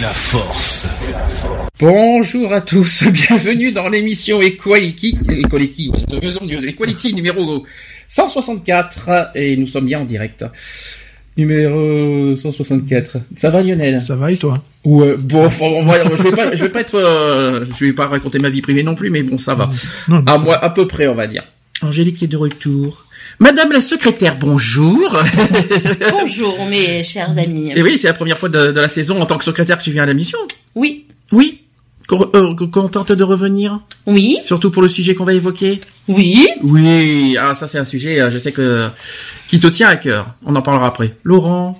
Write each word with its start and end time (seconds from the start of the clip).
La 0.00 0.08
force. 0.08 1.00
Bonjour 1.78 2.52
à 2.52 2.60
tous, 2.60 3.04
bienvenue 3.12 3.70
dans 3.72 3.88
l'émission 3.88 4.40
Equality, 4.40 5.18
Equality, 5.28 5.90
Equality 6.66 7.14
numéro 7.14 7.64
164 8.08 9.30
et 9.34 9.56
nous 9.56 9.66
sommes 9.66 9.86
bien 9.86 10.00
en 10.00 10.04
direct. 10.04 10.44
Numéro 11.36 12.34
164. 12.36 13.18
Ça 13.36 13.50
va 13.50 13.62
Lionel? 13.62 14.00
Ça 14.00 14.16
va 14.16 14.30
et 14.32 14.36
toi? 14.36 14.62
Ouais, 14.84 15.14
bon, 15.16 15.48
on 15.60 15.84
va- 15.84 16.04
je 16.16 16.22
vais 16.22 16.32
pas, 16.32 16.54
je 16.54 16.62
vais 16.62 16.68
pas 16.68 16.80
être, 16.80 16.96
euh, 16.96 17.64
je 17.78 17.84
vais 17.86 17.92
pas 17.92 18.08
raconter 18.08 18.38
ma 18.38 18.48
vie 18.50 18.60
privée 18.60 18.82
non 18.82 18.94
plus, 18.94 19.10
mais 19.10 19.22
bon, 19.22 19.38
ça 19.38 19.54
va. 19.54 19.70
Non, 20.08 20.22
À 20.26 20.32
ça 20.38 20.44
moi, 20.44 20.62
à 20.62 20.70
peu 20.70 20.86
près, 20.86 21.06
on 21.06 21.14
va 21.14 21.26
dire. 21.26 21.44
Angélique 21.82 22.22
est 22.22 22.26
de 22.26 22.36
retour. 22.36 23.04
Madame 23.40 23.72
la 23.72 23.80
secrétaire, 23.80 24.36
bonjour. 24.38 25.16
Bonjour 26.10 26.66
mes 26.66 27.02
chers 27.02 27.30
amis. 27.38 27.72
Et 27.74 27.82
oui, 27.82 27.96
c'est 27.96 28.08
la 28.08 28.12
première 28.12 28.38
fois 28.38 28.50
de, 28.50 28.70
de 28.70 28.80
la 28.80 28.88
saison 28.88 29.20
en 29.20 29.24
tant 29.26 29.38
que 29.38 29.44
secrétaire 29.44 29.78
que 29.78 29.82
tu 29.82 29.90
viens 29.92 30.02
à 30.02 30.06
la 30.06 30.12
mission. 30.14 30.38
Oui, 30.74 31.06
Oui. 31.32 31.62
Euh, 32.12 32.54
contente 32.72 33.12
de 33.12 33.22
revenir, 33.22 33.78
oui, 34.04 34.38
surtout 34.42 34.72
pour 34.72 34.82
le 34.82 34.88
sujet 34.88 35.14
qu'on 35.14 35.22
va 35.22 35.32
évoquer? 35.32 35.80
oui. 36.08 36.48
Oui, 36.60 37.36
ah 37.40 37.54
ça 37.54 37.68
c'est 37.68 37.78
un 37.78 37.84
sujet, 37.84 38.20
euh, 38.20 38.32
je 38.32 38.38
sais 38.38 38.50
que 38.50 38.88
qui 39.46 39.60
te 39.60 39.68
tient 39.68 39.86
à 39.88 39.94
cœur. 39.94 40.34
On 40.44 40.56
en 40.56 40.60
parlera 40.62 40.88
après. 40.88 41.14
Laurent. 41.22 41.78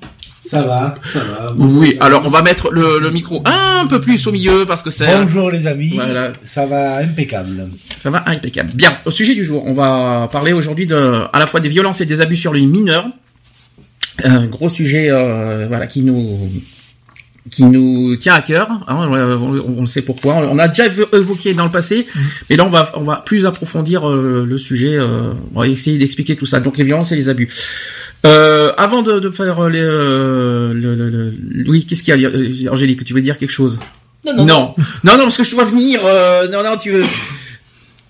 Ça 0.51 0.63
va, 0.63 0.95
ça 1.13 1.19
va. 1.21 1.47
Oui, 1.57 1.97
alors 2.01 2.23
on 2.27 2.31
va 2.31 2.43
mettre 2.43 2.71
le, 2.73 2.99
le 2.99 3.11
micro 3.11 3.43
un 3.47 3.87
peu 3.87 4.01
plus 4.01 4.27
au 4.27 4.33
milieu 4.33 4.65
parce 4.67 4.83
que 4.83 4.91
c'est 4.91 5.07
Bonjour 5.07 5.51
les 5.51 5.67
amis. 5.67 5.93
Voilà. 5.95 6.33
Ça 6.45 6.67
va 6.67 6.97
impeccable. 6.99 7.69
ça 7.99 8.11
va 8.11 8.23
impeccable. 8.27 8.71
Bien, 8.75 8.97
au 9.05 9.11
sujet 9.11 9.35
du 9.35 9.45
jour, 9.45 9.65
on 9.67 9.73
va 9.73 10.29
parler 10.33 10.53
aujourd'hui 10.53 10.87
de 10.87 10.97
à 11.33 11.39
la 11.39 11.47
fois 11.47 11.61
des 11.61 11.69
violences 11.69 12.01
et 12.01 12.07
des 12.07 12.21
abus 12.21 12.37
sur 12.37 12.53
les 12.53 12.67
mineurs. 12.67 13.07
Un 14.25 14.47
gros 14.47 14.69
sujet, 14.69 15.09
euh, 15.11 15.67
voilà, 15.69 15.87
qui 15.87 16.03
nous 16.03 16.51
qui 17.51 17.65
nous 17.65 18.17
tient 18.17 18.35
à 18.35 18.43
cœur. 18.43 18.69
hein, 18.87 19.09
on, 19.11 19.79
on 19.79 19.87
sait 19.87 20.03
pourquoi. 20.03 20.35
On 20.37 20.59
a 20.59 20.69
déjà 20.69 20.87
évo- 20.89 21.09
évoqué 21.17 21.55
dans 21.55 21.65
le 21.65 21.71
passé, 21.71 22.07
mais 22.51 22.57
là 22.57 22.67
on 22.67 22.71
va 22.71 22.93
on 22.97 23.01
va 23.03 23.23
plus 23.25 23.47
approfondir 23.47 24.07
euh, 24.09 24.45
le 24.47 24.59
sujet. 24.59 24.95
euh, 24.97 25.33
on 25.55 25.61
va 25.61 25.67
essayer 25.69 25.97
d'expliquer 25.97 26.37
tout 26.37 26.45
ça. 26.45 26.61
Donc 26.61 26.77
les 26.77 26.85
violences 26.85 27.13
et 27.13 27.17
les 27.17 27.29
abus. 27.31 27.49
Euh, 28.27 28.73
avant 28.77 29.03
de, 29.03 29.19
de 29.19 29.31
faire 29.31 29.69
les, 29.71 29.81
euh, 29.81 30.75
le, 30.75 30.95
le, 30.95 31.09
le- 31.09 31.35
oui, 31.71 31.87
qu'est-ce 31.87 32.03
qu'il 32.03 32.21
y 32.21 32.27
a, 32.27 32.29
euh, 32.29 32.71
Angélique 32.73 33.05
Tu 33.05 33.15
veux 33.15 33.23
dire 33.23 33.39
quelque 33.39 33.51
chose? 33.53 33.79
Non, 34.27 34.35
non, 34.45 34.45
non, 35.05 35.17
non, 35.17 35.23
parce 35.25 35.39
que 35.39 35.45
je 35.45 35.51
dois 35.53 35.65
venir. 35.65 36.01
euh, 36.05 36.47
non, 36.49 36.63
non, 36.63 36.77
tu 36.77 36.91
veux. 36.93 37.05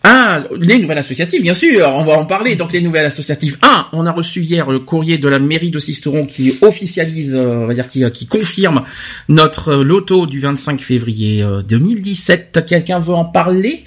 Ah, 0.03 0.45
les 0.59 0.79
nouvelles 0.79 0.97
associatives, 0.97 1.43
bien 1.43 1.53
sûr, 1.53 1.87
on 1.95 2.05
va 2.05 2.15
en 2.15 2.25
parler. 2.25 2.57
Donc 2.57 2.73
les 2.73 2.81
nouvelles 2.81 3.05
associatives. 3.05 3.59
Un, 3.61 3.85
on 3.93 4.07
a 4.07 4.13
reçu 4.13 4.41
hier 4.41 4.71
le 4.71 4.79
courrier 4.79 5.19
de 5.19 5.29
la 5.29 5.39
mairie 5.39 5.69
de 5.69 5.79
Sisteron 5.79 6.25
qui 6.25 6.55
officialise, 6.63 7.37
euh, 7.37 7.47
on 7.49 7.67
va 7.67 7.75
dire, 7.75 7.87
qui, 7.87 8.11
qui 8.11 8.27
confirme 8.27 8.83
notre 9.29 9.73
euh, 9.81 9.85
loto 9.85 10.25
du 10.25 10.41
25 10.41 10.81
février 10.81 11.43
euh, 11.43 11.61
2017. 11.61 12.65
Quelqu'un 12.67 12.99
veut 12.99 13.13
en 13.13 13.27
parler? 13.27 13.85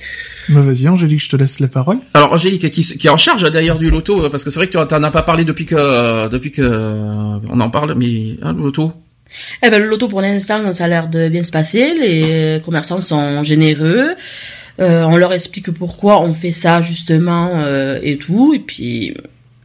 Bah 0.50 0.62
vas-y 0.62 0.88
Angélique, 0.88 1.24
je 1.24 1.30
te 1.30 1.36
laisse 1.36 1.60
la 1.60 1.68
parole. 1.68 1.98
Alors 2.14 2.34
Angélique, 2.34 2.70
qui, 2.72 2.82
qui 2.82 3.08
est 3.08 3.10
en 3.10 3.18
charge 3.18 3.50
d'ailleurs 3.50 3.80
du 3.80 3.90
loto, 3.90 4.26
euh, 4.26 4.30
parce 4.30 4.44
que 4.44 4.50
c'est 4.50 4.60
vrai 4.60 4.68
que 4.68 4.72
tu 4.72 4.78
n'en 4.78 5.04
as 5.04 5.12
pas 5.12 5.22
parlé 5.24 5.46
depuis 5.46 5.66
que 5.66 5.76
euh, 5.78 6.28
depuis 6.30 6.52
que 6.52 6.62
euh, 6.62 7.38
on 7.50 7.60
en 7.60 7.70
parle, 7.70 7.94
mais 7.98 8.38
hein, 8.42 8.54
le 8.54 8.64
loto? 8.64 8.92
Eh 9.64 9.70
ben, 9.70 9.82
le 9.82 9.88
loto 9.88 10.08
pour 10.08 10.22
l'instant, 10.22 10.72
ça 10.74 10.86
a 10.86 10.88
l'air 10.88 11.08
de 11.08 11.30
bien 11.30 11.44
se 11.44 11.52
passer. 11.52 11.94
Les 11.94 12.62
commerçants 12.64 13.00
sont 13.00 13.44
généreux. 13.44 14.10
Euh, 14.80 15.04
on 15.04 15.18
leur 15.18 15.34
explique 15.34 15.72
pourquoi 15.72 16.22
on 16.22 16.34
fait 16.34 16.52
ça 16.52 16.82
justement 16.82 17.52
euh, 17.56 18.00
et 18.02 18.18
tout. 18.18 18.54
Et 18.56 18.60
puis 18.60 19.16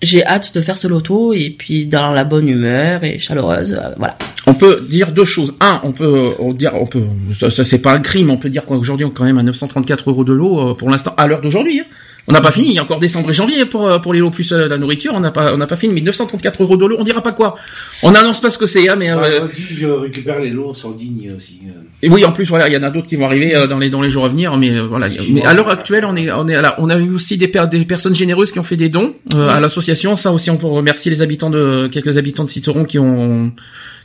j'ai 0.01 0.25
hâte 0.25 0.55
de 0.55 0.61
faire 0.61 0.79
ce 0.79 0.87
loto 0.87 1.33
et 1.33 1.51
puis 1.51 1.87
dans 1.87 2.13
la 2.13 2.25
bonne 2.25 2.49
humeur 2.49 3.05
et 3.05 3.19
chaleureuse. 3.19 3.73
euh, 3.73 3.91
voilà. 3.97 4.17
On 4.49 4.55
peut 4.55 4.81
dire 4.89 5.13
deux 5.13 5.25
choses. 5.25 5.55
Un, 5.61 5.81
on 5.85 5.93
peut 5.93 6.31
on 6.39 6.53
dire, 6.53 6.73
on 6.75 6.87
peut, 6.87 7.03
ça, 7.33 7.51
ça, 7.51 7.65
c'est 7.65 7.79
pas 7.81 7.93
un 7.93 8.01
crime. 8.01 8.31
On 8.31 8.37
peut 8.39 8.49
dire 8.49 8.65
qu'aujourd'hui 8.65 9.05
on 9.05 9.11
est 9.11 9.15
quand 9.15 9.25
même 9.25 9.39
à 9.39 9.43
934 9.43 10.09
euros 10.11 10.25
de 10.25 10.33
lot 10.33 10.71
euh, 10.71 10.75
pour 10.75 10.89
l'instant 10.91 11.15
à 11.17 11.27
l'heure 11.27 11.41
d'aujourd'hui. 11.43 11.81
hein. 11.81 11.85
On 12.31 12.33
n'a 12.33 12.43
pas 12.43 12.51
fini. 12.53 12.69
Il 12.69 12.75
y 12.75 12.79
a 12.79 12.83
encore 12.83 13.01
décembre 13.01 13.31
et 13.31 13.33
janvier 13.33 13.65
pour 13.65 13.87
euh, 13.87 13.99
pour 14.01 14.13
les 14.13 14.21
lots 14.21 14.29
plus 14.31 14.53
euh, 14.53 14.69
la 14.69 14.77
nourriture. 14.77 15.13
On 15.15 15.21
n'a 15.21 15.31
pas 15.31 15.55
on 15.55 15.57
n'a 15.57 15.67
pas 15.67 15.77
fini. 15.77 15.95
Mais 15.95 16.03
934 16.03 16.63
euros 16.63 16.77
de 16.77 16.85
lot, 16.85 16.97
on 16.99 17.03
dira 17.03 17.23
pas 17.23 17.33
quoi. 17.33 17.57
On 18.03 18.15
annonce 18.15 18.41
pas 18.43 18.51
ce 18.51 18.59
que 18.59 18.67
c'est, 18.67 18.87
hein, 18.89 18.97
mais. 18.99 19.11
euh, 19.11 19.17
je 19.55 19.87
récupère 19.87 20.39
les 20.39 20.51
lots 20.51 20.71
aussi. 20.73 21.21
euh. 21.31 21.71
et 22.03 22.11
oui, 22.11 22.27
en 22.27 22.33
plus 22.33 22.45
voilà, 22.49 22.69
il 22.69 22.75
y 22.75 22.77
en 22.77 22.83
a 22.83 22.91
d'autres 22.91 23.07
qui 23.07 23.17
vont 23.17 23.25
arriver 23.25 23.55
euh, 23.57 23.67
dans 23.67 23.79
les 23.79 23.89
dans 23.89 24.03
les 24.03 24.11
jours 24.11 24.27
à 24.27 24.29
venir, 24.29 24.55
mais 24.59 24.71
euh, 24.73 24.83
voilà. 24.87 25.09
Mais 25.31 25.43
à 25.47 25.55
l'heure 25.55 25.71
actuelle, 25.71 26.05
on 26.07 26.17
est 26.17 26.31
on 26.31 26.47
est 26.49 26.55
à 26.55 26.61
la- 26.61 26.79
on 26.81 26.91
a 26.91 26.99
eu 26.99 27.11
aussi 27.15 27.39
des, 27.39 27.49
per- 27.49 27.65
des 27.71 27.83
personnes 27.87 28.15
généreuses 28.15 28.53
qui 28.53 28.59
ont 28.59 28.63
fait 28.65 28.77
des 28.77 28.91
dons 28.91 29.15
euh, 29.35 29.49
à 29.49 29.59
l'association. 29.61 30.15
Ça 30.15 30.31
aussi, 30.31 30.51
on 30.51 30.59
peut 30.59 30.67
remercier 30.67 31.11
les 31.11 31.23
habitants 31.23 31.49
de 31.51 31.89
quelques 31.91 32.19
habitants 32.19 32.45
de 32.45 32.51
Citeron 32.51 32.85
qui 32.85 32.99
ont 32.99 33.53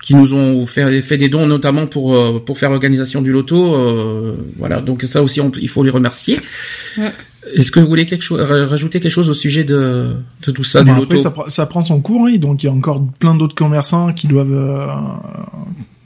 qui 0.05 0.15
nous 0.15 0.33
ont 0.33 0.65
fait, 0.65 1.01
fait 1.01 1.15
des 1.17 1.29
dons, 1.29 1.47
notamment 1.47 1.87
pour 1.87 2.13
euh, 2.15 2.39
pour 2.45 2.57
faire 2.59 2.69
l'organisation 2.69 3.21
du 3.21 3.31
loto. 3.31 3.73
euh, 3.73 4.35
voilà, 4.57 4.81
donc 4.81 5.01
ça 5.03 5.23
aussi, 5.23 5.39
on- 5.41 5.51
il 5.61 5.69
faut 5.69 5.81
les 5.83 5.89
remercier. 5.91 6.39
Ouais. 6.97 7.11
Est-ce 7.55 7.71
que 7.71 7.79
vous 7.79 7.87
voulez 7.87 8.05
quelque 8.05 8.21
chose 8.21 8.39
rajouter 8.41 8.99
quelque 9.01 9.11
chose 9.11 9.29
au 9.29 9.33
sujet 9.33 9.63
de 9.63 10.15
de 10.45 10.51
tout 10.51 10.63
ça 10.65 10.79
Bon, 10.79 10.85
du 10.85 10.91
après 10.91 11.01
loto 11.15 11.17
ça, 11.17 11.29
pr- 11.29 11.49
ça 11.49 11.65
prend 11.65 11.81
son 11.81 11.99
cours, 12.01 12.21
oui, 12.21 12.37
donc 12.37 12.63
il 12.63 12.65
y 12.67 12.69
a 12.69 12.73
encore 12.73 13.01
plein 13.19 13.33
d'autres 13.35 13.55
commerçants 13.55 14.11
qui 14.13 14.27
doivent 14.27 14.51
euh, 14.53 14.87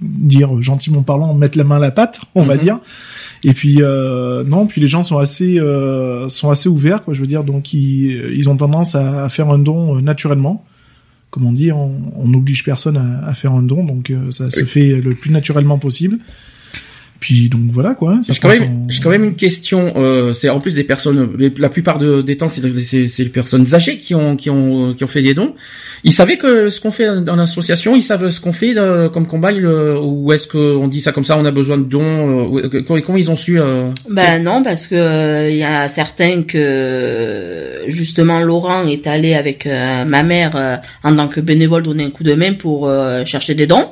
dire 0.01 0.61
gentiment 0.61 1.01
parlant, 1.03 1.33
mettre 1.33 1.57
la 1.57 1.63
main 1.63 1.77
à 1.77 1.79
la 1.79 1.91
pâte, 1.91 2.21
on 2.35 2.43
va 2.43 2.55
Mhm. 2.55 2.61
dire. 2.61 2.79
Et 3.43 3.53
puis 3.53 3.77
euh, 3.81 4.43
non, 4.43 4.65
puis 4.67 4.81
les 4.81 4.87
gens 4.87 5.03
sont 5.03 5.17
assez 5.19 5.59
euh, 5.59 6.27
sont 6.29 6.49
assez 6.49 6.69
ouverts, 6.69 7.03
quoi. 7.03 7.13
Je 7.13 7.21
veux 7.21 7.27
dire, 7.27 7.43
donc 7.43 7.73
ils, 7.73 8.31
ils 8.35 8.49
ont 8.49 8.57
tendance 8.57 8.95
à, 8.95 9.23
à 9.25 9.29
faire 9.29 9.49
un 9.49 9.59
don 9.59 9.97
euh, 9.97 10.01
naturellement. 10.01 10.63
Comme 11.29 11.45
on 11.45 11.51
dit, 11.51 11.71
on 11.71 12.27
n'oblige 12.27 12.63
personne 12.63 12.97
à, 12.97 13.25
à 13.27 13.33
faire 13.33 13.51
un 13.51 13.61
don, 13.61 13.83
donc 13.83 14.09
euh, 14.09 14.31
ça 14.31 14.49
se 14.49 14.63
fait 14.63 14.95
le 14.95 15.13
plus 15.13 15.29
naturellement 15.29 15.77
possible. 15.77 16.19
Puis 17.19 17.49
donc 17.49 17.61
voilà 17.73 17.95
quoi. 17.95 18.11
hein, 18.13 18.21
ça 18.23 18.33
J'ai 18.33 18.39
quand 18.39 18.49
j'ai 18.89 19.01
quand 19.01 19.09
même 19.09 19.23
une 19.23 19.35
question. 19.35 19.93
Euh, 19.95 20.33
c'est 20.33 20.49
en 20.49 20.59
plus 20.59 20.75
des 20.75 20.83
personnes, 20.83 21.29
la 21.57 21.69
plupart 21.69 21.97
de- 21.97 22.21
des 22.21 22.37
temps, 22.37 22.47
c'est 22.47 22.61
les 22.63 23.29
personnes 23.29 23.73
âgées 23.73 23.97
qui 23.97 24.13
ont 24.13 24.35
qui 24.35 24.49
ont 24.51 24.93
qui 24.93 25.03
ont 25.03 25.07
fait 25.07 25.21
des 25.23 25.33
dons. 25.33 25.55
Ils 26.03 26.11
savaient 26.13 26.37
que 26.37 26.69
ce 26.69 26.79
qu'on 26.79 26.91
fait 26.91 27.21
dans 27.23 27.35
l'association, 27.35 27.95
ils 27.95 28.03
savent 28.03 28.29
ce 28.29 28.39
qu'on 28.39 28.51
fait 28.51 28.77
euh, 28.77 29.09
comme 29.09 29.25
combat, 29.25 29.51
ils, 29.51 29.65
euh, 29.65 29.99
ou 29.99 30.31
est-ce 30.31 30.47
qu'on 30.47 30.87
dit 30.87 31.01
ça 31.01 31.11
comme 31.11 31.25
ça, 31.25 31.37
on 31.39 31.45
a 31.45 31.51
besoin 31.51 31.77
de 31.79 31.85
dons 31.85 32.55
euh, 32.55 32.69
euh, 32.71 32.83
comment, 32.85 33.01
comment 33.01 33.17
ils 33.17 33.31
ont 33.31 33.35
su 33.35 33.59
euh, 33.59 33.89
Ben 34.09 34.43
non, 34.43 34.61
parce 34.63 34.85
que 34.85 34.93
euh, 34.95 35.49
il 35.49 35.57
y 35.57 35.63
a 35.63 35.87
certains 35.87 36.43
que 36.43 37.81
justement 37.87 38.39
Laurent 38.41 38.85
est 38.87 39.07
allé 39.07 39.33
avec 39.33 39.65
euh, 39.65 40.05
ma 40.05 40.23
mère 40.23 40.51
euh, 40.55 40.75
en 41.03 41.15
tant 41.15 41.27
que 41.27 41.39
bénévole 41.41 41.83
donner 41.83 42.03
un 42.05 42.09
coup 42.11 42.23
de 42.23 42.33
main 42.33 42.53
pour 42.53 42.87
euh, 42.87 43.25
chercher 43.25 43.55
des 43.55 43.67
dons. 43.67 43.87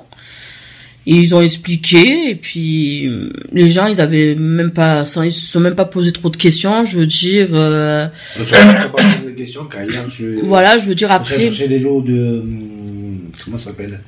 Ils 1.07 1.35
ont 1.35 1.41
expliqué 1.41 2.31
et 2.31 2.35
puis 2.35 3.05
euh, 3.07 3.29
les 3.51 3.69
gens 3.69 3.85
ils 3.85 4.01
avaient 4.01 4.33
même 4.33 4.71
pas 4.71 5.03
ils 5.23 5.31
se 5.31 5.45
sont 5.51 5.59
même 5.59 5.75
pas 5.75 5.85
posé 5.85 6.11
trop 6.11 6.29
de 6.31 6.35
questions. 6.37 6.83
Je 6.85 6.97
veux 6.97 7.05
dire 7.05 7.49
euh, 7.53 8.07
pas 8.35 9.03
de 9.23 9.29
questions 9.31 9.65
car 9.65 9.83
hier 9.83 10.09
je. 10.09 10.43
voilà, 10.43 10.77
je 10.79 10.87
veux 10.87 10.95
dire 10.95 11.09
J'ai 11.09 11.13
après 11.13 11.39
cherché 11.41 11.67
les 11.67 11.77
lots 11.79 12.01
de. 12.01 12.39
hum, 12.39 13.19
Comment 13.43 13.57
ça 13.59 13.65
s'appelle 13.65 13.99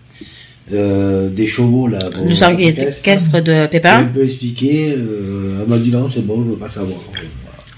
euh, 0.74 1.30
Des 1.30 1.46
chevaux 1.48 1.88
là. 1.88 2.00
le 2.26 2.32
sang 2.34 2.50
l'orchestre. 2.52 3.00
équestre 3.02 3.42
de 3.44 3.68
Pépin. 3.68 4.06
peu 4.14 4.24
expliqué. 4.24 4.94
Euh, 4.98 5.60
elle 5.62 5.70
m'a 5.70 5.78
dit 5.78 5.92
non, 5.92 6.10
c'est 6.10 6.26
bon, 6.26 6.44
je 6.46 6.50
veux 6.52 6.56
pas 6.58 6.70
savoir. 6.70 6.98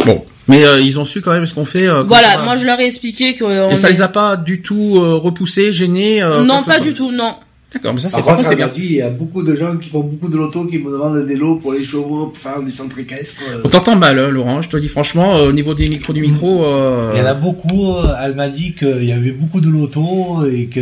Bon, 0.06 0.24
mais 0.48 0.63
euh, 0.63 0.80
ils 0.80 0.98
ont 0.98 1.04
su 1.06 1.19
quand 1.21 1.33
même 1.33 1.45
ce 1.45 1.54
qu'on 1.54 1.66
fait. 1.66 1.88
euh, 1.88 2.04
Voilà, 2.04 2.30
ça. 2.30 2.44
moi 2.44 2.56
je 2.56 2.66
leur 2.66 2.80
ai 2.80 2.86
expliqué 2.86 3.36
que 3.36 3.44
on 3.44 3.71
Et 3.71 3.75
ça 3.75 3.89
est- 3.89 3.94
les 3.94 4.01
a 4.01 4.07
pas 4.07 4.38
du 4.38 4.62
tout 4.62 4.95
euh, 4.98 5.16
repoussés, 5.16 5.74
gênés. 5.74 6.21
euh, 6.21 6.42
non 6.44 6.63
pas 6.63 6.80
du 6.80 6.94
tout 6.94 7.12
non. 7.12 7.36
D'accord, 7.71 7.94
mais 7.94 8.01
ça, 8.01 8.10
c'est 8.10 8.24
contre, 8.24 8.48
c'est 8.48 8.56
bien. 8.56 8.68
dit, 8.68 8.83
il 8.83 8.95
y 8.95 9.01
a 9.04 9.12
beaucoup 9.12 9.44
de 9.44 9.56
gens 9.56 9.77
qui 9.77 9.89
font 9.89 10.00
beaucoup 10.00 10.27
de 10.27 10.36
loto 10.36 10.66
qui 10.66 10.80
me 10.80 10.92
demandent 10.92 11.24
des 11.27 11.36
lots 11.36 11.57
pour 11.57 11.71
les 11.74 11.83
chevaux, 11.83 12.25
pour 12.27 12.38
faire 12.38 12.63
du 12.63 12.71
centre 12.71 12.98
équestre. 12.98 13.44
euh. 13.48 13.62
On 13.63 13.69
t'entend 13.69 13.95
mal, 13.95 14.18
hein, 14.18 14.30
Laurent. 14.30 14.63
Je 14.63 14.69
te 14.69 14.77
dis 14.77 14.88
franchement, 14.88 15.36
euh, 15.36 15.50
au 15.50 15.51
niveau 15.51 15.75
des 15.75 15.88
micros 15.88 16.12
du 16.13 16.21
micro, 16.21 16.66
euh, 16.66 17.12
Il 17.13 17.19
y 17.19 17.21
en 17.21 17.27
a 17.27 17.36
beaucoup, 17.36 17.94
elle 18.24 18.33
m'a 18.33 18.50
dit 18.50 18.74
qu'il 18.74 19.04
y 19.06 19.12
avait 19.12 19.31
beaucoup 19.33 19.62
de 19.62 19.69
loto 19.69 20.45
et 20.51 20.66
que 20.66 20.81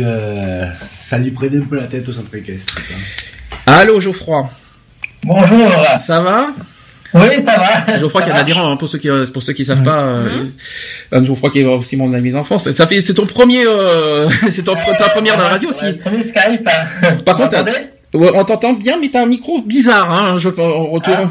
ça 0.96 1.18
lui 1.18 1.30
prenait 1.30 1.58
un 1.58 1.66
peu 1.66 1.76
la 1.76 1.88
tête 1.88 2.08
au 2.08 2.12
centre 2.12 2.34
équestre. 2.34 2.80
Allô, 3.66 4.00
Geoffroy. 4.00 4.48
Bonjour. 5.24 5.70
Ça 5.98 6.22
va? 6.22 6.52
Oui, 7.14 7.42
ça 7.44 7.56
va. 7.86 7.98
Geoffroy 7.98 8.20
Ça 8.22 8.26
va. 8.28 8.32
Canadien, 8.34 8.62
hein, 8.64 8.76
pour 8.76 8.88
ceux 8.88 8.98
qui, 8.98 9.08
pour 9.32 9.42
ceux 9.42 9.52
qui 9.54 9.64
savent 9.64 9.78
Ouais. 9.78 9.84
pas, 9.84 10.02
euh, 10.02 10.44
euh, 11.14 11.24
Geoffroy 11.24 11.50
qui 11.50 11.60
est 11.60 11.64
aussi 11.64 11.96
mon 11.96 12.12
ami 12.12 12.30
d'enfance. 12.30 12.70
Ça 12.70 12.86
fait, 12.86 13.00
c'est 13.00 13.14
ton 13.14 13.26
premier, 13.26 13.64
euh, 13.66 14.28
c'est 14.50 14.62
ton, 14.64 14.74
ta 14.74 15.08
première 15.08 15.36
dans 15.36 15.44
la 15.44 15.50
radio 15.50 15.70
aussi. 15.70 15.84
Ouais, 15.84 15.92
premier 15.94 16.22
Skype. 16.22 16.64
Par 17.24 17.36
Vous 17.38 17.44
contre, 17.48 17.64
on 18.14 18.44
t'entend 18.44 18.72
bien, 18.74 18.98
mais 19.00 19.10
t'as 19.10 19.22
un 19.22 19.26
micro 19.26 19.62
bizarre, 19.62 20.10
hein, 20.12 20.36
je, 20.38 20.48
en 20.48 20.86
retour. 20.86 21.14
Ah. 21.18 21.26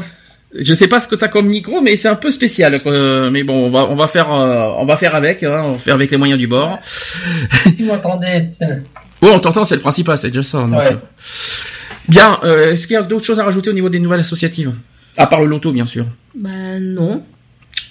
Je 0.58 0.72
sais 0.72 0.88
pas 0.88 0.98
ce 0.98 1.06
que 1.08 1.14
t'as 1.14 1.28
comme 1.28 1.46
micro, 1.46 1.80
mais 1.82 1.96
c'est 1.96 2.08
un 2.08 2.14
peu 2.16 2.30
spécial. 2.30 2.80
Euh, 2.86 3.30
mais 3.30 3.42
bon, 3.42 3.66
on 3.66 3.70
va, 3.70 3.86
on 3.90 3.94
va 3.94 4.08
faire, 4.08 4.32
euh, 4.32 4.70
on 4.78 4.86
va 4.86 4.96
faire 4.96 5.14
avec, 5.14 5.42
hein, 5.42 5.62
on 5.66 5.72
va 5.72 5.78
faire 5.78 5.94
avec 5.94 6.10
les 6.10 6.16
moyens 6.16 6.38
du 6.38 6.46
bord. 6.46 6.78
si 6.82 7.82
vous 7.82 7.86
m'entendez, 7.92 8.42
c'est- 8.42 8.64
Ouais, 9.20 9.30
on 9.34 9.40
t'entend, 9.40 9.64
c'est 9.64 9.74
le 9.74 9.80
principal, 9.82 10.16
c'est 10.16 10.28
déjà 10.28 10.42
ça. 10.42 10.58
donc, 10.58 10.72
Ouais. 10.78 10.92
euh. 10.92 10.96
Bien, 12.08 12.38
euh, 12.44 12.72
est-ce 12.72 12.86
qu'il 12.86 12.94
y 12.94 12.96
a 12.96 13.02
d'autres 13.02 13.24
choses 13.26 13.38
à 13.40 13.44
rajouter 13.44 13.68
au 13.70 13.74
niveau 13.74 13.90
des 13.90 13.98
nouvelles 14.00 14.20
associatives? 14.20 14.72
À 15.16 15.26
part 15.26 15.40
le 15.40 15.46
loto, 15.46 15.72
bien 15.72 15.86
sûr. 15.86 16.06
Ben 16.36 16.78
non. 16.80 17.22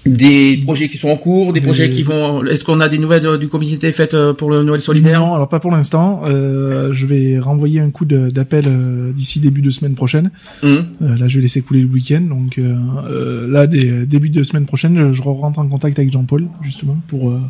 Des 0.06 0.62
projets 0.64 0.88
qui 0.88 0.98
sont 0.98 1.10
en 1.10 1.18
cours, 1.18 1.52
des 1.52 1.60
projets 1.60 1.90
qui 1.90 2.02
vont. 2.02 2.46
Est-ce 2.46 2.64
qu'on 2.64 2.80
a 2.80 2.88
des 2.88 2.98
nouvelles 2.98 3.26
euh, 3.28 3.38
du 3.38 3.50
comité 3.50 3.92
faites 3.92 4.14
euh, 4.14 4.34
pour 4.34 4.50
le 4.50 4.64
Noël 4.64 4.80
solidaire? 4.80 5.20
Non, 5.20 5.34
alors 5.34 5.50
pas 5.50 5.60
pour 5.60 5.72
l'instant. 5.72 6.22
Euh, 6.26 6.94
je 6.94 7.06
vais 7.06 7.40
renvoyer 7.40 7.82
un 7.82 7.90
coup 7.90 8.06
d'appel 8.06 8.66
euh, 8.68 9.12
d'ici 9.12 9.42
début 9.42 9.62
de 9.62 9.70
semaine 9.70 9.96
prochaine. 9.96 10.32
Hum. 10.64 10.86
Euh, 11.02 11.18
là, 11.18 11.28
je 11.28 11.38
vais 11.38 11.42
laisser 11.42 11.62
couler 11.62 11.82
le 11.82 11.88
week-end. 11.88 12.22
Donc 12.22 12.58
là, 12.58 13.68
des, 13.68 14.06
début 14.06 14.30
de 14.30 14.44
semaine 14.44 14.66
prochaine, 14.66 14.96
je, 14.98 15.12
je 15.12 15.22
rentre 15.22 15.60
en 15.60 15.68
contact 15.68 16.00
avec 16.00 16.12
Jean-Paul 16.12 16.48
justement 16.62 16.98
pour 17.08 17.32
euh, 17.32 17.42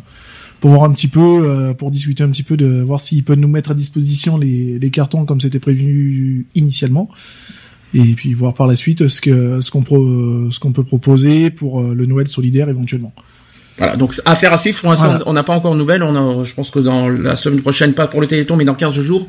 pour 0.60 0.70
voir 0.70 0.84
un 0.84 0.92
petit 0.92 1.08
peu, 1.08 1.20
euh, 1.20 1.72
pour 1.72 1.90
discuter 1.90 2.24
un 2.24 2.30
petit 2.30 2.42
peu 2.42 2.56
de 2.56 2.80
voir 2.80 3.00
s'il 3.00 3.22
peut 3.22 3.36
nous 3.36 3.48
mettre 3.48 3.70
à 3.70 3.74
disposition 3.74 4.38
les, 4.38 4.78
les 4.78 4.90
cartons 4.90 5.24
comme 5.24 5.40
c'était 5.40 5.60
prévu 5.60 6.46
initialement. 6.54 7.08
Et 7.94 8.14
puis 8.14 8.34
voir 8.34 8.52
par 8.54 8.66
la 8.66 8.76
suite 8.76 9.08
ce 9.08 9.20
que 9.20 9.60
ce 9.62 9.70
qu'on 9.70 9.82
pro- 9.82 10.50
ce 10.50 10.58
qu'on 10.58 10.72
peut 10.72 10.84
proposer 10.84 11.50
pour 11.50 11.80
euh, 11.80 11.94
le 11.94 12.04
Noël 12.06 12.28
solidaire 12.28 12.68
éventuellement. 12.68 13.12
Voilà, 13.78 13.96
donc 13.96 14.14
affaire 14.24 14.52
à 14.52 14.58
suivre. 14.58 14.80
Pour 14.80 14.90
l'instant, 14.90 15.06
Voilà. 15.08 15.24
on 15.26 15.32
n'a 15.32 15.42
pas 15.44 15.54
encore 15.54 15.72
de 15.72 15.78
nouvelles. 15.78 16.02
On 16.02 16.40
a, 16.40 16.44
je 16.44 16.52
pense 16.54 16.70
que 16.70 16.80
dans 16.80 17.08
la 17.08 17.36
semaine 17.36 17.62
prochaine, 17.62 17.94
pas 17.94 18.06
pour 18.08 18.20
le 18.20 18.26
Téléthon, 18.26 18.56
mais 18.56 18.64
dans 18.64 18.74
15 18.74 19.00
jours, 19.00 19.26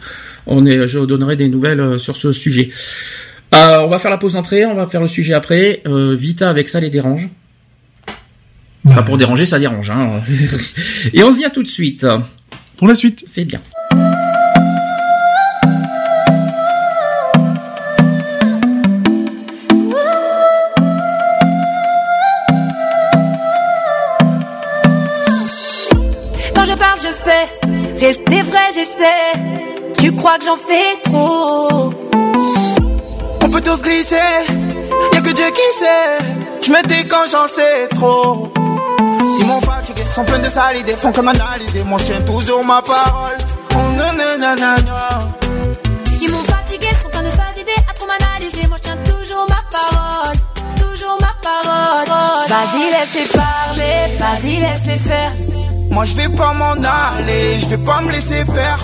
on 0.48 0.66
est, 0.66 0.88
je 0.88 1.00
donnerai 1.00 1.36
des 1.38 1.48
nouvelles 1.50 1.80
euh, 1.80 1.98
sur 2.00 2.18
ce 2.18 2.32
sujet. 2.32 2.70
Euh, 3.56 3.82
on 3.84 3.88
va 3.88 3.98
faire 4.00 4.12
la 4.12 4.18
pause 4.18 4.34
d'entrée, 4.34 4.66
on 4.66 4.76
va 4.76 4.88
faire 4.88 5.02
le 5.02 5.08
sujet 5.08 5.34
après. 5.36 5.82
Euh, 5.88 6.16
Vita 6.16 6.50
avec 6.50 6.68
ça 6.68 6.80
les 6.80 6.90
dérange. 6.90 7.30
Enfin, 8.88 9.04
pour 9.04 9.18
déranger, 9.18 9.46
ça 9.46 9.60
dérange. 9.60 9.90
Hein. 9.90 10.20
Et 11.14 11.24
on 11.24 11.32
se 11.32 11.38
dit 11.38 11.46
à 11.46 11.50
tout 11.50 11.64
de 11.64 11.68
suite. 11.68 12.06
Pour 12.78 12.88
la 12.88 12.96
suite. 12.96 13.24
C'est 13.28 13.46
bien. 13.46 13.60
Rester 28.00 28.42
vrai, 28.44 28.68
j'essaie. 28.74 29.94
Tu 30.00 30.16
crois 30.16 30.38
que 30.38 30.46
j'en 30.46 30.56
fais 30.56 31.02
trop? 31.04 31.90
On 33.44 33.50
peut 33.50 33.62
tous 33.62 33.82
glisser, 33.82 34.16
y'a 35.14 35.22
que 35.22 35.32
Dieu 35.32 35.46
qui 35.52 35.78
sait. 35.78 36.18
Je 36.62 36.72
me 36.72 36.82
dis 36.88 37.06
quand 37.10 37.26
j'en 37.30 37.48
sais 37.48 37.88
trop. 37.96 38.48
Ils 39.40 39.46
m'ont 39.46 39.60
fatigué, 39.60 40.04
sont 40.16 40.24
pleins 40.24 40.40
de 40.40 40.48
sales 40.50 40.78
idées, 40.78 40.94
font 40.94 41.12
comme 41.12 41.28
analyser. 41.28 41.84
Moi 41.84 41.98
je 42.00 42.06
tiens 42.06 42.22
toujours 42.22 42.64
ma 42.64 42.82
parole. 42.82 43.38
Oh, 43.76 43.78
nanana. 43.98 44.76
Ils 46.22 46.32
m'ont 46.32 46.44
fatigué, 46.44 46.88
sont 47.04 47.10
plein 47.10 47.24
de 47.24 47.32
fausses 47.32 47.60
idées 47.60 47.82
à 47.90 47.94
trop 47.94 48.08
m'analyser. 48.08 48.66
Moi 48.70 48.78
je 48.78 48.84
tiens 48.84 48.98
toujours 49.04 49.46
ma 49.50 49.62
parole. 49.78 50.36
Toujours 50.78 51.18
ma 51.20 51.36
parole. 51.44 52.08
Vas-y, 52.48 52.84
laisse-les 52.94 53.28
parler. 53.38 53.98
Vas-y, 54.20 54.56
laisse-les 54.62 55.00
faire. 55.00 55.32
Moi 55.92 56.06
je 56.06 56.16
vais 56.16 56.30
pas 56.30 56.54
m'en 56.54 56.72
aller, 56.74 57.60
je 57.60 57.66
vais 57.68 57.78
pas 57.78 58.02
me 58.02 58.12
laisser 58.12 58.46
faire. 58.46 58.80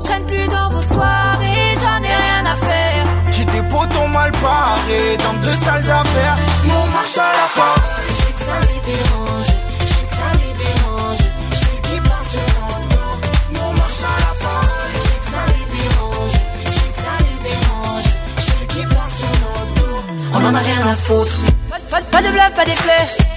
Je 0.00 0.06
traîne 0.06 0.26
plus 0.26 0.46
dans 0.48 0.70
vos 0.70 0.82
soirées, 0.94 1.74
j'en 1.80 2.02
ai 2.04 2.14
rien 2.14 2.46
à 2.46 2.54
faire. 2.56 3.06
J'ai 3.30 3.44
des 3.46 3.62
potons 3.68 4.08
mal 4.08 4.30
parés 4.32 5.16
dans 5.24 5.34
de 5.40 5.54
sales 5.64 5.90
affaires. 5.90 6.36
Nous 6.64 6.74
on 6.74 6.86
marche 6.88 7.18
à 7.18 7.32
la 7.40 7.48
parole. 7.56 8.04
Je 8.08 8.14
sais 8.14 8.32
que 8.32 8.42
ça 8.42 8.58
les 8.60 8.80
dérange, 8.92 9.50
je 9.80 9.86
sais 9.86 10.06
que 10.10 10.14
ça 10.20 10.30
les 10.40 10.52
dérange. 10.64 11.22
Je 11.50 11.56
sais 11.56 11.80
qu'ils 11.86 12.02
pensent 12.02 12.30
sur 12.30 13.62
mon 13.62 13.72
marche 13.72 14.02
à 14.02 14.16
la 14.26 14.32
parole. 14.44 14.92
Je 14.94 15.00
sais 15.08 15.20
que 15.24 15.30
ça 15.34 15.42
les 15.54 15.66
dérange, 15.76 16.34
je 16.66 16.72
sais 16.72 16.90
que 16.94 17.00
ça 17.06 17.14
les 17.24 17.38
dérange. 17.48 18.08
Je 18.36 18.42
sais 18.42 18.66
qu'ils 18.72 18.88
pensent 18.88 19.18
sur 19.22 19.34
mon 19.42 19.60
dos. 19.76 19.98
On 20.34 20.40
en 20.48 20.54
a 20.54 20.60
rien 20.60 20.86
à 20.86 20.94
foutre. 20.94 21.36
Pas, 21.70 21.80
pas, 21.90 22.02
pas 22.02 22.22
de 22.22 22.28
bluff, 22.30 22.54
pas 22.54 22.64
d'effet. 22.64 23.04
On 23.26 23.29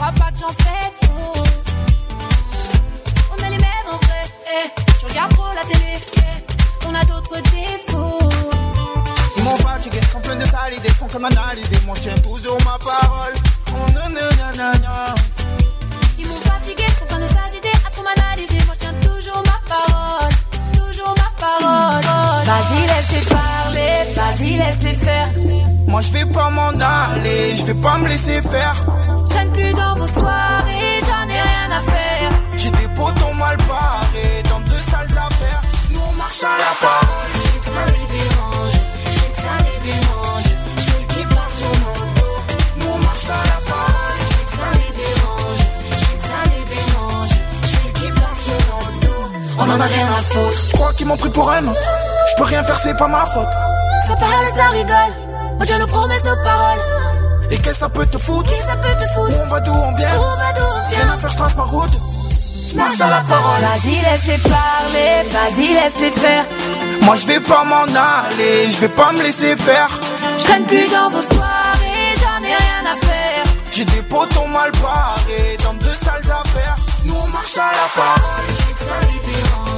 Crois 0.00 0.12
pas 0.12 0.30
que 0.32 0.38
j'en 0.40 0.48
fais 0.48 1.06
trop. 1.06 1.42
On 3.32 3.36
est 3.44 3.50
les 3.50 3.58
mêmes 3.58 3.86
en 3.86 3.96
vrai. 3.98 4.24
eh. 4.64 4.70
Je 5.02 5.06
regarde 5.06 5.30
trop 5.34 5.52
la 5.54 5.62
télé. 5.62 5.98
eh. 6.16 6.88
On 6.88 6.94
a 6.94 7.04
d'autres 7.04 7.36
défauts. 7.42 8.18
Ils 9.36 9.42
m'ont 9.44 9.56
fatigué, 9.56 10.00
sont 10.10 10.20
pleins 10.20 10.36
de 10.36 10.46
sales 10.46 10.72
idées, 10.74 10.88
font 10.88 11.06
comme 11.06 11.26
analyser. 11.26 11.76
Moi 11.84 11.94
je 11.96 12.00
tiens 12.04 12.14
toujours 12.14 12.56
ma 12.64 12.78
parole. 12.78 13.34
Oh. 13.72 13.76
Ils 16.18 16.26
m'ont 16.26 16.40
fatigué, 16.40 16.84
sont 16.98 17.04
plein 17.06 17.18
de 17.18 17.26
fausses 17.26 17.56
idées 17.58 17.76
à 17.86 17.90
trop 17.90 18.02
m'analyser. 18.02 18.56
Moi 18.64 18.74
je 18.74 18.78
tiens 18.78 18.94
toujours 19.02 19.42
ma 19.44 19.60
parole. 19.68 20.30
Toujours 20.72 21.14
ma 21.14 21.30
parole. 21.38 22.02
Vas-y, 22.46 22.80
laisse-les 22.86 23.26
parler. 23.36 24.14
Vas-y, 24.16 24.56
laisse-les 24.56 24.94
faire. 24.94 25.28
Moi 25.90 26.00
je 26.02 26.12
vais 26.12 26.24
pas 26.24 26.50
m'en 26.50 26.68
aller, 26.68 27.56
je 27.56 27.64
vais 27.64 27.74
pas 27.74 27.98
me 27.98 28.08
laisser 28.08 28.40
faire. 28.42 28.76
Je 29.24 29.30
traîne 29.30 29.50
plus 29.50 29.72
dans 29.72 29.96
vos 29.96 30.06
soirées, 30.06 31.00
j'en 31.08 31.28
ai 31.28 31.40
rien 31.42 31.70
à 31.78 31.82
faire. 31.82 32.30
J'ai 32.56 32.70
des 32.70 32.88
potons 32.94 33.34
mal 33.34 33.56
parés 33.56 34.42
dans 34.48 34.60
de 34.60 34.78
sales 34.88 35.18
affaires. 35.18 35.62
Nous 35.90 36.00
on 36.08 36.12
marche 36.12 36.42
à 36.44 36.56
la 36.64 36.72
parole. 36.80 37.30
Je 37.34 37.40
sais 37.40 37.58
que 37.58 37.70
ça 37.74 37.84
les 37.86 38.06
dérange, 38.18 38.76
je 39.06 39.12
sais 39.18 39.30
que 39.34 39.40
ça 39.42 39.56
les 39.66 39.78
dérange. 39.90 40.48
Je 40.76 40.82
sais 40.82 41.04
qu'ils 41.10 41.28
passent 41.34 41.58
sur 41.58 41.74
mon 41.82 41.98
dos. 42.18 42.38
Nous 42.78 42.90
on 42.94 42.98
marche 42.98 43.28
à 43.28 43.42
la 43.52 43.58
parole. 43.70 44.18
Je 44.20 44.28
sais 44.32 44.44
que 44.48 44.54
ça 44.60 44.70
les 44.80 44.92
dérange, 45.02 45.60
je 45.90 45.98
sais 46.04 46.16
que 46.20 46.26
ça 46.30 46.40
les 46.52 46.64
dérange. 46.76 47.32
Je 47.62 47.76
sais 47.82 47.92
qu'ils 47.98 48.14
passent 48.14 48.44
sur 48.46 48.60
mon 48.70 48.86
dos. 49.02 49.24
On 49.58 49.66
en 49.74 49.80
a 49.80 49.86
rien 49.86 50.06
à 50.06 50.20
foutre. 50.20 50.60
Je 50.68 50.72
crois 50.72 50.92
qu'ils 50.92 51.06
m'ont 51.08 51.16
pris 51.16 51.30
pour 51.30 51.50
un 51.50 51.66
autre. 51.66 51.80
Je 52.30 52.34
peux 52.36 52.44
rien 52.44 52.62
faire, 52.62 52.78
c'est 52.78 52.96
pas 52.96 53.08
ma 53.08 53.26
faute. 53.26 53.52
Ça 54.06 54.14
parle, 54.14 54.46
ça 54.56 54.68
rigole. 54.68 55.29
On 55.60 55.64
tient 55.64 55.78
nos 55.78 55.86
promesses, 55.86 56.24
nos 56.24 56.42
paroles. 56.42 56.78
Et 57.50 57.56
qu'est-ce 57.58 57.68
que 57.68 57.74
ça 57.74 57.88
peut 57.90 58.06
te 58.06 58.16
foutre 58.16 58.48
Qui 58.48 58.62
ça 58.62 58.76
peut 58.76 58.88
te 58.88 59.20
Où 59.20 59.42
on 59.42 59.46
va 59.48 59.60
d'où 59.60 59.72
on 59.72 59.94
vient 59.94 60.16
Où 60.16 60.22
on 60.22 60.36
va 60.36 60.52
d'où 60.54 60.62
on 60.62 60.88
Rien 60.88 61.04
vient 61.04 61.14
à 61.14 61.18
faire, 61.18 61.30
je 61.30 61.36
trace 61.36 61.56
ma 61.56 61.64
route. 61.64 61.90
Je 62.70 62.76
marche 62.76 63.00
à 63.00 63.08
la 63.08 63.20
parole. 63.20 63.60
Vas-y, 63.60 63.94
laisse-les 63.96 64.38
parler. 64.38 65.28
Vas-y, 65.30 65.74
laisse-les 65.74 66.10
faire. 66.12 66.44
Moi 67.02 67.16
je 67.16 67.26
vais 67.26 67.40
pas 67.40 67.64
m'en 67.64 67.82
aller, 67.82 68.70
je 68.70 68.76
vais 68.78 68.88
pas 68.88 69.12
me 69.12 69.22
laisser 69.22 69.56
faire. 69.56 70.00
Je 70.38 70.44
traîne 70.44 70.64
plus 70.64 70.88
dans 70.90 71.08
vos 71.08 71.22
soirées, 71.22 72.14
j'en 72.16 72.42
ai 72.44 72.54
rien 72.54 72.92
à 72.92 73.06
faire. 73.06 73.44
J'ai 73.72 73.84
des 73.84 74.02
potons 74.02 74.48
mal 74.48 74.70
parés 74.72 75.56
dans 75.64 75.74
de 75.74 75.84
sales 75.84 76.32
affaires. 76.40 76.76
Nous 77.04 77.14
on 77.14 77.28
marche 77.28 77.58
à 77.58 77.70
la 77.72 78.02
parole. 78.02 78.44
Je 78.48 78.54
sais 78.54 78.72
que 78.72 78.84
ça 78.84 78.94
les 79.02 79.32
dérange, 79.32 79.69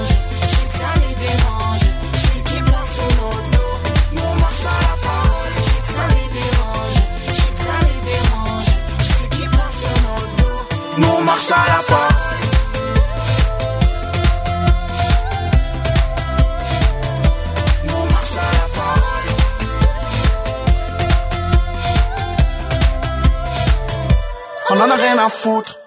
on 24.70 24.80
en 24.80 24.90
a 24.90 24.94
rien 24.94 25.18
à 25.18 25.28
foutre. 25.30 25.78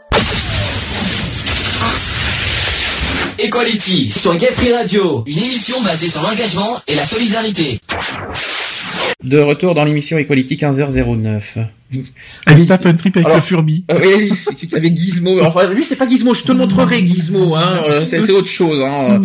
Equality 3.38 4.10
sur 4.10 4.36
Gay 4.38 4.52
Free 4.52 4.74
Radio, 4.74 5.24
une 5.28 5.38
émission 5.38 5.82
basée 5.82 6.10
sur 6.10 6.22
l'engagement 6.22 6.82
et 6.88 6.96
la 6.96 7.06
solidarité. 7.06 7.80
De 9.24 9.40
retour 9.40 9.74
dans 9.74 9.84
l'émission 9.84 10.18
Equality 10.18 10.56
15h09. 10.56 11.42
Elle 12.48 12.58
se 12.60 12.64
tape 12.66 12.86
un 12.86 12.94
trip 12.94 13.16
avec 13.18 13.26
Alors- 13.28 13.38
le 13.38 13.44
Furby. 13.44 13.84
Euh, 13.92 13.98
oui, 14.04 14.32
avec 14.74 14.96
Gizmo. 14.98 15.42
Enfin, 15.42 15.68
lui, 15.70 15.84
c'est 15.84 15.96
pas 15.96 16.08
Gizmo. 16.08 16.34
Je 16.34 16.44
te 16.44 16.52
montrerai 16.52 17.06
Gizmo. 17.06 17.56
Hein. 17.56 17.84
euh, 17.90 18.04
C'est 18.04 18.30
autre 18.32 18.48
chose. 18.50 18.84
Hein. 18.86 19.22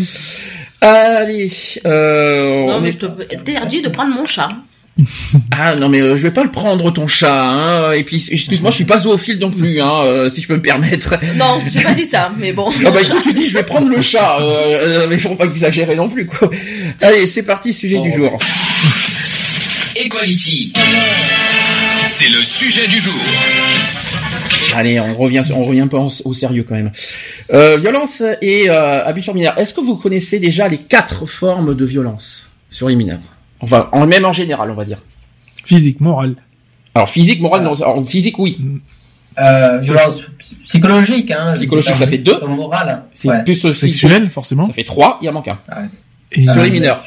Allez, 0.81 1.51
euh, 1.85 2.67
Non, 2.67 2.77
on 2.77 2.81
mais 2.81 2.89
est- 2.89 2.93
je 2.93 2.97
te 2.99 3.35
interdis 3.37 3.83
de 3.83 3.89
prendre 3.89 4.15
mon 4.15 4.25
chat. 4.27 4.49
Ah 5.57 5.77
non 5.77 5.89
mais 5.89 6.01
euh, 6.01 6.17
je 6.17 6.23
vais 6.23 6.31
pas 6.31 6.43
le 6.45 6.51
prendre 6.51 6.91
ton 6.93 7.07
chat 7.07 7.33
hein. 7.51 7.93
et 7.93 8.03
puis 8.03 8.17
excuse-moi 8.31 8.71
je 8.71 8.77
suis 8.77 8.85
pas 8.85 8.99
zoophile 8.99 9.39
non 9.39 9.51
plus 9.51 9.81
hein 9.81 10.03
euh, 10.05 10.29
si 10.31 10.43
je 10.43 10.49
peux 10.49 10.57
me 10.57 10.63
permettre. 10.63 11.15
Non, 11.37 11.61
j'ai 11.71 11.81
pas 11.83 11.95
dit 11.95 12.05
ça, 12.05 12.33
mais 12.39 12.53
bon. 12.53 12.71
Ah 12.85 12.91
bah 12.91 13.01
écoute 13.03 13.23
tu 13.23 13.33
dis 13.33 13.47
je 13.47 13.55
vais 13.55 13.63
prendre 13.63 13.89
le 13.89 14.01
chat 14.01 14.39
euh, 14.41 15.03
euh, 15.03 15.07
mais 15.09 15.19
faut 15.19 15.35
pas 15.37 15.45
exagérer 15.47 15.97
non 15.97 16.09
plus 16.09 16.27
quoi. 16.27 16.51
Allez 17.01 17.27
c'est 17.27 17.43
parti 17.43 17.73
sujet 17.73 18.01
du 18.01 18.13
jour. 18.13 18.37
Equality. 19.97 20.73
C'est 22.07 22.29
le 22.29 22.43
sujet 22.43 22.87
du 22.89 22.99
jour. 23.01 23.15
Allez 24.75 25.01
on 25.01 25.15
revient 25.17 25.43
on 25.55 25.65
revient 25.65 25.81
un 25.81 25.89
peu 25.89 25.99
en- 25.99 26.09
au 26.25 26.35
sérieux 26.35 26.65
quand 26.67 26.75
même. 26.75 26.91
Euh, 27.53 27.77
violence 27.77 28.23
et 28.41 28.71
euh, 28.71 29.05
abus 29.05 29.23
sur 29.23 29.35
mineurs. 29.35 29.59
Est-ce 29.59 29.75
que 29.75 29.81
vous 29.81 29.97
connaissez 29.97 30.39
déjà 30.39 30.69
les 30.69 30.79
quatre 30.79 31.27
formes 31.27 31.75
de 31.75 31.85
violence 31.85 32.49
sur 32.71 32.89
les 32.89 32.97
mineurs? 32.97 33.19
Enfin 33.61 33.89
en 33.93 34.07
même 34.07 34.25
en 34.25 34.33
général 34.33 34.71
on 34.71 34.75
va 34.75 34.85
dire. 34.85 34.99
Physique, 35.65 36.01
morale. 36.01 36.37
Alors 36.95 37.09
physique 37.09 37.41
morale 37.41 37.63
non 37.63 37.75
alors, 37.75 38.07
physique 38.09 38.39
oui. 38.39 38.59
Euh, 39.39 39.79
violence 39.79 40.17
psychologique, 40.67 41.31
hein. 41.31 41.51
Psychologique, 41.55 41.95
ça 41.95 42.07
fait 42.07 42.19
deux. 42.19 42.39
Morale. 42.47 43.05
C'est 43.15 43.29
Ouais. 43.29 43.43
plus 43.45 43.73
Sexuel, 43.73 44.29
forcément. 44.31 44.67
Ça 44.67 44.73
fait 44.73 44.85
trois 44.85 45.19
il 45.23 45.29
en 45.29 45.33
manque 45.33 45.49
un. 45.49 45.59
Et 46.33 46.45
sur 46.45 46.59
Euh, 46.59 46.63
les 46.65 46.71
mineurs. 46.71 47.07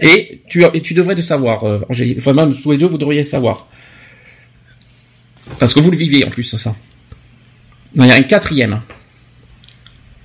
Et 0.00 0.40
tu, 0.48 0.64
et 0.72 0.80
tu 0.80 0.94
devrais 0.94 1.14
le 1.14 1.22
savoir, 1.22 1.64
euh, 1.64 1.80
Angélique. 1.88 2.18
Enfin, 2.18 2.32
même 2.32 2.54
tous 2.54 2.72
les 2.72 2.78
deux, 2.78 2.86
vous 2.86 2.98
devriez 2.98 3.20
le 3.22 3.26
savoir. 3.28 3.66
Parce 5.58 5.74
que 5.74 5.80
vous 5.80 5.90
le 5.90 5.96
vivez 5.96 6.24
en 6.24 6.30
plus, 6.30 6.44
ça. 6.56 6.74
Non, 7.94 8.04
il 8.04 8.08
y 8.08 8.12
a 8.12 8.16
un 8.16 8.22
quatrième. 8.22 8.80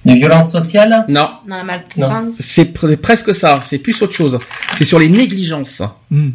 De 0.06 0.14
violence 0.14 0.52
sociale? 0.54 1.04
Non, 1.10 1.30
Dans 1.48 1.58
la 1.58 1.64
maltraitance. 1.66 2.36
c'est 2.40 2.74
pr- 2.74 2.96
presque 2.96 3.36
ça. 3.36 3.60
C'est 3.64 3.80
plus 3.80 4.02
autre 4.02 4.14
chose. 4.14 4.40
C'est 4.78 4.86
sur 4.86 5.00
les 5.00 5.10
négligences. 5.10 5.82
Hmm. 6.10 6.30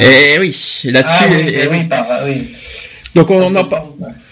Et 0.00 0.36
oui, 0.40 0.80
là-dessus. 0.86 1.14
Ah 1.20 1.26
oui, 1.30 1.46
eh 1.48 1.68
oui, 1.68 1.76
oui. 1.82 1.84
par- 1.86 2.06
oui. 2.26 2.48
Donc 3.14 3.30
on 3.30 3.54
en 3.54 3.64
par- 3.64 3.86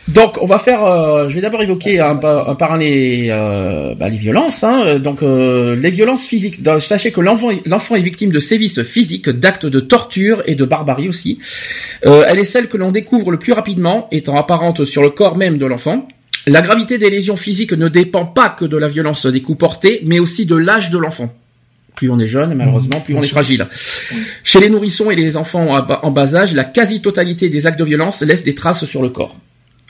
Donc 0.09 0.37
on 0.43 0.47
va 0.47 0.59
faire. 0.59 0.85
euh, 0.85 1.29
je 1.29 1.35
vais 1.37 1.41
d'abord 1.41 1.63
évoquer 1.63 2.01
un, 2.01 2.11
un 2.11 2.55
par 2.55 2.73
un 2.73 2.79
les, 2.79 3.29
euh, 3.31 3.95
bah, 3.95 4.09
les 4.09 4.17
violences. 4.17 4.65
Hein. 4.65 4.99
Donc 4.99 5.23
euh, 5.23 5.77
les 5.77 5.91
violences 5.91 6.27
physiques. 6.27 6.63
Donc, 6.63 6.83
sachez 6.83 7.13
que 7.13 7.21
l'enfant 7.21 7.95
est 7.95 8.01
victime 8.01 8.31
de 8.33 8.41
sévices 8.41 8.83
physiques, 8.83 9.29
d'actes 9.31 9.67
de 9.67 9.81
torture 9.81 10.43
et 10.47 10.55
de 10.55 10.65
barbarie 10.65 11.09
aussi. 11.09 11.39
Euh, 12.05 12.25
elle 12.29 12.39
est 12.39 12.45
celle 12.45 12.69
que 12.69 12.77
l'on 12.77 12.91
découvre 12.91 13.31
le 13.31 13.39
plus 13.39 13.53
rapidement, 13.53 14.09
étant 14.11 14.37
apparente 14.37 14.85
sur 14.85 15.03
le 15.03 15.11
corps 15.11 15.37
même 15.37 15.57
de 15.57 15.67
l'enfant. 15.67 16.09
La 16.49 16.61
gravité 16.61 16.99
des 16.99 17.09
lésions 17.09 17.37
physiques 17.37 17.73
ne 17.73 17.89
dépend 17.89 18.25
pas 18.27 18.49
que 18.49 18.65
de 18.65 18.77
la 18.77 18.89
violence 18.89 19.27
des 19.27 19.41
coups 19.41 19.59
portés, 19.59 20.01
mais 20.05 20.19
aussi 20.19 20.45
de 20.47 20.57
l'âge 20.57 20.91
de 20.91 20.99
l'enfant. 20.99 21.33
Plus 21.95 22.11
on 22.11 22.19
est 22.19 22.27
jeune, 22.27 22.55
malheureusement, 22.55 23.01
plus 23.01 23.15
on 23.15 23.23
est 23.23 23.29
fragile. 23.29 23.69
Chez 24.43 24.59
les 24.59 24.69
nourrissons 24.69 25.11
et 25.13 25.15
les 25.15 25.37
enfants 25.37 25.69
en 25.71 25.81
bas- 25.83 26.01
en 26.03 26.11
bas 26.11 26.35
âge, 26.35 26.53
la 26.55 26.65
quasi-totalité 26.65 27.49
des 27.51 27.67
actes 27.69 27.79
de 27.79 27.85
violence 27.85 28.23
laisse 28.23 28.43
des 28.43 28.57
traces 28.57 28.85
sur 28.85 29.03
le 29.03 29.11
corps. 29.11 29.37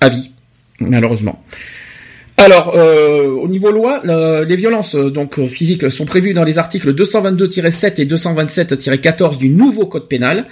À 0.03 0.09
vie, 0.09 0.31
malheureusement. 0.81 1.43
Alors, 2.39 2.73
euh, 2.75 3.27
au 3.29 3.47
niveau 3.47 3.71
loi, 3.71 4.01
le- 4.03 4.45
les 4.45 4.57
violences 4.57 4.97
euh, 4.97 5.11
donc 5.11 5.39
euh, 5.39 5.47
physiques 5.47 5.91
sont 5.91 6.07
prévues 6.07 6.35
dans 6.35 6.43
les 6.45 6.59
articles 6.59 6.93
222-7 6.93 8.01
et 8.01 8.07
227-14 8.07 9.39
du 9.39 9.49
nouveau 9.49 9.87
code 9.87 10.09
pénal. 10.09 10.47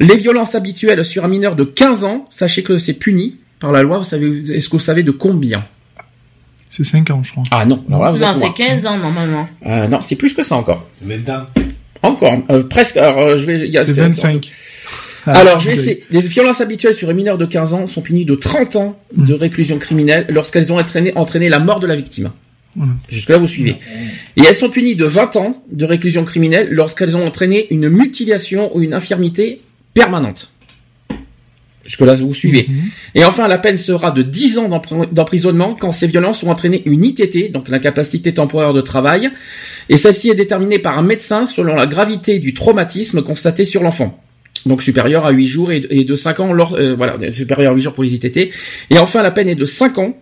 Les 0.00 0.16
violences 0.16 0.54
habituelles 0.54 1.04
sur 1.04 1.24
un 1.24 1.28
mineur 1.28 1.54
de 1.56 1.64
15 1.64 2.04
ans, 2.04 2.26
sachez 2.30 2.62
que 2.62 2.78
c'est 2.78 2.94
puni 2.94 3.36
par 3.60 3.72
la 3.72 3.82
loi. 3.82 3.98
Vous 3.98 4.04
savez, 4.04 4.28
est-ce 4.56 4.68
que 4.68 4.76
vous 4.76 4.78
savez 4.78 5.02
de 5.02 5.10
combien? 5.10 5.64
C'est 6.70 6.84
5 6.84 7.10
ans, 7.10 7.22
je 7.22 7.32
crois. 7.32 7.44
Ah 7.50 7.66
non, 7.66 7.84
alors 7.88 8.04
là, 8.04 8.10
vous 8.12 8.18
Non, 8.18 8.30
êtes 8.30 8.36
c'est 8.36 8.44
loin. 8.44 8.52
15 8.56 8.86
ans 8.86 8.98
normalement. 8.98 9.46
Euh, 9.66 9.86
non, 9.88 10.00
c'est 10.02 10.16
plus 10.16 10.32
que 10.34 10.42
ça 10.42 10.56
encore. 10.56 10.88
20 11.02 11.28
ans. 11.28 11.46
Encore, 12.02 12.38
euh, 12.50 12.62
presque. 12.62 12.96
Alors, 12.96 13.18
euh, 13.20 13.36
je 13.36 13.44
vais. 13.46 13.70
C'est 13.72 13.92
25. 13.92 14.50
Alors, 15.26 15.54
Ah, 15.56 15.58
je 15.60 15.68
vais 15.68 15.74
essayer. 15.74 16.04
Les 16.10 16.20
violences 16.20 16.60
habituelles 16.60 16.94
sur 16.94 17.08
un 17.08 17.14
mineur 17.14 17.38
de 17.38 17.46
15 17.46 17.74
ans 17.74 17.86
sont 17.86 18.02
punies 18.02 18.24
de 18.24 18.34
30 18.34 18.76
ans 18.76 18.98
de 19.16 19.32
réclusion 19.34 19.78
criminelle 19.78 20.26
lorsqu'elles 20.28 20.72
ont 20.72 20.78
entraîné, 20.78 21.12
entraîné 21.16 21.48
la 21.48 21.58
mort 21.58 21.80
de 21.80 21.86
la 21.86 21.96
victime. 21.96 22.30
Jusque-là, 23.08 23.38
vous 23.38 23.46
suivez. 23.46 23.76
Et 24.36 24.42
elles 24.48 24.56
sont 24.56 24.68
punies 24.68 24.96
de 24.96 25.04
20 25.04 25.36
ans 25.36 25.62
de 25.70 25.84
réclusion 25.84 26.24
criminelle 26.24 26.68
lorsqu'elles 26.72 27.16
ont 27.16 27.24
entraîné 27.24 27.68
une 27.70 27.88
mutilation 27.88 28.76
ou 28.76 28.82
une 28.82 28.92
infirmité 28.94 29.60
permanente. 29.94 30.50
Jusque-là, 31.86 32.14
vous 32.14 32.32
suivez. 32.34 32.66
Mhm. 32.68 32.82
Et 33.14 33.24
enfin, 33.26 33.46
la 33.46 33.58
peine 33.58 33.76
sera 33.76 34.10
de 34.10 34.22
10 34.22 34.56
ans 34.58 34.68
d'empr- 34.70 35.12
d'emprisonnement 35.12 35.76
quand 35.78 35.92
ces 35.92 36.06
violences 36.06 36.42
ont 36.42 36.50
entraîné 36.50 36.82
une 36.86 37.04
ITT, 37.04 37.52
donc 37.52 37.68
l'incapacité 37.68 38.32
temporaire 38.32 38.72
de 38.72 38.80
travail, 38.80 39.30
et 39.90 39.98
celle-ci 39.98 40.30
est 40.30 40.34
déterminée 40.34 40.78
par 40.78 40.96
un 40.98 41.02
médecin 41.02 41.46
selon 41.46 41.74
la 41.76 41.86
gravité 41.86 42.38
du 42.38 42.54
traumatisme 42.54 43.22
constaté 43.22 43.66
sur 43.66 43.82
l'enfant. 43.82 44.18
Donc 44.66 44.82
supérieur 44.82 45.26
à 45.26 45.30
8 45.30 45.46
jours 45.46 45.72
et 45.72 45.86
et 45.90 46.04
de 46.04 46.14
5 46.14 46.40
ans, 46.40 46.52
lors, 46.52 46.74
euh, 46.74 46.94
voilà, 46.94 47.16
supérieur 47.32 47.72
à 47.72 47.74
8 47.74 47.82
jours 47.82 47.92
pour 47.94 48.04
les 48.04 48.14
ITT. 48.14 48.50
Et 48.90 48.98
enfin, 48.98 49.22
la 49.22 49.30
peine 49.30 49.48
est 49.48 49.54
de 49.54 49.64
5 49.64 49.98
ans 49.98 50.16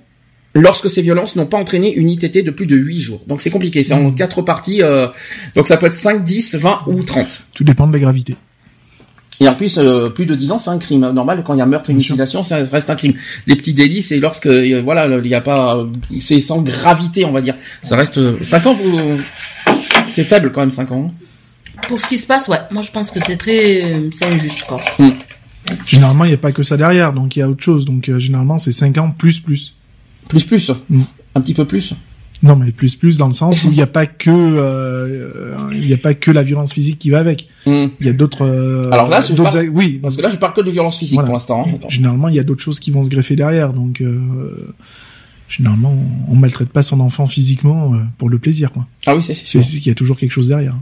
lorsque 0.54 0.90
ces 0.90 1.02
violences 1.02 1.36
n'ont 1.36 1.46
pas 1.46 1.58
entraîné 1.58 1.94
une 1.94 2.10
ITT 2.10 2.44
de 2.44 2.50
plus 2.50 2.66
de 2.66 2.76
8 2.76 3.00
jours. 3.00 3.22
Donc 3.26 3.40
c'est 3.40 3.50
compliqué, 3.50 3.82
c'est 3.82 3.94
en 3.94 4.12
quatre 4.12 4.42
parties, 4.42 4.82
euh, 4.82 5.08
donc 5.54 5.68
ça 5.68 5.76
peut 5.76 5.86
être 5.86 5.96
5, 5.96 6.24
10, 6.24 6.56
20 6.56 6.80
ou 6.88 7.02
30. 7.02 7.44
Tout 7.54 7.64
dépend 7.64 7.86
de 7.86 7.92
la 7.92 7.98
gravité. 7.98 8.36
Et 9.42 9.48
en 9.48 9.54
plus, 9.54 9.76
euh, 9.76 10.08
plus 10.08 10.24
de 10.24 10.36
10 10.36 10.52
ans, 10.52 10.58
c'est 10.58 10.70
un 10.70 10.78
crime. 10.78 11.00
Normal, 11.10 11.42
quand 11.44 11.54
il 11.54 11.58
y 11.58 11.62
a 11.62 11.66
meurtre 11.66 11.90
et 11.90 11.94
mutilation, 11.94 12.44
ça 12.44 12.58
reste 12.58 12.90
un 12.90 12.94
crime. 12.94 13.14
Les 13.48 13.56
petits 13.56 13.74
délits, 13.74 14.02
c'est 14.02 14.20
lorsque, 14.20 14.46
euh, 14.46 14.80
voilà, 14.84 15.06
il 15.06 15.28
n'y 15.28 15.34
a 15.34 15.40
pas, 15.40 15.78
euh, 15.78 15.86
c'est 16.20 16.38
sans 16.38 16.62
gravité, 16.62 17.24
on 17.24 17.32
va 17.32 17.40
dire. 17.40 17.56
Ça 17.82 17.96
reste, 17.96 18.20
5 18.44 18.66
ans, 18.66 18.74
vous, 18.74 19.18
c'est 20.08 20.22
faible 20.22 20.52
quand 20.52 20.60
même, 20.60 20.70
5 20.70 20.92
ans. 20.92 21.12
Pour 21.88 22.00
ce 22.00 22.08
qui 22.08 22.18
se 22.18 22.26
passe, 22.26 22.48
ouais. 22.48 22.58
Moi, 22.70 22.82
je 22.82 22.90
pense 22.90 23.10
que 23.10 23.20
c'est 23.20 23.36
très, 23.36 24.02
c'est 24.12 24.24
injuste, 24.24 24.64
quoi. 24.66 24.80
Généralement, 25.86 26.24
il 26.24 26.28
n'y 26.28 26.34
a 26.34 26.38
pas 26.38 26.52
que 26.52 26.62
ça 26.62 26.76
derrière, 26.76 27.12
donc 27.12 27.36
il 27.36 27.40
y 27.40 27.42
a 27.42 27.48
autre 27.48 27.62
chose. 27.62 27.84
Donc 27.84 28.08
euh, 28.08 28.18
généralement, 28.18 28.58
c'est 28.58 28.72
5 28.72 28.98
ans 28.98 29.10
plus 29.16 29.40
plus. 29.40 29.74
Plus, 30.28 30.44
plus. 30.44 30.70
Mm. 30.90 31.02
Un 31.34 31.40
petit 31.40 31.54
peu 31.54 31.64
plus. 31.66 31.94
Non, 32.42 32.56
mais 32.56 32.72
plus 32.72 32.96
plus 32.96 33.18
dans 33.18 33.28
le 33.28 33.32
sens 33.32 33.62
où 33.62 33.68
il 33.68 33.74
n'y 33.74 33.82
a 33.82 33.86
pas 33.86 34.06
que 34.06 34.28
euh, 34.30 35.70
il 35.72 35.86
n'y 35.86 35.92
a 35.92 35.96
pas 35.98 36.14
que 36.14 36.32
la 36.32 36.42
violence 36.42 36.72
physique 36.72 36.98
qui 36.98 37.10
va 37.10 37.20
avec. 37.20 37.48
Mm. 37.66 37.86
Il 38.00 38.06
y 38.06 38.08
a 38.08 38.12
d'autres. 38.12 38.44
euh, 38.44 38.90
Alors 38.90 39.08
là, 39.08 39.20
je 39.20 39.32
parle- 39.34 39.68
oui. 39.72 40.00
Parce 40.02 40.16
que 40.16 40.22
là, 40.22 40.30
je 40.30 40.36
parle 40.36 40.52
que 40.52 40.60
de 40.62 40.70
violence 40.70 40.98
physique 40.98 41.14
Voilà. 41.14 41.26
pour 41.26 41.34
l'instant. 41.34 41.66
hein. 41.68 41.78
Généralement, 41.88 42.28
il 42.28 42.34
y 42.34 42.40
a 42.40 42.44
d'autres 42.44 42.62
choses 42.62 42.80
qui 42.80 42.90
vont 42.90 43.02
se 43.04 43.08
greffer 43.10 43.36
derrière. 43.36 43.72
Donc, 43.72 44.00
euh, 44.00 44.74
généralement, 45.48 45.94
on 46.28 46.34
maltraite 46.34 46.70
pas 46.70 46.82
son 46.82 46.98
enfant 47.00 47.26
physiquement 47.26 47.94
euh, 47.94 47.98
pour 48.18 48.28
le 48.28 48.38
plaisir. 48.40 48.72
Quoi. 48.72 48.86
Ah 49.06 49.14
oui, 49.14 49.22
c'est 49.22 49.34
c'est 49.34 49.46
C'est 49.46 49.62
sûr. 49.62 49.64
c'est 49.64 49.76
qu'il 49.78 49.86
y 49.88 49.92
a 49.92 49.94
toujours 49.94 50.18
quelque 50.18 50.32
chose 50.32 50.48
derrière. 50.48 50.74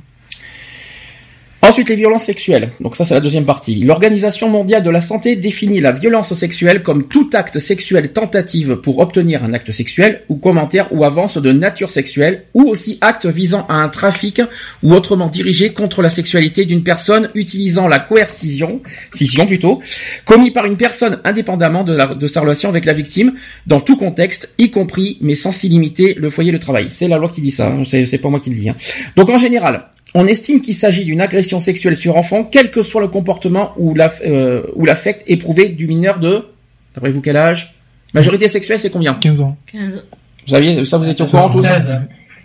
Ensuite, 1.70 1.88
les 1.88 1.94
violences 1.94 2.24
sexuelles. 2.24 2.70
Donc 2.80 2.96
ça, 2.96 3.04
c'est 3.04 3.14
la 3.14 3.20
deuxième 3.20 3.44
partie. 3.44 3.76
L'Organisation 3.84 4.48
mondiale 4.48 4.82
de 4.82 4.90
la 4.90 5.00
santé 5.00 5.36
définit 5.36 5.80
la 5.80 5.92
violence 5.92 6.34
sexuelle 6.34 6.82
comme 6.82 7.06
tout 7.06 7.30
acte 7.32 7.60
sexuel 7.60 8.12
tentative 8.12 8.74
pour 8.74 8.98
obtenir 8.98 9.44
un 9.44 9.52
acte 9.54 9.70
sexuel 9.70 10.22
ou 10.28 10.34
commentaire 10.34 10.88
ou 10.92 11.04
avance 11.04 11.38
de 11.38 11.52
nature 11.52 11.88
sexuelle 11.90 12.42
ou 12.54 12.64
aussi 12.64 12.98
acte 13.00 13.26
visant 13.26 13.66
à 13.68 13.74
un 13.74 13.88
trafic 13.88 14.42
ou 14.82 14.92
autrement 14.94 15.28
dirigé 15.28 15.72
contre 15.72 16.02
la 16.02 16.08
sexualité 16.08 16.64
d'une 16.64 16.82
personne 16.82 17.30
utilisant 17.34 17.86
la 17.86 18.00
coercition, 18.00 18.80
scission 19.12 19.46
plutôt, 19.46 19.80
commis 20.24 20.50
par 20.50 20.64
une 20.66 20.76
personne 20.76 21.20
indépendamment 21.22 21.84
de, 21.84 22.26
sa 22.26 22.40
relation 22.40 22.68
avec 22.68 22.84
la 22.84 22.94
victime 22.94 23.34
dans 23.68 23.80
tout 23.80 23.96
contexte, 23.96 24.54
y 24.58 24.72
compris 24.72 25.18
mais 25.20 25.36
sans 25.36 25.52
s'y 25.52 25.68
limiter 25.68 26.14
le 26.14 26.30
foyer, 26.30 26.50
le 26.50 26.58
travail. 26.58 26.88
C'est 26.90 27.06
la 27.06 27.16
loi 27.18 27.28
qui 27.28 27.40
dit 27.40 27.52
ça. 27.52 27.68
hein. 27.68 27.82
C'est 27.84 28.06
c'est 28.06 28.18
pas 28.18 28.28
moi 28.28 28.40
qui 28.40 28.50
le 28.50 28.56
dis. 28.56 28.68
hein. 28.68 28.76
Donc 29.14 29.30
en 29.30 29.38
général, 29.38 29.84
on 30.14 30.26
estime 30.26 30.60
qu'il 30.60 30.74
s'agit 30.74 31.04
d'une 31.04 31.20
agression 31.20 31.60
sexuelle 31.60 31.96
sur 31.96 32.16
enfant, 32.16 32.44
quel 32.44 32.70
que 32.70 32.82
soit 32.82 33.00
le 33.00 33.08
comportement 33.08 33.72
ou 33.76 33.94
euh, 33.98 34.62
l'affect 34.76 35.22
éprouvé 35.26 35.68
du 35.68 35.86
mineur 35.86 36.18
de, 36.18 36.46
d'après 36.94 37.10
vous 37.10 37.20
quel 37.20 37.36
âge? 37.36 37.76
Majorité 38.12 38.48
sexuelle, 38.48 38.80
c'est 38.80 38.90
combien? 38.90 39.14
15 39.14 39.40
ans. 39.42 39.56
15. 39.72 40.04
Vous 40.46 40.54
saviez, 40.54 40.84
ça 40.84 40.98
vous 40.98 41.08
étiez 41.08 41.24
au 41.24 41.28
courant 41.28 41.48
tous 41.48 41.62
16. 41.62 41.82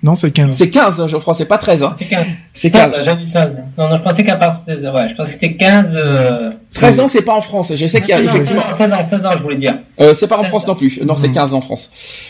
Non, 0.03 0.13
c'est 0.13 0.29
15. 0.29 0.55
C'est 0.55 0.69
15, 0.69 1.07
je 1.07 1.17
crois, 1.17 1.33
c'est 1.33 1.45
pas 1.45 1.57
13. 1.57 1.81
Hein. 1.81 1.95
C'est 1.97 2.05
15. 2.05 2.25
C'est 2.53 2.69
15. 2.69 2.93
16, 2.93 3.05
j'ai 3.05 3.15
dit 3.15 3.27
16. 3.27 3.57
Non, 3.75 3.89
non, 3.89 3.97
je 3.97 4.03
pensais 4.03 4.23
qu'à 4.23 4.35
part 4.35 4.55
16, 4.55 4.83
ouais, 4.83 5.09
je 5.09 5.15
pensais 5.15 5.33
que 5.33 5.39
c'était 5.39 5.55
15, 5.55 5.93
euh... 5.95 6.51
13 6.75 6.99
ans, 6.99 7.07
c'est 7.07 7.23
pas 7.23 7.33
en 7.33 7.41
France. 7.41 7.73
Je 7.75 7.87
sais 7.87 8.01
qu'il 8.01 8.09
y 8.09 8.13
a 8.13 8.21
non, 8.21 8.29
effectivement. 8.29 8.61
16 8.77 8.93
ans, 8.93 9.03
16 9.03 9.25
ans, 9.25 9.31
je 9.31 9.41
voulais 9.41 9.55
dire. 9.55 9.79
Euh, 9.99 10.13
c'est 10.13 10.27
pas 10.27 10.37
en 10.37 10.43
France 10.43 10.67
non 10.67 10.75
plus. 10.75 11.01
Non, 11.03 11.15
c'est 11.15 11.29
Non. 11.29 11.33
15 11.33 11.53
en 11.55 11.61
France. 11.61 11.89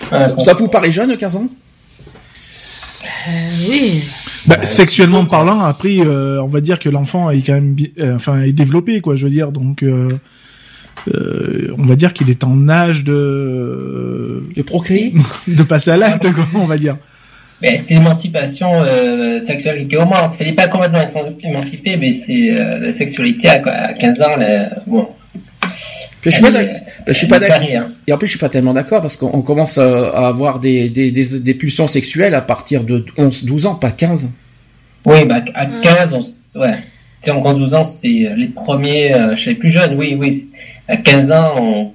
Ouais, 0.10 0.24
ça, 0.24 0.30
bon. 0.30 0.44
ça 0.44 0.54
vous 0.54 0.70
paraît 0.70 0.92
jeune, 0.92 1.18
15 1.18 1.36
ans? 1.36 1.48
Euh, 3.04 3.32
oui. 3.68 4.04
Bah, 4.48 4.62
sexuellement 4.62 5.26
parlant, 5.26 5.60
après, 5.62 6.00
euh, 6.00 6.42
on 6.42 6.48
va 6.48 6.62
dire 6.62 6.80
que 6.80 6.90
l'enfant 6.90 7.30
est 7.32 7.42
quand 7.42 7.54
même, 7.54 7.76
euh, 8.00 8.16
enfin, 8.16 8.42
est 8.42 8.52
développé, 8.54 9.02
quoi. 9.02 9.16
Je 9.16 9.24
veux 9.24 9.32
dire, 9.32 9.52
donc, 9.52 9.82
euh, 9.82 10.20
euh, 11.14 11.74
on 11.78 11.84
va 11.84 11.96
dire 11.96 12.14
qu'il 12.14 12.30
est 12.30 12.44
en 12.44 12.70
âge 12.70 13.04
de 13.04 14.44
De 14.56 14.62
procréer 14.62 15.14
de 15.48 15.64
passer 15.64 15.92
à 15.92 15.98
l'acte, 15.98 16.32
quoi. 16.32 16.46
On 16.56 16.66
va 16.66 16.78
dire. 16.78 16.98
Mais 17.62 17.78
c'est 17.78 17.94
l'émancipation 17.94 18.70
euh, 18.74 19.40
sexuelle 19.40 19.88
qui 19.88 19.96
commence. 19.96 20.34
Elle 20.40 20.48
n'est 20.48 20.54
pas 20.54 20.68
complètement 20.68 21.00
émancipée, 21.44 21.98
mais 21.98 22.14
c'est 22.14 22.52
euh, 22.60 22.80
la 22.80 22.92
sexualité 22.92 23.48
à, 23.48 23.62
à 23.66 23.94
15 23.94 24.22
ans. 24.22 24.36
Là, 24.36 24.70
bon, 24.86 25.08
Je 26.24 26.30
suis 26.30 26.42
pas 26.42 26.52
Je 27.08 27.14
suis 27.14 27.28
pas 27.28 27.40
d'accord. 27.40 27.60
Et 28.08 28.14
en 28.14 28.18
plus, 28.18 28.28
je 28.28 28.32
suis 28.32 28.40
pas 28.40 28.50
tellement 28.50 28.74
d'accord 28.74 29.02
parce 29.02 29.16
qu'on 29.18 29.42
commence 29.42 29.78
à, 29.78 30.10
à 30.10 30.28
avoir 30.28 30.60
des, 30.60 30.90
des, 30.90 31.12
des, 31.12 31.40
des 31.40 31.54
pulsions 31.54 31.88
sexuelles 31.88 32.34
à 32.34 32.42
partir 32.42 32.84
de 32.84 33.06
11, 33.18 33.46
12 33.46 33.66
ans, 33.68 33.76
pas 33.76 33.92
15. 33.92 34.30
Oui, 35.06 35.24
bah, 35.26 35.42
à 35.54 35.66
15, 35.68 36.14
on, 36.16 36.60
ouais. 36.60 36.72
Si 37.24 37.32
on 37.32 37.42
compte 37.42 37.58
12 37.58 37.74
ans, 37.76 37.84
c'est 37.84 38.08
les 38.36 38.48
premiers 38.48 39.14
euh, 39.14 39.36
chez 39.36 39.52
les 39.52 39.56
plus 39.56 39.72
jeunes, 39.72 39.96
oui, 39.98 40.16
oui. 40.20 40.48
À 40.88 40.98
15 40.98 41.32
ans, 41.32 41.56
on 41.58 41.92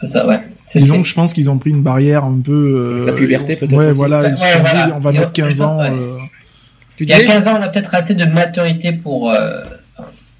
peut 0.00 0.06
ça, 0.06 0.26
ouais. 0.26 0.40
Disons 0.74 1.02
que 1.02 1.08
je 1.08 1.14
pense 1.14 1.32
qu'ils 1.32 1.50
ont 1.50 1.58
pris 1.58 1.70
une 1.70 1.82
barrière 1.82 2.24
un 2.24 2.38
peu. 2.44 3.00
euh, 3.02 3.06
La 3.06 3.12
puberté, 3.12 3.56
peut-être 3.56 3.72
Ouais, 3.76 3.86
aussi. 3.86 3.96
voilà, 3.98 4.20
Ouais, 4.20 4.34
sont 4.34 4.40
dit, 4.44 4.60
voilà. 4.60 4.92
on 4.94 4.98
va 5.00 5.10
Et 5.10 5.14
mettre 5.14 5.28
en 5.28 5.32
15 5.32 5.46
plus, 5.46 5.62
ans. 5.62 5.78
ouais. 5.80 5.90
euh, 5.90 6.16
Tu 6.96 7.04
Il 7.04 7.10
y 7.10 7.12
a 7.12 7.16
disais 7.16 7.26
15 7.28 7.46
ans, 7.48 7.56
on 7.58 7.62
a 7.62 7.68
peut-être 7.68 7.94
assez 7.94 8.14
de 8.14 8.24
maturité 8.24 8.92
pour. 8.92 9.34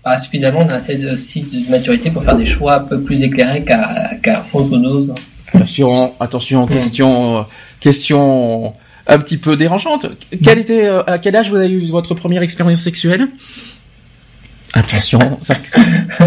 Euh, 0.06 0.10
pas 0.10 0.18
suffisamment, 0.18 0.60
on 0.60 0.68
a 0.68 0.74
assez 0.74 0.96
de, 0.96 1.10
aussi 1.10 1.42
de 1.42 1.70
maturité 1.70 2.10
pour 2.10 2.24
faire 2.24 2.36
des 2.36 2.46
choix 2.46 2.76
un 2.78 2.84
peu 2.84 3.00
plus 3.00 3.22
éclairés 3.22 3.64
qu'à 3.64 4.12
qu'à 4.22 4.46
11 4.52 4.72
ou 4.72 4.78
12. 4.78 5.14
Attention, 5.52 6.14
attention, 6.20 6.66
question, 6.66 7.40
euh, 7.40 7.42
question 7.80 8.74
un 9.06 9.18
petit 9.18 9.36
peu 9.36 9.56
dérangeante. 9.56 10.06
Quel 10.42 10.58
était, 10.58 10.86
euh, 10.86 11.02
à 11.04 11.18
quel 11.18 11.36
âge 11.36 11.50
vous 11.50 11.56
avez 11.56 11.70
eu 11.70 11.86
votre 11.90 12.14
première 12.14 12.42
expérience 12.42 12.80
sexuelle? 12.80 13.28
Attention, 14.72 15.38
ça... 15.42 15.56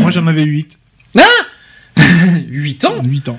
Moi, 0.00 0.10
j'en 0.10 0.26
avais 0.26 0.42
8. 0.42 0.78
8 2.48 2.84
ans? 2.86 3.02
8 3.02 3.28
ans. 3.28 3.38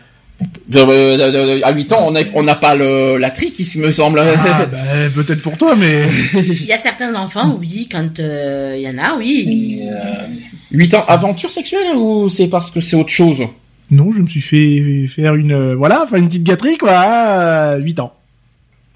Euh, 0.75 0.85
euh, 0.87 1.17
euh, 1.33 1.59
À 1.63 1.71
8 1.71 1.91
ans, 1.93 2.11
on 2.33 2.43
n'a 2.43 2.55
pas 2.55 2.75
le, 2.75 3.17
la 3.17 3.29
tri 3.29 3.51
qui 3.51 3.65
me 3.79 3.91
semble. 3.91 4.19
Ah, 4.19 4.65
bah, 4.71 4.77
peut-être 5.13 5.41
pour 5.41 5.57
toi, 5.57 5.75
mais. 5.75 6.03
Il 6.33 6.65
y 6.65 6.73
a 6.73 6.77
certains 6.77 7.13
enfants, 7.15 7.55
oui, 7.59 7.87
quand 7.89 8.19
euh, 8.19 8.75
il 8.77 8.81
y 8.83 8.89
en 8.89 8.97
a, 8.97 9.15
oui. 9.17 9.79
Et, 9.81 9.89
euh, 9.89 10.27
8 10.71 10.93
ans, 10.95 11.03
aventure 11.07 11.51
sexuelle 11.51 11.95
ou 11.95 12.27
c'est 12.29 12.47
parce 12.47 12.71
que 12.71 12.81
c'est 12.81 12.95
autre 12.95 13.11
chose? 13.11 13.43
Non, 13.91 14.11
je 14.11 14.21
me 14.21 14.27
suis 14.27 14.41
fait 14.41 15.05
faire 15.07 15.35
une. 15.35 15.53
euh, 15.53 15.75
Voilà, 15.75 16.03
enfin 16.03 16.17
une 16.17 16.27
petite 16.27 16.43
gâterie, 16.43 16.77
quoi, 16.77 16.91
à 16.93 17.77
8 17.77 17.99
ans. 17.99 18.13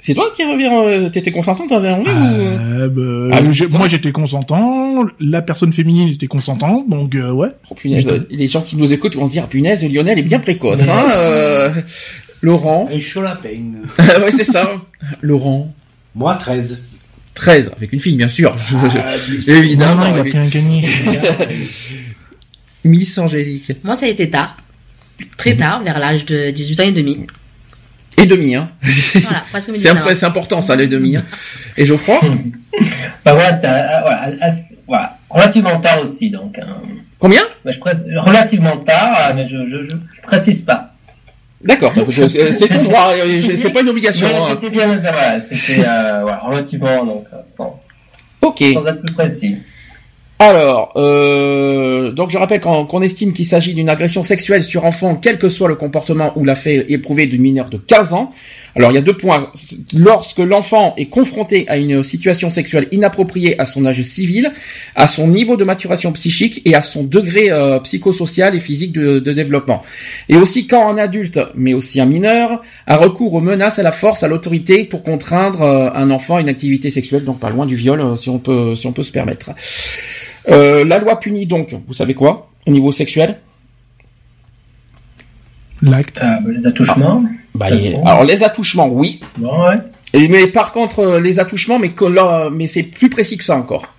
C'est 0.01 0.13
toi 0.13 0.31
qui 0.33 0.43
avais, 0.43 0.65
euh, 0.65 1.09
t'étais 1.09 1.31
consentante, 1.31 1.67
t'avais 1.69 1.89
envie 1.91 2.09
ou... 2.09 2.13
Euh, 2.13 2.87
bah, 2.87 3.35
Ah, 3.37 3.51
j'ai- 3.51 3.65
huit 3.65 3.75
ans. 3.75 3.79
moi, 3.79 3.87
j'étais 3.89 4.11
consentant. 4.13 5.05
La 5.19 5.41
personne 5.41 5.73
féminine 5.73 6.07
était 6.07 6.27
consentante, 6.27 6.89
donc 6.89 7.15
euh, 7.15 7.31
ouais. 7.31 7.49
Oh, 7.69 7.75
punaise, 7.75 8.07
les 8.29 8.47
gens 8.47 8.61
qui 8.61 8.77
nous 8.77 8.93
écoutent 8.93 9.15
vont 9.15 9.25
se 9.25 9.31
dire, 9.31 9.43
ah, 9.45 9.49
punaise, 9.49 9.83
Lionel 9.85 10.17
est 10.17 10.23
bien 10.23 10.39
précoce, 10.39 10.87
hein 10.87 11.05
euh, 11.17 11.69
Laurent 12.41 12.87
Un 12.91 12.99
chaud 13.01 13.21
lapin. 13.21 13.49
Ouais, 14.23 14.31
c'est 14.31 14.45
ça. 14.45 14.71
Laurent 15.21 15.73
Moi, 16.15 16.33
13. 16.35 16.81
13, 17.33 17.71
avec 17.75 17.91
une 17.91 17.99
fille, 17.99 18.15
bien 18.15 18.29
sûr. 18.29 18.55
Ah, 18.73 19.13
Évidemment. 19.47 19.95
Non, 20.05 20.09
non, 20.09 20.15
il 20.15 20.19
a 20.19 20.23
pris 20.23 20.37
un 20.37 20.47
caniche. 20.49 21.03
Miss 22.85 23.17
Angélique. 23.17 23.71
Moi, 23.83 23.95
ça 23.97 24.05
a 24.05 24.09
été 24.09 24.29
tard. 24.29 24.55
Très 25.37 25.55
tard, 25.55 25.83
vers 25.83 25.99
l'âge 25.99 26.25
de 26.25 26.49
18 26.51 26.79
ans 26.79 26.83
et 26.83 26.91
demi. 26.93 27.17
Et 28.21 28.25
demi, 28.25 28.55
hein. 28.55 28.69
Voilà, 28.81 29.43
C'est 29.59 29.71
19 29.71 30.05
ans. 30.05 30.09
un- 30.09 30.15
c'est 30.15 30.25
important, 30.25 30.61
ça, 30.61 30.75
les 30.75 30.87
demi. 30.87 31.17
Hein. 31.17 31.23
Et 31.77 31.85
Geoffroy? 31.85 32.19
Bah 33.25 33.33
voilà, 33.33 33.49
euh, 33.55 33.99
voilà, 34.01 34.31
assez- 34.41 34.77
voilà, 34.87 35.17
relativement 35.29 35.79
tard 35.81 36.01
aussi, 36.03 36.29
donc. 36.29 36.57
hein. 36.57 36.77
Combien? 37.17 37.41
Bah, 37.65 37.71
je 37.73 37.79
précise- 37.79 38.05
relativement 38.17 38.77
tard, 38.77 39.17
euh, 39.29 39.33
mais 39.35 39.47
je, 39.49 39.57
je, 39.57 39.83
je, 39.89 39.95
je 40.15 40.21
précise 40.21 40.61
pas. 40.61 40.93
D'accord, 41.61 41.93
donc, 41.93 42.07
c'est 42.13 42.29
c'est 42.29 42.67
ton 42.69 42.83
droit, 42.83 43.11
c'est 43.41 43.57
c'est 43.57 43.71
pas 43.71 43.81
une 43.81 43.89
obligation. 43.89 44.27
Mais 44.31 44.35
hein. 44.35 44.47
C'était 44.51 44.69
bien, 44.69 44.87
voilà, 44.95 45.41
c'était 45.51 45.81
euh, 45.85 46.19
voilà, 46.21 46.39
relativement, 46.43 47.03
donc, 47.05 47.25
euh, 47.33 47.37
sans, 47.57 47.81
Ok. 48.41 48.63
sans 48.73 48.85
être 48.87 49.01
plus 49.01 49.13
précis. 49.13 49.57
Alors, 50.41 50.93
euh, 50.95 52.13
donc 52.13 52.29
je 52.29 52.37
rappelle 52.37 52.61
qu'on 52.61 53.01
estime 53.01 53.33
qu'il 53.33 53.45
s'agit 53.45 53.73
d'une 53.73 53.89
agression 53.89 54.23
sexuelle 54.23 54.63
sur 54.63 54.85
enfant, 54.85 55.15
quel 55.15 55.37
que 55.37 55.49
soit 55.49 55.67
le 55.67 55.75
comportement 55.75 56.31
ou 56.37 56.45
la 56.45 56.55
fait 56.55 56.85
éprouvé 56.87 57.25
du 57.25 57.37
mineur 57.37 57.69
de 57.69 57.75
15 57.75 58.13
ans. 58.13 58.31
Alors 58.79 58.91
il 58.91 58.95
y 58.95 58.97
a 58.97 59.01
deux 59.01 59.17
points. 59.17 59.51
Lorsque 59.93 60.39
l'enfant 60.39 60.93
est 60.95 61.07
confronté 61.07 61.67
à 61.67 61.77
une 61.77 62.01
situation 62.01 62.49
sexuelle 62.49 62.87
inappropriée 62.93 63.59
à 63.59 63.65
son 63.65 63.85
âge 63.85 64.01
civil, 64.03 64.53
à 64.95 65.05
son 65.05 65.27
niveau 65.27 65.57
de 65.57 65.65
maturation 65.65 66.13
psychique 66.13 66.61
et 66.63 66.75
à 66.75 66.81
son 66.81 67.03
degré 67.03 67.51
euh, 67.51 67.79
psychosocial 67.81 68.55
et 68.55 68.59
physique 68.61 68.93
de, 68.93 69.19
développement. 69.19 69.83
Et 70.29 70.37
aussi 70.37 70.65
quand 70.65 70.87
un 70.87 70.97
adulte, 70.97 71.41
mais 71.55 71.73
aussi 71.73 71.99
un 71.99 72.05
mineur, 72.05 72.61
a 72.87 72.95
recours 72.95 73.33
aux 73.33 73.41
menaces, 73.41 73.79
à 73.79 73.83
la 73.83 73.91
force, 73.91 74.23
à 74.23 74.29
l'autorité 74.29 74.85
pour 74.85 75.03
contraindre 75.03 75.61
euh, 75.61 75.89
un 75.93 76.09
enfant 76.09 76.37
à 76.37 76.41
une 76.41 76.49
activité 76.49 76.89
sexuelle, 76.89 77.25
donc 77.25 77.39
pas 77.39 77.49
loin 77.49 77.65
du 77.65 77.75
viol, 77.75 77.99
euh, 77.99 78.15
si 78.15 78.29
on 78.29 78.39
peut, 78.39 78.75
si 78.75 78.87
on 78.87 78.93
peut 78.93 79.03
se 79.03 79.11
permettre. 79.11 79.51
La 80.47 80.99
loi 80.99 81.19
punit 81.19 81.45
donc, 81.45 81.75
vous 81.85 81.93
savez 81.93 82.13
quoi, 82.13 82.49
au 82.65 82.71
niveau 82.71 82.93
sexuel? 82.93 83.35
L'acte. 85.81 86.21
Euh, 86.21 86.51
les 86.59 86.65
attouchements. 86.67 87.23
bah, 87.55 87.67
bon. 87.71 88.05
Alors 88.05 88.23
les 88.23 88.43
attouchements, 88.43 88.87
oui. 88.89 89.21
Bon, 89.37 89.67
ouais. 89.67 89.77
Et, 90.13 90.27
mais 90.27 90.47
par 90.47 90.71
contre, 90.71 90.99
euh, 90.99 91.19
les 91.21 91.39
attouchements, 91.39 91.79
mais, 91.79 91.91
que 91.91 92.05
là- 92.05 92.49
mais 92.51 92.67
c'est 92.67 92.83
plus 92.83 93.09
précis 93.09 93.37
que 93.37 93.43
ça 93.43 93.55
encore. 93.57 93.93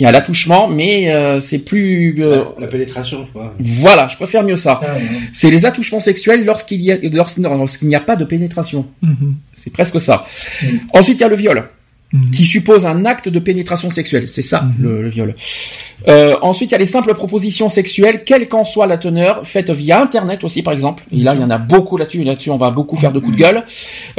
Il 0.00 0.04
y 0.04 0.06
a 0.06 0.12
l'attouchement, 0.12 0.68
mais 0.68 1.10
euh, 1.12 1.40
c'est 1.40 1.58
plus... 1.58 2.14
euh, 2.22 2.44
La 2.60 2.68
pénétration, 2.68 3.24
je 3.24 3.30
crois. 3.30 3.52
voilà, 3.58 4.06
je 4.06 4.14
préfère 4.16 4.44
mieux 4.44 4.54
ça. 4.54 4.78
Ah, 4.80 4.94
ouais. 4.94 5.00
C'est 5.32 5.50
les 5.50 5.66
attouchements 5.66 5.98
sexuels 5.98 6.44
lorsqu'il 6.44 6.80
y 6.82 6.92
a, 6.92 6.98
lorsqu'il 7.12 7.42
non, 7.42 7.56
lorsqu'il 7.56 7.88
n'y 7.88 7.96
a 7.96 8.00
pas 8.00 8.14
de 8.14 8.24
pénétration. 8.24 8.86
Mhm. 9.02 9.34
C'est 9.52 9.72
presque 9.72 10.00
ça. 10.00 10.24
Mhm. 10.62 10.80
Ensuite, 10.94 11.18
il 11.18 11.22
y 11.22 11.24
a 11.24 11.28
le 11.28 11.34
viol. 11.34 11.64
Mhm. 12.10 12.30
qui 12.30 12.44
suppose 12.44 12.86
un 12.86 13.04
acte 13.04 13.28
de 13.28 13.38
pénétration 13.38 13.90
sexuelle. 13.90 14.28
C'est 14.30 14.40
ça, 14.42 14.62
Mhm. 14.62 14.74
le, 14.82 15.02
le 15.02 15.08
viol. 15.10 15.34
Euh, 16.08 16.36
ensuite, 16.40 16.70
il 16.70 16.72
y 16.72 16.74
a 16.74 16.78
les 16.78 16.86
simples 16.86 17.12
propositions 17.12 17.68
sexuelles, 17.68 18.22
quelle 18.24 18.48
qu'en 18.48 18.64
soit 18.64 18.86
la 18.86 18.96
teneur, 18.96 19.40
faites 19.44 19.68
via 19.70 20.00
Internet 20.00 20.42
aussi, 20.42 20.62
par 20.62 20.72
exemple. 20.72 21.04
Et 21.12 21.18
là, 21.18 21.34
il 21.34 21.40
y 21.40 21.44
en 21.44 21.50
a 21.50 21.58
beaucoup 21.58 21.96
là-dessus. 21.98 22.24
Là-dessus, 22.24 22.50
on 22.50 22.56
va 22.56 22.70
beaucoup 22.70 22.96
faire 22.96 23.12
de 23.12 23.18
coups 23.18 23.36
de 23.36 23.38
gueule. 23.42 23.64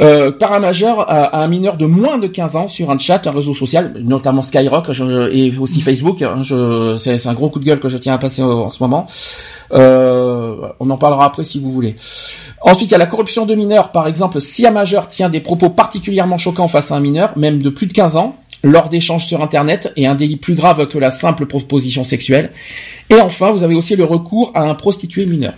Euh, 0.00 0.30
par 0.30 0.52
un 0.52 0.60
majeur 0.60 1.00
à, 1.00 1.24
à 1.24 1.42
un 1.42 1.48
mineur 1.48 1.76
de 1.76 1.86
moins 1.86 2.18
de 2.18 2.28
15 2.28 2.54
ans 2.54 2.68
sur 2.68 2.90
un 2.92 2.98
chat, 2.98 3.26
un 3.26 3.32
réseau 3.32 3.54
social, 3.54 3.94
notamment 4.04 4.42
Skyrock 4.42 4.92
je- 4.92 5.28
et 5.34 5.52
aussi 5.58 5.80
Facebook. 5.80 6.22
hein, 6.22 6.42
je- 6.42 6.96
c'est 6.96 7.26
un 7.26 7.34
gros 7.34 7.48
coup 7.50 7.58
de 7.58 7.64
gueule 7.64 7.80
que 7.80 7.88
je 7.88 7.98
tiens 7.98 8.14
à 8.14 8.18
passer 8.18 8.42
en, 8.42 8.50
en 8.50 8.68
ce 8.68 8.80
moment. 8.82 9.06
Euh, 9.72 10.54
on 10.80 10.90
en 10.90 10.96
parlera 10.98 11.24
après 11.26 11.44
si 11.44 11.60
vous 11.60 11.72
voulez. 11.72 11.96
Ensuite, 12.62 12.90
il 12.90 12.92
y 12.92 12.94
a 12.94 12.98
la 12.98 13.06
corruption 13.06 13.46
de 13.46 13.54
mineurs. 13.54 13.90
Par 13.90 14.06
exemple, 14.06 14.40
si 14.40 14.66
un 14.66 14.70
majeur 14.70 15.08
tient 15.08 15.30
des 15.30 15.40
propos 15.40 15.70
particulièrement 15.70 16.36
choquants 16.36 16.68
face 16.68 16.92
à 16.92 16.96
un 16.96 17.00
mineur, 17.00 17.36
même 17.38 17.62
de 17.62 17.70
plus 17.70 17.86
de 17.86 17.92
15 17.92 18.16
ans, 18.16 18.36
lors 18.62 18.90
d'échanges 18.90 19.26
sur 19.26 19.42
Internet, 19.42 19.92
est 19.96 20.06
un 20.06 20.14
délit 20.14 20.36
plus 20.36 20.54
grave 20.54 20.86
que 20.86 20.98
la 20.98 21.10
simple 21.10 21.46
proposition 21.46 22.04
sexuelle. 22.04 22.50
Et 23.08 23.14
enfin, 23.14 23.50
vous 23.52 23.64
avez 23.64 23.74
aussi 23.74 23.96
le 23.96 24.04
recours 24.04 24.52
à 24.54 24.62
un 24.62 24.74
prostitué 24.74 25.24
mineur. 25.24 25.54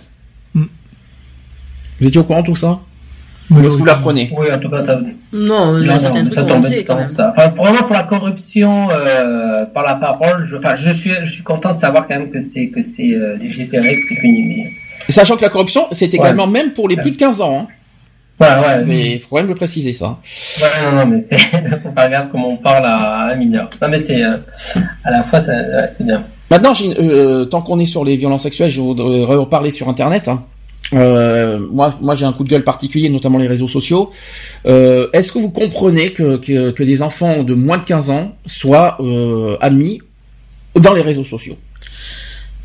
Mm. 0.53 0.63
Vous 1.99 2.07
étiez 2.07 2.21
au 2.21 2.23
courant 2.23 2.41
de 2.41 2.47
tout 2.47 2.55
ça? 2.55 2.79
Ou 3.51 3.59
est-ce 3.59 3.69
que 3.69 3.79
vous 3.79 3.85
l'apprenez? 3.85 4.31
Oui, 4.37 4.47
en 4.51 4.57
tout 4.57 4.69
cas, 4.69 4.83
ça. 4.83 4.99
Non, 5.33 5.77
il 5.77 5.87
y 5.87 5.89
a 5.89 5.99
certains 5.99 6.23
trucs 6.23 6.33
ça 6.35 6.43
de 6.43 6.81
quand 6.87 6.95
même. 6.95 7.05
ça. 7.05 7.33
Enfin, 7.35 7.49
vraiment 7.49 7.83
pour 7.83 7.93
la 7.93 8.03
corruption 8.03 8.89
euh, 8.89 9.65
par 9.65 9.83
la 9.83 9.95
parole, 9.95 10.45
je, 10.45 10.55
enfin, 10.55 10.75
je 10.75 10.91
suis, 10.91 11.11
je 11.23 11.31
suis 11.31 11.43
content 11.43 11.73
de 11.73 11.79
savoir 11.79 12.07
quand 12.07 12.17
même 12.17 12.31
que 12.31 12.41
c'est 12.41 12.69
que 12.69 12.81
c'est 12.81 13.13
euh, 13.13 13.35
légiféré, 13.35 13.95
que 13.95 14.07
c'est 14.07 14.21
puni. 14.21 14.65
Sachant 15.09 15.35
que 15.37 15.41
la 15.41 15.49
corruption, 15.49 15.87
c'est 15.91 16.13
également 16.13 16.47
même 16.47 16.73
pour 16.73 16.87
les 16.87 16.95
plus 16.95 17.11
de 17.11 17.17
15 17.17 17.41
ans. 17.41 17.59
Hein. 17.61 17.67
Ouais. 18.39 18.85
mais- 18.87 19.11
Il 19.13 19.19
faut 19.19 19.27
quand 19.29 19.35
même 19.37 19.47
le 19.47 19.55
préciser 19.55 19.93
ça. 19.93 20.17
Ouais, 20.61 20.67
non, 20.91 20.97
non, 20.99 21.05
mais 21.05 21.23
c'est 21.29 21.91
pas 21.95 22.09
grave 22.09 22.27
comment 22.31 22.49
on 22.49 22.57
parle 22.57 22.85
à 22.85 23.29
un 23.31 23.35
mineur. 23.35 23.69
Non, 23.81 23.87
mais 23.89 23.99
c'est 23.99 24.23
euh, 24.23 24.37
à 25.03 25.11
la 25.11 25.23
fois, 25.23 25.39
ouais, 25.39 25.89
c'est 25.97 26.03
bien. 26.05 26.23
Maintenant, 26.49 26.73
euh, 26.99 27.45
tant 27.45 27.61
qu'on 27.61 27.79
est 27.79 27.85
sur 27.85 28.03
les 28.03 28.15
violences 28.17 28.43
sexuelles, 28.43 28.71
je 28.71 28.81
voudrais 28.81 29.35
reparler 29.35 29.69
sur 29.69 29.87
Internet. 29.89 30.27
hein. 30.27 30.43
Euh, 30.93 31.59
moi, 31.71 31.95
moi, 32.01 32.13
j'ai 32.13 32.25
un 32.25 32.33
coup 32.33 32.43
de 32.43 32.49
gueule 32.49 32.63
particulier, 32.63 33.09
notamment 33.09 33.39
les 33.39 33.47
réseaux 33.47 33.67
sociaux. 33.67 34.11
Euh, 34.67 35.07
Est-ce 35.13 35.31
que 35.31 35.39
vous 35.39 35.49
comprenez 35.49 36.09
que, 36.09 36.37
que, 36.37 36.71
que 36.71 36.83
des 36.83 37.01
enfants 37.01 37.43
de 37.43 37.53
moins 37.55 37.77
de 37.77 37.83
15 37.83 38.09
ans 38.11 38.33
soient 38.45 38.97
euh, 38.99 39.57
admis 39.61 40.01
dans 40.75 40.93
les 40.93 41.01
réseaux 41.01 41.23
sociaux? 41.23 41.55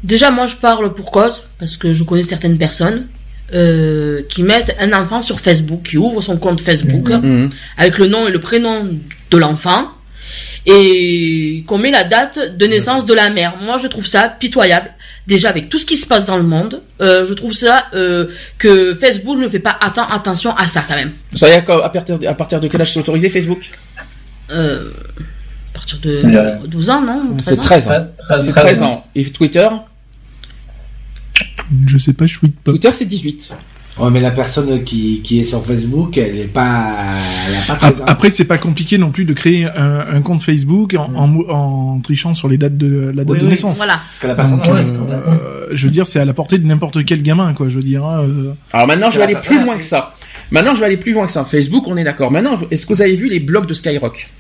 Déjà, 0.04 0.30
moi, 0.30 0.46
je 0.46 0.54
parle 0.56 0.94
pour 0.94 1.11
cause, 1.11 1.42
parce 1.58 1.76
que 1.76 1.92
je 1.92 2.04
connais 2.04 2.22
certaines 2.22 2.56
personnes 2.58 3.06
euh, 3.54 4.22
qui 4.28 4.42
mettent 4.42 4.76
un 4.78 4.92
enfant 4.92 5.22
sur 5.22 5.40
Facebook, 5.40 5.82
qui 5.82 5.96
ouvre 5.98 6.20
son 6.20 6.37
compte 6.37 6.61
Facebook 6.61 7.08
Mhm. 7.08 7.50
avec 7.76 7.98
le 7.98 8.06
nom 8.06 8.28
et 8.28 8.30
le 8.30 8.40
prénom 8.40 8.87
de 9.30 9.37
l'enfant 9.38 9.88
et 10.66 11.64
qu'on 11.66 11.78
met 11.78 11.90
la 11.90 12.04
date 12.04 12.38
de 12.58 12.66
naissance 12.66 13.06
de 13.06 13.14
la 13.14 13.30
mère. 13.30 13.56
Moi, 13.62 13.78
je 13.78 13.88
trouve 13.88 14.06
ça 14.06 14.28
pitoyable. 14.28 14.90
Déjà, 15.26 15.48
avec 15.50 15.68
tout 15.68 15.78
ce 15.78 15.87
qui 15.87 15.96
se 15.96 16.06
passe 16.06 16.26
dans 16.26 16.37
le 16.37 16.42
monde, 16.42 16.82
euh, 17.00 17.26
je 17.26 17.34
trouve 17.34 17.52
ça 17.52 17.87
euh, 17.94 18.26
que 18.58 18.94
Facebook 18.94 19.38
ne 19.38 19.48
fait 19.48 19.58
pas 19.58 19.78
atten- 19.82 20.06
attention 20.11 20.54
à 20.56 20.68
ça 20.68 20.84
quand 20.87 20.94
même. 20.94 21.12
Vous 21.32 21.38
savez 21.38 21.54
à, 21.54 21.61
quoi- 21.62 21.84
à 21.84 21.88
partir, 21.90 22.18
de- 22.18 22.26
à 22.26 22.34
partir 22.34 22.61
de 22.61 22.68
quel 22.68 22.80
âge 22.80 22.92
c'est 22.94 23.00
autorisé 23.00 23.28
Facebook? 23.28 23.70
Euh, 24.50 24.90
à 25.72 25.74
partir 25.74 25.98
de 26.00 26.20
Ouais. 26.24 26.59
12 26.68 26.90
ans, 26.90 27.00
non 27.02 27.37
C'est 27.38 27.57
13 27.57 27.85
13 27.85 27.88
ans. 27.88 28.40
C'est 28.40 28.52
13 28.52 28.83
ans. 28.83 29.04
Et 29.14 29.24
Twitter 29.24 29.68
Je 31.87 31.98
sais 31.98 32.12
pas, 32.12 32.26
je 32.26 32.38
suis 32.38 32.48
pas. 32.48 32.70
Twitter, 32.72 32.90
c'est 32.92 33.04
18. 33.04 33.52
Ouais, 33.98 34.11
mais 34.11 34.20
la 34.20 34.31
personne 34.31 34.85
qui, 34.85 35.22
qui 35.24 35.40
est 35.40 35.44
sur 35.44 35.64
Facebook, 35.64 36.16
elle 36.18 36.38
est 36.38 36.44
pas, 36.52 36.94
elle 37.48 37.57
a 37.57 37.61
pas 37.66 37.74
13 37.74 38.00
ans. 38.02 38.04
Après, 38.07 38.31
c'est 38.31 38.44
pas 38.44 38.57
compliqué 38.59 38.96
non 38.96 39.11
plus 39.11 39.24
de 39.24 39.33
créer 39.33 39.64
un, 39.64 40.07
un 40.12 40.22
compte 40.22 40.40
Facebook 40.42 40.94
en, 40.94 41.12
en, 41.48 41.98
trichant 42.00 42.33
sur 42.33 42.48
les 42.48 42.59
dates 42.59 42.76
de 42.78 43.12
la 43.14 43.24
date 43.24 43.31
Oui, 43.31 43.38
de 43.40 43.44
oui, 43.44 43.50
naissance. 43.50 43.76
Voilà. 43.76 43.94
Parce 43.94 44.18
que 44.20 44.26
la 44.28 44.35
personne, 44.37 44.59
Donc, 44.59 44.66
Ouais, 44.72 44.81
euh, 44.85 45.18
euh, 45.26 45.66
je 45.72 45.85
veux 45.87 45.90
dire, 45.92 46.07
c'est 46.07 46.20
à 46.20 46.24
la 46.24 46.33
portée 46.33 46.59
de 46.59 46.66
n'importe 46.66 47.04
quel 47.04 47.22
gamin, 47.24 47.52
quoi. 47.54 47.68
Je 47.68 47.74
veux 47.76 47.83
dire. 47.83 48.04
hein, 48.04 48.20
euh. 48.22 48.52
Alors 48.72 48.87
maintenant, 48.87 49.11
je 49.11 49.18
vais 49.18 49.24
aller 49.24 49.35
plus 49.37 49.62
loin 49.64 49.76
que 49.76 49.83
ça. 49.83 50.14
Maintenant, 50.52 50.74
je 50.76 50.81
vais 50.81 50.87
aller 50.87 50.96
plus 50.96 51.12
loin 51.12 51.26
que 51.26 51.33
ça. 51.33 51.44
Facebook, 51.44 51.85
on 51.88 51.96
est 51.96 52.04
d'accord. 52.04 52.31
Maintenant, 52.31 52.57
est-ce 52.70 52.87
que 52.87 52.92
vous 52.94 53.02
avez 53.02 53.16
vu 53.16 53.28
les 53.28 53.40
blogs 53.40 53.66
de 53.66 53.74
Skyrock? 53.74 54.31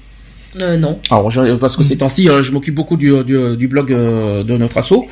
Euh, 0.60 0.76
non. 0.76 0.98
Alors, 1.10 1.30
je- 1.30 1.54
parce 1.56 1.76
que 1.76 1.82
ces 1.82 1.98
temps-ci, 1.98 2.28
euh, 2.28 2.42
je 2.42 2.52
m'occupe 2.52 2.74
beaucoup 2.74 2.96
du, 2.96 3.12
du, 3.24 3.56
du 3.56 3.68
blog 3.68 3.92
euh, 3.92 4.42
de 4.44 4.56
notre 4.56 4.78
asso. 4.78 5.06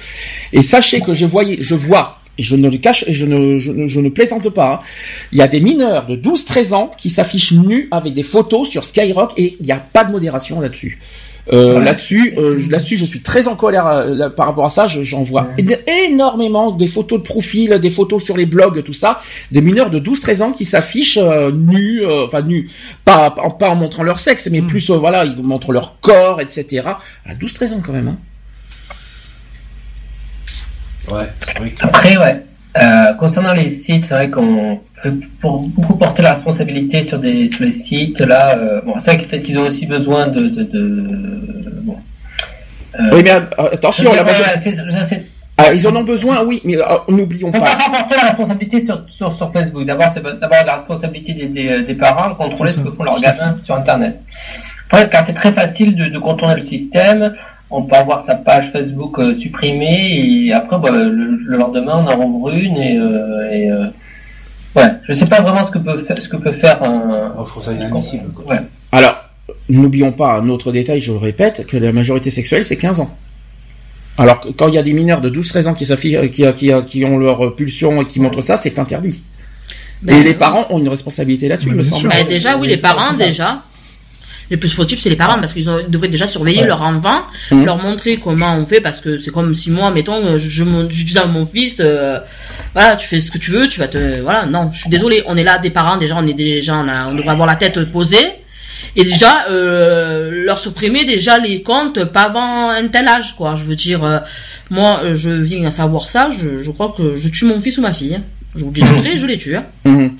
Et 0.52 0.62
sachez 0.62 1.00
que 1.00 1.14
je 1.14 1.26
voyais, 1.26 1.58
je 1.60 1.74
vois, 1.74 2.18
et 2.38 2.42
je 2.42 2.56
ne 2.56 2.68
le 2.68 2.78
cache, 2.78 3.04
et 3.06 3.12
je 3.14 3.26
ne, 3.26 3.56
je, 3.58 3.72
ne- 3.72 3.86
je 3.86 4.00
ne 4.00 4.08
plaisante 4.08 4.48
pas, 4.50 4.74
hein, 4.82 4.86
il 5.32 5.38
y 5.38 5.42
a 5.42 5.48
des 5.48 5.60
mineurs 5.60 6.06
de 6.06 6.16
12-13 6.16 6.74
ans 6.74 6.90
qui 6.98 7.10
s'affichent 7.10 7.52
nus 7.52 7.88
avec 7.90 8.14
des 8.14 8.22
photos 8.22 8.68
sur 8.68 8.84
Skyrock 8.84 9.32
et 9.36 9.56
il 9.60 9.66
n'y 9.66 9.72
a 9.72 9.78
pas 9.78 10.04
de 10.04 10.12
modération 10.12 10.60
là-dessus. 10.60 10.98
Euh, 11.52 11.78
Là-dessus, 11.80 12.34
euh, 12.38 12.58
je- 12.58 12.68
là-dessus, 12.70 12.96
je 12.96 13.04
suis 13.04 13.20
très 13.22 13.46
en 13.46 13.54
colère 13.54 13.86
euh, 13.86 14.14
là, 14.16 14.30
par 14.30 14.46
rapport 14.46 14.64
à 14.64 14.68
ça. 14.68 14.88
Je- 14.88 15.02
J'en 15.02 15.22
vois 15.22 15.48
énormément 15.86 16.72
des 16.72 16.88
photos 16.88 17.20
de 17.20 17.24
profil, 17.24 17.78
des 17.78 17.90
photos 17.90 18.24
sur 18.24 18.36
les 18.36 18.46
blogs, 18.46 18.82
tout 18.82 18.92
ça, 18.92 19.20
des 19.52 19.60
mineurs 19.60 19.90
de 19.90 20.00
12-13 20.00 20.42
ans 20.42 20.50
qui 20.50 20.64
s'affichent 20.64 21.18
euh, 21.18 21.52
nus, 21.52 22.02
euh, 22.04 22.24
enfin 22.26 22.42
nus, 22.42 22.68
pas, 23.04 23.30
pas 23.30 23.48
pas 23.50 23.70
en 23.70 23.76
montrant 23.76 24.02
leur 24.02 24.18
sexe, 24.18 24.48
mais 24.50 24.60
plus 24.62 24.90
euh, 24.90 24.96
voilà, 24.96 25.24
ils 25.24 25.40
montrent 25.40 25.72
leur 25.72 26.00
corps, 26.00 26.40
etc. 26.40 26.82
À 27.24 27.34
12-13 27.34 27.74
ans 27.74 27.82
quand 27.84 27.92
même. 27.92 28.08
Hein. 28.08 28.16
Ouais, 31.08 31.28
c'est 31.46 31.58
vrai 31.58 31.70
que. 31.70 31.84
Après, 31.84 32.16
ouais. 32.18 32.42
Euh, 32.78 33.14
concernant 33.14 33.54
les 33.54 33.70
sites, 33.70 34.04
c'est 34.04 34.14
vrai 34.14 34.28
qu'on 34.30 34.80
peut 35.02 35.14
pour 35.40 35.60
beaucoup 35.60 35.96
porter 35.96 36.22
la 36.22 36.34
responsabilité 36.34 37.02
sur 37.02 37.18
des 37.18 37.48
sur 37.48 37.64
les 37.64 37.72
sites. 37.72 38.20
Là, 38.20 38.56
euh, 38.58 38.80
bon, 38.84 38.94
c'est 38.98 39.12
vrai 39.14 39.18
que 39.24 39.28
peut-être 39.30 39.44
qu'ils 39.44 39.58
ont 39.58 39.66
aussi 39.66 39.86
besoin 39.86 40.26
de 40.28 40.48
de, 40.48 40.62
de 40.62 41.80
bon. 41.82 41.96
Euh, 42.98 43.04
Oui, 43.12 43.22
mais 43.24 43.30
euh, 43.32 43.70
attention, 43.72 44.12
la 44.12 44.24
pas, 44.24 44.32
Ah, 45.58 45.72
ils 45.72 45.88
en 45.88 45.96
ont 45.96 46.04
besoin, 46.04 46.44
oui, 46.44 46.60
mais 46.64 46.76
euh, 46.76 46.82
n'oublions 47.08 47.48
On 47.48 47.52
peut 47.52 47.60
pas 47.60 47.76
pas. 47.76 47.90
porter 47.98 48.16
la 48.16 48.24
responsabilité 48.24 48.80
sur, 48.82 49.04
sur, 49.08 49.32
sur 49.32 49.50
Facebook. 49.52 49.84
D'abord, 49.86 50.08
c'est 50.12 50.22
d'avoir 50.22 50.64
la 50.66 50.74
responsabilité 50.74 51.32
des, 51.32 51.46
des, 51.48 51.82
des 51.82 51.94
parents 51.94 52.28
de 52.28 52.34
contrôler 52.34 52.70
ce 52.70 52.80
que 52.80 52.90
font 52.90 53.04
leurs 53.04 53.20
gamins 53.20 53.56
sur 53.64 53.74
Internet. 53.74 54.20
Après, 54.90 55.08
car 55.08 55.24
c'est 55.24 55.32
très 55.32 55.52
facile 55.52 55.96
de, 55.96 56.08
de 56.08 56.18
contourner 56.18 56.56
le 56.56 56.60
système, 56.60 57.34
on 57.70 57.82
peut 57.82 57.96
avoir 57.96 58.22
sa 58.22 58.34
page 58.36 58.70
Facebook 58.70 59.18
euh, 59.18 59.34
supprimée 59.34 60.46
et 60.46 60.52
après, 60.52 60.78
bah, 60.78 60.90
le, 60.90 61.10
le 61.10 61.56
lendemain, 61.56 62.04
on 62.06 62.10
en 62.10 62.16
rouvre 62.16 62.50
une 62.54 62.76
et, 62.76 62.96
euh, 62.98 63.50
et 63.52 63.70
euh, 63.70 63.86
ouais, 64.76 64.92
je 65.08 65.12
sais 65.12 65.24
pas 65.24 65.40
vraiment 65.40 65.64
ce 65.64 65.70
que 65.70 65.78
peut 65.78 65.98
faire, 65.98 66.18
ce 66.18 66.28
que 66.28 66.36
peut 66.36 66.52
faire 66.52 66.82
un. 66.82 67.34
Oh, 67.36 67.44
je 67.44 67.50
trouve 67.50 67.62
ça 67.62 67.72
inadmissible. 67.72 68.32
quoi. 68.32 68.54
Ouais. 68.54 68.60
Alors, 68.92 69.16
n'oublions 69.68 70.12
pas 70.12 70.34
un 70.38 70.48
autre 70.48 70.70
détail, 70.72 71.00
je 71.00 71.12
le 71.12 71.18
répète, 71.18 71.66
que 71.66 71.76
la 71.76 71.92
majorité 71.92 72.30
sexuelle, 72.30 72.64
c'est 72.64 72.76
15 72.76 73.00
ans. 73.00 73.10
Alors, 74.18 74.40
quand 74.56 74.68
il 74.68 74.74
y 74.74 74.78
a 74.78 74.82
des 74.82 74.94
mineurs 74.94 75.20
de 75.20 75.28
12-13 75.28 75.68
ans 75.68 75.74
qui, 75.74 75.84
qui, 76.30 76.52
qui, 76.54 76.72
qui 76.86 77.04
ont 77.04 77.18
leur 77.18 77.54
pulsion 77.54 78.00
et 78.00 78.06
qui 78.06 78.18
montrent 78.20 78.40
ça, 78.40 78.56
c'est 78.56 78.78
interdit. 78.78 79.22
Ben, 80.02 80.16
et 80.16 80.22
les 80.22 80.34
parents 80.34 80.66
ont 80.70 80.78
une 80.78 80.88
responsabilité 80.88 81.48
là-dessus, 81.48 81.68
il 81.68 81.74
me 81.74 81.82
semble. 81.82 82.08
Ben, 82.08 82.26
déjà, 82.26 82.56
oui, 82.56 82.68
les 82.68 82.76
parents, 82.76 83.14
déjà. 83.14 83.62
Les 84.50 84.56
plus 84.56 84.68
fautifs, 84.68 85.00
c'est 85.00 85.08
les 85.10 85.16
parents, 85.16 85.40
parce 85.40 85.52
qu'ils 85.52 85.68
devraient 85.88 86.06
déjà 86.08 86.26
surveiller 86.28 86.62
leur 86.64 86.80
enfant, 86.82 87.22
Mhm. 87.50 87.64
leur 87.64 87.78
montrer 87.78 88.18
comment 88.18 88.54
on 88.56 88.64
fait, 88.64 88.80
parce 88.80 89.00
que 89.00 89.18
c'est 89.18 89.32
comme 89.32 89.54
si 89.54 89.70
moi, 89.72 89.90
mettons, 89.90 90.38
je, 90.38 90.48
je, 90.48 90.64
je 90.90 91.04
disais 91.04 91.18
à 91.20 91.26
mon 91.26 91.44
fils, 91.46 91.78
euh, 91.80 92.18
voilà, 92.72 92.94
tu 92.96 93.08
fais 93.08 93.18
ce 93.20 93.30
que 93.32 93.38
tu 93.38 93.50
veux, 93.50 93.66
tu 93.66 93.80
vas 93.80 93.88
te, 93.88 94.20
voilà, 94.20 94.46
non, 94.46 94.70
je 94.72 94.80
suis 94.82 94.90
désolé, 94.90 95.24
on 95.26 95.36
est 95.36 95.42
là, 95.42 95.58
des 95.58 95.70
parents, 95.70 95.96
déjà, 95.96 96.14
on 96.16 96.26
est 96.26 96.32
déjà, 96.34 96.76
on, 96.76 96.86
a- 96.88 97.08
on 97.08 97.14
devrait 97.14 97.30
avoir 97.32 97.48
la 97.48 97.56
tête 97.56 97.90
posée, 97.90 98.16
et 98.94 99.02
déjà, 99.04 99.46
euh, 99.50 100.30
leur 100.44 100.58
supprimer 100.60 101.04
déjà 101.04 101.38
les 101.38 101.62
comptes, 101.62 102.04
pas 102.04 102.22
avant 102.22 102.70
un 102.70 102.86
tel 102.88 103.08
âge, 103.08 103.34
quoi. 103.36 103.54
Je 103.56 103.64
veux 103.64 103.74
dire, 103.74 104.04
euh, 104.04 104.18
moi, 104.70 105.00
euh, 105.02 105.14
je 105.16 105.30
viens 105.30 105.64
à 105.66 105.70
savoir 105.72 106.08
ça, 106.08 106.28
je, 106.30 106.62
je 106.62 106.70
crois 106.70 106.94
que 106.96 107.16
je 107.16 107.28
tue 107.28 107.46
mon 107.46 107.58
fils 107.60 107.78
ou 107.78 107.82
ma 107.82 107.92
fille. 107.92 108.14
hein. 108.14 108.22
Je 108.54 108.64
vous 108.64 108.70
dis 108.70 108.80
d'entrée, 108.80 109.18
je 109.18 109.26
les 109.26 109.36
tue, 109.38 109.56
hein. 109.56 109.64
Mhm. 109.84 110.12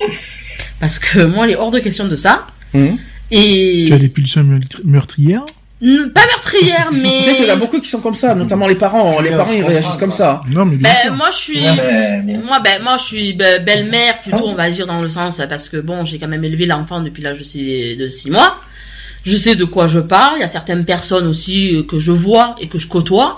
Parce 0.79 0.99
que 0.99 1.19
moi, 1.25 1.47
il 1.47 1.53
est 1.53 1.55
hors 1.55 1.71
de 1.71 1.79
question 1.79 2.07
de 2.07 2.15
ça. 2.15 2.45
Et 3.31 3.85
Tu 3.87 3.93
as 3.93 3.97
des 3.97 4.07
pulsions 4.09 4.43
meurtri- 4.43 4.81
meurtrières 4.83 5.45
pas 5.79 6.21
meurtrière, 6.25 6.87
Tu 6.91 7.05
sais 7.05 7.35
qu'il 7.35 7.45
y 7.45 7.49
en 7.51 7.53
a 7.53 7.55
mais 7.55 7.59
beaucoup 7.59 7.79
qui 7.79 7.87
sont 7.87 7.99
comme 8.01 8.15
ça, 8.15 8.33
notamment 8.33 8.67
les 8.67 8.73
parents. 8.73 9.21
Les 9.21 9.29
parents, 9.29 9.51
ils 9.51 9.63
réagissent 9.63 9.97
comme 9.97 10.11
ça. 10.11 10.41
Non, 10.49 10.65
mais 10.65 10.75
bien 10.77 10.89
ben, 10.89 11.01
sûr. 11.03 11.13
moi 11.13 11.29
je 11.31 11.37
suis 11.37 11.59
Ouais, 11.61 11.75
mais- 11.75 12.21
mais- 12.25 12.37
moi 12.43 12.59
ben 12.61 12.81
moi 12.81 12.97
je 12.97 13.03
suis 13.03 13.33
be- 13.33 13.63
belle-mère 13.63 14.17
plutôt 14.21 14.47
on 14.47 14.55
va 14.55 14.71
dire 14.71 14.87
dans 14.87 15.03
le 15.03 15.09
sens 15.09 15.39
parce 15.47 15.69
que 15.69 15.77
bon 15.77 16.03
j'ai 16.03 16.17
quand 16.17 16.27
même 16.27 16.43
élevé 16.43 16.65
l'enfant 16.65 17.01
depuis 17.01 17.21
l'âge 17.21 17.37
de 17.37 17.43
six 17.43 17.95
de 17.95 18.07
six 18.07 18.31
mois. 18.31 18.55
Je 19.23 19.35
sais 19.35 19.53
de 19.55 19.65
quoi 19.65 19.85
je 19.87 19.99
parle. 19.99 20.37
Il 20.37 20.39
y 20.39 20.43
a 20.43 20.47
certaines 20.47 20.83
personnes 20.85 21.27
aussi 21.27 21.75
euh, 21.75 21.83
que 21.83 21.99
je 21.99 22.11
vois 22.13 22.55
et 22.61 22.67
que 22.67 22.79
je 22.79 22.87
côtoie. 22.87 23.37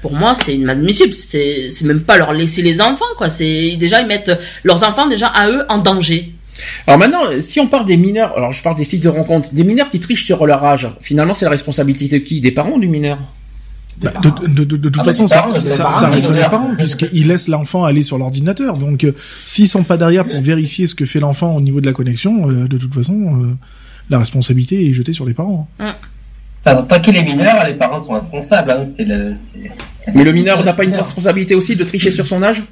Pour 0.00 0.14
moi, 0.14 0.34
c'est 0.34 0.54
inadmissible. 0.54 1.12
C'est 1.12 1.68
c'est 1.74 1.84
même 1.84 2.00
pas 2.02 2.16
leur 2.16 2.32
laisser 2.32 2.62
les 2.62 2.80
enfants 2.80 3.04
quoi. 3.18 3.28
C'est 3.28 3.76
déjà 3.78 4.00
ils 4.00 4.06
mettent 4.06 4.32
leurs 4.62 4.84
enfants 4.84 5.06
déjà 5.06 5.26
à 5.26 5.50
eux 5.50 5.64
en 5.68 5.78
danger. 5.78 6.32
Alors 6.86 6.98
maintenant, 6.98 7.22
si 7.40 7.58
on 7.60 7.66
parle 7.66 7.84
des 7.84 7.96
mineurs, 7.96 8.36
alors 8.36 8.52
je 8.52 8.62
parle 8.62 8.76
des 8.76 8.84
sites 8.84 9.02
de 9.02 9.08
rencontres, 9.08 9.52
des 9.52 9.64
mineurs 9.64 9.90
qui 9.90 10.00
trichent 10.00 10.24
sur 10.24 10.46
leur 10.46 10.64
âge, 10.64 10.88
finalement, 11.00 11.34
c'est 11.34 11.44
la 11.44 11.50
responsabilité 11.50 12.08
de 12.08 12.18
qui? 12.22 12.40
Des 12.40 12.52
parents 12.52 12.72
ou 12.72 12.80
du 12.80 12.88
mineur? 12.88 13.18
Bah, 14.02 14.12
de, 14.22 14.48
de, 14.48 14.64
de, 14.64 14.76
de 14.76 14.88
toute 14.88 15.02
Ah, 15.02 15.04
façon, 15.04 15.26
ça, 15.28 15.36
parents, 15.36 15.52
ça, 15.52 15.62
les 15.62 15.70
ça, 15.70 15.82
parents, 15.84 16.00
ça 16.00 16.08
ils 16.08 16.14
reste 16.14 16.30
les 16.32 16.40
parents, 16.40 16.74
puisqu'ils 16.76 17.28
laissent 17.28 17.46
l'enfant 17.48 17.84
aller 17.84 18.02
sur 18.02 18.18
l'ordinateur. 18.18 18.76
Donc, 18.76 19.04
euh, 19.04 19.12
s'ils 19.46 19.68
sont 19.68 19.84
pas 19.84 19.96
derrière 19.96 20.24
pour 20.24 20.40
vérifier 20.40 20.88
ce 20.88 20.96
que 20.96 21.04
fait 21.04 21.20
l'enfant 21.20 21.54
au 21.54 21.60
niveau 21.60 21.80
de 21.80 21.86
la 21.86 21.92
connexion, 21.92 22.50
euh, 22.50 22.66
de 22.66 22.76
toute 22.76 22.92
façon, 22.92 23.14
euh, 23.14 23.54
la 24.10 24.18
responsabilité 24.18 24.88
est 24.88 24.92
jetée 24.92 25.12
sur 25.12 25.26
les 25.26 25.34
parents. 25.34 25.68
Enfin, 25.78 26.82
tant 26.82 27.00
qu'il 27.00 27.16
est 27.16 27.22
mineur, 27.22 27.64
les 27.66 27.74
parents 27.74 28.02
sont 28.02 28.14
responsables. 28.14 28.70
Hein. 28.72 28.84
Le. 28.98 29.34
Mais 30.14 30.24
le 30.24 30.32
mineur 30.32 30.64
n'a 30.64 30.72
pas 30.72 30.84
une 30.84 30.94
responsabilité 30.94 31.54
aussi 31.54 31.76
de 31.76 31.84
tricher 31.84 32.10
sur 32.10 32.26
son 32.26 32.42
âge? 32.42 32.64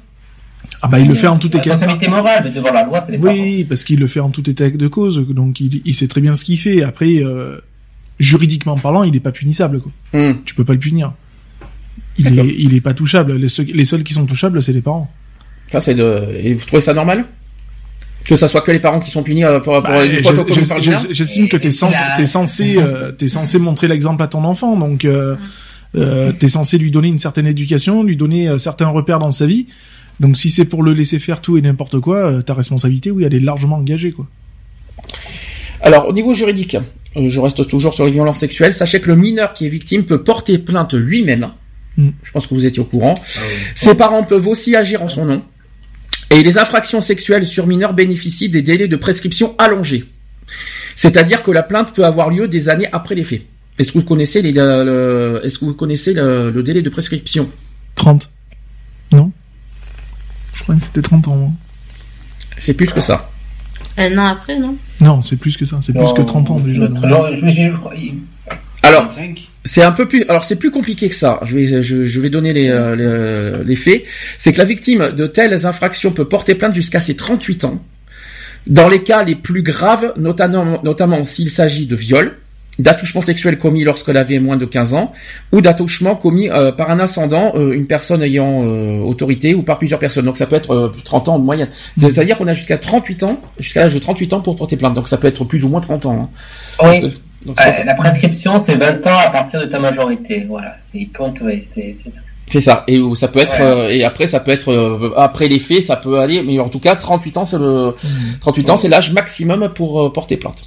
Ah 0.81 0.87
bah, 0.87 0.99
il 0.99 1.07
le 1.07 1.15
fait 1.15 1.27
en 1.27 1.37
tout 1.37 1.47
état. 1.47 1.59
responsabilité 1.59 2.07
morale, 2.07 2.41
mais 2.45 2.51
devant 2.51 2.71
la 2.73 2.83
loi, 2.85 3.01
c'est 3.05 3.13
les 3.13 3.17
parents. 3.17 3.33
Oui, 3.33 3.63
parce 3.63 3.83
qu'il 3.83 3.99
le 3.99 4.07
fait 4.07 4.19
en 4.19 4.29
tout 4.29 4.49
état 4.49 4.69
de 4.69 4.87
cause, 4.87 5.25
donc 5.29 5.59
il, 5.59 5.81
il 5.85 5.95
sait 5.95 6.07
très 6.07 6.21
bien 6.21 6.35
ce 6.35 6.43
qu'il 6.45 6.57
fait. 6.57 6.83
Après, 6.83 7.17
euh, 7.23 7.57
juridiquement 8.19 8.75
parlant, 8.77 9.03
il 9.03 9.11
n'est 9.13 9.19
pas 9.19 9.31
punissable. 9.31 9.79
Quoi. 9.81 9.91
Hmm. 10.13 10.35
Tu 10.45 10.55
peux 10.55 10.63
pas 10.65 10.73
le 10.73 10.79
punir. 10.79 11.13
Il 12.17 12.39
est, 12.39 12.55
il 12.59 12.73
est 12.75 12.81
pas 12.81 12.93
touchable. 12.93 13.35
Les, 13.37 13.47
seuls- 13.47 13.65
les 13.73 13.85
seuls 13.85 14.03
qui 14.03 14.13
sont 14.13 14.25
touchables, 14.25 14.61
c'est 14.61 14.73
les 14.73 14.81
parents. 14.81 15.11
Ça, 15.69 15.81
c'est 15.81 15.95
de... 15.95 16.27
Et 16.41 16.53
vous 16.53 16.65
trouvez 16.65 16.81
ça 16.81 16.93
normal? 16.93 17.25
Que 18.23 18.35
ça 18.35 18.47
soit 18.47 18.61
que 18.61 18.71
les 18.71 18.79
parents 18.79 18.99
qui 18.99 19.09
sont 19.11 19.23
punis 19.23 19.43
euh, 19.43 19.59
pour, 19.59 19.73
pour 19.73 19.81
Bah, 19.83 20.05
une 20.05 20.19
J'estime 21.11 21.49
que 21.49 21.57
t'es 21.57 21.71
censé, 21.71 21.97
la- 21.99 22.15
t'es 22.15 22.25
censé, 22.25 22.75
euh, 22.77 23.11
t'es 23.11 23.27
censé 23.27 23.59
montrer 23.59 23.87
l'exemple 23.87 24.21
à 24.23 24.27
ton 24.27 24.43
enfant, 24.45 24.77
donc 24.77 25.03
euh, 25.03 25.35
euh, 25.95 26.31
t'es 26.31 26.47
censé 26.47 26.77
lui 26.77 26.89
donner 26.91 27.09
une 27.09 27.19
certaine 27.19 27.47
éducation, 27.47 28.01
lui 28.03 28.15
donner 28.15 28.47
euh, 28.47 28.57
certains 28.57 28.87
repères 28.87 29.19
dans 29.19 29.31
sa 29.31 29.45
vie. 29.45 29.67
Donc 30.23 30.37
si 30.37 30.49
c'est 30.49 30.63
pour 30.65 30.81
le 30.83 30.93
laisser 30.93 31.19
faire 31.19 31.41
tout 31.41 31.57
et 31.57 31.61
n'importe 31.61 31.99
quoi, 31.99 32.31
euh, 32.31 32.41
ta 32.41 32.53
responsabilité, 32.53 33.11
oui, 33.11 33.25
elle 33.25 33.33
est 33.35 33.39
largement 33.41 33.75
engagée, 33.75 34.13
quoi. 34.13 34.25
Alors, 35.81 36.07
au 36.07 36.13
niveau 36.13 36.33
juridique, 36.33 36.77
euh, 37.17 37.29
je 37.29 37.39
reste 37.41 37.67
toujours 37.67 37.93
sur 37.93 38.05
les 38.05 38.11
violences 38.11 38.39
sexuelles. 38.39 38.73
Sachez 38.73 39.01
que 39.01 39.07
le 39.09 39.17
mineur 39.17 39.51
qui 39.53 39.65
est 39.65 39.69
victime 39.69 40.03
peut 40.05 40.23
porter 40.23 40.57
plainte 40.57 40.93
lui-même. 40.93 41.49
Mm. 41.97 42.09
Je 42.23 42.31
pense 42.31 42.47
que 42.47 42.53
vous 42.53 42.65
étiez 42.65 42.81
au 42.81 42.85
courant. 42.85 43.19
Ses 43.75 43.95
parents 43.95 44.23
peuvent 44.23 44.47
aussi 44.47 44.77
agir 44.77 45.03
en 45.03 45.09
son 45.09 45.25
nom. 45.25 45.43
Et 46.31 46.41
les 46.41 46.57
infractions 46.57 47.01
sexuelles 47.01 47.45
sur 47.45 47.67
mineurs 47.67 47.93
bénéficient 47.93 48.47
des 48.49 48.61
délais 48.61 48.87
de 48.87 48.95
prescription 48.95 49.55
allongés. 49.57 50.05
C'est-à-dire 50.95 51.43
que 51.43 51.51
la 51.51 51.63
plainte 51.63 51.93
peut 51.93 52.05
avoir 52.05 52.29
lieu 52.29 52.47
des 52.47 52.69
années 52.69 52.87
après 52.93 53.13
les 53.15 53.25
faits. 53.25 53.41
Est-ce 53.77 53.91
que 53.91 53.97
vous 53.99 54.05
connaissez 54.05 54.41
les, 54.41 54.53
le- 54.53 55.41
est-ce 55.43 55.59
que 55.59 55.65
vous 55.65 55.73
connaissez 55.73 56.13
le, 56.13 56.49
le 56.49 56.63
délai 56.63 56.81
de 56.81 56.89
prescription? 56.89 57.49
30. 57.95 58.29
Non 60.69 60.75
Je 60.75 60.75
crois 60.75 60.75
que 60.75 60.81
c'était 60.81 61.01
30 61.01 61.27
ans. 61.27 61.49
hein. 61.49 61.51
C'est 62.57 62.73
plus 62.73 62.91
que 62.93 63.01
ça. 63.01 63.29
Un 63.97 64.17
an 64.17 64.25
après, 64.27 64.57
non? 64.57 64.75
Non, 65.01 65.21
c'est 65.21 65.35
plus 65.35 65.57
que 65.57 65.65
ça, 65.65 65.79
c'est 65.83 65.93
plus 65.93 66.13
que 66.15 66.21
30 66.21 66.49
ans 66.51 66.59
déjà. 66.59 66.87
Non, 66.87 67.27
je, 67.33 67.47
je, 67.47 67.71
je 67.71 67.77
crois- 67.77 67.93
il- 67.95 68.15
Alors, 68.81 69.05
25 69.07 69.47
C'est 69.65 69.83
un 69.83 69.91
peu 69.91 70.07
plus. 70.07 70.23
Alors 70.29 70.43
c'est 70.43 70.57
plus 70.57 70.71
compliqué 70.71 71.07
que 71.09 71.15
ça. 71.15 71.39
Je 71.43 71.55
vais 71.57 71.83
je, 71.83 72.05
je 72.05 72.19
vais 72.21 72.29
donner 72.29 72.53
les, 72.53 72.67
euh, 72.69 72.95
les, 73.61 73.65
les 73.65 73.75
faits. 73.75 74.03
C'est 74.37 74.51
que 74.51 74.57
la 74.57 74.65
victime 74.65 75.11
de 75.15 75.25
telles 75.27 75.65
infractions 75.65 76.11
peut 76.11 76.25
porter 76.27 76.55
plainte 76.55 76.75
jusqu'à 76.75 76.99
ses 76.99 77.15
38 77.15 77.63
ans. 77.65 77.83
Dans 78.67 78.87
les 78.89 79.03
cas 79.03 79.23
les 79.23 79.35
plus 79.35 79.61
graves, 79.63 80.13
notamment 80.17 80.81
notamment 80.83 81.23
s'il 81.23 81.49
s'agit 81.49 81.85
de 81.85 81.95
viol, 81.95 82.37
d'attouchement 82.79 83.21
sexuel 83.21 83.57
commis 83.57 83.83
lorsqu'elle 83.83 84.17
avait 84.17 84.39
moins 84.39 84.57
de 84.57 84.65
15 84.65 84.93
ans, 84.95 85.11
ou 85.51 85.61
d'attouchement 85.61 86.15
commis 86.15 86.49
euh, 86.49 86.71
par 86.71 86.89
un 86.89 86.99
ascendant, 86.99 87.51
euh, 87.55 87.73
une 87.73 87.85
personne 87.85 88.21
ayant 88.23 88.63
euh, 88.63 88.99
autorité, 89.01 89.53
ou 89.53 89.61
par 89.61 89.77
plusieurs 89.77 89.99
personnes. 89.99 90.25
Donc 90.25 90.37
ça 90.37 90.45
peut 90.47 90.55
être 90.55 90.73
euh, 90.73 90.91
30 91.03 91.29
ans 91.29 91.39
de 91.39 91.43
moyenne. 91.45 91.69
C'est-à-dire 91.99 92.37
qu'on 92.37 92.47
a 92.47 92.53
jusqu'à 92.53 92.77
38 92.77 93.23
ans, 93.23 93.39
jusqu'à 93.59 93.81
l'âge 93.81 93.93
de 93.93 93.99
38 93.99 94.33
ans 94.33 94.39
pour 94.41 94.55
porter 94.55 94.75
plainte. 94.77 94.93
Donc 94.95 95.07
ça 95.07 95.17
peut 95.17 95.27
être 95.27 95.43
plus 95.45 95.63
ou 95.63 95.69
moins 95.69 95.81
30 95.81 96.05
ans. 96.07 96.29
hein. 96.81 96.87
Oui. 96.89 97.01
que- 97.01 97.05
donc, 97.45 97.57
c'est 97.59 97.65
Ouais, 97.65 97.69
pour 97.71 97.77
ça- 97.79 97.83
la 97.83 97.95
prescription, 97.95 98.63
c'est 98.65 98.75
20 98.75 99.05
ans 99.05 99.17
à 99.19 99.29
partir 99.29 99.59
de 99.59 99.65
ta 99.65 99.77
majorité. 99.77 100.45
Voilà, 100.47 100.75
c'est 100.89 101.09
compte, 101.17 101.39
oui, 101.41 101.63
c'est 101.73 101.93
ça. 102.05 102.19
C'est 102.49 102.61
ça. 102.61 102.83
Et 102.87 102.99
où 102.99 103.15
ça 103.15 103.27
peut 103.27 103.39
être 103.39 103.55
Ouais. 103.59 103.65
euh, 103.65 103.89
et 103.89 104.03
après 104.03 104.27
ça 104.27 104.39
peut 104.39 104.51
être 104.51 104.71
euh, 104.71 105.11
après 105.17 105.47
les 105.47 105.59
faits, 105.59 105.83
ça 105.87 105.95
peut 105.95 106.19
aller 106.19 106.41
mais 106.43 106.59
en 106.59 106.69
tout 106.69 106.79
cas 106.79 106.95
38 106.95 107.37
ans 107.37 107.45
c'est 107.45 107.57
le 107.57 107.95
38 108.41 108.69
ans 108.69 108.77
c'est 108.77 108.89
l'âge 108.89 109.11
maximum 109.13 109.69
pour 109.73 110.03
euh, 110.05 110.13
porter 110.13 110.37
plainte. 110.37 110.65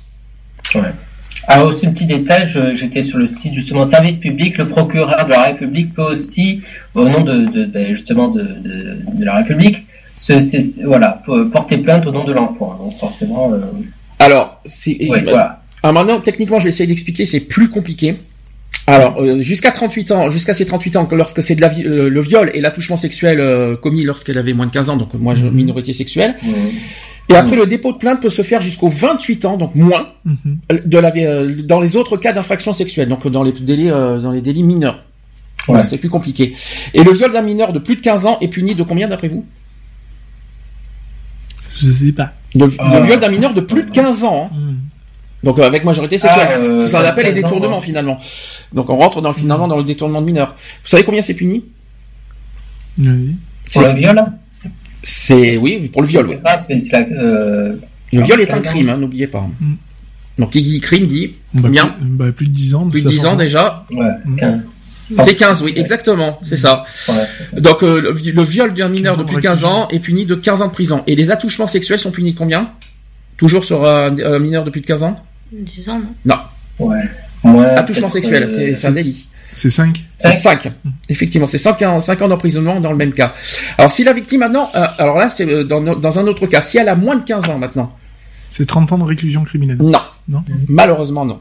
Alors 1.49 1.69
aussi 1.69 1.87
un 1.87 1.91
petit 1.93 2.07
détail, 2.07 2.47
j'étais 2.75 3.03
sur 3.05 3.19
le 3.19 3.29
site 3.29 3.55
justement 3.55 3.87
service 3.87 4.17
public, 4.17 4.59
le 4.59 4.67
procureur 4.69 5.25
de 5.27 5.31
la 5.31 5.43
République 5.45 5.95
peut 5.95 6.03
aussi, 6.03 6.63
au 6.95 7.09
nom 7.09 7.21
de, 7.21 7.47
de- 7.47 7.65
de- 7.67 7.87
justement 7.95 8.29
de, 8.29 8.45
la 9.25 9.37
République, 9.37 9.87
voilà, 10.85 11.23
porter 11.53 11.79
plainte 11.79 12.05
au 12.07 12.11
nom 12.11 12.25
de 12.25 12.33
l'enfant. 12.33 12.77
Donc 12.83 12.99
forcément, 12.99 13.53
euh, 13.53 13.59
Alors, 14.19 14.61
c'est 14.65 14.97
ouais, 15.09 15.23
voilà. 15.23 15.63
alors 15.85 15.95
maintenant, 15.95 16.21
techniquement, 16.21 16.59
je 16.59 16.65
vais 16.65 16.71
essayer 16.71 16.89
d'expliquer, 16.89 17.27
c'est 17.27 17.41
plus 17.41 17.69
compliqué. 17.69 18.17
Alors, 18.89 19.21
euh, 19.21 19.41
jusqu'à 19.41 19.71
38 19.73 20.11
ans, 20.13 20.29
jusqu'à 20.29 20.55
ses 20.55 20.65
38 20.65 20.97
ans, 20.97 21.07
que 21.07 21.15
lorsque 21.17 21.43
c'est 21.43 21.55
de 21.57 21.61
la, 21.61 21.71
euh, 21.79 22.09
le 22.09 22.21
viol 22.21 22.51
et 22.55 22.61
l'attouchement 22.61 22.97
sexuel 22.97 23.77
commis 23.83 24.05
lorsqu'elle 24.05 24.39
avait 24.39 24.53
moins 24.53 24.67
de 24.67 24.71
15 24.73 24.91
ans, 24.91 24.97
donc 24.97 25.15
moi, 25.15 25.35
je- 25.35 25.45
Mhm. 25.45 25.53
minorité 25.55 25.93
sexuelle. 25.93 26.35
Et 27.29 27.35
après, 27.35 27.57
le 27.57 27.67
dépôt 27.67 27.93
de 27.93 27.99
plainte 27.99 28.21
peut 28.23 28.31
se 28.31 28.43
faire 28.43 28.61
jusqu'au 28.61 28.89
28 28.89 29.45
ans, 29.47 29.57
donc 29.57 29.75
moins, 29.75 30.11
Mhm. 30.25 30.59
euh, 30.73 30.81
de 30.85 30.99
la, 30.99 31.13
euh, 31.17 31.57
dans 31.65 31.81
les 31.81 31.97
autres 31.97 32.17
cas 32.17 32.33
d'infraction 32.33 32.73
sexuelle, 32.73 33.09
donc 33.09 33.27
dans 33.27 33.43
les 33.43 33.53
délits, 33.53 33.91
euh, 33.91 34.21
dans 34.21 34.31
les 34.31 34.41
délits 34.41 34.63
mineurs. 34.63 35.03
Voilà, 35.67 35.83
Ouais. 35.83 35.89
c'est 35.89 35.99
plus 35.99 36.09
compliqué. 36.11 36.55
Et 36.95 37.03
le 37.03 37.13
viol 37.13 37.33
d'un 37.33 37.43
mineur 37.43 37.73
de 37.73 37.81
plus 37.81 37.97
de 37.97 38.01
15 38.01 38.27
ans 38.27 38.39
est 38.41 38.47
puni 38.49 38.75
de 38.77 38.83
combien 38.85 39.09
d'après 39.09 39.27
vous? 39.29 39.45
Je 41.79 41.91
sais 41.91 42.13
pas. 42.13 42.33
le, 42.55 42.67
le 42.67 42.73
Ah. 42.79 43.01
viol 43.01 43.19
d'un 43.21 43.29
mineur 43.29 43.53
de 43.53 43.61
plus 43.61 43.83
de 43.83 43.91
15 43.91 44.25
ans. 44.25 44.51
hein. 44.53 44.57
Mhm. 44.57 44.77
Donc 45.45 45.59
euh, 45.59 45.63
avec 45.65 45.85
majorité 45.85 46.17
sexuelle. 46.19 46.49
Ah, 46.51 46.59
euh, 46.59 46.89
qu'on 46.89 46.97
appelle 46.99 47.27
les 47.27 47.33
15 47.43 47.45
ans, 47.45 47.55
détournements 47.55 47.79
ouais. 47.81 47.85
finalement. 47.85 48.19
Donc 48.73 48.89
on 48.89 48.97
rentre 48.97 49.21
dans, 49.21 49.33
finalement 49.33 49.69
dans 49.69 49.77
le 49.77 49.85
détournement 49.85 50.21
de 50.23 50.27
mineurs. 50.27 50.55
Vous 50.83 50.89
savez 50.89 51.03
combien 51.05 51.21
c'est 51.23 51.35
puni? 51.35 51.65
C'est- 52.99 53.83
le 53.83 53.93
viol, 53.95 54.25
C'est 55.09 55.57
oui 55.57 55.89
pour 55.93 56.03
le 56.03 56.09
viol. 56.09 56.27
oui. 56.29 56.37
la- 56.43 56.99
euh, 57.13 57.77
Le 58.13 58.23
viol 58.23 58.41
est 58.41 58.47
15 58.47 58.59
un 58.59 58.61
crime, 58.63 58.89
hein, 58.89 58.97
n'oubliez 58.97 59.29
pas. 59.29 59.47
Mm. 59.61 59.75
Donc 60.39 60.51
qui 60.51 60.63
dit 60.63 60.81
crime 60.81 61.07
dit 61.07 61.35
Bah, 61.55 61.61
Combien 61.63 61.87
plus, 61.87 62.05
bah, 62.07 62.33
plus 62.33 62.49
de 62.49 62.53
10 62.53 62.75
ans. 62.75 62.89
plus 62.89 63.05
de 63.05 63.09
ça 63.09 63.15
10 63.15 63.17
force, 63.21 63.29
ans 63.29 63.35
hein. 63.35 63.37
déjà. 63.37 63.87
ouais, 63.93 64.07
Mhm. 64.25 64.37
15. 64.37 64.61
C'est 65.23 65.35
15, 65.37 65.63
oui, 65.63 65.73
exactement, 65.77 66.41
c'est 66.43 66.57
ça. 66.57 66.83
Ouais. 67.09 67.61
Donc 67.61 67.85
euh, 67.85 68.01
le, 68.01 68.11
le 68.33 68.43
viol 68.43 68.75
d'un 68.75 68.89
mineur 68.89 69.15
15 69.15 69.21
ans 69.21 69.23
de 69.23 69.29
plus 69.29 69.37
de 69.37 69.41
15 69.41 69.59
réclusion. 69.65 69.69
ans 69.85 69.89
est 69.91 70.01
puni 70.01 70.27
de 70.27 70.35
15 70.35 70.63
ans 70.63 70.67
de 70.67 70.73
prison. 70.73 71.05
Et 71.07 71.15
les 71.15 71.31
attouchements 71.31 71.69
sexuels 71.69 72.01
sont 72.01 72.11
punis 72.11 72.33
de 72.33 72.39
combien? 72.39 72.73
Toujours 73.37 73.65
sur 73.65 73.87
un 73.87 74.19
un 74.19 74.39
mineur 74.41 74.65
de 74.65 74.71
plus 74.71 74.81
de 74.81 74.87
15 74.87 75.05
ans? 75.05 75.23
10 75.53 75.89
ans, 75.91 76.01
non? 76.01 76.15
Non, 76.25 76.87
Ouais. 77.45 77.65
Attouchement 77.77 78.09
peut-être, 78.09 78.25
sexuel, 78.25 78.43
euh, 78.43 78.49
c'est 78.49 78.73
c'est 78.75 78.89
un 78.89 78.91
délit. 78.93 79.29
C'est 79.55 79.71
5. 79.71 80.05
C'est 80.19 80.33
Cinq. 80.33 80.63
5. 80.65 80.73
Effectivement, 81.09 81.47
c'est 81.47 81.59
5 81.59 81.81
ans, 81.83 82.01
5 82.01 82.23
ans 82.23 82.29
d'emprisonnement 82.29 82.81
dans 82.81 82.91
le 82.91 82.97
même 82.97 83.13
cas. 83.13 83.33
Alors 83.79 83.91
si 83.91 84.05
la 84.05 84.13
victime 84.13 84.41
maintenant, 84.41 84.69
euh, 84.75 84.87
alors 84.99 85.17
là 85.17 85.29
c'est 85.31 85.47
euh, 85.49 85.65
dans, 85.65 85.81
dans 85.81 86.19
un 86.19 86.27
autre 86.27 86.47
cas, 86.47 86.61
si 86.61 86.77
elle 86.79 86.89
a 86.89 86.95
moins 86.95 87.17
de 87.17 87.23
15 87.23 87.49
ans 87.51 87.59
maintenant, 87.59 87.93
C'est 88.51 88.67
30 88.67 88.93
ans 88.93 88.99
de 88.99 89.05
réclusion 89.05 89.45
criminelle. 89.45 89.79
non. 89.81 89.93
Non. 90.29 90.43
Malheureusement 90.69 91.25
non. 91.25 91.41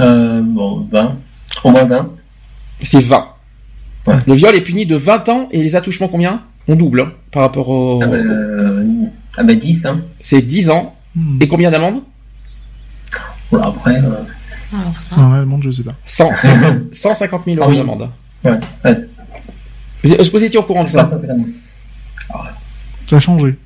Euh, 0.00 0.40
bon, 0.42 0.86
20. 0.92 1.16
Au 1.64 1.70
moins 1.70 1.84
20. 1.84 2.10
C'est 2.82 3.00
20. 3.00 3.26
Ouais. 4.06 4.14
Le 4.26 4.34
viol 4.34 4.54
est 4.54 4.60
puni 4.60 4.86
de 4.86 4.96
20 4.96 5.28
ans 5.28 5.48
et 5.50 5.62
les 5.62 5.74
attouchements 5.76 6.08
combien? 6.08 6.42
On 6.68 6.74
double 6.76 7.00
hein, 7.00 7.12
par 7.32 7.42
rapport 7.42 7.68
au... 7.68 8.00
Ah, 8.02 8.06
bah, 8.06 8.14
euh, 8.16 8.84
ah 9.36 9.42
bah 9.42 9.54
10, 9.54 9.84
hein. 9.86 10.00
C'est 10.20 10.42
10 10.42 10.70
ans. 10.70 10.94
Mhm. 11.14 11.38
Et 11.40 11.48
combien 11.48 11.70
d'amendes? 11.70 12.02
Voilà, 13.50 13.66
après, 13.66 13.96
euh, 13.96 14.10
Alors 14.72 14.92
ça. 15.02 15.16
Non, 15.16 15.30
réellement, 15.32 15.58
je 15.62 15.70
sais 15.70 15.82
pas. 15.82 15.94
150, 16.04 16.92
150 16.94 17.42
000 17.44 17.56
euros 17.56 17.66
Ah 17.66 17.70
oui. 17.70 17.76
d'amende. 17.78 18.08
ouais, 18.44 18.50
ouais, 18.84 18.96
Vous- 20.04 20.14
Est-ce 20.14 20.30
que 20.30 20.36
vous 20.36 20.44
étiez 20.44 20.58
au 20.58 20.62
courant 20.64 20.84
de 20.84 20.88
ça 20.88 21.04
comme- 21.04 21.52
Ça 23.06 23.16
a 23.16 23.20
changé. 23.20 23.56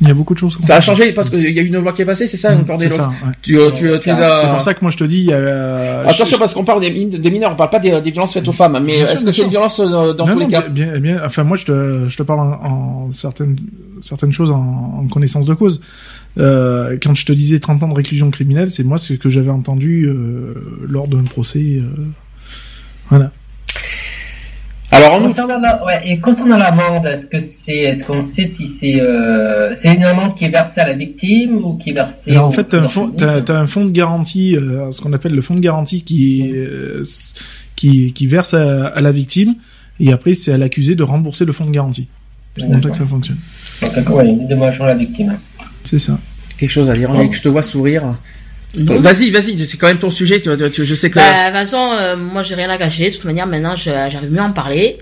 Il 0.00 0.08
y 0.08 0.10
a 0.10 0.14
beaucoup 0.14 0.34
de 0.34 0.38
choses. 0.40 0.56
qui 0.56 0.62
ont 0.62 0.66
Ça 0.66 0.76
a 0.76 0.80
changé. 0.80 1.12
parce 1.12 1.30
qu'il 1.30 1.40
y 1.40 1.58
a 1.58 1.62
eu 1.62 1.66
une 1.66 1.76
loi 1.78 1.92
qui 1.92 2.02
est 2.02 2.04
passée, 2.04 2.26
c'est 2.26 2.36
ça, 2.36 2.52
Mhm, 2.54 2.62
encore 2.62 2.78
des 2.78 2.90
C'est 2.90 2.98
lois 2.98 3.08
ouais. 3.08 3.32
Tu, 3.42 3.56
euh, 3.58 3.70
tu, 3.70 3.88
tu 4.00 4.08
les 4.08 4.20
as... 4.20 4.40
C'est 4.40 4.48
pour 4.50 4.60
ça 4.60 4.74
que 4.74 4.80
moi 4.82 4.90
je 4.90 4.96
te 4.96 5.04
dis, 5.04 5.32
a. 5.32 6.00
Attention 6.00 6.36
parce 6.38 6.52
qu'on 6.52 6.64
parle 6.64 6.80
des, 6.80 6.90
min- 6.90 7.16
des 7.18 7.30
mineurs, 7.30 7.52
on 7.52 7.56
parle 7.56 7.70
pas 7.70 7.78
des, 7.78 8.00
des 8.00 8.10
violences 8.10 8.32
faites 8.32 8.46
aux 8.48 8.52
femmes, 8.52 8.78
mais 8.84 8.98
est-ce 8.98 9.24
que 9.24 9.30
c'est 9.30 9.42
une 9.42 9.48
violence 9.50 9.78
euh, 9.80 10.12
dans 10.12 10.26
Non, 10.26 10.32
tous 10.32 10.38
non, 10.40 10.46
les 10.46 10.52
cas 10.52 10.62
bien, 10.62 10.86
bien, 10.92 11.00
bien- 11.00 11.22
enfin 11.24 11.44
moi 11.44 11.56
je 11.56 11.64
te, 11.64 12.08
je 12.08 12.16
te 12.16 12.22
parle 12.24 12.40
en, 12.40 13.06
en 13.06 13.12
certaines, 13.12 13.56
certaines 14.02 14.32
choses 14.32 14.50
en, 14.50 15.00
en 15.04 15.06
connaissance 15.08 15.46
de 15.46 15.54
cause. 15.54 15.80
Euh, 16.38 16.96
quand 17.00 17.14
je 17.14 17.26
te 17.26 17.32
disais 17.32 17.60
30 17.60 17.82
ans 17.84 17.88
de 17.88 17.94
réclusion 17.94 18.30
criminelle, 18.30 18.70
c'est 18.70 18.84
moi 18.84 18.98
ce 18.98 19.14
que 19.14 19.28
j'avais 19.28 19.50
entendu 19.50 20.06
euh, 20.06 20.54
lors 20.88 21.06
d'un 21.08 21.22
procès. 21.22 21.78
euh, 21.78 21.82
voilà. 23.10 23.30
Alors 24.90 25.14
en 25.14 25.24
outre, 25.24 25.28
Concernant 25.30 25.58
la, 25.58 25.84
ouais, 25.84 26.00
et 26.04 26.18
concernant 26.18 26.56
l'amende, 26.56 27.06
est-ce 27.06 27.26
que 27.26 27.40
c'est, 27.40 27.78
est-ce 27.78 28.04
qu'on 28.04 28.20
sait 28.20 28.46
si 28.46 28.68
c'est, 28.68 29.00
euh, 29.00 29.74
c'est 29.74 29.92
une 29.92 30.04
amende 30.04 30.36
qui 30.36 30.44
est 30.44 30.50
versée 30.50 30.80
à 30.80 30.86
la 30.86 30.94
victime 30.94 31.56
ou 31.64 31.74
qui 31.74 31.90
est 31.90 31.94
versée 31.94 32.30
Alors, 32.30 32.46
en 32.46 32.50
fait, 32.52 32.64
t'as 32.64 32.76
un, 32.78 32.82
président 32.82 33.02
fonds, 33.02 33.10
public 33.10 33.26
t'as, 33.26 33.40
t'as 33.40 33.58
un 33.58 33.66
fonds 33.66 33.84
de 33.86 33.90
garantie, 33.90 34.56
euh, 34.56 34.92
ce 34.92 35.00
qu'on 35.00 35.12
appelle 35.12 35.34
le 35.34 35.42
fonds 35.42 35.54
de 35.54 35.60
garantie 35.60 36.02
qui, 36.04 36.52
euh, 36.54 37.02
qui, 37.74 38.12
qui 38.12 38.26
verse 38.28 38.54
à, 38.54 38.86
à 38.86 39.00
la 39.00 39.10
victime, 39.10 39.54
et 39.98 40.12
après 40.12 40.34
c'est 40.34 40.52
à 40.52 40.58
l'accusé 40.58 40.94
de 40.94 41.02
rembourser 41.02 41.44
le 41.44 41.52
fonds 41.52 41.66
de 41.66 41.72
garantie. 41.72 42.06
C'est 42.56 42.70
comme 42.70 42.82
ça 42.82 42.90
que 42.90 42.96
ça 42.96 43.06
fonctionne. 43.06 43.38
Donc, 43.82 43.94
d'accord, 43.96 44.16
ouais, 44.16 44.32
des 44.32 44.44
dommages 44.44 44.80
à 44.80 44.86
la 44.86 44.94
victime. 44.94 45.36
C'est 45.84 45.98
ça. 45.98 46.18
quelque 46.58 46.70
chose 46.70 46.90
à 46.90 46.94
dire, 46.94 47.10
Angélique, 47.10 47.34
je 47.34 47.42
te 47.42 47.48
vois 47.48 47.62
sourire. 47.62 48.14
Vas-y, 48.76 49.30
vas-y, 49.30 49.56
c'est 49.66 49.76
quand 49.76 49.86
même 49.86 49.98
ton 49.98 50.10
sujet, 50.10 50.40
tu, 50.40 50.50
tu- 50.72 50.84
je 50.84 50.94
sais 50.94 51.08
que... 51.08 51.16
Bah, 51.16 51.52
façon, 51.52 51.76
euh, 51.76 52.16
moi, 52.16 52.42
j'ai 52.42 52.56
rien 52.56 52.68
à 52.70 52.76
cacher. 52.76 53.10
De 53.10 53.14
toute 53.14 53.24
manière, 53.24 53.46
maintenant, 53.46 53.76
j'arrive 53.76 54.32
mieux 54.32 54.40
à 54.40 54.44
en 54.44 54.52
parler. 54.52 54.98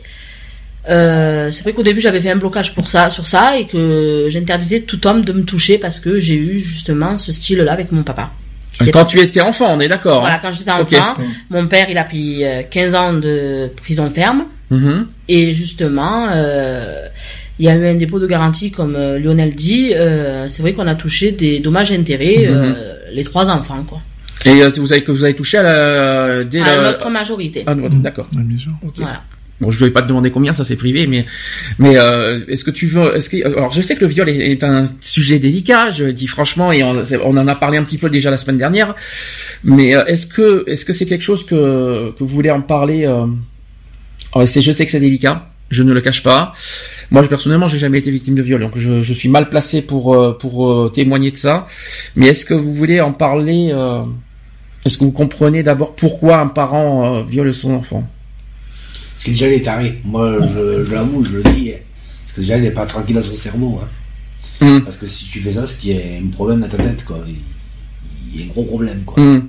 Euh, 0.89 1.51
c'est 1.51 1.63
vrai 1.63 1.73
qu'au 1.73 1.83
début, 1.83 2.01
j'avais 2.01 2.21
fait 2.21 2.31
un 2.31 2.37
blocage 2.37 2.75
pour 2.75 2.89
ça, 2.89 3.09
sur 3.09 3.27
ça, 3.27 3.57
et 3.57 3.67
que 3.67 4.27
j'interdisais 4.31 4.81
tout 4.81 5.07
homme 5.07 5.25
de 5.25 5.33
me 5.33 5.45
toucher 5.45 5.79
parce 5.79 6.01
que 6.01 6.19
j'ai 6.19 6.35
eu 6.35 6.59
justement 6.59 7.17
ce 7.17 7.33
style-là 7.33 7.73
avec 7.73 7.93
mon 7.93 8.03
papa. 8.03 8.31
C'est 8.75 8.91
quand 8.91 9.05
tu 9.05 9.21
étais 9.21 9.41
enfant, 9.41 9.77
on 9.77 9.81
est 9.81 9.89
d'accord. 9.89 10.21
Voilà, 10.21 10.37
hein 10.37 10.41
quand 10.41 10.53
j'étais 10.53 10.71
enfant, 10.71 11.15
mon 11.51 11.67
père, 11.69 11.89
il 11.91 11.99
a 11.99 12.05
pris 12.05 12.45
euh, 12.45 12.63
15 12.69 12.95
ans 12.95 13.13
de 13.13 13.71
prison 13.77 14.11
ferme. 14.11 14.45
Mhm. 14.71 15.07
Et 15.29 15.53
justement, 15.53 16.29
euh, 16.31 17.07
il 17.63 17.67
y 17.67 17.69
a 17.69 17.77
eu 17.77 17.87
un 17.87 17.95
dépôt 17.95 18.19
de 18.19 18.27
garantie, 18.27 18.71
comme 18.73 18.97
euh, 18.97 19.19
Lionel 19.21 19.55
dit. 19.55 19.93
euh, 19.95 20.49
c'est 20.51 20.63
vrai 20.63 20.73
qu'on 20.73 20.89
a 20.89 20.97
touché 20.97 21.31
des 21.31 21.61
dommages 21.61 21.93
et 21.93 21.97
intérêts, 21.97 22.39
Mhm. 22.49 22.55
euh, 22.57 22.95
les 23.13 23.23
trois 23.23 23.49
enfants, 23.51 23.85
quoi. 23.89 24.01
Et 24.45 24.63
euh, 24.65 24.71
vous 24.77 24.93
avez 24.93 25.03
que 25.05 25.13
vous 25.13 25.23
avez 25.23 25.35
touché 25.35 25.59
à 25.59 25.63
la 25.63 26.43
dès 26.45 26.61
À 26.61 26.77
la- 26.77 26.91
notre 26.91 27.09
majorité. 27.09 27.63
Ah, 27.69 27.75
Mm. 27.77 28.03
d'accord. 28.03 28.29
Voilà. 28.97 29.23
Bon, 29.61 29.71
je 29.71 29.85
vais 29.85 29.93
pas 29.93 30.03
te 30.03 30.09
demander 30.09 30.33
combien, 30.33 30.53
ça 30.53 30.65
c'est 30.65 30.75
privé, 30.75 31.07
mais 31.07 31.25
mais 31.79 31.97
euh, 31.97 32.41
est-ce 32.49 32.65
que 32.65 32.73
tu 32.73 32.87
veux, 32.89 33.15
est-ce 33.17 33.31
que 33.31 33.37
alors 33.47 33.73
je 33.73 33.81
sais 33.81 33.95
que 33.95 34.01
le 34.01 34.09
viol 34.09 34.29
est, 34.29 34.51
est 34.55 34.65
un 34.65 34.87
sujet 35.01 35.39
délicat, 35.39 35.93
je 35.93 36.05
le 36.07 36.13
dis 36.13 36.27
franchement, 36.27 36.73
et 36.73 36.83
on, 36.83 36.97
en 37.43 37.47
a 37.47 37.55
parlé 37.55 37.79
un 37.79 37.85
petit 37.85 37.99
peu 37.99 38.11
déjà 38.11 38.29
la 38.33 38.39
semaine 38.39 38.59
dernière, 38.59 38.97
mais 39.63 39.95
euh, 39.95 40.05
est-ce 40.07 40.27
que 40.27 40.65
est-ce 40.67 40.85
que 40.85 40.93
c'est 40.93 41.07
quelque 41.07 41.23
chose 41.31 41.47
que 41.47 42.11
que 42.17 42.19
vous 42.25 42.27
voulez 42.39 42.51
en 42.51 42.61
parler 42.63 43.07
euh, 43.07 43.27
alors, 44.35 44.47
je 44.47 44.73
sais 44.73 44.85
que 44.87 44.91
c'est 44.91 44.99
délicat, 44.99 45.49
je 45.71 45.83
ne 45.85 45.93
le 45.93 46.01
cache 46.01 46.23
pas. 46.25 46.53
Moi, 47.13 47.23
je, 47.23 47.29
personnellement, 47.29 47.69
j'ai 47.69 47.77
jamais 47.77 47.99
été 47.99 48.11
victime 48.11 48.35
de 48.35 48.41
viol, 48.41 48.59
donc 48.59 48.79
je, 48.79 49.03
je 49.03 49.13
suis 49.13 49.29
mal 49.29 49.51
placé 49.51 49.83
pour 49.83 50.15
euh, 50.15 50.33
pour 50.33 50.67
euh, 50.67 50.89
témoigner 50.89 51.31
de 51.31 51.37
ça. 51.37 51.67
Mais 52.17 52.29
est-ce 52.29 52.47
que 52.47 52.55
vous 52.55 52.73
voulez 52.73 53.03
en 53.03 53.13
parler 53.13 53.69
euh, 53.71 54.03
Est-ce 54.87 54.97
que 54.97 55.05
vous 55.05 55.13
comprenez 55.13 55.63
d'abord 55.63 55.95
pourquoi 55.95 56.39
un 56.39 56.49
parent 56.49 57.23
viole 57.23 57.53
son 57.53 57.75
enfant? 57.75 58.03
Parce 59.13 59.25
que 59.25 59.31
déjà, 59.31 59.49
il 59.49 59.53
est 59.53 59.63
taré. 59.63 60.01
Moi, 60.05 60.39
je, 60.55 60.85
je 60.85 60.95
l'avoue, 60.95 61.23
je 61.23 61.37
le 61.37 61.43
dis. 61.43 61.73
Parce 62.25 62.33
que 62.35 62.41
déjà, 62.41 62.57
il 62.57 62.63
n'est 62.63 62.71
pas 62.71 62.87
tranquille 62.87 63.15
dans 63.15 63.23
son 63.23 63.37
cerveau. 63.37 63.79
Hein. 63.83 64.67
Hum. 64.67 64.81
Parce 64.83 64.97
que 64.97 65.07
si 65.07 65.27
tu 65.27 65.41
fais 65.41 65.53
ça, 65.53 65.67
c'est 65.67 65.79
qu'il 65.79 65.95
y 65.95 65.99
a 65.99 66.19
un 66.19 66.29
problème 66.29 66.61
dans 66.61 66.69
ta 66.69 66.79
tête, 66.79 67.05
quoi. 67.05 67.19
Il, 67.27 67.35
il 68.35 68.41
y 68.41 68.43
a 68.43 68.47
un 68.47 68.49
gros 68.49 68.65
problème, 68.65 69.03
quoi. 69.05 69.23
Hmm. 69.23 69.49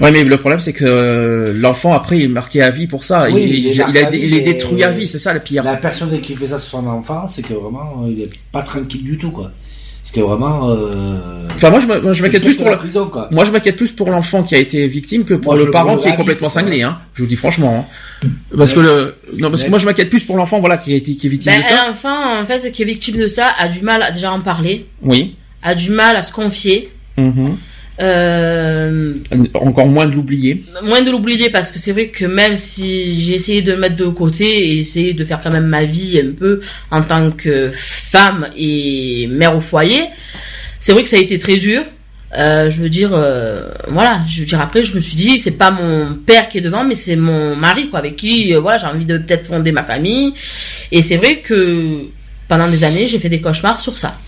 Ouais, 0.00 0.10
mais 0.12 0.24
le 0.24 0.36
problème, 0.36 0.60
c'est 0.60 0.72
que 0.72 0.84
euh, 0.84 1.52
l'enfant, 1.54 1.92
après, 1.94 2.18
il 2.18 2.24
est 2.24 2.28
marqué 2.28 2.62
à 2.62 2.70
vie 2.70 2.86
pour 2.86 3.04
ça. 3.04 3.28
Oui, 3.30 3.42
il, 3.42 3.54
il 3.56 3.66
est 3.68 3.72
il, 3.74 3.80
a- 3.98 4.10
il 4.14 4.44
détruit 4.44 4.82
à 4.84 4.90
vie, 4.90 5.06
c'est 5.06 5.18
ça 5.18 5.32
le 5.32 5.40
pire. 5.40 5.62
La 5.64 5.76
personne 5.76 6.20
qui 6.20 6.34
fait 6.36 6.48
ça 6.48 6.58
sur 6.58 6.78
son 6.80 6.86
enfant, 6.86 7.28
c'est 7.28 7.42
que 7.42 7.54
vraiment, 7.54 8.04
euh, 8.04 8.10
il 8.10 8.20
est 8.22 8.30
pas 8.52 8.62
tranquille 8.62 9.02
du 9.04 9.16
tout, 9.18 9.30
quoi. 9.30 9.50
Parce 10.02 10.14
que 10.14 10.20
vraiment. 10.20 10.70
Euh, 10.70 11.48
Enfin, 11.56 11.70
moi, 11.70 11.80
je 11.80 12.22
m'inquiète 12.22 12.42
plus 12.42 12.54
pour 12.56 12.66
la 12.66 12.72
la... 12.72 12.76
prison, 12.76 13.06
quoi. 13.06 13.28
Moi, 13.32 13.44
je 13.46 13.50
m'inquiète 13.50 13.76
plus 13.76 13.90
pour 13.92 14.10
l'enfant 14.10 14.42
qui 14.42 14.54
a 14.54 14.58
été 14.58 14.86
victime 14.86 15.24
que 15.24 15.32
pour 15.34 15.54
Moi, 15.54 15.64
le 15.64 15.70
parent 15.70 15.96
qui 15.96 16.08
est 16.08 16.14
complètement 16.14 16.50
cinglé. 16.50 16.82
Hein. 16.82 16.98
Je 17.14 17.22
vous 17.22 17.28
dis 17.28 17.34
franchement. 17.36 17.86
Hein. 18.24 18.28
Parce 18.56 18.72
que 18.74 18.80
le, 18.80 19.14
non, 19.38 19.48
parce 19.50 19.64
que 19.64 19.70
moi, 19.70 19.78
je 19.78 19.86
m'inquiète 19.86 20.10
plus 20.10 20.22
pour 20.22 20.36
l'enfant, 20.36 20.60
voilà, 20.60 20.76
qui 20.76 20.92
a 20.92 20.96
été 20.96 21.16
qui 21.16 21.26
est 21.26 21.30
victime 21.30 21.52
Ben, 21.52 21.60
de 21.60 21.64
ça. 21.64 21.86
un 21.86 21.90
enfant, 21.92 22.40
en 22.42 22.46
fait, 22.46 22.70
qui 22.70 22.82
est 22.82 22.86
victime 22.86 23.16
de 23.16 23.26
ça, 23.26 23.48
a 23.58 23.68
du 23.68 23.80
mal 23.80 24.02
à 24.02 24.10
déjà 24.12 24.30
en 24.32 24.40
parler, 24.42 24.86
Oui. 25.02 25.34
a 25.62 25.74
du 25.74 25.90
mal 25.90 26.14
à 26.14 26.22
se 26.22 26.30
confier, 26.32 26.90
Mhm. 27.16 27.56
Euh, 28.00 29.14
Encore 29.54 29.86
moins 29.86 30.06
de 30.06 30.14
l'oublier. 30.14 30.62
moins 30.82 31.02
de 31.02 31.10
l'oublier 31.10 31.50
parce 31.50 31.70
que 31.70 31.78
c'est 31.78 31.92
vrai 31.92 32.08
que 32.08 32.24
même 32.26 32.56
si 32.56 33.22
j'ai 33.22 33.34
essayé 33.34 33.62
de 33.62 33.72
me 33.72 33.78
mettre 33.78 33.96
de 33.96 34.06
côté 34.06 34.44
et 34.44 34.78
essayer 34.78 35.14
de 35.14 35.24
faire 35.24 35.40
quand 35.40 35.50
même 35.50 35.66
ma 35.66 35.84
vie 35.84 36.20
un 36.20 36.32
peu 36.32 36.60
en 36.90 37.02
tant 37.02 37.30
que 37.30 37.70
femme 37.72 38.48
et 38.56 39.28
mère 39.30 39.56
au 39.56 39.60
foyer, 39.60 40.08
c'est 40.78 40.92
vrai 40.92 41.02
que 41.02 41.08
ça 41.08 41.16
a 41.16 41.20
été 41.20 41.38
très 41.38 41.56
dur. 41.56 41.82
Euh, 42.36 42.70
je 42.70 42.82
veux 42.82 42.88
dire, 42.88 43.10
euh, 43.12 43.68
voilà, 43.88 44.20
je 44.28 44.40
veux 44.40 44.46
dire 44.46 44.60
après, 44.60 44.84
je 44.84 44.94
me 44.94 45.00
suis 45.00 45.16
dit, 45.16 45.38
c'est 45.38 45.52
pas 45.52 45.70
mon 45.70 46.14
père 46.14 46.48
qui 46.48 46.58
est 46.58 46.60
devant, 46.60 46.84
mais 46.84 46.94
c'est 46.94 47.16
mon 47.16 47.56
mari, 47.56 47.88
quoi, 47.88 48.00
avec 48.00 48.16
qui, 48.16 48.54
euh, 48.54 48.60
voilà, 48.60 48.78
j'ai 48.78 48.86
envie 48.86 49.06
de 49.06 49.16
peut-être 49.18 49.46
fonder 49.46 49.72
ma 49.72 49.84
famille. 49.84 50.34
Et 50.92 51.02
c'est 51.02 51.16
vrai 51.16 51.36
que 51.38 52.02
pendant 52.48 52.68
des 52.68 52.84
années, 52.84 53.06
j'ai 53.06 53.18
fait 53.18 53.28
des 53.28 53.40
cauchemars 53.40 53.80
sur 53.80 53.96
ça. 53.96 54.18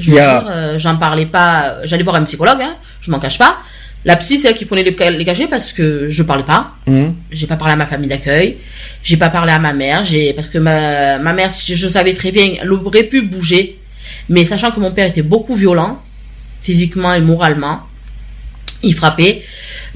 Je 0.00 0.04
Il 0.08 0.10
veux 0.10 0.16
y 0.16 0.20
a- 0.20 0.40
dire, 0.40 0.48
euh, 0.50 0.78
j'en 0.78 0.96
parlais 0.96 1.26
pas, 1.26 1.76
j'allais 1.84 2.02
voir 2.02 2.16
un 2.16 2.24
psychologue, 2.24 2.60
hein, 2.60 2.76
je 3.00 3.10
m'en 3.10 3.18
cache 3.18 3.38
pas. 3.38 3.56
La 4.04 4.14
psy, 4.16 4.38
c'est 4.38 4.48
elle 4.48 4.54
qui 4.54 4.66
prenait 4.66 4.84
les, 4.84 4.94
les 5.18 5.24
cachets 5.24 5.48
parce 5.48 5.72
que 5.72 6.08
je 6.08 6.22
parlais 6.22 6.44
pas. 6.44 6.72
Mhm. 6.86 7.14
J'ai 7.32 7.46
pas 7.48 7.56
parlé 7.56 7.72
à 7.72 7.76
ma 7.76 7.86
famille 7.86 8.08
d'accueil. 8.08 8.58
J'ai 9.02 9.16
pas 9.16 9.30
parlé 9.30 9.50
à 9.52 9.58
ma 9.58 9.72
mère. 9.72 10.04
J'ai 10.04 10.32
parce 10.32 10.48
que 10.48 10.58
ma, 10.58 11.18
ma 11.18 11.32
mère, 11.32 11.50
je, 11.50 11.74
je 11.74 11.88
savais 11.88 12.14
très 12.14 12.30
bien, 12.30 12.54
elle 12.60 12.72
aurait 12.72 13.02
pu 13.04 13.22
bouger, 13.22 13.78
mais 14.28 14.44
sachant 14.44 14.70
que 14.70 14.78
mon 14.78 14.92
père 14.92 15.06
était 15.06 15.22
beaucoup 15.22 15.56
violent, 15.56 16.00
physiquement 16.62 17.14
et 17.14 17.20
moralement, 17.20 17.80
il 18.84 18.94
frappait. 18.94 19.42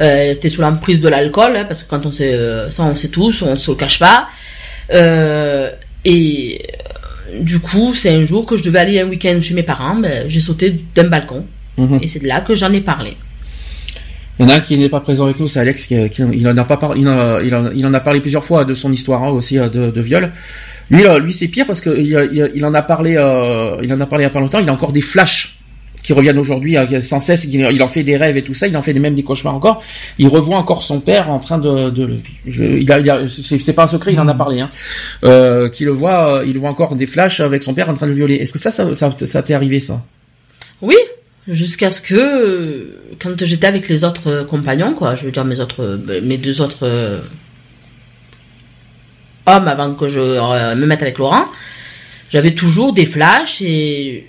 Euh, 0.00 0.32
était 0.32 0.48
sous 0.48 0.62
l'emprise 0.62 1.00
de 1.00 1.08
l'alcool, 1.08 1.54
hein, 1.56 1.64
parce 1.66 1.82
que 1.84 1.88
quand 1.88 2.04
on 2.06 2.10
sait, 2.10 2.32
euh, 2.32 2.70
ça 2.72 2.82
on 2.82 2.96
sait 2.96 3.08
tous, 3.10 3.42
on 3.42 3.54
se 3.56 3.70
le 3.70 3.76
cache 3.76 3.98
pas. 4.00 4.26
Euh, 4.92 5.70
et 6.04 6.66
du 7.40 7.58
coup, 7.60 7.94
c'est 7.94 8.10
un 8.14 8.24
jour 8.24 8.46
que 8.46 8.56
je 8.56 8.62
devais 8.62 8.78
aller 8.80 9.00
un 9.00 9.06
week-end 9.08 9.38
chez 9.42 9.54
mes 9.54 9.62
parents, 9.62 9.96
ben, 9.96 10.28
j'ai 10.28 10.40
sauté 10.40 10.76
d'un 10.94 11.04
balcon. 11.08 11.44
Mhm. 11.78 11.98
Et 12.02 12.08
c'est 12.08 12.18
de 12.20 12.26
là 12.28 12.40
que 12.40 12.54
j'en 12.54 12.72
ai 12.72 12.80
parlé. 12.80 13.16
Il 14.38 14.44
y 14.44 14.46
en 14.46 14.48
a 14.48 14.54
un 14.54 14.60
qui 14.60 14.78
n'est 14.78 14.88
pas 14.88 15.00
présent 15.00 15.24
avec 15.24 15.38
nous, 15.38 15.48
c'est 15.48 15.60
Alex, 15.60 15.84
qui, 15.86 16.08
qui- 16.08 16.22
il 16.32 16.48
en 16.48 16.56
a 16.56 16.64
pas 16.64 16.78
parlé, 16.78 17.02
il 17.02 17.08
en 17.08 17.18
a, 17.18 17.42
il 17.42 17.54
en, 17.54 17.70
il 17.72 17.84
en 17.86 17.92
a 17.92 18.00
parlé 18.00 18.20
plusieurs 18.20 18.44
fois 18.44 18.64
de 18.64 18.72
son 18.74 18.90
histoire 18.92 19.22
hein, 19.22 19.28
aussi 19.28 19.58
euh, 19.58 19.68
de, 19.68 19.90
de 19.90 20.00
viol. 20.00 20.32
Lui, 20.90 21.04
euh, 21.06 21.18
lui 21.18 21.32
c'est 21.32 21.46
pire 21.48 21.66
parce 21.66 21.80
que 21.80 21.90
il, 21.90 22.06
il- 22.32 22.50
il 22.54 22.64
en 22.64 22.72
a 22.74 22.82
parlé, 22.82 23.16
euh, 23.18 23.76
il 23.82 23.92
en 23.92 24.00
a 24.00 24.06
parlé 24.06 24.24
il 24.24 24.26
y 24.26 24.30
a 24.30 24.30
pas 24.30 24.40
longtemps. 24.40 24.58
Il 24.58 24.68
a 24.68 24.72
encore 24.72 24.92
des 24.92 25.02
flashs 25.02 25.58
qui 26.02 26.12
reviennent 26.12 26.38
aujourd'hui 26.38 26.76
sans 27.00 27.20
cesse. 27.20 27.44
Il, 27.44 27.82
en 27.82 27.88
fait 27.88 28.02
des 28.02 28.16
rêves 28.16 28.36
et 28.36 28.42
tout 28.42 28.54
ça. 28.54 28.66
Il 28.66 28.76
en 28.76 28.82
fait 28.82 28.94
même 28.94 29.14
des 29.14 29.22
cauchemars 29.22 29.54
encore. 29.54 29.82
Il 30.18 30.28
revoit 30.28 30.56
encore 30.56 30.82
son 30.82 31.00
père 31.00 31.30
en 31.30 31.38
train 31.38 31.58
de, 31.58 32.20
il 32.46 32.92
a, 32.92 33.24
c'est 33.26 33.72
pas 33.72 33.84
un 33.84 33.86
secret, 33.86 34.12
il 34.12 34.20
en 34.20 34.28
a 34.28 34.34
parlé. 34.34 34.60
Hein, 34.60 34.70
euh, 35.24 35.68
qu'il 35.68 35.86
le 35.86 35.92
voit, 35.92 36.38
euh, 36.38 36.44
il 36.46 36.58
voit 36.58 36.70
encore 36.70 36.96
des 36.96 37.06
flashs 37.06 37.40
avec 37.40 37.62
son 37.62 37.74
père 37.74 37.88
en 37.88 37.94
train 37.94 38.06
de 38.06 38.10
le 38.10 38.16
violer. 38.16 38.36
Est-ce 38.36 38.52
que 38.52 38.58
ça, 38.58 38.70
ça, 38.70 38.94
ça, 38.94 39.14
ça 39.18 39.42
t'est 39.42 39.54
arrivé 39.54 39.80
ça? 39.80 40.02
Oui, 40.82 40.96
jusqu'à 41.46 41.90
ce 41.90 42.00
que 42.00 42.98
quand 43.20 43.44
j'étais 43.44 43.66
avec 43.66 43.88
les 43.88 44.04
autres 44.04 44.30
euh, 44.30 44.44
compagnons, 44.44 44.94
quoi, 44.94 45.14
je 45.14 45.24
veux 45.24 45.30
dire 45.30 45.44
mes 45.44 45.60
autres, 45.60 45.82
euh, 45.82 46.20
mes 46.22 46.38
deux 46.38 46.60
autres 46.60 47.20
hommes 49.46 49.68
avant 49.68 49.94
que 49.94 50.08
je 50.08 50.20
me 50.20 50.86
mette 50.86 51.02
avec 51.02 51.18
Laurent, 51.18 51.46
j'avais 52.30 52.52
toujours 52.52 52.92
des 52.92 53.06
flashs 53.06 53.60
et, 53.62 54.26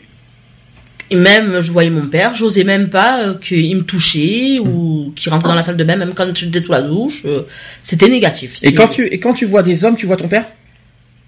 et 1.11 1.15
même 1.15 1.59
je 1.61 1.71
voyais 1.71 1.89
mon 1.91 2.07
père, 2.07 2.33
j'osais 2.33 2.63
même 2.63 2.89
pas 2.89 3.11
euh, 3.21 3.33
qu'il 3.37 3.75
me 3.75 3.81
touchait 3.83 4.57
ou 4.59 5.11
qu'il 5.15 5.31
rentrait 5.31 5.49
dans 5.49 5.55
la 5.55 5.61
salle 5.61 5.77
de 5.77 5.83
bain, 5.83 5.97
même 5.97 6.13
quand 6.15 6.33
j'étais 6.35 6.63
sous 6.63 6.71
la 6.71 6.81
douche, 6.81 7.23
euh, 7.25 7.41
c'était 7.83 8.09
négatif. 8.09 8.57
Et 8.63 8.73
quand 8.73 8.87
tu, 8.87 9.05
et 9.05 9.19
quand 9.19 9.33
tu 9.33 9.45
vois 9.45 9.61
des 9.61 9.85
hommes, 9.85 9.95
tu 9.97 10.05
vois 10.05 10.17
ton 10.17 10.27
père? 10.27 10.45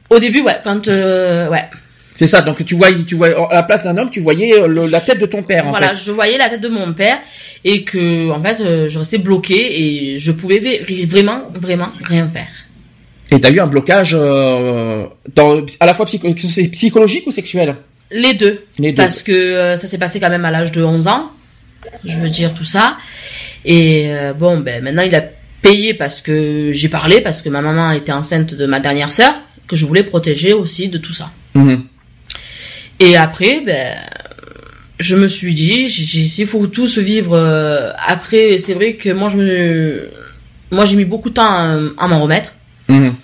Au 0.09 0.19
début, 0.19 0.41
ouais, 0.41 0.57
quand 0.63 0.87
euh, 0.87 1.49
ouais. 1.49 1.65
C'est 2.15 2.27
ça. 2.27 2.41
Donc 2.41 2.63
tu 2.63 2.75
vois, 2.75 2.89
tu 3.07 3.15
vois 3.15 3.29
à 3.51 3.55
la 3.55 3.63
place 3.63 3.83
d'un 3.83 3.97
homme, 3.97 4.09
tu 4.09 4.19
voyais 4.21 4.67
le- 4.67 4.87
la 4.87 5.01
tête 5.01 5.19
de 5.19 5.25
ton 5.25 5.41
père 5.43 5.65
en 5.67 5.71
voilà, 5.71 5.89
fait. 5.95 6.03
je 6.05 6.11
voyais 6.11 6.37
la 6.37 6.47
tête 6.49 6.61
de 6.61 6.69
mon 6.69 6.93
père 6.93 7.17
et 7.63 7.83
que 7.83 8.29
en 8.29 8.41
fait 8.41 8.57
je 8.87 8.99
restais 8.99 9.17
bloquée 9.17 9.65
et 10.13 10.19
je 10.19 10.31
pouvais 10.31 10.59
vraiment 11.07 11.41
vraiment 11.55 11.89
rien 12.03 12.27
faire. 12.29 12.47
Et 13.31 13.39
t'as 13.41 13.49
eu 13.49 13.59
un 13.59 13.65
blocage 13.65 14.15
euh, 14.17 15.05
dans, 15.33 15.65
à 15.79 15.85
la 15.87 15.93
fois 15.95 16.05
psycho- 16.05 16.31
psychologique 16.71 17.25
ou 17.25 17.31
sexuel? 17.31 17.73
Les 18.11 18.33
deux. 18.33 18.65
Les 18.77 18.91
deux. 18.91 18.95
Parce 18.95 19.23
que 19.23 19.31
euh, 19.31 19.77
ça 19.77 19.87
s'est 19.87 19.97
passé 19.97 20.19
quand 20.19 20.29
même 20.29 20.45
à 20.45 20.51
l'âge 20.51 20.71
de 20.71 20.83
11 20.83 21.07
ans. 21.07 21.31
Je 22.05 22.17
veux 22.17 22.29
dire 22.29 22.53
tout 22.53 22.65
ça. 22.65 22.97
Et 23.65 24.05
euh, 24.13 24.33
bon, 24.33 24.59
ben 24.59 24.83
maintenant 24.83 25.03
il 25.03 25.15
a 25.15 25.23
payé 25.61 25.93
parce 25.93 26.21
que 26.21 26.71
j'ai 26.73 26.89
parlé, 26.89 27.21
parce 27.21 27.41
que 27.41 27.49
ma 27.49 27.61
maman 27.61 27.91
était 27.91 28.11
enceinte 28.11 28.53
de 28.53 28.65
ma 28.65 28.79
dernière 28.79 29.11
sœur, 29.11 29.33
que 29.67 29.75
je 29.75 29.85
voulais 29.85 30.03
protéger 30.03 30.53
aussi 30.53 30.89
de 30.89 30.97
tout 30.97 31.13
ça. 31.13 31.31
Mhm. 31.55 31.83
Et 32.99 33.15
après, 33.17 33.61
ben, 33.65 33.97
je 34.99 35.15
me 35.15 35.27
suis 35.27 35.53
dit, 35.53 35.89
j'ai 35.89 36.03
j'ai 36.05 36.21
dit, 36.23 36.35
il 36.39 36.47
faut 36.47 36.67
tous 36.67 36.97
vivre. 36.97 37.33
euh, 37.35 37.91
après, 38.05 38.59
c'est 38.59 38.73
vrai 38.73 38.93
que 38.93 39.09
moi, 39.09 39.29
je 39.29 39.37
me, 39.37 40.09
moi, 40.71 40.85
j'ai 40.85 40.95
mis 40.95 41.05
beaucoup 41.05 41.29
de 41.29 41.35
temps 41.35 41.47
à, 41.47 41.79
à 41.97 42.07
m'en 42.07 42.21
remettre. 42.21 42.53
Mhm. 42.89 43.15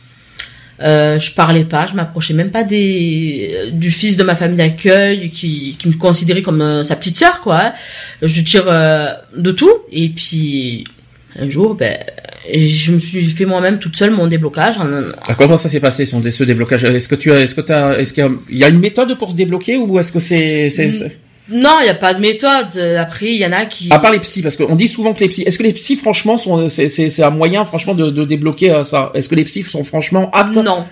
Euh, 0.81 1.19
je 1.19 1.31
parlais 1.31 1.65
pas, 1.65 1.87
je 1.87 1.93
m'approchais 1.93 2.33
même 2.33 2.51
pas 2.51 2.63
des 2.63 3.69
du 3.73 3.91
fils 3.91 4.15
de 4.15 4.23
ma 4.23 4.35
famille 4.35 4.55
d'accueil 4.57 5.29
qui, 5.29 5.75
qui 5.77 5.87
me 5.89 5.93
considérait 5.93 6.41
comme 6.41 6.61
euh, 6.61 6.83
sa 6.83 6.95
petite 6.95 7.17
sœur 7.17 7.41
quoi. 7.41 7.59
hein. 7.65 7.73
Je 8.21 8.41
tire 8.41 8.63
euh, 8.67 9.07
de 9.35 9.51
tout 9.51 9.71
et 9.91 10.07
puis 10.09 10.85
un 11.37 11.49
jour 11.49 11.75
ben 11.75 11.97
je 12.55 12.93
me 12.93 12.99
suis 12.99 13.25
fait 13.25 13.45
moi-même 13.45 13.77
toute 13.79 13.95
seule 13.97 14.11
mon 14.11 14.25
déblocage. 14.27 14.75
À 15.27 15.35
comment 15.35 15.57
ça 15.57 15.67
s'est 15.69 15.81
passé 15.81 16.05
son, 16.05 16.23
ce 16.31 16.43
déblocage? 16.45 16.83
Est-ce 16.85 17.07
que 17.09 17.15
tu 17.15 17.31
as, 17.31 17.41
est-ce 17.41 17.53
que 17.55 17.61
t'as, 17.61 17.97
est-ce 17.97 18.13
qu'il 18.13 18.27
y 18.51 18.63
a, 18.63 18.69
une 18.69 18.79
méthode 18.79 19.17
pour 19.17 19.31
se 19.31 19.35
débloquer 19.35 19.75
ou 19.77 19.99
est-ce 19.99 20.11
que 20.13 20.19
c'est, 20.19 20.67
Mm. 20.67 20.91
c'est- 20.91 21.19
Non, 21.51 21.77
il 21.81 21.85
y 21.87 21.89
a 21.89 21.95
pas 21.95 22.13
de 22.13 22.19
méthode. 22.19 22.67
Euh, 22.75 22.97
Après, 22.99 23.27
il 23.33 23.41
y 23.41 23.45
en 23.45 23.51
a 23.51 23.65
qui 23.65 23.89
à 23.91 23.99
part 23.99 24.11
les 24.11 24.19
psys 24.19 24.41
parce 24.41 24.55
qu'on 24.55 24.75
dit 24.75 24.87
souvent 24.87 25.13
que 25.13 25.19
les 25.21 25.29
psys, 25.29 25.43
est-ce 25.43 25.57
que 25.57 25.63
les 25.63 25.73
psys 25.73 25.95
franchement 25.95 26.37
sont, 26.37 26.67
c'est, 26.67 27.21
un 27.21 27.29
moyen 27.31 27.65
franchement 27.65 27.95
de, 27.95 28.09
de 28.09 28.23
débloquer 28.25 28.71
euh, 28.71 28.83
ça? 28.83 29.11
Est-ce 29.15 29.27
que 29.29 29.35
les 29.35 29.43
psys 29.45 29.63
sont 29.63 29.83
franchement 29.83 30.29
aptes? 30.33 30.55
Non. 30.55 30.85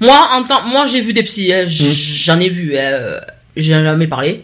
Moi, 0.00 0.16
en 0.32 0.44
temps, 0.44 0.62
moi, 0.66 0.86
j'ai 0.86 1.00
vu 1.00 1.12
des 1.12 1.22
psys. 1.22 1.52
j- 1.66 1.84
Mm. 1.84 1.92
J'en 2.24 2.40
ai 2.40 2.48
vu. 2.48 2.72
Euh, 2.74 3.18
j'ai 3.56 3.72
jamais 3.72 4.06
parlé. 4.06 4.42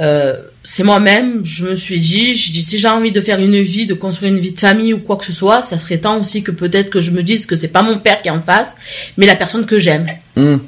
Euh, 0.00 0.34
c'est 0.62 0.84
moi-même, 0.84 1.40
je 1.44 1.64
me 1.66 1.74
suis 1.74 1.98
dit, 1.98 2.34
je 2.34 2.52
dis 2.52 2.62
si 2.62 2.78
j'ai 2.78 2.88
envie 2.88 3.10
de 3.10 3.20
faire 3.20 3.40
une 3.40 3.60
vie, 3.60 3.86
de 3.86 3.94
construire 3.94 4.32
une 4.32 4.38
vie 4.38 4.52
de 4.52 4.60
famille 4.60 4.92
ou 4.94 4.98
quoi 4.98 5.16
que 5.16 5.24
ce 5.24 5.32
soit, 5.32 5.62
ça 5.62 5.76
serait 5.78 5.98
temps 5.98 6.20
aussi 6.20 6.42
que 6.42 6.50
peut-être 6.52 6.88
que 6.90 7.00
je 7.00 7.10
me 7.10 7.22
dise 7.22 7.46
que 7.46 7.56
c'est 7.56 7.68
pas 7.68 7.82
mon 7.82 7.98
père 7.98 8.22
qui 8.22 8.28
est 8.28 8.32
en 8.32 8.40
face, 8.40 8.76
mais 9.16 9.26
la 9.26 9.34
personne 9.34 9.66
que 9.66 9.78
j'aime. 9.78 10.06
Mhm. 10.36 10.60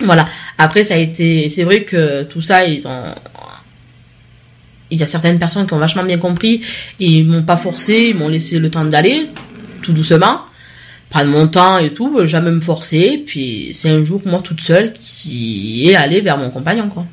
Voilà. 0.00 0.26
Après, 0.58 0.84
ça 0.84 0.94
a 0.94 0.96
été, 0.98 1.48
c'est 1.48 1.64
vrai 1.64 1.82
que 1.84 2.22
tout 2.24 2.40
ça, 2.40 2.64
ils 2.64 2.86
ont, 2.86 3.14
il 4.90 4.98
y 4.98 5.02
a 5.02 5.06
certaines 5.06 5.38
personnes 5.38 5.66
qui 5.66 5.72
ont 5.74 5.78
vachement 5.78 6.02
bien 6.04 6.18
compris, 6.18 6.62
et 6.98 7.06
ils 7.06 7.24
m'ont 7.26 7.42
pas 7.42 7.56
forcé, 7.56 8.06
ils 8.10 8.14
m'ont 8.16 8.28
laissé 8.28 8.58
le 8.58 8.70
temps 8.70 8.84
d'aller, 8.84 9.28
tout 9.82 9.92
doucement, 9.92 10.40
prendre 11.10 11.30
mon 11.30 11.46
temps 11.48 11.78
et 11.78 11.92
tout, 11.92 12.24
jamais 12.26 12.50
me 12.50 12.60
forcer, 12.60 13.22
puis 13.26 13.70
c'est 13.72 13.90
un 13.90 14.02
jour, 14.04 14.20
moi, 14.24 14.40
toute 14.42 14.60
seule, 14.60 14.92
qui 14.92 15.88
est 15.90 15.94
allée 15.96 16.20
vers 16.20 16.36
mon 16.38 16.50
compagnon, 16.50 16.88
quoi. 16.88 17.04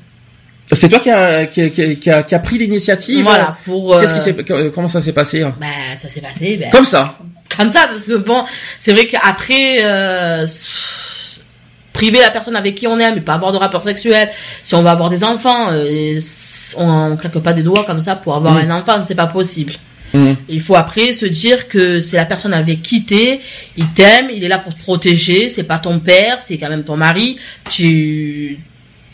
C'est 0.74 0.90
toi 0.90 1.00
qui 1.00 1.10
a, 1.10 1.46
qui, 1.46 1.62
a- 1.62 1.70
qui 1.70 2.10
a- 2.10 2.24
qui 2.24 2.36
a, 2.36 2.40
pris 2.40 2.58
l'initiative 2.58 3.24
Voilà, 3.24 3.58
pour, 3.64 3.96
euh, 3.96 4.02
Qu'est-ce 4.02 4.30
qui 4.30 4.72
comment 4.74 4.90
ça 4.90 5.02
s'est 5.02 5.14
passé 5.14 5.42
hein? 5.44 5.56
Bah, 5.62 5.68
ça 5.96 6.10
s'est 6.10 6.20
passé, 6.20 6.58
ben, 6.58 6.70
Comme 6.72 6.84
ça? 6.84 7.18
comme 7.56 7.72
ça, 7.72 7.88
parce 7.88 8.04
que 8.06 8.16
bon, 8.18 8.44
c'est 8.80 8.92
vrai 8.92 9.08
qu'après, 9.08 9.86
euh, 9.86 10.46
priver 11.98 12.20
la 12.20 12.30
personne 12.30 12.56
avec 12.56 12.76
qui 12.76 12.86
on 12.88 12.98
est, 13.00 13.12
mais 13.16 13.22
pas 13.22 13.34
avoir 13.34 13.52
de 13.52 13.58
rapport 13.58 13.84
sexuel, 13.84 14.30
si 14.64 14.76
on 14.76 14.84
va 14.84 14.92
avoir 14.92 15.10
des 15.10 15.24
enfants, 15.24 15.72
euh, 15.72 15.86
et 15.90 16.20
on, 16.78 17.12
on 17.14 17.18
claque 17.18 17.40
pas 17.40 17.54
des 17.54 17.64
doigts 17.64 17.84
comme 17.86 18.02
ça 18.02 18.16
pour 18.16 18.36
avoir 18.36 18.54
Mm. 18.54 18.70
un 18.70 18.72
enfant, 18.80 19.04
c'est 19.08 19.16
pas 19.16 19.28
possible. 19.28 19.74
Mhm. 20.14 20.36
Il 20.48 20.62
faut 20.62 20.76
après 20.76 21.12
se 21.14 21.26
dire 21.26 21.68
que 21.68 22.00
c'est 22.00 22.18
la 22.18 22.26
personne 22.26 22.54
avec 22.54 22.82
qui 22.82 23.04
t'es, 23.04 23.42
il 23.76 23.88
t'aime, 23.98 24.28
il 24.34 24.44
est 24.44 24.48
là 24.48 24.60
pour 24.60 24.74
te 24.76 24.82
protéger, 24.82 25.50
c'est 25.50 25.64
pas 25.74 25.80
ton 25.80 26.00
père, 26.00 26.40
c'est 26.40 26.58
quand 26.58 26.70
même 26.70 26.84
ton 26.84 26.96
mari, 26.98 27.38
tu, 27.70 28.60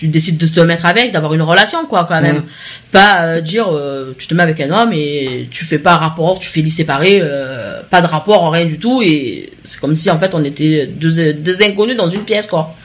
tu 0.04 0.10
décides 0.10 0.38
de 0.38 0.48
te 0.48 0.60
mettre 0.60 0.86
avec, 0.86 1.14
d'avoir 1.14 1.34
une 1.34 1.42
relation 1.42 1.86
quoi 1.86 2.04
quand 2.04 2.22
même. 2.22 2.38
Mhm. 2.38 2.44
Pas 2.92 3.26
euh, 3.26 3.42
dire 3.42 3.68
euh, 3.70 4.14
tu 4.18 4.28
te 4.28 4.34
mets 4.34 4.44
avec 4.44 4.60
un 4.60 4.70
homme 4.70 4.92
et 4.92 5.48
tu 5.50 5.64
fais 5.64 5.80
pas 5.80 5.96
rapport, 5.96 6.40
tu 6.40 6.50
fais 6.50 6.60
lit 6.60 6.72
séparé, 6.72 7.20
euh, 7.22 7.82
pas 7.90 8.02
de 8.02 8.08
rapport, 8.08 8.52
rien 8.52 8.66
du 8.66 8.80
tout 8.80 9.02
et 9.02 9.54
c'est 9.64 9.80
comme 9.80 9.96
si 9.96 10.12
en 10.12 10.20
fait 10.20 10.36
on 10.36 10.44
était 10.44 10.88
deux, 10.88 11.34
deux 11.34 11.62
inconnus 11.62 11.96
dans 11.96 12.10
une 12.10 12.24
pièce 12.24 12.48
quoi. 12.48 12.76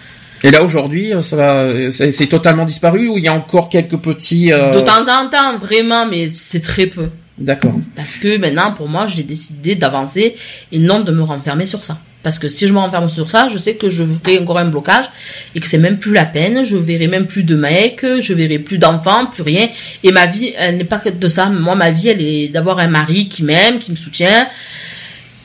Et 0.45 0.53
là 0.53 0.63
aujourd'hui, 0.63 1.13
ça 1.23 1.35
va, 1.35 1.91
c'est, 1.91 2.27
totalement 2.27 2.65
disparu 2.65 3.09
ou 3.09 3.19
il 3.19 3.25
y 3.25 3.29
a 3.29 3.35
encore 3.35 3.69
quelques 3.69 3.99
petits. 3.99 4.51
De 4.51 4.81
temps 4.81 5.09
en 5.11 5.29
temps 5.29 5.59
vraiment 5.59 6.07
mais 6.07 6.29
c'est 6.33 6.61
très 6.61 6.87
peu. 6.87 7.09
D'accord. 7.37 7.75
Parce 7.97 8.17
que 8.17 8.37
maintenant, 8.37 8.73
pour 8.75 8.89
moi, 8.89 9.07
j'ai 9.07 9.23
décidé 9.23 9.77
d'avancer 9.77 10.35
et 10.73 10.79
non 10.79 11.01
de 11.01 11.13
me 11.13 11.23
renfermer 11.23 11.67
sur 11.67 11.85
ça. 11.85 11.99
Parce 12.23 12.39
que 12.39 12.49
si 12.49 12.67
je 12.67 12.73
me 12.73 12.79
renferme 12.79 13.09
sur 13.09 13.31
ça, 13.31 13.49
je 13.51 13.59
sais 13.59 13.77
que 13.77 13.89
je 13.89 14.05
ferai 14.05 14.39
encore 14.39 14.59
un 14.59 14.67
blocage 14.67 15.07
et 15.55 15.61
que 15.61 15.67
c'est 15.67 15.79
même 15.79 15.97
plus 15.97 16.13
la 16.13 16.25
peine. 16.25 16.65
Je 16.65 16.77
verrai 16.77 17.07
même 17.07 17.27
plus 17.27 17.45
de 17.45 17.55
mecs, 17.55 18.05
je 18.21 18.33
verrai 18.33 18.59
plus 18.59 18.79
d'enfants, 18.79 19.27
plus 19.27 19.43
rien. 19.43 19.69
Et 20.03 20.11
ma 20.11 20.27
vie, 20.27 20.53
elle 20.57 20.77
n'est 20.77 20.85
pas 20.85 20.99
que 20.99 21.11
de 21.11 21.29
ça. 21.29 21.47
Moi, 21.47 21.75
ma 21.75 21.91
vie, 21.91 22.09
elle 22.09 22.21
est 22.21 22.49
d'avoir 22.49 22.81
un 22.81 22.89
mari 22.89 23.29
qui 23.29 23.45
m'aime, 23.45 23.79
qui 23.79 23.93
me 23.93 23.97
soutient, 23.97 24.49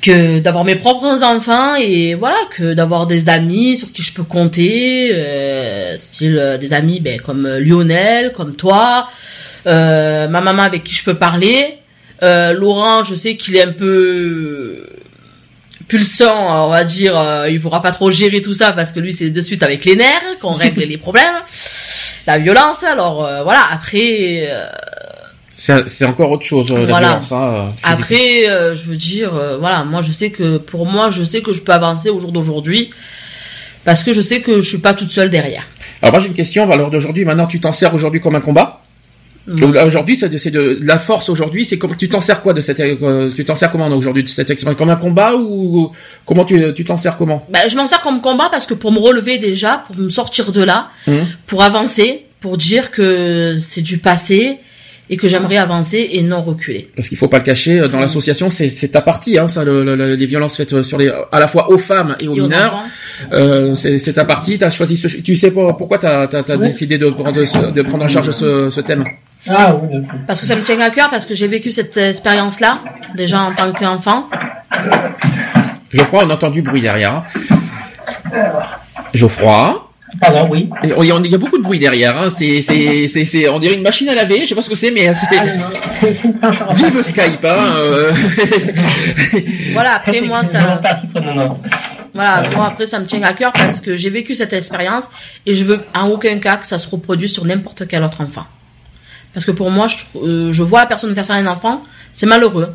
que 0.01 0.39
d'avoir 0.39 0.65
mes 0.65 0.75
propres 0.75 1.23
enfants 1.23 1.75
et 1.75 2.15
voilà, 2.15 2.37
que 2.51 2.73
d'avoir 2.73 3.07
des 3.07 3.29
amis 3.29 3.77
sur 3.77 3.91
qui 3.91 4.01
je 4.01 4.13
peux 4.13 4.23
compter, 4.23 5.11
euh, 5.13 5.95
style 5.97 6.37
euh, 6.37 6.57
des 6.57 6.73
amis 6.73 6.99
ben, 6.99 7.19
comme 7.21 7.47
Lionel, 7.59 8.33
comme 8.33 8.55
toi, 8.55 9.07
euh, 9.67 10.27
ma 10.27 10.41
maman 10.41 10.63
avec 10.63 10.83
qui 10.83 10.93
je 10.93 11.03
peux 11.03 11.15
parler. 11.15 11.77
Euh, 12.21 12.53
Laurent, 12.53 13.03
je 13.03 13.15
sais 13.15 13.35
qu'il 13.35 13.55
est 13.55 13.65
un 13.65 13.73
peu 13.73 14.85
pulsant, 15.87 16.65
on 16.67 16.69
va 16.69 16.83
dire, 16.83 17.17
euh, 17.17 17.49
il 17.49 17.59
pourra 17.61 17.81
pas 17.81 17.91
trop 17.91 18.11
gérer 18.11 18.41
tout 18.41 18.53
ça 18.53 18.71
parce 18.71 18.91
que 18.91 18.99
lui 18.99 19.13
c'est 19.13 19.29
de 19.29 19.41
suite 19.41 19.63
avec 19.63 19.85
les 19.85 19.95
nerfs 19.95 20.39
qu'on 20.41 20.53
règle 20.53 20.81
les 20.81 20.97
problèmes, 20.97 21.33
la 22.27 22.37
violence. 22.39 22.83
Alors 22.83 23.25
euh, 23.25 23.43
voilà, 23.43 23.61
après, 23.71 24.45
euh, 24.49 24.65
C'est, 25.55 26.05
encore 26.05 26.31
autre 26.31 26.45
chose, 26.45 26.71
euh, 26.71 26.79
la 26.81 26.85
Voilà. 26.87 27.07
violence, 27.07 27.31
hein, 27.31 27.53
euh, 27.53 27.69
après, 27.83 28.49
euh, 28.49 28.75
je 28.75 28.83
veux 28.85 28.95
dire, 28.97 29.33
euh, 29.35 29.57
voilà, 29.57 29.83
moi 29.83 30.01
je 30.01 30.11
sais 30.11 30.29
que 30.29 30.57
pour 30.57 30.85
moi, 30.85 31.09
je 31.09 31.23
sais 31.23 31.41
que 31.41 31.53
je 31.53 31.61
peux 31.61 31.71
avancer 31.73 32.09
au 32.09 32.19
jour 32.19 32.31
d'aujourd'hui 32.31 32.91
parce 33.85 34.03
que 34.03 34.13
je 34.13 34.21
sais 34.21 34.41
que 34.41 34.61
je 34.61 34.67
suis 34.67 34.77
pas 34.77 34.93
toute 34.93 35.11
seule 35.11 35.29
derrière. 35.29 35.63
Alors 36.01 36.13
moi 36.13 36.21
j'ai 36.21 36.27
une 36.27 36.33
question, 36.33 36.69
à 36.71 36.75
l'heure 36.77 36.89
d'aujourd'hui, 36.91 37.25
maintenant 37.25 37.47
tu 37.47 37.59
t'en 37.59 37.71
sers 37.73 37.93
aujourd'hui 37.93 38.21
comme 38.21 38.35
un 38.35 38.41
combat? 38.41 38.82
Donc 39.47 39.75
là, 39.75 39.85
Aujourd'hui, 39.85 40.15
c'est 40.15 40.29
de, 40.51 40.79
la 40.81 40.97
force. 40.97 41.27
Aujourd'hui, 41.29 41.65
c'est 41.65 41.77
comment 41.77 41.95
tu 41.95 42.07
t'en 42.07 42.21
sers 42.21 42.41
quoi 42.41 42.53
de 42.53 42.61
cette 42.61 42.79
euh, 42.79 43.29
Tu 43.35 43.43
t'en 43.43 43.55
sers 43.55 43.69
comment 43.71 43.87
aujourd'hui 43.89 44.23
de 44.23 44.27
cette 44.29 44.49
expérience? 44.49 44.77
Comme 44.77 44.89
un 44.89 44.95
combat 44.95 45.35
ou 45.35 45.91
comment 46.25 46.45
tu 46.45 46.73
tu 46.73 46.85
t'en 46.85 46.95
sers 46.97 47.17
comment? 47.17 47.45
Bah, 47.51 47.67
je 47.67 47.75
m'en 47.75 47.85
sers 47.87 48.01
comme 48.01 48.21
combat 48.21 48.47
parce 48.49 48.65
que 48.65 48.73
pour 48.73 48.91
me 48.93 48.99
relever 48.99 49.37
déjà, 49.37 49.83
pour 49.85 49.97
me 49.97 50.09
sortir 50.09 50.51
de 50.51 50.63
là, 50.63 50.87
Hum. 51.07 51.25
pour 51.45 51.61
avancer, 51.63 52.25
pour 52.39 52.57
dire 52.57 52.91
que 52.91 53.53
c'est 53.57 53.81
du 53.81 53.97
passé 53.97 54.59
et 55.09 55.17
que 55.17 55.27
j'aimerais 55.27 55.57
avancer 55.57 56.09
et 56.13 56.21
non 56.23 56.41
reculer. 56.41 56.89
Parce 56.95 57.09
qu'il 57.09 57.17
faut 57.17 57.27
pas 57.27 57.39
le 57.39 57.43
cacher, 57.43 57.81
euh, 57.81 57.87
dans 57.89 57.99
l'association, 57.99 58.49
c'est 58.49 58.69
ta 58.89 59.01
partie, 59.01 59.37
hein, 59.37 59.47
ça, 59.47 59.65
le- 59.65 59.83
le- 59.83 60.15
les 60.15 60.25
violences 60.25 60.55
faites 60.55 60.81
sur 60.83 60.97
les, 60.97 61.11
à 61.31 61.39
la 61.41 61.47
fois 61.49 61.69
aux 61.69 61.77
femmes 61.77 62.15
et 62.21 62.27
aux 62.29 62.35
Et 62.35 62.39
mineurs. 62.39 62.81
Euh, 63.33 63.75
c'est 63.75 64.13
ta 64.13 64.23
partie. 64.23 64.57
T'as 64.57 64.69
choisi. 64.71 64.95
Ce, 64.95 65.07
tu 65.09 65.35
sais 65.35 65.51
pas 65.51 65.73
pourquoi 65.73 65.97
t'as 65.97 66.21
as, 66.31 66.57
décidé 66.57 66.97
de 66.97 67.09
prendre 67.09 67.33
de 67.71 67.81
prendre 67.81 68.05
en 68.05 68.07
charge 68.07 68.31
ce, 68.31 68.69
ce 68.69 68.79
thème? 68.81 69.03
Ah 69.47 69.75
oui, 69.75 69.89
d'accord. 69.99 70.19
Parce 70.27 70.39
que 70.39 70.45
ça 70.45 70.55
me 70.55 70.61
tient 70.63 70.79
à 70.79 70.89
cœur, 70.89 71.09
parce 71.09 71.25
que 71.25 71.35
j'ai 71.35 71.47
vécu 71.47 71.71
cette 71.71 71.97
expérience-là, 71.97 72.79
déjà 73.15 73.41
en 73.41 73.53
tant 73.53 73.71
qu'enfant. 73.73 74.29
Geoffroy, 75.91 76.23
on 76.25 76.29
entend 76.29 76.49
du 76.49 76.61
bruit 76.61 76.81
derrière. 76.81 77.13
hein. 77.15 77.23
Geoffroy? 79.13 79.89
Pardon, 80.21 80.47
oui. 80.51 80.69
Il 80.83 80.89
y, 80.89 80.93
a- 80.93 81.19
il 81.23 81.31
y 81.31 81.35
a 81.35 81.37
beaucoup 81.39 81.57
de 81.57 81.63
bruit 81.63 81.79
derrière. 81.79 82.15
Hein. 82.17 82.29
C'est, 82.29 82.61
c'est, 82.61 83.07
c'est, 83.07 83.25
c'est, 83.25 83.49
on 83.49 83.57
dirait 83.59 83.73
une 83.75 83.81
machine 83.81 84.07
à 84.09 84.15
laver. 84.15 84.41
Je 84.43 84.47
sais 84.49 84.55
pas 84.55 84.61
ce 84.61 84.69
que 84.69 84.75
c'est, 84.75 84.91
mais 84.91 85.07
Ah, 85.07 85.15
c'est 85.15 86.11
vive 86.75 87.01
Skype. 87.01 87.43
Hein. 87.43 87.73
euh. 87.77 88.13
Voilà, 89.73 89.95
après 89.95 90.21
moi 90.21 90.43
ça, 90.43 90.79
voilà, 92.13 92.43
moi 92.55 92.67
après 92.67 92.85
ça 92.85 92.99
me 92.99 93.05
tient 93.05 93.23
à 93.23 93.33
cœur 93.33 93.51
parce 93.53 93.81
que 93.81 93.95
j'ai 93.95 94.11
vécu 94.11 94.35
cette 94.35 94.53
expérience 94.53 95.09
et 95.47 95.55
je 95.55 95.63
veux 95.65 95.81
en 95.95 96.07
aucun 96.09 96.37
cas 96.37 96.57
que 96.57 96.67
ça 96.67 96.77
se 96.77 96.87
reproduise 96.87 97.33
sur 97.33 97.45
n'importe 97.45 97.87
quel 97.87 98.03
autre 98.03 98.21
enfant. 98.21 98.45
Parce 99.33 99.45
que 99.45 99.51
pour 99.51 99.69
moi, 99.71 99.87
je, 99.87 99.95
euh, 100.19 100.53
je 100.53 100.63
vois 100.63 100.81
la 100.81 100.85
personne 100.85 101.13
faire 101.15 101.25
ça 101.25 101.33
à 101.35 101.37
un 101.37 101.47
enfant, 101.47 101.83
c'est 102.13 102.25
malheureux. 102.25 102.69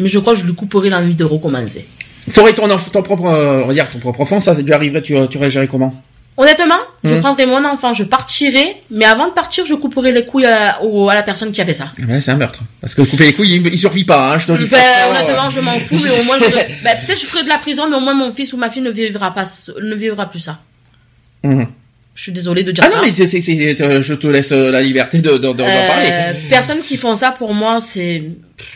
Mais 0.00 0.08
je 0.08 0.18
crois 0.18 0.32
que 0.34 0.40
je 0.40 0.44
lui 0.44 0.54
couperai 0.54 0.90
l'envie 0.90 1.14
de 1.14 1.24
recommencer. 1.24 1.86
T'aurais 2.34 2.52
ton, 2.52 2.66
ton 2.68 3.02
propre, 3.02 3.26
euh, 3.26 3.62
on 3.62 3.66
va 3.68 3.74
dire 3.74 3.88
ton 3.90 3.98
propre 3.98 4.20
enfant, 4.22 4.40
ça, 4.40 4.54
tu 4.56 4.72
arriverais, 4.72 5.02
tu, 5.02 5.14
tu 5.30 5.38
réagirais 5.38 5.66
comment? 5.68 5.94
Honnêtement, 6.36 6.80
je 7.04 7.14
Mhm. 7.14 7.20
prendrai 7.20 7.46
mon 7.46 7.64
enfant, 7.64 7.92
je 7.94 8.02
partirai, 8.02 8.74
mais 8.90 9.04
avant 9.04 9.28
de 9.28 9.32
partir, 9.32 9.64
je 9.66 9.74
couperai 9.76 10.10
les 10.10 10.24
couilles 10.24 10.46
à, 10.46 10.82
au- 10.82 11.08
à 11.08 11.14
la 11.14 11.22
personne 11.22 11.52
qui 11.52 11.60
a 11.60 11.64
fait 11.64 11.74
ça. 11.74 11.92
Ouais, 12.08 12.20
c'est 12.20 12.32
un 12.32 12.36
meurtre. 12.36 12.58
Parce 12.80 12.92
que 12.96 13.02
couper 13.02 13.26
les 13.26 13.34
couilles, 13.34 13.54
il, 13.54 13.66
il 13.68 13.78
survit 13.78 14.02
pas. 14.04 14.32
Hein, 14.32 14.38
je 14.38 14.48
te 14.48 14.52
dis. 14.58 14.66
Franchement, 14.66 15.10
honnêtement, 15.12 15.48
je 15.50 15.60
m'en 15.60 15.78
fous, 15.78 16.00
mais 16.02 16.10
au 16.10 16.24
moins, 16.24 16.36
je... 16.40 16.46
bah, 16.84 16.90
peut-être 17.06 17.20
je 17.20 17.26
ferai 17.26 17.44
de 17.44 17.48
la 17.48 17.58
prison, 17.58 17.88
mais 17.88 17.96
au 17.96 18.00
moins 18.00 18.14
mon 18.14 18.32
fils 18.32 18.52
ou 18.52 18.56
ma 18.56 18.68
fille 18.68 18.82
ne 18.82 18.90
vivra 18.90 19.32
pas, 19.32 19.44
ne 19.80 19.94
vivra 19.94 20.28
plus 20.28 20.40
ça. 20.40 20.58
euh, 21.44 21.48
mhm. 21.50 21.66
Je 22.14 22.22
suis 22.22 22.32
désolée 22.32 22.62
de 22.62 22.70
dire 22.70 22.84
Ah 22.86 22.90
ça. 22.90 22.96
non, 22.96 23.02
mais 23.04 23.12
c'est, 23.14 23.26
c'est, 23.28 23.40
c'est- 23.40 23.80
euh, 23.80 24.00
je 24.00 24.14
te 24.14 24.26
laisse 24.28 24.52
euh, 24.52 24.70
la 24.70 24.80
liberté 24.80 25.20
de, 25.20 25.32
de, 25.32 25.36
de- 25.38 25.52
d'en 25.52 25.66
Euh, 25.66 25.86
parler. 25.88 26.10
personnes 26.48 26.80
qui 26.80 26.96
font 26.96 27.16
ça, 27.16 27.32
pour 27.32 27.54
moi, 27.54 27.80
c'est, 27.80 28.22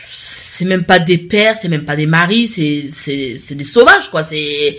c'est 0.09 0.65
même 0.65 0.83
pas 0.83 0.99
des 0.99 1.17
pères, 1.17 1.55
c'est 1.55 1.69
même 1.69 1.85
pas 1.85 1.95
des 1.95 2.05
maris, 2.05 2.47
c'est, 2.47 2.83
c'est, 2.91 3.35
c'est 3.41 3.55
des 3.55 3.63
sauvages, 3.63 4.09
quoi. 4.11 4.23
C'est, 4.23 4.77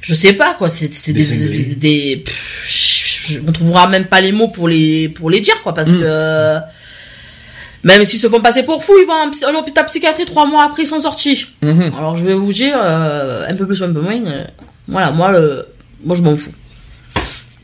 je 0.00 0.14
sais 0.14 0.32
pas, 0.32 0.54
quoi. 0.54 0.70
C'est, 0.70 0.90
c'est 0.94 1.12
Des 1.12 1.20
des, 1.20 1.24
cinglés. 1.26 1.58
des, 1.76 2.22
pff, 2.24 3.26
je- 3.28 3.34
je- 3.34 3.40
on 3.46 3.52
trouvera 3.52 3.88
même 3.88 4.06
pas 4.06 4.22
les 4.22 4.32
mots 4.32 4.48
pour 4.48 4.68
les, 4.68 5.10
pour 5.10 5.28
les 5.28 5.40
dire, 5.40 5.60
quoi, 5.62 5.74
parce 5.74 5.90
Mm. 5.90 6.00
que, 6.00 6.58
même 7.84 8.04
s'ils 8.06 8.18
se 8.18 8.26
font 8.28 8.40
passer 8.40 8.62
pour 8.62 8.82
fous, 8.82 8.94
ils 9.00 9.06
vont 9.06 9.12
en, 9.12 9.54
en 9.54 9.60
hôpital 9.60 9.84
psychiatrie 9.84 10.24
trois 10.24 10.46
mois 10.46 10.64
après, 10.64 10.84
ils 10.84 10.86
sont 10.88 11.00
sortis. 11.00 11.44
Mhm. 11.62 11.92
Alors, 11.96 12.16
je 12.16 12.24
vais 12.24 12.34
vous 12.34 12.52
dire, 12.54 12.76
euh, 12.80 13.46
un 13.46 13.54
peu 13.54 13.66
plus 13.66 13.80
ou 13.82 13.84
un 13.84 13.92
peu 13.92 14.00
moins, 14.00 14.18
euh, 14.26 14.44
voilà, 14.88 15.10
moi, 15.10 15.30
le, 15.30 15.66
moi, 16.02 16.16
je 16.16 16.22
m'en 16.22 16.34
fous. 16.36 16.52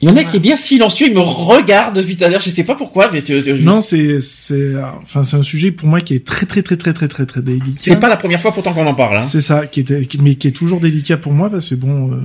Il 0.04 0.10
y 0.10 0.12
en 0.12 0.16
a 0.16 0.24
qui 0.24 0.36
est 0.36 0.40
bien 0.40 0.54
silencieux, 0.56 1.06
il 1.08 1.14
me 1.14 1.20
regarde 1.20 1.96
depuis 1.96 2.14
tout 2.16 2.24
à 2.24 2.28
l'heure, 2.28 2.40
je 2.42 2.50
sais 2.50 2.64
pas 2.64 2.74
pourquoi, 2.74 3.10
mais 3.10 3.22
tu, 3.22 3.42
tu- 3.42 3.54
Non, 3.54 3.80
c'est 3.80 4.20
c'est 4.20 4.74
enfin 5.02 5.24
c'est 5.24 5.36
un 5.36 5.42
sujet 5.42 5.70
pour 5.70 5.88
moi 5.88 6.00
qui 6.02 6.14
est 6.14 6.26
très 6.26 6.44
très 6.44 6.62
très 6.62 6.76
très 6.76 6.92
très 6.92 7.08
très 7.08 7.24
très 7.24 7.40
délicat. 7.40 7.72
c'est 7.78 7.98
pas 7.98 8.10
la 8.10 8.16
première 8.16 8.40
fois 8.42 8.52
pourtant 8.52 8.74
qu'on 8.74 8.86
en 8.86 8.94
parle. 8.94 9.16
Hein. 9.16 9.20
C'est 9.20 9.40
ça, 9.40 9.66
qui 9.66 9.82
qui- 9.84 10.20
mais 10.20 10.34
qui 10.34 10.48
est 10.48 10.52
toujours 10.52 10.80
délicat 10.80 11.16
pour 11.16 11.32
moi 11.32 11.48
parce 11.48 11.70
que 11.70 11.74
bon, 11.74 12.12
euh, 12.12 12.16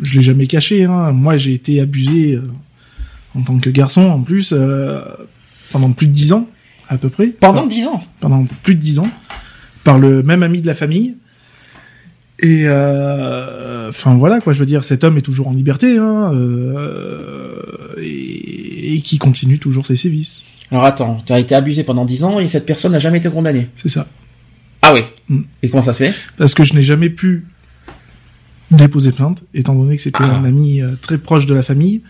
je 0.00 0.14
l'ai 0.16 0.22
jamais 0.22 0.46
caché. 0.46 0.84
Hein. 0.84 1.12
Moi, 1.12 1.36
j'ai 1.36 1.52
été 1.52 1.80
abusé 1.80 2.34
euh, 2.36 2.42
en 3.36 3.42
tant 3.42 3.58
que 3.58 3.68
garçon, 3.70 4.02
en 4.02 4.20
plus, 4.20 4.52
euh, 4.52 5.00
pendant 5.72 5.92
plus 5.92 6.06
de 6.06 6.12
dix 6.12 6.32
ans, 6.32 6.48
à 6.88 6.96
peu 6.98 7.08
près. 7.10 7.26
Pendant 7.26 7.66
dix 7.66 7.86
ans. 7.86 8.02
pendant 8.20 8.46
plus 8.62 8.74
de 8.74 8.80
dix 8.80 8.98
ans, 9.00 9.08
par 9.84 9.98
le 9.98 10.22
même 10.22 10.42
ami 10.42 10.60
de 10.62 10.66
la 10.66 10.74
famille. 10.74 11.16
Et 12.40 12.64
euh, 12.66 13.88
enfin 13.88 14.14
voilà 14.16 14.40
quoi, 14.40 14.52
je 14.52 14.58
veux 14.58 14.66
dire, 14.66 14.84
cet 14.84 15.04
homme 15.04 15.16
est 15.16 15.22
toujours 15.22 15.48
en 15.48 15.52
liberté, 15.52 15.96
hein, 15.96 16.32
euh, 16.34 17.62
et, 17.98 18.94
et 18.94 19.00
qui 19.00 19.16
continue 19.18 19.58
toujours 19.58 19.86
ses 19.86 19.96
sévices. 19.96 20.44
Alors 20.70 20.84
attends, 20.84 21.22
tu 21.24 21.32
as 21.32 21.38
été 21.38 21.54
abusé 21.54 21.82
pendant 21.82 22.04
dix 22.04 22.24
ans 22.24 22.38
et 22.38 22.46
cette 22.48 22.66
personne 22.66 22.92
n'a 22.92 22.98
jamais 22.98 23.18
été 23.18 23.30
condamnée. 23.30 23.68
C'est 23.76 23.88
ça. 23.88 24.06
Ah 24.82 24.92
oui. 24.92 25.00
Mm. 25.28 25.40
Et 25.62 25.68
comment 25.70 25.82
ça 25.82 25.92
se 25.94 26.04
fait? 26.04 26.14
Parce 26.36 26.54
que 26.54 26.62
je 26.64 26.74
n'ai 26.74 26.82
jamais 26.82 27.08
pu 27.08 27.46
déposer 28.70 29.12
plainte, 29.12 29.44
étant 29.54 29.74
donné 29.74 29.96
que 29.96 30.02
c'était 30.02 30.24
Ah. 30.24 30.36
un 30.36 30.44
ami 30.44 30.82
euh, 30.82 30.90
très 31.00 31.18
proche 31.18 31.46
de 31.46 31.54
la 31.54 31.62
famille. 31.62 32.02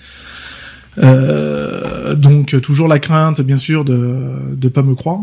Euh, 0.99 2.15
donc 2.15 2.59
toujours 2.63 2.89
la 2.89 2.99
crainte, 2.99 3.43
bien 3.43 3.59
sûr, 3.59 3.85
de 3.85 4.17
de 4.53 4.69
pas 4.69 4.83
me 4.83 4.95
croire, 4.95 5.21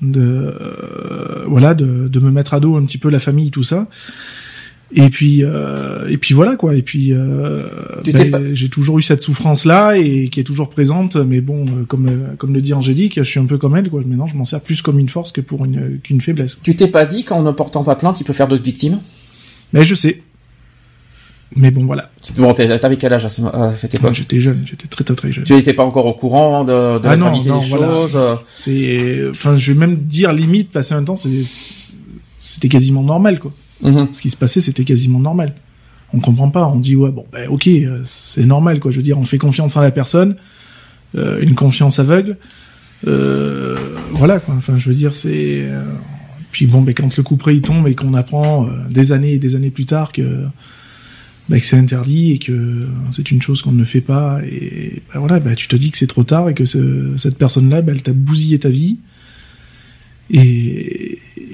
de 0.00 0.20
euh, 0.20 1.44
voilà, 1.46 1.74
de, 1.74 2.08
de 2.08 2.20
me 2.20 2.30
mettre 2.32 2.54
à 2.54 2.60
dos 2.60 2.76
un 2.76 2.84
petit 2.84 2.98
peu 2.98 3.08
la 3.08 3.20
famille, 3.20 3.50
tout 3.52 3.62
ça. 3.62 3.86
Et 4.94 5.08
puis 5.08 5.42
euh, 5.42 6.06
et 6.10 6.18
puis 6.18 6.34
voilà 6.34 6.56
quoi. 6.56 6.74
Et 6.74 6.82
puis 6.82 7.12
euh, 7.14 7.66
ben, 8.04 8.30
pas- 8.30 8.40
j'ai 8.52 8.68
toujours 8.68 8.98
eu 8.98 9.02
cette 9.02 9.22
souffrance 9.22 9.64
là 9.64 9.96
et 9.96 10.28
qui 10.28 10.38
est 10.38 10.44
toujours 10.44 10.68
présente. 10.68 11.16
Mais 11.16 11.40
bon, 11.40 11.64
euh, 11.64 11.84
comme 11.88 12.10
comme 12.36 12.52
le 12.52 12.60
dit 12.60 12.74
Angélique, 12.74 13.14
je 13.16 13.22
suis 13.22 13.40
un 13.40 13.46
peu 13.46 13.56
comme 13.56 13.74
elle 13.74 13.88
quoi. 13.88 14.02
Maintenant, 14.04 14.26
je 14.26 14.36
m'en 14.36 14.44
sers 14.44 14.60
plus 14.60 14.82
comme 14.82 14.98
une 14.98 15.08
force 15.08 15.32
que 15.32 15.40
pour 15.40 15.64
une 15.64 15.98
qu'une 16.02 16.20
faiblesse. 16.20 16.58
Tu 16.62 16.76
t'es 16.76 16.88
pas 16.88 17.06
dit 17.06 17.24
qu'en 17.24 17.42
ne 17.42 17.52
portant 17.52 17.84
pas 17.84 17.94
plainte, 17.96 18.20
il 18.20 18.24
peut 18.24 18.34
faire 18.34 18.48
d'autres 18.48 18.64
victimes? 18.64 19.00
Mais 19.72 19.82
je 19.84 19.94
sais. 19.94 20.20
Mais 21.56 21.70
bon, 21.70 21.84
voilà. 21.84 22.10
Bon, 22.36 22.54
t'avais 22.54 22.96
quel 22.96 23.12
âge 23.12 23.24
à, 23.26 23.28
ce- 23.28 23.42
à 23.42 23.76
cette 23.76 23.94
époque? 23.94 24.14
J'étais 24.14 24.40
jeune, 24.40 24.62
j'étais 24.64 24.88
très 24.88 25.04
très 25.04 25.14
très 25.14 25.32
jeune. 25.32 25.44
Tu 25.44 25.52
n'étais 25.54 25.74
pas 25.74 25.84
encore 25.84 26.06
au 26.06 26.14
courant 26.14 26.64
de, 26.64 26.70
de 26.98 27.06
Ah 27.06 27.10
la 27.10 27.16
non, 27.16 27.30
non, 27.30 27.40
des 27.42 27.48
voilà. 27.48 27.86
choses 27.86 28.18
C'est, 28.54 29.22
enfin, 29.30 29.56
je 29.58 29.72
vais 29.72 29.78
même 29.78 29.96
dire 29.96 30.32
limite, 30.32 30.70
passer 30.70 30.94
un 30.94 31.02
temps, 31.04 31.16
c'était 31.16 32.68
quasiment 32.68 33.02
normal, 33.02 33.38
quoi. 33.38 33.52
Mhm. 33.82 34.08
Ce 34.12 34.20
qui 34.22 34.30
se 34.30 34.36
passait, 34.36 34.60
c'était 34.60 34.84
quasiment 34.84 35.18
normal. 35.20 35.54
On 36.14 36.20
comprend 36.20 36.50
pas, 36.50 36.66
on 36.66 36.78
dit 36.78 36.94
ouais, 36.96 37.10
bon, 37.10 37.24
ben 37.32 37.48
ok, 37.48 37.66
euh, 37.68 38.00
c'est 38.04 38.44
normal, 38.44 38.80
quoi. 38.80 38.90
Je 38.90 38.98
veux 38.98 39.02
dire, 39.02 39.18
on 39.18 39.24
fait 39.24 39.38
confiance 39.38 39.76
à 39.76 39.82
la 39.82 39.90
personne, 39.90 40.36
euh, 41.16 41.40
une 41.40 41.54
confiance 41.54 41.98
aveugle. 41.98 42.36
Euh, 43.06 43.76
voilà, 44.12 44.38
quoi. 44.38 44.54
Enfin, 44.56 44.78
je 44.78 44.88
veux 44.88 44.94
dire, 44.94 45.14
c'est. 45.14 45.64
Puis 46.50 46.66
bon, 46.66 46.82
ben 46.82 46.92
quand 46.94 47.16
le 47.16 47.22
coup 47.22 47.36
près 47.36 47.56
il 47.56 47.62
tombe 47.62 47.88
et 47.88 47.94
qu'on 47.94 48.12
apprend 48.14 48.68
des 48.90 49.12
années 49.12 49.32
et 49.32 49.38
des 49.38 49.56
années 49.56 49.70
plus 49.70 49.86
tard 49.86 50.12
que 50.12 50.44
bah, 51.48 51.58
que 51.58 51.64
c'est 51.64 51.78
interdit 51.78 52.32
et 52.32 52.38
que 52.38 52.86
c'est 53.10 53.30
une 53.30 53.40
chose 53.40 53.62
qu'on 53.62 53.72
ne 53.72 53.84
fait 53.84 54.02
pas 54.02 54.40
et 54.44 55.00
bah, 55.12 55.18
voilà 55.18 55.40
bah, 55.40 55.56
tu 55.56 55.66
te 55.66 55.74
dis 55.76 55.90
que 55.90 55.96
c'est 55.98 56.06
trop 56.06 56.24
tard 56.24 56.50
et 56.50 56.54
que 56.54 56.66
ce- 56.66 57.14
cette 57.16 57.38
personne 57.38 57.68
là 57.70 57.80
bah, 57.80 57.92
elle 57.94 58.02
t'a 58.02 58.12
bousillé 58.12 58.58
ta 58.58 58.68
vie 58.68 58.98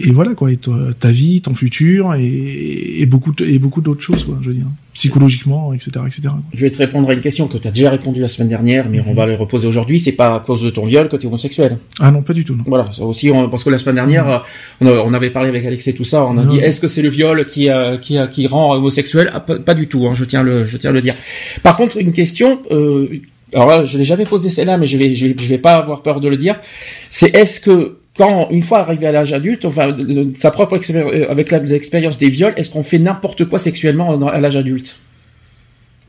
et 0.00 0.10
voilà 0.10 0.34
quoi 0.34 0.50
et 0.52 0.56
toi, 0.56 0.78
ta 0.98 1.10
vie 1.10 1.40
ton 1.40 1.54
futur 1.54 2.14
et, 2.14 3.00
et 3.00 3.06
beaucoup 3.06 3.32
de- 3.32 3.44
et 3.46 3.58
beaucoup 3.58 3.80
d'autres 3.80 4.02
choses 4.02 4.24
quoi 4.24 4.38
je 4.42 4.48
veux 4.48 4.54
dire 4.54 4.66
psychologiquement 4.94 5.72
etc 5.72 5.90
etc 6.06 6.22
quoi. 6.24 6.42
Je 6.52 6.60
vais 6.60 6.70
te 6.70 6.78
répondre 6.78 7.08
à 7.08 7.12
une 7.14 7.20
question 7.20 7.46
que 7.46 7.56
tu 7.56 7.68
as 7.68 7.70
déjà 7.70 7.90
répondu 7.90 8.20
la 8.20 8.26
semaine 8.28 8.48
dernière, 8.48 8.88
mais 8.90 9.00
on 9.06 9.12
va 9.14 9.26
les 9.26 9.36
reposer 9.36 9.68
aujourd'hui. 9.68 10.00
C'est 10.00 10.12
pas 10.12 10.34
à 10.34 10.40
cause 10.40 10.62
de 10.62 10.70
ton 10.70 10.84
viol 10.86 11.08
que 11.08 11.16
tu 11.16 11.24
es 11.24 11.26
homosexuel. 11.28 11.78
ah 12.00 12.10
non 12.10 12.22
pas 12.22 12.32
du 12.32 12.44
tout 12.44 12.56
non 12.56 12.64
Voilà, 12.66 12.90
ça 12.90 13.04
aussi, 13.04 13.30
on- 13.30 13.48
parce 13.48 13.62
que 13.62 13.70
la 13.70 13.78
semaine 13.78 13.94
dernière, 13.94 14.28
euh, 14.28 14.38
on, 15.04 15.12
avait 15.12 15.30
parlé 15.30 15.48
avec 15.50 15.64
Alex 15.64 15.86
et 15.86 15.94
tout 15.94 16.04
ça, 16.04 16.24
on 16.26 16.36
a 16.36 16.42
Non. 16.42 16.52
dit 16.52 16.58
est-ce 16.58 16.80
que 16.80 16.88
c'est 16.88 17.02
le 17.02 17.10
viol 17.10 17.44
qui, 17.46 17.70
euh, 17.70 17.96
qui, 17.98 18.18
euh, 18.18 18.26
qui 18.26 18.46
rend 18.48 18.74
homosexuel? 18.74 19.30
Ah, 19.32 19.38
pas, 19.40 19.58
pas 19.60 19.74
du 19.74 19.86
tout, 19.86 20.06
hein, 20.08 20.14
je 20.14 20.24
tiens 20.24 20.42
le, 20.42 20.66
je 20.66 20.76
tiens 20.76 20.90
à 20.90 20.92
le 20.92 21.00
dire. 21.02 21.14
Par 21.62 21.76
contre, 21.76 21.98
une 21.98 22.12
question, 22.12 22.60
euh, 22.72 23.06
alors 23.54 23.68
là, 23.68 23.84
je 23.84 23.96
l'ai 23.98 24.04
jamais 24.04 24.24
posé 24.24 24.50
celle-là, 24.50 24.78
mais 24.78 24.86
je 24.88 24.98
vais, 24.98 25.14
je 25.14 25.26
vais, 25.28 25.36
je 25.38 25.46
vais 25.46 25.58
pas 25.58 25.76
avoir 25.76 26.02
peur 26.02 26.20
de 26.20 26.28
le 26.28 26.36
dire. 26.36 26.56
C'est 27.10 27.32
est-ce 27.36 27.60
que 27.60 27.97
quand 28.18 28.48
une 28.50 28.62
fois 28.62 28.80
arrivé 28.80 29.06
à 29.06 29.12
l'âge 29.12 29.32
adulte, 29.32 29.64
enfin, 29.64 29.96
sa 30.34 30.50
propre 30.50 30.76
expéri- 30.76 31.08
euh, 31.22 31.30
avec 31.30 31.50
l'expérience 31.52 32.18
des 32.18 32.28
viols, 32.28 32.52
est-ce 32.56 32.68
qu'on 32.68 32.82
fait 32.82 32.98
n'importe 32.98 33.44
quoi 33.46 33.58
sexuellement 33.58 34.20
à 34.28 34.40
l'âge 34.40 34.56
adulte? 34.56 34.98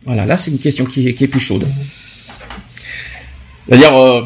Voilà, 0.05 0.25
là, 0.25 0.37
c'est 0.37 0.49
une 0.51 0.57
question 0.59 0.85
qui, 0.85 1.07
est- 1.07 1.13
qui 1.13 1.23
est 1.23 1.27
plus 1.27 1.39
chaude. 1.39 1.65
C'est-à-dire 3.67 3.95
euh, 3.95 4.21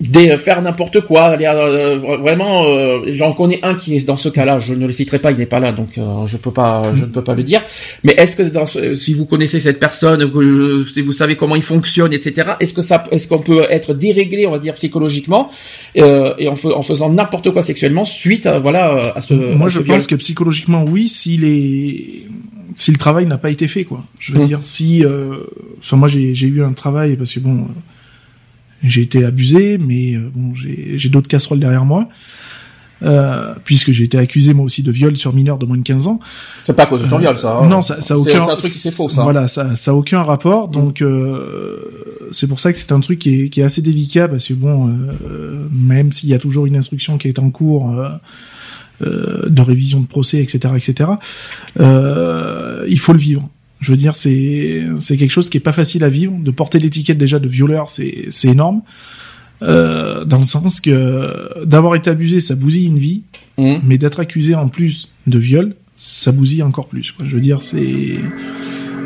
des, 0.00 0.36
faire 0.38 0.62
n'importe 0.62 1.00
quoi, 1.02 1.36
euh, 1.38 1.96
vraiment. 2.20 2.64
euh, 2.66 3.00
J'en 3.08 3.32
connais 3.32 3.60
un 3.62 3.74
qui 3.74 3.94
est 3.96 4.06
dans 4.06 4.16
ce 4.16 4.28
cas-là. 4.30 4.58
Je 4.58 4.72
ne 4.74 4.86
le 4.86 4.92
citerai 4.92 5.18
pas, 5.18 5.30
il 5.30 5.36
n'est 5.38 5.46
pas 5.46 5.60
là, 5.60 5.72
donc 5.72 5.98
euh, 5.98 6.24
je 6.26 6.36
peux 6.38 6.50
pas, 6.52 6.92
je 6.94 7.02
ne 7.04 7.10
peux 7.10 7.22
pas 7.22 7.34
le 7.34 7.42
dire. 7.42 7.60
Mais 8.04 8.14
est-ce 8.16 8.34
que 8.36 8.42
dans 8.42 8.64
ce- 8.64 8.94
si 8.94 9.12
vous 9.14 9.26
connaissez 9.26 9.60
cette 9.60 9.78
personne, 9.78 10.30
que, 10.30 10.84
si 10.84 11.02
vous 11.02 11.12
savez 11.12 11.36
comment 11.36 11.54
il 11.56 11.62
fonctionne, 11.62 12.12
etc. 12.12 12.52
Est-ce 12.60 12.72
que 12.72 12.82
ça, 12.82 13.02
est-ce 13.10 13.28
qu'on 13.28 13.40
peut 13.40 13.66
être 13.70 13.92
déréglé, 13.94 14.46
on 14.46 14.52
va 14.52 14.58
dire 14.58 14.74
psychologiquement, 14.74 15.50
euh, 15.98 16.32
et 16.38 16.48
en, 16.48 16.56
fais- 16.56 16.72
en 16.72 16.82
faisant 16.82 17.10
n'importe 17.10 17.50
quoi 17.50 17.60
sexuellement 17.62 18.04
suite, 18.06 18.46
à, 18.46 18.58
voilà, 18.58 18.94
euh, 18.94 19.12
à 19.14 19.20
ce. 19.20 19.34
moi 19.34 19.66
à 19.66 19.68
je 19.70 19.78
ce 19.80 19.84
viol? 19.84 19.96
pense 19.98 20.06
que 20.06 20.14
psychologiquement 20.14 20.84
oui 20.88 21.08
si 21.08 21.36
les 21.36 22.24
si 22.76 22.90
le 22.92 22.96
travail 22.96 23.26
n'a 23.26 23.36
pas 23.36 23.50
été 23.50 23.66
fait 23.66 23.84
quoi 23.84 24.02
je 24.18 24.32
veux 24.32 24.40
Mm. 24.44 24.46
dire 24.46 24.58
si 24.62 25.04
euh, 25.04 25.38
enfin 25.78 25.96
moi 25.96 26.08
j'ai 26.08 26.34
j'ai 26.34 26.46
eu 26.46 26.62
un 26.62 26.72
travail 26.72 27.16
parce 27.16 27.32
que 27.34 27.40
bon 27.40 27.52
euh, 27.56 27.64
j'ai 28.82 29.02
été 29.02 29.24
abusé, 29.24 29.78
mais 29.78 30.14
euh, 30.16 30.30
bon, 30.34 30.52
j'ai 30.54 31.08
d'autres 31.08 31.28
casseroles 31.28 31.60
derrière 31.60 31.84
moi. 31.84 32.08
Euh, 33.02 33.54
puisque 33.64 33.92
j'ai 33.92 34.04
été 34.04 34.18
accusé 34.18 34.52
moi 34.52 34.66
aussi 34.66 34.82
de 34.82 34.90
viol 34.92 35.16
sur 35.16 35.32
mineur 35.32 35.56
de 35.56 35.64
moins 35.64 35.78
de 35.78 35.82
15 35.82 36.06
ans. 36.06 36.20
C'est 36.58 36.76
pas 36.76 36.82
à 36.82 36.86
cause 36.86 37.02
de 37.02 37.08
ton 37.08 37.16
viol, 37.16 37.34
ça. 37.34 37.56
hein. 37.56 37.66
Non, 37.66 37.80
ça, 37.80 38.02
ça 38.02 38.12
a 38.12 38.16
aucun. 38.18 38.44
C'est 38.44 38.50
un 38.52 38.56
truc 38.56 38.70
c'est 38.70 38.90
faux, 38.90 39.08
ça. 39.08 39.22
Voilà, 39.22 39.48
ça, 39.48 39.74
ça 39.74 39.92
a 39.92 39.94
aucun 39.94 40.22
rapport. 40.22 40.68
Donc 40.68 41.00
euh, 41.00 41.78
c'est 42.30 42.46
pour 42.46 42.60
ça 42.60 42.70
que 42.72 42.78
c'est 42.78 42.92
un 42.92 43.00
truc 43.00 43.18
qui 43.18 43.40
est, 43.44 43.48
qui 43.48 43.62
est 43.62 43.64
assez 43.64 43.80
délicat 43.80 44.28
parce 44.28 44.46
que 44.48 44.52
bon, 44.52 44.88
euh, 44.88 45.66
même 45.72 46.12
s'il 46.12 46.28
y 46.28 46.34
a 46.34 46.38
toujours 46.38 46.66
une 46.66 46.76
instruction 46.76 47.16
qui 47.16 47.28
est 47.28 47.38
en 47.38 47.48
cours. 47.48 47.90
euh, 47.98 48.08
euh, 49.02 49.48
de 49.48 49.62
révision 49.62 50.00
de 50.00 50.06
procès, 50.06 50.42
etc., 50.42 50.74
etc. 50.76 51.12
Euh, 51.80 52.84
il 52.86 52.98
faut 52.98 53.14
le 53.14 53.18
vivre. 53.18 53.48
Je 53.80 53.90
veux 53.90 53.96
dire, 53.96 54.14
c'est 54.14 54.84
c'est 54.98 55.16
quelque 55.16 55.30
chose 55.30 55.48
qui 55.50 55.56
est 55.56 55.60
pas 55.60 55.72
facile 55.72 56.04
à 56.04 56.08
vivre. 56.08 56.34
De 56.38 56.50
porter 56.50 56.78
l'étiquette 56.78 57.18
déjà 57.18 57.38
de 57.38 57.48
violeur, 57.48 57.88
c'est 57.90 58.26
c'est 58.30 58.48
énorme. 58.48 58.82
Euh, 59.62 60.24
dans 60.24 60.38
le 60.38 60.42
sens 60.44 60.80
que 60.80 61.64
d'avoir 61.64 61.94
été 61.94 62.08
abusé, 62.10 62.40
ça 62.40 62.54
bousille 62.54 62.86
une 62.86 62.98
vie, 62.98 63.22
Mhm. 63.58 63.80
mais 63.84 63.98
d'être 63.98 64.20
accusé 64.20 64.54
en 64.54 64.68
plus 64.68 65.10
de 65.26 65.38
viol, 65.38 65.74
ça 65.96 66.32
bousille 66.32 66.62
encore 66.62 66.88
plus. 66.88 67.12
Quoi. 67.12 67.26
Je 67.28 67.34
veux 67.34 67.40
dire, 67.42 67.60
c'est 67.62 68.16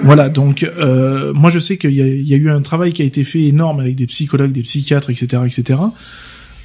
voilà. 0.04 0.28
Donc, 0.28 0.62
euh, 0.62 1.32
moi, 1.32 1.50
je 1.50 1.58
sais 1.58 1.76
qu'il 1.76 1.92
y, 1.92 2.02
a- 2.02 2.06
il 2.06 2.28
y 2.28 2.34
a 2.34 2.36
eu 2.36 2.50
un 2.50 2.60
travail 2.62 2.92
qui 2.92 3.02
a 3.02 3.04
été 3.04 3.24
fait 3.24 3.42
énorme 3.44 3.80
avec 3.80 3.96
des 3.96 4.06
psychologues, 4.06 4.52
des 4.52 4.62
psychiatres, 4.62 5.10
etc., 5.10 5.42
etc. 5.46 5.80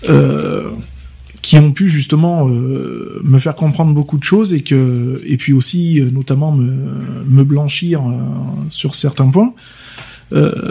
Euh, 0.10 0.70
qui 1.42 1.58
ont 1.58 1.72
pu 1.72 1.90
justement 1.90 2.50
euh, 2.50 3.22
me 3.24 3.40
faire 3.40 3.56
comprendre 3.56 3.94
beaucoup 3.94 4.18
de 4.18 4.24
choses 4.24 4.54
et 4.54 4.62
que 4.62 5.22
et 5.26 5.38
puis 5.38 5.54
aussi 5.54 6.00
euh, 6.00 6.10
notamment 6.12 6.52
me 6.52 7.24
me 7.26 7.44
blanchir 7.44 8.02
euh, 8.02 8.14
sur 8.70 8.96
certains 8.96 9.30
points. 9.30 9.54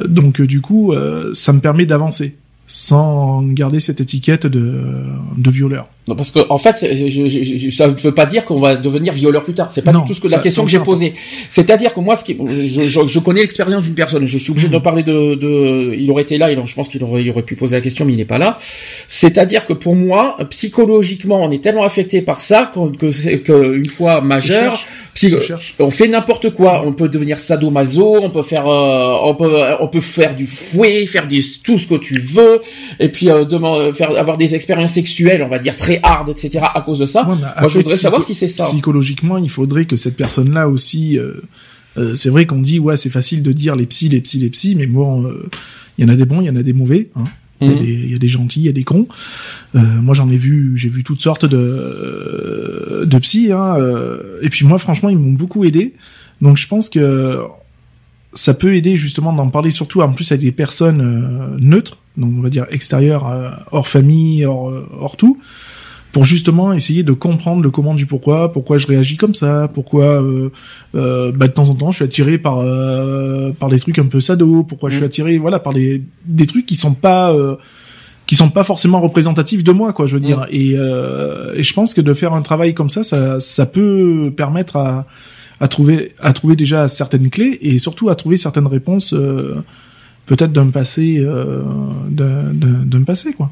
Donc 0.09 0.41
du 0.41 0.61
coup, 0.61 0.95
ça 1.35 1.53
me 1.53 1.59
permet 1.59 1.85
d'avancer 1.85 2.37
sans 2.69 3.43
garder 3.43 3.81
cette 3.81 4.01
étiquette 4.01 4.47
de 4.47 5.03
de 5.37 5.51
violeur. 5.51 5.89
Non, 6.09 6.17
parce 6.17 6.31
que 6.33 6.41
en 6.49 6.59
fait, 6.59 6.77
je, 6.81 7.09
je, 7.09 7.29
je- 7.29 7.71
ça 7.71 7.87
ne 7.87 7.93
veut 7.95 8.15
pas 8.15 8.27
dire 8.27 8.45
qu'on 8.45 8.59
va 8.59 8.75
devenir 8.77 9.13
violeur 9.13 9.45
plus 9.45 9.55
tard. 9.55 9.71
C'est 9.71 9.83
pas 9.83 9.93
Non, 9.93 10.01
du 10.01 10.07
tout 10.07 10.15
ce 10.15 10.21
que 10.21 10.29
ça- 10.29 10.37
la 10.37 10.43
question 10.43 10.65
que 10.65 10.71
j'ai 10.71 10.79
posée. 10.81 11.13
C'est-à-dire 11.51 11.93
que 11.95 12.01
moi, 12.01 12.17
ce 12.17 12.25
qui, 12.25 12.37
je, 12.67 12.89
je, 12.89 13.07
je 13.07 13.19
connais 13.21 13.43
l'expérience 13.43 13.83
d'une 13.83 13.95
personne. 13.95 14.25
Je 14.25 14.39
suis 14.39 14.51
obligé 14.51 14.69
de 14.69 14.79
parler 14.79 15.03
de, 15.03 15.35
de. 15.35 15.95
Il 15.99 16.11
aurait 16.11 16.23
été 16.23 16.39
là. 16.39 16.51
Il, 16.51 16.59
je 16.65 16.75
pense 16.75 16.89
qu'il 16.89 17.03
aurait, 17.05 17.23
il 17.23 17.31
aurait 17.31 17.43
pu 17.43 17.55
poser 17.57 17.77
la 17.77 17.83
question, 17.83 18.05
mais 18.05 18.13
il 18.15 18.17
n'est 18.17 18.25
pas 18.25 18.39
là. 18.39 18.57
C'est-à-dire 19.07 19.65
que 19.67 19.75
pour 19.75 19.95
moi, 19.95 20.37
psychologiquement, 20.51 21.43
on 21.45 21.51
est 21.51 21.63
tellement 21.63 21.85
affecté 21.85 22.23
par 22.23 22.41
ça 22.41 22.71
qu'on- 22.73 22.91
que, 22.91 23.11
c'est- 23.11 23.41
que 23.41 23.75
une 23.77 23.89
fois 23.89 24.21
majeur, 24.21 24.73
psy- 25.15 25.31
on 25.79 25.91
fait 25.91 26.09
n'importe 26.09 26.51
quoi. 26.51 26.83
On 26.87 26.93
peut 26.93 27.09
devenir 27.09 27.39
sadomaso, 27.39 28.17
on 28.23 28.31
peut 28.31 28.43
faire, 28.43 28.67
euh, 28.69 29.17
on 29.25 29.35
peut, 29.35 29.57
on 29.81 29.89
peut 29.89 30.01
faire 30.01 30.35
du 30.35 30.47
fouet, 30.47 31.05
faire 31.07 31.27
des, 31.29 31.43
tout 31.63 31.79
ce 31.79 31.87
que 31.87 31.97
tu 31.97 32.19
veux, 32.21 32.61
et 33.01 33.09
puis 33.09 33.29
euh, 33.31 33.45
demander- 33.45 33.93
faire 33.93 34.17
avoir 34.17 34.37
des 34.37 34.55
expériences 34.55 34.93
sexuelles, 34.93 35.43
on 35.43 35.49
va 35.49 35.59
dire 35.59 35.77
très 35.77 35.98
hard, 36.03 36.29
etc. 36.29 36.65
À 36.75 36.81
cause 36.83 36.99
de 36.99 37.07
ça. 37.07 37.29
Ouais, 37.29 37.37
Moi, 37.37 37.69
je 37.69 37.79
voudrais 37.79 37.97
savoir 37.97 38.23
si 38.23 38.35
c'est 38.35 38.49
ça. 38.49 38.67
Psychologiquement, 38.67 39.39
il 39.39 39.51
faudrait 39.51 39.85
que 39.87 39.97
cette 39.97 40.17
personne-là 40.17 40.69
aussi. 40.69 41.19
euh, 41.19 41.35
euh, 41.97 42.15
c'est 42.15 42.29
vrai 42.31 42.47
qu'on 42.47 42.61
dit 42.61 42.79
ouais, 42.79 42.97
c'est 42.97 43.11
facile 43.11 43.43
de 43.43 43.51
dire 43.53 43.75
les 43.75 43.87
psys, 43.87 44.09
les 44.09 44.21
psys, 44.21 44.39
les 44.39 44.51
psys, 44.51 44.77
mais 44.77 44.87
bon, 44.87 45.25
euh, 45.27 45.49
il 45.97 46.05
y 46.05 46.09
en 46.09 46.13
a 46.13 46.17
des 46.17 46.25
bons, 46.27 46.41
il 46.41 46.47
y 46.47 46.51
en 46.51 46.57
a 46.57 46.63
des 46.63 46.73
mauvais. 46.73 47.11
Hein. 47.17 47.25
Il 47.61 47.67
y 47.67 47.71
a 47.73 47.75
Mhm. 47.75 48.11
y, 48.11 48.15
a 48.15 48.19
des 48.19 48.29
gentils, 48.29 48.61
il 48.61 48.67
y 48.67 48.69
a 48.69 48.73
des 48.73 48.85
cons. 48.85 49.09
Euh, 49.75 49.81
moi, 50.01 50.15
j'en 50.15 50.31
ai 50.31 50.37
vu, 50.37 50.75
j'ai 50.77 50.89
vu 50.89 51.03
toutes 51.03 51.21
sortes 51.21 51.45
de 51.45 53.05
de 53.05 53.19
psys. 53.19 53.51
Hein, 53.53 53.77
euh, 53.79 54.39
et 54.43 54.49
puis 54.49 54.65
moi, 54.65 54.79
franchement, 54.79 55.09
ils 55.09 55.19
m'ont 55.19 55.33
beaucoup 55.33 55.65
aidé. 55.65 55.95
Donc, 56.41 56.57
je 56.57 56.69
pense 56.69 56.89
que 56.89 57.41
ça 58.35 58.55
peut 58.55 58.77
aider 58.77 58.97
justement 58.97 59.33
d'en 59.33 59.49
parler, 59.49 59.71
surtout 59.71 60.03
en 60.03 60.13
plus 60.13 60.31
avec 60.31 60.43
des 60.43 60.53
personnes 60.53 61.01
euh, 61.01 61.57
neutres, 61.59 61.99
donc 62.17 62.33
on 62.37 62.43
va 62.43 62.51
dire 62.51 62.67
extérieures, 62.71 63.27
euh, 63.29 63.51
hors 63.73 63.89
famille, 63.89 64.45
hors, 64.45 64.71
euh, 64.71 64.87
hors 65.01 65.17
tout, 65.17 65.41
pour 66.13 66.25
justement 66.25 66.73
essayer 66.73 67.03
de 67.03 67.13
comprendre 67.13 67.63
le 67.63 67.71
comment 67.71 67.95
du 67.95 68.07
pourquoi, 68.07 68.53
pourquoi 68.53 68.79
je 68.79 68.87
réagis 68.87 69.17
comme 69.17 69.35
ça, 69.35 69.71
pourquoi 69.73 70.23
euh, 70.23 70.51
euh, 70.95 71.33
bah, 71.33 71.49
de 71.49 71.53
temps 71.53 71.69
en 71.69 71.75
temps 71.75 71.91
je 71.91 71.97
suis 71.97 72.05
attiré 72.05 72.39
par 72.39 72.59
euh, 72.61 73.51
par 73.53 73.69
des 73.69 73.79
trucs 73.79 73.99
un 73.99 74.07
peu 74.07 74.21
sado, 74.21 74.63
pourquoi 74.65 74.91
je 74.91 74.97
suis 74.97 75.03
Mm. 75.03 75.07
attiré 75.07 75.39
voilà 75.39 75.59
par 75.59 75.73
des 75.73 76.03
des 76.25 76.47
trucs 76.47 76.67
qui 76.67 76.77
sont 76.77 76.95
pas 76.95 77.33
euh, 77.33 77.57
qui 78.27 78.35
sont 78.35 78.51
pas 78.51 78.65
forcément 78.65 79.01
représentatifs 79.01 79.65
de 79.65 79.73
moi 79.73 79.93
quoi 79.93 80.07
je 80.07 80.15
veux 80.15 80.21
dire. 80.21 80.47
Et 80.51 80.75
euh, 80.77 81.55
et 81.55 81.63
je 81.63 81.75
pense 81.75 81.95
que 81.95 82.01
de 82.01 82.15
faire 82.15 82.33
un 82.33 82.43
travail 82.43 82.75
comme 82.75 82.91
ça 82.91 83.03
ça 83.03 83.39
ça 83.41 83.67
peut 83.67 84.33
permettre 84.37 84.77
à 84.77 85.07
à 85.61 85.69
trouver 85.69 86.13
à 86.21 86.33
trouver 86.33 86.57
déjà 86.57 86.89
certaines 86.89 87.31
clés 87.31 87.59
et 87.61 87.79
surtout 87.79 88.09
à 88.09 88.15
trouver 88.15 88.37
certaines 88.37 88.67
réponses 88.67 89.13
euh, 89.13 89.57
peut-être 90.27 90.53
d'un 90.53 90.69
passé 90.69 91.17
euh, 91.19 91.63
d'un 92.11 93.03
passé 93.05 93.33
quoi 93.33 93.51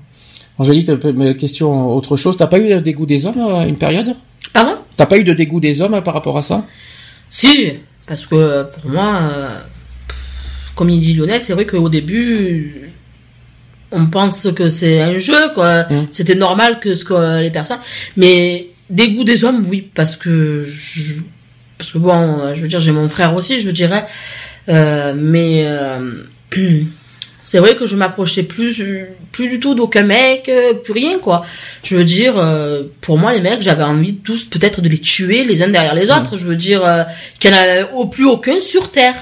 Angélique, 0.58 0.88
mais 1.14 1.36
question 1.36 1.94
autre 1.94 2.16
chose. 2.16 2.36
T'as 2.36 2.46
pas 2.46 2.58
eu 2.58 2.68
de 2.68 2.78
dégoût 2.80 3.06
des 3.06 3.26
hommes 3.26 3.40
à 3.40 3.66
une 3.66 3.76
période? 3.76 4.14
Pardon? 4.52 4.76
T'as 4.96 5.06
pas 5.06 5.18
eu 5.18 5.24
de 5.24 5.34
dégoût 5.34 5.60
des 5.60 5.82
hommes 5.82 5.94
euh, 5.94 6.00
par 6.00 6.14
rapport 6.14 6.38
à 6.38 6.42
ça? 6.42 6.64
Si, 7.28 7.74
parce 8.06 8.24
que 8.26 8.34
euh, 8.36 8.64
pour 8.64 8.90
moi, 8.90 9.20
euh, 9.22 9.48
comme 10.74 10.88
il 10.90 11.00
dit 11.00 11.14
Lionel, 11.14 11.42
c'est 11.42 11.52
vrai 11.52 11.66
qu'au 11.66 11.88
début, 11.90 12.90
on 13.92 14.06
pense 14.06 14.48
que 14.54 14.68
c'est 14.70 15.00
un 15.00 15.18
jeu, 15.18 15.50
quoi. 15.54 15.84
Mm. 15.90 16.06
C'était 16.10 16.34
normal 16.34 16.80
que 16.80 16.94
ce 16.94 17.04
que 17.04 17.42
les 17.42 17.50
personnes. 17.50 17.78
Mais 18.16 18.68
dégoût 18.88 19.24
des 19.24 19.44
hommes, 19.44 19.64
oui, 19.68 19.88
parce 19.94 20.16
que 20.16 20.62
je- 20.62 21.14
parce 21.76 21.92
que 21.92 21.98
bon, 21.98 22.12
euh, 22.40 22.54
je 22.54 22.62
veux 22.62 22.68
dire, 22.68 22.80
j'ai 22.80 22.92
mon 22.92 23.08
frère 23.10 23.34
aussi, 23.34 23.60
je 23.60 23.70
dirais, 23.70 24.04
Euh, 24.68 25.14
mais 25.16 25.62
euh, 25.64 26.24
c'est 27.46 27.58
vrai 27.58 27.76
que 27.76 27.86
je 27.86 27.96
m'approchais 27.96 28.42
plus 28.42 28.82
plus 29.32 29.48
du 29.48 29.60
tout 29.60 29.74
d'aucun 29.74 30.02
mec, 30.02 30.48
euh, 30.48 30.74
plus 30.74 30.92
rien 30.92 31.18
quoi. 31.18 31.44
Je 31.84 31.96
veux 31.96 32.04
dire, 32.04 32.36
euh, 32.36 32.82
pour 33.00 33.16
moi 33.16 33.32
les 33.32 33.40
mecs, 33.40 33.62
j'avais 33.62 33.84
envie 33.84 34.16
tous 34.16 34.44
peut-être 34.44 34.82
de 34.82 34.88
les 34.88 34.98
tuer 34.98 35.44
les 35.44 35.62
uns 35.62 35.68
derrière 35.68 35.94
les 35.94 36.10
autres. 36.10 36.36
Je 36.36 36.44
veux 36.44 36.56
dire 36.56 36.84
euh, 36.84 37.04
qu'il 37.38 37.52
n'y 37.52 37.56
en 37.56 37.60
a 37.60 37.92
au 37.94 38.06
plus 38.06 38.26
aucun 38.26 38.60
sur 38.60 38.90
terre. 38.90 39.16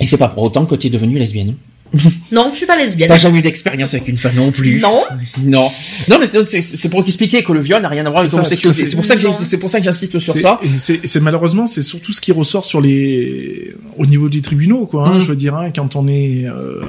Et 0.00 0.06
c'est 0.06 0.16
pas 0.16 0.28
pour 0.28 0.42
autant 0.42 0.64
que 0.64 0.74
tu 0.74 0.86
es 0.86 0.90
devenue 0.90 1.18
lesbienne. 1.18 1.56
Non, 2.32 2.50
je 2.52 2.58
suis 2.58 2.66
pas 2.66 2.76
lesbienne. 2.76 3.08
T'as 3.08 3.18
jamais 3.18 3.38
eu 3.40 3.42
d'expérience 3.42 3.92
avec 3.94 4.06
une 4.08 4.16
femme 4.16 4.36
non 4.36 4.52
plus. 4.52 4.80
Non. 4.80 5.02
Non. 5.42 5.68
Non, 6.08 6.18
mais 6.20 6.26
c'est- 6.44 6.88
pour 6.88 7.00
expliquer 7.06 7.42
que 7.42 7.52
le 7.52 7.60
viol 7.60 7.82
n'a 7.82 7.88
rien 7.88 8.06
à 8.06 8.10
voir 8.10 8.20
avec 8.20 8.32
l'homosexualité. 8.32 8.86
C'est 8.86 8.96
pour 8.96 9.06
ça 9.06 9.14
que 9.14 9.20
j'ai- 9.20 9.28
Non. 9.28 9.34
c'est 9.42 9.58
pour 9.58 9.70
ça 9.70 9.78
que 9.78 9.84
j'insiste 9.84 10.18
sur 10.18 10.36
ça. 10.38 10.60
c'est 10.78 11.20
malheureusement 11.20 11.66
c'est 11.66 11.82
surtout 11.82 12.12
ce 12.12 12.20
qui 12.20 12.32
ressort 12.32 12.64
sur 12.64 12.80
les 12.80 13.74
au 13.98 14.06
niveau 14.06 14.28
des 14.28 14.40
tribunaux 14.40 14.86
quoi. 14.86 15.08
Hein, 15.08 15.18
Mm. 15.18 15.22
Je 15.22 15.26
veux 15.28 15.36
dire 15.36 15.56
hein, 15.56 15.70
quand 15.74 15.96
on 15.96 16.06
est 16.08 16.44
euh, 16.46 16.80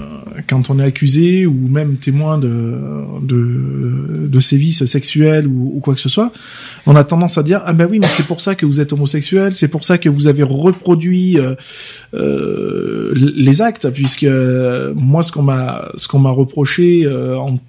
quand 0.47 0.70
on 0.70 0.80
est 0.80 0.84
accusé 0.84 1.45
ou 1.45 1.56
même 1.70 1.95
témoin 1.95 2.38
de 2.38 2.78
de, 3.22 4.28
de 4.28 4.39
sévices 4.39 4.86
sexuels 4.86 5.47
ou, 5.47 5.74
ou 5.76 5.80
quoi 5.80 5.93
que 5.95 5.99
ce 6.02 6.10
soit, 6.10 6.32
on 6.88 6.95
a 6.95 7.03
tendance 7.03 7.38
à 7.38 7.43
dire 7.43 7.61
ah 7.65 7.73
ben 7.73 7.88
oui 7.89 7.99
mais 7.99 8.07
c'est 8.07 8.25
pour 8.25 8.41
ça 8.41 8.55
que 8.55 8.65
vous 8.65 8.79
êtes 8.79 8.91
homosexuel, 8.93 9.53
c'est 9.55 9.67
pour 9.67 9.84
ça 9.84 9.97
que 9.97 10.09
vous 10.09 10.27
avez 10.27 10.43
reproduit 10.43 11.38
euh, 11.39 11.55
euh, 12.13 13.13
les 13.15 13.61
actes 13.61 13.89
puisque 13.91 14.23
euh, 14.23 14.93
moi 14.95 15.23
ce 15.23 15.32
qu'on 15.32 15.43
m'a 15.43 15.91
ce 15.95 16.07
qu'on 16.07 16.19
m'a 16.19 16.32
reproché 16.32 17.03
euh, 17.05 17.38
en 17.38 17.59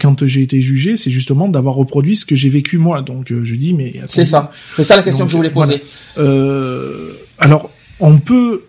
quand 0.00 0.26
j'ai 0.26 0.42
été 0.42 0.60
jugé, 0.60 0.96
c'est 0.96 1.12
justement 1.12 1.46
d'avoir 1.48 1.76
reproduit 1.76 2.16
ce 2.16 2.26
que 2.26 2.34
j'ai 2.34 2.48
vécu 2.48 2.76
moi. 2.76 3.02
Donc 3.02 3.32
je 3.32 3.54
dis 3.54 3.72
mais 3.72 3.94
C'est 4.06 4.24
ça. 4.24 4.50
C'est 4.74 4.82
ça 4.82 4.96
la 4.96 5.02
question 5.04 5.20
Donc, 5.20 5.28
que 5.28 5.30
je 5.32 5.36
voulais 5.36 5.52
poser. 5.52 5.82
euh, 6.18 7.12
alors, 7.38 7.70
on 8.00 8.18
peut 8.18 8.62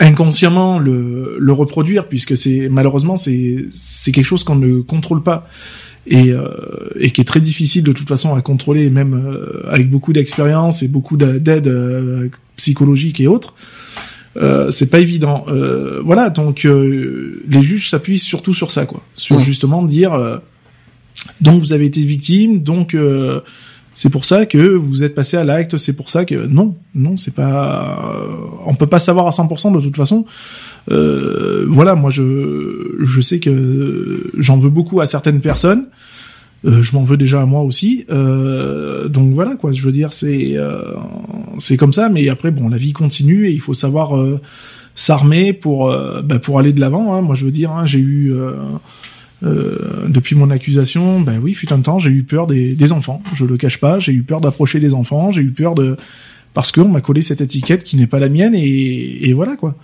inconsciemment 0.00 0.80
le, 0.80 1.36
le 1.38 1.52
reproduire 1.52 2.08
puisque 2.08 2.36
c'est 2.36 2.68
malheureusement 2.68 3.16
c'est 3.16 3.66
c'est 3.70 4.10
quelque 4.10 4.24
chose 4.26 4.42
qu'on 4.42 4.56
ne 4.56 4.80
contrôle 4.80 5.22
pas 5.22 5.46
et 6.06 6.32
euh, 6.32 6.48
et 6.98 7.10
qui 7.10 7.20
est 7.20 7.24
très 7.24 7.40
difficile 7.40 7.82
de 7.82 7.92
toute 7.92 8.08
façon 8.08 8.34
à 8.34 8.42
contrôler 8.42 8.90
même 8.90 9.14
euh, 9.14 9.62
avec 9.70 9.88
beaucoup 9.90 10.12
d'expérience 10.12 10.82
et 10.82 10.88
beaucoup 10.88 11.16
d'a- 11.16 11.38
d'aide 11.38 11.66
euh, 11.68 12.28
psychologique 12.56 13.20
et 13.20 13.26
autres. 13.26 13.54
Euh, 14.36 14.70
c'est 14.70 14.90
pas 14.90 14.98
évident. 15.00 15.44
Euh, 15.48 16.00
voilà, 16.04 16.28
donc 16.28 16.64
euh, 16.64 17.40
les 17.48 17.62
juges 17.62 17.88
s'appuient 17.88 18.18
surtout 18.18 18.52
sur 18.52 18.70
ça, 18.70 18.84
quoi, 18.84 19.02
sur 19.14 19.36
Ouais. 19.36 19.42
justement 19.42 19.82
dire 19.84 20.12
euh, 20.12 20.38
donc 21.40 21.60
vous 21.60 21.72
avez 21.72 21.86
été 21.86 22.00
victime, 22.00 22.62
donc 22.62 22.94
euh, 22.94 23.40
c'est 23.94 24.10
pour 24.10 24.24
ça 24.24 24.44
que 24.46 24.58
vous 24.58 25.02
êtes 25.04 25.14
passé 25.14 25.36
à 25.36 25.44
l'acte, 25.44 25.76
c'est 25.76 25.94
pour 25.94 26.10
ça 26.10 26.24
que 26.24 26.46
non, 26.46 26.76
non, 26.94 27.16
c'est 27.16 27.34
pas, 27.34 28.14
euh, 28.16 28.36
on 28.66 28.74
peut 28.74 28.88
pas 28.88 28.98
savoir 28.98 29.26
à 29.26 29.30
100% 29.30 29.74
de 29.74 29.80
toute 29.80 29.96
façon. 29.96 30.26
Euh, 30.90 31.64
voilà, 31.68 31.94
moi 31.94 32.10
je 32.10 32.96
je 33.00 33.20
sais 33.20 33.38
que 33.38 34.30
j'en 34.36 34.58
veux 34.58 34.70
beaucoup 34.70 35.00
à 35.00 35.06
certaines 35.06 35.40
personnes. 35.40 35.86
Euh, 36.66 36.82
je 36.82 36.96
m'en 36.96 37.02
veux 37.02 37.16
déjà 37.16 37.42
à 37.42 37.46
moi 37.46 37.62
aussi. 37.62 38.04
Euh, 38.10 39.08
donc 39.08 39.32
voilà 39.34 39.54
quoi, 39.56 39.72
je 39.72 39.82
veux 39.82 39.92
dire 39.92 40.12
c'est 40.12 40.56
euh, 40.56 40.94
c'est 41.58 41.76
comme 41.76 41.92
ça, 41.92 42.08
mais 42.08 42.28
après 42.28 42.50
bon 42.50 42.68
la 42.68 42.78
vie 42.78 42.92
continue 42.92 43.48
et 43.48 43.52
il 43.52 43.60
faut 43.60 43.74
savoir 43.74 44.16
euh, 44.18 44.40
s'armer 44.94 45.52
pour 45.52 45.94
bah, 46.24 46.38
pour 46.38 46.58
aller 46.58 46.72
de 46.72 46.80
l'avant. 46.80 47.14
Hein. 47.14 47.22
Moi 47.22 47.34
je 47.34 47.44
veux 47.44 47.50
dire, 47.50 47.70
hein, 47.70 47.86
j'ai 47.86 47.98
eu 48.00 48.34
euh, 49.44 50.06
depuis 50.08 50.36
mon 50.36 50.50
accusation, 50.50 51.20
ben 51.20 51.38
oui, 51.42 51.54
fut 51.54 51.72
un 51.72 51.80
temps, 51.80 51.98
j'ai 51.98 52.10
eu 52.10 52.22
peur 52.22 52.46
des, 52.46 52.74
des 52.74 52.92
enfants. 52.92 53.22
Je 53.34 53.44
le 53.44 53.56
cache 53.56 53.78
pas, 53.78 53.98
j'ai 53.98 54.12
eu 54.12 54.22
peur 54.22 54.40
d'approcher 54.40 54.80
des 54.80 54.94
enfants, 54.94 55.30
j'ai 55.30 55.42
eu 55.42 55.50
peur 55.50 55.74
de 55.74 55.96
parce 56.54 56.70
qu'on 56.70 56.88
m'a 56.88 57.00
collé 57.00 57.20
cette 57.20 57.40
étiquette 57.40 57.82
qui 57.82 57.96
n'est 57.96 58.06
pas 58.06 58.20
la 58.20 58.28
mienne 58.28 58.54
et, 58.54 59.28
et 59.28 59.32
voilà 59.32 59.56
quoi. 59.56 59.74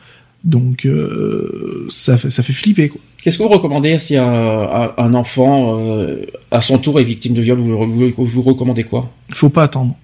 Donc 0.44 0.86
euh, 0.86 1.86
ça 1.90 2.16
fait 2.16 2.30
ça 2.30 2.42
fait 2.42 2.52
flipper 2.52 2.88
quoi. 2.88 3.00
Qu'est-ce 3.22 3.36
que 3.36 3.42
vous 3.42 3.50
recommandez 3.50 3.98
si 3.98 4.16
un, 4.16 5.14
enfant 5.14 5.78
euh, 5.78 6.24
à 6.50 6.62
son 6.62 6.78
tour 6.78 6.98
est 6.98 7.04
victime 7.04 7.34
de 7.34 7.42
viol 7.42 7.58
Vous, 7.58 7.86
vous, 7.86 8.24
vous 8.24 8.42
recommandez 8.42 8.84
quoi? 8.84 9.10
Il 9.28 9.34
faut 9.34 9.50
pas 9.50 9.64
attendre. 9.64 9.94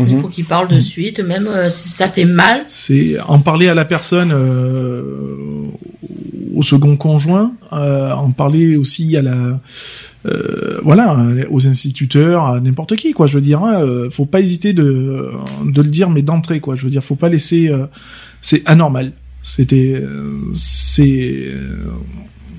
Il 0.00 0.14
Mhm. 0.14 0.22
faut 0.22 0.28
qu'il 0.28 0.44
parle 0.44 0.68
de 0.68 0.78
suite, 0.78 1.18
même 1.20 1.48
euh, 1.48 1.68
si 1.70 1.88
ça 1.88 2.06
fait 2.08 2.24
mal. 2.24 2.62
C'est 2.66 3.18
en 3.26 3.40
parler 3.40 3.68
à 3.68 3.74
la 3.74 3.84
personne, 3.84 4.30
euh, 4.32 5.02
au 6.54 6.62
second 6.62 6.96
conjoint, 6.96 7.52
euh, 7.72 8.12
en 8.12 8.30
parler 8.30 8.76
aussi 8.76 9.16
à 9.16 9.22
la, 9.22 9.60
euh, 10.26 10.78
voilà, 10.84 11.16
aux 11.50 11.66
instituteurs, 11.66 12.46
à 12.46 12.60
n'importe 12.60 12.96
qui, 12.96 13.12
quoi. 13.12 13.26
Je 13.26 13.34
veux 13.34 13.40
dire, 13.40 13.62
hein, 13.64 13.82
euh, 13.82 14.08
faut 14.10 14.24
pas 14.24 14.40
hésiter 14.40 14.72
de 14.72 15.30
de 15.64 15.82
le 15.82 15.88
dire, 15.90 16.10
mais 16.10 16.22
d'entrée, 16.22 16.60
quoi. 16.60 16.74
Je 16.76 16.84
veux 16.84 16.90
dire, 16.90 17.02
faut 17.02 17.14
pas 17.16 17.28
laisser, 17.28 17.68
euh, 17.68 17.86
c'est 18.40 18.62
anormal. 18.66 19.12
C'était, 19.42 19.94
euh, 20.00 20.36
c'est 20.54 21.34
euh, 21.48 21.86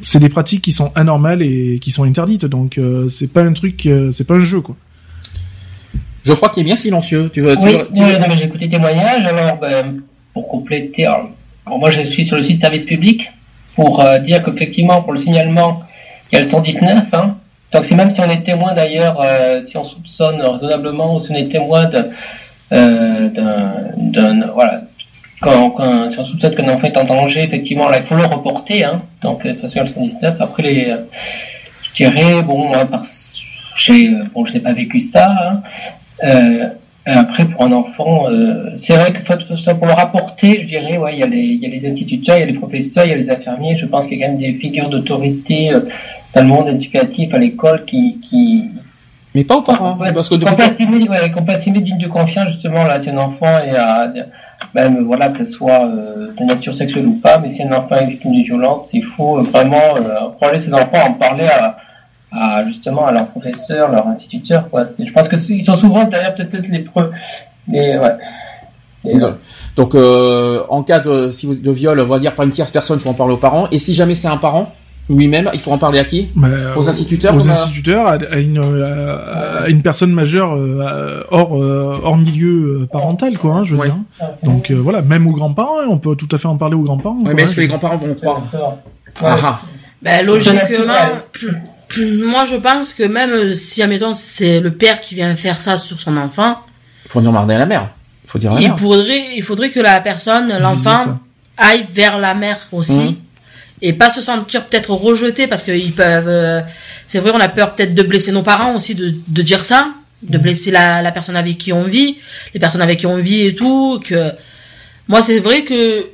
c'est 0.01 0.19
des 0.19 0.29
pratiques 0.29 0.61
qui 0.61 0.71
sont 0.71 0.91
anormales 0.95 1.41
et 1.41 1.79
qui 1.79 1.91
sont 1.91 2.03
interdites, 2.05 2.45
donc 2.45 2.77
euh, 2.77 3.07
c'est 3.09 3.27
pas 3.31 3.43
un 3.43 3.51
truc, 3.53 3.85
euh, 3.85 4.11
c'est 4.11 4.23
pas 4.25 4.35
un 4.35 4.39
jeu, 4.39 4.61
quoi. 4.61 4.75
Geoffroy 6.30 6.49
qui 6.49 6.59
est 6.61 6.63
bien 6.63 6.75
silencieux. 6.75 7.30
Tu 7.34 7.41
veux, 7.41 7.55
tu 7.55 7.63
Oui, 7.65 7.73
veux- 7.73 7.88
tu 7.93 8.01
oui, 8.01 8.11
veux- 8.11 8.36
j'ai 8.36 8.45
écouté 8.45 8.65
le 8.65 8.71
témoignage. 8.71 9.25
Alors, 9.25 9.57
ben, 9.57 10.01
pour 10.34 10.47
compléter, 10.47 11.05
alors, 11.05 11.30
bon, 11.65 11.77
moi 11.80 11.89
je 11.91 12.01
suis 12.03 12.23
sur 12.25 12.38
le 12.38 12.43
site 12.43 12.61
service 12.61 12.84
public 12.84 13.32
pour 13.75 13.99
euh, 14.01 14.19
dire 14.19 14.43
qu'effectivement, 14.43 15.01
pour 15.01 15.13
le 15.13 15.19
signalement, 15.21 15.82
il 16.32 16.36
y 16.36 16.38
a 16.38 16.41
le 16.41 16.47
119. 16.47 17.05
Hein. 17.13 17.36
Donc, 17.73 17.86
c'est 17.86 17.95
même 17.95 18.09
si 18.11 18.19
on 18.21 18.30
est 18.30 18.43
témoin 18.43 18.73
d'ailleurs, 18.73 19.19
euh, 19.23 19.61
si 19.61 19.75
on 19.77 19.84
soupçonne 19.84 20.39
raisonnablement 20.41 21.15
ou 21.15 21.19
si 21.21 21.32
on 21.32 21.36
est 21.36 21.49
témoin 21.51 21.86
de, 21.86 22.09
euh, 22.73 23.30
d'un, 23.30 23.73
d'un- 23.97 24.47
voilà, 24.53 24.82
quand, 25.41 25.71
quand- 25.71 26.11
si 26.11 26.19
on 26.19 26.23
soupçonne 26.23 26.53
qu'un 26.55 26.69
enfant 26.69 26.88
est 26.88 26.97
en 26.97 27.05
danger, 27.05 27.43
effectivement, 27.43 27.89
là, 27.89 27.97
il 27.99 28.05
faut 28.05 28.15
le 28.15 28.25
reporter. 28.25 28.84
Hein. 28.84 29.01
Donc, 29.23 29.43
de 29.45 29.51
toute 29.51 29.61
façon, 29.61 29.73
il 29.75 29.77
y 29.77 29.82
a 29.82 29.84
le 29.84 29.89
119. 29.89 30.41
Après, 30.41 30.63
les, 30.63 30.95
je 31.89 31.95
dirais, 32.03 32.41
bon, 32.43 32.67
moi, 32.69 32.86
par, 32.86 33.03
j'ai, 33.75 34.09
bon, 34.34 34.45
je 34.45 34.53
n'ai 34.53 34.59
pas 34.59 34.73
vécu 34.73 34.99
ça. 34.99 35.27
Hein. 35.32 35.61
Euh, 36.24 36.67
après, 37.05 37.45
pour 37.45 37.63
un 37.63 37.72
enfant, 37.72 38.30
euh, 38.30 38.72
c'est 38.78 38.93
vrai 38.95 39.11
que 39.13 39.20
faut, 39.22 39.34
faut- 39.34 39.76
pour 39.76 39.88
le 39.88 39.93
rapporter, 39.93 40.61
je 40.61 40.67
dirais, 40.67 40.97
ouais, 40.97 41.13
il 41.13 41.20
y, 41.20 41.24
a 41.24 41.28
les, 41.28 41.38
il 41.39 41.61
y 41.61 41.65
a 41.65 41.70
les 41.70 41.86
instituteurs, 41.89 42.38
il 42.38 42.41
y 42.41 42.43
a 42.43 42.45
les 42.45 42.53
professeurs, 42.53 43.05
il 43.05 43.09
y 43.09 43.13
a 43.13 43.17
les 43.17 43.32
infirmiers. 43.32 43.78
Je 43.78 43.86
pense 43.86 44.05
qu'il 44.05 44.20
y 44.20 44.24
a 44.24 44.28
quand 44.28 44.34
même 44.34 44.41
des 44.41 44.53
figures 44.53 44.89
d'autorité 44.89 45.74
euh, 45.74 45.82
dans 46.36 46.41
le 46.41 46.47
monde 46.47 46.67
éducatif, 46.67 47.34
à 47.34 47.39
l'école, 47.39 47.86
qui, 47.86 48.20
qui, 48.22 48.65
Mais 49.34 49.43
pas 49.43 49.55
aux 49.57 49.61
parents. 49.63 49.97
Ouais, 49.97 50.13
parce 50.13 50.30
que 50.30 50.36
qu'on 50.36 50.51
ouais, 50.51 51.32
qu'on 51.32 51.45
estimer 51.45 51.80
digne 51.82 51.97
de 51.97 52.07
confiance, 52.07 52.49
justement, 52.49 52.84
là, 52.84 52.99
si 52.99 53.09
un 53.09 53.17
enfant 53.17 53.57
est 53.65 53.76
à, 53.76 54.11
même, 54.76 55.03
voilà, 55.05 55.30
que 55.30 55.45
ce 55.45 55.51
soit 55.51 55.86
euh, 55.86 56.34
de 56.38 56.43
nature 56.43 56.76
sexuelle 56.76 57.07
ou 57.07 57.13
pas, 57.13 57.39
mais 57.39 57.49
si 57.49 57.63
un 57.63 57.72
enfant 57.72 57.95
est 57.95 58.05
victime 58.07 58.34
de 58.38 58.43
violence, 58.43 58.89
il 58.93 59.03
faut 59.03 59.41
vraiment 59.41 59.95
euh, 59.97 60.28
encourager 60.28 60.59
ses 60.65 60.74
enfants 60.74 61.05
à 61.05 61.09
en 61.09 61.13
parler 61.13 61.45
à, 61.45 61.78
à, 62.32 62.63
justement, 62.65 63.05
à 63.07 63.11
leurs 63.11 63.27
professeurs, 63.27 63.91
leurs 63.91 64.07
instituteurs, 64.07 64.69
quoi. 64.69 64.86
Je 64.99 65.11
pense 65.11 65.27
que 65.27 65.38
c- 65.38 65.53
ils 65.53 65.63
sont 65.63 65.75
souvent 65.75 66.03
derrière 66.05 66.36
peut-être 66.36 66.67
les 66.69 66.80
preuves, 66.80 67.11
mais 67.67 67.97
ouais. 67.97 68.11
C'est- 69.03 69.13
Donc, 69.77 69.95
euh, 69.95 70.61
en 70.69 70.84
cas 70.84 70.99
de, 70.99 71.30
si 71.30 71.45
vous- 71.45 71.55
de 71.55 71.71
viol, 71.71 71.99
on 71.99 72.05
va 72.05 72.19
dire 72.19 72.36
par 72.36 72.45
une 72.45 72.51
tierce 72.51 72.69
personne, 72.71 72.97
il 72.99 73.01
faut 73.01 73.09
en 73.09 73.13
parler 73.13 73.34
aux 73.34 73.38
parents. 73.38 73.67
Et 73.71 73.77
si 73.80 73.93
jamais 73.93 74.13
c'est 74.13 74.27
un 74.27 74.36
parent 74.38 74.73
lui-même, 75.09 75.49
il 75.53 75.59
faut 75.59 75.71
en 75.71 75.77
parler 75.77 75.97
à 75.99 76.03
qui? 76.03 76.27
Bah, 76.36 76.49
Aux 76.75 76.88
instituteurs, 76.89 77.34
aux 77.34 77.47
a- 77.47 77.51
instituteurs, 77.53 78.05
à, 78.07 78.17
une 78.38 78.59
à, 78.59 79.63
à 79.63 79.67
une 79.69 79.82
personne 79.82 80.11
majeure 80.11 80.53
euh, 80.53 81.23
hors 81.32 81.55
euh, 81.59 81.99
hors 82.03 82.17
milieu 82.17 82.82
euh, 82.82 82.88
parental, 82.91 83.38
quoi. 83.39 83.53
hein, 83.53 83.63
je 83.63 83.73
veux 83.73 83.80
Ouais. 83.82 83.88
dire. 83.88 83.95
Donc 84.43 84.69
euh, 84.69 84.75
voilà, 84.75 85.01
même 85.01 85.25
aux 85.27 85.32
grands-parents, 85.34 85.80
hein, 85.82 85.88
on 85.89 85.97
peut 85.97 86.15
tout 86.15 86.27
à 86.34 86.38
fait 86.38 86.47
en 86.49 86.57
parler 86.57 86.75
aux 86.75 86.84
grands-parents. 86.84 87.17
Ouais, 87.23 87.34
mais 87.34 87.41
hein, 87.41 87.45
est-ce 87.45 87.55
que 87.55 87.61
les 87.61 87.67
grands-parents 87.67 87.97
vont 87.97 88.13
croire? 88.13 88.43
Ouais. 88.53 88.59
Ah 89.23 89.38
ah. 89.43 89.61
C'est 90.05 90.25
logiquement. 90.25 90.59
moi 91.97 92.45
je 92.45 92.55
pense 92.55 92.93
que 92.93 93.03
même 93.03 93.31
euh, 93.31 93.53
si, 93.53 93.81
admettons, 93.81 94.13
c'est 94.13 94.59
le 94.59 94.71
père 94.71 95.01
qui 95.01 95.15
vient 95.15 95.35
faire 95.35 95.61
ça 95.61 95.77
sur 95.77 95.99
son 95.99 96.15
enfant, 96.17 96.59
Il 97.05 97.11
faut 97.11 97.21
demander 97.21 97.55
à 97.55 97.59
la 97.59 97.65
mère. 97.65 97.89
Faut 98.27 98.37
dire 98.39 98.51
à 98.51 98.55
la 98.55 98.61
il 98.61 98.67
mère. 98.67 98.79
faudrait, 98.79 99.25
il 99.35 99.41
faudrait 99.43 99.69
que 99.71 99.79
la 99.79 99.99
personne, 100.01 100.55
l'enfant, 100.59 101.19
aille 101.57 101.85
vers 101.91 102.19
la 102.19 102.33
mère 102.35 102.59
aussi. 102.71 102.93
Mhm. 102.93 103.15
Et 103.81 103.93
pas 103.93 104.09
se 104.09 104.21
sentir 104.21 104.65
peut-être 104.65 104.91
rejeté 104.91 105.47
parce 105.47 105.63
qu'ils 105.63 105.93
peuvent. 105.93 106.27
euh, 106.27 106.61
c'est 107.07 107.19
vrai, 107.19 107.31
on 107.33 107.39
a 107.39 107.47
peur 107.47 107.73
peut-être 107.75 107.95
de 107.95 108.03
blesser 108.03 108.31
nos 108.31 108.43
parents 108.43 108.75
aussi, 108.75 108.93
de, 108.93 109.15
de 109.27 109.41
dire 109.41 109.63
ça, 109.63 109.87
de 110.21 110.37
blesser 110.37 110.69
la, 110.69 111.01
la 111.01 111.11
personne 111.11 111.37
avec 111.37 111.57
qui 111.57 111.71
on 111.73 111.83
vit, 111.83 112.17
les 112.53 112.59
personnes 112.59 112.81
avec 112.81 112.99
qui 112.99 113.05
on 113.07 113.17
vit 113.17 113.41
et 113.47 113.55
tout. 113.55 113.99
Que 114.05 114.31
moi, 115.07 115.21
c'est 115.21 115.39
vrai 115.39 115.63
que 115.63 116.07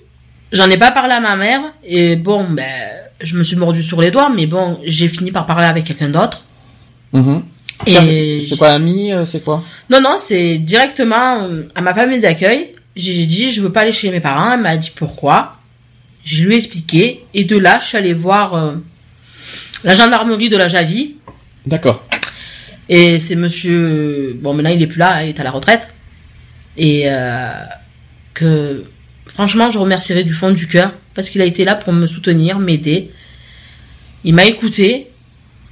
j'en 0.52 0.70
ai 0.70 0.78
pas 0.78 0.92
parlé 0.92 1.14
à 1.14 1.20
ma 1.20 1.36
mère 1.36 1.62
et 1.84 2.16
bon, 2.16 2.46
ben, 2.50 2.64
je 3.22 3.36
me 3.38 3.44
suis 3.44 3.56
mordu 3.56 3.82
sur 3.82 4.02
les 4.02 4.12
doigts, 4.12 4.30
mais 4.34 4.46
bon, 4.46 4.80
j'ai 4.84 5.08
fini 5.08 5.32
par 5.32 5.46
parler 5.46 5.66
avec 5.66 5.86
quelqu'un 5.86 6.10
d'autre. 6.10 6.44
Mhm. 7.14 7.44
Et 7.88 8.42
C'est 8.42 8.58
quoi, 8.58 8.70
ami 8.70 9.12
euh, 9.12 9.26
C'est 9.26 9.44
quoi? 9.44 9.64
Non, 9.90 10.00
non, 10.02 10.16
c'est 10.18 10.58
directement 10.58 11.44
euh, 11.44 11.64
à 11.76 11.82
ma 11.82 11.94
famille 11.94 12.20
d'accueil. 12.20 12.72
J'ai 12.96 13.26
dit, 13.26 13.52
je 13.52 13.62
veux 13.62 13.72
pas 13.72 13.82
aller 13.82 13.92
chez 13.92 14.12
mes 14.12 14.22
parents. 14.22 14.54
Elle 14.54 14.62
m'a 14.62 14.78
dit 14.78 14.92
pourquoi. 14.96 15.58
Je 16.24 16.46
lui 16.46 16.54
ai 16.54 16.58
expliqué. 16.58 17.26
Et 17.34 17.44
de 17.44 17.58
là, 17.58 17.80
je 17.82 17.88
suis 17.88 17.98
allée 17.98 18.14
voir 18.14 18.54
euh, 18.54 18.74
la 19.84 19.96
gendarmerie 19.96 20.50
de 20.50 20.58
la 20.58 20.68
Javie. 20.68 21.18
D'accord. 21.66 22.04
Et 22.88 23.20
c'est 23.20 23.36
monsieur. 23.36 24.38
Bon, 24.40 24.54
maintenant, 24.54 24.72
il 24.72 24.82
est 24.82 24.88
plus 24.88 25.00
là, 25.00 25.24
il 25.24 25.30
est 25.30 25.40
à 25.40 25.44
la 25.44 25.52
retraite. 25.52 25.90
Et 26.78 27.04
euh, 27.06 27.52
que, 28.34 28.84
franchement, 29.28 29.70
je 29.70 29.80
remercierai 29.80 30.24
du 30.24 30.34
fond 30.34 30.52
du 30.52 30.68
cœur. 30.68 30.92
Parce 31.14 31.30
qu'il 31.30 31.42
a 31.42 31.46
été 31.46 31.64
là 31.64 31.76
pour 31.76 31.94
me 31.94 32.08
soutenir, 32.08 32.60
m'aider. 32.60 33.12
Il 34.24 34.34
m'a 34.34 34.46
écouté. 34.46 35.08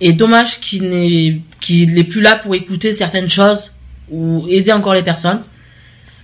Et 0.01 0.13
dommage 0.13 0.59
qu'il 0.59 0.89
n'est 0.89 2.03
plus 2.03 2.21
là 2.21 2.35
pour 2.37 2.55
écouter 2.55 2.93
certaines 2.93 3.29
choses 3.29 3.71
ou 4.09 4.45
aider 4.49 4.71
encore 4.71 4.93
les 4.93 5.03
personnes. 5.03 5.41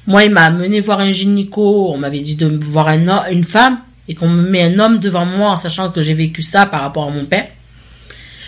Moi, 0.08 0.26
il 0.26 0.32
m'a 0.32 0.44
amené 0.44 0.80
voir 0.82 1.00
un 1.00 1.12
gynéco. 1.12 1.92
On 1.94 1.98
m'avait 1.98 2.22
dit 2.22 2.36
de 2.36 2.48
voir 2.66 2.88
un 2.88 3.30
une 3.30 3.44
femme 3.44 3.80
et 4.08 4.16
qu'on 4.16 4.28
me 4.28 4.42
met 4.42 4.64
un 4.64 4.80
homme 4.80 5.00
devant 5.00 5.26
moi 5.26 5.52
en 5.52 5.58
sachant 5.58 5.92
que 5.92 6.02
j'ai 6.02 6.16
vécu 6.16 6.42
ça 6.42 6.66
par 6.66 6.82
rapport 6.82 7.08
à 7.08 7.12
mon 7.12 7.26
père. 7.26 7.48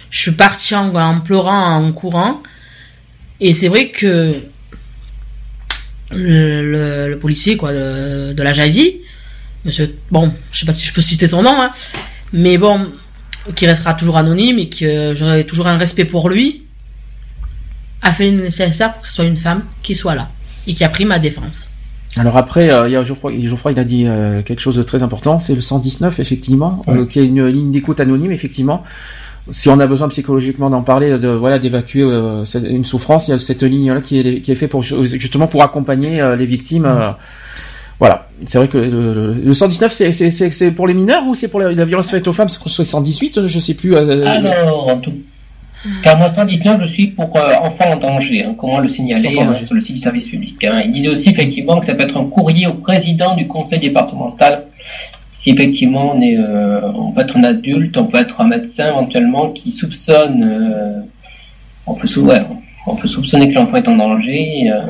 Je 0.10 0.20
suis 0.20 0.32
partie 0.32 0.76
en 0.76 1.22
pleurant, 1.22 1.76
en 1.76 1.94
courant. 1.94 2.42
Et 3.40 3.54
c'est 3.54 3.70
vrai 3.70 3.90
que 3.90 4.36
le, 6.14 6.62
le- 6.72 7.10
le 7.10 7.18
policier 7.20 7.58
quoi 7.58 7.74
de, 7.74 8.34
de 8.34 8.44
la 8.44 8.54
Javie, 8.54 9.02
monsieur, 9.66 9.96
bon, 10.12 10.32
je 10.52 10.60
sais 10.60 10.66
pas 10.66 10.74
si 10.74 10.86
je 10.86 10.94
peux 10.94 11.02
citer 11.02 11.28
son 11.28 11.42
nom, 11.44 11.62
hein, 11.62 11.72
mais 12.34 12.58
bon, 12.58 12.92
qui 13.56 13.66
restera 13.68 13.94
toujours 13.94 14.18
anonyme 14.18 14.60
et 14.60 14.70
que 14.70 15.14
j'aurai 15.16 15.46
toujours 15.46 15.68
un 15.68 15.78
respect 15.78 16.06
pour 16.06 16.30
lui, 16.30 16.64
a 18.02 18.14
fait 18.14 18.32
le 18.32 18.42
nécessaire 18.44 18.94
pour 18.94 19.02
que 19.04 19.08
ce 19.08 19.14
soit 19.14 19.26
une 19.26 19.38
femme 19.38 19.64
qui 19.84 19.96
soit 19.96 20.16
là 20.16 20.30
et 20.68 20.74
qui 20.74 20.84
a 20.84 20.90
pris 20.90 21.06
ma 21.06 21.20
défense. 21.20 21.68
Alors 22.18 22.36
après, 22.36 22.72
euh, 22.72 22.88
il 22.90 22.92
y 22.92 22.96
a 22.96 23.04
Geoffroy, 23.04 23.32
Geoffroy, 23.44 23.72
il 23.72 23.80
a 23.80 23.84
dit 23.84 24.06
euh, 24.06 24.42
quelque 24.42 24.60
chose 24.60 24.76
de 24.76 24.84
très 24.84 25.02
important, 25.02 25.40
c'est 25.40 25.56
le 25.56 25.62
119 25.62 26.20
effectivement, 26.20 26.82
euh, 26.90 27.06
qui 27.06 27.20
est 27.20 27.26
une 27.26 27.46
ligne 27.48 27.72
d'écoute 27.72 28.00
anonyme 28.00 28.32
effectivement. 28.32 28.84
Si 29.50 29.70
on 29.70 29.80
a 29.80 29.88
besoin 29.88 30.08
psychologiquement 30.10 30.70
d'en 30.70 30.84
parler, 30.84 31.18
de 31.18 31.28
voilà 31.30 31.58
d'évacuer 31.58 32.04
euh, 32.04 32.44
une 32.70 32.86
souffrance, 32.86 33.28
il 33.28 33.32
y 33.32 33.34
a 33.34 33.38
cette 33.40 33.64
ligne 33.64 33.92
là 33.92 34.00
qui 34.02 34.20
est 34.20 34.42
qui 34.42 34.52
est 34.52 34.56
fait 34.56 34.68
pour 34.68 34.84
justement 34.84 35.48
pour 35.48 35.64
accompagner 35.64 36.22
euh, 36.22 36.36
les 36.36 36.46
victimes. 36.46 36.86
euh, 36.86 37.10
voilà, 38.00 38.28
c'est 38.46 38.58
vrai 38.58 38.68
que 38.68 38.78
le, 38.78 39.14
le- 39.14 39.34
le 39.34 39.54
119 39.54 39.92
c'est 39.92 40.12
c'est 40.12 40.30
c'est 40.30 40.50
c'est 40.52 40.72
pour 40.72 40.88
les 40.88 40.94
mineurs 40.94 41.26
ou 41.28 41.36
c'est 41.36 41.48
pour 41.48 41.60
la, 41.60 41.72
la 41.72 41.86
violence 41.86 42.10
faite 42.12 42.28
aux 42.28 42.34
femmes? 42.34 42.50
Soit 42.50 42.86
118, 42.86 43.46
je 43.48 43.60
sais 43.60 43.74
plus. 43.74 43.96
Alors, 43.96 44.88
en 44.88 44.98
tout 44.98 45.14
car 46.04 46.16
moi, 46.16 46.32
119, 46.32 46.82
je 46.82 46.86
suis 46.86 47.08
pour 47.08 47.36
enfants 47.36 47.94
en 47.94 47.96
danger, 47.98 48.44
hein, 48.44 48.54
comment 48.56 48.80
le 48.80 48.88
signaler 48.88 49.24
hein, 49.42 49.56
sur 49.66 49.74
le 49.74 49.82
site 49.82 49.96
du 49.96 50.00
service 50.02 50.28
public. 50.28 50.64
hein. 50.64 50.84
Il 50.86 50.92
disait 50.92 51.10
aussi 51.10 51.30
effectivement 51.30 51.80
que 51.80 51.88
ça 51.88 51.96
peut 51.96 52.04
être 52.04 52.18
un 52.18 52.26
courrier 52.26 52.68
au 52.68 52.76
président 52.76 53.36
du 53.36 53.48
conseil 53.48 53.80
départemental. 53.80 54.66
Si 55.42 55.50
effectivement 55.50 56.14
on 56.16 56.22
est, 56.22 56.38
euh, 56.38 56.82
on 56.94 57.12
peut 57.14 57.22
être 57.22 57.36
un 57.36 57.44
adulte, 57.44 57.98
on 57.98 58.06
peut 58.06 58.20
être 58.20 58.40
un 58.42 58.48
médecin 58.48 58.90
éventuellement 58.90 59.50
qui 59.50 59.72
soupçonne, 59.72 60.44
euh, 60.44 61.02
on 61.88 61.96
peut, 61.96 62.06
sou- 62.06 62.22
ouais, 62.28 62.42
on 62.86 62.96
peut 62.96 63.08
soupçonner 63.08 63.50
que 63.50 63.56
l'enfant 63.56 63.78
est 63.78 63.88
en 63.88 63.96
danger. 63.96 64.70
euh, 64.72 64.82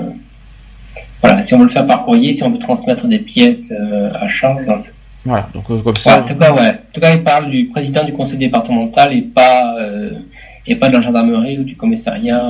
voilà, 1.21 1.41
si 1.43 1.53
on 1.53 1.59
veut 1.59 1.65
le 1.65 1.69
faire 1.71 1.87
par 1.87 2.03
courrier, 2.03 2.33
si 2.33 2.43
on 2.43 2.49
veut 2.49 2.57
transmettre 2.59 3.07
des 3.07 3.19
pièces 3.19 3.71
à 4.13 4.27
charge. 4.27 4.65
donc, 4.65 4.85
Voilà, 5.23 5.47
donc 5.53 5.63
comme 5.67 5.77
Ouais, 5.85 5.93
ça. 5.95 6.19
en 6.19 6.23
tout 6.27 6.35
cas, 6.35 6.51
ouais. 6.51 6.69
En 6.69 6.91
tout 6.93 6.99
cas, 6.99 7.13
il 7.13 7.23
parle 7.23 7.49
du 7.49 7.67
président 7.67 8.03
du 8.03 8.11
conseil 8.11 8.37
départemental 8.37 9.13
et 9.13 9.21
pas, 9.21 9.73
et 10.67 10.75
pas 10.75 10.89
de 10.89 10.93
la 10.97 11.01
gendarmerie 11.01 11.59
ou 11.59 11.63
du 11.63 11.75
commissariat. 11.77 12.43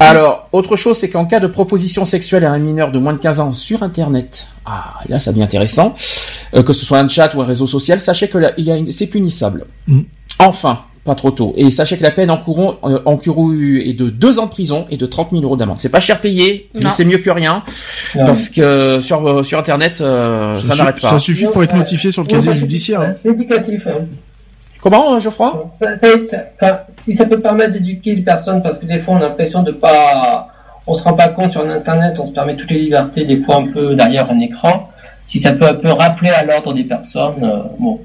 Alors, 0.00 0.48
autre 0.52 0.76
chose, 0.76 0.96
c'est 0.96 1.08
qu'en 1.08 1.24
cas 1.24 1.40
de 1.40 1.46
proposition 1.48 2.04
sexuelle 2.04 2.44
à 2.44 2.52
un 2.52 2.58
mineur 2.58 2.92
de 2.92 2.98
moins 2.98 3.12
de 3.12 3.18
15 3.18 3.40
ans 3.40 3.52
sur 3.52 3.82
Internet, 3.82 4.46
ah, 4.64 4.94
là, 5.08 5.18
ça 5.18 5.32
devient 5.32 5.42
intéressant, 5.42 5.94
euh, 6.54 6.62
que 6.62 6.72
ce 6.72 6.86
soit 6.86 6.98
un 6.98 7.08
chat 7.08 7.34
ou 7.34 7.42
un 7.42 7.44
réseau 7.44 7.66
social, 7.66 7.98
sachez 7.98 8.28
que 8.28 8.38
là, 8.38 8.52
il 8.58 8.64
y 8.64 8.70
a 8.70 8.76
une- 8.76 8.92
c'est 8.92 9.08
punissable. 9.08 9.66
Mm. 9.88 10.00
Enfin, 10.38 10.80
pas 11.04 11.14
trop 11.16 11.30
tôt. 11.32 11.52
Et 11.56 11.70
sachez 11.72 11.96
que 11.96 12.02
la 12.02 12.10
peine 12.12 12.30
encourue, 12.30 12.74
euh, 12.84 13.00
encourue 13.06 13.82
est 13.88 13.94
de 13.94 14.08
2 14.08 14.38
ans 14.38 14.44
de 14.46 14.50
prison 14.50 14.86
et 14.90 14.96
de 14.98 15.06
30 15.06 15.30
000 15.32 15.42
euros 15.42 15.56
d'amende. 15.56 15.78
C'est 15.80 15.88
pas 15.88 16.00
cher 16.00 16.20
payé, 16.20 16.68
mais 16.74 16.90
c'est 16.90 17.04
mieux 17.04 17.18
que 17.18 17.30
rien, 17.30 17.64
Ouais. 18.14 18.24
parce 18.24 18.50
que 18.50 19.00
sur 19.00 19.26
euh, 19.26 19.42
sur 19.42 19.58
internet, 19.58 20.00
euh, 20.00 20.54
ça, 20.54 20.74
su- 20.74 20.78
n'arrête 20.78 21.00
pas. 21.00 21.08
ça 21.10 21.18
suffit 21.18 21.46
pour 21.46 21.64
être 21.64 21.74
notifié 21.74 22.12
sur 22.12 22.22
le 22.22 22.28
casier 22.28 22.52
judiciaire. 22.54 23.00
hein. 23.00 23.14
C'est 23.22 23.30
éducatif. 23.30 23.82
hein. 23.86 24.04
Comment, 24.80 25.14
euh, 25.14 25.18
Geoffroy? 25.18 25.70
Enfin, 25.80 26.80
si 27.02 27.14
ça 27.14 27.24
peut 27.24 27.40
permettre 27.40 27.72
d'éduquer 27.72 28.14
les 28.14 28.22
personnes, 28.22 28.62
parce 28.62 28.78
que 28.78 28.86
des 28.86 29.00
fois 29.00 29.14
on 29.14 29.16
a 29.18 29.28
l'impression 29.28 29.62
de 29.62 29.72
pas, 29.72 30.48
on 30.86 30.94
se 30.94 31.02
rend 31.02 31.14
pas 31.14 31.28
compte 31.28 31.52
sur 31.52 31.68
Internet, 31.68 32.18
on 32.18 32.26
se 32.26 32.32
permet 32.32 32.56
toutes 32.56 32.70
les 32.70 32.80
libertés, 32.80 33.24
des 33.24 33.40
fois 33.42 33.56
un 33.56 33.66
peu 33.66 33.94
derrière 33.94 34.30
un 34.30 34.40
écran. 34.40 34.90
Si 35.26 35.40
ça 35.40 35.52
peut 35.52 35.66
un 35.66 35.74
peu 35.74 35.90
rappeler 35.90 36.30
à 36.30 36.44
l'ordre 36.44 36.72
des 36.72 36.84
personnes, 36.84 37.44
euh, 37.44 37.62
bon. 37.78 38.00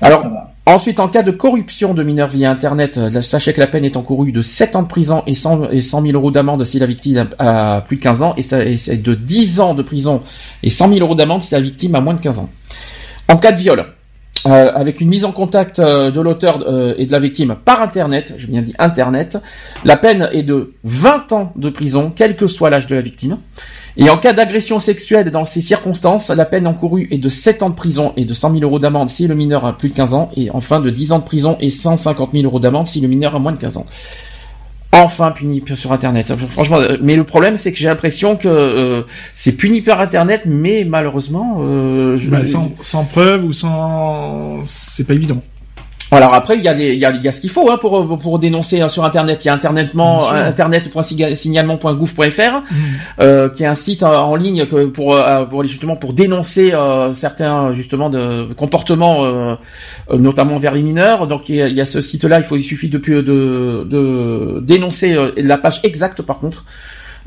Alors. 0.00 0.24
Ensuite, 0.68 0.98
en 0.98 1.06
cas 1.06 1.22
de 1.22 1.30
corruption 1.30 1.94
de 1.94 2.02
mineurs 2.02 2.26
via 2.26 2.50
Internet, 2.50 2.98
euh, 2.98 3.20
sachez 3.20 3.52
que 3.52 3.60
la 3.60 3.68
peine 3.68 3.84
est 3.84 3.96
encourue 3.96 4.32
de 4.32 4.42
7 4.42 4.74
ans 4.74 4.82
de 4.82 4.88
prison 4.88 5.22
et 5.24 5.32
100, 5.32 5.70
et 5.70 5.80
100 5.80 6.02
000 6.02 6.14
euros 6.14 6.32
d'amende 6.32 6.64
si 6.64 6.80
la 6.80 6.86
victime 6.86 7.28
a, 7.38 7.82
plus 7.82 7.98
de 7.98 8.02
15 8.02 8.22
ans, 8.22 8.34
et 8.36 8.96
de 8.96 9.14
10 9.14 9.60
ans 9.60 9.74
de 9.74 9.82
prison 9.84 10.22
et 10.64 10.70
100 10.70 10.88
000 10.88 11.00
euros 11.02 11.14
d'amende 11.14 11.42
si 11.42 11.54
la 11.54 11.60
victime 11.60 11.94
a 11.94 12.00
moins 12.00 12.14
de 12.14 12.20
15 12.20 12.40
ans. 12.40 12.50
En 13.28 13.36
cas 13.36 13.52
de 13.52 13.58
viol, 13.58 13.86
euh, 14.44 14.70
avec 14.74 15.00
une 15.00 15.08
mise 15.08 15.24
en 15.24 15.32
contact 15.32 15.78
euh, 15.78 16.10
de 16.10 16.20
l'auteur 16.20 16.62
euh, 16.66 16.94
et 16.98 17.06
de 17.06 17.12
la 17.12 17.18
victime 17.18 17.56
par 17.64 17.80
Internet, 17.82 18.34
je 18.36 18.46
viens 18.46 18.62
dire 18.62 18.74
Internet, 18.78 19.38
la 19.84 19.96
peine 19.96 20.28
est 20.32 20.42
de 20.42 20.74
20 20.84 21.32
ans 21.32 21.52
de 21.56 21.70
prison, 21.70 22.12
quel 22.14 22.36
que 22.36 22.46
soit 22.46 22.70
l'âge 22.70 22.86
de 22.86 22.94
la 22.94 23.00
victime. 23.00 23.38
Et 23.96 24.10
en 24.10 24.18
cas 24.18 24.34
d'agression 24.34 24.78
sexuelle 24.78 25.30
dans 25.30 25.46
ces 25.46 25.62
circonstances, 25.62 26.28
la 26.28 26.44
peine 26.44 26.66
encourue 26.66 27.08
est 27.10 27.18
de 27.18 27.28
7 27.28 27.62
ans 27.62 27.70
de 27.70 27.74
prison 27.74 28.12
et 28.16 28.24
de 28.24 28.34
100 28.34 28.52
000 28.58 28.62
euros 28.62 28.78
d'amende 28.78 29.08
si 29.08 29.26
le 29.26 29.34
mineur 29.34 29.64
a 29.64 29.76
plus 29.76 29.88
de 29.88 29.94
15 29.94 30.14
ans, 30.14 30.30
et 30.36 30.50
enfin 30.50 30.80
de 30.80 30.90
10 30.90 31.12
ans 31.12 31.18
de 31.18 31.24
prison 31.24 31.56
et 31.60 31.70
150 31.70 32.32
000 32.32 32.44
euros 32.44 32.60
d'amende 32.60 32.86
si 32.86 33.00
le 33.00 33.08
mineur 33.08 33.34
a 33.34 33.38
moins 33.38 33.52
de 33.52 33.58
15 33.58 33.78
ans. 33.78 33.86
Enfin 35.04 35.30
puni 35.30 35.62
sur 35.74 35.92
Internet. 35.92 36.32
Franchement, 36.50 36.78
euh, 36.78 36.96
mais 37.02 37.16
le 37.16 37.24
problème 37.24 37.56
c'est 37.56 37.72
que 37.72 37.78
j'ai 37.78 37.88
l'impression 37.88 38.36
que 38.36 38.48
euh, 38.48 39.02
c'est 39.34 39.52
puni 39.52 39.82
par 39.82 40.00
Internet, 40.00 40.42
mais 40.46 40.84
malheureusement, 40.88 41.58
euh, 41.60 42.16
Bah, 42.30 42.44
sans 42.80 43.04
preuve 43.04 43.44
ou 43.44 43.52
sans, 43.52 44.60
c'est 44.64 45.06
pas 45.06 45.14
évident. 45.14 45.42
Alors 46.16 46.34
après, 46.34 46.56
il 46.56 46.62
y 46.64 46.68
a, 46.68 46.74
des, 46.74 46.92
il 46.94 46.98
y 46.98 47.04
a, 47.04 47.10
il 47.10 47.22
y 47.22 47.28
a 47.28 47.32
ce 47.32 47.40
qu'il 47.40 47.50
faut 47.50 47.70
hein, 47.70 47.78
pour, 47.80 48.18
pour 48.18 48.38
dénoncer 48.38 48.80
hein, 48.80 48.88
sur 48.88 49.04
Internet. 49.04 49.44
Il 49.44 49.48
y 49.48 49.50
a 49.50 49.54
internetement, 49.54 50.28
internet.signalement.gouv.fr, 50.30 52.62
Mhm. 52.70 52.76
euh, 53.20 53.48
qui 53.48 53.62
est 53.62 53.66
un 53.66 53.74
site 53.74 54.02
euh, 54.02 54.16
en 54.16 54.36
ligne 54.36 54.66
que 54.66 54.86
pour, 54.86 55.14
euh, 55.14 55.44
pour 55.44 55.64
justement 55.64 55.96
pour 55.96 56.12
dénoncer 56.12 56.72
euh, 56.72 57.12
certains 57.12 57.72
justement 57.72 58.10
de 58.10 58.52
comportements, 58.54 59.24
euh, 59.24 59.54
euh, 60.10 60.18
notamment 60.18 60.58
vers 60.58 60.74
les 60.74 60.82
mineurs. 60.82 61.26
Donc 61.26 61.48
il 61.48 61.56
y 61.56 61.62
a, 61.62 61.68
il 61.68 61.74
y 61.74 61.80
a 61.80 61.84
ce 61.84 62.00
site-là. 62.00 62.38
Il 62.38 62.44
faut 62.44 62.56
il 62.56 62.64
suffit 62.64 62.88
de, 62.88 62.98
de, 62.98 63.84
de 63.84 64.60
dénoncer 64.62 65.14
euh, 65.14 65.32
la 65.36 65.58
page 65.58 65.80
exacte 65.82 66.22
par 66.22 66.38
contre. 66.38 66.64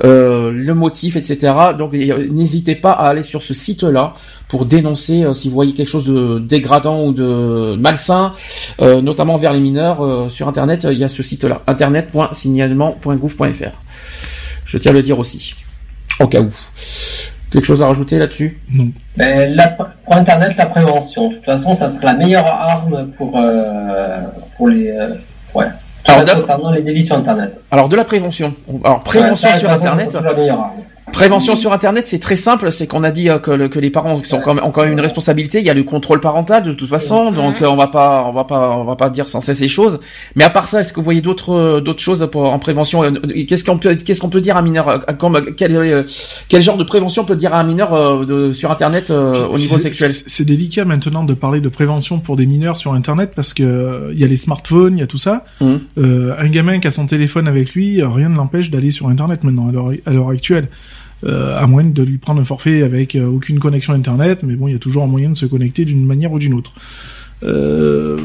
Euh, 0.04 0.52
le 0.54 0.74
motif, 0.74 1.16
etc. 1.16 1.54
Donc 1.78 1.94
a- 1.94 2.18
n'hésitez 2.30 2.76
pas 2.76 2.92
à 2.92 3.10
aller 3.10 3.24
sur 3.24 3.42
ce 3.44 3.54
site-là 3.54 4.14
pour 4.48 4.66
dénoncer 4.66 5.24
euh, 5.24 5.34
si 5.34 5.48
vous 5.50 5.54
voyez 5.54 5.74
quelque 5.74 5.90
chose 5.90 6.06
de 6.06 6.40
dégradant 6.40 7.06
ou 7.06 7.12
de 7.14 7.76
malsain, 7.78 8.34
euh, 8.82 9.02
notamment 9.02 9.38
vers 9.38 9.54
les 9.54 9.60
mineurs. 9.60 10.02
euh, 10.04 10.30
sur 10.30 10.48
Internet, 10.48 10.88
il 10.90 10.98
y 10.98 11.04
a 11.04 11.08
ce 11.08 11.22
site-là, 11.24 11.62
internet.signalement.gouv.fr. 11.68 13.72
Je 14.66 14.78
tiens 14.78 14.92
à 14.92 14.96
le 14.96 15.02
dire 15.02 15.18
aussi, 15.20 15.54
au 16.20 16.28
cas 16.28 16.42
où. 16.42 16.50
Quelque 17.52 17.66
chose 17.66 17.82
à 17.82 17.88
rajouter 17.88 18.20
là-dessus? 18.20 18.60
Non. 18.72 18.90
Ben, 19.18 19.56
la- 19.56 19.70
pour 19.70 19.88
Internet, 20.16 20.54
la 20.58 20.68
prévention. 20.68 21.30
De 21.30 21.36
toute 21.38 21.46
façon, 21.46 21.74
ça 21.74 21.90
sera 21.90 22.06
la 22.06 22.14
meilleure 22.14 22.46
arme 22.46 23.08
pour, 23.18 23.36
euh, 23.36 24.20
pour 24.56 24.68
les, 24.70 24.90
euh, 24.90 25.16
ouais. 25.56 25.66
Alors, 26.10 26.36
concernant 26.42 26.72
les 26.72 26.82
délits 26.82 27.06
sur 27.06 27.16
Internet. 27.18 27.60
Alors 27.72 27.90
de 27.90 27.96
la 27.96 28.04
prévention. 28.04 28.54
Alors 28.84 29.04
prévention 29.04 29.48
Ouais, 29.48 29.54
ça, 29.54 29.60
sur 29.60 29.72
Internet. 29.72 30.18
Prévention 31.12 31.56
sur 31.56 31.74
Internet, 31.74 32.08
c'est 32.08 32.20
très 32.20 32.36
simple. 32.36 32.72
C'est 32.72 32.88
qu'on 32.88 33.04
a 33.04 33.12
dit 33.12 33.30
euh, 33.30 33.40
que, 33.40 33.52
le- 33.52 33.68
que 33.68 33.80
les 33.80 33.90
parents 33.90 34.24
sont 34.24 34.40
quand 34.40 34.54
même, 34.54 34.64
ont 34.64 34.72
quand 34.72 34.84
même 34.84 34.94
une 34.94 35.00
responsabilité. 35.00 35.60
Il 35.60 35.66
y 35.66 35.70
a 35.70 35.74
le 35.74 35.84
contrôle 35.84 36.20
parental 36.20 36.64
de 36.64 36.74
toute 36.74 36.88
façon, 36.90 37.32
donc 37.32 37.62
euh, 37.62 37.68
on 37.68 37.76
va 37.76 37.88
pas, 37.88 38.24
on 38.28 38.32
va 38.34 38.44
pas, 38.46 38.70
on 38.78 38.84
va 38.86 38.96
pas 38.96 39.10
dire 39.10 39.28
sans 39.28 39.42
cesse 39.42 39.58
ces 39.60 39.68
choses. 39.68 40.00
Mais 40.36 40.44
à 40.44 40.50
part 40.50 40.68
ça, 40.68 40.80
est-ce 40.82 40.94
que 40.94 41.00
vous 41.00 41.04
voyez 41.04 41.22
d'autres, 41.22 41.52
euh, 41.54 41.82
d'autres 41.82 42.02
choses 42.02 42.28
pour, 42.32 42.46
en 42.52 42.60
prévention 42.60 43.02
Qu'est-ce 43.48 43.64
qu'on 43.66 43.78
peut, 43.78 43.96
qu'est-ce 43.96 44.20
qu'on 44.22 44.30
peut 44.30 44.42
dire 44.42 44.56
à 44.56 44.60
un 44.60 44.64
mineur 44.64 45.06
comme, 45.18 45.42
quel, 45.58 46.06
quel 46.48 46.62
genre 46.62 46.78
de 46.78 46.84
prévention 46.84 47.26
peut 47.26 47.36
dire 47.36 47.54
à 47.54 47.60
un 47.60 47.64
mineur 47.64 48.26
de, 48.26 48.52
sur 48.52 48.72
Internet 48.72 49.12
euh, 49.12 49.46
au 49.48 49.58
niveau 49.58 49.78
sexuel? 49.78 50.12
c'est- 50.12 50.46
délicat 50.46 50.86
maintenant 50.86 51.24
de 51.24 51.34
parler 51.34 51.60
de 51.62 51.70
prévention 51.70 52.20
pour 52.20 52.36
des 52.36 52.46
mineurs 52.48 52.78
sur 52.78 52.94
Internet 52.94 53.34
parce 53.36 53.54
que 53.54 54.10
il 54.14 54.20
y 54.20 54.24
a 54.24 54.28
les 54.28 54.36
smartphones, 54.38 54.96
il 54.98 55.00
y 55.02 55.04
a 55.04 55.08
tout 55.08 55.18
ça. 55.18 55.44
Euh, 55.98 56.34
un 56.40 56.48
gamin 56.48 56.80
qui 56.80 56.88
a 56.88 56.92
son 56.92 57.06
téléphone 57.06 57.48
avec 57.48 57.74
lui, 57.74 58.02
rien 58.02 58.30
ne 58.30 58.36
l'empêche 58.36 58.72
d'aller 58.72 58.90
sur 58.92 59.10
Internet 59.10 59.44
maintenant 59.44 59.70
à 60.06 60.12
l'heure 60.12 60.30
actuelle. 60.30 60.70
Euh, 61.26 61.60
à 61.60 61.68
moins 61.68 61.84
de 61.84 62.02
lui 62.02 62.18
prendre 62.18 62.40
un 62.40 62.46
forfait 62.46 62.82
avec 62.82 63.14
euh, 63.16 63.26
aucune 63.28 63.60
connexion 63.60 63.92
Internet, 63.94 64.44
mais 64.44 64.56
bon, 64.56 64.70
il 64.70 64.72
y 64.72 64.76
a 64.76 64.80
toujours 64.80 65.04
un 65.04 65.08
moyen 65.08 65.30
de 65.32 65.36
se 65.36 65.46
connecter 65.46 65.84
d'une 65.84 66.06
manière 66.06 66.32
ou 66.32 66.40
d'une 66.40 66.54
autre. 66.54 66.72
Euh, 67.44 68.18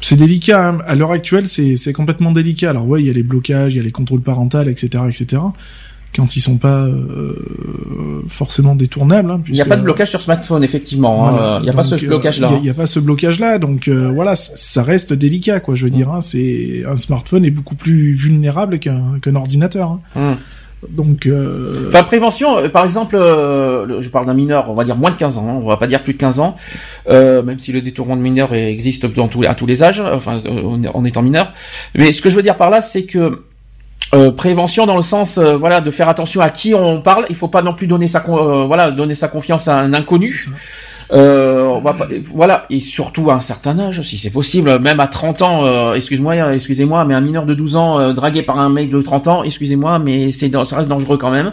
c'est 0.00 0.16
délicat. 0.16 0.68
hein. 0.70 0.78
À 0.86 0.94
l'heure 0.94 1.12
actuelle, 1.12 1.46
c'est 1.46 1.92
complètement 1.92 2.32
délicat. 2.32 2.70
Alors 2.70 2.88
ouais, 2.88 3.00
il 3.02 3.06
y 3.06 3.10
a 3.10 3.12
les 3.12 3.22
blocages, 3.22 3.74
il 3.74 3.76
y 3.76 3.80
a 3.80 3.82
les 3.82 3.90
contrôles 3.92 4.20
parentaux, 4.22 4.62
etc., 4.62 5.04
etc. 5.08 5.42
Quand 6.14 6.36
ils 6.36 6.40
sont 6.40 6.58
pas 6.58 6.84
euh, 6.86 8.22
forcément 8.28 8.74
détournables. 8.74 9.30
hein, 9.30 9.40
Il 9.48 9.54
n'y 9.54 9.60
a 9.62 9.64
pas 9.64 9.76
de 9.76 9.82
blocage 9.82 10.10
sur 10.10 10.20
smartphone 10.20 10.62
effectivement. 10.64 11.26
hein. 11.28 11.58
Il 11.60 11.64
n'y 11.64 11.68
a 11.70 11.72
pas 11.72 11.82
ce 11.82 11.94
blocage-là. 12.08 12.48
Il 12.60 12.66
y 12.66 12.70
a- 12.70 12.74
pas 12.74 12.86
ce 12.86 13.00
blocage-là, 13.00 13.58
donc 13.58 13.88
euh, 13.88 14.10
voilà, 14.14 14.36
ça 14.36 14.82
reste 14.82 15.12
délicat, 15.14 15.60
quoi. 15.60 15.74
Je 15.74 15.84
veux 15.84 15.90
dire, 15.90 16.10
hein, 16.10 16.20
c'est 16.20 16.82
un 16.86 16.96
smartphone 16.96 17.44
est 17.46 17.50
beaucoup 17.50 17.74
plus 17.76 18.12
vulnérable 18.12 18.78
qu'un 18.78 19.34
ordinateur. 19.34 19.98
hein. 20.16 20.36
Donc, 20.88 21.26
euh, 21.26 21.86
Enfin, 21.88 22.02
prévention, 22.02 22.58
euh, 22.58 22.68
par 22.68 22.84
exemple, 22.84 23.16
euh, 23.16 24.00
je 24.00 24.08
parle 24.08 24.26
d'un 24.26 24.34
mineur, 24.34 24.68
on 24.68 24.74
va 24.74 24.84
dire 24.84 24.96
moins 24.96 25.10
de 25.10 25.16
15 25.16 25.38
ans, 25.38 25.46
hein, 25.48 25.60
on 25.62 25.68
va 25.68 25.76
pas 25.76 25.86
dire 25.86 26.02
plus 26.02 26.14
de 26.14 26.18
15 26.18 26.40
ans, 26.40 26.56
euh, 27.08 27.42
même 27.42 27.58
si 27.58 27.72
le 27.72 27.80
détournement 27.80 28.16
de 28.16 28.22
mineurs 28.22 28.52
existe 28.52 29.06
dans 29.06 29.28
à 29.46 29.54
tous 29.54 29.66
les 29.66 29.82
âges, 29.82 30.00
enfin, 30.00 30.38
euh, 30.46 30.88
en 30.92 31.04
étant 31.04 31.22
mineur. 31.22 31.52
Mais 31.94 32.12
ce 32.12 32.20
que 32.20 32.28
je 32.28 32.36
veux 32.36 32.42
dire 32.42 32.56
par 32.56 32.70
là, 32.70 32.80
c'est 32.80 33.04
que 33.04 33.42
euh, 34.14 34.30
prévention 34.30 34.84
dans 34.84 34.96
le 34.96 35.02
sens, 35.02 35.38
voilà, 35.38 35.80
de 35.80 35.90
faire 35.90 36.08
attention 36.08 36.40
à 36.42 36.50
qui 36.50 36.74
on 36.74 37.00
parle. 37.00 37.24
Il 37.30 37.36
faut 37.36 37.48
pas 37.48 37.62
non 37.62 37.72
plus 37.72 37.86
donner 37.86 38.06
sa, 38.06 38.22
euh, 38.28 38.64
voilà, 38.66 38.90
donner 38.90 39.14
sa 39.14 39.28
confiance 39.28 39.68
à 39.68 39.78
un 39.78 39.94
inconnu. 39.94 40.48
Euh, 41.12 41.64
on 41.64 41.80
va 41.80 41.92
pas, 41.92 42.08
voilà, 42.32 42.64
et 42.70 42.80
surtout 42.80 43.30
à 43.30 43.34
un 43.34 43.40
certain 43.40 43.78
âge, 43.78 44.00
si 44.02 44.16
c'est 44.16 44.30
possible, 44.30 44.78
même 44.78 44.98
à 45.00 45.06
30 45.06 45.42
ans, 45.42 45.64
euh, 45.64 45.94
excuse-moi, 45.94 46.34
euh, 46.36 46.52
excusez-moi, 46.52 47.04
mais 47.04 47.12
un 47.14 47.20
mineur 47.20 47.44
de 47.44 47.52
12 47.54 47.76
ans 47.76 47.98
euh, 47.98 48.12
dragué 48.14 48.42
par 48.42 48.58
un 48.58 48.70
mec 48.70 48.88
de 48.90 49.00
30 49.02 49.28
ans, 49.28 49.42
excusez-moi, 49.42 49.98
mais 49.98 50.32
c'est 50.32 50.50
ça 50.64 50.76
reste 50.76 50.88
dangereux 50.88 51.18
quand 51.18 51.30
même. 51.30 51.52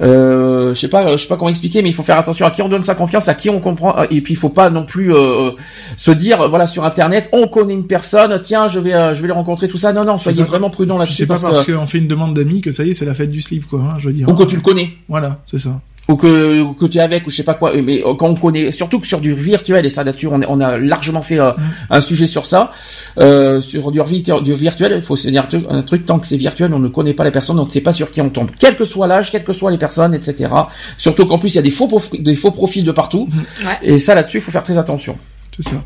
Euh, 0.00 0.74
je 0.74 0.80
sais 0.80 0.88
pas, 0.88 1.16
je 1.16 1.22
sais 1.22 1.28
pas 1.28 1.36
comment 1.36 1.48
expliquer, 1.50 1.82
mais 1.82 1.88
il 1.88 1.94
faut 1.94 2.02
faire 2.02 2.18
attention 2.18 2.46
à 2.46 2.50
qui 2.50 2.62
on 2.62 2.68
donne 2.68 2.84
sa 2.84 2.94
confiance, 2.94 3.28
à 3.28 3.34
qui 3.34 3.48
on 3.48 3.60
comprend, 3.60 4.02
et 4.10 4.20
puis 4.20 4.34
il 4.34 4.36
faut 4.36 4.48
pas 4.48 4.68
non 4.70 4.84
plus 4.84 5.14
euh, 5.14 5.50
se 5.96 6.10
dire, 6.10 6.48
voilà, 6.48 6.66
sur 6.66 6.84
internet, 6.84 7.28
on 7.32 7.46
connaît 7.46 7.74
une 7.74 7.86
personne, 7.86 8.38
tiens, 8.42 8.68
je 8.68 8.80
vais, 8.80 8.94
euh, 8.94 9.14
je 9.14 9.22
vais 9.22 9.28
le 9.28 9.34
rencontrer, 9.34 9.68
tout 9.68 9.78
ça. 9.78 9.92
Non, 9.92 10.04
non, 10.04 10.16
soyez 10.16 10.42
pas- 10.42 10.48
vraiment 10.48 10.70
prudent 10.70 10.98
là-dessus 10.98 11.14
c'est 11.16 11.26
pas 11.26 11.38
parce, 11.40 11.64
qu'on 11.64 11.86
fait 11.86 11.98
une 11.98 12.08
demande 12.08 12.34
d'amis 12.34 12.60
que 12.60 12.70
ça 12.70 12.84
y 12.84 12.90
est, 12.90 12.94
c'est 12.94 13.04
la 13.06 13.14
fête 13.14 13.30
du 13.30 13.40
slip, 13.40 13.66
quoi. 13.66 13.80
hein, 13.80 13.94
je 13.98 14.08
veux 14.08 14.14
dire. 14.14 14.28
ou 14.28 14.34
que 14.34 14.42
tu 14.44 14.56
le 14.56 14.62
connais. 14.62 14.90
Voilà, 15.08 15.38
c'est 15.46 15.58
ça. 15.58 15.80
Ou 16.08 16.16
que, 16.16 16.60
ou 16.60 16.74
que 16.74 16.84
tu 16.86 16.98
es 16.98 17.00
avec 17.00 17.26
ou 17.26 17.30
je 17.30 17.36
sais 17.36 17.44
pas 17.44 17.54
quoi. 17.54 17.72
Mais 17.80 18.02
euh, 18.04 18.14
quand 18.14 18.28
on 18.28 18.34
connaît 18.34 18.70
surtout 18.72 19.00
que 19.00 19.06
sur 19.06 19.20
du 19.20 19.32
virtuel 19.32 19.86
et 19.86 19.88
ça 19.88 20.04
là-dessus 20.04 20.26
on, 20.26 20.60
a 20.60 20.76
largement 20.78 21.22
fait 21.22 21.38
euh, 21.40 21.52
un 21.88 22.00
sujet 22.02 22.26
sur 22.26 22.44
ça. 22.46 22.72
Euh, 23.18 23.60
sur 23.60 23.90
du, 23.90 24.00
virtu- 24.02 24.42
du 24.42 24.52
virtuel 24.54 24.92
il 24.96 25.02
faut 25.02 25.16
se 25.16 25.28
dire 25.28 25.46
un 25.70 25.82
truc, 25.82 26.04
tant 26.04 26.18
que 26.18 26.26
c'est 26.26 26.36
virtuel 26.36 26.74
on 26.74 26.78
ne 26.78 26.88
connaît 26.88 27.14
pas 27.14 27.24
les 27.24 27.30
personnes 27.30 27.58
on 27.58 27.64
ne 27.64 27.70
sait 27.70 27.80
pas 27.80 27.92
sur 27.94 28.10
qui 28.10 28.20
on 28.20 28.28
tombe. 28.28 28.50
Quel 28.58 28.76
que 28.76 28.84
soit 28.84 29.06
l'âge 29.06 29.30
quelles 29.32 29.44
que 29.44 29.52
soient 29.52 29.70
les 29.70 29.78
personnes 29.78 30.14
etc 30.14 30.52
surtout 30.98 31.24
qu'en 31.26 31.38
plus 31.38 31.50
il 31.54 31.56
y 31.56 31.58
a 31.58 31.62
des 31.62 31.70
faux 31.70 31.88
des 32.18 32.34
faux 32.34 32.50
profils 32.50 32.84
de 32.84 32.92
partout. 32.92 33.28
Ouais. 33.64 33.78
et 33.94 33.98
ça 33.98 34.14
là-dessus 34.14 34.38
il 34.38 34.42
faut 34.42 34.50
faire 34.52 34.62
très 34.62 34.76
attention. 34.78 35.16
C'est 35.56 35.62
ça. 35.62 35.82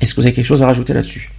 est-ce 0.00 0.14
que 0.14 0.20
vous 0.20 0.26
avez 0.26 0.34
quelque 0.34 0.46
chose 0.46 0.62
à 0.62 0.66
rajouter 0.66 0.92
là-dessus? 0.92 1.30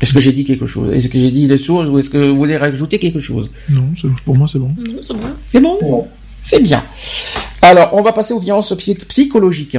Est-ce 0.00 0.12
que 0.12 0.20
j'ai 0.20 0.32
dit 0.32 0.44
quelque 0.44 0.66
chose? 0.66 0.92
Est-ce 0.92 1.08
que 1.08 1.16
j'ai 1.18 1.30
dit 1.30 1.46
des 1.46 1.56
choses 1.58 1.88
ou 1.88 1.98
est-ce 1.98 2.10
que 2.10 2.18
vous 2.18 2.36
voulez 2.36 2.56
rajouter 2.56 2.98
quelque 2.98 3.20
chose? 3.20 3.50
Non, 3.70 3.84
pour 4.26 4.36
moi, 4.36 4.46
c'est 4.46 4.58
bon. 4.58 4.70
C'est 5.02 5.14
bon. 5.14 5.20
C'est 5.48 5.60
bon? 5.60 5.78
Bon. 5.80 6.08
C'est 6.42 6.60
bien. 6.62 6.84
Alors, 7.62 7.90
on 7.94 8.02
va 8.02 8.12
passer 8.12 8.32
aux 8.32 8.38
violences 8.38 8.72
psy- 8.76 8.94
psychologiques. 9.08 9.76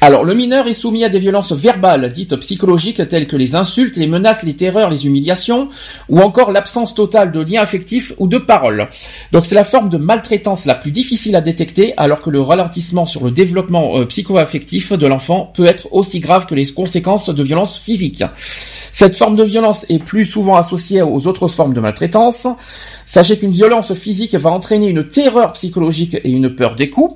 Alors, 0.00 0.24
le 0.24 0.34
mineur 0.34 0.66
est 0.66 0.74
soumis 0.74 1.04
à 1.04 1.08
des 1.08 1.20
violences 1.20 1.52
verbales, 1.52 2.12
dites 2.12 2.34
psychologiques, 2.36 3.06
telles 3.08 3.28
que 3.28 3.36
les 3.36 3.54
insultes, 3.54 3.96
les 3.96 4.08
menaces, 4.08 4.42
les 4.42 4.54
terreurs, 4.56 4.90
les 4.90 5.06
humiliations, 5.06 5.68
ou 6.08 6.20
encore 6.20 6.50
l'absence 6.50 6.96
totale 6.96 7.30
de 7.30 7.40
lien 7.40 7.62
affectif 7.62 8.12
ou 8.18 8.26
de 8.26 8.38
parole. 8.38 8.88
Donc, 9.30 9.46
c'est 9.46 9.54
la 9.54 9.62
forme 9.62 9.88
de 9.88 9.98
maltraitance 9.98 10.64
la 10.64 10.74
plus 10.74 10.90
difficile 10.90 11.36
à 11.36 11.40
détecter, 11.40 11.94
alors 11.96 12.20
que 12.22 12.30
le 12.30 12.40
ralentissement 12.40 13.06
sur 13.06 13.22
le 13.22 13.30
développement 13.30 13.98
euh, 13.98 14.06
psycho-affectif 14.06 14.92
de 14.92 15.06
l'enfant 15.06 15.52
peut 15.54 15.66
être 15.66 15.86
aussi 15.92 16.18
grave 16.18 16.46
que 16.46 16.56
les 16.56 16.66
conséquences 16.66 17.28
de 17.30 17.42
violences 17.44 17.78
physiques. 17.78 18.24
Cette 18.92 19.16
forme 19.16 19.36
de 19.36 19.44
violence 19.44 19.86
est 19.88 20.02
plus 20.04 20.26
souvent 20.26 20.56
associée 20.56 21.02
aux 21.02 21.26
autres 21.26 21.48
formes 21.48 21.72
de 21.72 21.80
maltraitance. 21.80 22.46
Sachez 23.06 23.38
qu'une 23.38 23.50
violence 23.50 23.94
physique 23.94 24.34
va 24.34 24.50
entraîner 24.50 24.88
une 24.88 25.08
terreur 25.08 25.54
psychologique 25.54 26.14
et 26.22 26.30
une 26.30 26.50
peur 26.50 26.76
des 26.76 26.90
coups, 26.90 27.14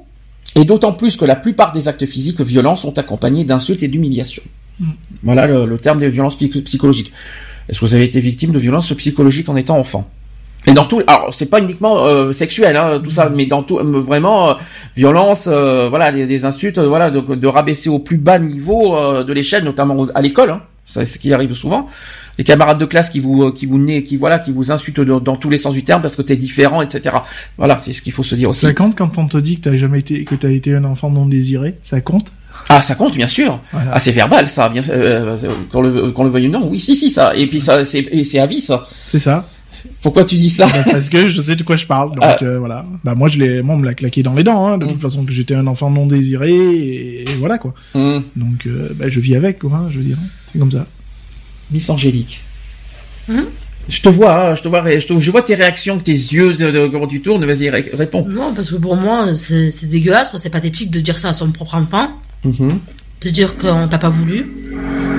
et 0.55 0.65
d'autant 0.65 0.93
plus 0.93 1.17
que 1.17 1.27
la 1.27 1.37
plupart 1.37 1.73
des 1.73 1.87
actes 1.87 2.07
physiques 2.07 2.41
violents 2.41 2.77
sont 2.77 2.99
accompagnés 2.99 3.45
d'insultes 3.45 3.83
et 3.83 3.89
d'humiliations. 3.89 4.43
Voilà 5.23 5.47
le, 5.47 5.67
le 5.67 5.77
terme 5.77 6.01
des 6.01 6.09
violences 6.09 6.37
psy- 6.37 6.63
psychologiques. 6.63 7.13
Est-ce 7.69 7.81
que 7.81 7.85
vous 7.85 7.95
avez 7.95 8.05
été 8.05 8.21
victime 8.21 8.53
de 8.53 8.59
violences 8.59 8.93
psychologiques 8.95 9.49
en 9.49 9.57
étant 9.57 9.79
enfant? 9.79 10.09
Et 10.67 10.73
dans 10.73 10.85
tout, 10.85 11.01
alors 11.07 11.33
c'est 11.33 11.47
pas 11.47 11.61
uniquement 11.61 12.07
euh, 12.07 12.33
sexuel, 12.33 12.77
hein, 12.77 13.01
tout 13.05 13.11
ça, 13.11 13.29
mais 13.29 13.47
dans 13.47 13.63
tout, 13.63 13.79
euh, 13.79 14.01
vraiment 14.01 14.49
euh, 14.49 14.55
violence, 14.97 15.47
voilà, 15.47 16.11
des, 16.11 16.27
des 16.27 16.45
insultes, 16.45 16.79
voilà, 16.79 17.11
de, 17.11 17.21
de 17.21 17.47
rabaisser 17.47 17.89
au 17.89 17.99
plus 17.99 18.17
bas 18.17 18.39
niveau 18.39 18.97
de 19.23 19.33
l'échelle, 19.33 19.63
notamment 19.63 20.07
à 20.15 20.23
l'école, 20.23 20.51
hein, 20.51 20.63
c'est 20.87 21.05
ce 21.05 21.19
qui 21.19 21.33
arrive 21.33 21.53
souvent. 21.53 21.89
Les 22.39 22.45
camarades 22.45 22.79
de 22.79 22.85
classe 22.85 23.11
qui 23.11 23.19
vous, 23.19 23.45
euh, 23.45 23.53
qui 23.53 23.67
vous 23.67 23.79
nez, 23.79 24.03
qui 24.03 24.17
voilà, 24.17 24.39
qui 24.39 24.53
vous 24.53 24.71
insultent 24.71 25.01
dans, 25.01 25.21
dans 25.21 25.37
tous 25.37 25.51
les 25.51 25.57
sens 25.57 25.75
du 25.75 25.85
terme 25.85 26.03
parce 26.03 26.17
que 26.17 26.23
t'es 26.23 26.37
différent, 26.37 26.83
etc. 26.83 27.17
Voilà, 27.59 27.79
c'est 27.79 27.93
ce 27.93 28.03
qu'il 28.03 28.13
faut 28.13 28.23
se 28.23 28.35
dire 28.35 28.51
aussi. 28.51 28.67
Ça 28.67 28.75
compte 28.75 28.97
quand 28.97 29.19
on 29.19 29.27
te 29.27 29.39
dit 29.39 29.57
que 29.57 29.63
t'as 29.71 29.77
jamais 29.77 30.01
été, 30.01 30.25
que 30.25 30.35
t'as 30.35 30.51
été 30.51 30.75
un 30.75 30.85
enfant 30.85 31.11
non 31.11 31.27
désiré? 31.27 31.77
Ça 31.83 32.01
compte? 32.01 32.33
Ah, 32.69 32.81
ça 32.83 32.95
compte, 32.95 33.17
bien 33.17 33.27
sûr. 33.27 33.61
Voilà. 33.73 33.91
Ah, 33.95 34.01
c'est 34.01 34.13
verbal, 34.13 34.49
ça, 34.49 34.69
bien, 34.69 34.83
euh, 34.89 35.37
euh, 35.45 35.49
qu'on 35.71 35.83
le, 35.83 36.11
qu'on 36.13 36.25
le 36.25 36.31
veuille 36.31 36.49
ou 36.49 36.51
non. 36.51 36.69
Oui, 36.71 36.79
si, 36.79 36.97
si, 36.97 37.11
ça. 37.11 37.35
Et 37.37 37.47
puis 37.47 37.61
ça, 37.61 37.85
c'est, 37.85 38.01
et 38.11 38.25
c'est 38.25 38.39
à 38.39 38.47
vie, 38.47 38.61
ça. 38.61 38.87
C'est 39.07 39.19
ça. 39.19 39.47
Pourquoi 40.03 40.25
tu 40.25 40.37
dis 40.37 40.51
ça 40.51 40.67
Bah, 40.67 40.85
parce 40.91 41.09
que 41.09 41.29
je 41.29 41.41
sais 41.41 41.57
de 41.57 41.63
quoi 41.63 41.77
je 41.77 41.87
parle. 41.87 42.11
Donc 42.11 42.23
Ah. 42.23 42.37
euh, 42.43 42.59
voilà. 42.59 42.85
Bah 43.05 43.15
moi 43.15 43.29
je 43.29 43.39
l'ai, 43.39 43.63
moi 43.63 43.75
on 43.75 43.79
me 43.79 43.85
l'a 43.87 43.95
claqué 43.95 44.23
dans 44.23 44.35
les 44.35 44.45
dents. 44.45 44.67
Hein, 44.69 44.79
de 44.79 44.87
toute 44.87 45.01
façon 45.01 45.25
que 45.25 45.33
j'étais 45.33 45.55
un 45.55 45.67
enfant 45.67 45.91
non 45.91 46.07
désiré 46.07 46.53
et, 46.55 47.23
et 47.23 47.35
voilà 47.39 47.59
quoi. 47.59 47.75
Hum. 47.95 48.23
Donc 48.37 48.67
euh, 48.67 48.91
bah, 48.95 49.07
je 49.09 49.21
vis 49.21 49.37
avec 49.37 49.59
quoi. 49.59 49.71
hein, 49.75 49.87
je 49.91 49.99
veux 49.99 50.05
dire. 50.05 50.19
C'est 50.53 50.59
comme 50.59 50.71
ça. 50.73 50.87
Miss 51.71 51.89
Angélique. 51.91 52.43
Je 53.89 54.01
te 54.01 54.09
vois, 54.09 54.51
hein, 54.51 54.55
je 54.57 54.63
te 54.63 54.69
vois, 54.69 54.83
je, 54.99 55.07
te- 55.07 55.21
je 55.21 55.31
vois 55.31 55.43
tes 55.43 55.55
réactions, 55.55 55.99
tes 55.99 56.13
yeux, 56.13 56.55
de, 56.55 56.71
de- 56.73 56.87
comment 56.89 57.07
tu 57.07 57.21
tournes. 57.21 57.45
Vas-y, 57.45 57.71
ré- 57.71 57.91
réponds. 57.93 58.27
Non, 58.29 58.53
parce 58.53 58.71
que 58.71 58.77
pour 58.77 58.97
moi, 58.97 59.29
c'est 59.37 59.71
dégueulasse, 59.89 60.33
c'est 60.39 60.51
pathétique 60.51 60.91
de 60.91 60.99
dire 61.01 61.19
ça 61.19 61.29
à 61.29 61.33
son 61.33 61.51
propre 61.53 61.77
enfant, 61.77 62.09
Mhm. 62.45 62.81
de 63.23 63.31
dire 63.31 63.57
qu'on 63.57 63.87
t'a 63.89 63.99
pas 63.99 64.09
voulu. 64.09 64.47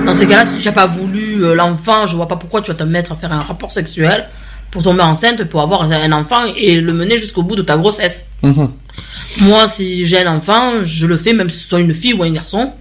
Dans 0.04 0.14
ces 0.14 0.26
cas-là, 0.26 0.44
si 0.46 0.58
tu 0.58 0.68
n'as 0.68 0.72
pas 0.74 0.86
voulu 0.86 1.44
euh, 1.44 1.54
l'enfant, 1.54 2.06
je 2.06 2.14
vois 2.16 2.28
pas 2.28 2.36
pourquoi 2.36 2.60
tu 2.60 2.70
vas 2.70 2.74
te 2.76 2.82
mettre 2.84 3.12
à 3.12 3.16
faire 3.16 3.32
un 3.32 3.40
rapport 3.40 3.72
sexuel 3.72 4.26
pour 4.70 4.82
tomber 4.82 5.02
enceinte, 5.02 5.44
pour 5.44 5.60
avoir 5.60 5.82
un 5.82 6.12
enfant 6.12 6.44
et 6.56 6.80
le 6.80 6.92
mener 6.92 7.18
jusqu'au 7.18 7.42
bout 7.42 7.56
de 7.56 7.62
ta 7.62 7.76
grossesse. 7.76 8.26
Mhm. 8.42 8.70
Moi, 9.40 9.68
si 9.68 10.06
j'ai 10.06 10.24
un 10.24 10.36
enfant, 10.36 10.84
je 10.84 11.06
le 11.06 11.16
fais 11.16 11.32
même 11.32 11.48
si 11.48 11.58
ce 11.58 11.68
soit 11.68 11.80
une 11.80 11.94
fille 11.94 12.14
ou 12.14 12.22
un 12.22 12.32
garçon. 12.32 12.72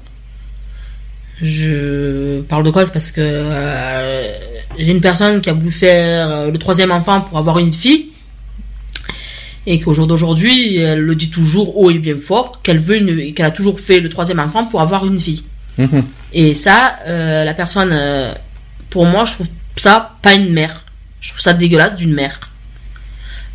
Je 1.41 2.41
parle 2.41 2.63
de 2.63 2.71
cause 2.71 2.89
parce 2.89 3.11
que 3.11 3.21
euh, 3.21 4.31
j'ai 4.77 4.91
une 4.91 5.01
personne 5.01 5.39
qui 5.39 5.49
a 5.49 5.53
voulu 5.53 5.71
faire 5.71 6.29
euh, 6.29 6.51
le 6.51 6.57
troisième 6.57 6.91
enfant 6.91 7.21
pour 7.21 7.37
avoir 7.37 7.59
une 7.59 7.71
fille 7.71 8.09
et 9.67 9.81
qu'au 9.81 9.93
jour 9.93 10.07
d'aujourd'hui, 10.07 10.77
elle 10.77 11.01
le 11.01 11.13
dit 11.13 11.29
toujours 11.29 11.77
haut 11.77 11.91
et 11.91 11.99
bien 11.99 12.17
fort 12.17 12.61
qu'elle 12.63 12.79
veut 12.79 12.97
une, 12.97 13.33
qu'elle 13.33 13.45
a 13.45 13.51
toujours 13.51 13.79
fait 13.79 13.99
le 13.99 14.09
troisième 14.09 14.39
enfant 14.39 14.65
pour 14.65 14.81
avoir 14.81 15.05
une 15.05 15.19
fille. 15.19 15.43
Mhm. 15.77 16.05
Et 16.33 16.55
ça, 16.55 16.95
euh, 17.05 17.43
la 17.43 17.53
personne, 17.53 17.91
euh, 17.91 18.33
pour 18.89 19.05
moi, 19.05 19.25
je 19.25 19.33
trouve 19.33 19.47
ça 19.75 20.13
pas 20.21 20.33
une 20.33 20.53
mère. 20.53 20.85
Je 21.21 21.29
trouve 21.29 21.41
ça 21.41 21.53
dégueulasse 21.53 21.95
d'une 21.95 22.13
mère. 22.13 22.39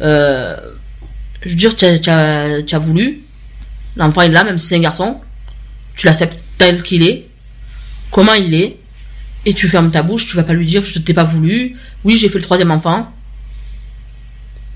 Euh, 0.00 0.56
je 1.42 1.50
veux 1.50 1.54
dire, 1.56 1.74
tu 1.76 1.84
as, 1.86 2.78
voulu, 2.78 3.20
l'enfant 3.96 4.22
est 4.22 4.28
là, 4.28 4.44
même 4.44 4.58
si 4.58 4.66
c'est 4.68 4.76
un 4.76 4.80
garçon, 4.80 5.16
tu 5.96 6.06
l'acceptes 6.06 6.38
tel 6.58 6.82
qu'il 6.82 7.02
est, 7.02 7.26
comment 8.10 8.34
il 8.34 8.54
est, 8.54 8.76
et 9.44 9.54
tu 9.54 9.68
fermes 9.68 9.90
ta 9.90 10.02
bouche, 10.02 10.26
tu 10.26 10.36
vas 10.36 10.44
pas 10.44 10.52
lui 10.52 10.66
dire 10.66 10.84
je 10.84 10.98
t'ai 11.00 11.14
pas 11.14 11.24
voulu, 11.24 11.76
oui 12.04 12.16
j'ai 12.16 12.28
fait 12.28 12.38
le 12.38 12.44
troisième 12.44 12.70
enfant 12.70 13.10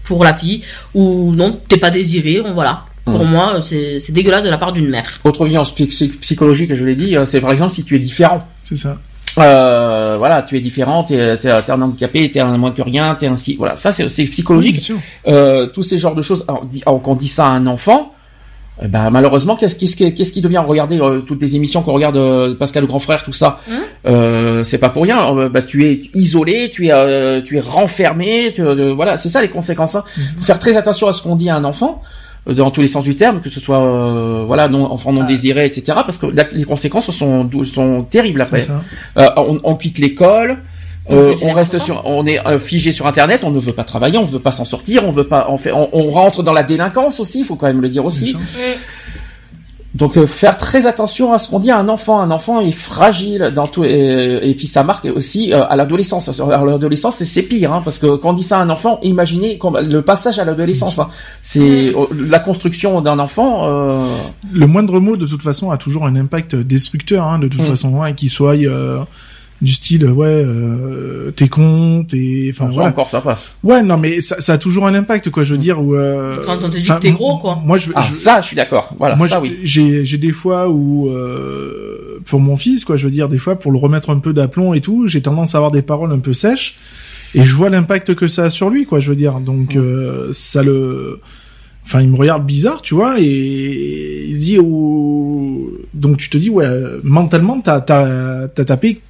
pour 0.05 0.25
la 0.25 0.35
fille, 0.35 0.63
ou 0.95 1.33
non, 1.35 1.61
t'es 1.69 1.79
pas 1.79 1.91
désiré, 1.91 2.41
voilà. 2.55 2.85
Pour 3.05 3.25
Mhm. 3.25 3.31
moi, 3.31 3.61
c'est 3.61 4.01
c'est 4.01 4.11
dégueulasse 4.13 4.43
de 4.45 4.49
la 4.51 4.59
part 4.59 4.73
d'une 4.73 4.89
mère. 4.89 5.21
Autre 5.25 5.47
violence 5.47 5.73
psy- 5.75 6.09
psychologique, 6.21 6.75
je 6.75 6.85
l'ai 6.85 6.97
dit, 6.97 7.17
euh, 7.17 7.25
c'est 7.25 7.41
par 7.41 7.53
exemple 7.53 7.73
si 7.73 7.85
tu 7.85 7.95
es 7.95 7.99
différent. 8.01 8.47
C'est 8.65 8.77
ça. 8.77 9.01
Euh, 9.39 10.17
voilà, 10.19 10.43
tu 10.43 10.57
es 10.57 10.61
différent, 10.61 11.05
t'es, 11.05 11.37
t'es, 11.37 11.63
t'es 11.63 11.73
un 11.73 11.83
handicapé, 11.83 12.31
t'es 12.31 12.41
un 12.41 12.57
moins 12.57 12.73
que 12.73 12.83
rien, 12.83 13.15
t'es 13.15 13.27
un 13.27 13.37
si, 13.37 13.57
voilà, 13.57 13.77
ça 13.77 13.93
c'est, 13.93 14.05
Oui, 14.05 14.27
psychologique. 14.27 14.93
Euh, 15.27 15.67
tous 15.67 15.83
ces 15.83 15.99
genres 15.99 16.15
de 16.15 16.23
choses. 16.23 16.45
Alors, 16.49 16.65
alors, 16.87 17.03
quand 17.03 17.13
on 17.13 17.17
dit 17.17 17.29
ça 17.29 17.47
à 17.47 17.51
un 17.51 17.67
enfant, 17.67 18.13
eh 18.83 18.89
ben 18.89 19.09
malheureusement, 19.09 19.57
qu'est-ce 19.57 19.77
qui, 19.77 19.89
qu'est-ce 20.15 20.33
qui 20.33 20.43
devient? 20.43 20.63
Regardez 20.67 21.01
euh, 21.01 21.21
toutes 21.21 21.41
les 21.41 21.57
émissions 21.57 21.81
qu'on 21.81 21.93
regarde, 21.93 22.19
euh, 22.19 22.55
Pascal 22.55 22.83
le 22.83 22.87
grand 22.87 22.99
frère, 22.99 23.23
tout 23.23 23.33
ça. 23.33 23.61
Hein 23.71 23.81
euh, 24.07 24.65
c'est 24.65 24.77
pas 24.79 24.91
pour 24.91 25.05
rien. 25.05 25.35
Euh, 25.35 25.49
bah, 25.49 25.63
tu 25.63 25.87
es 25.87 26.03
isolé, 26.15 26.71
tu 26.71 26.87
es, 26.89 26.93
euh, 26.93 27.41
tu 27.41 27.57
es 27.57 27.61
renfermé. 27.61 28.53
Tu, 28.55 28.61
euh, 28.61 28.93
voilà, 28.93 29.17
c'est 29.17 29.31
ça 29.31 29.41
les 29.41 29.49
conséquences. 29.49 29.95
Hein. 29.95 30.05
Faut 30.39 30.45
faire 30.45 30.59
très 30.59 30.77
attention 30.77 31.09
à 31.09 31.15
ce 31.15 31.23
qu'on 31.23 31.37
dit 31.37 31.49
à 31.49 31.57
un 31.57 31.65
enfant. 31.65 32.03
Euh, 32.49 32.55
Dans 32.55 32.71
tous 32.71 32.81
les 32.81 32.89
sens 32.89 33.05
du 33.05 33.17
terme, 33.17 33.41
que 33.41 33.51
ce 33.51 33.61
soit 33.61 33.81
euh, 33.83 34.45
voilà 34.47 34.69
non 34.69 34.85
enfant 34.91 35.13
non 35.13 35.25
désiré, 35.25 35.65
etc. 35.67 35.83
Parce 36.07 36.19
que 36.19 36.27
la- 36.27 36.49
les 36.53 36.65
conséquences 36.65 37.11
sont 37.11 37.49
sont 37.73 38.03
terribles 38.09 38.41
après. 38.43 38.63
Euh, 39.19 39.29
on, 39.37 39.61
on 39.65 39.75
quitte 39.75 39.99
l'école, 39.99 40.59
On 41.09 41.15
euh, 41.17 41.35
on 41.43 41.53
reste 41.53 41.79
sur, 41.79 42.03
on 42.05 42.27
est 42.27 42.45
euh, 42.47 42.59
figé 42.59 42.91
sur 42.93 43.07
Internet, 43.07 43.43
on 43.45 43.51
ne 43.51 43.61
veut 43.61 43.73
pas 43.73 43.85
travailler, 43.85 44.19
on 44.19 44.25
veut 44.25 44.41
pas 44.41 44.51
s'en 44.53 44.65
sortir, 44.65 45.05
on 45.05 45.13
veut 45.13 45.29
pas, 45.29 45.47
on 45.51 45.57
fait, 45.57 45.71
on, 45.73 45.89
on 45.93 46.11
rentre 46.11 46.43
dans 46.43 46.53
la 46.53 46.63
délinquance 46.65 47.21
aussi, 47.21 47.41
il 47.41 47.45
faut 47.45 47.55
quand 47.57 47.67
même 47.69 47.81
le 47.81 47.89
dire 47.89 48.05
aussi. 48.05 48.35
Donc 49.97 50.17
euh, 50.17 50.27
faire 50.27 50.57
très 50.57 50.87
attention 50.87 51.33
à 51.33 51.39
ce 51.39 51.49
qu'on 51.49 51.59
dit 51.59 51.71
à 51.71 51.79
un 51.79 51.89
enfant. 51.89 52.21
Un 52.21 52.31
enfant 52.31 52.61
est 52.61 52.71
fragile 52.73 53.53
dans 53.55 53.67
tout, 53.67 53.85
et, 53.85 54.39
et 54.43 54.55
puis 54.55 54.67
ça 54.67 54.85
marque 54.85 55.07
aussi 55.07 55.53
euh, 55.53 55.63
à 55.69 55.75
l'adolescence. 55.77 56.29
À 56.41 56.65
l'adolescence, 56.65 57.17
c'est- 57.17 57.43
pire, 57.43 57.73
hein, 57.73 57.81
parce 57.85 57.99
que 57.99 58.17
quand 58.17 58.31
on 58.31 58.33
dit 58.33 58.43
ça 58.43 58.59
à 58.59 58.63
un 58.63 58.71
enfant, 58.71 58.99
imaginez 59.03 59.59
le 59.83 60.01
passage 60.03 60.39
à 60.39 60.45
l'adolescence. 60.45 60.99
hein. 60.99 61.09
c'est 61.43 61.95
euh, 61.95 62.07
la 62.29 62.39
construction 62.41 63.01
d'un 63.01 63.19
enfant. 63.19 63.67
euh, 63.67 63.97
Le 64.53 64.67
moindre 64.67 65.01
mot, 65.01 65.17
de 65.17 65.27
toute 65.27 65.43
façon, 65.43 65.71
a 65.71 65.77
toujours 65.79 66.05
un 66.07 66.15
impact 66.17 66.55
destructeur, 66.57 67.25
hein, 67.27 67.39
de 67.39 67.49
toute 67.49 67.63
Mm. 67.63 67.67
façon, 67.71 68.03
hein, 68.03 68.13
qu'il 68.13 68.29
soit 68.31 68.55
euh, 68.57 68.99
du 69.63 69.73
style, 69.73 70.05
ouais, 70.07 70.27
euh, 70.27 71.31
t'es 71.35 71.49
con, 71.49 72.05
t'es, 72.07 72.51
enfin 72.53 72.69
voilà. 72.71 72.91
encore, 72.91 73.09
ça 73.09 73.23
passe. 73.23 73.51
Ouais, 73.65 73.83
non, 73.83 73.97
mais 73.97 74.21
ça, 74.21 74.39
ça 74.41 74.53
a 74.55 74.59
toujours 74.59 74.87
un 74.87 74.93
impact, 74.95 75.31
quoi. 75.31 75.45
Je 75.45 75.55
veux 75.55 75.59
dire, 75.61 75.81
où, 75.83 75.95
euh, 75.95 76.43
Quand 76.45 76.59
on 76.63 76.69
te 76.69 76.77
dit 76.77 76.83
que 76.87 76.99
t'es 76.99 77.11
gros, 77.13 77.39
quoi. 77.39 77.61
Moi, 77.65 77.79
je, 77.79 77.91
Ah, 77.95 78.05
je- 78.07 78.13
ça, 78.15 78.41
je 78.43 78.47
suis 78.49 78.57
d'accord. 78.57 78.95
Voilà, 78.99 79.17
moi, 79.17 79.29
ça 79.29 79.41
oui. 79.41 79.57
j'ai, 79.63 80.05
j'ai 80.05 80.19
des 80.19 80.33
fois 80.33 80.69
où, 80.69 81.09
euh, 81.09 82.21
pour 82.27 82.41
mon 82.41 82.57
fils, 82.59 82.85
quoi, 82.85 82.97
je 82.97 83.05
veux 83.05 83.11
dire, 83.11 83.29
des 83.31 83.39
fois, 83.39 83.59
pour 83.59 83.73
le 83.73 83.79
remettre 83.79 84.11
un 84.11 84.19
peu 84.19 84.33
d'aplomb 84.35 84.75
et 84.75 84.81
tout, 84.83 85.07
j'ai 85.07 85.23
tendance 85.23 85.55
à 85.55 85.59
avoir 85.59 85.71
des 85.73 85.83
paroles 85.83 86.13
un 86.13 86.19
peu 86.19 86.35
sèches, 86.35 86.77
et 87.35 87.45
je 87.45 87.55
vois 87.55 87.71
l'impact 87.71 88.15
que 88.15 88.29
ça 88.29 88.45
a 88.45 88.51
sur 88.51 88.69
lui, 88.69 88.85
quoi, 88.85 89.01
je 89.01 89.09
veux 89.09 89.17
dire. 89.17 89.41
Donc, 89.41 89.75
euh, 89.77 90.29
ça 90.33 90.63
le, 90.63 91.21
enfin, 91.85 92.03
il 92.03 92.09
me 92.11 92.17
regarde 92.17 92.45
bizarre, 92.45 92.83
tu 92.83 92.95
vois, 92.95 93.17
et 93.21 94.27
il 94.29 94.37
dit, 94.39 94.59
oh... 94.59 95.73
donc 95.95 96.19
tu 96.19 96.29
te 96.29 96.37
dis, 96.37 96.51
ouais, 96.51 96.69
mentalement, 97.03 97.61
t'as, 97.61 97.81
t'as, 97.81 98.49
t'as 98.49 98.65
tapé, 98.65 99.01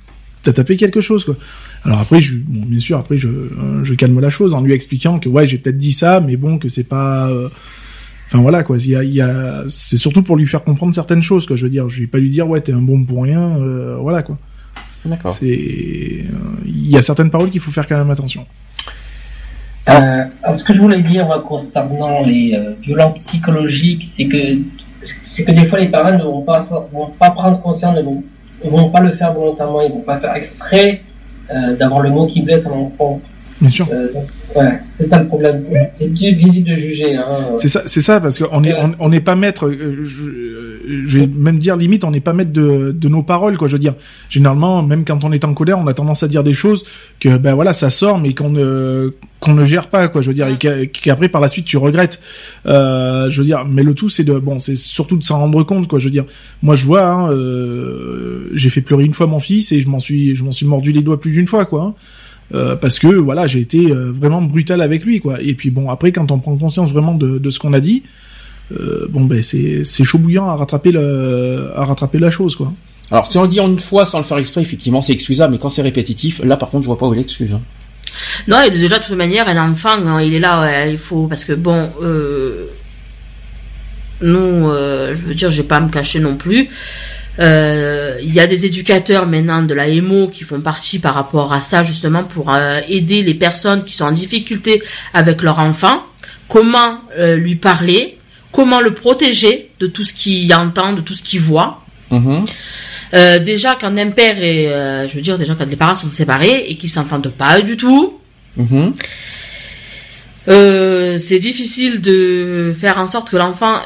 t'as 0.47 0.53
tapé 0.53 0.77
quelque 0.77 1.01
chose, 1.01 1.25
quoi. 1.25 1.37
Alors 1.85 2.01
après, 2.01 2.21
je, 2.21 2.35
bon, 2.37 2.65
bien 2.67 2.81
sûr, 2.81 2.99
après, 2.99 3.17
je, 3.17 3.29
je 3.83 3.95
calme 3.95 4.19
la 4.21 4.31
chose 4.31 4.55
en 4.55 4.61
lui 4.61 4.73
expliquant 4.73 5.19
que, 5.19 5.29
ouais, 5.29 5.47
j'ai 5.47 5.59
peut-être 5.59 5.79
dit 5.79 5.93
ça, 5.93 6.21
mais 6.21 6.37
bon, 6.37 6.59
que 6.59 6.69
c'est 6.69 6.89
pas, 6.89 7.29
euh, 7.29 7.49
Enfin 8.29 8.39
voilà 8.39 8.65
quoi, 8.65 8.77
il 8.79 8.91
y 8.91 8.97
a, 8.97 9.05
il 9.05 9.15
y 9.15 9.21
a... 9.21 9.63
c'est 9.69 9.97
surtout 9.97 10.23
pour 10.23 10.37
lui 10.37 10.47
faire 10.47 10.65
comprendre 10.65 10.93
certaines 10.93 11.23
choses 11.23 11.47
quoi. 11.47 11.55
Je 11.55 11.63
veux 11.63 11.71
dire, 11.71 11.89
je 11.89 12.01
vais 12.01 12.07
pas 12.09 12.19
lui 12.19 12.29
dire 12.29 12.49
ouais 12.49 12.61
t'es 12.61 12.73
un 12.73 12.81
bon 12.81 13.05
pour 13.05 13.23
rien, 13.23 13.57
euh, 13.59 13.97
voilà 14.01 14.23
quoi. 14.23 14.37
D'accord. 15.05 15.31
C'est, 15.31 15.47
euh, 15.47 16.65
il 16.65 16.91
y 16.91 16.97
a 16.97 17.03
certaines 17.03 17.31
paroles 17.31 17.51
qu'il 17.51 17.61
faut 17.61 17.71
faire 17.71 17.87
quand 17.87 17.97
même 17.97 18.11
attention. 18.11 18.45
Euh, 19.89 20.25
ce 20.53 20.65
que 20.65 20.75
je 20.75 20.81
voulais 20.81 21.03
dire 21.03 21.29
concernant 21.47 22.25
les 22.25 22.55
euh, 22.55 22.73
violences 22.83 23.25
psychologiques, 23.25 24.05
c'est 24.11 24.27
que 24.27 24.59
c'est 25.23 25.45
que 25.45 25.53
des 25.53 25.67
fois 25.67 25.79
les 25.79 25.89
parents 25.89 26.19
ne 26.19 26.25
vont 26.25 26.43
pas 26.43 26.61
vont 26.93 27.11
pas 27.17 27.31
prendre 27.31 27.63
conscience, 27.63 27.97
ne 27.97 28.03
ne 28.67 28.71
vont 28.71 28.91
pas 28.91 29.01
le 29.01 29.13
faire 29.13 29.33
volontairement, 29.33 29.81
ils 29.81 29.93
vont 29.93 30.01
pas 30.01 30.19
faire 30.19 30.35
exprès 30.35 31.03
euh, 31.51 31.77
d'avoir 31.77 32.01
le 32.01 32.11
mot 32.11 32.27
qui 32.27 32.43
blesse 32.43 32.67
à. 32.67 32.71
Bien 33.61 33.71
sûr. 33.71 33.89
Euh, 33.91 34.13
donc, 34.13 34.27
ouais, 34.57 34.81
c'est 34.99 35.07
ça 35.09 35.21
le 35.21 35.27
problème. 35.27 35.65
C'est 35.95 36.13
difficile 36.13 36.65
de 36.65 36.75
juger. 36.77 37.15
Hein. 37.17 37.25
C'est 37.57 37.69
ça, 37.69 37.83
c'est 37.87 38.01
ça 38.01 38.21
parce 38.21 38.39
qu'on 38.39 38.65
est, 38.65 38.75
on, 38.75 38.93
on 38.99 39.09
n'est 39.09 39.21
pas 39.21 39.37
maître. 39.37 39.67
euh, 39.69 40.05
je, 40.05 40.23
euh, 40.23 41.03
je 41.07 41.19
vais 41.19 41.27
même 41.27 41.59
dire 41.59 41.77
limite, 41.77 42.05
on 42.05 42.11
n'est 42.11 42.21
pas 42.21 42.33
maître 42.33 42.53
de, 42.53 42.93
de 42.93 43.09
nos 43.09 43.23
paroles, 43.23 43.57
quoi. 43.57 43.67
Je 43.69 43.73
veux 43.73 43.79
dire, 43.79 43.95
généralement, 44.29 44.83
même 44.83 45.05
quand 45.05 45.25
on 45.25 45.33
est 45.33 45.45
en 45.45 45.53
colère, 45.55 45.79
on 45.79 45.87
a 45.87 45.95
tendance 45.95 46.23
à 46.23 46.29
dire 46.29 46.45
des 46.45 46.55
choses 46.55 46.85
que, 47.21 47.37
ben 47.39 47.55
voilà, 47.55 47.73
ça 47.73 47.91
sort, 47.91 48.19
mais 48.19 48.35
qu'on 48.35 48.51
ne 48.51 49.15
qu'on 49.39 49.53
ne 49.53 49.65
gère 49.65 49.89
pas, 49.89 50.09
quoi. 50.09 50.23
Je 50.23 50.29
veux 50.29 50.35
dire, 50.35 50.49
et 50.49 50.57
qu'a- 50.59 50.87
qu'après 50.87 51.29
par 51.29 51.41
la 51.41 51.49
suite 51.49 51.67
tu 51.67 51.77
regrettes. 51.77 52.21
Euh, 52.67 53.29
je 53.31 53.39
veux 53.41 53.45
dire, 53.45 53.65
mais 53.69 53.83
le 53.83 53.95
tout, 53.95 54.09
c'est 54.09 54.25
de, 54.25 54.39
bon, 54.39 54.59
c'est 54.59 54.77
surtout 54.77 55.17
de 55.17 55.25
s'en 55.25 55.39
rendre 55.41 55.63
compte, 55.65 55.89
quoi. 55.89 55.99
Je 55.99 56.05
veux 56.05 56.11
dire, 56.11 56.25
moi, 56.63 56.75
je 56.77 56.85
vois, 56.87 57.05
hein, 57.07 57.31
euh, 57.33 58.49
j'ai 58.55 58.71
fait 58.71 58.81
pleurer 58.81 59.05
une 59.05 59.15
fois 59.15 59.27
mon 59.27 59.41
fils 59.41 59.73
et 59.73 59.81
je 59.81 59.89
m'en 59.89 60.01
suis, 60.01 60.35
je 60.37 60.45
m'en 60.45 60.53
suis 60.53 60.67
mordu 60.67 60.93
les 60.93 61.03
doigts 61.03 61.21
plus 61.21 61.33
d'une 61.33 61.47
fois, 61.47 61.65
quoi. 61.67 61.83
hein. 61.83 61.95
Euh, 62.55 62.77
parce 62.77 62.99
que 62.99 63.09
voilà, 63.09 63.47
j'ai 63.47 63.61
été 63.61 63.91
euh, 63.91 64.13
vraiment 64.15 64.41
brutal 64.41 64.81
avec 64.81 65.05
lui, 65.05 65.21
quoi. 65.21 65.39
Et 65.43 65.55
puis 65.55 65.71
bon, 65.71 65.91
après, 65.91 66.13
quand 66.13 66.31
on 66.31 66.39
prend 66.39 66.57
conscience 66.57 66.91
vraiment 66.93 67.15
de, 67.15 67.39
de 67.39 67.51
ce 67.51 67.59
qu'on 67.59 67.73
a 67.73 67.81
dit, 67.81 68.05
euh, 68.73 69.07
bon 69.09 69.25
ben 69.25 69.43
c'est 69.43 69.85
c'est 69.85 70.05
chaud 70.05 70.19
bouillant 70.19 70.49
à 70.49 70.55
rattraper 70.57 70.93
le 70.93 71.71
à 71.75 71.85
rattraper 71.85 72.19
la 72.19 72.31
chose, 72.31 72.55
quoi. 72.57 72.73
Alors, 73.11 73.27
si 73.31 73.39
on 73.39 73.43
le 73.43 73.49
dit 73.49 73.61
en 73.61 73.69
une 73.69 73.79
fois 73.79 74.05
sans 74.05 74.19
le 74.19 74.25
faire 74.25 74.39
exprès, 74.39 74.63
effectivement, 74.63 75.01
c'est 75.01 75.13
excusable, 75.13 75.53
mais 75.53 75.59
quand 75.59 75.69
c'est 75.69 75.83
répétitif, 75.83 76.41
là, 76.45 76.57
par 76.57 76.71
contre, 76.71 76.83
je 76.83 76.87
vois 76.89 76.99
pas 76.99 77.07
où 77.07 77.15
est 77.15 77.19
l'excuse. 77.19 77.53
hein. 77.53 77.61
Non, 78.49 78.61
et 78.63 78.71
déjà, 78.71 78.99
de 78.99 79.05
toute 79.05 79.17
manière, 79.17 79.49
un 79.49 79.71
enfant, 79.71 79.91
hein, 80.07 80.21
il 80.23 80.35
est 80.35 80.41
là, 80.41 80.63
ouais, 80.63 80.91
il 80.91 80.99
faut. 80.99 81.27
Parce 81.27 81.45
que 81.45 81.53
bon, 81.53 81.91
euh, 82.03 82.67
nous, 84.23 84.69
euh, 84.69 85.15
je 85.15 85.23
veux 85.23 85.35
dire, 85.35 85.51
j'ai 85.51 85.63
pas 85.63 85.77
à 85.77 85.81
me 85.81 85.89
cacher 85.89 86.19
non 86.21 86.37
plus. 86.37 86.69
Euh, 87.39 88.17
Il 88.23 88.33
y 88.33 88.41
a 88.41 88.47
des 88.47 88.65
éducateurs 88.67 89.27
maintenant 89.27 89.63
de 89.63 89.75
la 89.75 89.89
EMO 89.89 90.29
qui 90.29 90.45
font 90.45 90.61
partie 90.61 90.99
par 90.99 91.15
rapport 91.15 91.53
à 91.53 91.61
ça 91.61 91.83
justement 91.83 92.25
pour 92.25 92.53
euh, 92.53 92.81
aider 92.89 93.23
les 93.23 93.35
personnes 93.35 93.85
qui 93.85 93.95
sont 93.95 94.05
en 94.07 94.13
difficulté 94.13 94.83
avec 95.13 95.43
leur 95.43 95.59
enfant. 95.59 96.03
Comment 96.49 97.01
euh, 97.19 97.37
lui 97.37 97.57
parler, 97.57 98.19
comment 98.53 98.81
le 98.81 98.93
protéger 98.95 99.71
de 99.81 99.87
tout 99.87 100.05
ce 100.05 100.15
qu'il 100.15 100.53
entend, 100.55 100.93
de 100.95 101.01
tout 101.03 101.15
ce 101.15 101.23
qu'il 101.23 101.41
voit? 101.41 101.83
Mhm. 102.11 102.45
Euh, 103.15 103.39
déjà 103.39 103.77
quand 103.81 103.97
un 103.99 104.11
père 104.11 104.43
et 104.43 104.65
je 105.09 105.15
veux 105.15 105.21
dire 105.21 105.37
déjà 105.39 105.55
quand 105.55 105.69
les 105.69 105.77
parents 105.77 105.95
sont 105.95 106.11
séparés 106.13 106.67
et 106.69 106.77
qu'ils 106.77 106.91
s'entendent 106.91 107.33
pas 107.37 107.61
du 107.61 107.77
tout, 107.77 108.19
Mhm. 108.57 108.95
euh, 110.49 111.19
c'est 111.19 111.39
difficile 111.39 112.01
de 112.01 112.73
faire 112.79 112.99
en 112.99 113.09
sorte 113.09 113.31
que 113.31 113.37
l'enfant 113.37 113.77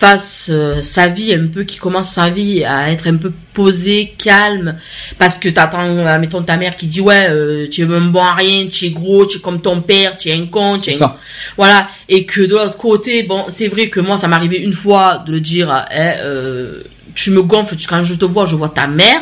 fasse 0.00 0.46
euh, 0.48 0.80
sa 0.82 1.08
vie 1.08 1.34
un 1.34 1.46
peu, 1.46 1.64
qui 1.64 1.76
commence 1.76 2.10
sa 2.12 2.30
vie 2.30 2.64
à 2.64 2.90
être 2.90 3.06
un 3.06 3.16
peu 3.16 3.30
posé, 3.52 4.14
calme, 4.16 4.78
parce 5.18 5.36
que 5.36 5.50
t'attends, 5.50 5.84
euh, 5.84 6.18
mettons 6.18 6.42
ta 6.42 6.56
mère 6.56 6.74
qui 6.74 6.86
dit 6.86 7.02
ouais, 7.02 7.28
euh, 7.28 7.66
tu 7.70 7.82
es 7.82 7.84
même 7.84 8.10
bon 8.10 8.22
à 8.22 8.34
rien, 8.34 8.66
tu 8.66 8.86
es 8.86 8.90
gros, 8.90 9.26
tu 9.26 9.36
es 9.36 9.40
comme 9.40 9.60
ton 9.60 9.82
père, 9.82 10.16
tu 10.16 10.30
es 10.30 10.32
un 10.32 10.46
con, 10.46 10.78
tu 10.78 10.90
es 10.90 11.02
un- 11.02 11.14
voilà, 11.58 11.88
et 12.08 12.24
que 12.24 12.40
de 12.40 12.54
l'autre 12.54 12.78
côté, 12.78 13.24
bon, 13.24 13.44
c'est 13.48 13.68
vrai 13.68 13.88
que 13.90 14.00
moi 14.00 14.16
ça 14.16 14.26
arrivé 14.28 14.56
une 14.58 14.72
fois 14.72 15.22
de 15.26 15.32
le 15.32 15.40
dire, 15.40 15.68
eh, 15.92 16.14
euh, 16.24 16.82
tu 17.14 17.30
me 17.32 17.42
gonfles, 17.42 17.76
tu- 17.76 17.86
quand 17.86 18.02
je 18.02 18.14
te 18.14 18.24
vois, 18.24 18.46
je 18.46 18.56
vois 18.56 18.70
ta 18.70 18.86
mère. 18.86 19.20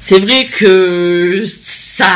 C'est 0.00 0.18
vrai 0.20 0.46
que 0.46 1.44
ça, 1.46 2.06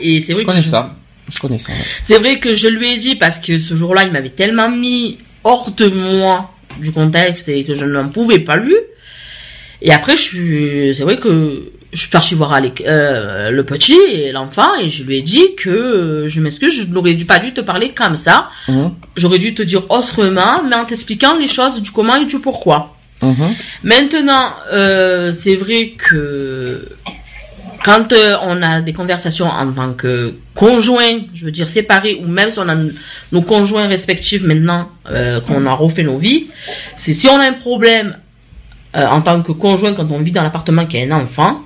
et 0.00 0.20
c'est 0.20 0.32
vrai 0.34 0.42
Je 0.42 0.46
que 0.46 0.50
connais 0.52 0.62
je- 0.62 0.68
ça. 0.70 0.94
Je 1.32 1.38
connais 1.38 1.58
ça. 1.58 1.72
ouais. 1.72 1.78
c'est 2.02 2.18
vrai 2.18 2.38
que 2.40 2.54
je 2.54 2.66
lui 2.68 2.88
ai 2.90 2.96
dit 2.98 3.14
parce 3.14 3.38
que 3.38 3.56
ce 3.58 3.74
jour-là, 3.76 4.04
il 4.04 4.12
m'avait 4.12 4.30
tellement 4.30 4.68
mis 4.70 5.16
hors 5.44 5.70
de 5.70 5.88
moi 5.88 6.50
du 6.78 6.92
contexte 6.92 7.48
et 7.48 7.64
que 7.64 7.74
je 7.74 7.84
n'en 7.84 8.08
pouvais 8.08 8.38
pas 8.38 8.56
lui. 8.56 8.74
Et 9.82 9.92
après, 9.92 10.16
je 10.16 10.22
suis, 10.22 10.94
c'est 10.94 11.02
vrai 11.04 11.16
que 11.18 11.70
je 11.92 11.98
suis 11.98 12.08
partie 12.10 12.34
voir 12.34 12.52
Alec- 12.52 12.84
euh, 12.86 13.50
le 13.50 13.64
petit 13.64 13.98
et 14.12 14.30
l'enfant 14.30 14.76
et 14.80 14.88
je 14.88 15.02
lui 15.04 15.18
ai 15.18 15.22
dit 15.22 15.54
que 15.56 15.70
euh, 15.70 16.28
je 16.28 16.40
m'excuse, 16.40 16.74
je 16.76 16.84
n'aurais 16.92 17.14
dû 17.14 17.24
pas 17.24 17.38
dû 17.38 17.52
te 17.52 17.60
parler 17.62 17.90
comme 17.90 18.16
ça. 18.16 18.48
Mhm. 18.68 18.92
J'aurais 19.16 19.38
dû 19.38 19.54
te 19.54 19.62
dire 19.62 19.82
autrement, 19.90 20.62
mais 20.68 20.76
en 20.76 20.84
t'expliquant 20.84 21.34
les 21.36 21.48
choses 21.48 21.80
du 21.82 21.90
comment 21.90 22.14
et 22.16 22.26
du 22.26 22.38
pourquoi. 22.38 22.94
Mhm. 23.22 23.54
Maintenant, 23.82 24.50
euh, 24.72 25.32
c'est 25.32 25.56
vrai 25.56 25.94
que 25.98 26.86
quand 27.84 28.12
euh, 28.12 28.36
on 28.42 28.62
a 28.62 28.80
des 28.80 28.92
conversations 28.92 29.46
en 29.46 29.72
tant 29.72 29.92
que 29.94 30.34
conjoints, 30.54 31.20
je 31.34 31.46
veux 31.46 31.50
dire 31.50 31.68
séparés, 31.68 32.20
ou 32.22 32.26
même 32.26 32.50
si 32.50 32.58
on 32.58 32.68
a 32.68 32.76
nos 33.32 33.42
conjoints 33.42 33.86
respectifs 33.88 34.42
maintenant, 34.42 34.88
euh, 35.10 35.40
qu'on 35.40 35.66
a 35.66 35.72
refait 35.72 36.02
nos 36.02 36.18
vies, 36.18 36.48
c'est 36.96 37.12
si 37.12 37.28
on 37.28 37.36
a 37.36 37.44
un 37.48 37.54
problème 37.54 38.16
euh, 38.96 39.06
en 39.06 39.20
tant 39.22 39.40
que 39.42 39.52
conjoint 39.52 39.94
quand 39.94 40.10
on 40.10 40.18
vit 40.18 40.32
dans 40.32 40.42
l'appartement 40.42 40.86
qui 40.86 40.98
a 40.98 41.02
un 41.02 41.12
enfant, 41.12 41.62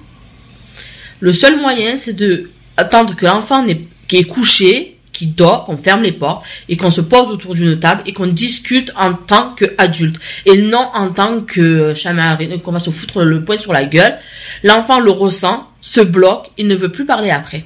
le 1.20 1.32
seul 1.32 1.60
moyen 1.60 1.96
c'est 1.96 2.12
de 2.12 2.50
attendre 2.76 3.16
que 3.16 3.26
l'enfant 3.26 3.64
qui 4.06 4.16
est 4.16 4.24
couché, 4.24 4.93
qui 5.14 5.26
dort, 5.28 5.64
qu'on 5.64 5.78
ferme 5.78 6.02
les 6.02 6.12
portes 6.12 6.44
et 6.68 6.76
qu'on 6.76 6.90
se 6.90 7.00
pose 7.00 7.30
autour 7.30 7.54
d'une 7.54 7.78
table 7.80 8.02
et 8.04 8.12
qu'on 8.12 8.26
discute 8.26 8.92
en 8.96 9.14
tant 9.14 9.54
qu'adulte 9.54 10.16
et 10.44 10.58
non 10.58 10.90
en 10.92 11.10
tant 11.10 11.40
que 11.40 11.94
chamarine, 11.94 12.60
qu'on 12.60 12.72
va 12.72 12.78
se 12.78 12.90
foutre 12.90 13.22
le 13.22 13.42
poing 13.42 13.56
sur 13.56 13.72
la 13.72 13.84
gueule. 13.86 14.16
L'enfant 14.62 15.00
le 15.00 15.10
ressent, 15.10 15.66
se 15.80 16.00
bloque, 16.02 16.50
il 16.58 16.66
ne 16.66 16.74
veut 16.74 16.90
plus 16.92 17.06
parler 17.06 17.30
après. 17.30 17.64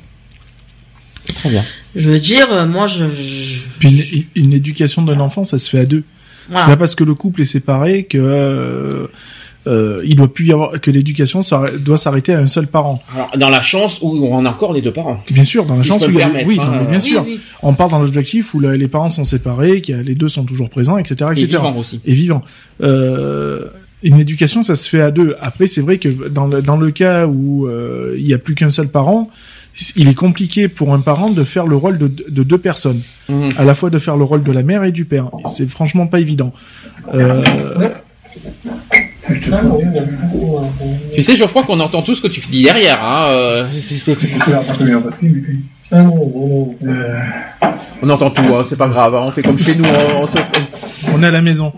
Très 1.35 1.51
bien. 1.51 1.65
Je 1.95 2.11
veux 2.11 2.19
dire, 2.19 2.51
euh, 2.53 2.67
moi, 2.67 2.87
je, 2.87 3.07
je- 3.07 3.63
Puis 3.81 4.27
une, 4.35 4.45
une 4.45 4.53
éducation 4.53 5.03
d'un 5.03 5.21
enfant, 5.21 5.45
ça 5.45 5.59
se 5.59 5.69
fait 5.69 5.81
à 5.81 5.85
deux. 5.85 6.05
voilà. 6.49 6.65
C'est 6.65 6.71
pas 6.73 6.77
parce 6.77 6.95
que 6.95 7.05
le 7.05 7.15
couple 7.15 7.43
est 7.43 7.47
séparé 7.47 8.05
que 8.05 9.11
euh, 9.69 10.01
il 10.05 10.16
doit 10.16 10.33
plus 10.33 10.47
y 10.47 10.53
avoir 10.53 10.81
que 10.81 10.91
l'éducation 10.91 11.41
doit 11.81 11.99
s'arrêter 11.99 12.33
à 12.33 12.39
un 12.41 12.47
seul 12.47 12.66
parent. 12.66 13.03
Alors, 13.14 13.31
dans 13.37 13.51
la 13.51 13.61
chance 13.61 14.01
où 14.03 14.27
on 14.31 14.45
a 14.45 14.49
encore 14.51 14.73
les 14.73 14.81
deux 14.81 14.93
parents. 14.93 15.23
Bien 15.31 15.45
sûr, 15.45 15.66
dans 15.66 15.75
la 15.77 15.83
Si 15.83 15.89
chance 15.89 16.07
où 16.07 16.11
il 16.11 16.16
y 16.16 16.23
a- 16.23 16.27
permettre, 16.27 16.49
oui, 16.49 16.59
hein, 16.61 16.73
non, 16.81 16.85
bien 16.85 16.97
euh, 16.97 17.01
sûr, 17.01 17.23
Oui, 17.25 17.35
oui. 17.37 17.41
on 17.62 17.75
part 17.75 17.89
dans 17.89 18.01
l'objectif 18.01 18.55
où 18.55 18.61
le- 18.61 18.75
les 18.75 18.89
parents 18.89 19.11
sont 19.11 19.25
séparés, 19.25 19.83
que 19.83 19.93
les 19.93 20.14
deux 20.14 20.29
sont 20.29 20.45
toujours 20.45 20.71
présents, 20.71 20.97
etc., 20.99 21.31
Et 21.37 21.41
etc. 21.41 21.47
vivant 21.59 21.77
aussi. 21.77 22.01
et 22.05 22.14
vivant. 22.14 22.43
Euh, 22.83 23.66
une 24.03 24.21
éducation, 24.21 24.62
ça 24.62 24.77
se 24.77 24.89
fait 24.89 25.01
à 25.01 25.11
deux. 25.11 25.37
Après, 25.41 25.66
c'est 25.66 25.81
vrai 25.81 25.99
que 25.99 26.29
dans 26.29 26.47
le, 26.47 26.62
dans 26.62 26.77
le 26.77 26.91
cas 26.93 27.27
où 27.27 27.66
euh, 27.66 28.14
il 28.16 28.27
y 28.27 28.33
a 28.33 28.39
plus 28.39 28.55
qu'un 28.55 28.71
seul 28.71 28.89
parent, 28.89 29.29
il 29.97 30.09
est 30.09 30.14
compliqué 30.14 30.69
pour 30.69 30.95
un 30.95 31.01
parent 31.01 31.31
de 31.31 31.43
faire 31.45 31.66
le 31.66 31.77
rôle 31.77 31.99
de, 31.99 32.07
de 32.29 32.43
deux 32.45 32.59
personnes, 32.59 33.01
Mhm. 33.29 33.51
à 33.59 33.64
la 33.64 33.75
fois 33.75 33.91
de 33.91 33.99
faire 33.99 34.16
le 34.16 34.25
rôle 34.25 34.43
de 34.45 34.53
la 34.53 34.62
mère 34.62 34.85
et 34.85 34.93
du 34.93 35.05
père. 35.05 35.31
Et 35.41 35.49
C'est 35.49 35.69
franchement 35.69 36.07
pas 36.07 36.21
évident. 36.21 36.53
Euh, 37.14 37.43
Ah, 39.53 39.61
euh, 39.64 40.61
Tu 41.14 41.22
sais, 41.22 41.37
Geoffroy, 41.37 41.62
qu'on 41.64 41.79
entend 41.81 42.03
tout 42.03 42.14
ce 42.14 42.22
que 42.22 42.29
tu 42.29 42.41
dis 42.49 42.62
derrière. 42.62 43.03
Hein. 43.03 43.26
euh, 43.29 43.66
c'est-. 43.70 44.16
On 48.03 48.11
entend 48.11 48.31
tout, 48.31 48.43
hein, 48.55 48.62
c'est 48.64 48.76
pas 48.76 48.89
grave. 48.89 49.14
hein, 49.14 49.24
On 49.26 49.31
fait 49.31 49.43
comme 49.43 49.59
chez 49.59 49.74
nous. 49.74 49.85
On, 49.85 50.22
on 50.22 50.26
se- 50.26 50.37
on 51.14 51.22
est 51.22 51.26
à 51.26 51.31
la 51.31 51.41
maison. 51.43 51.72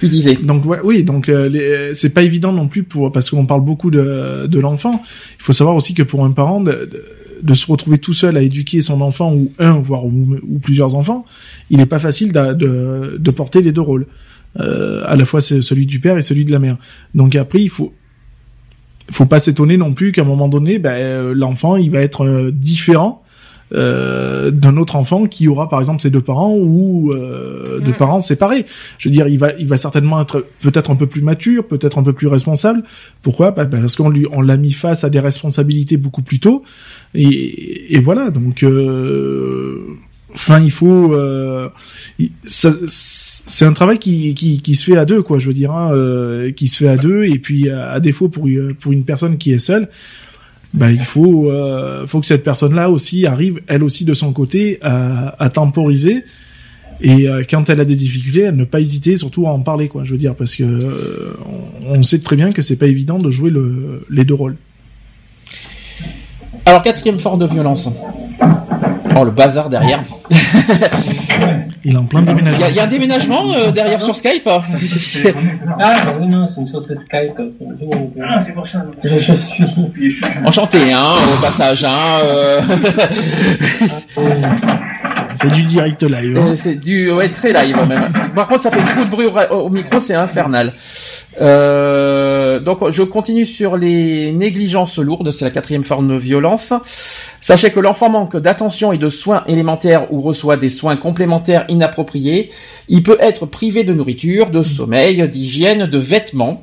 tu 0.00 0.08
disais. 0.08 0.34
Donc 0.34 0.64
ouais, 0.66 0.78
oui, 0.82 1.04
donc 1.04 1.28
euh, 1.28 1.48
les- 1.48 1.94
c'est 1.94 2.12
pas 2.12 2.22
évident 2.22 2.52
non 2.52 2.66
plus 2.68 2.82
pour 2.82 3.12
parce 3.12 3.30
qu'on 3.30 3.46
parle 3.46 3.60
beaucoup 3.62 3.90
de, 3.90 4.46
de 4.48 4.58
l'enfant. 4.58 5.00
Il 5.38 5.42
faut 5.44 5.52
savoir 5.52 5.76
aussi 5.76 5.94
que 5.94 6.02
pour 6.02 6.24
un 6.24 6.32
parent 6.32 6.60
de, 6.60 6.72
de, 6.72 7.04
de 7.42 7.54
se 7.54 7.66
retrouver 7.66 7.98
tout 7.98 8.14
seul 8.14 8.36
à 8.36 8.42
éduquer 8.42 8.82
son 8.82 9.00
enfant 9.00 9.34
ou 9.34 9.52
un 9.58 9.72
voire 9.72 10.04
ou, 10.04 10.36
ou 10.48 10.58
plusieurs 10.58 10.94
enfants, 10.94 11.24
il 11.70 11.80
est 11.80 11.86
pas 11.86 11.98
facile 11.98 12.32
de, 12.32 13.16
de 13.18 13.30
porter 13.30 13.60
les 13.62 13.72
deux 13.72 13.80
rôles. 13.80 14.06
Euh, 14.60 15.02
à 15.06 15.16
la 15.16 15.24
fois 15.24 15.40
c'est 15.40 15.62
celui 15.62 15.86
du 15.86 15.98
père 15.98 16.18
et 16.18 16.22
celui 16.22 16.44
de 16.44 16.52
la 16.52 16.58
mère. 16.58 16.76
Donc 17.14 17.36
après 17.36 17.62
il 17.62 17.70
faut 17.70 17.92
faut 19.10 19.26
pas 19.26 19.40
s'étonner 19.40 19.76
non 19.76 19.94
plus 19.94 20.12
qu'à 20.12 20.22
un 20.22 20.26
moment 20.26 20.48
donné, 20.48 20.78
ben, 20.78 20.92
euh, 20.92 21.34
l'enfant 21.34 21.76
il 21.76 21.90
va 21.90 22.00
être 22.00 22.24
euh, 22.24 22.50
différent 22.52 23.22
euh, 23.74 24.50
d'un 24.50 24.76
autre 24.76 24.96
enfant 24.96 25.26
qui 25.26 25.48
aura 25.48 25.68
par 25.68 25.78
exemple 25.78 26.02
ses 26.02 26.10
deux 26.10 26.20
parents 26.20 26.54
ou 26.54 27.12
euh, 27.12 27.80
deux 27.80 27.92
Mm. 27.92 27.96
parents 27.96 28.20
séparés. 28.20 28.66
Je 28.98 29.08
veux 29.08 29.12
dire, 29.12 29.28
il 29.28 29.38
va, 29.38 29.52
il 29.58 29.66
va 29.66 29.78
certainement 29.78 30.20
être 30.20 30.46
peut-être 30.60 30.90
un 30.90 30.96
peu 30.96 31.06
plus 31.06 31.22
mature, 31.22 31.66
peut-être 31.66 31.98
un 31.98 32.02
peu 32.02 32.12
plus 32.12 32.26
responsable. 32.26 32.82
Pourquoi? 33.22 33.50
Bah, 33.52 33.64
Parce 33.64 33.96
qu'on 33.96 34.10
lui, 34.10 34.26
on 34.30 34.42
l'a 34.42 34.58
mis 34.58 34.72
face 34.72 35.04
à 35.04 35.10
des 35.10 35.20
responsabilités 35.20 35.96
beaucoup 35.96 36.22
plus 36.22 36.38
tôt. 36.38 36.64
Et, 37.14 37.98
voilà, 38.00 38.30
donc. 38.30 38.62
Euh, 38.62 39.98
Enfin, 40.34 40.60
il 40.60 40.70
faut. 40.70 41.12
Euh, 41.12 41.68
c'est 42.46 43.66
un 43.66 43.74
travail 43.74 43.98
qui, 43.98 44.32
qui, 44.32 44.74
se 44.76 44.84
fait 44.84 44.96
à 44.96 45.04
deux, 45.04 45.22
quoi. 45.22 45.38
Je 45.38 45.46
veux 45.46 45.52
dire, 45.52 45.72
hein, 45.72 45.92
euh, 45.92 46.50
qui 46.52 46.68
se 46.68 46.78
fait 46.78 46.88
à 46.88 46.96
deux. 46.96 47.24
Et 47.24 47.38
puis, 47.38 47.68
à, 47.68 48.00
défaut 48.00 48.30
pour 48.30 48.48
pour 48.80 48.92
une 48.92 49.04
personne 49.04 49.36
qui 49.36 49.52
est 49.52 49.58
seule, 49.58 49.90
bah, 50.72 50.90
il 50.90 51.04
faut 51.04 51.52
faut 52.06 52.20
que 52.20 52.24
cette 52.24 52.44
personne-là 52.44 52.88
aussi 52.88 53.26
arrive, 53.26 53.60
elle 53.66 53.84
aussi 53.84 54.06
de 54.06 54.14
son 54.14 54.32
côté, 54.32 54.78
à, 54.80 55.50
temporiser. 55.52 56.24
Et 57.02 57.26
quand 57.50 57.68
elle 57.68 57.82
a 57.82 57.84
des 57.84 57.94
difficultés, 57.94 58.46
à 58.46 58.52
ne 58.52 58.64
pas 58.64 58.80
hésiter, 58.80 59.18
surtout 59.18 59.46
à 59.46 59.50
en 59.50 59.60
parler, 59.60 59.88
quoi. 59.88 60.04
Je 60.04 60.12
veux 60.12 60.18
dire, 60.18 60.34
parce 60.34 60.56
que 60.56 61.36
on, 61.86 62.02
sait 62.02 62.20
très 62.20 62.36
bien 62.36 62.52
que 62.52 62.62
c'est 62.62 62.76
pas 62.76 62.86
évident 62.86 63.18
de 63.18 63.30
jouer 63.30 63.50
le, 63.50 64.06
les 64.08 64.24
deux 64.24 64.32
rôles. 64.32 64.56
Alors, 66.66 66.82
quatrième 66.82 67.18
forme 67.18 67.40
de 67.40 67.46
violence. 67.46 67.88
Oh, 69.18 69.24
le 69.24 69.30
bazar 69.30 69.68
derrière. 69.68 70.00
Il 71.84 71.94
est 71.94 71.98
en 71.98 72.04
plein 72.04 72.22
déménagement. 72.22 72.66
il 72.68 72.76
y 72.76 72.78
a 72.78 72.84
un 72.84 72.86
déménagement 72.86 73.52
euh, 73.52 73.72
derrière 73.72 74.00
sur 74.00 74.14
Skype. 74.14 74.46
Ah, 74.46 74.62
bah 75.78 76.12
oui, 76.20 76.28
non, 76.28 76.48
c'est 76.54 76.60
une 76.60 76.66
sauce 76.68 76.86
Skype. 76.86 77.40
Ah, 78.22 78.42
c'est 78.46 78.52
pour 78.52 78.68
ça. 78.68 78.84
Je, 79.02 79.18
je 79.18 79.32
suis. 79.34 79.64
Enchanté, 80.44 80.92
hein, 80.92 81.14
au 81.36 81.42
passage. 81.42 81.84
Hein, 81.84 82.20
euh, 82.24 82.60
C'est 85.36 85.52
du 85.52 85.62
direct 85.62 86.02
live. 86.02 86.36
hein. 86.38 86.46
Euh, 86.48 86.54
c'est 86.54 86.74
du 86.74 87.10
ouais 87.10 87.28
très 87.28 87.52
live 87.52 87.76
même. 87.88 88.12
Par 88.34 88.46
contre, 88.46 88.62
ça 88.64 88.70
fait 88.70 88.80
beaucoup 88.80 89.04
de 89.04 89.10
bruit 89.10 89.26
au, 89.26 89.54
au 89.54 89.68
micro, 89.70 89.98
c'est 90.00 90.14
infernal. 90.14 90.74
Euh, 91.40 92.60
donc, 92.60 92.90
je 92.90 93.02
continue 93.02 93.46
sur 93.46 93.76
les 93.76 94.32
négligences 94.32 94.98
lourdes. 94.98 95.30
C'est 95.30 95.44
la 95.44 95.50
quatrième 95.50 95.82
forme 95.84 96.08
de 96.08 96.14
violence. 96.14 96.72
Sachez 97.40 97.70
que 97.70 97.80
l'enfant 97.80 98.10
manque 98.10 98.36
d'attention 98.36 98.92
et 98.92 98.98
de 98.98 99.08
soins 99.08 99.42
élémentaires 99.46 100.12
ou 100.12 100.20
reçoit 100.20 100.56
des 100.56 100.68
soins 100.68 100.96
complémentaires 100.96 101.64
inappropriés. 101.68 102.50
Il 102.88 103.02
peut 103.02 103.16
être 103.20 103.46
privé 103.46 103.84
de 103.84 103.92
nourriture, 103.92 104.50
de 104.50 104.62
sommeil, 104.62 105.26
d'hygiène, 105.28 105.86
de 105.86 105.98
vêtements. 105.98 106.62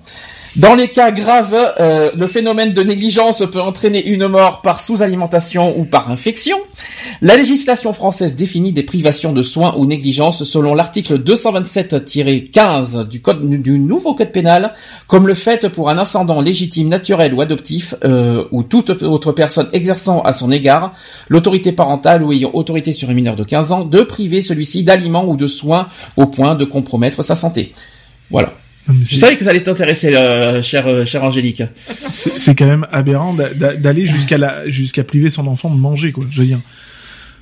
Dans 0.56 0.74
les 0.74 0.88
cas 0.88 1.12
graves, 1.12 1.56
euh, 1.80 2.10
le 2.16 2.26
phénomène 2.26 2.74
de 2.74 2.82
négligence 2.82 3.44
peut 3.52 3.62
entraîner 3.62 4.04
une 4.04 4.28
mort 4.28 4.62
par 4.64 4.80
sous-alimentation 4.82 5.78
ou 5.80 5.86
par 5.86 6.10
infection. 6.10 6.58
La 7.22 7.38
législation 7.38 7.94
française 7.94 8.36
définit 8.36 8.74
des 8.74 8.82
privations 8.82 9.32
de 9.32 9.44
soins 9.44 9.76
ou 9.78 9.86
négligence 9.86 10.44
selon 10.46 10.74
l'article 10.74 11.20
227-15 11.20 13.08
du 13.08 13.22
code 13.22 13.48
du 13.48 13.78
nouveau 13.78 14.16
code 14.16 14.32
pénal, 14.32 14.74
comme 15.06 15.28
le 15.28 15.36
fait 15.36 15.70
pour 15.70 15.90
un 15.92 16.00
ascendant 16.00 16.42
légitime, 16.42 16.88
naturel 16.88 17.36
ou 17.36 17.42
adoptif, 17.42 17.94
euh, 18.04 18.46
ou 18.52 18.64
toute 18.64 19.04
autre 19.04 19.32
personne 19.32 19.70
exerçant 19.72 20.22
à 20.22 20.34
son 20.34 20.52
égard 20.52 20.94
l'autorité 21.28 21.74
parentale 21.74 22.24
ou 22.24 22.32
ayant 22.32 22.52
autorité 22.54 22.92
sur 22.92 23.12
un 23.12 23.14
mineur 23.14 23.36
de 23.36 23.44
15 23.44 23.72
ans, 23.72 23.86
de 23.86 24.02
priver 24.02 24.42
celui-ci 24.42 24.84
d'aliments 24.84 25.26
ou 25.26 25.38
de 25.38 25.46
soins 25.46 25.90
au 26.18 26.26
point 26.26 26.56
de 26.56 26.66
compromettre 26.66 27.24
sa 27.24 27.36
santé. 27.36 27.72
Voilà. 28.32 28.54
Je 29.04 29.16
savais 29.18 29.36
que 29.36 29.44
ça 29.44 29.52
allait 29.52 29.64
t'intéresser, 29.64 30.16
euh, 30.16 30.62
chère, 30.62 30.88
euh, 30.88 31.06
chère 31.06 31.24
Angélique. 31.24 31.64
c'est 32.12 32.56
quand 32.56 32.66
même 32.68 32.88
aberrant 32.92 33.34
d'a- 33.34 33.54
d'a- 33.54 33.76
d'aller 33.76 34.06
jusqu'à 34.06 34.38
la 34.38 34.68
jusqu'à 34.70 35.04
priver 35.04 35.30
son 35.30 35.48
enfant 35.48 35.70
de 35.70 35.80
manger 35.80 36.12
quoi 36.12 36.26
je 36.32 36.42
veux 36.42 36.48
dire. 36.48 36.60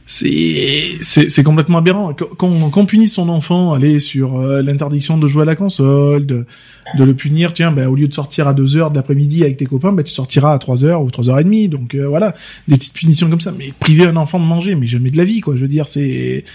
C'est 0.10 0.96
c'est 1.02 1.44
complètement 1.44 1.80
aberrant. 1.80 2.14
Qu- 2.14 2.24
qu'on 2.38 2.70
qu'on 2.70 2.86
punisse 2.86 3.16
son 3.16 3.28
enfant 3.28 3.74
aller 3.74 4.00
sur 4.00 4.40
euh, 4.40 4.62
l'interdiction 4.62 5.18
de 5.18 5.28
jouer 5.28 5.42
à 5.42 5.46
la 5.46 5.56
console 5.56 6.26
de 6.26 6.46
de 6.98 7.04
le 7.04 7.14
punir 7.14 7.52
tiens 7.52 7.72
ben 7.74 7.88
au 7.88 7.96
lieu 7.96 8.08
de 8.08 8.14
sortir 8.14 8.48
à 8.48 8.54
2 8.54 8.78
heures 8.78 8.90
de 8.90 8.96
l'après-midi 8.96 9.44
avec 9.44 9.58
tes 9.58 9.66
copains 9.66 9.92
ben 9.92 10.04
tu 10.04 10.14
sortiras 10.14 10.54
à 10.54 10.60
3 10.60 10.86
heures 10.86 11.02
ou 11.02 11.12
3 11.12 11.30
heures 11.30 11.40
et 11.40 11.44
demie. 11.44 11.68
Donc 11.68 11.94
euh, 11.94 12.08
voilà. 12.08 12.36
Des 12.70 12.78
petites 12.78 12.94
punitions 12.94 13.30
comme 13.30 13.42
ça. 13.42 13.54
Mais 13.58 13.74
priver 13.82 14.06
un 14.06 14.16
enfant 14.16 14.40
de 14.40 14.46
manger 14.46 14.76
mais 14.76 14.88
jamais 14.88 15.10
de 15.12 15.18
la 15.18 15.26
vie 15.26 15.42
quoi 15.42 15.56
je 15.58 15.62
veux 15.64 15.68
dire 15.68 15.90
c'est 15.90 16.46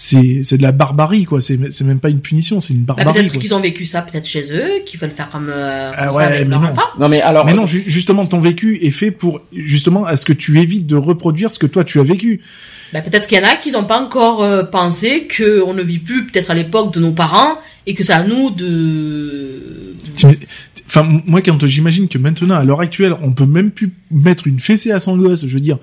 c'est 0.00 0.42
c'est 0.44 0.58
de 0.58 0.62
la 0.62 0.70
barbarie 0.70 1.24
quoi 1.24 1.40
c'est 1.40 1.58
c'est 1.72 1.82
même 1.82 1.98
pas 1.98 2.08
une 2.08 2.20
punition 2.20 2.60
c'est 2.60 2.72
une 2.72 2.84
Bah, 2.84 2.94
barbarie 2.96 3.18
peut-être 3.22 3.32
quoi. 3.32 3.42
qu'ils 3.42 3.52
ont 3.54 3.58
vécu 3.60 3.84
ça 3.84 4.00
peut-être 4.02 4.26
chez 4.26 4.44
eux, 4.52 4.84
qu'ils 4.86 5.00
veulent 5.00 5.10
faire 5.10 5.28
comme, 5.28 5.48
euh, 5.50 5.90
Ah 5.96 6.06
comme 6.06 6.16
ouais, 6.16 6.22
ça 6.22 6.28
avec 6.28 6.42
mais 6.44 6.50
leur 6.50 6.60
non. 6.60 6.68
enfant. 6.68 6.82
Non 7.00 7.08
mais 7.08 7.20
alors, 7.20 7.44
Mais 7.44 7.52
non, 7.54 7.66
ju- 7.66 7.82
justement, 7.84 8.24
ton 8.24 8.38
vécu 8.40 8.78
est 8.80 8.92
fait 8.92 9.10
pour 9.10 9.40
justement 9.52 10.04
à 10.06 10.14
ce 10.16 10.24
que 10.24 10.32
tu 10.32 10.60
évites 10.60 10.86
de 10.86 10.94
reproduire 10.94 11.50
ce 11.50 11.58
que 11.58 11.66
toi 11.66 11.82
tu 11.82 11.98
as 11.98 12.04
vécu. 12.04 12.40
Bah, 12.92 13.00
peut-être 13.00 13.26
qu'il 13.26 13.38
y 13.38 13.40
en 13.40 13.44
a 13.44 13.56
qui 13.56 13.72
n'ont 13.72 13.84
pas 13.84 14.00
encore 14.00 14.42
euh, 14.44 14.62
pensé 14.62 15.26
qu'on 15.36 15.74
ne 15.74 15.82
vit 15.82 15.98
plus 15.98 16.26
peut-être 16.26 16.52
à 16.52 16.54
l'époque 16.54 16.94
de 16.94 17.00
nos 17.00 17.10
parents 17.12 17.58
et 17.86 17.94
que 17.94 18.04
c'est 18.04 18.12
à 18.14 18.22
nous 18.22 18.50
de... 18.50 19.94
Enfin, 20.86 21.06
moi, 21.26 21.42
quand 21.42 21.66
j'imagine 21.66 22.08
que 22.08 22.18
maintenant, 22.18 22.54
à 22.54 22.64
l'heure 22.64 22.80
actuelle, 22.80 23.14
on 23.22 23.32
peut 23.32 23.46
même 23.46 23.70
plus 23.72 23.92
mettre 24.10 24.46
une 24.46 24.58
fessée 24.60 24.90
à 24.90 25.00
son 25.00 25.18
gosse, 25.18 25.42
je 25.46 25.52
veux 25.52 25.60
dire. 25.60 25.78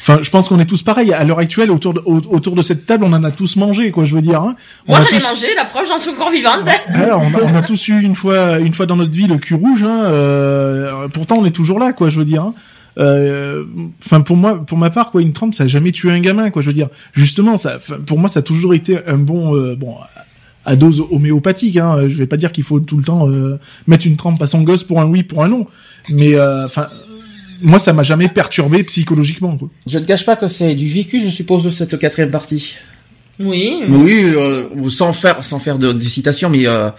Enfin, 0.00 0.18
je 0.22 0.30
pense 0.30 0.48
qu'on 0.48 0.58
est 0.58 0.64
tous 0.64 0.82
pareils. 0.82 1.12
À 1.12 1.24
l'heure 1.24 1.38
actuelle, 1.38 1.70
autour 1.70 1.92
de, 1.94 2.00
au- 2.04 2.22
autour 2.30 2.54
de 2.54 2.62
cette 2.62 2.86
table, 2.86 3.04
on 3.04 3.12
en 3.12 3.22
a 3.22 3.30
tous 3.30 3.56
mangé, 3.56 3.90
quoi, 3.90 4.04
je 4.04 4.14
veux 4.14 4.22
dire. 4.22 4.40
Hein. 4.42 4.56
On 4.88 4.92
Moi 4.92 4.98
a 4.98 5.02
j'en 5.02 5.08
ai 5.16 5.20
tous- 5.20 5.28
mangé, 5.28 5.46
la 5.54 5.64
preuve 5.66 5.86
j'en 5.88 5.98
suis 5.98 6.10
encore 6.10 6.30
vivante. 6.30 6.68
Ah, 6.94 7.18
on, 7.18 7.34
a, 7.34 7.42
on 7.52 7.54
a 7.54 7.62
tous 7.62 7.88
eu 7.88 8.00
une 8.00 8.14
fois, 8.14 8.58
une 8.58 8.72
fois 8.74 8.86
dans 8.86 8.96
notre 8.96 9.12
vie 9.12 9.26
le 9.26 9.36
cul 9.36 9.54
rouge. 9.54 9.82
Hein, 9.82 10.04
euh, 10.04 11.08
pourtant, 11.08 11.36
on 11.38 11.44
est 11.44 11.50
toujours 11.50 11.78
là, 11.78 11.92
quoi. 11.92 12.08
Je 12.08 12.18
veux 12.18 12.24
dire. 12.24 12.42
hein. 12.42 12.54
Euh, 12.98 13.64
Enfin, 14.04 14.20
pour 14.22 14.36
moi, 14.36 14.64
pour 14.64 14.78
ma 14.78 14.90
part, 14.90 15.10
quoi, 15.10 15.20
une 15.22 15.32
trempe, 15.32 15.54
ça 15.54 15.64
a 15.64 15.66
jamais 15.66 15.92
tué 15.92 16.10
un 16.10 16.20
gamin, 16.20 16.50
quoi. 16.50 16.62
Je 16.62 16.66
veux 16.68 16.72
dire. 16.72 16.88
Justement, 17.12 17.56
ça, 17.56 17.76
pour 18.06 18.18
moi, 18.18 18.28
ça 18.28 18.40
a 18.40 18.42
toujours 18.42 18.74
été 18.74 18.98
un 19.06 19.18
bon, 19.18 19.54
euh, 19.54 19.76
bon, 19.76 19.94
à 20.64 20.76
dose 20.76 21.02
homéopathique. 21.10 21.76
Hein. 21.76 22.08
Je 22.08 22.16
vais 22.16 22.26
pas 22.26 22.36
dire 22.36 22.52
qu'il 22.52 22.64
faut 22.64 22.80
tout 22.80 22.96
le 22.96 23.04
temps 23.04 23.28
euh, 23.28 23.58
mettre 23.86 24.06
une 24.06 24.16
trempe 24.16 24.42
à 24.42 24.46
son 24.46 24.62
gosse 24.62 24.82
pour 24.84 25.00
un 25.00 25.04
oui, 25.04 25.22
pour 25.22 25.44
un 25.44 25.48
non. 25.48 25.66
Mais 26.08 26.34
euh, 26.34 26.64
enfin, 26.64 26.88
moi, 27.62 27.78
ça 27.78 27.92
m'a 27.92 28.02
jamais 28.02 28.28
perturbé 28.28 28.82
psychologiquement, 28.84 29.56
quoi. 29.56 29.68
je 29.86 29.98
ne 29.98 30.04
cache 30.04 30.24
pas 30.24 30.36
que 30.36 30.46
c'est 30.48 30.74
du 30.74 30.88
vécu, 30.88 31.20
je 31.22 31.28
suppose, 31.30 31.64
de 31.64 31.70
cette 31.70 31.98
quatrième 31.98 32.30
partie. 32.30 32.74
Oui. 33.38 33.80
Oui, 33.88 34.22
euh, 34.34 34.68
sans 34.90 35.12
faire, 35.12 35.42
sans 35.44 35.58
faire 35.58 35.78
de, 35.78 35.92
de 35.92 36.00
citation, 36.00 36.50
mais 36.50 36.66
euh, 36.66 36.90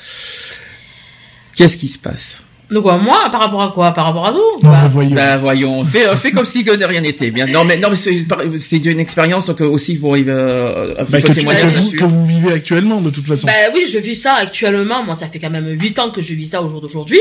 qu'est-ce 1.56 1.78
qui 1.78 1.88
se 1.88 1.98
passe? 2.00 2.42
Donc 2.72 2.84
quoi, 2.84 2.98
moi, 2.98 3.28
par 3.32 3.42
rapport 3.42 3.62
à 3.62 3.72
quoi? 3.74 3.92
Par 3.94 4.06
rapport 4.06 4.26
à 4.28 4.32
nous 4.32 4.40
Bah, 4.62 4.88
voyons. 4.90 5.14
Ben 5.14 5.38
voyons, 5.38 5.84
fais, 5.86 6.08
euh, 6.08 6.16
fais 6.16 6.32
comme 6.32 6.46
si 6.46 6.64
que 6.64 6.74
de 6.74 6.86
rien 6.86 7.02
n'était. 7.02 7.30
Bien, 7.30 7.46
non 7.46 7.66
mais 7.66 7.76
non 7.78 7.90
mais 7.90 7.98
c'est 7.98 8.78
une 8.78 9.00
expérience 9.00 9.46
donc 9.46 9.60
aussi 9.60 9.98
pour 9.98 10.16
euh, 10.16 10.94
un 10.98 11.04
petit 11.04 11.12
Bah, 11.12 11.20
peu 11.22 11.28
que, 11.28 11.34
tu- 11.34 11.40
témoigner 11.40 11.60
que 11.62 11.66
vous, 11.68 11.76
là-dessus. 11.76 11.96
que 11.98 12.04
vous 12.06 12.26
vivez 12.26 12.54
actuellement, 12.54 13.02
de 13.02 13.10
toute 13.10 13.26
façon. 13.26 13.46
Bah 13.48 13.54
oui, 13.76 13.82
je 13.92 13.98
vis 13.98 14.16
ça 14.16 14.36
actuellement. 14.36 15.04
Moi, 15.04 15.16
ça 15.16 15.28
fait 15.28 15.40
quand 15.40 15.50
même 15.50 15.68
8 15.78 16.00
ans 16.00 16.12
que 16.12 16.22
je 16.22 16.34
vis 16.34 16.48
ça 16.48 16.62
au 16.64 16.70
jour 16.70 16.80
d'aujourd'hui. 16.80 17.20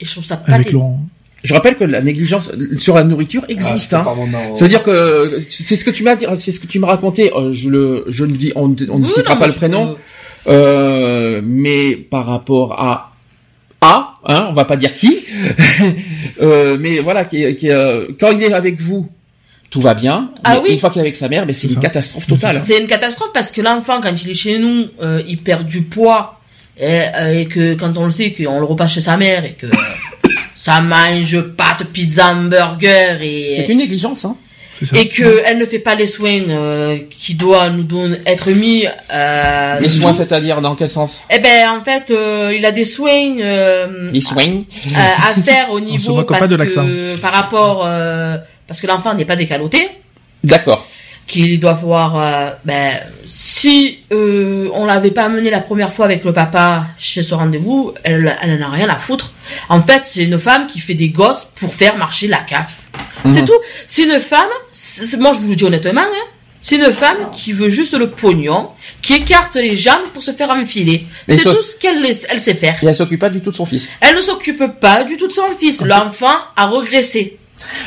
Et 0.00 0.04
je 0.06 0.10
trouve 0.10 0.24
ça 0.24 0.38
pas 0.38 0.54
avec. 0.54 0.72
Laurent. 0.72 1.04
Je 1.44 1.52
rappelle 1.54 1.76
que 1.76 1.84
la 1.84 2.00
négligence 2.00 2.50
sur 2.78 2.94
la 2.96 3.04
nourriture 3.04 3.44
existe. 3.48 3.92
hein. 3.94 4.04
Ça 4.54 4.64
veut 4.64 4.68
dire 4.68 4.82
que 4.82 5.38
c'est 5.50 5.76
ce 5.76 5.84
que 5.84 5.90
tu 5.90 6.02
m'as 6.02 6.16
dit, 6.16 6.24
c'est 6.38 6.50
ce 6.52 6.58
que 6.58 6.66
tu 6.66 6.78
m'as 6.78 6.86
raconté. 6.88 7.32
euh, 7.34 7.52
je 7.52 7.68
le, 7.68 8.04
je 8.08 8.24
ne 8.24 8.34
dis, 8.34 8.50
on, 8.56 8.68
ne- 8.68 8.76
on 8.90 8.98
ne 8.98 9.04
Oui, 9.04 9.10
citera 9.12 9.34
non, 9.34 9.40
pas 9.40 9.46
mais 9.46 9.52
le 9.52 9.56
prénom, 9.58 9.96
euh, 10.48 11.40
mais 11.44 11.96
par 11.96 12.24
rapport 12.26 12.72
à 12.80 13.12
A, 13.82 14.14
hein, 14.24 14.46
on 14.48 14.54
va 14.54 14.64
pas 14.64 14.76
dire 14.76 14.94
qui, 14.94 15.18
euh, 16.40 16.76
mais 16.80 17.00
voilà, 17.00 17.24
qui, 17.24 17.54
qui, 17.56 17.68
euh, 17.70 18.06
quand 18.18 18.30
il 18.32 18.42
est 18.42 18.52
avec 18.52 18.80
vous, 18.80 19.08
tout 19.70 19.80
va 19.82 19.92
bien. 19.94 20.30
Ah 20.44 20.54
mais 20.56 20.60
oui. 20.62 20.72
Une 20.74 20.78
fois 20.78 20.88
qu'il 20.90 21.00
est 21.00 21.04
avec 21.04 21.16
sa 21.16 21.28
mère, 21.28 21.44
ben, 21.46 21.52
c'est 21.54 21.66
une 21.68 21.74
ça. 21.74 21.80
catastrophe 21.80 22.26
totale. 22.26 22.58
C'est 22.64 22.78
une 22.78 22.86
catastrophe 22.86 23.32
parce 23.34 23.50
que 23.50 23.60
l'enfant, 23.60 24.00
quand 24.00 24.14
il 24.24 24.30
est 24.30 24.34
chez 24.34 24.58
nous, 24.58 24.86
euh, 25.02 25.22
il 25.28 25.38
perd 25.38 25.66
du 25.66 25.82
poids 25.82 26.40
et, 26.78 27.02
euh, 27.14 27.40
et 27.40 27.46
que 27.46 27.74
quand 27.74 27.96
on 27.98 28.04
le 28.06 28.10
sait 28.12 28.32
qu'on 28.32 28.58
le 28.60 28.64
repasse 28.64 28.92
chez 28.94 29.00
sa 29.02 29.16
mère 29.18 29.44
et 29.44 29.52
que 29.54 29.66
ça 30.64 30.80
mange 30.80 31.40
pâtes, 31.58 31.84
pizza, 31.92 32.30
hamburger 32.32 33.20
et 33.22 33.52
C'est 33.56 33.68
une 33.68 33.78
négligence, 33.78 34.24
hein. 34.24 34.36
C'est 34.76 34.86
ça. 34.86 34.96
et 34.96 35.06
que 35.08 35.42
elle 35.46 35.58
ne 35.58 35.66
fait 35.66 35.78
pas 35.78 35.94
les 35.94 36.08
soins 36.08 36.40
euh, 36.48 36.98
qui 37.08 37.34
doivent 37.34 37.74
nous 37.76 37.84
donner, 37.84 38.16
être 38.26 38.50
mis. 38.50 38.86
Euh, 39.12 39.78
Les 39.78 39.88
soins, 39.90 40.14
c'est-à-dire 40.14 40.60
dans 40.60 40.74
quel 40.74 40.88
sens? 40.88 41.22
Eh 41.30 41.38
ben 41.38 41.68
en 41.78 41.84
fait, 41.84 42.10
euh, 42.10 42.52
il 42.56 42.64
a 42.66 42.72
des 42.72 42.84
soins 42.84 43.38
euh, 43.40 44.10
Les 44.10 44.20
soins. 44.20 44.62
à, 44.96 45.28
à 45.28 45.34
faire 45.48 45.70
au 45.70 45.78
niveau 45.80 46.16
moque 46.16 46.28
pas 46.28 46.38
parce 46.38 46.50
de 46.50 46.56
l'accent. 46.56 46.84
que 46.86 47.16
par 47.20 47.32
rapport 47.34 47.82
euh, 47.84 48.36
parce 48.66 48.80
que 48.80 48.86
l'enfant 48.88 49.14
n'est 49.14 49.26
pas 49.26 49.36
décaloté. 49.36 49.78
D'accord. 50.42 50.88
Qu'il 51.26 51.58
doit 51.60 51.72
voir 51.74 52.18
euh, 52.18 52.50
ben 52.64 52.98
si 53.26 53.98
euh, 54.12 54.68
on 54.74 54.84
l'avait 54.84 55.10
pas 55.10 55.24
amené 55.24 55.50
la 55.50 55.60
première 55.60 55.92
fois 55.92 56.04
avec 56.04 56.22
le 56.24 56.32
papa 56.32 56.86
chez 56.98 57.22
ce 57.22 57.34
rendez-vous 57.34 57.94
elle 58.04 58.36
elle 58.42 58.62
en 58.62 58.66
a 58.66 58.70
rien 58.70 58.88
à 58.88 58.96
foutre 58.96 59.32
en 59.68 59.80
fait 59.80 60.02
c'est 60.04 60.22
une 60.22 60.38
femme 60.38 60.66
qui 60.66 60.80
fait 60.80 60.94
des 60.94 61.08
gosses 61.08 61.46
pour 61.54 61.72
faire 61.74 61.96
marcher 61.96 62.26
la 62.28 62.38
CAF 62.38 62.82
c'est 63.30 63.40
Mhm. 63.40 63.46
tout 63.46 63.58
c'est 63.88 64.02
une 64.04 64.20
femme 64.20 64.48
c'est- 64.70 65.16
moi 65.16 65.32
je 65.32 65.38
vous 65.40 65.48
le 65.48 65.56
dis 65.56 65.64
honnêtement 65.64 66.02
hein, 66.02 66.24
c'est 66.60 66.76
une 66.76 66.92
femme 66.92 67.30
qui 67.32 67.52
veut 67.52 67.68
juste 67.68 67.92
le 67.92 68.08
pognon, 68.08 68.70
qui 69.02 69.12
écarte 69.16 69.54
les 69.56 69.76
jambes 69.76 70.04
pour 70.14 70.22
se 70.22 70.30
faire 70.30 70.48
enfiler. 70.48 71.04
C'est 71.28 71.42
tout 71.42 71.62
ce 71.62 71.76
qu'elle 71.76 72.02
elle 72.30 72.40
sait 72.40 72.54
faire. 72.54 72.82
Et 72.82 72.86
elle 72.86 72.94
s'occupe 72.94 73.20
pas 73.20 73.28
du 73.28 73.42
tout 73.42 73.50
de 73.50 73.54
son 73.56 73.66
fils. 73.66 73.90
Elle 74.00 74.16
ne 74.16 74.22
s'occupe 74.22 74.62
pas 74.80 75.04
du 75.04 75.18
tout 75.18 75.26
de 75.26 75.32
son 75.32 75.42
fils. 75.60 75.82
L'enfant 75.82 76.32
a 76.56 76.66
régressé. 76.66 77.36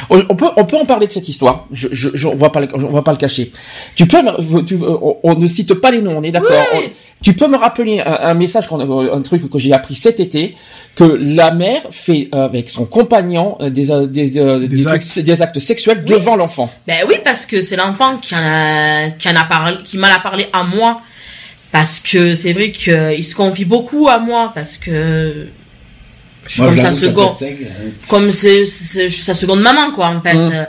On 0.10 0.24
on 0.30 0.36
peut, 0.36 0.50
on 0.56 0.66
peut 0.66 0.78
en 0.78 0.86
parler 0.86 1.08
de 1.08 1.12
cette 1.12 1.28
histoire. 1.28 1.66
Je, 1.72 1.88
je, 1.92 2.10
je- 2.14 2.28
on 2.28 2.36
va 2.36 2.50
pas, 2.50 2.62
le- 2.62 2.68
on 2.74 2.92
va 2.92 3.02
pas 3.02 3.12
le 3.12 3.18
cacher. 3.18 3.52
Tu 3.96 4.08
peux, 4.08 4.18
tu, 4.66 4.76
on, 4.82 5.18
on 5.24 5.36
ne 5.36 5.48
cite 5.48 5.74
pas 5.76 5.92
les 5.92 6.02
noms, 6.02 6.18
on 6.18 6.24
est 6.24 6.32
d'accord. 6.32 6.52
Oui, 6.74 6.80
oui. 6.80 6.86
On- 6.88 7.24
Tu 7.24 7.34
peux 7.34 7.48
me 7.48 7.58
rappeler 7.58 8.00
un, 8.00 8.18
un 8.30 8.34
message, 8.34 8.68
qu'on 8.68 8.80
a- 8.80 9.16
un 9.16 9.22
truc 9.22 9.50
que 9.50 9.60
j'ai 9.60 9.74
appris 9.74 9.96
cet 9.96 10.20
été, 10.20 10.56
que 10.96 11.04
la 11.04 11.52
mère 11.52 11.82
fait 11.92 12.30
euh, 12.34 12.46
avec 12.46 12.70
son 12.70 12.86
compagnon 12.86 13.58
euh, 13.60 13.70
des, 13.70 13.92
euh, 13.92 14.06
des, 14.08 14.38
euh, 14.38 14.60
des, 14.60 14.68
Des 14.68 14.84
trucs- 14.84 14.96
actes. 15.02 15.20
des 15.20 15.42
actes 15.42 15.60
sexuels 15.60 16.06
devant 16.06 16.36
l'enfant. 16.36 16.70
Ben 16.88 16.98
oui, 17.08 17.16
parce 17.26 17.46
que 17.46 17.62
c'est 17.62 17.76
l'enfant 17.76 18.18
qui 18.18 18.36
en 18.36 18.40
a, 18.42 19.10
qui 19.12 19.28
en 19.30 19.36
a 19.36 19.44
parlé, 19.46 19.78
qui 19.84 19.98
m'en 19.98 20.08
a 20.08 20.20
parlé 20.20 20.48
à 20.54 20.64
moi. 20.64 21.02
Parce 21.72 22.00
que 22.00 22.34
c'est 22.36 22.54
vrai 22.54 22.72
qu'il 22.72 23.24
se 23.26 23.36
confie 23.36 23.66
beaucoup 23.66 24.08
à 24.08 24.20
moi, 24.20 24.52
parce 24.56 24.78
que 24.78 25.48
je 26.48 26.54
suis 26.54 26.62
comme 26.62 26.78
sa 26.80 26.94
seconde, 26.94 27.36
suis 29.10 29.24
sa 29.24 29.34
seconde 29.34 29.62
maman, 29.62 29.92
quoi, 29.92 30.08
en 30.08 30.22
fait. 30.22 30.34
Mm. 30.34 30.68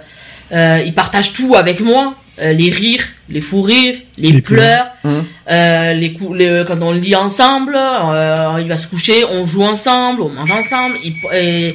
Euh, 0.53 0.83
il 0.87 0.95
partage 0.95 1.33
tout 1.33 1.55
avec 1.57 1.81
moi. 1.81 2.15
Euh, 2.41 2.53
les 2.53 2.71
rires, 2.71 3.05
les 3.29 3.41
fous 3.41 3.63
rires, 3.63 3.97
les, 4.17 4.31
Les 4.33 4.41
pleurs, 4.41 4.87
Mm. 5.03 5.11
euh, 5.51 5.93
les 5.95 6.13
coups, 6.13 6.39
les- 6.39 6.63
quand 6.67 6.81
on 6.83 6.93
lit 6.93 7.17
ensemble, 7.17 7.75
il 7.77 8.69
va 8.69 8.79
se 8.79 8.87
coucher, 8.87 9.25
on 9.29 9.45
joue 9.45 9.63
ensemble, 9.65 10.23
on 10.23 10.29
mange 10.29 10.51
ensemble. 10.53 10.95
Il, 11.05 11.15
et 11.35 11.75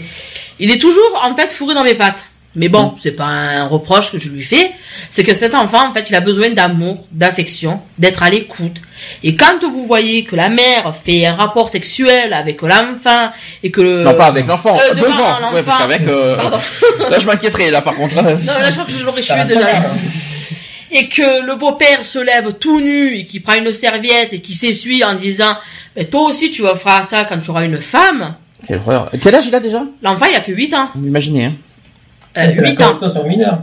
il 0.60 0.72
est 0.72 0.78
toujours 0.80 1.22
en 1.22 1.36
fait 1.36 1.52
fourré 1.52 1.74
dans 1.76 1.84
mes 1.84 1.96
pattes. 1.96 2.26
Mais 2.56 2.70
bon, 2.70 2.94
c'est 3.00 3.14
pas 3.14 3.26
un 3.26 3.66
reproche 3.68 4.12
que 4.12 4.20
je 4.20 4.30
lui 4.30 4.44
fais, 4.44 4.72
c'est 5.10 5.24
que 5.24 5.34
cet 5.34 5.56
enfant, 5.56 5.90
en 5.90 5.94
fait, 5.94 6.10
il 6.12 6.16
a 6.16 6.20
besoin 6.20 6.52
d'amour, 6.52 7.08
d'affection, 7.12 7.82
d'être 7.98 8.22
à 8.22 8.30
l'écoute. 8.30 8.80
Et 9.24 9.34
quand 9.36 9.64
vous 9.64 9.86
voyez 9.88 10.24
que 10.24 10.36
la 10.36 10.50
mère 10.50 10.94
fait 10.96 11.26
un 11.26 11.36
rapport 11.36 11.70
sexuel 11.70 12.32
avec 12.32 12.62
l'enfant 12.62 13.32
et 13.64 13.72
que 13.72 13.82
le... 13.82 14.04
non, 14.04 14.14
pas 14.14 14.28
avec 14.28 14.46
l'enfant, 14.46 14.78
Euh, 14.78 14.94
devant 14.94 15.08
devant. 15.08 15.40
l'enfant. 15.40 15.54
Ouais, 15.56 15.64
parce 15.64 15.78
qu'avec, 15.80 16.02
euh, 16.08 16.36
là, 17.10 17.18
je 17.20 17.26
m'inquiéterais, 17.26 17.72
là, 17.72 17.82
par 17.82 17.96
contre. 17.96 18.16
Non, 18.16 18.22
là, 18.24 18.70
je 18.70 18.72
crois 18.74 18.86
que 18.86 18.92
je 18.92 19.04
l'aurais 19.04 19.22
tué 19.22 19.34
déjà. 19.48 19.68
Et 20.96 21.08
que 21.10 21.48
le 21.48 21.56
beau-père 21.56 22.06
se 22.06 22.20
lève 22.20 22.54
tout 22.60 22.80
nu 22.80 23.16
et 23.16 23.26
qui 23.26 23.40
prend 23.40 23.56
une 23.56 23.74
serviette 23.74 24.32
et 24.32 24.42
qui 24.42 24.54
s'essuie 24.54 25.04
en 25.04 25.16
disant 25.16 25.58
Mais 25.96 26.06
toi 26.06 26.22
aussi, 26.30 26.52
tu 26.52 26.62
vas 26.62 26.76
faire 26.76 27.04
ça 27.04 27.24
quand 27.24 27.40
tu 27.40 27.50
auras 27.50 27.66
une 27.66 27.82
femme. 27.82 28.36
Quelle 28.68 28.78
horreur. 28.78 29.10
Quel 29.20 29.34
âge 29.34 29.46
il 29.48 29.56
a 29.56 29.60
déjà? 29.60 29.84
L'enfant, 30.04 30.28
il 30.30 30.36
a 30.36 30.42
que 30.42 30.52
8 30.52 30.72
ans. 30.76 30.90
Vous 30.94 31.08
imaginez, 31.08 31.46
hein. 31.46 31.54
Euh, 32.38 32.52
C'est 32.56 32.62
la 32.62 32.70
8 32.70 32.82
ans. 32.82 32.86
corruption 32.96 33.12
sur 33.12 33.26
mineur. 33.28 33.60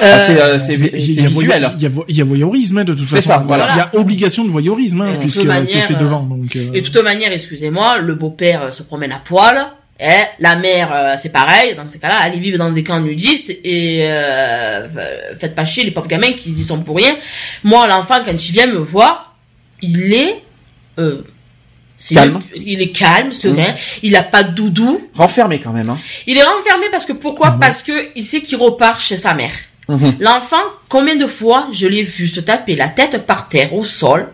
Ah, 0.00 0.18
c'est, 0.26 0.40
euh, 0.40 0.58
c'est 0.58 0.76
visuel. 0.76 1.70
il 1.76 1.82
y 1.82 1.86
a 1.86 1.88
vo- 1.88 2.04
il 2.08 2.16
y 2.16 2.20
a 2.20 2.24
voyeurisme 2.24 2.78
hein, 2.78 2.84
de 2.84 2.94
toute 2.94 3.08
façon. 3.08 3.28
ça, 3.28 3.44
voilà. 3.46 3.68
Il 3.70 3.76
y 3.76 3.80
a 3.80 3.90
obligation 3.94 4.44
de 4.44 4.50
voyeurisme 4.50 5.02
hein, 5.02 5.10
Et 5.10 5.12
de 5.14 5.18
puisque 5.18 5.40
toute 5.40 5.42
c'est 5.42 5.56
manière, 5.56 5.84
fait 5.86 5.94
euh, 5.94 5.98
devant. 5.98 6.22
Donc, 6.22 6.56
euh, 6.56 6.70
Et 6.74 6.80
de 6.80 6.86
toute 6.86 7.02
manière, 7.04 7.30
excusez-moi, 7.32 7.98
le 7.98 8.14
beau-père 8.14 8.62
euh, 8.62 8.70
se 8.72 8.82
promène 8.82 9.12
à 9.12 9.20
poil. 9.24 9.56
Et 10.00 10.22
la 10.40 10.56
mère, 10.56 10.90
euh, 10.92 11.14
c'est 11.16 11.28
pareil. 11.28 11.76
Dans 11.76 11.88
ces 11.88 12.00
cas-là, 12.00 12.16
allez 12.20 12.40
vivre 12.40 12.58
dans 12.58 12.72
des 12.72 12.82
camps 12.82 12.98
nudistes 12.98 13.50
et 13.62 14.00
euh, 14.10 14.88
faites 15.38 15.54
pas 15.54 15.64
chier 15.64 15.84
les 15.84 15.92
pauvres 15.92 16.08
gamins 16.08 16.32
qui 16.36 16.50
y 16.50 16.62
sont 16.64 16.80
pour 16.80 16.96
rien. 16.96 17.14
Moi, 17.62 17.86
l'enfant, 17.86 18.16
quand 18.24 18.32
il 18.48 18.52
vient 18.52 18.66
me 18.66 18.78
voir, 18.78 19.36
il 19.80 20.12
est 20.12 20.42
euh, 20.98 21.22
Calme. 22.12 22.40
il 22.54 22.82
est 22.82 22.90
calme, 22.90 23.32
serein. 23.32 23.74
Il 24.02 24.14
a 24.16 24.22
pas 24.22 24.42
de 24.42 24.52
doudou. 24.54 25.08
Renfermé 25.14 25.58
quand 25.58 25.72
même. 25.72 25.88
Hein. 25.88 25.98
Il 26.26 26.36
est 26.36 26.42
renfermé 26.42 26.86
parce 26.90 27.06
que 27.06 27.12
pourquoi? 27.12 27.52
Parce 27.60 27.82
que 27.82 28.10
il 28.14 28.24
sait 28.24 28.42
qu'il 28.42 28.58
repart 28.58 29.00
chez 29.00 29.16
sa 29.16 29.32
mère. 29.32 29.54
Mhm. 29.88 30.16
L'enfant, 30.20 30.62
combien 30.88 31.14
de 31.16 31.26
fois 31.26 31.68
je 31.72 31.86
l'ai 31.86 32.02
vu 32.02 32.26
se 32.28 32.40
taper 32.40 32.74
la 32.74 32.88
tête 32.88 33.26
par 33.26 33.48
terre 33.48 33.74
au 33.74 33.84
sol, 33.84 34.28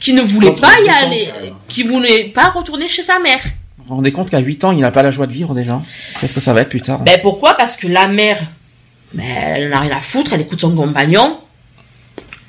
qui 0.00 0.12
ne 0.14 0.22
voulait 0.22 0.48
Contre 0.48 0.62
pas 0.62 0.80
y 0.82 0.88
aller, 0.88 1.28
qui 1.68 1.82
voulait 1.82 2.24
pas 2.24 2.48
retourner 2.48 2.88
chez 2.88 3.02
sa 3.02 3.18
mère. 3.18 3.40
Vous 3.78 3.84
vous 3.88 3.94
rendez 3.96 4.12
compte 4.12 4.30
qu'à 4.30 4.38
8 4.40 4.64
ans, 4.64 4.72
il 4.72 4.80
n'a 4.80 4.90
pas 4.90 5.02
la 5.02 5.10
joie 5.10 5.26
de 5.26 5.32
vivre 5.32 5.54
déjà? 5.54 5.80
Qu'est-ce 6.20 6.34
que 6.34 6.40
ça 6.40 6.52
va 6.52 6.62
être 6.62 6.70
plus 6.70 6.80
tard? 6.80 7.00
Ben 7.00 7.20
pourquoi? 7.22 7.54
Parce 7.54 7.76
que 7.76 7.86
la 7.86 8.08
mère, 8.08 8.40
ben, 9.12 9.24
elle 9.24 9.68
n'a 9.68 9.80
rien 9.80 9.96
à 9.96 10.00
foutre, 10.00 10.32
elle 10.32 10.40
écoute 10.40 10.60
son 10.60 10.74
compagnon. 10.74 11.38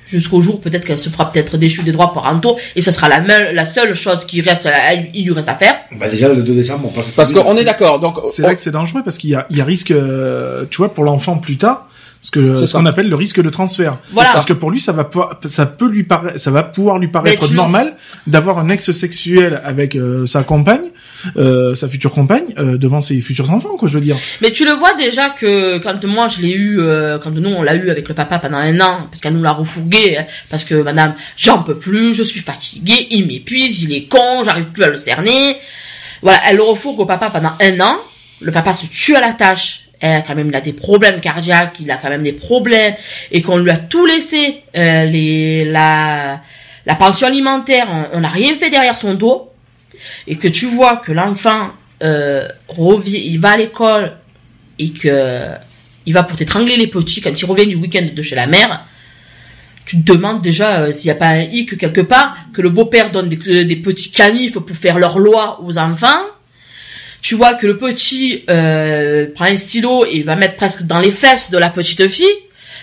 Jusqu'au 0.07 0.41
jour 0.41 0.61
peut-être 0.61 0.85
qu'elle 0.85 0.97
se 0.99 1.09
fera 1.09 1.31
peut-être 1.31 1.57
déchue 1.57 1.83
des 1.83 1.91
droits 1.91 2.13
parentaux 2.13 2.57
et 2.75 2.81
ce 2.81 2.91
sera 2.91 3.09
la, 3.09 3.19
me- 3.21 3.53
la 3.53 3.65
seule 3.65 3.93
chose 3.93 4.25
qui 4.25 4.41
reste, 4.41 4.65
à- 4.65 4.93
il 4.93 5.25
lui 5.25 5.33
reste 5.33 5.49
à 5.49 5.55
faire. 5.55 5.75
Bah 5.99 6.07
déjà 6.09 6.33
le 6.33 6.41
2 6.43 6.53
décembre, 6.53 6.91
on. 6.95 7.01
Parce 7.15 7.31
qu'on 7.33 7.55
est 7.57 7.63
d'accord. 7.63 7.99
Donc, 7.99 8.13
c'est 8.31 8.43
on- 8.43 8.47
là 8.47 8.55
que 8.55 8.61
c'est 8.61 8.71
dangereux 8.71 9.01
parce 9.03 9.17
qu'il 9.17 9.29
y 9.31 9.35
a, 9.35 9.45
il 9.49 9.57
y 9.57 9.61
a 9.61 9.65
risque, 9.65 9.91
euh, 9.91 10.65
tu 10.69 10.77
vois, 10.77 10.93
pour 10.93 11.03
l'enfant 11.03 11.37
plus 11.37 11.57
tard, 11.57 11.87
ce 12.21 12.31
que 12.31 12.55
C'est 12.55 12.67
ce 12.67 12.73
qu'on 12.77 12.85
appelle 12.85 13.09
le 13.09 13.15
risque 13.15 13.41
de 13.41 13.49
transfert. 13.49 13.99
Voilà. 14.09 14.29
Parce 14.33 14.45
que 14.45 14.53
pour 14.53 14.71
lui, 14.71 14.79
ça 14.79 14.91
va 14.91 15.03
pouvoir, 15.03 15.39
ça 15.45 15.65
peut 15.65 15.87
lui 15.87 16.03
paraître, 16.03 16.39
ça 16.39 16.51
va 16.51 16.63
pouvoir 16.63 16.97
lui 16.97 17.07
paraître 17.09 17.41
normal 17.55 17.95
d'avoir 18.25 18.57
un 18.59 18.69
ex 18.69 18.91
sexuel 18.91 19.61
avec 19.63 19.95
euh, 19.95 20.25
sa 20.25 20.43
compagne, 20.43 20.85
euh, 21.37 21.75
sa 21.75 21.87
future 21.89 22.11
compagne, 22.11 22.45
euh, 22.57 22.77
devant 22.77 23.01
ses 23.01 23.19
futurs 23.21 23.51
enfants, 23.51 23.75
quoi, 23.77 23.87
je 23.87 23.95
veux 23.95 24.01
dire. 24.03 24.17
Mais 24.41 24.51
tu 24.51 24.65
le 24.65 24.71
vois 24.71 24.93
déjà 24.95 25.29
que 25.29 25.77
quand 25.79 26.03
moi 26.05 26.27
je 26.27 26.41
l'ai 26.41 26.51
eu, 26.53 26.79
euh, 26.79 27.17
quand 27.19 27.31
nous 27.31 27.49
on 27.49 27.63
l'a 27.63 27.75
eu 27.75 27.89
avec 27.89 28.07
le 28.07 28.13
papa 28.15 28.39
pendant 28.39 28.57
un 28.57 28.79
an, 28.81 29.07
parce 29.09 29.21
qu'elle 29.21 29.33
nous 29.33 29.43
l'a 29.43 29.51
refourgué, 29.53 30.17
hein, 30.17 30.25
parce 30.49 30.65
que 30.65 30.75
madame, 30.75 31.13
j'en 31.37 31.63
peux 31.63 31.77
plus, 31.77 32.13
je 32.13 32.23
suis 32.23 32.39
fatiguée, 32.41 33.07
il 33.11 33.27
m'épuise, 33.27 33.83
il 33.83 33.93
est 33.95 34.03
con, 34.05 34.43
j'arrive 34.43 34.67
plus 34.69 34.83
à 34.83 34.89
le 34.89 34.97
cerner. 34.97 35.57
Voilà, 36.21 36.39
elle 36.49 36.55
le 36.57 36.63
refourgue 36.63 36.99
au 37.01 37.05
papa 37.05 37.29
pendant 37.29 37.51
un 37.61 37.79
an. 37.81 37.95
Le 38.41 38.51
papa 38.51 38.73
se 38.73 38.85
tue 38.87 39.15
à 39.15 39.21
la 39.21 39.33
tâche. 39.33 39.81
Elle, 39.99 40.23
quand 40.27 40.35
même, 40.35 40.49
il 40.49 40.55
a 40.55 40.61
des 40.61 40.73
problèmes 40.73 41.19
cardiaques, 41.19 41.77
il 41.79 41.89
a 41.89 41.97
quand 41.97 42.09
même 42.09 42.21
des 42.21 42.31
problèmes, 42.33 42.93
et 43.31 43.41
qu'on 43.41 43.57
lui 43.57 43.71
a 43.71 43.77
tout 43.77 44.05
laissé, 44.05 44.61
euh, 44.75 45.05
les, 45.05 45.65
la, 45.65 46.39
la 46.85 46.93
pension 46.95 47.25
alimentaire, 47.25 47.87
on- 47.91 48.17
on 48.17 48.19
n'a 48.19 48.27
rien 48.27 48.53
fait 48.55 48.69
derrière 48.69 48.95
son 48.95 49.15
dos, 49.15 49.49
et 50.27 50.37
que 50.37 50.47
tu 50.47 50.65
vois 50.67 50.97
que 50.97 51.11
l'enfant 51.11 51.71
euh, 52.03 52.47
revient, 52.67 53.21
il 53.25 53.39
va 53.39 53.51
à 53.51 53.57
l'école 53.57 54.17
et 54.79 54.91
que 54.91 55.51
il 56.05 56.13
va 56.13 56.23
pour 56.23 56.37
t'étrangler 56.37 56.77
les 56.77 56.87
petits 56.87 57.21
quand 57.21 57.39
il 57.39 57.45
revient 57.45 57.67
du 57.67 57.75
week-end 57.75 58.07
de 58.13 58.21
chez 58.21 58.35
la 58.35 58.47
mère, 58.47 58.85
tu 59.85 60.01
te 60.01 60.11
demandes 60.11 60.41
déjà 60.41 60.81
euh, 60.81 60.91
s'il 60.91 61.07
n'y 61.07 61.11
a 61.11 61.15
pas 61.15 61.29
un 61.29 61.41
hic 61.41 61.77
quelque 61.77 62.01
part, 62.01 62.35
que 62.53 62.61
le 62.61 62.69
beau-père 62.69 63.11
donne 63.11 63.29
des, 63.29 63.65
des 63.65 63.75
petits 63.77 64.11
canifs 64.11 64.53
pour 64.53 64.75
faire 64.75 64.99
leur 64.99 65.17
loi 65.19 65.61
aux 65.63 65.77
enfants. 65.77 66.23
Tu 67.21 67.35
vois 67.35 67.55
que 67.55 67.65
le 67.65 67.77
petit 67.77 68.43
euh, 68.49 69.27
prend 69.33 69.45
un 69.45 69.57
stylo 69.57 70.05
et 70.05 70.21
va 70.23 70.35
mettre 70.35 70.55
presque 70.55 70.83
dans 70.83 70.99
les 70.99 71.11
fesses 71.11 71.51
de 71.51 71.57
la 71.57 71.69
petite 71.69 72.07
fille. 72.07 72.25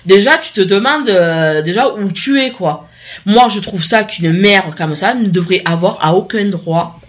Déjà, 0.07 0.39
tu 0.39 0.53
te 0.53 0.61
demandes 0.61 1.09
euh, 1.09 1.63
déjà 1.63 1.95
où 1.95 2.11
tu 2.13 2.41
es, 2.43 2.51
quoi. 2.51 2.89
Moi, 3.27 3.47
je 3.49 3.61
trouve 3.61 3.85
ça 3.85 4.05
qu'une 4.05 4.33
mère 4.33 4.75
comme 4.77 4.97
ça 4.97 5.15
ne 5.15 5.29
devrait 5.29 5.63
avoir 5.65 5.99
à 6.03 6.15
aucun 6.15 6.47
droit 6.47 7.01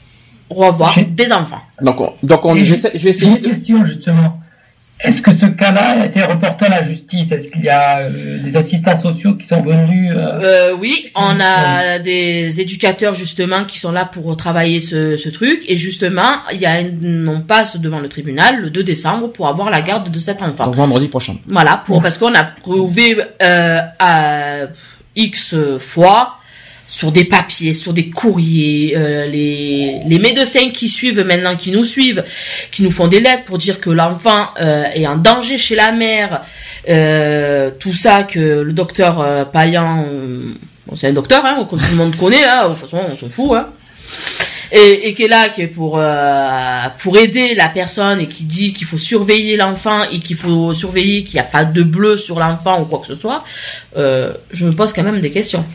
revoir 0.50 0.94
J'ai- 0.94 1.04
des 1.06 1.32
enfants. 1.32 1.62
donc, 1.82 2.00
on- 2.02 2.14
donc 2.24 2.46
on, 2.46 2.56
j'essaie- 2.58 2.90
je 2.94 2.94
vais 2.94 3.00
J'ai 3.00 3.10
essayer 3.10 3.32
une 3.38 3.42
de. 3.42 3.48
question 3.50 3.84
justement. 3.86 4.40
Est-ce 5.04 5.22
que 5.22 5.34
ce 5.34 5.46
cas-là 5.48 6.02
a 6.02 6.06
été 6.06 6.24
reporté 6.24 6.68
à 6.68 6.70
la 6.70 6.84
justice? 6.84 7.30
Est-ce 7.30 7.50
qu'il 7.50 7.64
y 7.66 7.70
a 7.70 7.98
euh, 8.00 8.40
des 8.40 8.56
assistants 8.56 8.98
sociaux 8.98 9.34
qui 9.36 9.46
sont 9.46 9.62
venus 9.62 10.14
euh, 10.16 10.40
Euh, 10.72 10.78
oui, 10.80 11.08
on 11.16 11.38
a 11.42 12.00
des 12.00 12.62
éducateurs 12.62 13.14
justement 13.14 13.66
qui 13.66 13.78
sont 13.78 13.92
là 13.92 14.06
pour 14.06 14.38
travailler 14.38 14.80
ce, 14.80 15.18
ce 15.18 15.28
truc 15.28 15.66
et 15.68 15.76
justement, 15.76 16.38
il 16.54 16.62
y 16.62 16.66
a 16.66 16.80
une, 16.80 17.28
on 17.28 17.42
passe 17.42 17.76
devant 17.78 18.00
le 18.00 18.08
tribunal 18.08 18.62
le 18.62 18.70
2 18.70 18.84
décembre 18.84 19.28
pour 19.34 19.50
avoir 19.50 19.70
la 19.70 19.82
garde 19.82 20.10
de 20.10 20.20
cet 20.20 20.42
enfant. 20.42 20.64
Donc 20.66 20.76
vendredi 20.76 21.10
prochain. 21.10 21.36
Voilà, 21.46 21.84
pour 21.86 22.02
parce 22.02 22.18
qu'on 22.18 22.34
a 22.34 22.44
prouvé 22.44 23.18
euh, 23.44 23.80
à 24.00 24.60
X 25.18 25.56
fois 25.80 26.38
sur 26.88 27.12
des 27.12 27.26
papiers, 27.26 27.74
sur 27.74 27.94
des 27.94 28.10
courriers, 28.10 28.96
euh, 28.96 29.26
les, 29.26 30.00
les 30.08 30.20
médecins 30.20 30.70
qui 30.70 30.88
suivent 30.88 31.22
maintenant, 31.22 31.56
qui 31.56 31.72
nous 31.72 31.84
suivent, 31.84 32.24
qui 32.72 32.84
nous 32.84 32.92
font 32.92 33.08
des 33.08 33.20
lettres 33.20 33.46
pour 33.46 33.58
dire 33.58 33.80
que 33.82 33.90
l'enfant 33.90 34.50
euh, 34.62 34.84
est 34.94 35.08
en 35.08 35.18
danger 35.18 35.58
chez 35.58 35.76
la 35.76 35.92
mère, 35.92 36.44
euh, 36.88 37.72
tout 37.80 37.94
ça 37.94 38.24
que 38.24 38.62
le 38.62 38.74
docteur 38.74 39.50
Payan, 39.52 40.06
bon, 40.86 40.96
c'est 40.96 41.08
un 41.08 41.14
docteur, 41.14 41.44
hein, 41.46 41.68
que 41.70 41.76
tout 41.76 41.92
le 41.92 41.98
monde 41.98 42.16
connaît, 42.16 42.46
hein, 42.46 42.70
de 42.70 42.76
toute 42.76 42.84
façon 42.84 43.02
on 43.12 43.16
s'en 43.16 43.30
fout, 43.30 43.52
hein, 43.56 43.70
et, 44.72 45.10
et 45.10 45.14
qui 45.16 45.24
est 45.24 45.28
là, 45.28 45.50
qui 45.50 45.64
est 45.64 45.68
pour 45.68 46.00
pour 47.00 47.18
aider 47.18 47.56
la 47.56 47.70
personne 47.70 48.20
et 48.20 48.28
qui 48.28 48.44
dit 48.44 48.74
qu'il 48.74 48.86
faut 48.86 48.98
surveiller 48.98 49.58
l'enfant 49.58 50.04
et 50.12 50.20
qu'il 50.20 50.38
faut 50.38 50.74
surveiller 50.74 51.24
qu'il 51.24 51.36
n'y 51.36 51.40
a 51.40 51.50
pas 51.50 51.66
de 51.66 51.82
bleu 51.82 52.18
sur 52.18 52.40
l'enfant 52.40 52.82
ou 52.82 52.86
quoi 52.86 53.00
que 53.00 53.08
ce 53.08 53.16
soit, 53.16 53.44
je 53.96 54.66
me 54.66 54.72
pose 54.72 54.94
quand 54.94 55.04
même 55.04 55.22
des 55.22 55.32
questions. 55.32 55.66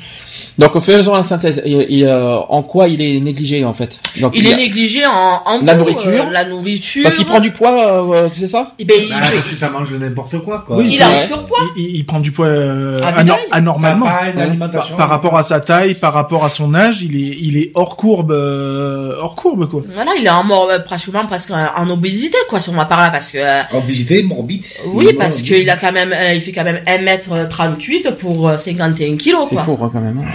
Donc 0.59 0.79
faisons 0.81 1.15
la 1.15 1.23
synthèse. 1.23 1.63
Et, 1.65 2.01
et, 2.01 2.07
euh, 2.07 2.37
en 2.49 2.63
quoi 2.63 2.89
il 2.89 3.01
est 3.03 3.21
négligé 3.21 3.65
en 3.65 3.73
fait? 3.73 3.99
Donc, 4.21 4.33
Il 4.35 4.45
y 4.47 4.51
est 4.51 4.55
a- 4.55 4.57
négligé 4.57 5.07
en, 5.07 5.41
en 5.45 5.61
La 5.63 5.73
tout, 5.75 5.81
nourriture. 5.81 6.25
euh, 6.27 6.31
la 6.31 6.45
nourriture. 6.45 7.03
Parce 7.05 7.17
qu'il 7.17 7.27
prend 7.27 7.41
du 7.41 7.51
poids, 7.53 8.05
euh, 8.15 8.29
c'est 8.33 8.47
ça? 8.47 8.73
Eh 8.79 8.85
ben, 8.85 8.97
il, 9.01 9.09
Bah, 9.11 9.17
parce 9.21 9.49
que 9.49 9.55
ça 9.57 9.71
mange 9.71 9.93
n'importe 9.95 10.39
quoi, 10.41 10.65
quoi. 10.67 10.77
Oui, 10.77 10.91
il 10.93 11.03
a 11.03 11.07
un 11.09 11.11
Ouais. 11.13 11.19
surpoids. 11.19 11.59
Il, 11.77 11.83
il- 11.85 11.97
il 11.97 12.07
prend 12.07 12.21
du 12.21 12.33
poids 12.33 12.47
euh, 12.47 13.01
Ah, 13.03 13.21
anor- 13.23 13.39
anormalement. 13.51 14.07
Ça 14.07 14.27
une 14.29 14.35
Par, 14.35 14.43
alimentation. 14.45 14.97
par 14.97 15.09
rapport 15.09 15.37
à 15.37 15.43
sa 15.43 15.61
taille, 15.61 15.95
par 15.95 16.13
rapport 16.13 16.45
à 16.45 16.49
son 16.49 16.75
âge, 16.75 17.03
il 17.03 17.17
est, 17.17 17.37
il 17.41 17.57
est 17.59 17.71
hors 17.75 17.97
courbe, 17.97 18.33
euh, 18.33 19.15
hors 19.21 19.35
courbe 19.35 19.69
quoi. 19.69 19.83
Voilà, 19.95 20.13
il 20.19 20.27
est 20.27 20.31
en 20.31 20.45
mort, 20.45 20.69
euh, 20.71 20.79
pratiquement 20.81 21.27
presque 21.27 21.51
en 21.51 21.59
en 21.77 21.91
obésité, 21.91 22.37
quoi, 22.49 22.61
si 22.61 22.69
on 22.71 22.75
va 22.75 22.85
par 22.85 22.99
là, 22.99 23.11
parce 23.11 23.31
que, 23.31 23.39
euh, 23.39 23.61
Obésité, 23.73 24.23
morbide. 24.23 24.65
oui, 24.95 25.07
Il 25.11 25.17
parce 25.17 25.43
qu'il 25.43 25.69
a 25.71 25.77
quand 25.77 25.93
même, 25.93 26.13
euh, 26.13 26.35
il 26.35 26.41
fait 26.41 26.53
quand 26.53 26.65
même 26.65 26.81
1m38 26.87 28.13
pour 28.17 28.49
euh, 28.49 28.59
51 28.59 29.17
kilos, 29.17 29.47
C'est 29.49 29.55
quoi. 29.57 29.65
faux 29.65 29.79
hein, 29.83 29.91
quand 29.93 30.01
même. 30.01 30.19
hein. 30.19 30.30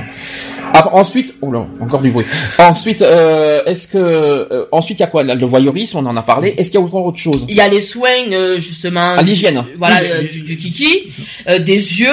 Ah, 0.73 0.89
ensuite, 0.93 1.35
oh 1.41 1.51
là, 1.51 1.65
encore 1.80 2.01
du 2.01 2.11
bruit. 2.11 2.26
Ensuite, 2.57 3.01
euh, 3.01 3.63
est-ce 3.65 3.88
que 3.88 3.97
euh, 3.97 4.65
ensuite 4.72 4.99
il 4.99 5.01
y 5.01 5.03
a 5.03 5.07
quoi? 5.07 5.23
Le 5.23 5.45
voyeurisme, 5.45 5.99
on 5.99 6.05
en 6.05 6.17
a 6.17 6.22
parlé. 6.23 6.53
Est-ce 6.57 6.69
qu'il 6.72 6.80
y 6.80 6.84
a 6.84 6.85
encore 6.85 7.05
autre 7.05 7.17
chose? 7.19 7.45
Il 7.47 7.55
y 7.55 7.61
a 7.61 7.67
les 7.67 7.81
soins, 7.81 8.09
euh, 8.31 8.57
justement. 8.57 9.13
À 9.13 9.22
l'hygiène. 9.22 9.63
Voilà, 9.77 10.01
euh, 10.01 10.23
du, 10.23 10.41
du 10.41 10.57
kiki, 10.57 11.13
euh, 11.47 11.59
des 11.59 11.76
yeux. 12.01 12.09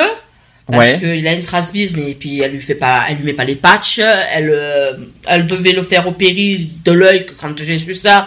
Parce 0.71 0.79
Ouais. 0.79 0.99
qu'il 1.01 1.27
a 1.27 1.35
une 1.35 1.43
transbise, 1.43 1.97
mais 1.97 2.15
puis 2.15 2.41
elle 2.41 2.53
lui 2.53 2.61
fait 2.61 2.77
pas, 2.77 3.03
elle 3.09 3.17
lui 3.17 3.25
met 3.25 3.33
pas 3.33 3.45
les 3.45 3.57
patchs. 3.57 3.99
Elle, 3.99 4.51
euh, 4.55 4.93
elle 5.27 5.49
devait 5.49 5.73
le 5.73 5.83
faire 5.83 6.07
opérer 6.07 6.61
de 6.85 6.93
l'œil. 6.93 7.27
que 7.27 7.33
Quand 7.33 7.53
j'ai 7.59 7.79
su 7.79 7.95
ça, 7.97 8.19
euh, 8.21 8.25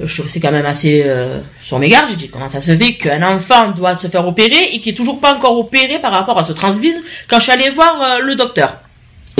je 0.00 0.12
suis 0.12 0.22
resté 0.22 0.40
quand 0.40 0.52
même 0.52 0.66
assez 0.66 1.02
euh, 1.04 1.40
sur 1.60 1.78
mes 1.78 1.88
gardes. 1.88 2.06
J'ai 2.10 2.16
dit 2.16 2.28
comment 2.28 2.48
ça 2.48 2.60
se 2.60 2.76
fait 2.76 2.94
qu'un 2.94 3.22
enfant 3.22 3.72
doit 3.72 3.96
se 3.96 4.06
faire 4.06 4.26
opérer 4.26 4.70
et 4.72 4.80
qui 4.80 4.90
est 4.90 4.94
toujours 4.94 5.20
pas 5.20 5.34
encore 5.34 5.58
opéré 5.58 6.00
par 6.00 6.12
rapport 6.12 6.38
à 6.38 6.42
ce 6.42 6.52
transbise 6.52 7.02
quand 7.28 7.38
je 7.38 7.44
suis 7.44 7.52
allée 7.52 7.70
voir 7.70 8.00
euh, 8.00 8.18
le 8.20 8.34
docteur? 8.34 8.76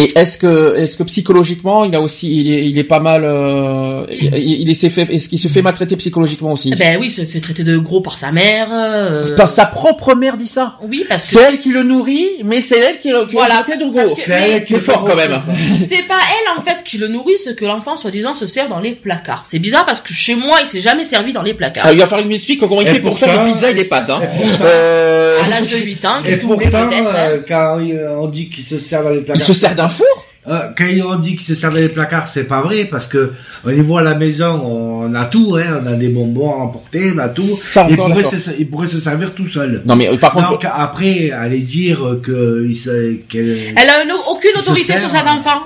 Et 0.00 0.16
est-ce 0.16 0.38
que, 0.38 0.76
est-ce 0.76 0.96
que 0.96 1.02
psychologiquement, 1.02 1.84
il 1.84 1.94
a 1.96 2.00
aussi, 2.00 2.32
il 2.32 2.54
est, 2.54 2.66
il 2.68 2.78
est 2.78 2.84
pas 2.84 3.00
mal, 3.00 3.22
euh, 3.24 4.06
il, 4.12 4.32
il, 4.36 4.68
il 4.70 4.76
s'est 4.76 4.90
fait, 4.90 5.08
est-ce 5.10 5.28
qu'il 5.28 5.40
se 5.40 5.48
fait 5.48 5.60
maltraiter 5.60 5.96
psychologiquement 5.96 6.52
aussi? 6.52 6.70
Ben 6.78 6.98
oui, 7.00 7.06
il 7.08 7.10
se 7.10 7.22
fait 7.24 7.40
traiter 7.40 7.64
de 7.64 7.76
gros 7.78 8.00
par 8.00 8.16
sa 8.16 8.30
mère. 8.30 8.68
euh, 8.72 9.24
C'est 9.24 9.34
pas 9.34 9.48
sa 9.48 9.66
propre 9.66 10.14
mère 10.14 10.36
dit 10.36 10.46
ça. 10.46 10.76
Oui, 10.88 11.04
parce 11.08 11.24
C'est 11.24 11.38
que 11.40 11.44
elle 11.48 11.58
qui 11.58 11.70
le 11.72 11.82
nourrit, 11.82 12.28
mais 12.44 12.60
c'est 12.60 12.78
elle 12.78 12.98
qui, 12.98 13.10
le- 13.10 13.26
qui 13.26 13.32
Voilà. 13.32 13.56
l'a 13.56 13.62
traité 13.62 13.84
de 13.84 13.90
gros. 13.90 14.14
C'est 14.16 14.32
elle 14.32 14.62
qui 14.62 14.74
C'est 14.74 14.78
fort 14.78 15.04
quand 15.04 15.16
même. 15.16 15.40
c'est 15.88 16.06
pas 16.06 16.18
elle 16.20 16.58
en 16.58 16.62
fait 16.62 16.84
qui 16.84 16.98
le 16.98 17.08
nourrit, 17.08 17.36
c'est 17.42 17.56
que 17.56 17.64
l'enfant 17.64 17.96
soi-disant 17.96 18.36
se 18.36 18.46
sert 18.46 18.68
dans 18.68 18.80
les 18.80 18.92
placards. 18.92 19.44
C'est 19.48 19.58
bizarre 19.58 19.84
parce 19.84 20.00
que 20.00 20.12
chez 20.14 20.36
moi, 20.36 20.58
il 20.62 20.68
s'est 20.68 20.80
jamais 20.80 21.04
servi 21.04 21.32
dans 21.32 21.42
les 21.42 21.54
placards. 21.54 21.84
Ah, 21.88 21.92
il 21.92 21.98
va 21.98 22.04
falloir 22.04 22.20
qu'il 22.20 22.30
m'explique 22.30 22.60
comment 22.60 22.80
il 22.82 22.86
Et 22.86 22.92
fait 22.92 23.00
pour 23.00 23.18
faire 23.18 23.44
des 23.46 23.52
pizzas 23.52 23.70
et 23.70 23.74
des 23.74 23.84
pâtes. 23.84 24.10
Hein. 24.10 24.20
et 24.22 24.46
pourtant- 24.46 24.64
Euh, 24.64 25.38
À 25.44 25.48
l'âge 25.48 25.70
de 25.72 25.76
8 25.76 26.04
ans, 26.04 26.20
qu'est-ce 26.24 26.38
que 26.40 26.46
vous 26.46 26.54
voulez 26.54 26.66
peut-être 26.66 26.92
hein? 26.92 27.14
euh, 27.16 27.38
quand 27.48 27.78
on 28.22 28.28
dit 28.28 28.48
qu'il 28.48 28.62
se 28.64 28.78
sert 28.78 29.02
dans 29.02 29.10
les 29.10 29.18
il 29.18 29.24
placards. 29.24 29.46
se 29.46 29.52
sert 29.52 29.74
d'un 29.74 29.87
four 29.88 30.27
euh, 30.50 30.58
quand 30.76 30.84
ils 30.86 31.02
ont 31.02 31.16
dit 31.16 31.36
qu'ils 31.36 31.46
se 31.46 31.54
servaient 31.54 31.82
des 31.82 31.88
placards, 31.88 32.28
c'est 32.28 32.44
pas 32.44 32.60
vrai 32.62 32.84
parce 32.84 33.06
que 33.06 33.32
au 33.64 33.70
niveau 33.70 33.98
à 33.98 34.02
la 34.02 34.14
maison, 34.14 34.60
on 34.64 35.14
a 35.14 35.26
tout, 35.26 35.56
hein, 35.60 35.80
on 35.82 35.86
a 35.86 35.92
des 35.92 36.08
bonbons 36.08 36.50
à 36.52 36.56
emporter, 36.56 37.12
on 37.14 37.18
a 37.18 37.28
tout. 37.28 37.42
Ça, 37.42 37.86
ils, 37.88 37.96
pourraient 37.96 38.22
se, 38.24 38.50
ils 38.58 38.68
pourraient 38.68 38.86
se 38.86 38.98
servir 38.98 39.34
tout 39.34 39.46
seuls. 39.46 39.82
Non, 39.86 39.96
mais 39.96 40.08
par 40.18 40.32
contre, 40.32 40.50
Donc 40.50 40.64
après, 40.70 41.30
aller 41.30 41.60
dire 41.60 42.16
que 42.22 42.66
ils 42.68 42.76
se, 42.76 43.14
que- 43.28 43.38
Elle 43.76 43.88
a 43.90 44.02
une- 44.04 44.12
aucune 44.28 44.52
se 44.56 44.60
autorité 44.60 44.96
sur 44.98 45.10
cet 45.10 45.26
enfant. 45.26 45.62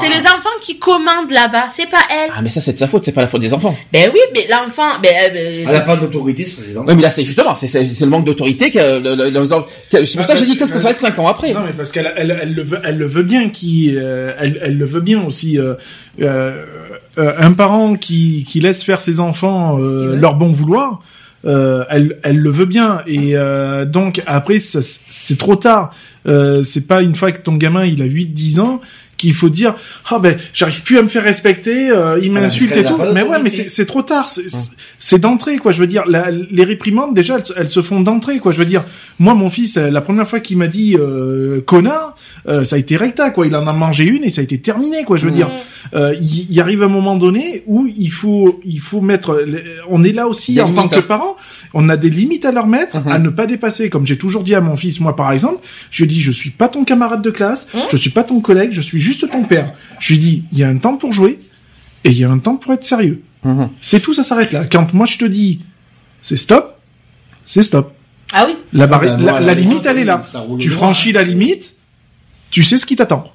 C'est 0.00 0.08
les 0.08 0.24
enfants 0.26 0.48
qui 0.60 0.78
commandent 0.78 1.30
là-bas, 1.30 1.66
c'est 1.70 1.88
pas 1.88 1.98
elle. 2.10 2.30
ah 2.36 2.40
mais 2.42 2.50
ça 2.50 2.60
c'est 2.60 2.72
de 2.74 2.78
sa 2.78 2.88
faute, 2.88 3.04
c'est 3.04 3.12
pas 3.12 3.22
la 3.22 3.28
faute 3.28 3.40
des 3.40 3.52
enfants. 3.54 3.76
Ben 3.92 4.10
oui, 4.12 4.20
mais 4.34 4.46
l'enfant, 4.50 4.98
ben, 5.02 5.12
euh, 5.14 5.28
ben, 5.32 5.64
elle 5.66 5.74
n'a 5.74 5.80
pas 5.80 5.96
d'autorité 5.96 6.44
sur 6.46 6.58
ses 6.58 6.76
enfants. 6.76 6.86
Oui, 6.88 6.94
mais 6.96 7.02
là 7.02 7.10
c'est 7.10 7.24
justement, 7.24 7.54
c'est 7.54 7.72
le 8.00 8.06
manque 8.06 8.24
d'autorité 8.24 8.70
que 8.70 8.78
le, 8.78 9.14
le, 9.14 9.30
le- 9.30 9.46
que- 9.90 10.04
c'est 10.04 10.16
pour 10.16 10.24
ça 10.26 10.34
que 10.34 10.38
j'ai 10.40 10.46
dit 10.46 10.56
qu'est-ce 10.56 10.72
que 10.72 10.78
ça 10.78 10.84
va 10.84 10.90
être 10.90 10.98
5 11.00 11.18
ans 11.18 11.26
après. 11.26 11.52
Non, 11.52 11.60
mais 11.66 11.72
parce 11.76 11.92
qu'elle 11.92 12.12
elle, 12.16 12.38
elle 12.42 12.54
le 12.54 12.62
veut, 12.62 12.78
elle 12.84 12.98
le 12.98 13.06
veut 13.06 13.22
bien, 13.22 13.48
qui, 13.50 13.94
euh, 13.96 14.17
elle, 14.38 14.58
elle 14.62 14.78
le 14.78 14.84
veut 14.84 15.00
bien 15.00 15.24
aussi. 15.24 15.58
euh, 15.58 15.74
euh, 16.20 16.64
euh, 17.18 17.32
un 17.38 17.52
parent 17.52 17.96
qui, 17.96 18.44
qui 18.48 18.60
laisse 18.60 18.84
faire 18.84 19.00
ses 19.00 19.18
enfants 19.18 19.78
euh, 19.82 20.14
leur 20.14 20.34
bon 20.36 20.52
vouloir, 20.52 21.00
euh, 21.44 21.84
elle, 21.90 22.18
elle 22.22 22.38
le 22.38 22.50
veut 22.50 22.66
bien. 22.66 23.02
Et 23.06 23.36
euh, 23.36 23.84
donc 23.84 24.22
après, 24.26 24.58
c'est 24.60 25.38
trop 25.38 25.56
tard. 25.56 25.90
Euh, 26.26 26.62
c'est 26.62 26.86
pas 26.86 27.02
une 27.02 27.14
fois 27.14 27.32
que 27.32 27.40
ton 27.40 27.54
gamin 27.54 27.84
il 27.84 28.02
a 28.02 28.06
8-10 28.06 28.60
ans 28.60 28.80
qu'il 29.18 29.34
faut 29.34 29.50
dire 29.50 29.74
ah 30.10 30.18
ben 30.18 30.36
j'arrive 30.54 30.82
plus 30.82 30.96
à 30.98 31.02
me 31.02 31.08
faire 31.08 31.24
respecter, 31.24 31.90
euh, 31.90 32.18
il 32.22 32.32
m'insulte 32.32 32.74
et 32.76 32.84
tout. 32.84 32.96
Mais 33.12 33.22
ouais, 33.22 33.38
mais 33.42 33.50
c'est 33.50 33.84
trop 33.86 34.02
tard. 34.02 34.28
C'est- 34.30 35.18
d'entrée 35.18 35.58
quoi. 35.58 35.72
Je 35.72 35.80
veux 35.80 35.86
dire, 35.86 36.04
la- 36.06 36.30
les 36.30 36.64
réprimandes 36.64 37.12
déjà 37.14 37.36
elles, 37.36 37.44
se- 37.44 37.52
elles 37.56 37.68
se 37.68 37.82
font 37.82 38.00
d'entrée 38.00 38.38
quoi. 38.38 38.52
Je 38.52 38.58
veux 38.58 38.64
dire, 38.64 38.84
moi 39.18 39.34
mon 39.34 39.50
fils, 39.50 39.76
euh, 39.76 39.90
la 39.90 40.00
première 40.00 40.28
fois 40.28 40.38
qu'il 40.40 40.56
m'a 40.56 40.68
dit 40.68 40.96
euh, 40.96 41.60
connard, 41.60 42.14
euh, 42.48 42.62
ça 42.64 42.76
a 42.76 42.78
été 42.78 42.96
recta 42.96 43.30
quoi. 43.30 43.46
Il 43.46 43.54
en 43.56 43.66
a 43.66 43.72
mangé 43.72 44.04
une 44.04 44.22
et 44.24 44.30
ça 44.30 44.40
a 44.40 44.44
été 44.44 44.58
terminé 44.60 45.02
quoi. 45.04 45.16
Je 45.16 45.24
veux 45.26 45.32
dire, 45.32 45.50
euh, 45.94 46.14
il, 46.20 46.46
il 46.50 46.60
arrive 46.60 46.82
un 46.84 46.88
moment 46.88 47.16
donné 47.16 47.62
où 47.66 47.88
il 47.96 48.10
faut 48.12 48.60
il 48.64 48.80
faut 48.80 49.00
mettre. 49.00 49.44
On 49.90 50.04
est 50.04 50.12
là 50.12 50.28
aussi 50.28 50.54
Des 50.54 50.60
en 50.60 50.72
tant 50.72 50.86
que 50.88 50.96
hein. 50.96 51.02
parents. 51.06 51.36
On 51.74 51.88
a 51.88 51.96
des 51.96 52.10
limites 52.10 52.44
à 52.44 52.52
leur 52.52 52.66
mettre, 52.68 52.98
Mhm. 53.00 53.12
à 53.12 53.18
ne 53.18 53.28
pas 53.30 53.46
dépasser. 53.46 53.90
Comme 53.90 54.06
j'ai 54.06 54.18
toujours 54.18 54.44
dit 54.44 54.54
à 54.54 54.60
mon 54.60 54.76
fils, 54.76 55.00
moi 55.00 55.16
par 55.16 55.32
exemple, 55.32 55.58
je 55.90 56.04
dis 56.04 56.20
je 56.20 56.30
suis 56.32 56.50
pas 56.50 56.68
ton 56.68 56.84
camarade 56.84 57.22
de 57.22 57.30
classe, 57.30 57.66
Mhm. 57.74 57.80
je 57.90 57.96
suis 57.96 58.10
pas 58.10 58.22
ton 58.22 58.40
collègue, 58.40 58.70
je 58.72 58.80
suis 58.80 59.00
juste 59.08 59.30
ton 59.30 59.44
père. 59.44 59.72
Je 60.00 60.12
lui 60.12 60.18
dis 60.18 60.44
il 60.52 60.58
y 60.58 60.64
a 60.64 60.68
un 60.68 60.76
temps 60.78 60.96
pour 60.96 61.12
jouer 61.12 61.38
et 62.04 62.10
il 62.10 62.18
y 62.18 62.24
a 62.24 62.30
un 62.30 62.38
temps 62.38 62.56
pour 62.56 62.72
être 62.72 62.84
sérieux. 62.84 63.22
Mhm. 63.44 63.68
C'est 63.80 64.00
tout, 64.00 64.12
ça 64.14 64.22
s'arrête 64.22 64.52
là. 64.52 64.66
Quand 64.66 64.92
moi 64.94 65.06
je 65.06 65.16
te 65.18 65.24
dis 65.24 65.60
c'est 66.22 66.36
stop, 66.36 66.78
c'est 67.44 67.62
stop. 67.62 67.94
Ah 68.32 68.44
oui. 68.46 68.56
La, 68.74 68.86
barri- 68.86 69.08
Ah 69.08 69.16
ben, 69.16 69.24
la, 69.24 69.30
voilà, 69.32 69.46
la 69.46 69.54
les 69.54 69.62
limite, 69.62 69.86
elle 69.86 69.98
est 69.98 70.04
là. 70.04 70.22
Tu 70.60 70.68
franchis 70.68 71.12
la 71.12 71.22
limite, 71.22 71.74
tu 72.50 72.62
sais 72.62 72.76
ce 72.76 72.84
qui 72.84 72.94
t'attend. 72.96 73.32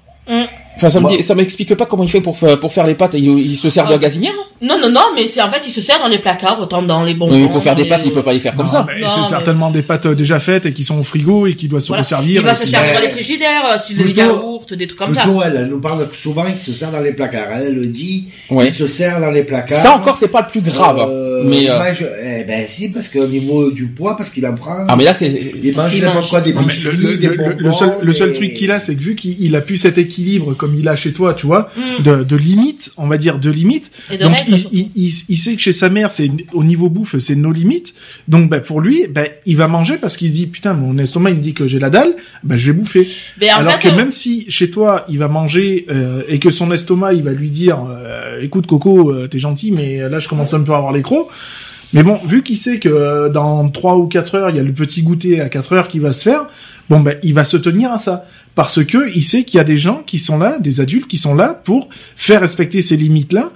Enfin, 0.85 0.89
ça 0.89 1.01
me 1.01 1.21
ça 1.21 1.35
m'explique 1.35 1.73
pas 1.75 1.85
comment 1.85 2.03
il 2.03 2.09
fait 2.09 2.21
pour 2.21 2.37
faire, 2.37 2.59
pour 2.59 2.71
faire 2.73 2.85
les 2.85 2.95
pâtes. 2.95 3.13
Il, 3.15 3.25
il 3.39 3.55
se 3.57 3.69
sert 3.69 3.85
de 3.85 3.91
la 3.91 3.97
gazinière. 3.97 4.33
Non, 4.61 4.77
non, 4.79 4.89
non, 4.89 5.01
mais 5.15 5.27
c'est 5.27 5.41
en 5.41 5.49
fait, 5.51 5.61
il 5.67 5.71
se 5.71 5.81
sert 5.81 5.99
dans 5.99 6.07
les 6.07 6.19
placards, 6.19 6.59
autant 6.61 6.81
dans 6.83 7.03
les 7.03 7.13
bonbons. 7.13 7.33
Oui, 7.35 7.47
pour 7.47 7.61
faire 7.61 7.75
des 7.75 7.85
pâtes, 7.85 8.01
il 8.05 8.11
peut 8.11 8.21
pas 8.23 8.33
les 8.33 8.39
faire 8.39 8.55
comme 8.55 8.65
Non, 8.65 8.71
ça. 8.71 8.85
mais 8.87 9.01
Non, 9.01 9.09
c'est 9.09 9.21
mais- 9.21 9.25
certainement 9.27 9.69
des 9.71 9.81
pâtes 9.81 10.05
euh, 10.07 10.15
déjà 10.15 10.39
faites 10.39 10.65
et 10.65 10.73
qui 10.73 10.83
sont 10.83 10.97
au 10.99 11.03
frigo 11.03 11.47
et 11.47 11.55
qui 11.55 11.67
doivent 11.67 11.81
se 11.81 11.87
Voilà. 11.87 12.03
resservir. 12.03 12.41
Il 12.41 12.45
va 12.45 12.53
se 12.53 12.65
servir 12.65 12.93
dans 12.95 12.99
les 13.01 13.09
frigidaires, 13.09 13.63
euh, 13.73 13.77
si 13.83 13.93
des 13.95 14.11
yaourts, 14.11 14.65
des 14.71 14.87
trucs 14.87 14.99
comme 14.99 15.13
ça. 15.15 15.21
Plutôt, 15.21 15.41
elle, 15.43 15.55
elle 15.57 15.67
nous 15.67 15.79
parle 15.81 16.07
souvent 16.13 16.45
qu'il 16.45 16.59
se 16.59 16.73
sert 16.73 16.91
dans 16.91 16.99
les 17.01 17.11
placards. 17.11 17.47
Elle, 17.55 17.67
elle 17.67 17.75
le 17.75 17.85
dit, 17.87 18.27
Ouais. 18.49 18.67
il 18.67 18.73
se 18.73 18.87
sert 18.87 19.19
dans 19.19 19.31
les 19.31 19.43
placards. 19.43 19.79
Ça 19.79 19.93
encore, 19.95 20.17
c'est 20.17 20.27
pas 20.29 20.41
le 20.41 20.47
plus 20.47 20.61
grave. 20.61 20.99
Euh, 21.09 21.32
mais 21.43 21.63
il 21.63 21.69
euh, 21.69 21.77
mange- 21.77 22.05
eh 22.23 22.43
ben 22.45 22.65
si, 22.67 22.89
parce 22.91 23.09
qu'au 23.09 23.27
niveau 23.27 23.71
du 23.71 23.85
poids, 23.87 24.15
parce 24.17 24.29
qu'il 24.29 24.45
en 24.45 24.55
prend. 24.55 24.85
ah 24.87 24.95
mais 24.95 25.03
là 25.03 25.13
c'est 25.13 25.27
il 25.63 25.75
mange 25.75 25.95
n'importe 25.99 26.15
mange. 26.15 26.29
quoi, 26.29 26.41
des 26.41 26.53
biscuits, 26.53 26.83
le, 26.83 26.91
le- 27.11 27.17
des 27.17 27.27
le- 27.27 27.35
bonbons. 27.37 27.55
le 27.57 27.71
seul, 27.71 27.91
le 28.01 28.13
seul 28.13 28.33
truc 28.33 28.53
qu'il 28.53 28.71
a, 28.71 28.79
c'est 28.79 28.95
que 28.95 29.01
vu 29.01 29.15
qu'il 29.15 29.41
il 29.43 29.55
a 29.55 29.61
plus 29.61 29.77
cet 29.77 29.97
équilibre 29.97 30.53
comme 30.53 30.75
il 30.75 30.87
a 30.87 30.95
chez 30.95 31.13
toi, 31.13 31.33
tu 31.33 31.45
vois, 31.45 31.69
Mm. 31.77 32.03
de, 32.03 32.23
de 32.23 32.35
limite, 32.35 32.91
on 32.97 33.07
va 33.07 33.17
dire 33.17 33.39
de 33.39 33.49
limite. 33.49 33.91
Et 34.11 34.17
de 34.17 34.23
Donc 34.23 34.35
il, 34.47 34.55
il, 34.71 34.89
il, 34.95 35.13
il 35.29 35.37
sait 35.37 35.55
que 35.55 35.61
chez 35.61 35.71
sa 35.71 35.89
mère, 35.89 36.11
c'est 36.11 36.29
au 36.53 36.63
niveau 36.63 36.89
bouffe, 36.89 37.17
c'est 37.19 37.35
nos 37.35 37.51
limites. 37.51 37.93
Donc 38.27 38.49
ben, 38.49 38.59
pour 38.61 38.81
lui, 38.81 39.07
ben, 39.09 39.27
il 39.45 39.57
va 39.57 39.67
manger 39.67 39.97
parce 39.97 40.17
qu'il 40.17 40.29
se 40.29 40.33
dit 40.33 40.47
putain, 40.47 40.73
mon 40.73 40.97
estomac 40.97 41.31
il 41.31 41.37
me 41.37 41.41
dit 41.41 41.53
que 41.53 41.67
j'ai 41.67 41.79
la 41.79 41.89
dalle, 41.89 42.15
ben 42.43 42.57
je 42.57 42.71
vais 42.71 42.77
bouffer. 42.77 43.07
Mais 43.39 43.51
en 43.51 43.57
Alors 43.57 43.73
fait, 43.73 43.89
que 43.89 43.93
euh, 43.93 43.97
même 43.97 44.11
si 44.11 44.45
chez 44.49 44.69
toi 44.69 45.05
il 45.09 45.17
va 45.17 45.27
manger 45.27 45.85
euh, 45.89 46.21
et 46.27 46.39
que 46.39 46.51
son 46.51 46.71
estomac 46.71 47.13
il 47.13 47.23
va 47.23 47.31
lui 47.31 47.49
dire 47.49 47.79
euh, 47.89 48.41
écoute 48.41 48.67
Coco 48.67 49.11
euh, 49.11 49.27
t'es 49.27 49.39
gentil 49.39 49.71
mais 49.71 49.97
là 50.09 50.19
je 50.19 50.27
commence 50.27 50.53
un 50.53 50.61
peu 50.61 50.73
à 50.73 50.77
avoir 50.77 50.91
les 50.93 51.01
crocs 51.01 51.27
mais 51.93 52.03
bon 52.03 52.15
vu 52.15 52.43
qu'il 52.43 52.57
sait 52.57 52.79
que 52.79 52.89
euh, 52.89 53.29
dans 53.29 53.67
3 53.69 53.97
ou 53.97 54.07
4 54.07 54.35
heures 54.35 54.49
il 54.49 54.55
y 54.55 54.59
a 54.59 54.63
le 54.63 54.73
petit 54.73 55.03
goûter 55.03 55.41
à 55.41 55.49
4 55.49 55.73
heures 55.73 55.87
qui 55.87 55.99
va 55.99 56.13
se 56.13 56.23
faire 56.23 56.47
bon 56.89 56.99
ben 56.99 57.17
il 57.23 57.33
va 57.33 57.45
se 57.45 57.57
tenir 57.57 57.91
à 57.91 57.97
ça 57.97 58.25
parce 58.55 58.83
que 58.83 59.11
il 59.15 59.23
sait 59.23 59.43
qu'il 59.43 59.57
y 59.57 59.61
a 59.61 59.63
des 59.63 59.77
gens 59.77 60.03
qui 60.05 60.19
sont 60.19 60.37
là 60.37 60.59
des 60.59 60.81
adultes 60.81 61.07
qui 61.07 61.17
sont 61.17 61.35
là 61.35 61.59
pour 61.63 61.89
faire 62.15 62.41
respecter 62.41 62.81
ces 62.81 62.97
limites 62.97 63.33
là 63.33 63.51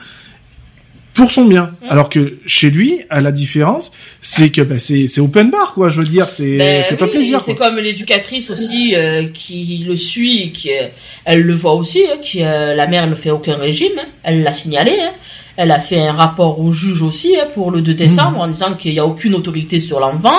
pour 1.17 1.31
son 1.31 1.45
bien. 1.45 1.73
Mm. 1.81 1.89
Alors 1.89 2.09
que 2.09 2.37
chez 2.45 2.69
lui, 2.69 3.01
à 3.09 3.19
la 3.21 3.31
différence, 3.31 3.91
c'est 4.21 4.51
que 4.51 4.61
ben, 4.61 4.79
c'est 4.79 5.07
c'est 5.07 5.19
open 5.19 5.49
bar 5.49 5.73
quoi. 5.73 5.89
Je 5.89 5.99
veux 5.99 6.07
dire, 6.07 6.29
c'est 6.29 6.57
Ben 6.57 6.83
fait 6.83 6.95
pas 6.95 7.07
plaisir. 7.07 7.41
C'est 7.41 7.55
comme 7.55 7.77
l'éducatrice 7.77 8.51
aussi 8.51 8.95
euh, 8.95 9.27
qui 9.27 9.83
le 9.87 9.97
suit, 9.97 10.51
qui 10.53 10.69
euh, 10.71 10.83
elle 11.25 11.41
le 11.41 11.55
voit 11.55 11.73
aussi, 11.73 12.03
hein, 12.05 12.17
qui 12.21 12.43
euh, 12.43 12.75
la 12.75 12.87
mère 12.87 13.07
ne 13.07 13.15
fait 13.15 13.31
aucun 13.31 13.55
régime, 13.55 13.97
hein, 13.97 14.05
elle 14.23 14.43
l'a 14.43 14.53
signalé. 14.53 14.95
hein. 15.01 15.11
Elle 15.57 15.71
a 15.71 15.79
fait 15.79 15.99
un 15.99 16.13
rapport 16.13 16.59
au 16.61 16.71
juge 16.71 17.01
aussi 17.01 17.35
hein, 17.35 17.45
pour 17.53 17.71
le 17.71 17.81
2 17.81 17.95
décembre 17.95 18.39
en 18.39 18.47
disant 18.47 18.75
qu'il 18.75 18.93
n'y 18.93 18.99
a 18.99 19.05
aucune 19.05 19.33
autorité 19.33 19.79
sur 19.79 19.99
l'enfant, 19.99 20.37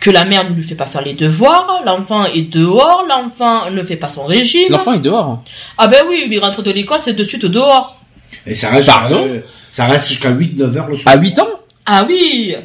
que 0.00 0.10
la 0.10 0.24
mère 0.24 0.50
ne 0.50 0.54
lui 0.54 0.64
fait 0.64 0.74
pas 0.74 0.86
faire 0.86 1.02
les 1.02 1.14
devoirs, 1.14 1.82
l'enfant 1.86 2.24
est 2.24 2.50
dehors, 2.50 3.04
l'enfant 3.08 3.70
ne 3.70 3.82
fait 3.84 3.96
pas 3.96 4.08
son 4.08 4.26
régime. 4.26 4.70
l'enfant 4.70 4.94
est 4.94 4.98
dehors. 4.98 5.42
Ah 5.78 5.86
ben 5.86 6.04
oui, 6.08 6.26
il 6.28 6.38
rentre 6.40 6.62
de 6.62 6.72
l'école, 6.72 6.98
c'est 7.00 7.14
de 7.14 7.24
suite 7.24 7.46
dehors. 7.46 8.00
Et 8.44 8.54
ça 8.54 8.70
reste, 8.70 8.88
Pardon 8.88 9.24
euh, 9.28 9.40
ça 9.70 9.86
reste 9.86 10.08
jusqu'à 10.08 10.30
8-9 10.32 10.76
heures 10.76 10.88
le 10.88 10.96
soir. 10.96 11.14
À 11.14 11.18
8 11.18 11.38
ans 11.38 11.48
Ah 11.86 12.04
oui 12.08 12.56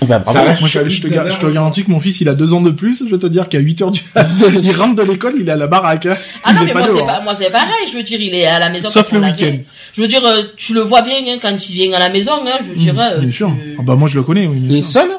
Eh 0.00 0.06
ben, 0.06 0.20
bravo. 0.20 0.38
Ça 0.38 0.44
reste 0.44 0.60
Moi, 0.60 0.68
je, 0.70 0.78
te, 0.78 1.08
8-9 1.08 1.10
gar- 1.10 1.28
je 1.30 1.38
te 1.38 1.46
heures. 1.46 1.52
garantis 1.52 1.84
que 1.84 1.90
mon 1.90 1.98
fils, 1.98 2.20
il 2.20 2.28
a 2.28 2.34
deux 2.34 2.52
ans 2.52 2.60
de 2.60 2.70
plus. 2.70 3.04
Je 3.04 3.10
vais 3.14 3.18
te 3.18 3.26
dire 3.26 3.48
qu'à 3.48 3.58
8 3.58 3.82
heures 3.82 3.90
du, 3.90 4.00
il 4.62 4.70
rentre 4.72 4.94
de 4.94 5.02
l'école, 5.02 5.34
il 5.40 5.48
est 5.48 5.52
à 5.52 5.56
la 5.56 5.66
baraque. 5.66 6.06
hein. 6.06 6.16
Ah 6.44 6.52
non, 6.52 6.60
mais 6.64 6.72
pas 6.72 6.86
moi 6.86 6.88
c'est 6.96 7.04
pas, 7.04 7.20
moi 7.20 7.34
c'est 7.34 7.50
pareil, 7.50 7.88
je 7.90 7.96
veux 7.96 8.02
dire, 8.04 8.20
il 8.20 8.32
est 8.34 8.46
à 8.46 8.58
la 8.60 8.70
maison. 8.70 8.88
Sauf 8.88 9.10
le 9.12 9.18
week-end. 9.20 9.58
Je 9.94 10.00
veux 10.02 10.06
dire, 10.06 10.24
euh, 10.24 10.42
tu 10.56 10.72
le 10.72 10.82
vois 10.82 11.02
bien 11.02 11.16
hein, 11.26 11.38
quand 11.42 11.68
il 11.68 11.72
vient 11.72 11.92
à 11.94 11.98
la 11.98 12.10
maison, 12.10 12.32
hein, 12.46 12.58
je 12.60 12.78
dirais. 12.78 13.14
euh, 13.14 13.18
Bien 13.18 13.28
tu- 13.28 13.34
sûr. 13.34 13.52
Ah 13.78 13.82
bah 13.82 13.96
moi 13.96 14.08
je 14.08 14.16
le 14.16 14.22
connais. 14.22 14.46
Oui, 14.46 14.58
bien 14.58 14.70
Il 14.70 14.76
est 14.78 14.82
sûr. 14.82 15.00
seul? 15.00 15.10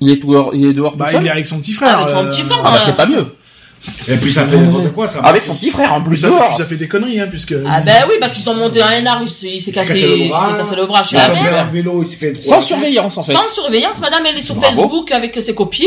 Il 0.00 0.10
est 0.10 0.16
dehors, 0.24 0.50
il 0.54 0.64
est 0.66 0.72
dehors 0.72 0.96
Bah, 0.96 1.06
tout 1.06 1.12
seul? 1.12 1.22
il 1.22 1.26
est 1.26 1.30
avec 1.30 1.46
son 1.48 1.58
petit 1.58 1.72
frère. 1.72 1.98
Avec 1.98 2.10
son 2.14 2.24
petit 2.26 2.42
frère, 2.42 2.58
Ah 2.64 2.70
bah 2.70 2.76
euh, 2.76 2.82
c'est 2.84 2.96
pas 2.96 3.06
mieux. 3.06 3.26
Et 4.08 4.16
puis 4.16 4.32
ça 4.32 4.46
fait 4.46 4.56
n'importe 4.56 4.92
quoi, 4.92 5.08
ça. 5.08 5.20
Avec 5.20 5.44
son 5.44 5.54
petit 5.56 5.70
frère 5.70 5.92
en 5.94 6.02
plus 6.02 6.16
ça, 6.18 6.28
dehors. 6.28 6.56
ça 6.56 6.64
fait 6.64 6.76
des 6.76 6.88
conneries, 6.88 7.20
hein, 7.20 7.26
puisque. 7.28 7.54
Ah 7.66 7.80
ben 7.80 7.92
oui, 8.08 8.14
parce 8.20 8.32
qu'ils 8.32 8.42
sont 8.42 8.54
montés 8.54 8.80
à 8.80 8.88
un 8.88 9.06
arbre, 9.06 9.24
il 9.42 9.60
s'est 9.60 9.72
cassé, 9.72 9.94
cassé 9.94 10.06
le 10.06 10.16
il 10.18 10.28
bras. 10.28 10.52
s'est 10.52 10.58
cassé 10.58 10.76
le 10.76 10.86
bras 10.86 11.02
chez 11.04 11.16
Il 11.16 11.18
la 11.18 11.28
mère. 11.28 11.70
vélo, 11.70 12.02
il 12.02 12.06
s'est 12.06 12.16
fait 12.16 12.40
Sans 12.42 12.60
surveillance 12.60 13.18
en 13.18 13.24
fait. 13.24 13.32
Sans 13.32 13.48
surveillance, 13.52 14.00
madame, 14.00 14.24
elle 14.26 14.38
est 14.38 14.42
sur 14.42 14.54
Bravo. 14.54 14.82
Facebook 14.82 15.10
avec 15.12 15.40
ses 15.42 15.54
copines, 15.54 15.86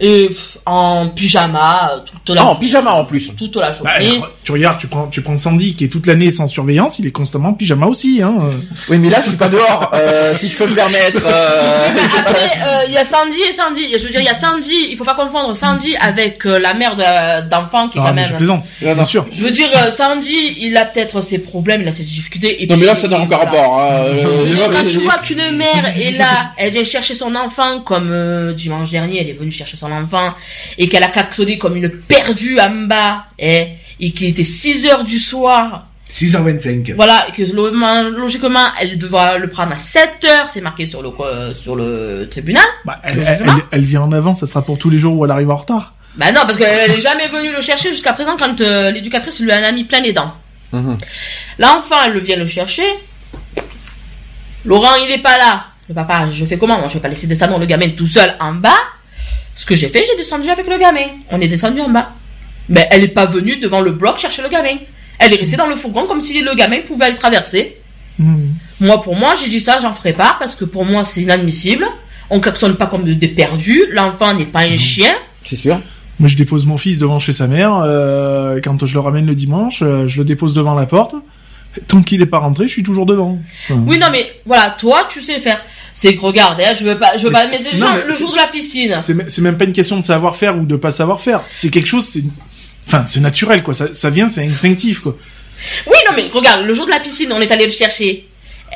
et 0.00 0.28
pff, 0.28 0.58
en 0.66 1.08
pyjama, 1.08 1.92
euh, 1.94 1.98
toute 2.04 2.34
la, 2.34 2.42
Ah, 2.42 2.46
en 2.46 2.56
pyjama 2.56 2.92
en 2.92 3.04
plus. 3.04 3.34
toute 3.36 3.56
la 3.56 3.70
Bah, 3.70 3.98
journée. 4.00 4.22
tu 4.44 4.52
regardes, 4.52 4.78
tu 4.78 4.86
prends, 4.88 5.06
tu 5.06 5.20
prends 5.22 5.36
Sandy 5.36 5.74
qui 5.74 5.84
est 5.84 5.88
toute 5.88 6.06
l'année 6.06 6.30
sans 6.30 6.46
surveillance, 6.46 6.98
il 6.98 7.06
est 7.06 7.10
constamment 7.12 7.50
en 7.50 7.54
pyjama 7.54 7.86
aussi. 7.86 8.20
Hein. 8.22 8.34
Oui, 8.88 8.98
mais 8.98 9.10
là 9.10 9.20
je 9.22 9.28
suis 9.28 9.36
pas 9.36 9.48
dehors, 9.48 9.90
euh, 9.94 10.34
si 10.34 10.48
je 10.48 10.56
peux 10.56 10.66
me 10.66 10.74
permettre. 10.74 11.22
euh, 11.24 11.88
Après, 12.18 12.50
euh, 12.66 12.82
il 12.88 12.94
y 12.94 12.96
a 12.96 13.04
Sandy 13.04 13.38
et 13.48 13.52
Sandy. 13.52 13.80
Je 13.92 14.04
veux 14.04 14.10
dire, 14.10 14.20
il 14.20 14.26
y 14.26 14.28
a 14.28 14.34
Sandy, 14.34 14.88
il 14.90 14.96
faut 14.96 15.04
pas 15.04 15.14
confondre 15.14 15.54
Sandy 15.56 15.94
avec 15.96 16.44
euh, 16.46 16.58
la 16.58 16.74
mère 16.74 16.94
de- 16.96 17.48
d'enfant 17.48 17.88
qui 17.88 17.98
est 17.98 18.00
Ah, 18.02 18.08
quand 18.08 18.14
mais 18.14 18.24
je 18.24 18.28
même... 18.30 18.38
plaisante, 18.38 18.64
bien 18.80 19.04
sûr. 19.04 19.26
Je 19.30 19.42
veux 19.44 19.50
dire, 19.50 19.68
euh, 19.76 19.90
Sandy, 19.90 20.56
il 20.58 20.76
a 20.76 20.84
peut-être 20.84 21.20
ses 21.20 21.38
problèmes, 21.38 21.82
il 21.82 21.88
a 21.88 21.92
ses 21.92 22.04
difficultés. 22.04 22.62
Et 22.62 22.66
Non, 22.66 22.76
mais 22.76 22.86
là 22.86 22.96
ça 22.96 23.08
n'a 23.08 23.18
aucun 23.18 23.36
voilà. 23.36 23.44
rapport. 23.44 23.80
hein. 23.80 23.90
Euh, 24.06 24.68
quand 24.72 24.88
tu 24.88 24.98
vois 24.98 25.18
qu'une 25.18 25.56
mère 25.56 25.92
est 25.98 26.12
là, 26.18 26.52
elle 26.56 26.72
vient 26.72 26.84
chercher 26.84 27.14
son 27.14 27.34
enfant 27.34 27.80
comme 27.82 28.10
euh, 28.10 28.52
dimanche 28.52 28.90
dernier, 28.90 29.20
elle 29.20 29.28
est 29.28 29.32
venue 29.32 29.50
chercher 29.50 29.76
son 29.76 29.91
enfant 29.92 30.34
et 30.78 30.88
qu'elle 30.88 31.02
a 31.02 31.08
klaxonné 31.08 31.58
comme 31.58 31.76
une 31.76 31.88
perdue 31.90 32.58
en 32.60 32.86
bas, 32.86 33.24
eh, 33.38 33.68
et 34.00 34.12
qu'il 34.12 34.28
était 34.28 34.44
6 34.44 34.86
heures 34.86 35.04
du 35.04 35.18
soir, 35.18 35.86
6h25. 36.10 36.94
voilà, 36.94 37.26
et 37.28 37.32
que 37.32 37.42
lo- 37.54 37.70
logiquement 38.10 38.66
elle 38.80 38.98
devra 38.98 39.38
le 39.38 39.48
prendre 39.48 39.72
à 39.72 39.76
7 39.76 40.10
heures, 40.24 40.48
c'est 40.50 40.60
marqué 40.60 40.86
sur 40.86 41.02
le 41.02 41.10
euh, 41.20 41.54
sur 41.54 41.74
le 41.76 42.28
tribunal. 42.30 42.64
Bah, 42.84 43.00
elle, 43.02 43.20
elle, 43.20 43.38
elle- 43.46 43.64
elle 43.70 43.84
vient 43.84 44.02
en 44.02 44.12
avant, 44.12 44.34
ça 44.34 44.46
sera 44.46 44.62
pour 44.62 44.78
tous 44.78 44.90
les 44.90 44.98
jours 44.98 45.16
où 45.18 45.24
elle 45.24 45.30
arrive 45.30 45.50
en 45.50 45.56
retard. 45.56 45.94
Bah 46.16 46.30
non, 46.32 46.42
parce 46.46 46.58
qu'elle 46.58 46.90
est 46.90 47.00
jamais 47.00 47.28
venue 47.28 47.50
le 47.52 47.60
chercher 47.62 47.90
jusqu'à 47.90 48.12
présent 48.12 48.36
quand 48.38 48.60
euh, 48.60 48.90
l'éducatrice 48.90 49.40
lui 49.40 49.50
en 49.52 49.62
a 49.62 49.72
mis 49.72 49.84
plein 49.84 50.00
les 50.00 50.12
dents. 50.12 50.34
Mhm. 50.72 50.98
L'enfant, 51.58 51.96
elle 52.04 52.12
le 52.12 52.20
vient 52.20 52.36
le 52.36 52.46
chercher. 52.46 52.84
Laurent, 54.64 54.94
il 55.04 55.10
est 55.10 55.22
pas 55.22 55.38
là. 55.38 55.64
Le 55.88 55.94
papa, 55.94 56.28
je 56.30 56.44
fais 56.44 56.58
comment? 56.58 56.78
Moi, 56.78 56.88
je 56.88 56.94
vais 56.94 57.00
pas 57.00 57.08
laisser 57.08 57.26
descendre 57.26 57.58
le 57.58 57.66
gamin 57.66 57.88
tout 57.96 58.06
seul 58.06 58.34
en 58.40 58.52
bas. 58.54 58.70
Ce 59.54 59.66
que 59.66 59.74
j'ai 59.74 59.88
fait, 59.88 60.04
j'ai 60.08 60.16
descendu 60.16 60.48
avec 60.48 60.66
le 60.68 60.78
gamin. 60.78 61.08
On 61.30 61.40
est 61.40 61.48
descendu 61.48 61.80
en 61.80 61.90
bas. 61.90 62.12
Mais 62.68 62.88
elle 62.90 63.04
est 63.04 63.08
pas 63.08 63.26
venue 63.26 63.56
devant 63.56 63.80
le 63.80 63.92
bloc 63.92 64.18
chercher 64.18 64.42
le 64.42 64.48
gamin. 64.48 64.78
Elle 65.18 65.34
est 65.34 65.36
restée 65.36 65.56
dans 65.56 65.66
le 65.66 65.76
fourgon 65.76 66.06
comme 66.06 66.20
si 66.20 66.40
le 66.42 66.54
gamin 66.54 66.80
pouvait 66.86 67.10
le 67.10 67.16
traverser. 67.16 67.76
Hmm. 68.18 68.50
Moi, 68.80 69.00
pour 69.02 69.14
moi, 69.14 69.34
j'ai 69.40 69.48
dit 69.48 69.60
ça, 69.60 69.78
j'en 69.80 69.94
ferai 69.94 70.12
pas 70.12 70.36
parce 70.38 70.54
que 70.54 70.64
pour 70.64 70.84
moi, 70.84 71.04
c'est 71.04 71.22
inadmissible. 71.22 71.86
On 72.30 72.40
klaxonne 72.40 72.76
pas 72.76 72.86
comme 72.86 73.04
des 73.04 73.28
perdus. 73.28 73.84
L'enfant 73.90 74.34
n'est 74.34 74.46
pas 74.46 74.60
un 74.60 74.76
chien. 74.76 75.12
C'est 75.44 75.56
sûr. 75.56 75.80
Moi, 76.18 76.28
je 76.28 76.36
dépose 76.36 76.66
mon 76.66 76.76
fils 76.76 76.98
devant 76.98 77.18
chez 77.18 77.32
sa 77.32 77.46
mère. 77.46 77.78
euh, 77.84 78.60
quand 78.62 78.84
je 78.84 78.94
le 78.94 79.00
ramène 79.00 79.26
le 79.26 79.34
dimanche, 79.34 79.82
euh, 79.82 80.06
je 80.06 80.18
le 80.18 80.24
dépose 80.24 80.54
devant 80.54 80.74
la 80.74 80.86
porte. 80.86 81.14
Tant 81.88 82.02
qu'il 82.02 82.20
est 82.20 82.26
pas 82.26 82.38
rentré, 82.38 82.66
je 82.68 82.72
suis 82.72 82.82
toujours 82.82 83.06
devant. 83.06 83.38
Enfin, 83.64 83.80
Oui, 83.86 83.98
non, 83.98 84.08
mais 84.12 84.30
voilà, 84.44 84.76
toi, 84.78 85.06
tu 85.10 85.22
sais 85.22 85.38
faire. 85.40 85.62
C'est 85.94 86.14
que 86.14 86.20
regarde, 86.20 86.60
hein, 86.60 86.72
je 86.78 86.84
veux 86.84 86.98
pas, 86.98 87.16
je 87.16 87.22
veux 87.24 87.28
Mais 87.30 87.34
pas, 87.34 87.46
non, 87.46 87.70
déjà, 87.72 87.92
mais 87.96 88.04
le 88.06 88.12
jour 88.16 88.30
de 88.30 88.36
la 88.36 88.46
piscine. 88.46 88.94
C'est 89.00 89.40
même 89.42 89.56
pas 89.56 89.64
une 89.64 89.72
question 89.72 89.98
de 89.98 90.04
savoir 90.04 90.36
faire 90.36 90.56
ou 90.58 90.64
de 90.64 90.76
pas 90.76 90.90
savoir 90.90 91.20
faire. 91.20 91.42
C'est 91.50 91.70
quelque 91.70 91.86
chose, 91.86 92.04
c'est, 92.06 92.24
enfin, 92.86 93.04
c'est 93.06 93.20
naturel 93.20 93.62
quoi. 93.62 93.72
Ça, 93.74 93.88
ça 93.92 94.10
vient, 94.10 94.28
c'est 94.28 94.44
instinctif 94.46 95.00
quoi. 95.00 95.16
Oui, 95.86 95.96
non, 96.08 96.16
mais 96.16 96.28
regarde, 96.32 96.64
le 96.66 96.74
jour 96.74 96.86
de 96.86 96.90
la 96.90 97.00
piscine, 97.00 97.30
on 97.32 97.40
est 97.40 97.50
allé 97.50 97.66
le 97.66 97.70
chercher. 97.70 98.26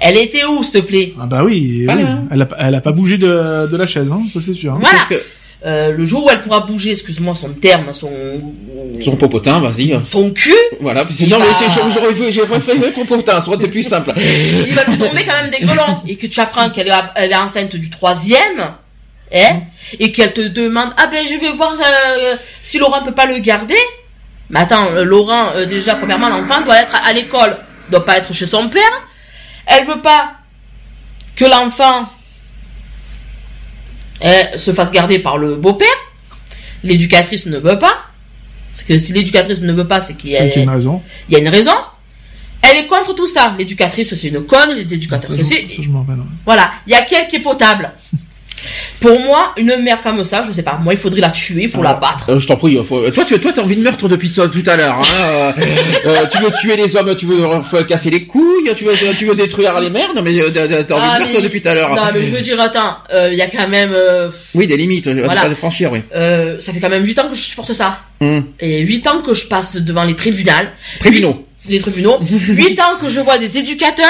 Elle 0.01 0.16
était 0.18 0.44
où, 0.44 0.62
s'il 0.62 0.73
te 0.74 0.78
plaît? 0.86 1.14
Ah 1.20 1.24
bah 1.27 1.43
oui, 1.43 1.85
Voilà. 1.86 2.02
oui. 2.02 2.09
Elle, 2.31 2.43
a, 2.43 2.48
elle 2.59 2.74
a 2.74 2.81
pas 2.82 2.93
bougé 2.93 3.16
de, 3.18 3.66
de 3.66 3.77
la 3.77 3.86
chaise, 3.86 4.12
hein, 4.12 4.23
ça 4.32 4.40
c'est 4.43 4.52
sûr. 4.55 4.74
hein. 4.74 4.78
Voilà. 4.81 4.98
Parce 4.98 5.09
que 5.09 5.23
Euh, 5.65 5.91
le 5.93 6.05
jour 6.05 6.27
où 6.27 6.31
elle 6.31 6.41
pourra 6.43 6.61
bouger, 6.61 6.93
excuse-moi 6.93 7.35
son 7.35 7.49
terme, 7.55 7.93
son 7.95 8.11
son 9.03 9.16
popotin, 9.16 9.59
vas-y. 9.59 9.99
son 10.11 10.31
cul, 10.31 10.53
Voilà, 10.81 11.05
puis 11.05 11.15
c'est 11.15 11.27
non 11.27 11.39
mais 11.39 11.47
va- 11.47 11.53
c'est 11.55 11.91
j'aurais 11.93 12.12
vu, 12.12 12.31
j'ai 12.31 12.43
préféré 12.43 12.91
popotin, 12.93 13.39
aurait 13.47 13.57
été 13.57 13.69
plus 13.69 13.83
simple. 13.83 14.12
il 14.16 14.74
va 14.74 14.85
lui 14.85 14.99
tomber 14.99 15.24
quand 15.24 15.43
même 15.43 15.51
des 15.51 15.65
golons. 15.65 16.03
Et 16.07 16.16
que 16.16 16.27
tu 16.27 16.39
apprends 16.41 16.69
qu'elle 16.70 16.89
est, 16.89 16.93
elle 17.15 17.33
est 17.33 17.37
enceinte 17.37 17.74
du 17.74 17.89
troisième, 17.89 18.74
hein, 19.33 19.61
et 19.99 20.12
qu'elle 20.12 20.35
te 20.35 20.43
demande, 20.43 20.93
ah 20.99 21.07
ben 21.07 21.27
je 21.27 21.35
vais 21.41 21.51
voir 21.53 21.73
euh, 21.73 22.37
si 22.62 22.78
Laurent 22.78 23.03
peut 23.03 23.12
pas 23.15 23.27
le 23.27 23.39
garder. 23.39 23.78
Mais 24.51 24.61
attends, 24.61 24.87
euh, 24.93 25.05
Laurent, 25.05 25.49
euh, 25.57 25.65
déjà, 25.65 25.95
premièrement, 25.97 26.28
l'enfant 26.28 26.61
doit 26.61 26.78
être 26.81 26.95
à, 26.95 26.99
à 27.09 27.12
l'école, 27.15 27.57
doit 27.91 28.05
pas 28.05 28.19
être 28.19 28.33
chez 28.35 28.47
son 28.47 28.69
père. 28.69 28.83
Elle 29.66 29.85
veut 29.87 30.01
pas 30.01 30.33
que 31.35 31.45
l'enfant 31.47 32.09
euh, 34.25 34.57
se 34.57 34.73
fasse 34.73 34.91
garder 34.93 35.19
par 35.19 35.39
le 35.39 35.57
beau-père. 35.57 35.89
L'éducatrice 36.83 37.47
ne 37.47 37.59
veut 37.59 37.79
pas. 37.79 37.95
Parce 38.71 38.83
que 38.83 38.99
si 38.99 39.13
l'éducatrice 39.13 39.61
ne 39.61 39.73
veut 39.73 39.87
pas, 39.89 40.01
c'est 40.01 40.15
qu'il 40.15 40.31
y, 40.31 40.37
a- 40.37 40.45
une 40.63 40.69
raison. 40.71 41.03
il 41.29 41.33
y 41.35 41.37
a 41.37 41.41
une 41.41 41.49
raison. 41.49 41.73
Elle 42.63 42.79
est 42.79 42.87
contre 42.87 43.15
tout 43.15 43.27
ça. 43.27 43.55
L'éducatrice, 43.59 44.15
c'est 44.15 44.29
une 44.29 44.45
conne. 44.45 44.71
Les 44.77 44.93
éducateurs, 44.93 45.31
c'est... 45.45 45.67
Voilà. 46.45 46.73
Il 46.87 46.93
y 46.93 46.95
a 46.95 47.03
qu'elle 47.05 47.27
qui 47.29 47.37
est 47.37 47.41
potable. 47.41 47.91
Pour 49.01 49.19
moi, 49.20 49.53
une 49.57 49.77
mère 49.83 50.03
comme 50.03 50.24
ça, 50.24 50.43
je 50.47 50.53
sais 50.53 50.62
pas. 50.62 50.78
Moi, 50.83 50.95
il 50.95 50.99
faudrait 50.99 51.20
la 51.20 51.31
tuer, 51.31 51.62
il 51.65 51.69
faut 51.69 51.83
la 51.83 51.95
battre. 51.95 52.31
Euh, 52.31 52.39
je 52.39 52.47
t'en 52.47 52.57
prie, 52.57 52.78
faut- 52.85 53.11
toi 53.11 53.24
tu 53.24 53.39
toi 53.39 53.53
t'as 53.55 53.62
envie 53.62 53.77
de 53.77 53.83
meurtre 53.83 54.09
depuis 54.09 54.31
tout 54.31 54.41
à 54.66 54.77
l'heure. 54.77 54.99
Hein. 55.01 55.05
euh, 55.20 55.53
euh, 56.07 56.16
tu 56.31 56.39
veux 56.43 56.51
tuer 56.61 56.77
les 56.77 56.97
hommes, 56.97 57.15
tu 57.15 57.27
veux 57.27 57.41
leur 57.43 57.87
casser 57.87 58.11
les 58.11 58.24
couilles, 58.24 58.70
tu 58.74 58.85
veux 58.85 58.95
tu 59.16 59.27
veux 59.27 59.35
détruire 59.35 59.78
les 59.81 59.91
mères, 59.91 60.15
non 60.15 60.23
mais 60.23 60.39
euh, 60.41 60.51
t'as 60.51 60.95
envie 60.95 61.05
Ah, 61.07 61.19
de 61.19 61.24
meurtre 61.24 61.35
mais- 61.37 61.43
depuis 61.43 61.61
tout 61.62 61.69
à 61.69 61.74
l'heure. 61.74 61.91
Non, 61.95 62.03
mais 62.15 62.23
je 62.23 62.31
veux 62.31 62.41
dire, 62.41 62.61
attends, 62.61 62.97
euh, 63.12 63.28
il 63.33 63.39
y 63.39 63.43
a 63.43 63.49
quand 63.49 63.69
même, 63.69 63.93
euh, 63.93 64.31
Oui, 64.55 64.66
des 64.66 64.77
limites, 64.77 65.05
je 65.15 65.20
Voilà. 65.20 65.43
pas 65.43 65.49
de 65.49 65.55
franchir, 65.55 65.93
oui. 65.93 66.01
euh, 66.15 66.59
ça 66.61 66.73
fait 66.73 66.81
quand 66.81 66.89
même 66.89 67.05
8 67.05 67.19
ans 67.19 67.28
que 67.28 67.35
je 67.35 67.41
supporte 67.43 67.73
ça. 67.74 67.99
Hum. 68.20 68.45
Et 68.61 68.81
8 68.81 69.07
ans 69.07 69.20
que 69.20 69.35
je 69.35 69.47
passe 69.47 69.77
devant 69.77 70.05
les 70.05 70.15
tribunaux. 70.16 70.51
Tribunaux. 71.01 71.47
Les 71.69 71.81
tribunaux. 71.81 72.19
8 72.49 72.81
ans 72.81 72.97
que 73.01 73.09
je 73.09 73.20
vois 73.20 73.39
des 73.39 73.59
éducateurs. 73.59 74.07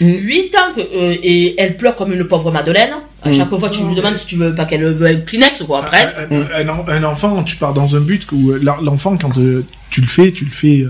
Mm. 0.00 0.06
8 0.12 0.54
ans 0.56 0.74
que, 0.76 0.80
euh, 0.80 1.16
et 1.22 1.60
elle 1.60 1.76
pleure 1.76 1.96
comme 1.96 2.12
une 2.12 2.24
pauvre 2.24 2.50
Madeleine. 2.52 2.90
À 3.22 3.30
Mm. 3.30 3.34
chaque 3.34 3.48
fois, 3.48 3.68
tu 3.70 3.82
lui 3.84 3.94
demandes 3.96 4.16
si 4.16 4.26
tu 4.26 4.36
veux 4.36 4.54
pas 4.54 4.64
qu'elle 4.64 4.84
veut 4.84 5.06
un 5.06 5.16
Kleenex 5.16 5.60
ou 5.62 5.66
quoi, 5.66 5.82
presque. 5.82 6.16
Un, 6.30 6.36
un- 6.68 6.68
un- 6.68 6.88
un 6.88 7.04
enfant, 7.04 7.42
tu 7.42 7.56
pars 7.56 7.74
dans 7.74 7.96
un 7.96 8.00
but 8.00 8.26
où 8.32 8.52
euh, 8.52 8.60
l'en- 8.62 8.80
l'enfant, 8.80 9.16
quand 9.20 9.36
euh, 9.38 9.64
tu 9.90 10.00
le 10.00 10.06
fais, 10.06 10.30
tu 10.30 10.44
le 10.44 10.50
fais, 10.52 10.86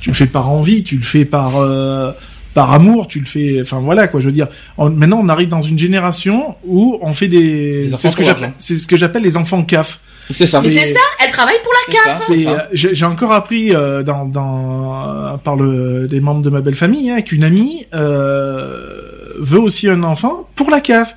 tu 0.00 0.10
le 0.10 0.14
fais 0.14 0.26
par 0.26 0.48
envie, 0.50 0.84
tu 0.84 0.96
le 0.96 1.02
fais 1.02 1.24
par 1.24 1.56
euh, 1.56 2.12
par 2.54 2.72
amour, 2.72 3.08
tu 3.08 3.18
le 3.18 3.24
fais. 3.26 3.58
Enfin 3.62 3.80
voilà 3.80 4.06
quoi, 4.08 4.20
je 4.20 4.26
veux 4.26 4.32
dire. 4.32 4.46
On- 4.78 4.90
maintenant, 4.90 5.20
on 5.22 5.28
arrive 5.28 5.48
dans 5.48 5.60
une 5.62 5.78
génération 5.78 6.54
où 6.64 6.98
on 7.02 7.12
fait 7.12 7.28
des. 7.28 7.86
Des 7.86 7.96
C'est 7.96 8.08
ce 8.10 8.16
que 8.16 8.22
j'appelle, 8.22 8.52
c'est 8.58 8.76
ce 8.76 8.86
que 8.86 8.96
j'appelle 8.96 9.22
les 9.22 9.36
enfants 9.36 9.62
CAF. 9.64 9.98
C'est 10.30 10.46
ça. 10.46 10.60
C'est- 10.60 10.92
ça, 10.94 11.00
elle 11.24 11.30
travaille 11.32 11.56
pour 11.62 11.72
la 11.72 11.92
CAF. 11.92 12.18
euh, 12.48 12.56
j'ai 12.72 13.04
encore 13.06 13.32
appris 13.32 13.74
euh, 13.74 14.02
dans, 14.02 14.24
dans 14.24 15.38
par 15.44 15.56
le 15.56 16.06
des 16.08 16.20
membres 16.20 16.42
de 16.42 16.50
ma 16.50 16.60
belle 16.60 16.74
famille 16.76 17.10
hein, 17.10 17.20
qu'une 17.22 17.44
amie 17.44 17.86
euh, 17.92 19.00
veut 19.38 19.58
aussi 19.60 19.88
un 19.88 20.02
enfant 20.04 20.48
pour 20.54 20.70
la 20.70 20.80
CAF. 20.80 21.14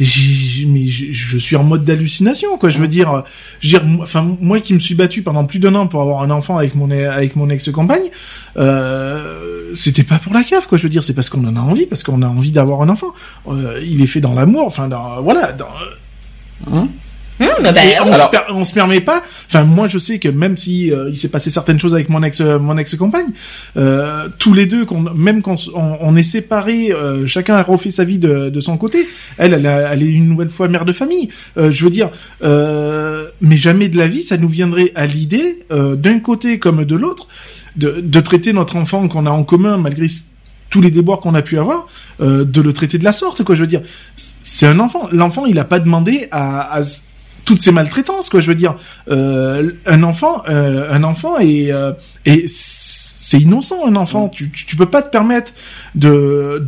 Mais 0.00 0.86
je, 0.86 1.38
suis 1.38 1.56
en 1.56 1.64
mode 1.64 1.84
d'hallucination 1.84 2.56
quoi. 2.56 2.68
Je 2.68 2.78
veux 2.78 2.86
dire, 2.86 3.24
je 3.60 3.76
veux 3.76 3.80
dire, 3.80 3.84
moi- 3.88 4.04
enfin 4.04 4.36
moi 4.40 4.60
qui 4.60 4.72
me 4.72 4.78
suis 4.78 4.94
battu 4.94 5.22
pendant 5.22 5.44
plus 5.44 5.58
d'un 5.58 5.74
an 5.74 5.88
pour 5.88 6.00
avoir 6.02 6.22
un 6.22 6.30
enfant 6.30 6.56
avec 6.56 6.76
mon 6.76 6.88
avec 6.90 7.34
mon 7.34 7.48
ex-compagne, 7.50 8.08
euh, 8.56 9.72
c'était 9.74 10.04
pas 10.04 10.18
pour 10.20 10.32
la 10.34 10.44
CAF 10.44 10.68
quoi. 10.68 10.78
Je 10.78 10.84
veux 10.84 10.88
dire, 10.88 11.02
c'est 11.02 11.14
parce 11.14 11.28
qu'on 11.28 11.44
en 11.44 11.56
a 11.56 11.60
envie, 11.60 11.86
parce 11.86 12.04
qu'on 12.04 12.22
a 12.22 12.28
envie 12.28 12.52
d'avoir 12.52 12.82
un 12.82 12.88
enfant. 12.90 13.12
Euh, 13.48 13.80
il 13.84 14.00
est 14.00 14.06
fait 14.06 14.20
dans 14.20 14.34
l'amour, 14.34 14.66
enfin 14.66 14.86
dans, 14.86 15.20
voilà. 15.20 15.52
Dans, 15.52 15.66
Hum, 17.40 17.46
bah, 17.62 17.70
et 17.84 18.00
on, 18.00 18.12
alors- 18.12 18.26
se 18.26 18.30
per- 18.30 18.44
on 18.52 18.64
se 18.64 18.72
permet 18.74 19.00
pas. 19.00 19.22
Enfin, 19.46 19.62
moi, 19.64 19.86
je 19.88 19.98
sais 19.98 20.18
que 20.18 20.28
même 20.28 20.56
si 20.56 20.92
euh, 20.92 21.08
il 21.10 21.16
s'est 21.16 21.28
passé 21.28 21.50
certaines 21.50 21.78
choses 21.78 21.94
avec 21.94 22.08
mon 22.08 22.22
ex, 22.22 22.40
euh, 22.40 22.58
mon 22.58 22.76
ex 22.76 22.94
compagne, 22.96 23.28
euh, 23.76 24.28
tous 24.38 24.54
les 24.54 24.66
deux, 24.66 24.84
qu'on, 24.84 25.00
même 25.00 25.40
quand 25.42 25.56
on, 25.74 25.98
on 26.00 26.16
est 26.16 26.22
séparés, 26.22 26.92
euh, 26.92 27.26
chacun 27.26 27.54
a 27.56 27.62
refait 27.62 27.90
sa 27.90 28.04
vie 28.04 28.18
de, 28.18 28.48
de 28.50 28.60
son 28.60 28.76
côté. 28.76 29.06
Elle, 29.38 29.54
elle, 29.54 29.66
a- 29.66 29.92
elle 29.92 30.02
est 30.02 30.06
une 30.12 30.28
nouvelle 30.28 30.50
fois 30.50 30.68
mère 30.68 30.84
de 30.84 30.92
famille. 30.92 31.28
Euh, 31.56 31.70
je 31.70 31.84
veux 31.84 31.90
dire, 31.90 32.10
euh, 32.42 33.26
mais 33.40 33.56
jamais 33.56 33.88
de 33.88 33.96
la 33.96 34.08
vie, 34.08 34.22
ça 34.22 34.36
nous 34.36 34.48
viendrait 34.48 34.92
à 34.94 35.06
l'idée, 35.06 35.64
euh, 35.70 35.94
d'un 35.96 36.18
côté 36.18 36.58
comme 36.58 36.84
de 36.84 36.96
l'autre, 36.96 37.28
de, 37.76 37.96
de 38.02 38.20
traiter 38.20 38.52
notre 38.52 38.76
enfant 38.76 39.06
qu'on 39.08 39.26
a 39.26 39.30
en 39.30 39.44
commun 39.44 39.76
malgré 39.76 40.06
tous 40.70 40.80
les 40.80 40.90
déboires 40.90 41.20
qu'on 41.20 41.34
a 41.34 41.42
pu 41.42 41.58
avoir, 41.58 41.86
euh, 42.20 42.44
de 42.44 42.60
le 42.60 42.72
traiter 42.74 42.98
de 42.98 43.04
la 43.04 43.12
sorte, 43.12 43.42
quoi. 43.42 43.54
Je 43.54 43.60
veux 43.62 43.66
dire, 43.66 43.80
c'est 44.16 44.66
un 44.66 44.78
enfant. 44.80 45.08
L'enfant, 45.12 45.46
il 45.46 45.58
a 45.58 45.64
pas 45.64 45.78
demandé 45.78 46.28
à, 46.30 46.74
à 46.74 46.80
toutes 47.48 47.62
ces 47.62 47.72
maltraitances, 47.72 48.28
quoi. 48.28 48.40
Je 48.40 48.46
veux 48.46 48.54
dire, 48.54 48.76
euh, 49.10 49.70
un 49.86 50.02
enfant, 50.02 50.42
euh, 50.50 50.92
un 50.92 51.02
enfant 51.02 51.38
et 51.38 51.72
euh, 51.72 51.92
et 52.26 52.44
c'est 52.46 53.40
innocent, 53.40 53.86
un 53.86 53.96
enfant. 53.96 54.28
Tu, 54.28 54.50
tu 54.50 54.66
tu 54.66 54.76
peux 54.76 54.90
pas 54.90 55.00
te 55.00 55.10
permettre 55.10 55.54
de 55.94 56.66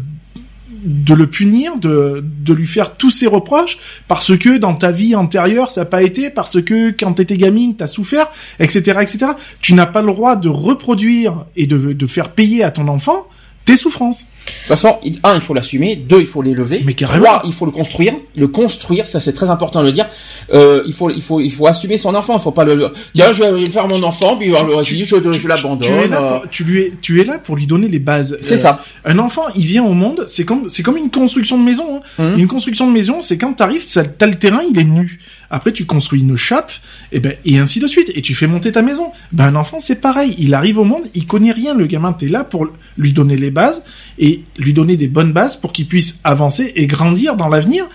de 0.83 1.13
le 1.13 1.27
punir, 1.27 1.79
de, 1.79 2.25
de 2.25 2.55
lui 2.55 2.67
faire 2.67 2.97
tous 2.97 3.11
ses 3.11 3.27
reproches, 3.27 3.77
parce 4.09 4.35
que 4.39 4.57
dans 4.57 4.75
ta 4.75 4.91
vie 4.91 5.15
antérieure, 5.15 5.71
ça 5.71 5.83
n'a 5.83 5.85
pas 5.85 6.03
été, 6.03 6.31
parce 6.31 6.63
que 6.63 6.93
quand 6.99 7.13
t'étais 7.13 7.37
gamine, 7.37 7.77
t'as 7.77 7.87
souffert, 7.87 8.31
etc., 8.59 9.01
etc. 9.03 9.27
Tu 9.61 9.75
n'as 9.75 9.85
pas 9.85 10.01
le 10.01 10.07
droit 10.07 10.37
de 10.37 10.49
reproduire 10.49 11.45
et 11.57 11.67
de, 11.67 11.93
de 11.93 12.07
faire 12.07 12.31
payer 12.31 12.65
à 12.65 12.71
ton 12.71 12.89
enfant 12.89 13.27
tes 13.65 13.77
souffrances. 13.77 14.23
De 14.23 14.53
toute 14.53 14.69
façon, 14.69 14.99
un, 15.23 15.35
il 15.37 15.41
faut 15.41 15.55
l'assumer. 15.55 15.97
Deux, 15.97 16.21
il 16.21 16.27
faut 16.27 16.43
l'élever. 16.43 16.83
Mais 16.85 16.95
carrément. 16.95 17.25
Trois, 17.25 17.43
il 17.45 17.53
faut 17.53 17.67
le 17.67 17.73
construire. 17.73 18.15
Le 18.37 18.49
construire, 18.49 19.07
ça 19.07 19.21
c'est 19.21 19.33
très 19.33 19.51
important 19.51 19.81
de 19.83 19.87
le 19.87 19.93
dire. 19.93 20.09
Euh, 20.53 20.83
il 20.87 20.93
faut, 20.93 21.11
il 21.11 21.23
faut, 21.23 21.41
il 21.41 21.53
faut 21.53 21.67
assumer 21.67 21.99
son 21.99 22.15
enfant. 22.15 22.37
Il 22.37 22.41
faut 22.41 22.51
pas 22.51 22.65
le, 22.65 22.93
dire, 23.15 23.35
je 23.35 23.45
vais 23.45 23.67
faire 23.71 23.87
mon 23.87 24.03
enfant, 24.03 24.37
puis 24.37 24.55
alors, 24.57 24.83
je, 24.83 24.95
dis, 24.95 25.05
je, 25.05 25.17
je 25.33 25.49
l'abandonne. 25.49 25.89
Tu 25.89 25.93
es, 25.93 26.09
là 26.09 26.23
euh, 26.23 26.39
pour, 26.41 26.51
tu, 26.51 26.65
lui 26.65 26.81
es, 26.81 26.93
tu 27.01 27.21
es 27.21 27.25
là 27.25 27.39
pour 27.39 27.57
lui 27.57 27.67
donner 27.67 27.89
les 27.89 27.99
bases. 27.99 28.39
C'est 28.41 28.55
Euh, 28.55 28.59
ça. 28.59 28.83
Un 29.05 29.19
enfant, 29.19 29.45
il 29.55 29.67
vient 29.67 29.85
au 29.85 29.93
monde, 29.95 30.25
c'est 30.27 30.45
comme, 30.45 30.69
c'est 30.69 30.83
comme 30.83 30.97
une 30.97 31.11
construction 31.11 31.59
de 31.59 31.63
maison. 31.65 32.01
Hein. 32.19 32.31
Mhm. 32.33 32.39
Une 32.41 32.49
construction 32.49 32.87
de 32.89 32.93
maison, 32.93 33.23
c'est 33.23 33.39
quand 33.39 33.53
t'arrives, 33.53 33.85
t'as 34.19 34.27
le 34.27 34.35
terrain, 34.35 34.63
il 34.69 34.79
est 34.79 34.85
nu. 34.85 35.21
Après, 35.51 35.73
tu 35.73 35.85
construis 35.85 36.21
une 36.21 36.37
chape, 36.37 36.71
et 37.11 37.19
ben, 37.19 37.35
et 37.45 37.59
ainsi 37.59 37.81
de 37.81 37.89
suite. 37.89 38.13
Et 38.15 38.23
tu 38.23 38.35
fais 38.35 38.47
monter 38.47 38.71
ta 38.71 38.83
maison. 38.83 39.11
Ben, 39.33 39.47
un 39.47 39.57
enfant, 39.57 39.79
c'est 39.81 40.01
pareil. 40.01 40.37
Il 40.39 40.55
arrive 40.55 40.79
au 40.79 40.85
monde, 40.85 41.03
il 41.15 41.27
connaît 41.27 41.51
rien. 41.51 41.75
Le 41.75 41.87
gamin, 41.87 42.13
t'es 42.13 42.29
là 42.29 42.45
pour 42.45 42.69
lui 42.97 43.13
donner 43.13 43.37
les 43.37 43.51
bases 43.51 43.83
et 44.19 44.45
lui 44.59 44.73
donner 44.73 44.97
des 44.97 45.09
bonnes 45.09 45.33
bases 45.33 45.57
pour 45.57 45.73
qu'il 45.73 45.87
puisse 45.87 46.21
avancer 46.23 46.73
et 46.77 46.87
grandir 46.87 47.37
dans 47.37 47.49
l'avenir. 47.49 47.87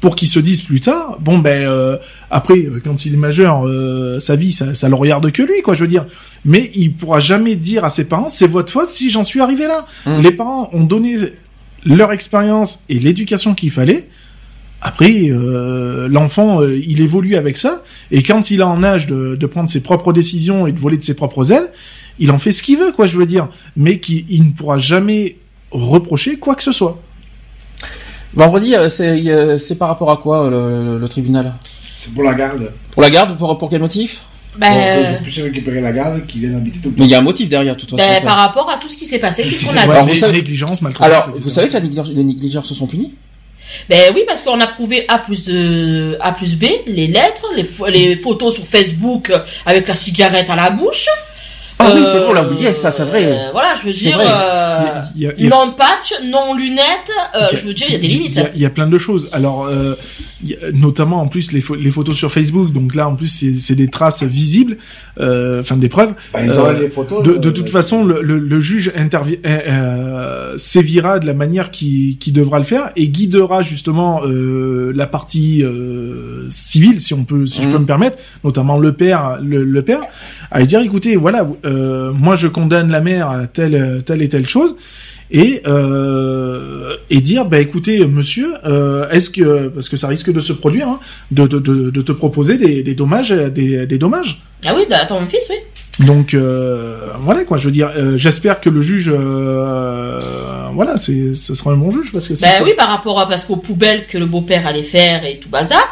Pour 0.00 0.16
qu'il 0.16 0.28
se 0.28 0.38
dise 0.38 0.60
plus 0.60 0.82
tard, 0.82 1.16
bon 1.18 1.38
ben 1.38 1.66
euh, 1.66 1.96
après 2.30 2.58
euh, 2.58 2.78
quand 2.84 3.06
il 3.06 3.14
est 3.14 3.16
majeur, 3.16 3.66
euh, 3.66 4.20
sa 4.20 4.36
vie 4.36 4.52
ça, 4.52 4.74
ça 4.74 4.90
le 4.90 4.96
regarde 4.96 5.30
que 5.32 5.42
lui 5.42 5.62
quoi, 5.62 5.72
je 5.72 5.80
veux 5.80 5.88
dire. 5.88 6.04
Mais 6.44 6.70
il 6.74 6.92
pourra 6.92 7.20
jamais 7.20 7.56
dire 7.56 7.86
à 7.86 7.90
ses 7.90 8.06
parents 8.06 8.28
c'est 8.28 8.46
votre 8.46 8.70
faute 8.70 8.90
si 8.90 9.08
j'en 9.08 9.24
suis 9.24 9.40
arrivé 9.40 9.66
là. 9.66 9.86
Mhm. 10.04 10.20
Les 10.20 10.32
parents 10.32 10.68
ont 10.74 10.84
donné 10.84 11.16
leur 11.86 12.12
expérience 12.12 12.84
et 12.90 12.98
l'éducation 12.98 13.54
qu'il 13.54 13.70
fallait. 13.70 14.08
Après, 14.86 15.28
euh, 15.30 16.08
l'enfant, 16.10 16.60
euh, 16.60 16.78
il 16.78 17.00
évolue 17.00 17.36
avec 17.36 17.56
ça, 17.56 17.82
et 18.10 18.22
quand 18.22 18.50
il 18.50 18.60
a 18.60 18.68
en 18.68 18.82
âge 18.84 19.06
de, 19.06 19.34
de 19.34 19.46
prendre 19.46 19.70
ses 19.70 19.82
propres 19.82 20.12
décisions 20.12 20.66
et 20.66 20.72
de 20.72 20.78
voler 20.78 20.98
de 20.98 21.02
ses 21.02 21.16
propres 21.16 21.52
ailes, 21.52 21.70
il 22.18 22.30
en 22.30 22.36
fait 22.38 22.52
ce 22.52 22.62
qu'il 22.62 22.78
veut, 22.78 22.92
quoi, 22.92 23.06
je 23.06 23.16
veux 23.16 23.24
dire, 23.26 23.48
mais 23.76 23.98
qu'il 23.98 24.26
il 24.28 24.44
ne 24.46 24.52
pourra 24.52 24.76
jamais 24.76 25.36
reprocher 25.70 26.36
quoi 26.36 26.54
que 26.54 26.62
ce 26.62 26.70
soit. 26.72 27.00
Vendredi, 28.34 28.74
c'est, 28.90 29.58
c'est 29.58 29.76
par 29.78 29.88
rapport 29.88 30.10
à 30.10 30.16
quoi 30.18 30.44
euh, 30.46 30.94
le, 30.94 30.98
le 31.00 31.08
tribunal? 31.08 31.54
C'est 31.94 32.12
pour 32.12 32.24
la 32.24 32.34
garde. 32.34 32.70
Pour 32.90 33.02
la 33.02 33.10
garde 33.10 33.38
Pour, 33.38 33.56
pour 33.56 33.70
quel 33.70 33.80
motif? 33.80 34.22
Ben, 34.58 35.02
Donc, 35.02 35.06
je 35.18 35.22
puisse 35.22 35.38
récupérer 35.40 35.80
la 35.80 35.92
garde 35.92 36.26
qui 36.26 36.40
vient 36.40 36.54
habiter 36.56 36.78
tout 36.78 36.90
le 36.90 36.94
Mais 36.98 37.04
il 37.06 37.10
y 37.10 37.14
a 37.14 37.18
un 37.18 37.22
motif 37.22 37.48
derrière, 37.48 37.74
de 37.74 37.80
toute 37.80 37.90
façon. 37.90 38.02
ben, 38.06 38.20
ça. 38.20 38.26
par 38.26 38.36
rapport 38.36 38.70
à 38.70 38.76
tout 38.78 38.88
ce 38.88 38.96
qui 38.96 39.06
s'est 39.06 39.18
passé, 39.18 39.44
tout 39.44 39.48
ce 39.50 39.64
qu'on 39.64 39.70
a 39.76 39.84
dit. 39.84 39.90
Alors, 39.90 40.06
vous 40.06 40.14
savez- 40.14 40.32
Négligence, 40.34 40.82
maltraitance, 40.82 41.10
Alors, 41.12 41.28
etc. 41.30 41.40
vous 41.42 41.50
savez 41.50 41.68
que 41.68 41.72
la 41.74 41.80
négligence- 41.80 42.10
les 42.10 42.22
négligences 42.24 42.68
se 42.68 42.74
sont 42.74 42.86
punies? 42.86 43.12
Ben 43.88 44.12
oui, 44.14 44.24
parce 44.26 44.42
qu'on 44.42 44.60
a 44.60 44.66
prouvé 44.66 45.04
A 45.08 45.18
plus, 45.18 45.48
euh, 45.48 46.16
A 46.20 46.32
plus 46.32 46.56
B, 46.56 46.64
les 46.86 47.06
lettres, 47.06 47.46
les, 47.56 47.64
pho- 47.64 47.88
les 47.90 48.16
photos 48.16 48.54
sur 48.54 48.64
Facebook 48.66 49.30
euh, 49.30 49.38
avec 49.66 49.88
la 49.88 49.94
cigarette 49.94 50.50
à 50.50 50.56
la 50.56 50.70
bouche. 50.70 51.06
Ah 51.78 51.90
oui, 51.92 52.02
Euh, 52.02 52.04
c'est 52.06 52.18
vrai, 52.18 52.26
on 52.30 52.32
l'a 52.34 52.44
oublié, 52.44 52.72
ça, 52.72 52.92
c'est 52.92 53.02
vrai. 53.02 53.24
euh, 53.24 53.48
voilà, 53.52 53.74
je 53.74 53.86
veux 53.86 53.92
dire, 53.92 54.16
euh, 54.20 55.00
y 55.16 55.44
y 55.44 55.48
non 55.48 55.72
patch, 55.72 56.14
non 56.24 56.54
lunettes, 56.54 57.10
euh, 57.34 57.48
je 57.52 57.66
veux 57.66 57.74
dire, 57.74 57.86
il 57.88 57.94
y 57.94 57.96
a 57.96 57.98
des 57.98 58.06
limites. 58.06 58.36
y 58.36 58.48
il 58.54 58.62
y 58.62 58.66
a 58.66 58.70
plein 58.70 58.86
de 58.86 58.96
choses. 58.96 59.28
Alors, 59.32 59.64
euh, 59.66 59.94
y 60.33 60.33
notamment 60.72 61.20
en 61.20 61.28
plus 61.28 61.52
les, 61.52 61.62
les 61.78 61.90
photos 61.90 62.16
sur 62.16 62.30
Facebook. 62.32 62.72
Donc 62.72 62.94
là, 62.94 63.08
en 63.08 63.14
plus, 63.16 63.28
c'est- 63.28 63.58
c'est 63.58 63.74
des 63.74 63.88
traces 63.88 64.22
visibles, 64.22 64.76
euh, 65.20 65.60
enfin 65.60 65.76
des 65.76 65.88
preuves. 65.88 66.12
Bah, 66.32 66.40
ils 66.44 66.50
Euh, 66.50 66.78
les 66.78 66.88
photos. 66.88 67.22
de, 67.22 67.50
toute 67.50 67.68
façon, 67.68 68.04
le, 68.04 68.22
le, 68.22 68.38
le 68.38 68.60
juge 68.60 68.92
intervi- 68.96 69.38
euh, 69.44 70.54
sévira 70.56 71.18
de 71.18 71.26
la 71.26 71.34
manière 71.34 71.70
qui, 71.70 72.16
qui 72.20 72.32
devra 72.32 72.58
le 72.58 72.64
faire 72.64 72.90
et 72.96 73.08
guidera 73.08 73.62
justement 73.62 74.22
euh, 74.24 74.92
la 74.94 75.06
partie 75.06 75.62
euh, 75.62 76.46
civile, 76.50 77.00
si 77.00 77.14
on 77.14 77.24
peut, 77.24 77.46
si 77.46 77.62
je 77.62 77.68
peux 77.68 77.78
me 77.78 77.86
permettre, 77.86 78.18
notamment 78.44 78.78
le 78.78 78.92
père, 78.92 79.38
le, 79.42 79.64
le 79.64 79.82
père, 79.82 80.00
à 80.50 80.60
lui 80.60 80.66
dire 80.66 80.80
écoutez, 80.80 81.16
voilà, 81.16 81.46
euh, 81.64 82.12
moi 82.12 82.34
je 82.34 82.48
condamne 82.48 82.90
la 82.90 83.00
mère 83.00 83.28
à 83.30 83.46
telle, 83.46 84.02
telle 84.04 84.22
et 84.22 84.28
telle 84.28 84.48
chose. 84.48 84.76
Et 85.30 85.62
euh, 85.66 86.96
et 87.08 87.20
dire 87.20 87.46
bah 87.46 87.58
écoutez 87.58 88.06
monsieur 88.06 88.54
euh, 88.66 89.08
est-ce 89.10 89.30
que 89.30 89.68
parce 89.68 89.88
que 89.88 89.96
ça 89.96 90.06
risque 90.08 90.30
de 90.30 90.40
se 90.40 90.52
produire 90.52 90.86
hein, 90.88 91.00
de, 91.30 91.46
de, 91.46 91.58
de, 91.58 91.90
de 91.90 92.02
te 92.02 92.12
proposer 92.12 92.58
des, 92.58 92.82
des 92.82 92.94
dommages 92.94 93.30
des, 93.30 93.86
des 93.86 93.98
dommages 93.98 94.42
Ah 94.66 94.74
oui, 94.76 94.84
à 94.90 95.06
ton 95.06 95.26
fils, 95.26 95.50
oui. 95.50 96.06
donc 96.06 96.34
euh, 96.34 96.98
voilà 97.20 97.44
quoi, 97.44 97.56
je 97.56 97.64
veux 97.64 97.70
dire, 97.72 97.90
euh, 97.96 98.16
j'espère 98.18 98.60
que 98.60 98.68
le 98.68 98.82
juge, 98.82 99.10
euh, 99.12 100.68
voilà, 100.74 100.96
c'est, 100.98 101.34
ce 101.34 101.54
sera 101.54 101.72
un 101.72 101.76
bon 101.76 101.90
juge 101.90 102.12
parce 102.12 102.28
que 102.28 102.34
c'est. 102.34 102.46
Ben 102.46 102.64
oui, 102.64 102.72
par 102.76 102.88
rapport 102.88 103.18
à 103.20 103.26
parce 103.28 103.44
qu'aux 103.44 103.56
poubelles 103.56 104.06
que 104.06 104.18
le 104.18 104.26
beau-père 104.26 104.66
allait 104.66 104.82
faire 104.82 105.24
et 105.24 105.38
tout 105.38 105.48
bazar, 105.48 105.82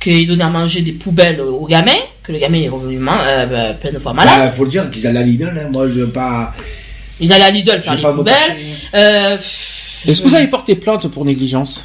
qu'il 0.00 0.26
donnait 0.28 0.44
à 0.44 0.50
manger 0.50 0.82
des 0.82 0.92
poubelles 0.92 1.40
au 1.40 1.64
gamin, 1.66 1.92
que 2.22 2.32
le 2.32 2.38
gamin 2.38 2.60
est 2.62 2.68
revenu 2.68 2.98
euh, 2.98 3.46
ben, 3.46 3.74
plein 3.74 3.92
de 3.92 3.98
fois 3.98 4.12
malade. 4.12 4.34
Bah, 4.36 4.50
faut 4.50 4.64
le 4.64 4.70
dire 4.70 4.90
qu'ils 4.90 5.06
allaient 5.06 5.20
à 5.20 5.22
Lidl, 5.22 5.44
hein. 5.56 5.68
moi 5.70 5.88
je 5.88 5.94
veux 6.00 6.08
pas. 6.08 6.52
Ils 7.20 7.32
allaient 7.32 7.44
à 7.44 7.50
Lidl 7.50 7.80
faire 7.82 7.92
je 7.92 7.96
les 7.96 8.02
pas 8.02 8.12
poubelles. 8.12 8.34
Euh, 8.94 9.38
Est-ce 10.06 10.22
que 10.22 10.28
vous 10.28 10.34
avez 10.34 10.48
porté 10.48 10.74
plainte 10.76 11.08
pour 11.08 11.24
négligence 11.24 11.82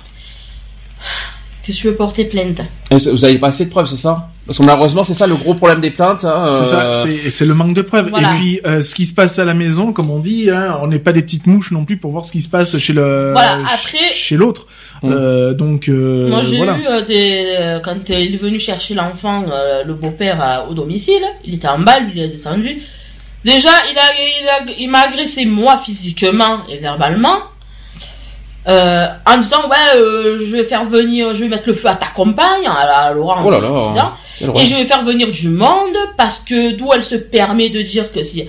que 1.66 1.72
tu 1.72 1.88
veux 1.88 1.94
porter 1.96 2.26
plainte 2.26 2.60
Vous 2.90 3.24
avez 3.24 3.38
pas 3.38 3.48
assez 3.50 3.66
de 3.66 3.70
preuves, 3.70 3.86
c'est 3.88 3.96
ça? 3.96 4.30
Parce 4.48 4.58
que 4.58 4.64
malheureusement, 4.64 5.04
c'est 5.04 5.14
ça 5.14 5.28
le 5.28 5.36
gros 5.36 5.54
problème 5.54 5.80
des 5.80 5.92
plaintes. 5.92 6.26
hein, 6.26 6.36
C'est 6.60 6.66
ça, 6.66 6.82
euh, 6.82 7.04
c'est, 7.06 7.30
c'est 7.30 7.46
le 7.46 7.54
manque 7.54 7.76
de 7.76 7.84
preuves. 7.84 8.10
Voilà. 8.10 8.34
Et 8.34 8.38
puis, 8.40 8.60
euh, 8.66 8.82
ce 8.82 8.96
qui 8.96 9.06
se 9.06 9.14
passe 9.14 9.38
à 9.38 9.46
la 9.46 9.54
maison, 9.54 9.94
comme 9.94 10.10
on 10.10 10.18
dit, 10.18 10.50
hein, 10.50 10.80
on 10.82 10.88
n'est 10.88 10.98
pas 11.00 11.12
des 11.12 11.22
petites 11.22 11.46
mouches 11.46 11.72
non 11.72 11.86
plus 11.86 11.98
pour 11.98 12.12
voir 12.12 12.26
ce 12.26 12.32
qui 12.32 12.42
se 12.42 12.50
passe 12.50 12.76
chez 12.80 12.94
le, 12.94 13.32
Voilà, 13.34 13.60
après- 13.64 14.12
chez 14.12 14.36
l'autre. 14.38 14.66
Mm. 15.04 15.12
Euh, 15.12 15.54
donc, 15.54 15.88
euh, 15.88 16.30
Moi, 16.30 16.42
j'ai 16.42 16.58
voilà. 16.58 16.78
eu 16.78 16.86
euh, 16.88 17.06
des. 17.06 17.56
euh, 17.60 17.80
quand 17.80 18.10
euh, 18.10 18.20
il 18.20 18.34
est 18.34 18.38
venu 18.42 18.60
chercher 18.60 18.96
l'enfant, 18.96 19.46
euh, 19.48 19.84
le 19.84 19.94
beau-père, 19.94 20.66
au 20.70 20.74
domicile, 20.74 21.22
il 21.46 21.54
était 21.54 21.68
en 21.68 21.80
bas, 21.80 22.00
lui, 22.00 22.12
il 22.16 22.22
est 22.24 22.28
descendu. 22.30 22.82
Déjà, 23.44 23.70
il 23.90 23.98
a, 23.98 24.02
il 24.42 24.50
a, 24.50 24.74
il 24.80 24.90
m'a 24.90 25.02
agressé 25.02 25.46
moi 25.46 25.78
physiquement 25.78 26.60
et 26.70 26.78
verbalement. 26.78 27.40
Euh, 28.68 29.08
en 29.26 29.38
disant 29.38 29.68
ouais 29.70 29.96
euh, 30.00 30.38
je 30.46 30.56
vais 30.56 30.64
faire 30.64 30.84
venir 30.86 31.34
je 31.34 31.40
vais 31.40 31.50
mettre 31.50 31.68
le 31.68 31.74
feu 31.74 31.88
à 31.88 31.96
ta 31.96 32.06
compagne 32.06 32.68
à, 32.68 33.12
Laurent 33.12 33.42
Oh 33.44 33.50
là 33.50 33.60
là. 33.60 34.14
et 34.56 34.68
je 34.68 34.76
vais 34.76 34.84
faire 34.84 35.04
venir 35.04 35.32
du 35.32 35.50
monde 35.50 35.98
parce 36.16 36.38
que 36.42 36.74
d'où 36.74 36.94
elle 36.94 37.02
se 37.02 37.16
permet 37.16 37.70
de 37.70 37.82
dire 37.82 38.12
que 38.12 38.22
si 38.22 38.46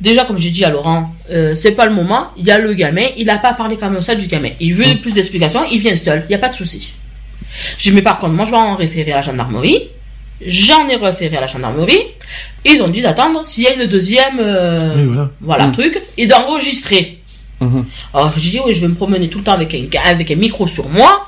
déjà 0.00 0.24
comme 0.24 0.38
j'ai 0.38 0.48
dit 0.48 0.64
à 0.64 0.70
Laurent 0.70 1.10
euh, 1.30 1.54
c'est 1.54 1.72
pas 1.72 1.84
le 1.84 1.92
moment 1.92 2.28
il 2.38 2.46
y 2.46 2.50
a 2.50 2.56
le 2.56 2.72
gamin 2.72 3.08
il 3.18 3.28
a 3.28 3.36
pas 3.36 3.52
parlé 3.52 3.76
comme 3.76 4.00
ça 4.00 4.14
du 4.14 4.28
gamin 4.28 4.48
il 4.60 4.72
veut 4.72 4.98
plus 4.98 5.12
d'explications 5.12 5.60
il 5.70 5.78
vient 5.78 5.94
seul 5.94 6.24
il 6.30 6.32
y 6.32 6.34
a 6.34 6.38
pas 6.38 6.48
de 6.48 6.54
souci 6.54 6.94
dit, 7.80 7.92
mais 7.92 8.00
par 8.00 8.18
contre 8.18 8.32
moi 8.32 8.46
je 8.46 8.52
vais 8.52 8.56
en 8.56 8.76
référer 8.76 9.12
à 9.12 9.16
la 9.16 9.22
gendarmerie 9.22 9.90
j'en 10.44 10.88
ai 10.88 10.96
référé 10.96 11.36
à 11.36 11.40
la 11.42 11.46
gendarmerie 11.46 12.02
ils 12.64 12.80
ont 12.82 12.88
dit 12.88 13.02
d'attendre 13.02 13.42
s'il 13.44 13.64
y 13.64 13.66
a 13.68 13.74
une 13.74 13.86
deuxième 13.88 14.38
euh, 14.40 14.94
Oui, 14.96 15.04
voilà. 15.06 15.30
voilà 15.40 15.66
Mm. 15.66 15.72
truc 15.72 16.02
et 16.16 16.26
d'enregistrer 16.26 17.18
Mhm. 17.60 17.84
alors 18.14 18.32
j'ai 18.38 18.50
dit 18.52 18.60
oui 18.64 18.72
je 18.72 18.80
vais 18.80 18.88
me 18.88 18.94
promener 18.94 19.28
tout 19.28 19.36
le 19.38 19.44
temps 19.44 19.52
avec 19.52 19.74
un, 19.74 19.82
avec 20.06 20.30
un 20.30 20.34
micro 20.36 20.66
sur 20.66 20.88
moi 20.88 21.26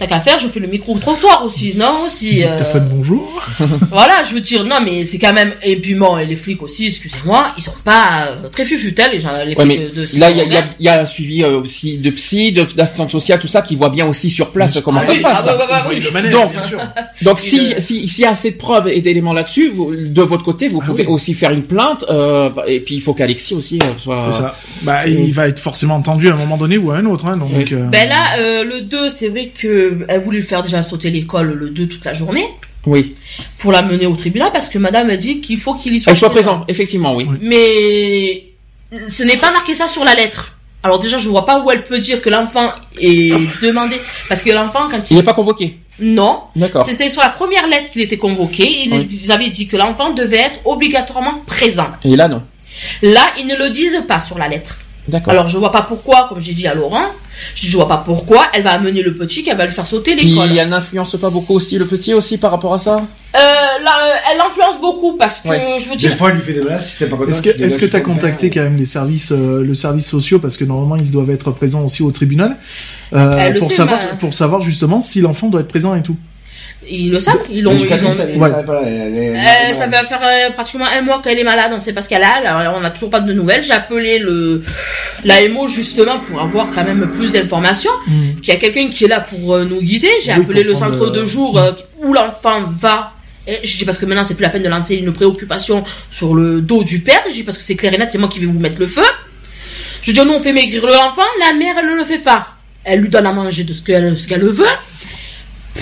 T'as 0.00 0.06
qu'à 0.06 0.18
faire, 0.20 0.38
je 0.38 0.48
fais 0.48 0.60
le 0.60 0.66
micro 0.66 0.98
trottoir 0.98 1.44
aussi, 1.44 1.74
non 1.76 2.06
Si, 2.08 2.36
Dites 2.36 2.44
euh, 2.46 2.56
ta 2.56 2.64
fête 2.64 2.88
bonjour. 2.88 3.42
voilà, 3.90 4.22
je 4.26 4.32
veux 4.32 4.40
dire, 4.40 4.64
non, 4.64 4.76
mais 4.82 5.04
c'est 5.04 5.18
quand 5.18 5.34
même. 5.34 5.52
Et 5.62 5.76
puis 5.76 5.94
bon, 5.94 6.16
et 6.16 6.24
les 6.24 6.36
flics 6.36 6.62
aussi, 6.62 6.86
excusez-moi, 6.86 7.52
ils 7.58 7.62
sont 7.62 7.74
pas 7.84 8.28
euh, 8.42 8.48
très 8.48 8.64
fufutés, 8.64 9.02
les 9.12 9.20
gens, 9.20 9.28
les 9.46 9.54
Ouais, 9.54 9.64
flics 9.66 9.94
de. 9.94 10.06
de 10.06 10.18
là, 10.18 10.30
il 10.30 10.38
y 10.38 10.40
a, 10.40 10.44
il 10.44 10.52
y 10.52 10.56
a- 10.56 10.64
il 10.78 10.86
y 10.86 10.88
a 10.88 11.00
un 11.00 11.04
suivi 11.04 11.42
euh, 11.44 11.60
aussi 11.60 11.98
de 11.98 12.08
psy, 12.12 12.50
d'assistante 12.52 13.10
sociale, 13.10 13.38
tout 13.40 13.46
ça, 13.46 13.60
qui 13.60 13.76
voit 13.76 13.90
bien 13.90 14.06
aussi 14.06 14.30
sur 14.30 14.52
place 14.52 14.78
comment 14.82 15.00
Ah 15.02 15.06
ça 15.06 15.12
oui, 15.12 15.18
se 15.18 15.22
passe. 15.22 15.44
ah 15.46 15.86
oui. 15.90 16.00
Le 16.00 16.10
manège, 16.12 16.32
Donc, 16.32 16.52
bien 16.52 16.60
sûr. 16.62 16.80
Donc, 17.22 17.38
si, 17.38 17.74
de- 17.74 17.80
si, 17.80 18.08
s'il 18.08 18.22
y 18.24 18.26
a 18.26 18.30
assez 18.30 18.52
de 18.52 18.56
preuves 18.56 18.88
et 18.88 19.02
d'éléments 19.02 19.34
là-dessus, 19.34 19.68
vous, 19.68 19.94
de 19.94 20.22
votre 20.22 20.44
côté, 20.44 20.68
vous 20.68 20.80
Ah 20.82 20.86
pouvez 20.86 21.04
oui. 21.04 21.12
aussi 21.12 21.34
faire 21.34 21.50
une 21.50 21.64
plainte, 21.64 22.06
euh, 22.08 22.48
et 22.66 22.80
puis 22.80 22.94
il 22.94 23.02
faut 23.02 23.12
qu'Alexis 23.12 23.52
aussi 23.54 23.78
euh, 23.82 23.86
soit. 23.98 24.30
C'est 24.30 24.38
ça. 24.40 24.56
Bah, 24.80 25.06
il 25.06 25.34
va 25.34 25.46
être 25.46 25.58
forcément 25.60 25.96
entendu 25.96 26.30
à 26.30 26.32
un 26.32 26.36
moment 26.38 26.56
donné 26.56 26.78
ou 26.78 26.90
à 26.90 26.96
un 26.96 27.04
autre, 27.04 27.26
hein, 27.26 27.36
donc. 27.36 27.50
Oui. 27.54 27.66
euh, 27.72 27.84
Ben 27.88 28.08
là, 28.08 28.38
euh, 28.38 28.64
le 28.64 28.80
2, 28.86 29.10
c'est 29.10 29.28
vrai 29.28 29.50
que 29.54 29.89
elle 30.08 30.20
voulait 30.20 30.40
faire 30.42 30.62
déjà 30.62 30.82
sauter 30.82 31.10
l'école 31.10 31.52
le 31.54 31.70
2 31.70 31.86
toute 31.88 32.04
la 32.04 32.12
journée 32.12 32.46
Oui. 32.86 33.14
pour 33.58 33.72
la 33.72 33.82
mener 33.82 34.06
au 34.06 34.14
tribunal 34.16 34.50
parce 34.52 34.68
que 34.68 34.78
madame 34.78 35.10
a 35.10 35.16
dit 35.16 35.40
qu'il 35.40 35.58
faut 35.58 35.74
qu'il 35.74 35.94
y 35.94 36.00
soit 36.00 36.12
Elle 36.12 36.18
soit 36.18 36.30
présent, 36.30 36.64
effectivement, 36.68 37.14
oui. 37.14 37.26
Mais 37.40 38.44
ce 39.08 39.22
n'est 39.22 39.36
pas 39.36 39.50
marqué 39.52 39.74
ça 39.74 39.88
sur 39.88 40.04
la 40.04 40.14
lettre. 40.14 40.56
Alors 40.82 40.98
déjà, 40.98 41.18
je 41.18 41.28
vois 41.28 41.44
pas 41.44 41.60
où 41.62 41.70
elle 41.70 41.84
peut 41.84 41.98
dire 41.98 42.22
que 42.22 42.30
l'enfant 42.30 42.72
est 42.98 43.32
demandé 43.60 43.96
parce 44.28 44.42
que 44.42 44.50
l'enfant 44.50 44.88
quand 44.90 44.98
Il 45.10 45.12
il 45.12 45.16
n'est 45.16 45.22
pas 45.22 45.34
convoqué. 45.34 45.76
non, 46.00 46.40
D'accord. 46.56 46.84
c'était 46.86 47.10
sur 47.10 47.20
la 47.20 47.28
première 47.28 47.66
lettre 47.68 47.90
qu'il 47.90 48.00
était 48.00 48.16
convoqué. 48.16 48.84
Ils, 48.86 48.92
Oui. 48.94 49.08
ils 49.24 49.30
avaient 49.30 49.50
dit 49.50 49.66
que 49.66 49.76
l'enfant 49.76 50.10
devait 50.14 50.38
être 50.38 50.60
obligatoirement 50.64 51.40
présent. 51.46 51.88
Et 52.02 52.16
là, 52.16 52.28
non. 52.28 52.42
Là, 53.02 53.26
ils 53.38 53.46
ne 53.46 53.56
le 53.56 53.68
disent 53.70 54.02
pas 54.08 54.20
sur 54.20 54.38
la 54.38 54.48
lettre. 54.48 54.78
Alors 55.26 55.48
je 55.48 55.58
vois 55.58 55.72
pas 55.72 55.82
pourquoi, 55.82 56.26
comme 56.28 56.40
j'ai 56.40 56.54
dit 56.54 56.66
à 56.66 56.74
Laurent, 56.74 57.06
je 57.54 57.62
dis, 57.62 57.68
je 57.68 57.76
vois 57.76 57.88
pas 57.88 57.98
pourquoi 57.98 58.46
elle 58.52 58.62
va 58.62 58.72
amener 58.72 59.02
le 59.02 59.14
petit 59.14 59.42
qu'elle 59.42 59.56
va 59.56 59.66
lui 59.66 59.72
faire 59.72 59.86
sauter 59.86 60.14
l'école. 60.14 60.50
il 60.52 60.68
n'influence 60.68 61.16
pas 61.16 61.30
beaucoup 61.30 61.54
aussi 61.54 61.78
le 61.78 61.86
petit 61.86 62.14
aussi 62.14 62.38
par 62.38 62.50
rapport 62.50 62.74
à 62.74 62.78
ça? 62.78 62.96
Euh, 63.32 63.38
là, 63.38 63.92
euh, 64.08 64.30
elle 64.32 64.38
l'influence 64.38 64.80
beaucoup 64.80 65.16
parce 65.16 65.40
que 65.40 65.48
Ouais. 65.48 65.76
je 65.80 65.84
veux 65.84 65.92
Des 65.92 66.08
dire, 66.08 66.16
fois, 66.16 66.30
elle 66.30 66.36
lui 66.36 66.42
fait 66.42 66.52
des 66.52 66.62
menaces 66.62 66.90
si 66.90 66.98
t'es 66.98 67.06
pas 67.06 67.16
content. 67.16 67.30
Est-ce 67.30 67.42
que 67.42 67.50
tu 67.50 67.62
est-ce 67.62 67.78
que 67.78 67.86
t'as 67.86 68.00
contacté 68.00 68.50
quand 68.50 68.62
même 68.62 68.76
les 68.76 68.86
services 68.86 69.30
euh, 69.30 69.62
le 69.62 69.74
service 69.74 70.06
sociaux 70.06 70.40
parce 70.40 70.56
que 70.56 70.64
normalement 70.64 70.96
ils 70.96 71.10
doivent 71.12 71.30
être 71.30 71.52
présents 71.52 71.84
aussi 71.84 72.02
au 72.02 72.10
tribunal 72.10 72.56
euh, 73.12 73.52
pour 73.58 73.68
sait, 73.68 73.76
savoir 73.76 74.00
pour 74.18 74.34
savoir 74.34 74.60
justement 74.62 75.00
si 75.00 75.20
l'enfant 75.20 75.48
doit 75.48 75.60
être 75.60 75.68
présent 75.68 75.94
et 75.94 76.02
tout? 76.02 76.16
Ils 76.90 77.10
le 77.10 77.20
savent, 77.20 77.38
ils 77.50 77.62
l'ont, 77.62 77.72
ils 77.72 78.06
ont. 78.06 78.10
est- 78.10 78.36
Ouais. 78.36 78.50
pas 78.64 78.82
elle 78.84 79.14
Euh, 79.36 79.72
ça 79.72 79.86
va 79.86 80.04
faire 80.04 80.20
euh, 80.22 80.50
pratiquement 80.52 80.86
un 80.86 81.02
mois 81.02 81.20
qu'elle 81.22 81.38
est 81.38 81.44
malade, 81.44 81.70
on 81.74 81.80
sait 81.80 81.92
pas 81.92 82.02
ce 82.02 82.08
qu'elle 82.08 82.22
a, 82.24 82.36
alors 82.56 82.74
on 82.76 82.80
n'a 82.80 82.90
toujours 82.90 83.10
pas 83.10 83.20
de 83.20 83.32
nouvelles. 83.32 83.62
J'ai 83.62 83.72
appelé 83.72 84.18
le 84.18 84.62
l'AMO 85.24 85.68
justement 85.68 86.20
pour 86.20 86.40
avoir 86.40 86.68
quand 86.74 86.84
même 86.84 87.08
plus 87.14 87.32
d'informations. 87.32 87.90
Qu'il 88.42 88.52
y 88.54 88.56
a 88.56 88.60
quelqu'un 88.60 88.88
qui 88.88 89.04
est 89.04 89.08
là 89.08 89.20
pour 89.20 89.54
euh, 89.54 89.64
nous 89.64 89.80
guider. 89.80 90.10
J'ai 90.24 90.32
Oui, 90.34 90.40
appelé 90.42 90.62
le 90.62 90.74
centre 90.74 91.06
euh, 91.06 91.10
de 91.10 91.24
jour 91.24 91.58
euh, 91.58 91.72
où 91.98 92.12
l'enfant 92.12 92.62
va. 92.78 93.12
Et 93.46 93.60
je 93.66 93.78
dis 93.78 93.84
parce 93.84 93.98
que 93.98 94.06
maintenant 94.06 94.24
c'est 94.24 94.34
plus 94.34 94.42
la 94.42 94.50
peine 94.50 94.62
de 94.62 94.68
lancer 94.68 94.96
une 94.96 95.12
préoccupation 95.12 95.82
sur 96.10 96.34
le 96.34 96.60
dos 96.60 96.84
du 96.84 97.00
père. 97.00 97.20
Je 97.28 97.34
dis 97.34 97.42
parce 97.42 97.56
que 97.58 97.64
c'est 97.64 97.74
clair 97.76 97.92
et 97.94 97.98
net, 97.98 98.08
c'est 98.12 98.18
moi 98.18 98.28
qui 98.28 98.38
vais 98.38 98.46
vous 98.46 98.58
mettre 98.58 98.78
le 98.80 98.86
feu. 98.86 99.02
Je 100.02 100.12
dis 100.12 100.20
non, 100.24 100.34
on 100.36 100.38
fait 100.38 100.52
maigrir 100.52 100.84
l'enfant, 100.86 101.22
la 101.46 101.52
mère 101.56 101.74
elle 101.78 101.90
ne 101.90 101.94
le 101.96 102.04
fait 102.04 102.18
pas. 102.18 102.48
Elle 102.84 103.00
lui 103.00 103.08
donne 103.10 103.26
à 103.26 103.32
manger 103.32 103.64
de 103.64 103.72
ce 103.74 103.82
qu'elle 103.82 104.16
ce 104.16 104.26
qu'elle 104.26 104.42
veut. 104.44 104.64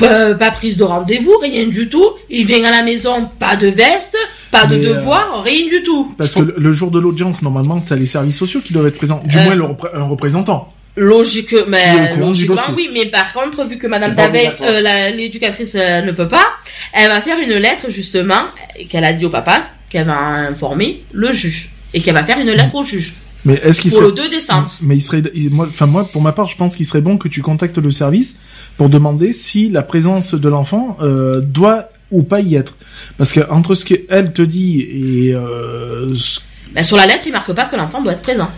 Pas, 0.00 0.34
pas 0.34 0.50
prise 0.50 0.76
de 0.76 0.84
rendez-vous, 0.84 1.36
rien 1.38 1.66
du 1.66 1.88
tout. 1.88 2.06
Il 2.30 2.46
vient 2.46 2.64
à 2.64 2.70
la 2.70 2.82
maison, 2.82 3.28
pas 3.38 3.56
de 3.56 3.68
veste, 3.68 4.16
pas 4.50 4.66
de 4.66 4.76
Mais, 4.76 4.86
euh, 4.86 4.94
devoir, 4.94 5.42
rien 5.42 5.66
du 5.66 5.82
tout. 5.82 6.14
Parce 6.18 6.34
que 6.34 6.40
le- 6.56 6.72
jour 6.72 6.90
de 6.90 6.98
l'audience 7.00 7.42
normalement 7.42 7.80
t'as 7.80 7.96
les 7.96 8.06
services 8.06 8.36
sociaux 8.38 8.60
qui 8.64 8.72
doivent 8.72 8.86
être 8.86 8.96
présents, 8.98 9.22
du 9.24 9.36
Euh, 9.38 9.44
moins 9.44 9.54
le 9.54 9.64
repré- 9.64 9.90
un 9.94 10.04
représentant. 10.04 10.72
Logique, 10.96 11.54
mais 11.68 11.78
logiquement 12.18 12.56
oui, 12.76 12.90
mais 12.92 13.06
par 13.06 13.32
contre, 13.32 13.64
vu 13.66 13.78
que 13.78 13.86
Madame 13.86 14.14
Davet, 14.16 14.50
euh, 14.62 15.10
l'éducatrice 15.14 15.76
euh, 15.76 16.02
ne 16.02 16.10
peut 16.12 16.26
pas, 16.26 16.44
elle 16.92 17.08
va 17.08 17.20
faire 17.20 17.38
une 17.38 17.54
lettre 17.54 17.88
justement 17.88 18.34
euh, 18.34 18.82
qu'elle 18.88 19.04
a 19.04 19.12
dit 19.12 19.24
au 19.24 19.30
papa, 19.30 19.62
qu'elle 19.88 20.06
va 20.06 20.16
informer 20.18 21.04
le 21.12 21.32
juge 21.32 21.70
et 21.94 22.00
qu'elle 22.00 22.14
va 22.14 22.24
faire 22.24 22.38
une 22.40 22.50
lettre 22.50 22.74
au 22.74 22.82
juge 22.82 23.14
Mais 23.44 23.54
est-ce 23.62 23.80
qu'il 23.80 23.90
pour 23.90 24.00
serait 24.00 24.10
le 24.10 24.16
2 24.16 24.28
décembre. 24.30 24.72
mais 24.80 24.96
il 24.96 25.00
serait 25.00 25.22
moi 25.50 25.66
enfin 25.68 25.86
moi 25.86 26.04
pour 26.12 26.20
ma 26.22 26.32
part 26.32 26.46
je 26.48 26.56
pense 26.56 26.74
qu'il 26.76 26.86
serait 26.86 27.00
bon 27.00 27.18
que 27.18 27.28
tu 27.28 27.40
contactes 27.40 27.78
le 27.78 27.90
service 27.92 28.36
pour 28.76 28.88
demander 28.88 29.32
si 29.32 29.68
la 29.68 29.82
présence 29.82 30.34
de 30.34 30.48
l'enfant 30.48 30.96
euh, 31.02 31.40
doit 31.40 31.90
ou 32.10 32.22
pas 32.24 32.40
y 32.40 32.56
être 32.56 32.76
parce 33.16 33.32
que 33.32 33.40
entre 33.50 33.74
ce 33.74 33.84
qu'elle 33.84 34.32
te 34.32 34.42
dit 34.42 34.80
et 34.80 35.34
euh, 35.34 36.12
ce- 36.14 36.40
Ben, 36.74 36.84
sur 36.84 36.96
la 36.96 37.06
lettre, 37.06 37.22
il 37.26 37.32
marque 37.32 37.52
pas 37.52 37.64
que 37.66 37.76
l'enfant 37.76 38.02
doit 38.02 38.12
être 38.12 38.22
présent. 38.22 38.50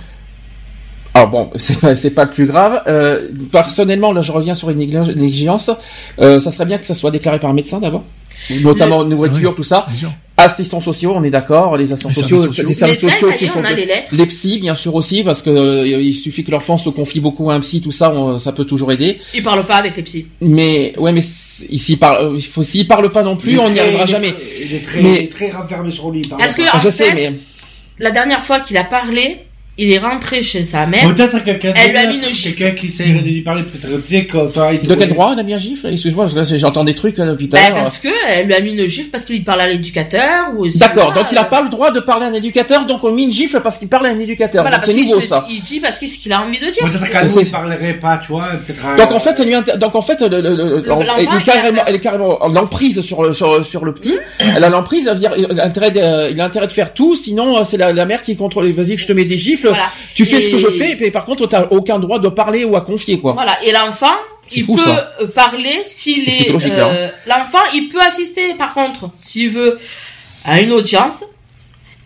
Alors 1.15 1.28
bon, 1.28 1.51
c'est 1.57 1.78
pas, 1.81 1.95
c'est 1.95 2.11
pas 2.11 2.24
le 2.24 2.31
plus 2.31 2.47
grave. 2.47 2.82
Euh, 2.87 3.28
personnellement, 3.51 4.12
là, 4.12 4.20
je 4.20 4.32
reviens 4.32 4.55
sur 4.55 4.70
une 4.70 4.78
négli- 4.78 5.15
négligence. 5.15 5.70
Euh, 6.20 6.41
ça 6.41 6.51
serait 6.53 6.66
bien 6.66 6.78
que 6.78 6.87
ça 6.87 6.95
soit 6.95 7.11
déclaré 7.11 7.39
par 7.41 7.51
un 7.51 7.55
médecin 7.55 7.78
d'abord, 7.81 8.05
notamment 8.62 9.05
nourriture, 9.05 9.51
oui. 9.51 9.57
tout 9.57 9.62
ça. 9.65 9.87
Assistants 10.37 10.81
sociaux, 10.81 11.12
on 11.15 11.23
est 11.23 11.28
d'accord. 11.31 11.77
Les 11.77 11.93
assistants 11.93 12.09
Les 12.09 12.15
sociaux, 12.15 12.37
services 12.39 12.57
sociaux. 12.57 12.69
des 12.69 12.74
services 12.74 13.01
sociaux 13.01 13.31
ça 13.31 13.37
qui 13.37 13.47
sont 13.47 13.61
on 13.61 13.65
a 13.65 13.73
les 13.74 13.85
lettres. 13.85 14.09
les 14.15 14.24
psys, 14.24 14.59
bien 14.59 14.74
sûr 14.74 14.95
aussi, 14.95 15.23
parce 15.23 15.43
que 15.43 15.51
euh, 15.51 15.87
il 16.01 16.15
suffit 16.15 16.45
que 16.45 16.51
l'enfant 16.51 16.78
se 16.78 16.89
confie 16.89 17.20
beaucoup 17.20 17.51
à 17.51 17.55
un 17.55 17.61
psy, 17.61 17.82
tout 17.82 17.93
ça, 17.93 18.11
on- 18.15 18.39
ça 18.39 18.53
peut 18.53 18.65
toujours 18.65 18.91
aider. 18.91 19.19
Il 19.35 19.43
parle 19.43 19.66
pas 19.66 19.74
avec 19.77 19.97
les 19.97 20.03
psys. 20.03 20.28
Mais 20.41 20.95
ouais, 20.97 21.12
mais 21.12 21.20
c- 21.20 21.66
ici 21.69 21.99
parle, 21.99 22.24
euh, 22.24 22.35
il 22.37 22.43
faut 22.47 22.62
s'il 22.62 22.89
parle 22.89 23.11
pas 23.12 23.23
non 23.23 23.37
plus, 23.37 23.59
on 23.59 23.69
n'y 23.69 23.74
très- 23.74 23.81
arrivera 23.81 24.05
il 24.05 24.09
est 24.09 24.12
jamais. 24.12 24.32
très- 24.32 24.41
Il 24.65 24.74
est 24.77 24.81
très, 24.87 25.03
Mais- 25.03 25.27
très 25.28 25.51
renfermé 25.51 25.91
sur 25.91 26.11
lui. 26.11 26.23
Parce 26.23 26.55
que 26.55 26.62
Ah, 26.70 26.77
en 26.77 26.78
je 26.78 26.89
fait, 26.89 27.05
sais, 27.05 27.15
mais 27.15 27.32
la 27.99 28.11
dernière 28.11 28.43
fois 28.43 28.61
qu'il 28.61 28.78
a 28.78 28.85
parlé, 28.85 29.41
il 29.82 29.90
est 29.93 29.98
rentré 29.98 30.43
chez 30.43 30.62
sa 30.65 30.85
mère. 30.86 31.09
Peut-être 31.15 31.43
quelqu'un 31.43 31.73
Elle 31.82 31.90
lui 31.93 31.97
a 31.97 32.07
mis 32.07 32.16
une 32.16 32.24
gifle. 32.32 32.55
quelqu'un 32.57 32.74
qui 32.78 32.86
essayerait 32.89 33.20
de 33.23 33.28
lui 33.28 33.40
parler, 33.43 33.62
peut-être, 33.62 34.02
tu 34.05 34.15
sais, 34.15 34.27
quand 34.27 34.47
toi, 34.48 34.73
il 34.73 34.81
te 34.81 34.86
De 34.86 34.94
quel 34.94 35.09
droit 35.09 35.32
on 35.35 35.39
a 35.39 35.43
mis 35.43 35.55
un 35.55 35.59
gifle? 35.59 35.89
Excuse-moi, 35.89 36.28
parce 36.35 36.51
que 36.51 36.59
j'entends 36.59 36.85
des 36.85 36.94
trucs 36.94 37.16
là, 37.16 37.27
depuis 37.27 37.48
tout 37.48 37.57
à 37.57 37.61
Ben, 37.61 37.69
l'heure. 37.74 37.85
parce 37.85 37.98
que 37.98 38.09
elle 38.28 38.47
lui 38.47 38.55
a 38.55 38.61
mis 38.61 38.73
une 38.73 38.86
gifle 38.86 39.09
parce 39.11 39.24
qu'il 39.24 39.43
parle 39.43 39.62
à 39.62 39.66
l'éducateur 39.66 40.52
ou. 40.57 40.69
D'accord, 40.69 41.12
donc 41.15 41.27
il 41.32 41.39
a 41.39 41.43
euh, 41.43 41.44
pas 41.44 41.62
le 41.62 41.70
droit 41.70 41.90
de 41.90 42.01
parler 42.01 42.27
à 42.27 42.28
un 42.28 42.32
éducateur, 42.35 42.85
donc 42.86 43.02
on 43.05 43.12
met 43.12 43.23
une 43.23 43.32
gifle 43.32 43.61
parce 43.61 43.78
qu'il 43.78 43.89
parle 43.89 44.07
à 44.07 44.11
un 44.11 44.19
éducateur. 44.19 44.62
Voilà, 44.62 44.77
donc 44.77 44.86
parce 44.86 44.97
c'est 44.97 45.05
nouveau 45.05 45.20
ça. 45.20 45.47
il 45.51 45.61
dit 45.62 45.81
parce 45.81 45.98
qu'il 45.98 46.11
ce 46.11 46.19
qu'il 46.19 46.32
a 46.32 46.43
envie 46.43 46.59
de 46.61 46.66
dire. 46.70 46.85
Peut-être 46.85 47.11
qu'à 47.11 47.20
Mais 47.23 47.28
nous, 47.28 47.32
c'est- 47.35 47.43
il 47.43 47.51
parlerait 47.51 47.94
pas, 47.94 48.19
tu 48.19 48.32
vois, 48.32 48.48
Donc 48.98 49.12
en 49.12 49.20
fait, 49.20 49.35
elle 49.40 49.78
donc 49.78 49.94
en 49.94 50.02
fait, 50.02 50.19
elle, 50.20 50.35
est 50.35 51.43
carrément, 51.44 51.81
a- 51.82 51.85
elle 51.89 51.94
est 51.94 52.01
carrément 52.01 52.43
en 52.43 52.48
l'emprise 52.48 53.01
sur 53.01 53.35
sur 53.35 53.65
sur 53.65 53.85
le 53.85 53.94
petit. 53.94 54.15
Elle 54.39 54.65
a 54.65 54.69
l'emprise, 54.69 55.11
il 55.20 55.27
a 55.61 55.65
intérêt 55.65 55.90
de, 55.90 56.73
faire 56.73 56.94
tout, 56.94 57.16
sinon 57.16 57.59
euh, 57.59 57.65
c'est 57.65 57.77
la, 57.77 57.93
la 57.93 58.05
mère 58.05 58.23
qui 58.23 58.36
contrôle. 58.36 58.70
Vas-y, 58.73 58.97
je 58.98 59.07
te 59.07 59.12
mets 59.12 59.24
des 59.24 59.36
gifles. 59.36 59.70
Voilà. 59.71 59.91
Tu 60.15 60.25
fais 60.27 60.41
ce 60.41 60.51
que 60.51 60.59
je 60.59 60.69
fais, 60.71 60.97
et 61.01 61.11
par 61.11 61.25
contre, 61.25 61.47
t'as 61.47 61.67
aucun 61.71 61.99
droit 61.99 62.19
de 62.19 62.29
parler 62.29 62.65
ou 62.65 62.77
à 62.77 62.81
confier 62.83 63.19
quoi. 63.21 63.33
Voilà, 63.33 63.63
et 63.65 63.73
l'enfant, 63.73 64.15
il 64.53 64.65
fou, 64.65 64.77
peut 64.77 64.83
ça. 64.83 65.11
euh, 65.21 65.27
parler 65.29 65.81
s'il 65.85 66.29
est. 66.29 66.33
psychologique, 66.33 66.73
euh, 66.77 67.09
L'enfant, 67.27 67.65
il 67.75 67.89
peut 67.89 68.01
assister, 68.01 68.55
par 68.55 68.75
contre, 68.75 69.11
s'il 69.19 69.51
veut, 69.51 69.79
à 70.45 70.61
une 70.61 70.73
audience, 70.73 71.25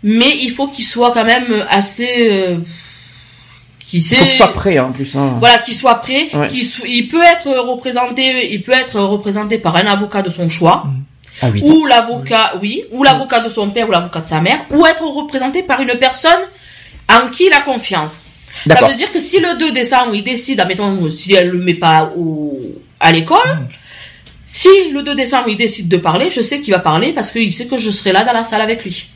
mais 0.02 0.30
il 0.42 0.50
faut 0.50 0.66
qu'il 0.68 0.84
soit 0.84 1.12
quand 1.12 1.24
même 1.24 1.64
assez. 1.70 2.28
Euh, 2.30 2.58
qu'il 3.80 4.00
Il 4.00 4.16
faut 4.16 4.24
tu 4.24 4.30
sois 4.30 4.52
prêt 4.52 4.76
hein, 4.78 4.86
en 4.88 4.92
plus. 4.92 5.14
Hein. 5.16 5.34
Voilà, 5.38 5.58
qu'il 5.58 5.74
soit 5.74 5.96
prêt, 5.96 6.28
Ouais. 6.34 6.48
qu'il 6.48 6.64
so- 6.64 6.84
il 6.86 7.08
peut 7.08 7.22
être 7.22 7.48
représenté, 7.50 8.52
il 8.52 8.62
peut 8.62 8.72
être 8.72 8.98
représenté 9.00 9.58
par 9.58 9.76
un 9.76 9.86
avocat 9.86 10.22
de 10.22 10.30
son 10.30 10.48
choix, 10.48 10.84
8 11.42 11.62
ans. 11.62 11.66
ou 11.66 11.86
l'avocat, 11.86 12.54
oui, 12.62 12.84
ou 12.92 13.02
l'avocat 13.04 13.40
de 13.40 13.48
son 13.50 13.70
père 13.70 13.88
ou 13.88 13.92
l'avocat 13.92 14.20
de 14.20 14.28
sa 14.28 14.40
mère, 14.40 14.60
ou 14.70 14.86
être 14.86 15.02
représenté 15.04 15.62
par 15.62 15.80
une 15.80 15.96
personne 15.98 16.40
en 17.10 17.28
qui 17.30 17.44
il 17.46 17.52
a 17.52 17.60
confiance? 17.60 18.20
Ça 18.68 18.74
veut 18.88 18.94
dire 18.96 19.12
que 19.12 19.20
si 19.20 19.40
le 19.40 19.58
2 19.58 19.72
décembre, 19.72 20.14
il 20.14 20.22
décide, 20.22 20.60
admettons, 20.60 21.10
si 21.10 21.34
elle 21.34 21.48
le 21.50 21.58
met 21.58 21.74
pas 21.74 22.12
au, 22.16 22.58
à 23.00 23.10
l'école, 23.12 23.66
si 24.46 24.68
le 24.92 25.02
2 25.02 25.14
décembre, 25.14 25.48
il 25.48 25.56
décide 25.56 25.88
de 25.88 25.96
parler, 25.96 26.30
je 26.30 26.40
sais 26.40 26.60
qu'il 26.60 26.72
va 26.72 26.78
parler 26.80 27.12
parce 27.12 27.30
qu'il 27.32 27.52
sait 27.52 27.66
que 27.66 27.76
je 27.78 27.90
serai 27.90 28.12
là 28.12 28.24
dans 28.24 28.32
la 28.32 28.44
salle 28.44 28.60
avec 28.60 28.84
lui. 28.84 29.08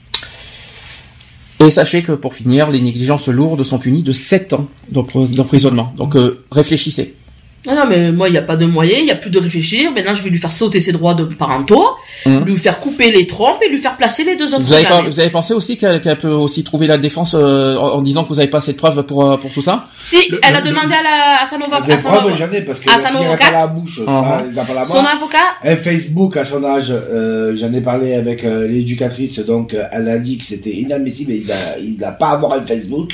Et 1.65 1.71
sachez 1.71 2.03
que 2.03 2.13
pour 2.13 2.35
finir, 2.35 2.71
les 2.71 2.81
négligences 2.81 3.29
lourdes 3.29 3.63
sont 3.65 3.79
punies 3.79 4.03
de 4.03 4.13
7 4.13 4.53
ans 4.53 4.69
d'empr- 4.93 5.29
d'emprisonnement. 5.35 5.93
Donc 5.97 6.15
euh, 6.17 6.45
réfléchissez. 6.51 7.15
Non, 7.67 7.75
non, 7.75 7.83
mais 7.89 8.13
moi, 8.13 8.29
il 8.29 8.33
n'y 8.33 8.39
a 8.39 8.43
pas 8.43 8.57
de 8.57 8.65
moyen, 8.65 8.99
il 8.99 9.05
n'y 9.05 9.11
a 9.11 9.17
plus 9.17 9.31
de 9.31 9.39
réfléchir. 9.39 9.91
Maintenant, 9.93 10.15
je 10.15 10.23
vais 10.23 10.31
lui 10.31 10.39
faire 10.39 10.53
sauter 10.53 10.81
ses 10.81 10.93
droits 10.93 11.15
de 11.15 11.25
parentaux, 11.25 11.85
Mhm. 12.25 12.45
lui 12.45 12.57
faire 12.57 12.79
couper 12.79 13.11
les 13.11 13.27
trompes 13.27 13.61
et 13.63 13.69
lui 13.69 13.79
faire 13.79 13.97
placer 13.97 14.23
les 14.25 14.37
deux 14.37 14.55
autres 14.55 14.65
Vous 14.65 14.73
avez, 14.73 14.85
pas- 14.85 15.03
vous 15.03 15.21
avez 15.21 15.29
pensé 15.31 15.55
aussi 15.55 15.77
qu'elle 15.77 16.01
peut 16.19 16.29
aussi 16.31 16.63
trouver 16.65 16.87
la 16.87 16.97
défense 16.99 17.35
euh, 17.35 17.75
en, 17.77 17.95
en 17.97 18.01
disant 18.01 18.23
que 18.25 18.29
vous 18.31 18.37
n'avez 18.37 18.49
pas 18.49 18.59
assez 18.59 18.73
de 18.73 18.79
preuves 18.79 19.03
pour, 19.03 19.25
euh, 19.25 19.37
pour 19.37 19.51
tout 19.53 19.61
ça? 19.61 19.87
Si, 19.99 20.31
Le- 20.31 20.41
elle 20.43 20.55
a 20.55 20.61
le- 20.61 20.69
demandé 20.69 20.95
à, 20.95 21.03
la, 21.03 21.43
à 21.43 21.47
son 21.47 21.57
avocat, 21.57 21.97
Des 21.97 22.01
preuves, 22.03 22.37
j'en 22.39 22.53
ai, 22.53 22.63
parce 22.63 22.81
que 22.81 22.91
à 22.91 22.99
si 22.99 23.13
son 23.13 23.19
elle 23.19 23.25
n'a 23.25 23.33
avocat. 23.33 23.45
pas 23.47 23.53
la 23.53 23.67
bouche, 23.67 24.01
Ah. 24.07 24.39
n'a 24.55 24.65
pas 24.65 24.75
la 24.75 24.85
son 24.85 25.05
avocat, 25.05 25.39
Un 25.65 25.77
Facebook 25.77 26.37
à 26.37 26.45
son 26.45 26.63
âge, 26.65 26.91
euh, 26.93 27.55
j'en 27.57 27.73
ai 27.73 27.81
parlé 27.81 28.15
avec 28.15 28.45
euh, 28.45 28.69
l'éducatrice, 28.69 29.41
donc 29.41 29.75
euh, 29.75 29.83
elle 29.93 30.09
a 30.09 30.19
dit 30.19 30.39
que 30.39 30.45
c'était 30.45 30.71
inadmissible, 30.75 31.33
il 31.33 31.47
n'a 31.47 31.55
il 31.83 32.03
a 32.05 32.13
pas 32.13 32.29
à 32.29 32.33
avoir 32.35 32.53
un 32.53 32.63
Facebook. 32.63 33.11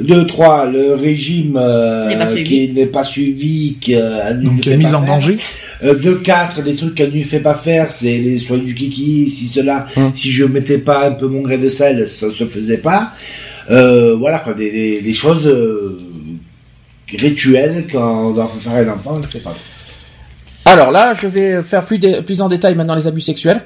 Deux, 0.00 0.26
trois, 0.26 0.66
le 0.66 0.94
régime 0.94 1.56
euh, 1.60 2.06
N'est 2.08 2.16
pas 2.18 2.26
suivi. 2.26 2.44
qui 2.44 2.72
n'est 2.72 2.86
pas 2.86 3.04
suivi, 3.04 3.76
qui, 3.80 3.94
euh, 3.96 4.34
Donc, 4.34 4.66
est 4.66 4.76
mis 4.76 4.86
en 4.86 5.00
faire. 5.02 5.14
danger. 5.14 5.36
Euh, 5.84 5.94
deux, 5.94 6.16
quatre, 6.16 6.60
les 6.62 6.76
trucs 6.76 6.94
qu'elle 6.94 7.08
ne 7.08 7.14
lui 7.14 7.24
fait 7.24 7.40
pas 7.40 7.54
faire, 7.54 7.90
c'est 7.90 8.18
les 8.18 8.38
soins 8.38 8.58
du 8.58 8.74
kiki, 8.74 9.30
si 9.30 9.46
cela, 9.46 9.86
Hum. 9.96 10.12
si 10.14 10.30
je 10.30 10.44
mettais 10.44 10.78
pas 10.78 11.06
un 11.08 11.12
peu 11.12 11.26
mon 11.28 11.40
gré 11.42 11.58
de 11.58 11.68
sel, 11.68 12.06
ça 12.08 12.30
se 12.30 12.44
faisait 12.46 12.78
pas. 12.78 13.12
Euh, 13.70 14.14
voilà 14.16 14.38
quoi, 14.40 14.54
des, 14.54 14.70
des, 14.70 15.00
des 15.02 15.14
choses 15.14 15.46
euh, 15.46 15.98
rituelles 17.18 17.86
quand 17.90 18.28
on 18.28 18.30
doit 18.32 18.50
faire 18.60 18.72
un 18.72 18.88
enfant, 18.94 19.12
on 19.14 19.16
ne 19.16 19.22
le 19.22 19.28
fait 19.28 19.40
pas. 19.40 19.54
Alors 20.64 20.90
là, 20.92 21.14
je 21.14 21.26
vais 21.26 21.62
faire 21.62 21.84
plus, 21.84 21.98
plus 22.24 22.40
en 22.40 22.48
détail 22.48 22.74
maintenant 22.74 22.94
les 22.94 23.06
abus 23.06 23.20
sexuels. 23.22 23.60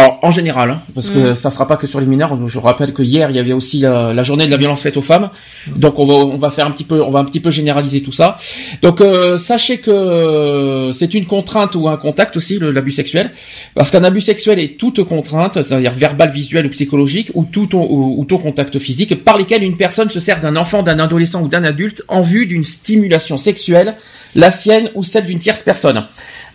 Alors, 0.00 0.20
en 0.22 0.30
général, 0.30 0.70
hein, 0.70 0.80
parce 0.94 1.10
que 1.10 1.32
Mm. 1.32 1.34
ça 1.34 1.50
sera 1.50 1.66
pas 1.66 1.76
que 1.76 1.88
sur 1.88 1.98
les 1.98 2.06
mineurs. 2.06 2.38
Je 2.46 2.58
rappelle 2.60 2.92
que 2.92 3.02
hier, 3.02 3.30
il 3.30 3.36
y 3.36 3.40
avait 3.40 3.52
aussi 3.52 3.80
la, 3.80 4.12
la 4.14 4.22
journée 4.22 4.46
de 4.46 4.50
la 4.50 4.56
violence 4.56 4.80
faite 4.82 4.96
aux 4.96 5.02
femmes. 5.02 5.28
Donc, 5.74 5.98
on 5.98 6.06
va, 6.06 6.14
on 6.14 6.36
va 6.36 6.52
faire 6.52 6.66
un 6.66 6.70
petit 6.70 6.84
peu, 6.84 7.02
on 7.02 7.10
va 7.10 7.18
un 7.18 7.24
petit 7.24 7.40
peu 7.40 7.50
généraliser 7.50 8.00
tout 8.00 8.12
ça. 8.12 8.36
Donc, 8.80 9.00
euh, 9.00 9.38
sachez 9.38 9.78
que 9.78 9.90
euh, 9.90 10.92
c'est 10.92 11.14
une 11.14 11.26
contrainte 11.26 11.74
ou 11.74 11.88
un 11.88 11.96
contact 11.96 12.36
aussi, 12.36 12.60
l'abus 12.60 12.92
sexuel. 12.92 13.32
Parce 13.74 13.90
qu'un 13.90 14.04
abus 14.04 14.20
sexuel 14.20 14.60
est 14.60 14.78
toute 14.78 15.02
contrainte, 15.02 15.54
c'est-à-dire 15.54 15.90
verbale, 15.92 16.30
visuelle 16.30 16.66
ou 16.66 16.70
psychologique, 16.70 17.32
ou 17.34 17.44
tout, 17.44 17.66
ton- 17.66 17.82
ou, 17.90 18.20
ou 18.20 18.24
tout 18.24 18.38
contact 18.38 18.78
physique, 18.78 19.24
par 19.24 19.36
lesquels 19.36 19.64
une 19.64 19.76
personne 19.76 20.10
se 20.10 20.20
sert 20.20 20.38
d'un 20.38 20.54
enfant, 20.54 20.84
d'un 20.84 21.00
adolescent 21.00 21.42
ou 21.42 21.48
d'un 21.48 21.64
adulte 21.64 22.04
en 22.06 22.20
vue 22.20 22.46
d'une 22.46 22.64
stimulation 22.64 23.36
sexuelle, 23.36 23.96
la 24.34 24.50
sienne 24.50 24.90
ou 24.94 25.02
celle 25.02 25.26
d'une 25.26 25.38
tierce 25.38 25.62
personne. 25.62 26.06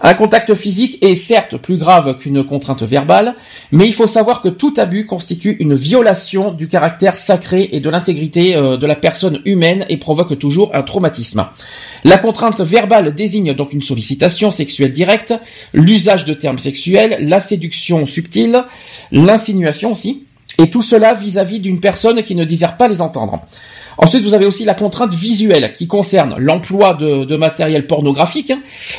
Un 0.02 0.14
contact 0.16 0.54
physique 0.54 0.98
est 1.02 1.16
certes 1.16 1.58
plus 1.58 1.78
grave 1.78 2.18
qu'une 2.18 2.44
contrainte 2.44 2.84
verbale, 2.84 3.36
mais 3.72 3.88
il 3.88 3.94
faut 3.94 4.08
savoir 4.08 4.42
que 4.42 4.50
tout 4.50 4.74
abus 4.78 5.06
constitue 5.06 5.56
une 5.60 5.76
violation 5.76 6.52
du 6.52 6.68
caractère 6.68 7.16
sacré 7.16 7.70
et 7.72 7.80
de 7.80 7.90
l'intégrité 7.90 8.56
euh, 8.56 8.76
de 8.76 8.86
la 8.86 8.96
personne 8.96 9.40
humaine 9.46 9.86
et 9.88 9.98
provoque 9.98 10.38
toujours 10.38 10.72
un 10.76 10.82
traumatisme. 10.82 11.46
La 12.04 12.18
contrainte 12.18 12.60
verbale 12.60 13.16
désigne 13.16 13.54
donc 13.54 13.72
une 13.72 13.82
sollicitation 13.82 14.52
sexuelle 14.52 14.92
directe, 14.92 15.34
l'usage 15.74 16.26
de 16.26 16.34
termes 16.34 16.60
sexuels, 16.60 17.18
la 17.22 17.40
séduction 17.40 18.06
subtile, 18.06 18.66
l'insinuation 19.12 19.94
aussi, 19.94 20.26
et 20.60 20.70
tout 20.70 20.82
cela 20.82 21.14
vis-à-vis 21.14 21.60
d'une 21.60 21.80
personne 21.80 22.22
qui 22.24 22.36
ne 22.36 22.44
désire 22.44 22.78
pas 22.78 22.88
les 22.88 23.02
entendre. 23.02 23.42
Ensuite, 23.98 24.24
vous 24.24 24.34
avez 24.34 24.46
aussi 24.46 24.64
la 24.64 24.74
contrainte 24.74 25.14
visuelle 25.14 25.74
qui 25.74 25.88
concerne 25.88 26.36
l'emploi 26.38 26.94
de, 26.94 27.36
matériel 27.36 27.88
pornographique, 27.88 28.54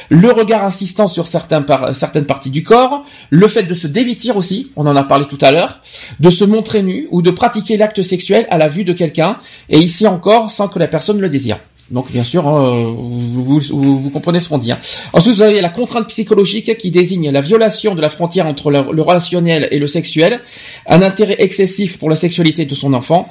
le 0.09 0.31
regard 0.31 0.65
insistant 0.65 1.09
sur 1.09 1.27
certaines 1.27 1.65
parties 1.65 2.51
du 2.51 2.63
corps, 2.63 3.05
le 3.31 3.49
fait 3.49 3.65
de 3.65 3.75
se 3.75 3.87
dévêtir 3.87 4.37
aussi, 4.37 4.71
on 4.77 4.87
en 4.87 4.97
a 4.97 5.03
parlé 5.03 5.27
tout 5.27 5.39
à 5.41 5.51
l'heure, 5.51 5.81
de 6.21 6.31
se 6.31 6.45
montrer 6.45 6.83
nu 6.83 7.09
ou 7.11 7.23
de 7.23 7.31
pratiquer 7.31 7.77
l'acte 7.77 8.03
sexuel 8.03 8.47
à 8.51 8.59
la 8.59 8.69
vue 8.69 8.85
de 8.85 8.93
quelqu'un, 8.93 9.39
et 9.69 9.79
ici 9.79 10.07
encore 10.07 10.51
sans 10.51 10.69
que 10.69 10.79
la 10.79 10.89
personne 10.89 11.21
le 11.21 11.29
désire. 11.29 11.59
Donc 11.91 12.11
bien 12.11 12.25
sûr, 12.25 12.49
hein, 12.49 12.95
vous, 12.97 14.11
comprenez 14.11 14.41
ce 14.41 14.49
qu'on 14.49 14.59
dit. 14.59 14.73
hein. 14.73 14.79
Ensuite, 15.13 15.37
vous 15.37 15.43
avez 15.43 15.61
la 15.61 15.69
contrainte 15.69 16.09
psychologique 16.09 16.79
qui 16.79 16.91
désigne 16.91 17.31
la 17.31 17.43
violation 17.43 17.95
de 17.95 18.01
la 18.01 18.09
frontière 18.09 18.47
entre 18.47 18.71
le 18.71 19.03
relationnel 19.03 19.69
et 19.71 19.79
le 19.79 19.87
sexuel, 19.87 20.41
un 20.89 21.03
intérêt 21.03 21.37
excessif 21.41 21.99
pour 21.99 22.09
la 22.09 22.17
sexualité 22.17 22.65
de 22.65 22.75
son 22.75 22.95
enfant, 22.95 23.29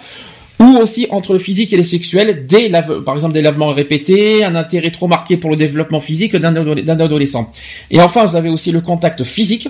ou 0.60 0.78
aussi 0.78 1.08
entre 1.10 1.34
le 1.34 1.40
physique 1.40 1.74
et 1.74 1.78
le 1.78 1.84
sexuel, 1.84 2.48
des 2.48 2.72
par 3.06 3.16
exemple 3.16 3.34
des 3.34 3.42
lavements 3.42 3.72
répétés, 3.72 4.44
un 4.44 4.56
intérêt 4.56 4.92
trop 4.92 5.08
marqué 5.08 5.38
pour 5.38 5.50
le 5.50 5.56
développement 5.56 6.00
physique 6.00 6.36
d'un 6.36 6.54
adole- 6.54 6.84
d'un 6.84 7.00
adolescent. 7.00 7.52
Et 7.92 8.00
enfin, 8.02 8.26
vous 8.26 8.36
avez 8.36 8.50
aussi 8.50 8.72
le 8.72 8.82
contact 8.82 9.24
physique 9.24 9.68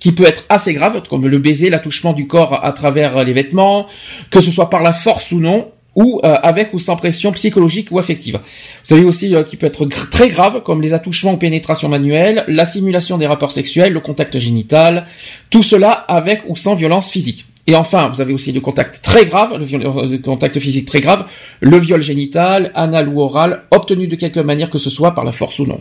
qui 0.00 0.12
peut 0.12 0.24
être 0.24 0.44
assez 0.48 0.74
grave, 0.74 1.02
comme 1.08 1.26
le 1.26 1.38
baiser, 1.38 1.70
l'attouchement 1.70 2.12
du 2.12 2.26
corps 2.26 2.64
à 2.64 2.72
travers 2.72 3.24
les 3.24 3.32
vêtements, 3.32 3.86
que 4.30 4.40
ce 4.40 4.50
soit 4.50 4.68
par 4.68 4.82
la 4.82 4.92
force 4.92 5.32
ou 5.32 5.40
non, 5.40 5.68
ou 5.94 6.20
euh, 6.24 6.34
avec 6.42 6.74
ou 6.74 6.80
sans 6.80 6.96
pression 6.96 7.30
psychologique 7.32 7.88
ou 7.92 7.98
affective. 8.00 8.40
Vous 8.84 8.94
avez 8.96 9.04
aussi 9.04 9.34
euh, 9.34 9.44
qui 9.44 9.56
peut 9.56 9.66
être 9.66 9.86
très 10.10 10.28
grave, 10.28 10.62
comme 10.62 10.82
les 10.82 10.92
attouchements 10.92 11.34
ou 11.34 11.36
pénétrations 11.36 11.88
manuelles, 11.88 12.44
la 12.48 12.66
simulation 12.66 13.16
des 13.16 13.28
rapports 13.28 13.52
sexuels, 13.52 13.92
le 13.92 14.00
contact 14.00 14.38
génital, 14.38 15.06
tout 15.50 15.62
cela 15.62 15.92
avec 15.92 16.42
ou 16.48 16.56
sans 16.56 16.74
violence 16.74 17.10
physique. 17.10 17.46
Et 17.66 17.74
enfin, 17.74 18.08
vous 18.08 18.20
avez 18.20 18.32
aussi 18.34 18.52
le 18.52 18.60
contact 18.60 19.00
très 19.02 19.24
grave, 19.24 19.56
le, 19.58 19.64
viol- 19.64 19.86
euh, 19.86 20.06
le 20.06 20.18
contact 20.18 20.58
physique 20.58 20.86
très 20.86 21.00
grave, 21.00 21.26
le 21.60 21.78
viol 21.78 22.02
génital, 22.02 22.70
anal 22.74 23.08
ou 23.08 23.20
oral, 23.22 23.62
obtenu 23.70 24.06
de 24.06 24.16
quelque 24.16 24.40
manière 24.40 24.68
que 24.68 24.76
ce 24.78 24.90
soit 24.90 25.12
par 25.14 25.24
la 25.24 25.32
force 25.32 25.58
ou 25.60 25.66
non. 25.66 25.80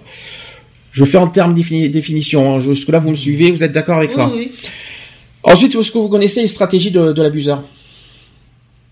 Je 0.93 1.03
fais 1.05 1.17
en 1.17 1.27
termes 1.27 1.53
défini- 1.53 1.89
définition. 1.89 2.55
Hein. 2.55 2.59
Jusque-là, 2.59 2.99
vous 2.99 3.09
me 3.09 3.15
suivez, 3.15 3.51
vous 3.51 3.63
êtes 3.65 3.71
d'accord 3.73 3.97
avec 3.97 4.11
ça 4.13 4.29
oui. 4.33 4.51
Ensuite, 5.43 5.75
est-ce 5.75 5.91
que 5.91 5.97
vous 5.97 6.07
connaissez 6.07 6.41
les 6.41 6.47
stratégies 6.47 6.91
de, 6.91 7.11
de 7.11 7.21
l'abuseur? 7.21 7.61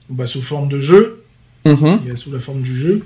Bah, 0.10 0.26
sous 0.26 0.42
forme 0.42 0.68
de 0.68 0.82
jeu. 0.82 1.24
Mhm. 1.64 2.00
Il 2.04 2.10
y 2.10 2.12
a 2.12 2.16
sous 2.18 2.32
la 2.32 2.40
forme 2.42 2.62
du 2.62 2.76
jeu. 2.76 3.04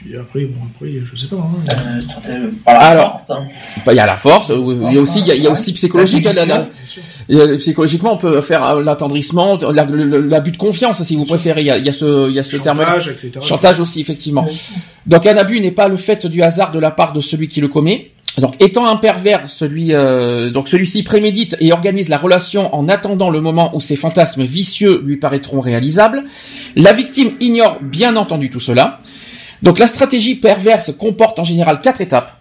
Puis 0.00 0.16
après, 0.16 0.44
bon, 0.44 0.60
après, 0.72 0.92
je 1.04 1.16
sais 1.16 1.26
pas. 1.26 1.36
hein. 1.36 1.74
Euh, 2.28 2.50
par 2.64 2.74
la 2.74 2.80
Alors. 2.86 3.10
force. 3.20 3.30
hein. 3.30 3.48
Bah, 3.84 3.92
Il 3.92 3.96
y 3.96 4.00
a 4.00 4.06
la 4.06 4.16
force, 4.16 4.50
euh, 4.50 4.86
il 4.88 4.94
y 4.94 4.98
a 4.98 5.00
aussi, 5.00 5.18
il 5.20 5.26
y 5.26 5.32
a, 5.32 5.34
il 5.34 5.42
y 5.42 5.46
a 5.46 5.50
aussi 5.50 5.72
psychologique. 5.72 6.24
hein, 6.26 6.68
Psychologiquement, 7.58 8.14
on 8.14 8.16
peut 8.16 8.40
faire 8.40 8.64
euh, 8.64 8.82
l'attendrissement, 8.82 9.58
l'abus 9.72 10.52
de 10.52 10.56
confiance, 10.56 11.02
si 11.02 11.16
vous 11.16 11.24
préférez. 11.24 11.62
Il 11.62 11.66
y 11.66 11.70
a, 11.70 11.78
il 11.78 11.84
y 11.84 11.88
a 11.88 11.92
ce, 11.92 12.28
il 12.28 12.34
y 12.34 12.38
a 12.38 12.42
ce. 12.42 12.56
Chantage, 12.56 13.08
etc. 13.08 13.40
Chantage 13.42 13.80
aussi, 13.80 14.00
effectivement. 14.00 14.46
Donc 15.06 15.26
un 15.26 15.36
abus 15.36 15.60
n'est 15.60 15.72
pas 15.72 15.88
le 15.88 15.96
fait 15.96 16.26
du 16.26 16.42
hasard 16.42 16.70
de 16.72 16.78
la 16.78 16.90
part 16.90 17.12
de 17.12 17.20
celui 17.20 17.48
qui 17.48 17.60
le 17.60 17.68
commet. 17.68 18.12
Donc 18.38 18.54
étant 18.62 18.86
un 18.86 18.96
pervers, 18.96 19.48
celui 19.48 19.92
euh, 19.94 20.50
donc 20.50 20.68
celui-ci 20.68 21.02
prémédite 21.02 21.56
et 21.60 21.72
organise 21.72 22.08
la 22.08 22.18
relation 22.18 22.72
en 22.74 22.88
attendant 22.88 23.30
le 23.30 23.40
moment 23.40 23.74
où 23.74 23.80
ses 23.80 23.96
fantasmes 23.96 24.44
vicieux 24.44 25.02
lui 25.04 25.16
paraîtront 25.16 25.60
réalisables. 25.60 26.22
La 26.76 26.92
victime 26.92 27.32
ignore 27.40 27.78
bien 27.82 28.14
entendu 28.16 28.48
tout 28.50 28.60
cela. 28.60 29.00
Donc 29.62 29.78
la 29.78 29.86
stratégie 29.86 30.34
perverse 30.36 30.92
comporte 30.96 31.38
en 31.38 31.44
général 31.44 31.80
quatre 31.80 32.00
étapes. 32.00 32.38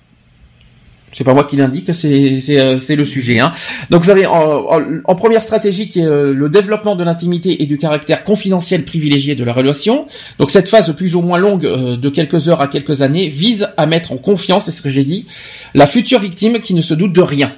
C'est 1.14 1.24
pas 1.24 1.34
moi 1.34 1.46
qui 1.46 1.56
l'indique, 1.56 1.96
c'est 1.96 2.60
euh, 2.60 2.96
le 2.96 3.06
sujet. 3.06 3.40
Hein. 3.40 3.52
Donc 3.90 4.04
vous 4.04 4.10
avez 4.10 4.28
en 4.28 5.16
première 5.16 5.42
stratégie 5.42 5.88
qui 5.88 6.02
est 6.02 6.06
euh, 6.06 6.34
le 6.34 6.50
développement 6.50 6.96
de 6.96 7.04
l'intimité 7.04 7.64
et 7.64 7.66
du 7.66 7.78
caractère 7.78 8.24
confidentiel 8.24 8.84
privilégié 8.84 9.34
de 9.34 9.44
la 9.44 9.54
relation. 9.54 10.08
Donc 10.38 10.52
cette 10.52 10.68
phase 10.68 10.94
plus 10.96 11.16
ou 11.16 11.22
moins 11.22 11.38
longue 11.38 11.66
euh, 11.66 11.96
de 11.96 12.10
quelques 12.10 12.50
heures 12.50 12.62
à 12.62 12.68
quelques 12.68 13.02
années 13.02 13.30
vise 13.30 13.70
à 13.78 13.86
mettre 13.86 14.12
en 14.12 14.18
confiance, 14.18 14.66
c'est 14.66 14.72
ce 14.72 14.82
que 14.82 14.90
j'ai 14.90 15.06
dit, 15.06 15.26
la 15.74 15.88
future 15.88 16.20
victime 16.20 16.60
qui 16.60 16.74
ne 16.74 16.82
se 16.82 16.94
doute 16.94 17.14
de 17.14 17.22
rien. 17.22 17.52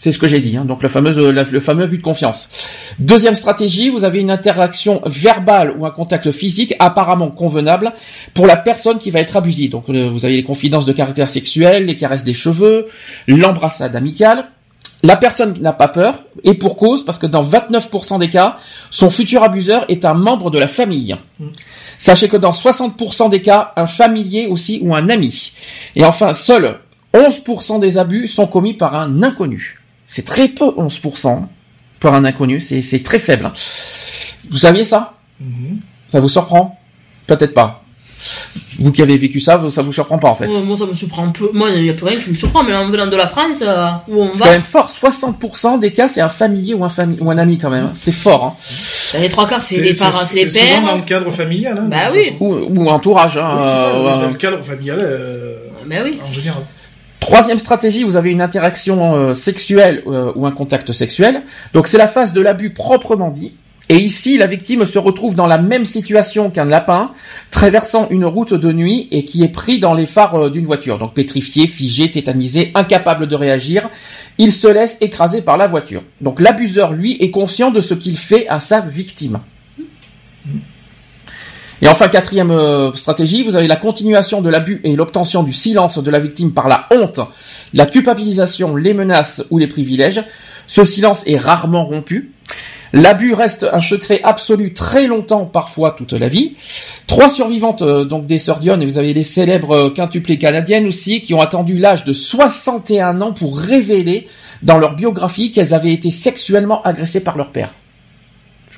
C'est 0.00 0.12
ce 0.12 0.18
que 0.20 0.28
j'ai 0.28 0.38
dit, 0.40 0.56
hein. 0.56 0.64
donc 0.64 0.84
le 0.84 0.88
fameux, 0.88 1.32
la- 1.32 1.42
le 1.42 1.58
fameux 1.60 1.88
but 1.88 1.98
de 1.98 2.02
confiance. 2.02 2.48
Deuxième 3.00 3.34
stratégie, 3.34 3.90
vous 3.90 4.04
avez 4.04 4.20
une 4.20 4.30
interaction 4.30 5.02
verbale 5.06 5.74
ou 5.76 5.84
un 5.86 5.90
contact 5.90 6.30
physique 6.30 6.72
apparemment 6.78 7.30
convenable 7.32 7.92
pour 8.32 8.46
la 8.46 8.54
personne 8.56 8.98
qui 8.98 9.10
va 9.10 9.18
être 9.18 9.36
abusée. 9.36 9.66
Donc 9.66 9.88
euh, 9.88 10.08
vous 10.08 10.24
avez 10.24 10.36
les 10.36 10.44
confidences 10.44 10.86
de 10.86 10.92
caractère 10.92 11.28
sexuel, 11.28 11.86
les 11.86 11.96
caresses 11.96 12.22
des 12.22 12.32
cheveux, 12.32 12.86
l'embrassade 13.26 13.96
amicale. 13.96 14.44
La 15.04 15.16
personne 15.16 15.54
n'a 15.60 15.72
pas 15.72 15.86
peur, 15.88 16.24
et 16.42 16.54
pour 16.54 16.76
cause, 16.76 17.04
parce 17.04 17.18
que 17.20 17.26
dans 17.26 17.42
29% 17.44 18.18
des 18.18 18.30
cas, 18.30 18.56
son 18.90 19.10
futur 19.10 19.44
abuseur 19.44 19.84
est 19.88 20.04
un 20.04 20.14
membre 20.14 20.50
de 20.50 20.58
la 20.58 20.66
famille. 20.66 21.14
Sachez 21.98 22.28
que 22.28 22.36
dans 22.36 22.50
60% 22.50 23.30
des 23.30 23.40
cas, 23.42 23.72
un 23.76 23.86
familier 23.86 24.46
aussi 24.48 24.80
ou 24.82 24.94
un 24.96 25.08
ami. 25.08 25.52
Et 25.94 26.04
enfin, 26.04 26.32
seuls 26.32 26.78
11% 27.14 27.78
des 27.78 27.96
abus 27.96 28.26
sont 28.26 28.46
commis 28.48 28.74
par 28.74 28.96
un 28.96 29.22
inconnu. 29.22 29.77
C'est 30.10 30.24
très 30.24 30.48
peu, 30.48 30.64
11%, 30.70 31.42
par 32.00 32.14
un 32.14 32.24
inconnu, 32.24 32.60
c'est 32.60 32.80
c'est 32.82 33.02
très 33.02 33.18
faible. 33.20 33.46
hein. 33.46 33.52
Vous 34.50 34.56
saviez 34.56 34.82
ça? 34.84 35.14
Ça 36.08 36.18
vous 36.20 36.28
surprend? 36.28 36.80
Peut-être 37.26 37.52
pas. 37.54 37.84
Vous 38.80 38.90
qui 38.90 39.02
avez 39.02 39.16
vécu 39.18 39.38
ça, 39.38 39.62
ça 39.70 39.82
vous 39.82 39.92
surprend 39.92 40.18
pas 40.18 40.28
en 40.30 40.34
fait. 40.34 40.46
Ouais, 40.48 40.60
moi, 40.62 40.76
ça 40.76 40.86
me 40.86 40.94
surprend 40.94 41.24
un 41.26 41.30
peu. 41.30 41.50
Moi, 41.52 41.70
il 41.70 41.82
n'y 41.84 41.90
a 41.90 41.92
plus 41.92 42.06
rien 42.06 42.18
qui 42.18 42.30
me 42.30 42.34
surprend, 42.34 42.64
mais 42.64 42.74
en 42.74 42.88
venant 42.90 43.06
de 43.06 43.14
la 43.16 43.28
France, 43.28 43.58
euh, 43.62 43.86
où 44.08 44.22
on 44.22 44.30
C'est 44.32 44.38
va, 44.38 44.44
quand 44.46 44.50
même 44.52 44.62
fort. 44.62 44.88
60% 44.90 45.78
des 45.78 45.92
cas, 45.92 46.08
c'est 46.08 46.20
un 46.20 46.28
familier 46.28 46.74
ou 46.74 46.84
un, 46.84 46.88
fami- 46.88 47.20
ou 47.22 47.30
un 47.30 47.38
ami 47.38 47.58
quand 47.58 47.70
même. 47.70 47.84
hein. 47.86 47.92
C'est 47.94 48.10
fort. 48.12 48.44
Hein. 48.44 48.54
bah, 49.12 49.18
les 49.20 49.28
trois 49.28 49.46
quarts, 49.46 49.62
c'est 49.62 49.80
les 49.80 49.92
parents, 49.94 50.12
c'est 50.26 50.44
les 50.46 50.50
souvent 50.50 50.80
dans 50.80 50.86
pères. 50.86 50.96
le 50.96 51.02
cadre 51.02 51.30
familial. 51.30 51.78
Hein, 51.78 51.88
Bah 51.88 52.08
oui. 52.12 52.32
Ou, 52.40 52.54
ou 52.54 52.88
entourage. 52.88 53.36
Hein, 53.36 53.50
Oui, 53.58 53.62
c'est 53.64 53.70
ça, 53.76 53.88
euh, 53.88 54.02
dans 54.22 54.28
le 54.28 54.34
cadre 54.34 54.62
familial 54.64 54.98
euh, 55.00 55.56
Bah 55.86 55.96
oui. 56.04 56.18
en 56.26 56.32
général. 56.32 56.62
Troisième 57.20 57.58
stratégie, 57.58 58.04
vous 58.04 58.16
avez 58.16 58.30
une 58.30 58.40
interaction 58.40 59.14
euh, 59.14 59.34
sexuelle 59.34 60.02
euh, 60.06 60.32
ou 60.36 60.46
un 60.46 60.52
contact 60.52 60.92
sexuel. 60.92 61.42
Donc 61.72 61.86
c'est 61.86 61.98
la 61.98 62.08
phase 62.08 62.32
de 62.32 62.40
l'abus 62.40 62.70
proprement 62.70 63.30
dit. 63.30 63.56
Et 63.90 63.96
ici, 63.96 64.36
la 64.36 64.46
victime 64.46 64.84
se 64.84 64.98
retrouve 64.98 65.34
dans 65.34 65.46
la 65.46 65.56
même 65.56 65.86
situation 65.86 66.50
qu'un 66.50 66.66
lapin 66.66 67.10
traversant 67.50 68.06
une 68.10 68.26
route 68.26 68.52
de 68.52 68.70
nuit 68.70 69.08
et 69.10 69.24
qui 69.24 69.42
est 69.42 69.48
pris 69.48 69.80
dans 69.80 69.94
les 69.94 70.04
phares 70.04 70.34
euh, 70.34 70.50
d'une 70.50 70.66
voiture. 70.66 70.98
Donc 70.98 71.14
pétrifié, 71.14 71.66
figé, 71.66 72.10
tétanisé, 72.10 72.70
incapable 72.74 73.26
de 73.26 73.34
réagir, 73.34 73.88
il 74.36 74.52
se 74.52 74.68
laisse 74.68 74.98
écraser 75.00 75.40
par 75.40 75.56
la 75.56 75.66
voiture. 75.66 76.02
Donc 76.20 76.40
l'abuseur, 76.40 76.92
lui, 76.92 77.16
est 77.20 77.30
conscient 77.30 77.70
de 77.70 77.80
ce 77.80 77.94
qu'il 77.94 78.18
fait 78.18 78.46
à 78.48 78.60
sa 78.60 78.80
victime. 78.80 79.40
Et 81.80 81.88
enfin, 81.88 82.08
quatrième 82.08 82.50
euh, 82.50 82.92
stratégie, 82.94 83.44
vous 83.44 83.54
avez 83.54 83.68
la 83.68 83.76
continuation 83.76 84.42
de 84.42 84.50
l'abus 84.50 84.80
et 84.82 84.96
l'obtention 84.96 85.44
du 85.44 85.52
silence 85.52 86.02
de 86.02 86.10
la 86.10 86.18
victime 86.18 86.52
par 86.52 86.66
la 86.66 86.88
honte, 86.90 87.20
la 87.72 87.86
culpabilisation, 87.86 88.74
les 88.74 88.94
menaces 88.94 89.44
ou 89.50 89.58
les 89.58 89.68
privilèges. 89.68 90.24
Ce 90.66 90.84
silence 90.84 91.22
est 91.26 91.36
rarement 91.36 91.84
rompu. 91.84 92.32
L'abus 92.92 93.34
reste 93.34 93.66
un 93.70 93.80
secret 93.80 94.20
absolu 94.24 94.72
très 94.72 95.06
longtemps, 95.06 95.44
parfois 95.44 95.94
toute 95.96 96.14
la 96.14 96.28
vie. 96.28 96.56
Trois 97.06 97.28
survivantes 97.28 97.82
euh, 97.82 98.04
donc 98.04 98.26
des 98.26 98.38
sœurs 98.38 98.60
et 98.66 98.86
vous 98.86 98.98
avez 98.98 99.14
les 99.14 99.22
célèbres 99.22 99.72
euh, 99.72 99.90
quintuplées 99.90 100.38
canadiennes 100.38 100.86
aussi, 100.86 101.20
qui 101.20 101.32
ont 101.34 101.40
attendu 101.40 101.78
l'âge 101.78 102.04
de 102.04 102.12
61 102.12 103.20
ans 103.20 103.32
pour 103.32 103.58
révéler 103.58 104.26
dans 104.62 104.78
leur 104.78 104.94
biographie 104.94 105.52
qu'elles 105.52 105.74
avaient 105.74 105.92
été 105.92 106.10
sexuellement 106.10 106.82
agressées 106.82 107.20
par 107.20 107.36
leur 107.36 107.50
père. 107.50 107.70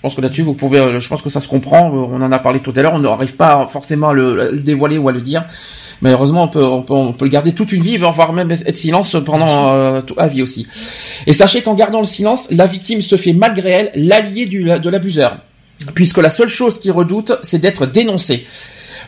Je 0.00 0.02
pense 0.02 0.14
que 0.14 0.22
là-dessus, 0.22 0.40
vous 0.40 0.54
pouvez, 0.54 0.78
euh, 0.78 0.98
je 0.98 1.08
pense 1.10 1.20
que 1.20 1.28
ça 1.28 1.40
se 1.40 1.48
comprend. 1.48 1.90
euh, 1.90 2.06
On 2.10 2.22
en 2.22 2.32
a 2.32 2.38
parlé 2.38 2.60
tout 2.60 2.72
à 2.74 2.80
l'heure. 2.80 2.94
On 2.94 3.00
n'arrive 3.00 3.36
pas 3.36 3.66
forcément 3.70 4.08
à 4.08 4.12
le, 4.14 4.40
à 4.40 4.50
le 4.50 4.60
dévoiler 4.60 4.96
ou 4.96 5.06
à 5.10 5.12
le 5.12 5.20
dire. 5.20 5.44
Mais 6.00 6.12
heureusement, 6.12 6.44
on 6.44 6.48
peut, 6.48 6.64
on 6.64 6.80
peut, 6.80 6.94
on 6.94 7.12
peut 7.12 7.26
le 7.26 7.30
garder 7.30 7.52
toute 7.52 7.70
une 7.72 7.82
vie, 7.82 7.98
voire 7.98 8.32
même 8.32 8.50
être 8.50 8.76
silence 8.78 9.14
pendant 9.26 9.74
euh, 9.74 10.00
toute 10.00 10.16
la 10.16 10.26
vie 10.26 10.40
aussi. 10.40 10.66
Et 11.26 11.34
sachez 11.34 11.60
qu'en 11.60 11.74
gardant 11.74 12.00
le 12.00 12.06
silence, 12.06 12.48
la 12.50 12.64
victime 12.64 13.02
se 13.02 13.16
fait 13.16 13.34
malgré 13.34 13.70
elle 13.70 13.92
l'allié 13.94 14.46
de 14.46 14.88
l'abuseur, 14.88 15.36
puisque 15.94 16.16
la 16.16 16.30
seule 16.30 16.48
chose 16.48 16.80
qu'il 16.80 16.92
redoute, 16.92 17.32
c'est 17.42 17.58
d'être 17.58 17.84
dénoncé. 17.84 18.46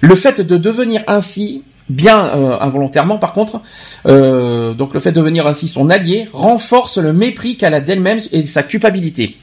Le 0.03 0.15
fait 0.15 0.43
de 0.43 0.59
devenir 0.59 1.03
ainsi, 1.07 1.63
bien 1.89 2.27
euh, 2.27 2.59
involontairement 2.61 3.19
par 3.19 3.33
contre, 3.33 3.61
euh, 4.07 4.75
donc 4.75 4.95
le 4.95 5.01
fait 5.01 5.13
de 5.13 5.17
devenir 5.17 5.47
ainsi 5.47 5.69
son 5.69 5.91
allié, 5.91 6.29
renforce 6.33 6.99
le 6.99 7.13
mépris 7.13 7.57
qu'elle 7.57 7.75
a 7.75 7.81
d'elle-même 7.81 8.19
et 8.33 8.45
sa 8.45 8.63
culpabilité. 8.63 9.37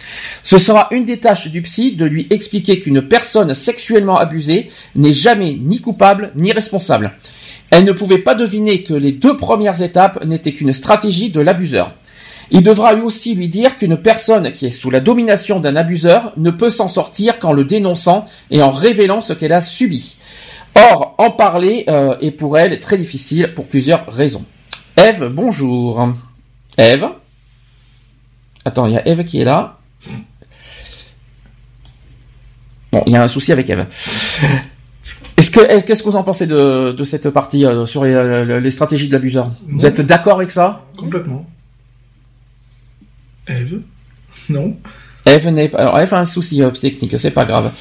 Ce 0.43 0.57
sera 0.57 0.87
une 0.91 1.05
des 1.05 1.19
tâches 1.19 1.47
du 1.47 1.61
psy 1.61 1.95
de 1.95 2.05
lui 2.05 2.27
expliquer 2.29 2.79
qu'une 2.79 3.01
personne 3.01 3.53
sexuellement 3.53 4.17
abusée 4.17 4.69
n'est 4.95 5.13
jamais 5.13 5.57
ni 5.61 5.79
coupable 5.79 6.31
ni 6.35 6.51
responsable. 6.51 7.13
Elle 7.71 7.85
ne 7.85 7.91
pouvait 7.91 8.17
pas 8.17 8.35
deviner 8.35 8.83
que 8.83 8.93
les 8.93 9.11
deux 9.11 9.37
premières 9.37 9.81
étapes 9.81 10.23
n'étaient 10.25 10.53
qu'une 10.53 10.73
stratégie 10.73 11.29
de 11.29 11.39
l'abuseur. 11.39 11.93
Il 12.51 12.63
devra 12.63 12.93
lui 12.93 13.03
aussi 13.03 13.35
lui 13.35 13.47
dire 13.47 13.77
qu'une 13.77 13.97
personne 13.97 14.51
qui 14.51 14.65
est 14.65 14.71
sous 14.71 14.89
la 14.89 14.99
domination 14.99 15.59
d'un 15.59 15.75
abuseur 15.75 16.33
ne 16.37 16.49
peut 16.49 16.71
s'en 16.71 16.87
sortir 16.87 17.37
qu'en 17.37 17.53
le 17.53 17.63
dénonçant 17.63 18.25
et 18.49 18.63
en 18.63 18.71
révélant 18.71 19.21
ce 19.21 19.33
qu'elle 19.33 19.53
a 19.53 19.61
subi. 19.61 20.17
Or, 20.75 21.08
en 21.19 21.29
parler 21.31 21.83
euh, 21.89 22.17
est 22.21 22.31
pour 22.31 22.57
elle 22.57 22.79
très 22.79 22.97
difficile 22.97 23.53
pour 23.53 23.67
plusieurs 23.67 24.07
raisons. 24.07 24.45
Eve, 24.97 25.29
bonjour. 25.31 26.13
Eve 26.77 27.09
Attends, 28.63 28.87
il 28.87 28.93
y 28.93 28.97
a 28.97 29.05
Eve 29.07 29.25
qui 29.25 29.41
est 29.41 29.43
là. 29.43 29.77
Bon, 32.91 33.03
il 33.05 33.13
y 33.13 33.15
a 33.17 33.23
un 33.23 33.27
souci 33.27 33.51
avec 33.51 33.69
Eve. 33.69 33.85
Est-ce 35.35 35.51
que, 35.51 35.81
qu'est-ce 35.81 36.03
que 36.03 36.09
vous 36.09 36.15
en 36.15 36.23
pensez 36.23 36.47
de, 36.47 36.93
de 36.97 37.03
cette 37.03 37.29
partie 37.29 37.65
euh, 37.65 37.85
sur 37.85 38.05
les, 38.05 38.13
euh, 38.13 38.59
les 38.61 38.71
stratégies 38.71 39.09
de 39.09 39.13
l'abuseur 39.13 39.51
Vous 39.67 39.85
êtes 39.85 39.99
d'accord 40.01 40.37
avec 40.37 40.51
ça? 40.51 40.85
Complètement. 40.97 41.45
Eve 43.47 43.81
Non 44.49 44.77
Eve 45.25 45.49
n'est 45.49 45.67
pas. 45.67 45.79
Alors, 45.79 45.99
Eve 45.99 46.13
a 46.13 46.19
un 46.19 46.25
souci 46.25 46.63
euh, 46.63 46.71
technique, 46.71 47.17
c'est 47.19 47.31
pas 47.31 47.43
grave. 47.45 47.71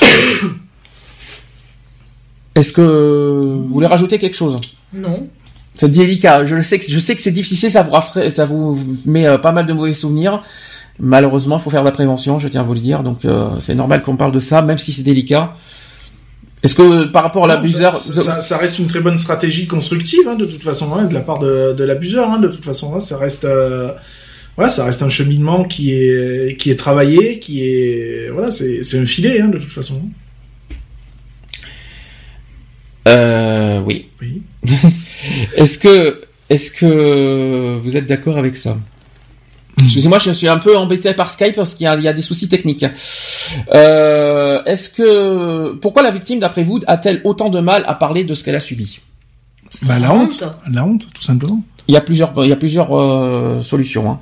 Est-ce 2.54 2.72
que 2.72 2.80
vous 2.82 3.68
voulez 3.68 3.86
rajouter 3.86 4.18
quelque 4.18 4.36
chose? 4.36 4.58
Non. 4.92 5.26
C'est 5.74 5.90
délicat. 5.90 6.46
Je 6.46 6.54
le 6.54 6.62
sais 6.62 6.78
que 6.78 6.84
je 6.88 6.98
sais 7.00 7.16
que 7.16 7.22
c'est 7.22 7.32
difficile, 7.32 7.70
ça 7.70 7.82
vous 7.82 7.90
raffra- 7.90 8.30
ça 8.30 8.46
vous 8.46 8.78
met 9.06 9.26
euh, 9.26 9.38
pas 9.38 9.50
mal 9.52 9.66
de 9.66 9.72
mauvais 9.72 9.92
souvenirs. 9.94 10.42
Malheureusement, 11.00 11.56
il 11.58 11.62
faut 11.62 11.70
faire 11.70 11.80
de 11.80 11.86
la 11.86 11.92
prévention, 11.92 12.38
je 12.38 12.46
tiens 12.46 12.60
à 12.60 12.64
vous 12.64 12.74
le 12.74 12.80
dire. 12.80 13.02
Donc 13.02 13.24
euh, 13.24 13.50
c'est 13.58 13.74
normal 13.74 14.02
qu'on 14.02 14.16
parle 14.16 14.30
de 14.32 14.38
ça, 14.38 14.62
même 14.62 14.78
si 14.78 14.92
c'est 14.92 15.02
délicat. 15.02 15.54
Est-ce 16.62 16.76
que 16.76 17.04
par 17.08 17.24
rapport 17.24 17.44
à 17.44 17.48
l'abuseur, 17.48 17.92
ça, 17.96 18.12
ça- 18.22 18.40
ça 18.40 18.56
reste 18.56 18.78
une 18.78 18.86
très 18.86 19.00
bonne 19.00 19.18
stratégie 19.18 19.66
constructive, 19.66 20.20
hein, 20.28 20.36
de 20.36 20.46
toute 20.46 20.62
façon, 20.62 20.94
hein, 20.94 21.04
de 21.06 21.12
la 21.14 21.20
part 21.20 21.40
de, 21.40 21.72
de 21.74 21.84
l'abuseur. 21.84 22.30
hein, 22.30 22.38
de 22.38 22.46
toute 22.48 22.64
façon, 22.64 23.00
ça 23.00 23.18
reste, 23.18 23.44
euh, 23.44 23.90
voilà, 24.56 24.68
ça 24.70 24.84
reste 24.84 25.02
un 25.02 25.08
cheminement 25.08 25.64
qui 25.64 25.92
est 25.92 26.56
qui 26.58 26.70
est 26.70 26.76
travaillé, 26.76 27.40
qui 27.40 27.64
est, 27.68 28.30
voilà, 28.32 28.52
c'est 28.52 28.84
c'est 28.84 28.98
un 29.00 29.04
filet, 29.04 29.42
de 29.42 29.58
toute 29.58 29.72
façon. 29.72 30.00
Euh, 33.08 33.80
oui. 33.86 34.06
Oui. 34.20 34.42
Est-ce 35.56 35.78
que 35.78 36.20
est-ce 36.50 36.70
que 36.72 37.78
vous 37.82 37.96
êtes 37.96 38.06
d'accord 38.06 38.36
avec 38.38 38.56
ça? 38.56 38.76
Excusez-moi, 39.82 40.18
je 40.18 40.30
suis 40.30 40.46
un 40.46 40.58
peu 40.58 40.76
embêté 40.76 41.14
par 41.14 41.30
Skype 41.30 41.56
parce 41.56 41.74
qu'il 41.74 41.84
y 41.84 41.86
a, 41.88 41.96
il 41.96 42.02
y 42.02 42.08
a 42.08 42.12
des 42.12 42.22
soucis 42.22 42.48
techniques. 42.48 42.84
Euh, 43.74 44.62
est-ce 44.64 44.88
que 44.90 45.72
pourquoi 45.74 46.02
la 46.02 46.10
victime, 46.10 46.38
d'après 46.38 46.62
vous, 46.62 46.80
a-t-elle 46.86 47.20
autant 47.24 47.48
de 47.50 47.60
mal 47.60 47.82
à 47.86 47.94
parler 47.94 48.24
de 48.24 48.34
ce 48.34 48.44
qu'elle 48.44 48.54
a 48.54 48.60
subi? 48.60 49.00
Bah, 49.82 49.98
la 49.98 50.12
honte, 50.14 50.44
la 50.70 50.84
honte, 50.84 51.06
tout 51.12 51.22
simplement. 51.22 51.62
Il 51.88 51.94
y 51.94 51.96
a 51.96 52.00
plusieurs, 52.00 52.32
il 52.44 52.48
y 52.48 52.52
a 52.52 52.56
plusieurs 52.56 52.96
euh, 52.96 53.62
solutions. 53.62 54.10
Hein. 54.12 54.20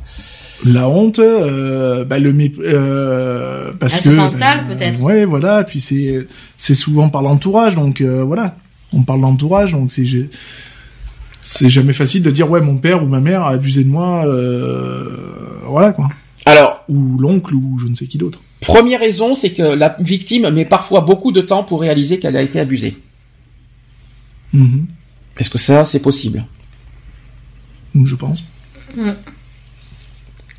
La 0.65 0.89
honte, 0.89 1.19
euh, 1.19 2.05
bah, 2.05 2.19
le 2.21 2.33
mép- 2.33 2.61
euh, 2.61 3.73
parce 3.79 3.97
Elle 3.97 4.03
que 4.05 4.11
se 4.11 4.17
sent 4.17 4.39
sale, 4.39 4.67
peut-être. 4.69 5.01
Ouais, 5.01 5.25
voilà. 5.25 5.65
Puis 5.65 5.81
c'est 5.81 6.27
c'est 6.57 6.75
souvent 6.75 7.09
par 7.09 7.21
l'entourage, 7.23 7.75
donc 7.75 8.01
euh, 8.01 8.23
voilà. 8.23 8.55
On 8.93 9.03
parle 9.03 9.21
d'entourage, 9.23 9.73
donc 9.73 9.91
c'est 9.91 11.71
jamais 11.71 11.93
facile 11.93 12.23
de 12.23 12.31
dire 12.31 12.51
ouais 12.51 12.61
mon 12.61 12.77
père 12.77 13.03
ou 13.03 13.07
ma 13.07 13.21
mère 13.21 13.43
a 13.43 13.51
abusé 13.51 13.85
de 13.85 13.89
moi, 13.89 14.25
euh, 14.27 15.09
voilà 15.67 15.93
quoi. 15.93 16.09
Alors, 16.45 16.85
Ou 16.89 17.19
l'oncle 17.19 17.55
ou 17.55 17.79
je 17.79 17.87
ne 17.87 17.95
sais 17.95 18.07
qui 18.07 18.19
d'autre. 18.19 18.41
première 18.61 19.01
raison, 19.01 19.35
c'est 19.35 19.53
que 19.53 19.63
la 19.63 19.97
victime 20.01 20.51
met 20.51 20.65
parfois 20.65 21.01
beaucoup 21.01 21.31
de 21.33 21.41
temps 21.41 21.63
pour 21.63 21.81
réaliser 21.81 22.19
qu'elle 22.19 22.37
a 22.37 22.43
été 22.43 22.59
abusée. 22.61 22.97
Mhm. 24.53 24.87
Est-ce 25.39 25.51
que 25.51 25.59
ça, 25.59 25.85
c'est 25.85 26.01
possible? 26.01 26.45
Je 28.05 28.17
pense. 28.17 28.45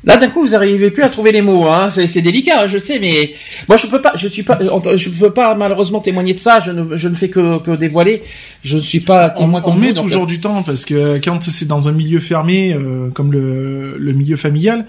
Là, 0.06 0.18
d'un 0.18 0.28
coup, 0.28 0.44
vous 0.44 0.50
n'arrivez 0.50 0.90
plus 0.90 1.02
à 1.02 1.08
trouver 1.08 1.32
les 1.32 1.40
mots. 1.40 1.66
Hein. 1.66 1.88
C'est 1.90 2.20
délicat, 2.20 2.66
je 2.66 2.78
sais, 2.78 2.98
mais 2.98 3.34
moi, 3.68 3.76
je 3.76 3.86
peux 3.86 4.02
pas. 4.02 4.12
Je 4.16 4.28
suis 4.28 4.42
pas. 4.42 4.58
Je 4.60 5.08
peux 5.08 5.32
pas 5.32 5.54
malheureusement 5.54 6.00
témoigner 6.00 6.34
de 6.34 6.38
ça. 6.38 6.60
Je 6.60 6.72
ne, 6.72 6.96
je 6.96 7.08
ne 7.08 7.14
fais 7.14 7.30
que, 7.30 7.58
que 7.58 7.74
dévoiler. 7.74 8.22
Je 8.62 8.76
ne 8.76 8.82
suis 8.82 9.00
pas 9.00 9.30
témoin 9.30 9.62
on, 9.64 9.70
on 9.70 9.76
met 9.76 9.94
toujours 9.94 10.26
du 10.26 10.40
temps 10.40 10.62
parce 10.62 10.84
que 10.84 11.18
quand 11.24 11.42
c'est 11.42 11.66
dans 11.66 11.88
un 11.88 11.92
milieu 11.92 12.20
fermé, 12.20 12.74
euh, 12.74 13.08
comme 13.10 13.32
le, 13.32 13.96
le 13.98 14.12
milieu 14.12 14.36
familial, 14.36 14.86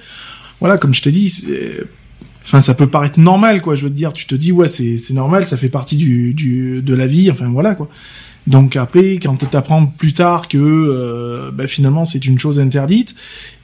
voilà, 0.60 0.78
comme 0.78 0.94
je 0.94 1.02
t'ai 1.02 1.12
dit, 1.12 1.34
enfin, 2.44 2.60
ça 2.60 2.74
peut 2.74 2.88
paraître 2.88 3.20
normal, 3.20 3.62
quoi. 3.62 3.76
Je 3.76 3.84
veux 3.84 3.90
te 3.90 3.96
dire, 3.96 4.12
tu 4.12 4.26
te 4.26 4.36
dis, 4.36 4.52
ouais, 4.52 4.68
c'est 4.68 4.98
c'est 4.98 5.14
normal, 5.14 5.46
ça 5.46 5.56
fait 5.58 5.70
partie 5.70 5.98
du, 5.98 6.34
du 6.34 6.82
de 6.82 6.94
la 6.94 7.08
vie. 7.08 7.32
Enfin, 7.32 7.48
voilà, 7.50 7.76
quoi. 7.76 7.90
Donc 8.48 8.76
après, 8.76 9.14
quand 9.14 9.38
tu 9.38 9.58
apprends 9.58 9.88
plus 9.88 10.14
tard 10.14 10.48
que 10.48 10.58
euh, 10.58 11.50
bah, 11.52 11.66
finalement 11.66 12.06
c'est 12.06 12.26
une 12.26 12.38
chose 12.38 12.60
interdite 12.60 13.16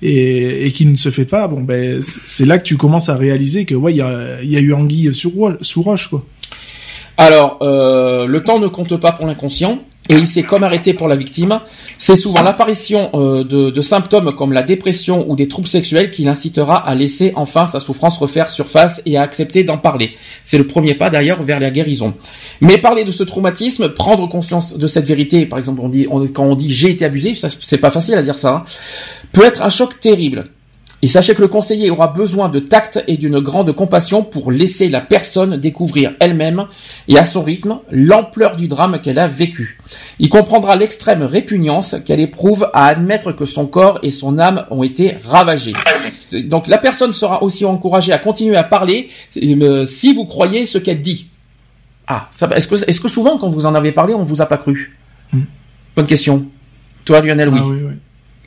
et, 0.02 0.66
et 0.66 0.72
qui 0.72 0.88
ne 0.88 0.96
se 0.96 1.12
fait 1.12 1.26
pas, 1.26 1.48
bon 1.48 1.62
ben 1.62 2.02
c'est 2.02 2.46
là 2.46 2.58
que 2.58 2.64
tu 2.64 2.78
commences 2.78 3.08
à 3.08 3.16
réaliser 3.16 3.66
que 3.66 3.76
ouais 3.76 3.94
il 3.94 3.98
y 3.98 4.02
a, 4.02 4.42
y 4.42 4.58
a 4.58 4.60
eu 4.60 4.74
anguille 4.74 5.14
sur 5.14 5.32
sous 5.62 5.82
roche 5.84 6.08
quoi. 6.08 6.26
Alors 7.18 7.60
euh, 7.62 8.26
le 8.26 8.44
temps 8.44 8.60
ne 8.60 8.68
compte 8.68 8.98
pas 8.98 9.12
pour 9.12 9.28
l'inconscient 9.28 9.84
et 10.12 10.16
il 10.16 10.28
s'est 10.28 10.44
comme 10.44 10.64
arrêté 10.64 10.94
pour 10.94 11.08
la 11.08 11.16
victime. 11.16 11.62
C'est 11.98 12.18
souvent 12.18 12.42
l'apparition 12.42 13.10
euh, 13.14 13.44
de, 13.46 13.82
symptômes 13.82 14.36
comme 14.36 14.52
la 14.52 14.62
dépression 14.62 15.26
ou 15.30 15.38
des 15.38 15.48
troubles 15.48 15.70
sexuels 15.70 16.12
qui 16.12 16.24
l'incitera 16.24 16.76
à 16.76 16.94
laisser 16.96 17.32
enfin 17.36 17.66
sa 17.66 17.80
souffrance 17.80 18.18
refaire 18.18 18.50
surface 18.50 19.02
et 19.06 19.18
à 19.18 19.22
accepter 19.22 19.64
d'en 19.64 19.78
parler. 19.78 20.18
C'est 20.44 20.58
le 20.58 20.68
premier 20.68 20.96
pas 20.96 21.10
d'ailleurs 21.10 21.42
vers 21.44 21.62
la 21.62 21.72
guérison. 21.72 22.14
Mais 22.60 22.78
parler 22.78 23.06
de 23.06 23.12
ce 23.12 23.24
traumatisme, 23.24 23.90
prendre 23.90 24.28
conscience 24.28 24.78
de 24.78 24.88
cette 24.88 25.06
vérité, 25.06 25.46
par 25.46 25.58
exemple 25.58 25.82
quand 26.34 26.44
on 26.44 26.56
dit 26.56 26.74
j'ai 26.74 26.92
été 26.92 27.06
abusé, 27.06 27.34
c'est 27.62 27.78
pas 27.78 27.92
facile 27.92 28.16
à 28.16 28.24
dire 28.24 28.38
ça, 28.38 28.56
hein, 28.56 28.64
peut 29.32 29.46
être 29.46 29.62
un 29.62 29.70
choc 29.70 30.00
terrible. 30.02 30.46
Et 31.04 31.08
sachez 31.08 31.34
que 31.34 31.42
le 31.42 31.48
conseiller 31.48 31.90
aura 31.90 32.08
besoin 32.08 32.48
de 32.48 32.60
tact 32.60 33.04
et 33.08 33.18
d'une 33.18 33.40
grande 33.40 33.72
compassion 33.74 34.24
pour 34.24 34.52
laisser 34.52 34.88
la 34.88 35.02
personne 35.02 35.58
découvrir 35.58 36.14
elle-même 36.20 36.68
et 37.08 37.18
à 37.18 37.26
son 37.26 37.42
rythme 37.42 37.80
l'ampleur 37.90 38.56
du 38.56 38.68
drame 38.68 39.02
qu'elle 39.02 39.18
a 39.18 39.28
vécu. 39.28 39.80
Il 40.20 40.30
comprendra 40.30 40.76
l'extrême 40.76 41.24
répugnance 41.24 41.96
qu'elle 42.06 42.20
éprouve 42.20 42.70
à 42.74 42.86
admettre 42.86 43.32
que 43.32 43.46
son 43.46 43.66
corps 43.66 43.98
et 44.04 44.12
son 44.12 44.38
âme 44.38 44.66
ont 44.70 44.84
été 44.84 45.16
ravagés. 45.26 45.74
Donc 46.32 46.68
la 46.68 46.78
personne 46.78 47.14
sera 47.14 47.42
aussi 47.42 47.66
encouragée 47.66 48.14
à 48.14 48.20
continuer 48.20 48.56
à 48.56 48.64
parler 48.64 49.10
euh, 49.42 49.86
si 49.88 50.14
vous 50.14 50.26
croyez 50.26 50.68
ce 50.68 50.78
qu'elle 50.78 51.02
dit. 51.02 51.30
Ah, 52.06 52.30
est-ce 52.56 52.68
que, 52.68 52.76
est 52.76 53.02
que 53.02 53.10
souvent 53.10 53.38
quand 53.40 53.50
vous 53.50 53.66
en 53.66 53.74
avez 53.74 53.92
parlé, 53.92 54.14
on 54.14 54.24
vous 54.24 54.42
a 54.42 54.46
pas 54.46 54.58
cru? 54.58 54.98
Hmm. 55.34 55.42
Bonne 55.96 56.06
question. 56.06 56.46
Toi, 57.06 57.22
Lionel, 57.22 57.50
oui. 57.50 57.60
Ah, 57.60 57.68
oui, 57.68 57.78
oui 57.88 57.94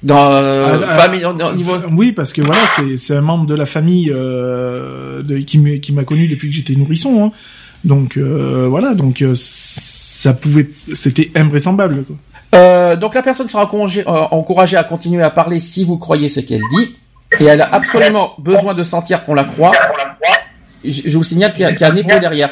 dans 0.05 0.33
euh, 0.33 0.81
ah, 0.83 0.87
ah, 0.87 0.99
famille 0.99 1.27
niveau... 1.57 1.77
oui 1.93 2.13
parce 2.13 2.33
que 2.33 2.43
voilà 2.43 2.61
c'est 2.77 2.97
c'est 2.99 3.17
un 3.17 3.23
membre 3.23 3.47
de 3.47 3.55
la 3.55 3.65
famille 3.67 4.13
euh, 4.15 5.23
de, 5.23 5.39
qui 5.39 5.81
qui 5.81 5.93
m'a 5.93 6.05
connu 6.05 6.29
depuis 6.29 6.51
que 6.51 6.55
j'étais 6.55 6.75
nourrisson 6.75 7.25
hein. 7.25 7.33
donc 7.85 8.19
euh, 8.19 8.67
voilà 8.69 8.95
donc 8.95 9.23
euh, 9.23 9.33
ça 9.35 10.35
pouvait 10.35 10.69
c'était 10.93 11.31
invraisemblable 11.35 12.05
quoi. 12.05 12.17
Euh, 12.55 12.97
donc 12.97 13.15
la 13.15 13.23
personne 13.23 13.49
sera 13.49 13.65
encouragée 13.65 14.77
à 14.77 14.85
continuer 14.85 15.23
à 15.23 15.31
parler 15.31 15.59
si 15.59 15.85
vous 15.85 15.97
croyez 15.97 16.29
ce 16.29 16.41
qu'elle 16.41 16.63
dit 16.77 16.95
et 17.41 17.47
elle 17.47 17.63
a 17.63 17.75
absolument 17.75 18.35
besoin 18.39 18.75
de 18.75 18.83
sentir 18.83 19.25
qu'on 19.25 19.35
la 19.35 19.45
croit 19.45 19.73
je, 20.85 21.03
je 21.07 21.17
vous 21.17 21.25
signale 21.25 21.55
qu'il 21.55 21.63
y, 21.63 21.85
a 21.85 21.91
un 21.91 21.97
écho 21.97 22.19
derrière 22.21 22.51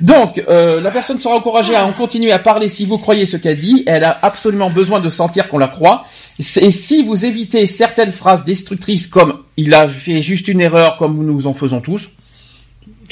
donc, 0.00 0.42
euh, 0.48 0.80
la 0.80 0.90
personne 0.90 1.18
sera 1.18 1.36
encouragée 1.36 1.74
à 1.74 1.86
en 1.86 1.92
continuer 1.92 2.32
à 2.32 2.38
parler 2.38 2.68
si 2.68 2.84
vous 2.84 2.98
croyez 2.98 3.26
ce 3.26 3.36
qu'elle 3.36 3.58
dit. 3.58 3.84
Elle 3.86 4.04
a 4.04 4.18
absolument 4.22 4.70
besoin 4.70 5.00
de 5.00 5.08
sentir 5.08 5.48
qu'on 5.48 5.58
la 5.58 5.68
croit. 5.68 6.04
Et 6.38 6.70
si 6.70 7.04
vous 7.04 7.24
évitez 7.24 7.66
certaines 7.66 8.12
phrases 8.12 8.44
destructrices 8.44 9.06
comme 9.08 9.42
il 9.56 9.74
a 9.74 9.88
fait 9.88 10.22
juste 10.22 10.48
une 10.48 10.60
erreur 10.60 10.96
comme 10.96 11.24
nous 11.24 11.46
en 11.46 11.52
faisons 11.52 11.80
tous, 11.80 12.10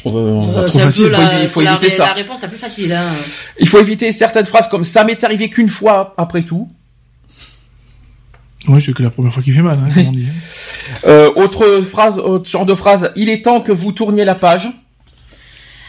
euh, 0.06 0.66
trop 0.66 0.78
facile. 0.78 1.16
il 1.42 1.48
faut, 1.48 1.62
éviter 1.62 1.90
ça. 1.90 2.06
La 2.06 2.12
réponse 2.12 2.42
la 2.42 2.48
plus 2.48 2.58
facile. 2.58 2.92
Hein. 2.92 3.02
Il 3.58 3.68
faut 3.68 3.80
éviter 3.80 4.12
certaines 4.12 4.46
phrases 4.46 4.68
comme 4.68 4.84
ça 4.84 5.04
m'est 5.04 5.22
arrivé 5.24 5.48
qu'une 5.48 5.68
fois 5.68 6.14
après 6.16 6.42
tout. 6.42 6.68
Oui, 8.68 8.82
c'est 8.84 8.92
que 8.92 9.02
la 9.02 9.10
première 9.10 9.32
fois 9.32 9.42
qu'il 9.42 9.54
fait 9.54 9.62
mal, 9.62 9.78
hein, 9.80 9.90
comme 9.92 10.08
on 10.08 10.12
dit. 10.12 10.26
euh, 11.06 11.30
autre 11.36 11.82
phrase, 11.82 12.18
autre 12.18 12.48
genre 12.48 12.66
de 12.66 12.74
phrase. 12.74 13.12
Il 13.16 13.28
est 13.28 13.44
temps 13.44 13.60
que 13.60 13.72
vous 13.72 13.92
tourniez 13.92 14.24
la 14.24 14.34
page. 14.34 14.70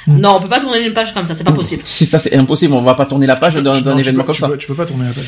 Non, 0.07 0.35
on 0.37 0.41
peut 0.41 0.47
pas 0.47 0.61
tourner 0.61 0.85
une 0.85 0.93
page 0.93 1.13
comme 1.13 1.25
ça, 1.25 1.33
c'est 1.33 1.43
pas 1.43 1.51
possible. 1.51 1.83
Ça, 1.85 2.17
c'est 2.17 2.33
impossible. 2.33 2.73
On 2.73 2.81
va 2.81 2.93
pas 2.93 3.05
tourner 3.05 3.27
la 3.27 3.35
page 3.35 3.55
d'un 3.55 3.97
événement 3.97 4.23
comme 4.23 4.35
ça. 4.35 4.49
tu 4.57 4.67
peux 4.67 4.73
pas 4.73 4.85
tourner 4.85 5.05
la 5.05 5.11
page. 5.11 5.25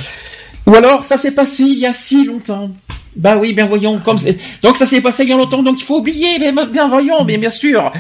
Ou 0.65 0.75
alors, 0.75 1.05
ça 1.05 1.17
s'est 1.17 1.31
passé 1.31 1.63
il 1.63 1.79
y 1.79 1.85
a 1.85 1.93
si 1.93 2.25
longtemps. 2.25 2.71
Bah 3.15 3.37
oui, 3.37 3.53
bien 3.53 3.65
voyons, 3.65 3.99
comme 3.99 4.17
c'est. 4.17 4.37
Donc 4.61 4.77
ça 4.77 4.85
s'est 4.85 5.01
passé 5.01 5.23
il 5.23 5.29
y 5.29 5.33
a 5.33 5.37
longtemps, 5.37 5.63
donc 5.63 5.79
il 5.79 5.83
faut 5.83 5.97
oublier, 5.97 6.39
mais 6.39 6.53
bien 6.67 6.87
voyons, 6.87 7.23
bien 7.25 7.37
bien 7.37 7.49
sûr. 7.49 7.91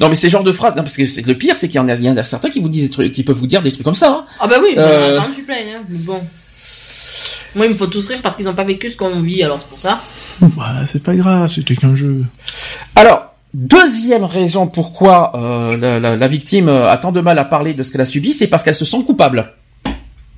Non 0.00 0.08
mais 0.08 0.14
ces 0.14 0.30
genres 0.30 0.42
de 0.42 0.52
phrases, 0.52 0.74
non, 0.74 0.82
parce 0.82 0.96
que 0.96 1.02
le 1.26 1.34
pire, 1.38 1.56
c'est 1.56 1.68
qu'il 1.68 1.76
y 1.76 1.78
en 1.78 1.88
a, 1.88 1.94
il 1.94 2.04
y 2.04 2.10
en 2.10 2.16
a 2.16 2.24
certains 2.24 2.50
qui 2.50 2.60
vous 2.60 2.68
disent 2.68 2.84
des 2.84 2.90
trucs, 2.90 3.12
qui 3.12 3.22
peuvent 3.22 3.36
vous 3.36 3.46
dire 3.46 3.62
des 3.62 3.70
trucs 3.70 3.84
comme 3.84 3.94
ça. 3.94 4.10
Hein. 4.10 4.26
Ah 4.40 4.48
bah 4.48 4.56
oui, 4.62 4.74
euh... 4.78 5.20
je 5.28 5.32
suis 5.34 5.42
plein, 5.42 5.56
hein, 5.56 5.82
mais 5.88 5.98
bon. 5.98 6.20
Moi, 7.54 7.66
il 7.66 7.72
me 7.72 7.76
faut 7.76 7.86
tous 7.86 8.08
rire 8.08 8.18
parce 8.20 8.34
qu'ils 8.34 8.46
n'ont 8.46 8.54
pas 8.54 8.64
vécu 8.64 8.90
ce 8.90 8.96
qu'on 8.96 9.20
vit, 9.20 9.42
alors 9.44 9.60
c'est 9.60 9.68
pour 9.68 9.78
ça. 9.78 10.00
Bah, 10.40 10.84
c'est 10.86 11.02
pas 11.02 11.14
grave, 11.14 11.52
c'était 11.52 11.76
qu'un 11.76 11.94
jeu. 11.94 12.24
Alors, 12.96 13.34
deuxième 13.52 14.24
raison 14.24 14.66
pourquoi 14.66 15.30
euh, 15.36 15.76
la, 15.76 16.00
la, 16.00 16.16
la, 16.16 16.28
victime 16.28 16.68
a 16.68 16.96
tant 16.96 17.12
de 17.12 17.20
mal 17.20 17.38
à 17.38 17.44
parler 17.44 17.74
de 17.74 17.84
ce 17.84 17.92
qu'elle 17.92 18.00
a 18.00 18.06
subi, 18.06 18.34
c'est 18.34 18.48
parce 18.48 18.64
qu'elle 18.64 18.74
se 18.74 18.84
sent 18.84 19.04
coupable. 19.06 19.52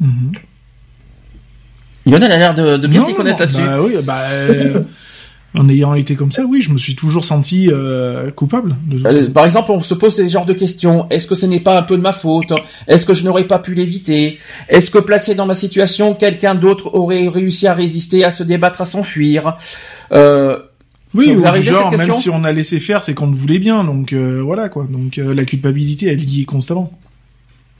Mm 0.01 0.33
Lionel 2.07 2.33
a 2.33 2.37
l'air 2.37 2.55
de, 2.55 2.77
de 2.77 2.87
bien 2.87 3.03
s'y 3.03 3.15
connaître 3.15 3.41
là-dessus. 3.41 3.63
Bah 3.63 3.79
oui, 3.83 3.97
bah, 4.05 4.21
euh, 4.31 4.83
en 5.59 5.69
ayant 5.69 5.95
été 5.95 6.15
comme 6.15 6.31
ça, 6.31 6.45
oui, 6.45 6.61
je 6.61 6.71
me 6.71 6.79
suis 6.79 6.95
toujours 6.95 7.25
senti 7.25 7.69
euh, 7.71 8.31
coupable. 8.31 8.77
Euh, 9.05 9.29
par 9.31 9.45
exemple, 9.45 9.73
on 9.73 9.81
se 9.81 9.95
pose 9.95 10.15
ces 10.15 10.29
genres 10.29 10.47
de 10.47 10.53
questions. 10.53 11.07
Est-ce 11.11 11.27
que 11.27 11.35
ce 11.35 11.47
n'est 11.47 11.61
pas 11.61 11.77
un 11.77 11.83
peu 11.83 11.97
de 11.97 12.03
ma 12.03 12.13
faute? 12.13 12.53
Est-ce 12.87 13.07
que 13.07 13.15
je 13.15 13.25
n'aurais 13.25 13.45
pas 13.45 13.59
pu 13.59 13.75
l'éviter? 13.75 14.39
Est-ce 14.69 14.91
que 14.91 14.99
placé 14.99 15.35
dans 15.35 15.47
ma 15.47 15.55
situation, 15.55 16.15
quelqu'un 16.15 16.55
d'autre 16.55 16.95
aurait 16.95 17.29
réussi 17.29 17.67
à 17.67 17.75
résister, 17.75 18.25
à 18.25 18.31
se 18.31 18.45
débattre, 18.45 18.83
à 18.83 18.85
s'enfuir? 18.85 19.57
Euh, 20.13 20.59
oui, 21.15 21.35
ou 21.35 21.51
du 21.51 21.63
genre, 21.63 21.91
même 21.97 22.15
si 22.15 22.31
on 22.31 22.45
a 22.45 22.53
laissé 22.53 22.79
faire, 22.79 23.03
c'est 23.03 23.15
qu'on 23.15 23.29
le 23.29 23.37
voulait 23.37 23.59
bien, 23.59 23.85
donc 23.85 24.13
voilà 24.13 24.69
quoi. 24.69 24.87
Donc 24.89 25.17
la 25.17 25.45
culpabilité, 25.45 26.07
elle 26.09 26.23
y 26.23 26.43
est 26.43 26.45
constamment. 26.45 26.93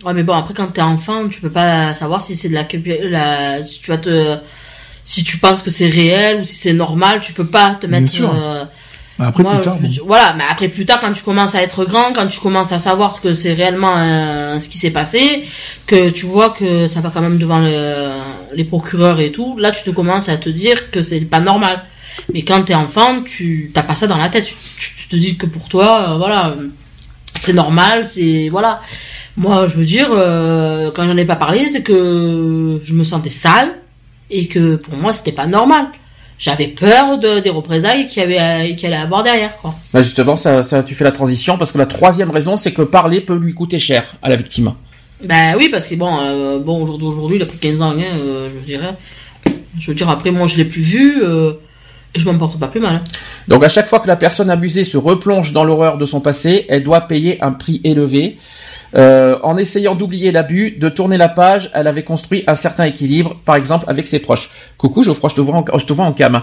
Ouais, 0.05 0.13
mais 0.13 0.23
bon, 0.23 0.35
après, 0.35 0.55
quand 0.55 0.67
t'es 0.67 0.83
enfant, 0.83 1.29
tu 1.29 1.41
peux 1.41 1.51
pas 1.51 1.95
savoir 1.95 2.21
si 2.21 2.37
c'est 2.37 2.49
de 2.49 2.55
la, 2.55 2.67
la, 3.09 3.65
si 3.65 3.81
tu 3.81 3.91
vas 3.91 3.99
te, 3.99 4.39
si 5.05 5.25
tu 5.25 5.39
penses 5.39 5.63
que 5.63 5.71
c'est 5.71 5.89
réel 5.89 6.41
ou 6.41 6.45
si 6.45 6.57
c'est 6.57 6.73
normal, 6.73 7.21
tu 7.21 7.33
peux 7.33 7.47
pas 7.47 7.77
te 7.77 7.87
mettre. 7.87 8.13
Euh, 8.23 8.65
après 9.19 9.45
plus 9.45 9.61
tard. 9.63 9.79
Voilà, 10.05 10.35
mais 10.37 10.45
après 10.51 10.69
plus 10.69 10.85
tard, 10.85 11.01
quand 11.01 11.13
tu 11.13 11.23
commences 11.23 11.55
à 11.55 11.63
être 11.63 11.85
grand, 11.85 12.13
quand 12.13 12.27
tu 12.27 12.39
commences 12.39 12.73
à 12.73 12.79
savoir 12.79 13.23
que 13.23 13.33
c'est 13.33 13.55
réellement 13.55 13.97
euh, 13.97 14.59
ce 14.59 14.69
qui 14.69 14.77
s'est 14.77 14.91
passé, 14.91 15.45
que 15.87 16.11
tu 16.11 16.27
vois 16.27 16.51
que 16.51 16.87
ça 16.87 17.01
va 17.01 17.11
quand 17.11 17.23
même 17.23 17.39
devant 17.39 17.59
le, 17.59 18.13
les 18.55 18.65
procureurs 18.65 19.21
et 19.21 19.33
tout, 19.33 19.57
là 19.59 19.71
tu 19.71 19.83
te 19.83 19.91
commences 19.91 20.29
à 20.29 20.37
te 20.37 20.51
dire 20.51 20.91
que 20.91 21.01
c'est 21.01 21.21
pas 21.21 21.41
normal. 21.41 21.83
Mais 22.35 22.43
quand 22.43 22.63
t'es 22.63 22.75
enfant, 22.75 23.23
tu 23.23 23.71
t'as 23.73 23.83
pas 23.83 23.95
ça 23.95 24.07
dans 24.07 24.19
la 24.19 24.29
tête. 24.29 24.47
Tu, 24.79 25.09
te 25.09 25.17
dis 25.17 25.37
que 25.37 25.47
pour 25.47 25.69
toi, 25.69 26.11
euh, 26.11 26.17
voilà, 26.19 26.55
c'est 27.35 27.53
normal, 27.53 28.07
c'est 28.07 28.49
voilà. 28.51 28.81
Moi, 29.37 29.67
je 29.67 29.77
veux 29.77 29.85
dire, 29.85 30.09
euh, 30.11 30.91
quand 30.95 31.05
j'en 31.05 31.17
ai 31.17 31.25
pas 31.25 31.37
parlé, 31.37 31.67
c'est 31.69 31.83
que 31.83 32.79
je 32.83 32.93
me 32.95 33.05
sentais 33.05 33.31
sale 33.31 33.75
et 34.31 34.47
que 34.47 34.77
pour 34.77 34.97
moi, 34.97 35.13
c'était 35.13 35.33
pas 35.33 35.47
normal. 35.47 35.87
J'avais 36.39 36.69
peur 36.69 37.19
de, 37.19 37.41
des 37.41 37.51
représailles 37.51 38.09
qu'il 38.09 38.23
y, 38.23 38.37
avait, 38.37 38.77
qu'il 38.77 38.87
allait 38.89 39.03
avoir 39.03 39.23
derrière. 39.23 39.57
Quoi. 39.59 39.75
Bah 39.93 40.03
justement, 40.03 40.37
ça, 40.37 40.63
ça, 40.63 40.83
tu 40.83 40.95
fais 40.95 41.05
la 41.05 41.13
transition 41.13 41.57
parce 41.57 41.73
que 41.73 41.79
la 41.79 41.87
troisième 41.87 42.31
raison, 42.31 42.57
c'est 42.57 42.73
que 42.73 42.83
parler 42.83 43.23
peut 43.23 43.37
lui 43.37 43.55
coûter 43.55 43.79
cher 43.79 44.17
à 44.23 44.29
la 44.29 44.37
victime. 44.37 44.75
Ben 45.23 45.57
oui, 45.59 45.69
parce 45.71 45.87
que 45.87 45.95
bon, 45.95 46.19
euh, 46.21 46.59
bon 46.59 46.83
aujourd'hui, 46.83 47.39
il 47.39 47.43
a 47.43 47.47
pris 47.47 47.57
15 47.57 47.83
ans, 47.83 47.93
hein, 47.93 48.03
euh, 48.19 48.51
je 48.55 48.67
dirais. 48.67 48.95
Je 49.79 49.91
veux 49.91 49.95
dire, 49.95 50.11
après, 50.11 50.31
moi, 50.31 50.47
je 50.47 50.57
l'ai 50.57 50.67
plus 50.67 50.83
vu. 50.83 51.23
Euh, 51.23 51.55
et 52.15 52.19
je 52.19 52.25
m'en 52.25 52.37
porte 52.39 52.59
pas 52.59 52.69
plus 52.69 52.81
mal. 52.81 52.97
Hein. 52.97 53.05
Donc 53.47 53.63
à 53.63 53.69
chaque 53.69 53.89
fois 53.89 54.01
que 54.01 54.07
la 54.07 54.17
personne 54.17 54.49
abusée 54.49 54.85
se 54.85 54.97
replonge 54.97 55.53
dans 55.53 55.65
l'horreur 55.65 55.99
de 55.99 56.07
son 56.07 56.21
passé, 56.21 56.65
elle 56.69 56.83
doit 56.83 57.03
payer 57.03 57.43
un 57.43 57.53
prix 57.53 57.81
élevé. 57.85 58.39
Euh, 58.97 59.39
en 59.43 59.57
essayant 59.57 59.95
d'oublier 59.95 60.33
l'abus, 60.33 60.73
de 60.73 60.89
tourner 60.89 61.19
la 61.19 61.29
page, 61.29 61.71
elle 61.75 61.87
avait 61.87 62.03
construit 62.03 62.45
un 62.47 62.55
certain 62.55 62.85
équilibre, 62.85 63.37
par 63.45 63.57
exemple 63.57 63.85
avec 63.89 64.07
ses 64.07 64.19
proches. 64.19 64.51
Coucou 64.79 65.03
Geoffroy, 65.03 65.31
je 65.31 65.35
te 65.35 65.41
vois 65.41 65.57
en, 65.57 65.79
je 65.79 65.85
te 65.85 65.93
vois 65.93 66.07
en 66.07 66.13
cam. 66.13 66.37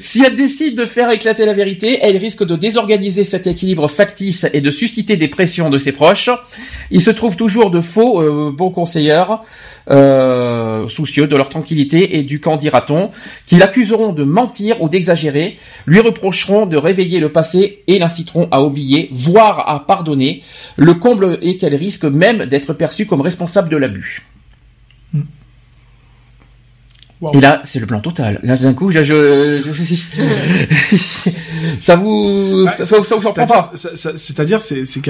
si 0.00 0.22
elle 0.24 0.34
décide 0.34 0.76
de 0.76 0.86
faire 0.86 1.10
éclater 1.10 1.44
la 1.44 1.52
vérité, 1.52 1.98
elle 2.02 2.16
risque 2.16 2.44
de 2.44 2.56
désorganiser 2.56 3.24
cet 3.24 3.46
équilibre 3.46 3.88
factice 3.88 4.46
et 4.52 4.60
de 4.60 4.70
susciter 4.70 5.16
des 5.16 5.28
pressions 5.28 5.70
de 5.70 5.78
ses 5.78 5.92
proches. 5.92 6.30
Il 6.90 7.00
se 7.00 7.10
trouve 7.10 7.36
toujours 7.36 7.70
de 7.70 7.80
faux 7.80 8.22
euh, 8.22 8.50
bons 8.50 8.70
conseillers, 8.70 9.24
euh, 9.90 10.88
soucieux 10.88 11.26
de 11.26 11.36
leur 11.36 11.48
tranquillité 11.48 12.18
et 12.18 12.22
du 12.22 12.40
camp 12.40 12.56
dira-t-on, 12.56 13.10
qui 13.46 13.56
l'accuseront 13.56 14.12
de 14.12 14.24
mentir 14.24 14.82
ou 14.82 14.88
d'exagérer, 14.88 15.58
lui 15.86 16.00
reprocheront 16.00 16.66
de 16.66 16.76
réveiller 16.76 17.20
le 17.20 17.30
passé 17.30 17.82
et 17.86 17.98
l'inciteront 17.98 18.48
à 18.50 18.62
oublier, 18.62 19.08
voire 19.12 19.68
à 19.68 19.86
pardonner. 19.86 20.42
Le 20.76 20.94
comble 20.94 21.38
est 21.42 21.56
qu'elle 21.56 21.74
risque 21.74 22.04
même 22.04 22.46
d'être 22.46 22.72
perçue 22.72 23.06
comme 23.06 23.20
responsable 23.20 23.68
de 23.68 23.76
l'abus. 23.76 24.22
Et 27.34 27.40
là, 27.40 27.60
c'est 27.64 27.80
le 27.80 27.86
plan 27.86 28.00
total. 28.00 28.38
Là, 28.44 28.56
d'un 28.56 28.74
coup, 28.74 28.90
je, 28.92 29.02
je, 29.02 29.60
je- 29.60 31.30
ça 31.80 31.96
vous, 31.96 32.62
Ouais, 32.64 32.70
ça, 32.70 32.84
ça, 32.84 33.00
ça 33.00 33.14
vous 33.16 33.20
surprend 33.22 33.46
pas. 33.46 33.72
C'est-à-dire- 33.74 34.62
c'est- 34.62 34.84
c'est 34.84 35.02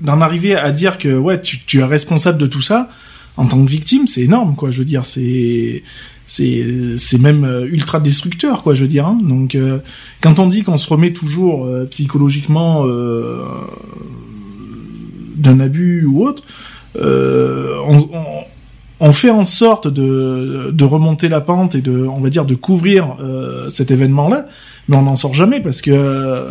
d'en 0.00 0.20
arriver 0.20 0.54
à 0.54 0.70
dire 0.72 0.98
que 0.98 1.16
ouais, 1.16 1.40
tu, 1.40 1.60
tu 1.64 1.80
es 1.80 1.84
responsable 1.84 2.38
de 2.38 2.46
tout 2.46 2.62
ça 2.62 2.88
en 3.36 3.46
tant 3.46 3.64
que 3.64 3.70
victime, 3.70 4.06
c'est 4.06 4.20
énorme, 4.22 4.54
quoi. 4.54 4.70
Je 4.70 4.78
veux 4.78 4.84
dire, 4.84 5.04
c'est 5.04 5.82
c'est 6.26 6.96
c'est 6.96 7.18
même 7.18 7.44
euh, 7.44 7.66
ultra 7.66 7.98
destructeur, 7.98 8.62
quoi. 8.62 8.74
Je 8.74 8.82
veux 8.82 8.88
dire. 8.88 9.06
hein. 9.06 9.18
Donc, 9.22 9.54
euh, 9.54 9.78
quand 10.20 10.38
on 10.38 10.46
dit 10.46 10.62
qu'on 10.62 10.76
se 10.78 10.88
remet 10.88 11.12
toujours 11.12 11.66
euh, 11.66 11.86
psychologiquement 11.86 12.84
euh, 12.86 13.42
d'un 15.36 15.60
abus 15.60 16.04
ou 16.04 16.24
autre, 16.26 16.44
on, 16.94 18.08
on, 18.12 18.44
on 19.04 19.10
fait 19.12 19.30
en 19.30 19.44
sorte 19.44 19.88
de, 19.88 20.70
de 20.72 20.84
remonter 20.84 21.28
la 21.28 21.40
pente 21.40 21.74
et 21.74 21.82
de, 21.82 22.06
on 22.06 22.20
va 22.20 22.30
dire, 22.30 22.44
de 22.44 22.54
couvrir 22.54 23.16
euh, 23.20 23.68
cet 23.68 23.90
événement-là, 23.90 24.46
mais 24.88 24.96
on 24.96 25.02
n'en 25.02 25.16
sort 25.16 25.34
jamais 25.34 25.60
parce 25.60 25.82
que 25.82 25.90
euh, 25.90 26.46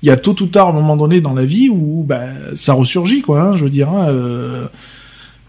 il 0.00 0.06
y 0.06 0.10
a 0.10 0.16
tôt 0.16 0.40
ou 0.40 0.46
tard, 0.46 0.68
à 0.68 0.70
un 0.70 0.74
moment 0.74 0.96
donné 0.96 1.20
dans 1.20 1.34
la 1.34 1.44
vie 1.44 1.68
où 1.68 2.04
bah, 2.06 2.26
ça 2.54 2.72
ressurgit, 2.72 3.20
quoi. 3.20 3.42
hein, 3.42 3.56
je 3.56 3.64
veux 3.64 3.70
dire. 3.70 3.88
hein, 3.90 4.08
euh, 4.10 4.66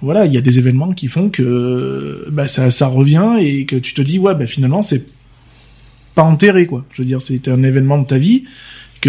voilà, 0.01 0.25
il 0.25 0.33
y 0.33 0.37
a 0.37 0.41
des 0.41 0.57
événements 0.57 0.93
qui 0.93 1.07
font 1.07 1.29
que 1.29 2.27
bah, 2.31 2.47
ça, 2.47 2.71
ça 2.71 2.87
revient 2.87 3.35
et 3.39 3.65
que 3.65 3.75
tu 3.75 3.93
te 3.93 4.01
dis 4.01 4.17
ouais, 4.17 4.33
bah, 4.33 4.47
finalement 4.47 4.81
c'est 4.81 5.05
pas 6.15 6.23
enterré, 6.23 6.65
quoi. 6.65 6.83
Je 6.93 7.03
veux 7.03 7.07
dire, 7.07 7.21
c'était 7.21 7.51
un 7.51 7.61
événement 7.61 7.99
de 7.99 8.07
ta 8.07 8.17
vie 8.17 8.45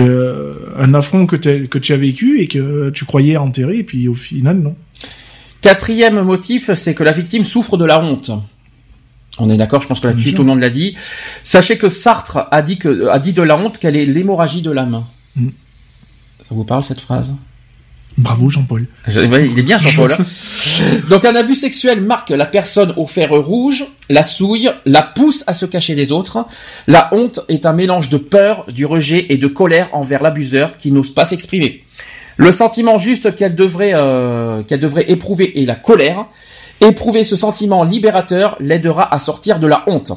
un 0.00 0.92
affront 0.94 1.26
que, 1.26 1.36
que 1.36 1.78
tu 1.78 1.92
as 1.92 1.96
vécu 1.96 2.40
et 2.40 2.48
que 2.48 2.90
tu 2.90 3.04
croyais 3.04 3.36
enterré 3.36 3.78
et 3.78 3.82
puis 3.84 4.08
au 4.08 4.14
final 4.14 4.58
non. 4.58 4.74
Quatrième 5.64 6.20
motif, 6.22 6.72
c'est 6.74 6.94
que 6.94 7.02
la 7.02 7.12
victime 7.12 7.42
souffre 7.42 7.78
de 7.78 7.86
la 7.86 8.02
honte. 8.02 8.30
On 9.38 9.48
est 9.48 9.56
d'accord, 9.56 9.80
je 9.80 9.86
pense 9.88 9.98
que 10.00 10.06
là-dessus 10.06 10.26
Bien 10.26 10.34
tout 10.34 10.42
le 10.42 10.48
monde 10.48 10.60
l'a 10.60 10.68
dit. 10.68 10.94
Sachez 11.42 11.78
que 11.78 11.88
Sartre 11.88 12.46
a 12.50 12.60
dit 12.60 12.78
que 12.78 13.08
a 13.08 13.18
dit 13.18 13.32
de 13.32 13.40
la 13.40 13.56
honte 13.56 13.78
qu'elle 13.78 13.96
est 13.96 14.04
l'hémorragie 14.04 14.60
de 14.60 14.70
l'âme. 14.70 15.04
Mm. 15.36 15.48
Ça 16.40 16.48
vous 16.50 16.64
parle 16.64 16.84
cette 16.84 17.00
phrase? 17.00 17.34
Bravo 18.18 18.50
Jean-Paul. 18.50 18.86
Je- 19.08 19.22
ouais, 19.22 19.48
il 19.48 19.58
est 19.58 19.62
bien 19.62 19.78
Jean-Paul. 19.78 20.12
hein. 20.12 20.24
Donc 21.08 21.24
un 21.24 21.34
abus 21.34 21.56
sexuel 21.56 22.02
marque 22.02 22.28
la 22.28 22.44
personne 22.46 22.92
au 22.98 23.06
fer 23.06 23.30
rouge, 23.32 23.86
la 24.10 24.22
souille, 24.22 24.70
la 24.84 25.02
pousse 25.02 25.44
à 25.46 25.54
se 25.54 25.64
cacher 25.64 25.94
des 25.94 26.12
autres. 26.12 26.44
La 26.86 27.08
honte 27.12 27.40
est 27.48 27.64
un 27.64 27.72
mélange 27.72 28.10
de 28.10 28.18
peur, 28.18 28.66
du 28.70 28.84
rejet 28.84 29.24
et 29.30 29.38
de 29.38 29.46
colère 29.46 29.88
envers 29.94 30.22
l'abuseur 30.22 30.76
qui 30.76 30.92
n'ose 30.92 31.14
pas 31.14 31.24
s'exprimer. 31.24 31.84
Le 32.36 32.52
sentiment 32.52 32.98
juste 32.98 33.34
qu'elle 33.34 33.54
devrait, 33.54 33.92
euh, 33.94 34.62
qu'elle 34.62 34.80
devrait 34.80 35.04
éprouver 35.08 35.60
est 35.62 35.66
la 35.66 35.76
colère. 35.76 36.26
Éprouver 36.80 37.24
ce 37.24 37.36
sentiment 37.36 37.84
libérateur 37.84 38.56
l'aidera 38.60 39.12
à 39.14 39.18
sortir 39.18 39.60
de 39.60 39.66
la 39.66 39.84
honte. 39.86 40.12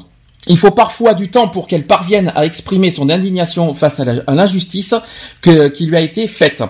Il 0.48 0.58
faut 0.58 0.72
parfois 0.72 1.14
du 1.14 1.30
temps 1.30 1.48
pour 1.48 1.68
qu'elle 1.68 1.86
parvienne 1.86 2.32
à 2.36 2.46
exprimer 2.46 2.90
son 2.90 3.10
indignation 3.10 3.74
face 3.74 4.00
à 4.00 4.34
l'injustice 4.34 4.96
qui 5.42 5.86
lui 5.86 5.96
a 5.96 6.02
été 6.02 6.28
faite. 6.28 6.64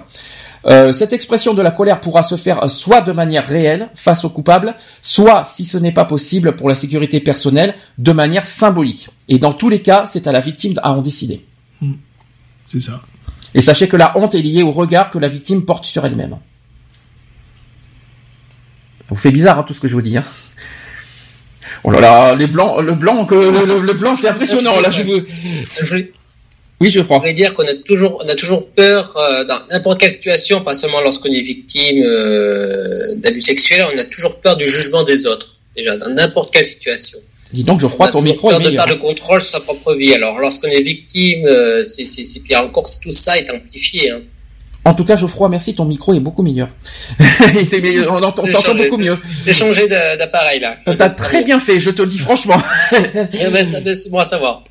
Euh, 0.65 0.91
cette 0.91 1.13
expression 1.13 1.53
de 1.53 1.61
la 1.61 1.71
colère 1.71 2.01
pourra 2.01 2.23
se 2.23 2.35
faire 2.35 2.69
soit 2.69 3.01
de 3.01 3.11
manière 3.13 3.45
réelle 3.45 3.89
face 3.95 4.25
au 4.25 4.29
coupable, 4.29 4.75
soit, 5.01 5.45
si 5.45 5.63
ce 5.63 5.77
n'est 5.77 5.93
pas 5.93 6.05
possible 6.05 6.55
pour 6.55 6.67
la 6.67 6.75
sécurité 6.75 7.21
personnelle, 7.21 7.75
de 7.97 8.11
manière 8.11 8.47
symbolique. 8.47 9.09
Et 9.29 9.39
dans 9.39 9.53
tous 9.53 9.69
les 9.69 9.81
cas, 9.81 10.07
c'est 10.11 10.27
à 10.27 10.31
la 10.31 10.41
victime 10.41 10.79
à 10.83 10.91
en 10.91 11.01
décider. 11.01 11.45
C'est 12.65 12.81
ça. 12.81 13.01
Et 13.57 13.61
sachez 13.61 13.87
que 13.87 13.97
la 13.97 14.15
honte 14.15 14.35
est 14.35 14.41
liée 14.41 14.61
au 14.61 14.71
regard 14.71 15.09
que 15.09 15.17
la 15.17 15.27
victime 15.27 15.65
porte 15.65 15.83
sur 15.85 16.05
elle-même. 16.05 16.37
Ça 18.99 19.05
vous 19.09 19.15
fait 19.15 19.31
bizarre 19.31 19.57
hein, 19.57 19.63
tout 19.63 19.73
ce 19.73 19.81
que 19.81 19.87
je 19.87 19.93
vous 19.93 20.03
dis. 20.03 20.15
Hein 20.15 20.23
oh 21.83 21.89
là 21.89 21.99
là, 21.99 22.35
les 22.35 22.45
blancs, 22.45 22.79
le 22.83 22.93
blanc, 22.93 23.25
que, 23.25 23.33
le, 23.33 23.93
blanc, 23.93 24.15
c'est 24.15 24.27
impressionnant. 24.27 24.79
Là, 24.79 24.91
je 24.91 25.01
voulais, 25.01 25.25
Oui, 26.79 26.91
je 26.91 26.99
crois. 26.99 27.17
je 27.17 27.21
voulais 27.21 27.33
dire 27.33 27.55
qu'on 27.55 27.63
a 27.63 27.73
toujours, 27.83 28.23
on 28.23 28.29
a 28.29 28.35
toujours 28.35 28.69
peur 28.69 29.17
euh, 29.17 29.43
dans 29.45 29.59
n'importe 29.71 30.01
quelle 30.01 30.11
situation, 30.11 30.61
pas 30.61 30.75
seulement 30.75 31.01
lorsqu'on 31.01 31.31
est 31.31 31.41
victime 31.41 32.03
euh, 32.03 33.15
d'abus 33.15 33.41
sexuels, 33.41 33.87
on 33.91 33.97
a 33.97 34.03
toujours 34.03 34.39
peur 34.39 34.55
du 34.55 34.67
jugement 34.67 35.01
des 35.01 35.25
autres. 35.25 35.57
Déjà, 35.75 35.97
dans 35.97 36.09
n'importe 36.09 36.53
quelle 36.53 36.65
situation. 36.65 37.17
Dis 37.53 37.63
donc, 37.63 37.77
On 37.77 37.79
Geoffroy, 37.79 38.11
ton 38.11 38.21
micro 38.21 38.49
est 38.49 38.53
peur 38.53 38.59
de 38.59 38.65
meilleur. 38.69 38.85
perdre 38.85 39.01
le 39.01 39.07
contrôle 39.07 39.41
sur 39.41 39.51
sa 39.51 39.59
propre 39.61 39.93
vie. 39.95 40.13
Alors, 40.13 40.37
lorsqu'on 40.39 40.67
est 40.67 40.81
victime, 40.81 41.45
euh, 41.45 41.83
c'est 41.85 42.05
c'est- 42.05 42.25
c'est 42.25 42.41
pire 42.41 42.59
encore. 42.61 42.85
Tout 43.01 43.11
ça 43.11 43.37
est 43.37 43.49
amplifié. 43.49 44.11
Hein. 44.11 44.21
En 44.85 44.93
tout 44.93 45.03
cas, 45.03 45.17
Geoffroy, 45.17 45.49
merci, 45.49 45.75
ton 45.75 45.83
micro 45.85 46.13
est 46.13 46.19
beaucoup 46.21 46.43
meilleur. 46.43 46.69
Il 47.53 47.57
était 47.59 47.81
meilleur, 47.81 48.13
on 48.13 48.21
t'entend 48.21 48.49
changé. 48.61 48.85
beaucoup 48.85 48.97
mieux. 48.97 49.17
J'ai 49.45 49.51
changé 49.53 49.87
d'appareil 49.87 50.59
là. 50.61 50.77
T'as 50.97 51.09
très 51.09 51.43
bien 51.43 51.59
fait, 51.59 51.79
je 51.81 51.89
te 51.89 52.01
le 52.01 52.07
dis 52.09 52.17
franchement. 52.19 52.61
Eh 52.93 53.49
ben, 53.49 53.69
ça- 53.71 53.81
ben, 53.81 53.95
C'est 53.95 54.09
bon 54.09 54.19
à 54.19 54.25
savoir. 54.25 54.63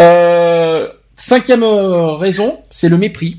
Euh, 0.00 0.88
cinquième 1.16 1.62
euh, 1.62 2.14
raison, 2.14 2.58
c'est 2.70 2.88
le 2.88 2.96
mépris. 2.98 3.36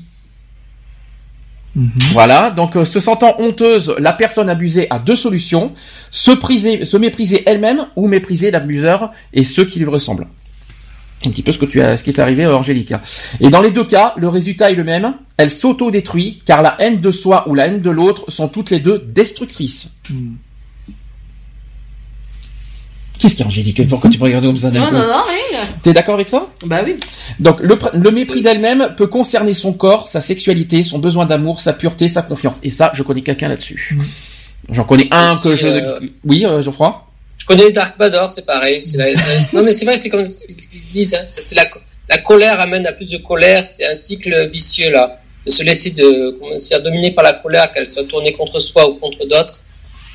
Voilà, 2.12 2.50
donc 2.50 2.76
euh, 2.76 2.84
se 2.84 3.00
sentant 3.00 3.34
honteuse, 3.40 3.94
la 3.98 4.12
personne 4.12 4.48
abusée 4.48 4.86
a 4.90 4.98
deux 4.98 5.16
solutions 5.16 5.72
se, 6.10 6.30
priser, 6.30 6.84
se 6.84 6.96
mépriser 6.96 7.42
elle-même 7.46 7.86
ou 7.96 8.06
mépriser 8.06 8.50
l'abuseur 8.50 9.10
et 9.32 9.44
ceux 9.44 9.64
qui 9.64 9.80
lui 9.80 9.88
ressemblent. 9.88 10.26
Un 11.26 11.30
petit 11.30 11.42
peu 11.42 11.52
ce 11.52 11.58
que 11.58 11.64
tu 11.64 11.80
as, 11.80 11.96
ce 11.96 12.04
qui 12.04 12.10
est 12.10 12.20
arrivé 12.20 12.44
à 12.44 12.54
Angélique. 12.54 12.92
Et 13.40 13.48
dans 13.48 13.62
les 13.62 13.70
deux 13.70 13.84
cas, 13.84 14.12
le 14.16 14.28
résultat 14.28 14.70
est 14.70 14.74
le 14.74 14.84
même. 14.84 15.14
Elle 15.36 15.50
s'auto-détruit 15.50 16.42
car 16.44 16.62
la 16.62 16.76
haine 16.78 17.00
de 17.00 17.10
soi 17.10 17.48
ou 17.48 17.54
la 17.54 17.66
haine 17.66 17.80
de 17.80 17.90
l'autre 17.90 18.30
sont 18.30 18.48
toutes 18.48 18.70
les 18.70 18.80
deux 18.80 18.98
destructrices. 18.98 19.88
Qu'est-ce 23.18 23.34
qu'il 23.36 23.40
y 23.44 23.44
a, 23.44 23.46
Angélique? 23.48 23.88
Pourquoi 23.88 24.10
tu 24.10 24.18
me 24.18 24.24
regardes 24.24 24.44
comme 24.44 24.56
ça 24.58 24.70
d'un 24.70 24.80
Non, 24.80 24.86
coup? 24.88 24.92
non, 24.94 25.06
non, 25.06 25.22
rien. 25.50 25.60
T'es 25.82 25.92
d'accord 25.92 26.14
avec 26.14 26.28
ça? 26.28 26.46
Bah 26.66 26.82
oui. 26.84 26.96
donc 27.38 27.60
le, 27.60 27.76
pr- 27.76 27.96
le 27.96 28.10
mépris 28.10 28.42
d'elle-même 28.42 28.94
peut 28.96 29.06
concerner 29.06 29.54
son 29.54 29.72
corps, 29.72 30.08
sa 30.08 30.20
sexualité, 30.20 30.82
son 30.82 30.98
besoin 30.98 31.24
d'amour, 31.24 31.60
sa 31.60 31.72
pureté, 31.72 32.08
sa 32.08 32.22
confiance. 32.22 32.56
Et 32.62 32.70
ça, 32.70 32.90
je 32.94 33.02
connais 33.02 33.22
quelqu'un 33.22 33.48
là-dessus. 33.48 33.96
J'en 34.70 34.84
connais 34.84 35.08
un 35.10 35.36
que 35.42 35.54
je... 35.56 35.66
euh, 35.66 36.00
Oui, 36.24 36.44
euh, 36.44 36.60
Geoffroy? 36.62 37.02
Je 37.36 37.46
connais 37.46 37.70
Dark 37.70 37.96
Vador, 37.98 38.30
c'est 38.30 38.46
pareil. 38.46 38.80
c'est 38.80 38.98
la- 38.98 39.10
la- 39.12 39.18
non, 39.52 39.62
mais 39.62 39.72
c'est 39.72 39.84
vrai, 39.84 39.96
c'est 39.96 40.08
comme 40.08 40.24
ce 40.24 40.46
qu'ils 40.46 40.90
disent. 40.92 41.14
hein. 41.14 41.24
C'est 41.40 41.56
la, 41.56 41.66
co- 41.66 41.80
la 42.08 42.18
colère 42.18 42.60
amène 42.60 42.86
à 42.86 42.92
plus 42.92 43.10
de 43.10 43.18
colère. 43.18 43.66
C'est 43.66 43.86
un 43.86 43.94
cycle 43.94 44.50
vicieux 44.50 44.90
là. 44.90 45.20
De 45.46 45.50
se 45.50 45.62
laisser 45.62 45.90
de, 45.90 46.36
comment 46.40 46.56
dire, 46.56 46.82
dominer 46.82 47.10
par 47.10 47.22
la 47.22 47.34
colère, 47.34 47.70
qu'elle 47.70 47.86
soit 47.86 48.04
tournée 48.04 48.32
contre 48.32 48.60
soi 48.60 48.88
ou 48.88 48.94
contre 48.94 49.26
d'autres, 49.26 49.60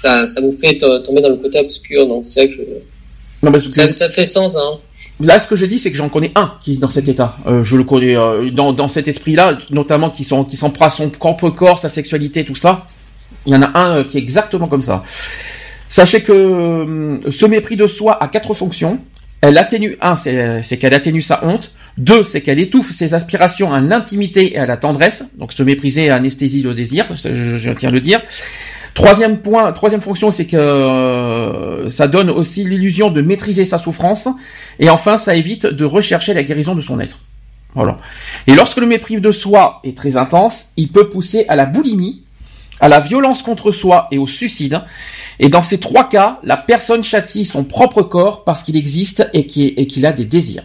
ça, 0.02 0.26
ça 0.26 0.42
vous 0.42 0.52
fait 0.52 0.78
to- 0.78 1.00
tomber 1.00 1.22
dans 1.22 1.30
le 1.30 1.36
côté 1.38 1.60
obscur. 1.60 2.08
Donc 2.08 2.26
c'est 2.26 2.46
vrai 2.46 2.50
que 2.50 2.56
je- 2.62 3.46
Non, 3.46 3.52
que 3.52 3.60
ça, 3.60 3.92
ça 3.92 4.10
fait 4.10 4.26
sens. 4.26 4.56
Hein. 4.56 4.80
là, 5.22 5.40
ce 5.40 5.48
que 5.48 5.56
je 5.56 5.66
dis, 5.66 5.80
c'est 5.80 5.92
que 5.92 5.98
j'en 5.98 6.10
connais 6.10 6.32
un 6.36 6.54
qui 6.62 6.74
est 6.74 6.78
dans 6.78 6.90
cet 6.90 7.08
état. 7.08 7.38
Euh, 7.48 7.64
je 7.64 7.78
le 7.78 7.84
connais 7.84 8.16
euh, 8.18 8.50
dans, 8.52 8.74
dans 8.74 8.88
cet 8.88 9.08
esprit-là, 9.08 9.58
notamment 9.72 10.10
qui 10.10 10.24
sont 10.24 10.44
qui 10.44 10.58
s'en 10.58 10.70
prend 10.72 10.86
à 10.86 10.90
son 10.90 11.10
propre 11.10 11.50
corps, 11.50 11.80
sa 11.80 11.90
sexualité, 11.90 12.44
tout 12.44 12.56
ça. 12.56 12.86
Il 13.46 13.54
y 13.54 13.56
en 13.56 13.62
a 13.62 13.78
un 13.80 13.98
euh, 13.98 14.04
qui 14.04 14.18
est 14.18 14.22
exactement 14.22 14.68
comme 14.68 14.82
ça. 14.82 15.04
Sachez 15.88 16.22
que 16.22 16.32
euh, 16.34 17.18
ce 17.32 17.46
mépris 17.46 17.76
de 17.78 17.88
soi 17.88 18.22
a 18.22 18.28
quatre 18.28 18.54
fonctions. 18.54 19.00
Elle 19.42 19.58
atténue 19.58 19.98
un, 20.02 20.16
c'est 20.18 20.78
qu'elle 20.78 20.94
atténue 20.94 21.22
sa 21.22 21.46
honte. 21.46 21.72
Deux, 21.98 22.24
c'est 22.26 22.42
qu'elle 22.42 22.60
étouffe 22.60 22.92
ses 22.92 23.14
aspirations 23.14 23.72
à 23.74 23.80
l'intimité 23.80 24.54
et 24.54 24.58
à 24.58 24.66
la 24.66 24.76
tendresse. 24.76 25.24
Donc 25.38 25.54
se 25.54 25.64
mépriser 25.64 26.10
anesthésie 26.10 26.62
le 26.62 26.74
désir, 26.74 27.06
je, 27.16 27.58
je 27.58 27.72
tiens 27.72 27.88
à 27.88 27.92
le 27.94 28.02
dire. 28.02 28.22
Troisième 28.94 29.40
point, 29.40 29.72
troisième 29.72 30.02
fonction, 30.02 30.32
c'est 30.32 30.46
que 30.46 30.58
euh, 30.58 31.90
ça 31.90 32.08
donne 32.08 32.30
aussi 32.30 32.64
l'illusion 32.64 33.10
de 33.12 33.22
maîtriser 33.22 33.66
sa 33.66 33.78
souffrance. 33.78 34.28
Et 34.80 34.90
enfin, 34.90 35.18
ça 35.18 35.36
évite 35.36 35.66
de 35.66 35.86
rechercher 35.86 36.34
la 36.34 36.44
guérison 36.44 36.76
de 36.76 36.82
son 36.82 37.00
être. 37.00 37.20
Voilà. 37.76 37.98
Et 38.48 38.56
lorsque 38.56 38.78
le 38.78 38.88
mépris 38.88 39.22
de 39.22 39.32
soi 39.32 39.80
est 39.84 39.96
très 39.96 40.18
intense, 40.18 40.70
il 40.76 40.90
peut 40.92 41.10
pousser 41.10 41.46
à 41.48 41.56
la 41.56 41.66
boulimie, 41.66 42.24
à 42.80 42.90
la 42.90 43.00
violence 43.00 43.42
contre 43.42 43.72
soi 43.72 44.08
et 44.12 44.18
au 44.18 44.28
suicide. 44.28 44.82
Et 45.40 45.50
dans 45.50 45.62
ces 45.62 45.80
trois 45.80 46.10
cas, 46.10 46.40
la 46.44 46.58
personne 46.58 47.04
châtie 47.04 47.46
son 47.46 47.64
propre 47.64 48.02
corps 48.02 48.44
parce 48.44 48.64
qu'il 48.64 48.76
existe 48.76 49.30
et 49.34 49.46
qu'il 49.46 50.06
a 50.06 50.12
des 50.12 50.26
désirs. 50.26 50.64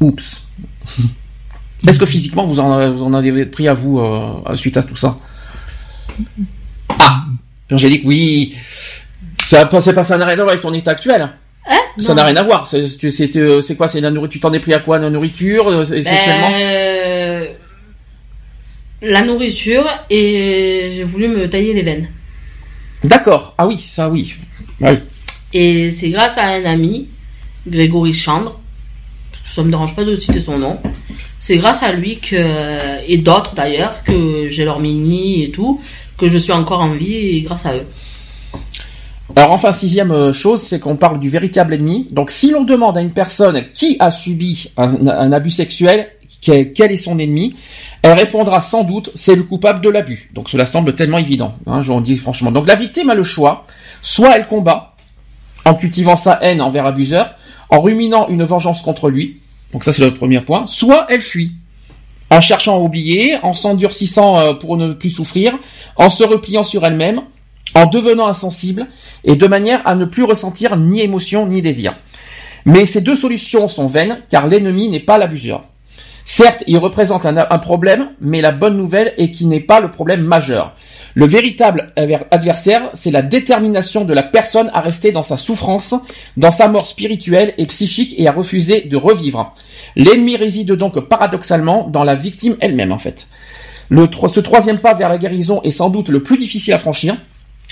Oups. 0.00 0.46
Est-ce 1.86 1.98
que 1.98 2.06
physiquement 2.06 2.46
vous 2.46 2.60
en, 2.60 2.92
vous 2.92 3.04
en 3.04 3.14
avez 3.14 3.46
pris 3.46 3.68
à 3.68 3.74
vous 3.74 3.98
euh, 3.98 4.54
suite 4.54 4.76
à 4.76 4.82
tout 4.82 4.96
ça? 4.96 5.18
Ah, 6.88 7.24
Angélique, 7.70 8.02
oui. 8.04 8.54
Ça, 9.48 9.68
c'est 9.80 9.92
pas 9.92 10.04
ça 10.04 10.16
n'a 10.18 10.24
rien 10.26 10.34
à 10.34 10.36
voir 10.38 10.50
avec 10.50 10.60
ton 10.62 10.72
état 10.72 10.90
actuel. 10.92 11.22
Hein? 11.22 11.32
Ça 11.98 12.14
n'a 12.14 12.24
rien 12.24 12.36
à 12.36 12.42
voir. 12.42 12.66
C'est 12.68 12.86
c'est- 12.88 13.10
c'est, 13.10 13.36
euh, 13.36 13.60
quoi 13.76 13.88
C'est 13.88 14.00
la 14.00 14.10
nourriture. 14.10 14.32
Tu 14.32 14.40
t'en 14.40 14.52
es 14.52 14.60
pris 14.60 14.74
à 14.74 14.78
quoi 14.80 14.98
La 14.98 15.10
nourriture 15.10 15.68
euh, 15.68 15.84
c'est- 15.84 16.02
Ben, 16.02 16.54
euh, 16.54 17.46
la 19.02 19.22
nourriture 19.24 19.86
et 20.10 20.92
j'ai 20.96 21.04
voulu 21.04 21.28
me 21.28 21.48
tailler 21.48 21.74
les 21.74 21.82
veines. 21.82 22.08
D'accord. 23.04 23.54
Ah 23.58 23.66
oui, 23.66 23.84
ça 23.88 24.08
oui. 24.08 24.34
Oui. 24.80 24.90
Et 25.52 25.92
c'est 25.92 26.08
grâce 26.10 26.38
à 26.38 26.44
un 26.46 26.64
ami, 26.64 27.08
Grégory 27.66 28.12
Chandre, 28.12 28.58
ça 29.44 29.62
me 29.62 29.70
dérange 29.70 29.94
pas 29.96 30.04
de 30.04 30.16
citer 30.16 30.40
son 30.40 30.58
nom, 30.58 30.78
c'est 31.38 31.56
grâce 31.56 31.82
à 31.82 31.92
lui 31.92 32.18
que, 32.18 32.36
et 33.08 33.16
d'autres 33.18 33.54
d'ailleurs, 33.54 34.02
que 34.04 34.48
j'ai 34.48 34.64
leur 34.64 34.80
mini 34.80 35.44
et 35.44 35.50
tout, 35.50 35.80
que 36.18 36.28
je 36.28 36.38
suis 36.38 36.52
encore 36.52 36.80
en 36.80 36.92
vie 36.92 37.42
grâce 37.42 37.66
à 37.66 37.74
eux. 37.74 37.86
Alors 39.34 39.52
enfin, 39.52 39.72
sixième 39.72 40.12
euh, 40.12 40.32
chose, 40.32 40.62
c'est 40.62 40.78
qu'on 40.78 40.96
parle 40.96 41.18
du 41.18 41.28
véritable 41.28 41.74
ennemi. 41.74 42.08
Donc 42.10 42.30
si 42.30 42.50
l'on 42.50 42.64
demande 42.64 42.96
à 42.96 43.00
une 43.00 43.10
personne 43.10 43.64
qui 43.74 43.96
a 43.98 44.10
subi 44.10 44.70
un, 44.76 45.32
abus 45.32 45.50
sexuel, 45.50 46.08
quel, 46.40 46.92
est 46.92 46.96
son 46.96 47.18
ennemi, 47.18 47.56
elle 48.02 48.12
répondra 48.12 48.60
sans 48.60 48.84
doute 48.84 49.10
c'est 49.16 49.34
le 49.34 49.42
coupable 49.42 49.80
de 49.80 49.88
l'abus. 49.88 50.30
Donc 50.32 50.48
cela 50.48 50.64
semble 50.64 50.94
tellement 50.94 51.18
évident, 51.18 51.54
hein, 51.66 51.82
je 51.82 51.92
vous 51.92 52.00
dis 52.00 52.16
franchement. 52.16 52.52
Donc 52.52 52.68
la 52.68 52.76
victime 52.76 53.10
a 53.10 53.14
le 53.14 53.24
choix, 53.24 53.66
soit 54.00 54.36
elle 54.36 54.46
combat 54.46 54.94
en 55.64 55.74
cultivant 55.74 56.14
sa 56.14 56.38
haine 56.42 56.62
envers 56.62 56.84
l'abuseur, 56.84 57.34
en 57.70 57.80
ruminant 57.80 58.28
une 58.28 58.44
vengeance 58.44 58.82
contre 58.82 59.10
lui, 59.10 59.40
donc 59.72 59.82
ça 59.82 59.92
c'est 59.92 60.04
le 60.04 60.14
premier 60.14 60.40
point, 60.40 60.66
soit 60.68 61.06
elle 61.08 61.20
fuit 61.20 61.52
en 62.30 62.40
cherchant 62.40 62.76
à 62.76 62.80
oublier, 62.80 63.36
en 63.42 63.54
s'endurcissant 63.54 64.38
euh, 64.38 64.52
pour 64.54 64.76
ne 64.76 64.92
plus 64.92 65.10
souffrir, 65.10 65.58
en 65.96 66.10
se 66.10 66.24
repliant 66.24 66.62
sur 66.62 66.84
elle-même, 66.84 67.22
en 67.74 67.86
devenant 67.86 68.26
insensible, 68.26 68.86
et 69.24 69.36
de 69.36 69.46
manière 69.46 69.86
à 69.86 69.94
ne 69.94 70.04
plus 70.04 70.24
ressentir 70.24 70.76
ni 70.76 71.00
émotion 71.00 71.46
ni 71.46 71.62
désir. 71.62 71.94
Mais 72.64 72.84
ces 72.84 73.00
deux 73.00 73.14
solutions 73.14 73.68
sont 73.68 73.86
vaines, 73.86 74.22
car 74.28 74.48
l'ennemi 74.48 74.88
n'est 74.88 75.00
pas 75.00 75.18
l'abuseur. 75.18 75.64
Certes, 76.28 76.64
il 76.66 76.76
représente 76.78 77.24
un, 77.24 77.58
problème, 77.58 78.08
mais 78.20 78.40
la 78.40 78.50
bonne 78.50 78.76
nouvelle 78.76 79.14
est 79.16 79.30
qu'il 79.30 79.46
n'est 79.46 79.60
pas 79.60 79.78
le 79.78 79.92
problème 79.92 80.22
majeur. 80.22 80.74
Le 81.14 81.24
véritable 81.24 81.92
adversaire, 82.32 82.90
c'est 82.94 83.12
la 83.12 83.22
détermination 83.22 84.04
de 84.04 84.12
la 84.12 84.24
personne 84.24 84.68
à 84.74 84.80
rester 84.80 85.12
dans 85.12 85.22
sa 85.22 85.36
souffrance, 85.36 85.94
dans 86.36 86.50
sa 86.50 86.66
mort 86.66 86.88
spirituelle 86.88 87.54
et 87.58 87.66
psychique 87.66 88.16
et 88.18 88.26
à 88.26 88.32
refuser 88.32 88.82
de 88.82 88.96
revivre. 88.96 89.54
L'ennemi 89.94 90.36
réside 90.36 90.72
donc 90.72 90.98
paradoxalement 91.08 91.88
dans 91.88 92.02
la 92.02 92.16
victime 92.16 92.56
elle-même 92.60 92.92
en 92.92 92.98
fait. 92.98 93.28
Ce 93.92 94.40
troisième 94.40 94.80
pas 94.80 94.94
vers 94.94 95.08
la 95.08 95.18
guérison 95.18 95.62
est 95.62 95.70
sans 95.70 95.90
doute 95.90 96.08
le 96.08 96.24
plus 96.24 96.38
difficile 96.38 96.74
à 96.74 96.78
franchir. 96.78 97.16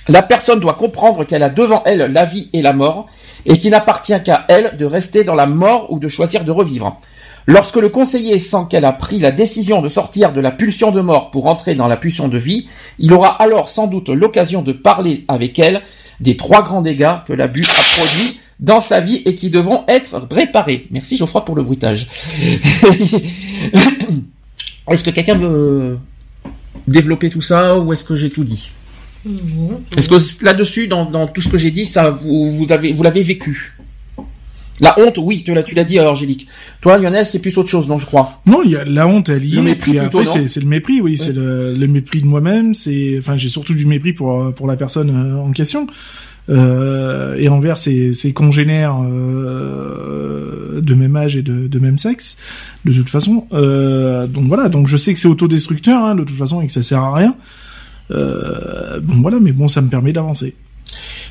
La 0.06 0.22
personne 0.22 0.60
doit 0.60 0.74
comprendre 0.74 1.24
qu'elle 1.24 1.42
a 1.42 1.48
devant 1.48 1.82
elle 1.86 2.12
la 2.12 2.24
vie 2.24 2.50
et 2.52 2.62
la 2.62 2.72
mort, 2.72 3.06
et 3.46 3.58
qu'il 3.58 3.70
n'appartient 3.70 4.22
qu'à 4.22 4.44
elle 4.48 4.76
de 4.76 4.84
rester 4.84 5.24
dans 5.24 5.34
la 5.34 5.46
mort 5.46 5.90
ou 5.90 5.98
de 5.98 6.08
choisir 6.08 6.44
de 6.44 6.52
revivre. 6.52 7.00
Lorsque 7.46 7.76
le 7.76 7.90
conseiller 7.90 8.38
sent 8.38 8.66
qu'elle 8.70 8.84
a 8.86 8.92
pris 8.92 9.18
la 9.18 9.30
décision 9.30 9.82
de 9.82 9.88
sortir 9.88 10.32
de 10.32 10.40
la 10.40 10.50
pulsion 10.50 10.90
de 10.90 11.00
mort 11.00 11.30
pour 11.30 11.46
entrer 11.46 11.74
dans 11.74 11.88
la 11.88 11.96
pulsion 11.96 12.28
de 12.28 12.38
vie, 12.38 12.66
il 12.98 13.12
aura 13.12 13.28
alors 13.42 13.68
sans 13.68 13.86
doute 13.86 14.08
l'occasion 14.08 14.62
de 14.62 14.72
parler 14.72 15.24
avec 15.28 15.58
elle 15.58 15.82
des 16.20 16.36
trois 16.36 16.62
grands 16.62 16.80
dégâts 16.80 17.16
que 17.26 17.32
l'abus 17.32 17.64
a 17.68 17.98
produits 17.98 18.38
dans 18.60 18.80
sa 18.80 19.00
vie 19.00 19.20
et 19.26 19.34
qui 19.34 19.50
devront 19.50 19.84
être 19.88 20.26
réparés. 20.30 20.86
Merci 20.90 21.16
Geoffroy 21.16 21.44
pour 21.44 21.56
le 21.56 21.62
bruitage. 21.62 22.06
est-ce 24.90 25.04
que 25.04 25.10
quelqu'un 25.10 25.34
veut 25.34 25.98
développer 26.86 27.30
tout 27.30 27.42
ça 27.42 27.78
ou 27.78 27.92
est-ce 27.92 28.04
que 28.04 28.16
j'ai 28.16 28.30
tout 28.30 28.44
dit? 28.44 28.70
Est-ce 29.96 30.08
que 30.08 30.44
là-dessus, 30.44 30.86
dans, 30.86 31.06
dans, 31.06 31.26
tout 31.26 31.40
ce 31.40 31.48
que 31.48 31.56
j'ai 31.56 31.70
dit, 31.70 31.86
ça 31.86 32.10
vous, 32.10 32.52
vous 32.52 32.72
avez 32.72 32.92
vous 32.92 33.02
l'avez 33.02 33.22
vécu? 33.22 33.74
La 34.80 34.98
honte, 34.98 35.18
oui, 35.22 35.42
tu 35.44 35.54
l'as, 35.54 35.62
tu 35.62 35.74
l'as 35.74 35.84
dit, 35.84 36.00
Angélique. 36.00 36.46
Toi, 36.80 36.98
Lionel, 36.98 37.24
c'est 37.26 37.38
plus 37.38 37.56
autre 37.58 37.68
chose, 37.68 37.88
non, 37.88 37.98
je 37.98 38.06
crois. 38.06 38.40
Non, 38.46 38.62
il 38.64 38.72
y 38.72 38.76
a 38.76 38.84
la 38.84 39.06
honte, 39.06 39.28
elle 39.28 39.44
y 39.44 39.52
Le 39.52 39.58
est. 39.58 39.62
mépris 39.62 39.98
après, 39.98 40.24
c'est, 40.24 40.48
c'est 40.48 40.60
le 40.60 40.66
mépris, 40.66 41.00
oui, 41.00 41.16
c'est 41.16 41.32
le, 41.32 41.74
le 41.74 41.86
mépris 41.86 42.20
de 42.20 42.26
moi-même. 42.26 42.74
C'est, 42.74 43.16
enfin, 43.18 43.36
j'ai 43.36 43.48
surtout 43.48 43.74
du 43.74 43.86
mépris 43.86 44.12
pour 44.12 44.52
pour 44.54 44.66
la 44.66 44.76
personne 44.76 45.10
euh, 45.10 45.36
en 45.38 45.52
question 45.52 45.86
euh, 46.48 47.36
et 47.38 47.48
envers 47.48 47.78
ses, 47.78 48.12
ses 48.12 48.32
congénères 48.32 48.96
euh, 49.02 50.80
de 50.80 50.94
même 50.94 51.16
âge 51.16 51.36
et 51.36 51.42
de, 51.42 51.66
de 51.68 51.78
même 51.78 51.98
sexe. 51.98 52.36
De 52.84 52.92
toute 52.92 53.08
façon, 53.08 53.46
euh, 53.52 54.26
donc 54.26 54.46
voilà. 54.48 54.68
Donc 54.68 54.86
je 54.88 54.96
sais 54.96 55.14
que 55.14 55.20
c'est 55.20 55.28
autodestructeur, 55.28 56.02
hein, 56.04 56.14
de 56.14 56.24
toute 56.24 56.36
façon, 56.36 56.60
et 56.60 56.66
que 56.66 56.72
ça 56.72 56.82
sert 56.82 57.00
à 57.02 57.14
rien. 57.14 57.36
Euh, 58.10 59.00
bon 59.00 59.22
voilà, 59.22 59.38
mais 59.40 59.52
bon, 59.52 59.68
ça 59.68 59.80
me 59.80 59.88
permet 59.88 60.12
d'avancer. 60.12 60.54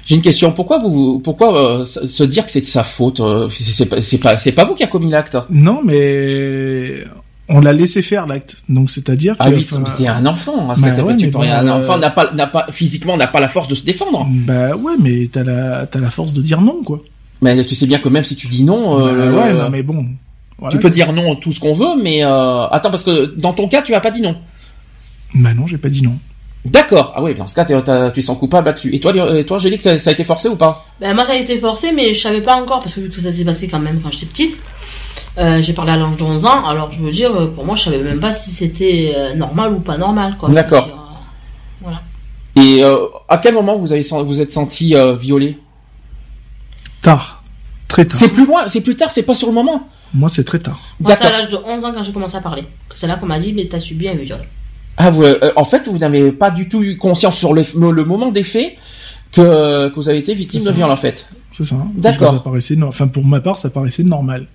J'ai 0.05 0.15
une 0.15 0.21
question. 0.21 0.51
Pourquoi 0.51 0.79
vous, 0.79 1.19
pourquoi 1.23 1.79
euh, 1.81 1.85
se 1.85 2.23
dire 2.23 2.45
que 2.45 2.51
c'est 2.51 2.61
de 2.61 2.65
sa 2.65 2.83
faute 2.83 3.19
euh, 3.21 3.47
C'est 3.51 3.85
pas, 3.85 4.01
c'est 4.01 4.17
pas, 4.17 4.37
c'est 4.37 4.51
pas 4.51 4.65
vous 4.65 4.75
qui 4.75 4.83
a 4.83 4.87
commis 4.87 5.09
l'acte. 5.09 5.37
Non, 5.49 5.81
mais 5.83 7.05
on 7.47 7.61
l'a 7.61 7.71
laissé 7.73 8.01
faire 8.01 8.27
l'acte. 8.27 8.57
Donc 8.67 8.89
c'est-à-dire 8.89 9.35
Ah 9.39 9.49
que, 9.49 9.55
oui, 9.55 9.67
t'es 9.97 10.07
un 10.07 10.25
enfant. 10.25 10.69
hein, 10.69 10.75
bah 10.77 10.93
c'est- 10.95 11.01
ouais, 11.01 11.15
tu 11.15 11.25
mais 11.27 11.31
peux 11.31 11.37
bon, 11.37 11.43
rien- 11.43 11.59
un 11.59 11.67
euh, 11.67 11.83
enfant 11.83 11.97
n'a 11.97 12.09
pas, 12.09 12.31
n'a 12.33 12.47
pas, 12.47 12.67
physiquement, 12.71 13.15
n'a 13.15 13.27
pas 13.27 13.39
la 13.39 13.47
force 13.47 13.67
de 13.69 13.75
se 13.75 13.85
défendre. 13.85 14.27
Bah 14.29 14.75
ouais, 14.75 14.93
mais 15.01 15.29
t'as 15.31 15.43
la 15.43 15.87
t'as 15.87 15.99
la 15.99 16.09
force 16.11 16.33
de 16.33 16.41
dire 16.41 16.59
non, 16.61 16.83
quoi. 16.83 17.01
Mais 17.41 17.63
tu 17.65 17.75
sais 17.75 17.87
bien 17.87 17.99
que 17.99 18.09
même 18.09 18.23
si 18.23 18.35
tu 18.35 18.47
dis 18.47 18.63
non, 18.63 18.97
Bah 18.99 19.13
ouais, 19.13 19.53
non, 19.53 19.69
mais 19.69 19.83
bon. 19.83 20.05
Voilà, 20.59 20.75
tu 20.75 20.81
peux 20.81 20.89
dire 20.89 21.11
non 21.13 21.35
tout 21.35 21.51
ce 21.51 21.59
qu'on 21.59 21.73
veut, 21.73 22.01
mais 22.01 22.23
euh, 22.25 22.67
attends 22.67 22.89
parce 22.91 23.03
que 23.03 23.33
dans 23.37 23.53
ton 23.53 23.67
cas, 23.67 23.81
tu 23.81 23.93
as 23.93 23.99
pas 24.01 24.11
dit 24.11 24.21
non. 24.21 24.35
Bah 25.35 25.53
non, 25.53 25.65
j'ai 25.67 25.77
pas 25.77 25.89
dit 25.89 26.01
non. 26.01 26.17
D'accord. 26.65 27.11
Ah 27.15 27.21
oui, 27.21 27.35
dans 27.35 27.47
ce 27.47 27.55
cas, 27.55 27.65
t'es- 27.65 27.81
t'as- 27.81 28.09
tu 28.11 28.21
es 28.21 28.23
sens 28.23 28.37
coupable 28.37 28.67
là-dessus. 28.67 28.95
Et 28.95 28.99
toi, 28.99 29.11
et 29.37 29.45
toi, 29.45 29.57
Angélique, 29.57 29.81
ça 29.81 29.99
ça 29.99 30.11
a 30.11 30.13
été 30.13 30.23
forcé 30.23 30.47
ou 30.47 30.55
pas? 30.55 30.85
Ben, 31.01 31.13
moi, 31.13 31.25
ça 31.25 31.33
a 31.33 31.35
été 31.35 31.57
forcé, 31.59 31.91
mais 31.91 32.13
je 32.13 32.21
savais 32.21 32.41
pas 32.41 32.55
encore, 32.55 32.79
parce 32.79 32.93
que 32.93 33.01
vu 33.01 33.09
que 33.09 33.19
ça 33.19 33.31
s'est 33.31 33.43
passé 33.43 33.67
quand 33.67 33.79
même 33.79 33.99
quand 34.01 34.11
j'étais 34.11 34.27
petite, 34.27 34.57
euh, 35.37 35.61
j'ai 35.61 35.73
parlé 35.73 35.91
à 35.91 35.97
l'âge 35.97 36.15
de 36.15 36.23
11 36.23 36.45
ans, 36.45 36.65
alors 36.65 36.89
je 36.91 36.99
veux 37.01 37.11
dire, 37.11 37.35
euh, 37.35 37.47
pour 37.47 37.65
moi, 37.65 37.75
je 37.75 37.83
savais 37.83 37.97
même 37.97 38.19
pas 38.21 38.31
si 38.31 38.49
c'était 38.51 39.13
euh, 39.15 39.33
normal 39.33 39.73
ou 39.73 39.79
pas 39.81 39.97
normal, 39.97 40.37
quoi. 40.39 40.49
D'accord. 40.49 40.87
euh, 40.87 40.95
Voilà. 41.81 42.01
Et 42.55 42.83
euh, 42.83 43.07
à 43.27 43.39
quel 43.39 43.55
moment 43.55 43.75
vous 43.75 43.91
avez 43.91 44.05
vous 44.25 44.39
êtes 44.39 44.53
senti 44.53 44.95
euh, 44.95 45.15
violé? 45.15 45.57
Tard. 47.01 47.43
Très 47.89 48.05
tard. 48.05 48.17
C'est 48.19 48.29
plus 48.29 48.45
loin, 48.45 48.67
c'est 48.69 48.81
plus 48.81 48.95
tard, 48.95 49.11
c'est 49.11 49.23
pas 49.23 49.35
sur 49.35 49.47
le 49.47 49.53
moment? 49.53 49.87
Moi, 50.13 50.29
c'est 50.29 50.43
très 50.43 50.59
tard. 50.59 50.79
Moi, 50.99 51.15
c'est 51.15 51.25
à 51.25 51.31
l'âge 51.31 51.49
de 51.49 51.57
11 51.57 51.83
ans 51.83 51.91
quand 51.93 52.03
j'ai 52.03 52.13
commencé 52.13 52.37
à 52.37 52.41
parler. 52.41 52.63
C'est 52.93 53.07
là 53.07 53.15
qu'on 53.15 53.25
m'a 53.25 53.39
dit, 53.39 53.51
mais 53.51 53.65
t'as 53.67 53.79
subi 53.79 54.07
un 54.07 54.13
viol. 54.13 54.39
Ah, 54.97 55.09
vous, 55.09 55.23
euh, 55.23 55.51
en 55.55 55.65
fait, 55.65 55.87
vous 55.87 55.97
n'avez 55.97 56.31
pas 56.31 56.51
du 56.51 56.69
tout 56.69 56.83
eu 56.83 56.97
conscience 56.97 57.35
sur 57.35 57.53
le, 57.53 57.63
le 57.91 58.03
moment 58.03 58.31
des 58.31 58.43
faits 58.43 58.75
que, 59.31 59.89
que 59.89 59.95
vous 59.95 60.09
avez 60.09 60.19
été 60.19 60.33
victime 60.33 60.63
de 60.63 60.71
viol, 60.71 60.89
en 60.91 60.97
fait. 60.97 61.27
C'est 61.51 61.65
ça. 61.65 61.85
D'accord. 61.95 62.31
Ça 62.33 62.39
paraissait, 62.39 62.81
enfin 62.83 63.07
pour 63.07 63.25
ma 63.25 63.39
part, 63.39 63.57
ça 63.57 63.69
paraissait 63.69 64.03
normal. 64.03 64.47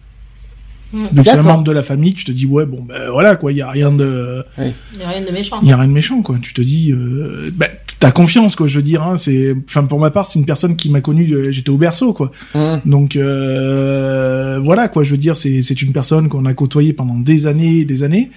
Mm. 0.92 1.06
Donc 1.12 1.24
c'est 1.26 1.32
un 1.32 1.42
membre 1.42 1.64
de 1.64 1.72
la 1.72 1.82
famille, 1.82 2.14
tu 2.14 2.24
te 2.24 2.32
dis 2.32 2.46
ouais 2.46 2.64
bon 2.64 2.80
ben 2.80 3.10
voilà 3.10 3.36
quoi, 3.36 3.52
il 3.52 3.58
y 3.58 3.60
a 3.60 3.68
rien 3.68 3.92
de, 3.92 4.42
Il 4.56 4.72
n'y 4.96 5.04
a 5.04 5.08
rien 5.10 5.20
de 5.20 5.30
méchant. 5.30 5.58
il 5.62 5.68
y 5.68 5.72
a 5.72 5.76
rien 5.76 5.86
de 5.86 5.92
méchant 5.92 6.22
quoi. 6.22 6.36
Tu 6.40 6.54
te 6.54 6.62
dis, 6.62 6.92
euh, 6.92 7.50
ben 7.52 7.68
t'as 8.00 8.10
confiance 8.10 8.56
quoi, 8.56 8.66
je 8.68 8.76
veux 8.76 8.82
dire. 8.82 9.02
Hein, 9.02 9.16
c'est, 9.18 9.54
enfin 9.68 9.84
pour 9.84 9.98
ma 10.00 10.10
part, 10.10 10.26
c'est 10.26 10.38
une 10.38 10.46
personne 10.46 10.76
qui 10.76 10.88
m'a 10.90 11.02
connu, 11.02 11.26
de- 11.26 11.50
j'étais 11.50 11.68
au 11.70 11.76
berceau 11.76 12.14
quoi. 12.14 12.32
Hum. 12.54 12.80
Donc 12.86 13.16
euh, 13.16 14.58
voilà 14.62 14.88
quoi, 14.88 15.02
je 15.02 15.10
veux 15.10 15.18
dire, 15.18 15.36
c'est 15.36 15.60
c'est 15.62 15.82
une 15.82 15.92
personne 15.92 16.28
qu'on 16.28 16.46
a 16.46 16.54
côtoyée 16.54 16.94
pendant 16.94 17.16
des 17.18 17.46
années, 17.46 17.80
et 17.80 17.84
des 17.84 18.02
années. 18.02 18.30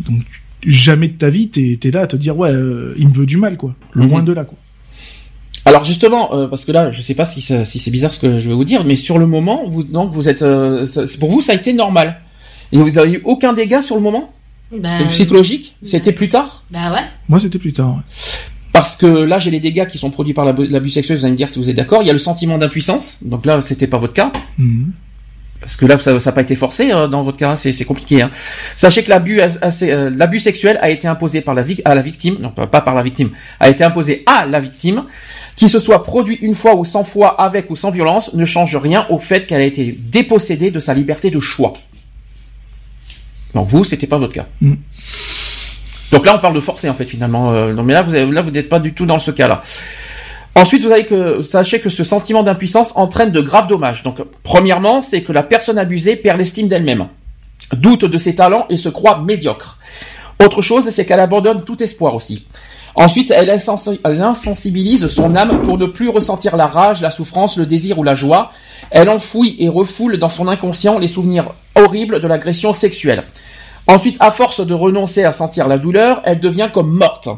Donc 0.00 0.22
jamais 0.66 1.08
de 1.08 1.14
ta 1.18 1.28
vie 1.28 1.48
t'es 1.48 1.76
t'es 1.80 1.90
là 1.90 2.02
à 2.02 2.06
te 2.06 2.16
dire 2.16 2.36
ouais, 2.36 2.50
euh, 2.52 2.94
il 2.98 3.08
me 3.08 3.12
veut 3.14 3.26
du 3.26 3.36
mal 3.36 3.56
quoi. 3.56 3.74
Loin 3.94 4.20
Mhm. 4.20 4.24
de 4.26 4.32
là 4.32 4.44
quoi. 4.44 4.56
Alors 5.64 5.84
justement, 5.84 6.34
euh, 6.34 6.48
parce 6.48 6.64
que 6.64 6.72
là, 6.72 6.90
je 6.90 7.00
sais 7.02 7.14
pas 7.14 7.24
si, 7.24 7.40
si 7.40 7.78
c'est 7.78 7.90
bizarre 7.92 8.12
ce 8.12 8.18
que 8.18 8.38
je 8.40 8.48
vais 8.48 8.54
vous 8.54 8.64
dire, 8.64 8.84
mais 8.84 8.96
sur 8.96 9.18
le 9.18 9.26
moment, 9.26 9.62
vous 9.66 9.84
donc 9.84 10.10
vous 10.10 10.28
êtes, 10.28 10.42
euh, 10.42 10.84
ça- 10.86 11.04
pour 11.20 11.30
vous, 11.30 11.40
ça 11.40 11.52
a 11.52 11.54
été 11.54 11.72
normal. 11.72 12.20
Et 12.72 12.78
vous 12.78 12.98
avez 12.98 13.12
eu 13.12 13.22
aucun 13.24 13.52
dégât 13.52 13.80
sur 13.82 13.94
le 13.96 14.02
moment? 14.02 14.32
Ben, 14.76 15.06
psychologique? 15.08 15.76
C'était 15.84 16.12
plus 16.12 16.28
tard? 16.28 16.64
Bah 16.72 16.90
ouais. 16.92 17.02
Moi 17.28 17.38
c'était 17.38 17.58
plus 17.58 17.72
tard. 17.72 17.90
ouais. 17.96 18.02
Parce 18.72 18.96
que 18.96 19.06
là, 19.06 19.38
j'ai 19.38 19.50
les 19.50 19.60
dégâts 19.60 19.86
qui 19.86 19.98
sont 19.98 20.10
produits 20.10 20.32
par 20.32 20.46
l'abus 20.46 20.66
l'abus 20.66 20.88
sexuel. 20.90 21.18
Vous 21.18 21.24
allez 21.26 21.32
me 21.32 21.36
dire 21.36 21.50
si 21.50 21.58
vous 21.58 21.68
êtes 21.68 21.76
d'accord. 21.76 22.02
Il 22.02 22.06
y 22.06 22.10
a 22.10 22.14
le 22.14 22.18
sentiment 22.18 22.56
d'impuissance. 22.58 23.18
Donc 23.22 23.44
là, 23.46 23.60
c'était 23.60 23.86
pas 23.86 23.98
votre 23.98 24.14
cas. 24.14 24.32
Mhm. 24.58 24.92
Parce 25.62 25.76
que 25.76 25.86
là, 25.86 25.96
ça 25.96 26.12
n'a 26.12 26.32
pas 26.32 26.42
été 26.42 26.56
forcé 26.56 26.90
euh, 26.90 27.06
dans 27.06 27.22
votre 27.22 27.38
cas, 27.38 27.54
c'est 27.54 27.84
compliqué. 27.84 28.20
Hein. 28.20 28.32
Sachez 28.74 29.04
que 29.04 29.10
l'abus 29.10 29.40
euh, 29.40 30.10
l'abus 30.12 30.40
sexuel 30.40 30.76
a 30.82 30.90
été 30.90 31.06
imposé 31.06 31.40
par 31.40 31.54
la 31.54 31.62
vic- 31.62 31.82
à 31.84 31.94
la 31.94 32.02
victime, 32.02 32.38
non 32.40 32.50
pas 32.50 32.80
par 32.80 32.96
la 32.96 33.02
victime, 33.02 33.30
a 33.60 33.68
été 33.70 33.84
imposé 33.84 34.24
à 34.26 34.44
la 34.44 34.58
victime, 34.58 35.04
qui 35.54 35.68
se 35.68 35.78
soit 35.78 36.02
produit 36.02 36.34
une 36.42 36.56
fois 36.56 36.74
ou 36.74 36.84
cent 36.84 37.04
fois 37.04 37.40
avec 37.40 37.70
ou 37.70 37.76
sans 37.76 37.90
violence, 37.92 38.34
ne 38.34 38.44
change 38.44 38.76
rien 38.76 39.06
au 39.08 39.20
fait 39.20 39.46
qu'elle 39.46 39.60
a 39.60 39.64
été 39.64 39.96
dépossédée 39.98 40.72
de 40.72 40.80
sa 40.80 40.94
liberté 40.94 41.30
de 41.30 41.38
choix. 41.38 41.74
Donc 43.54 43.68
vous, 43.68 43.84
c'était 43.84 44.08
pas 44.08 44.18
votre 44.18 44.32
cas. 44.32 44.46
Mm. 44.60 44.74
Donc 46.10 46.26
là, 46.26 46.34
on 46.34 46.40
parle 46.40 46.54
de 46.54 46.60
forcé 46.60 46.88
en 46.88 46.94
fait 46.94 47.04
finalement. 47.04 47.52
Euh, 47.52 47.72
non, 47.72 47.84
mais 47.84 47.94
là, 47.94 48.02
vous 48.02 48.14
avez- 48.14 48.30
là, 48.30 48.42
vous 48.42 48.50
n'êtes 48.50 48.68
pas 48.68 48.80
du 48.80 48.92
tout 48.94 49.06
dans 49.06 49.18
ce 49.20 49.30
cas-là. 49.30 49.62
Ensuite, 50.54 50.84
vous 50.84 50.92
avez 50.92 51.06
que 51.06 51.40
sachez 51.40 51.80
que 51.80 51.88
ce 51.88 52.04
sentiment 52.04 52.42
d'impuissance 52.42 52.92
entraîne 52.94 53.30
de 53.30 53.40
graves 53.40 53.68
dommages. 53.68 54.02
Donc, 54.02 54.18
premièrement, 54.42 55.00
c'est 55.00 55.22
que 55.22 55.32
la 55.32 55.42
personne 55.42 55.78
abusée 55.78 56.16
perd 56.16 56.38
l'estime 56.38 56.68
d'elle-même, 56.68 57.06
doute 57.72 58.04
de 58.04 58.18
ses 58.18 58.34
talents 58.34 58.66
et 58.68 58.76
se 58.76 58.90
croit 58.90 59.18
médiocre. 59.18 59.78
Autre 60.44 60.60
chose, 60.60 60.90
c'est 60.90 61.06
qu'elle 61.06 61.20
abandonne 61.20 61.64
tout 61.64 61.82
espoir 61.82 62.14
aussi. 62.14 62.46
Ensuite, 62.94 63.32
elle 63.34 63.48
insensibilise 63.48 65.06
son 65.06 65.34
âme 65.34 65.62
pour 65.62 65.78
ne 65.78 65.86
plus 65.86 66.10
ressentir 66.10 66.56
la 66.56 66.66
rage, 66.66 67.00
la 67.00 67.10
souffrance, 67.10 67.56
le 67.56 67.64
désir 67.64 67.98
ou 67.98 68.02
la 68.02 68.14
joie. 68.14 68.52
Elle 68.90 69.08
enfouit 69.08 69.56
et 69.58 69.68
refoule 69.68 70.18
dans 70.18 70.28
son 70.28 70.48
inconscient 70.48 70.98
les 70.98 71.08
souvenirs 71.08 71.54
horribles 71.74 72.20
de 72.20 72.28
l'agression 72.28 72.74
sexuelle. 72.74 73.24
Ensuite, 73.86 74.16
à 74.20 74.30
force 74.30 74.64
de 74.64 74.74
renoncer 74.74 75.24
à 75.24 75.32
sentir 75.32 75.68
la 75.68 75.78
douleur, 75.78 76.20
elle 76.24 76.40
devient 76.40 76.68
comme 76.72 76.90
morte. 76.90 77.28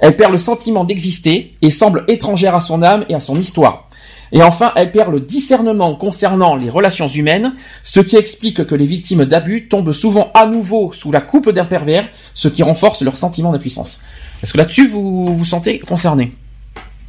Elle 0.00 0.16
perd 0.16 0.32
le 0.32 0.38
sentiment 0.38 0.84
d'exister 0.84 1.52
et 1.62 1.70
semble 1.70 2.04
étrangère 2.08 2.54
à 2.54 2.60
son 2.60 2.82
âme 2.82 3.04
et 3.08 3.14
à 3.14 3.20
son 3.20 3.36
histoire. 3.36 3.88
Et 4.32 4.42
enfin, 4.42 4.72
elle 4.76 4.92
perd 4.92 5.12
le 5.12 5.20
discernement 5.20 5.94
concernant 5.94 6.54
les 6.54 6.70
relations 6.70 7.08
humaines, 7.08 7.54
ce 7.82 8.00
qui 8.00 8.16
explique 8.16 8.64
que 8.64 8.74
les 8.74 8.86
victimes 8.86 9.24
d'abus 9.24 9.68
tombent 9.68 9.92
souvent 9.92 10.30
à 10.34 10.46
nouveau 10.46 10.92
sous 10.92 11.10
la 11.10 11.20
coupe 11.20 11.50
d'un 11.50 11.64
pervers, 11.64 12.08
ce 12.34 12.48
qui 12.48 12.62
renforce 12.62 13.02
leur 13.02 13.16
sentiment 13.16 13.52
d'impuissance. 13.52 14.00
Est-ce 14.42 14.52
que 14.52 14.58
là-dessus 14.58 14.88
vous 14.88 15.34
vous 15.34 15.44
sentez 15.44 15.80
concerné? 15.80 16.32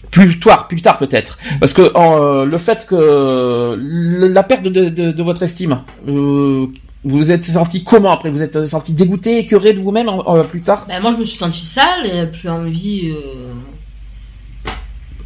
Plus 0.10 0.40
tard, 0.40 0.68
plus 0.68 0.82
tard 0.82 0.98
peut-être, 0.98 1.38
parce 1.62 1.72
que 1.72 1.94
euh, 1.96 2.44
le 2.44 2.58
fait 2.58 2.86
que 2.86 3.78
la 3.80 4.44
perte 4.44 4.64
de 4.64 5.24
votre 5.24 5.44
estime, 5.44 5.84
euh, 6.10 6.68
vous 7.04 7.18
vous 7.18 7.32
êtes 7.32 7.46
senti 7.46 7.84
comment 7.84 8.12
après? 8.12 8.30
Vous 8.30 8.44
êtes 8.44 8.66
senti 8.66 8.94
dégoûté, 8.94 9.40
écœuré 9.40 9.74
de 9.74 9.80
vous-même 9.80 10.08
euh, 10.10 10.44
plus 10.44 10.62
tard? 10.62 10.86
Ben, 10.88 11.02
moi, 11.02 11.12
je 11.12 11.18
me 11.18 11.24
suis 11.24 11.38
sentie 11.38 11.66
sale 11.66 12.06
et 12.06 12.28
plus 12.28 12.50
envie. 12.50 13.10
euh, 13.10 13.54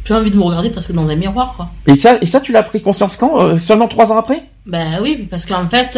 Plus 0.04 0.14
envie 0.14 0.30
de 0.30 0.36
me 0.36 0.42
regarder 0.42 0.70
parce 0.70 0.86
que 0.86 0.92
dans 0.92 1.08
un 1.08 1.16
miroir, 1.16 1.54
quoi. 1.56 1.68
Et 1.86 1.96
ça, 1.96 2.16
et 2.20 2.26
ça, 2.26 2.40
tu 2.40 2.52
l'as 2.52 2.62
pris 2.62 2.80
conscience 2.80 3.16
quand? 3.16 3.40
Euh, 3.40 3.56
Seulement 3.58 3.88
trois 3.88 4.12
ans 4.12 4.18
après? 4.18 4.44
Ben 4.64 5.00
oui, 5.02 5.26
parce 5.30 5.44
qu'en 5.46 5.68
fait, 5.68 5.92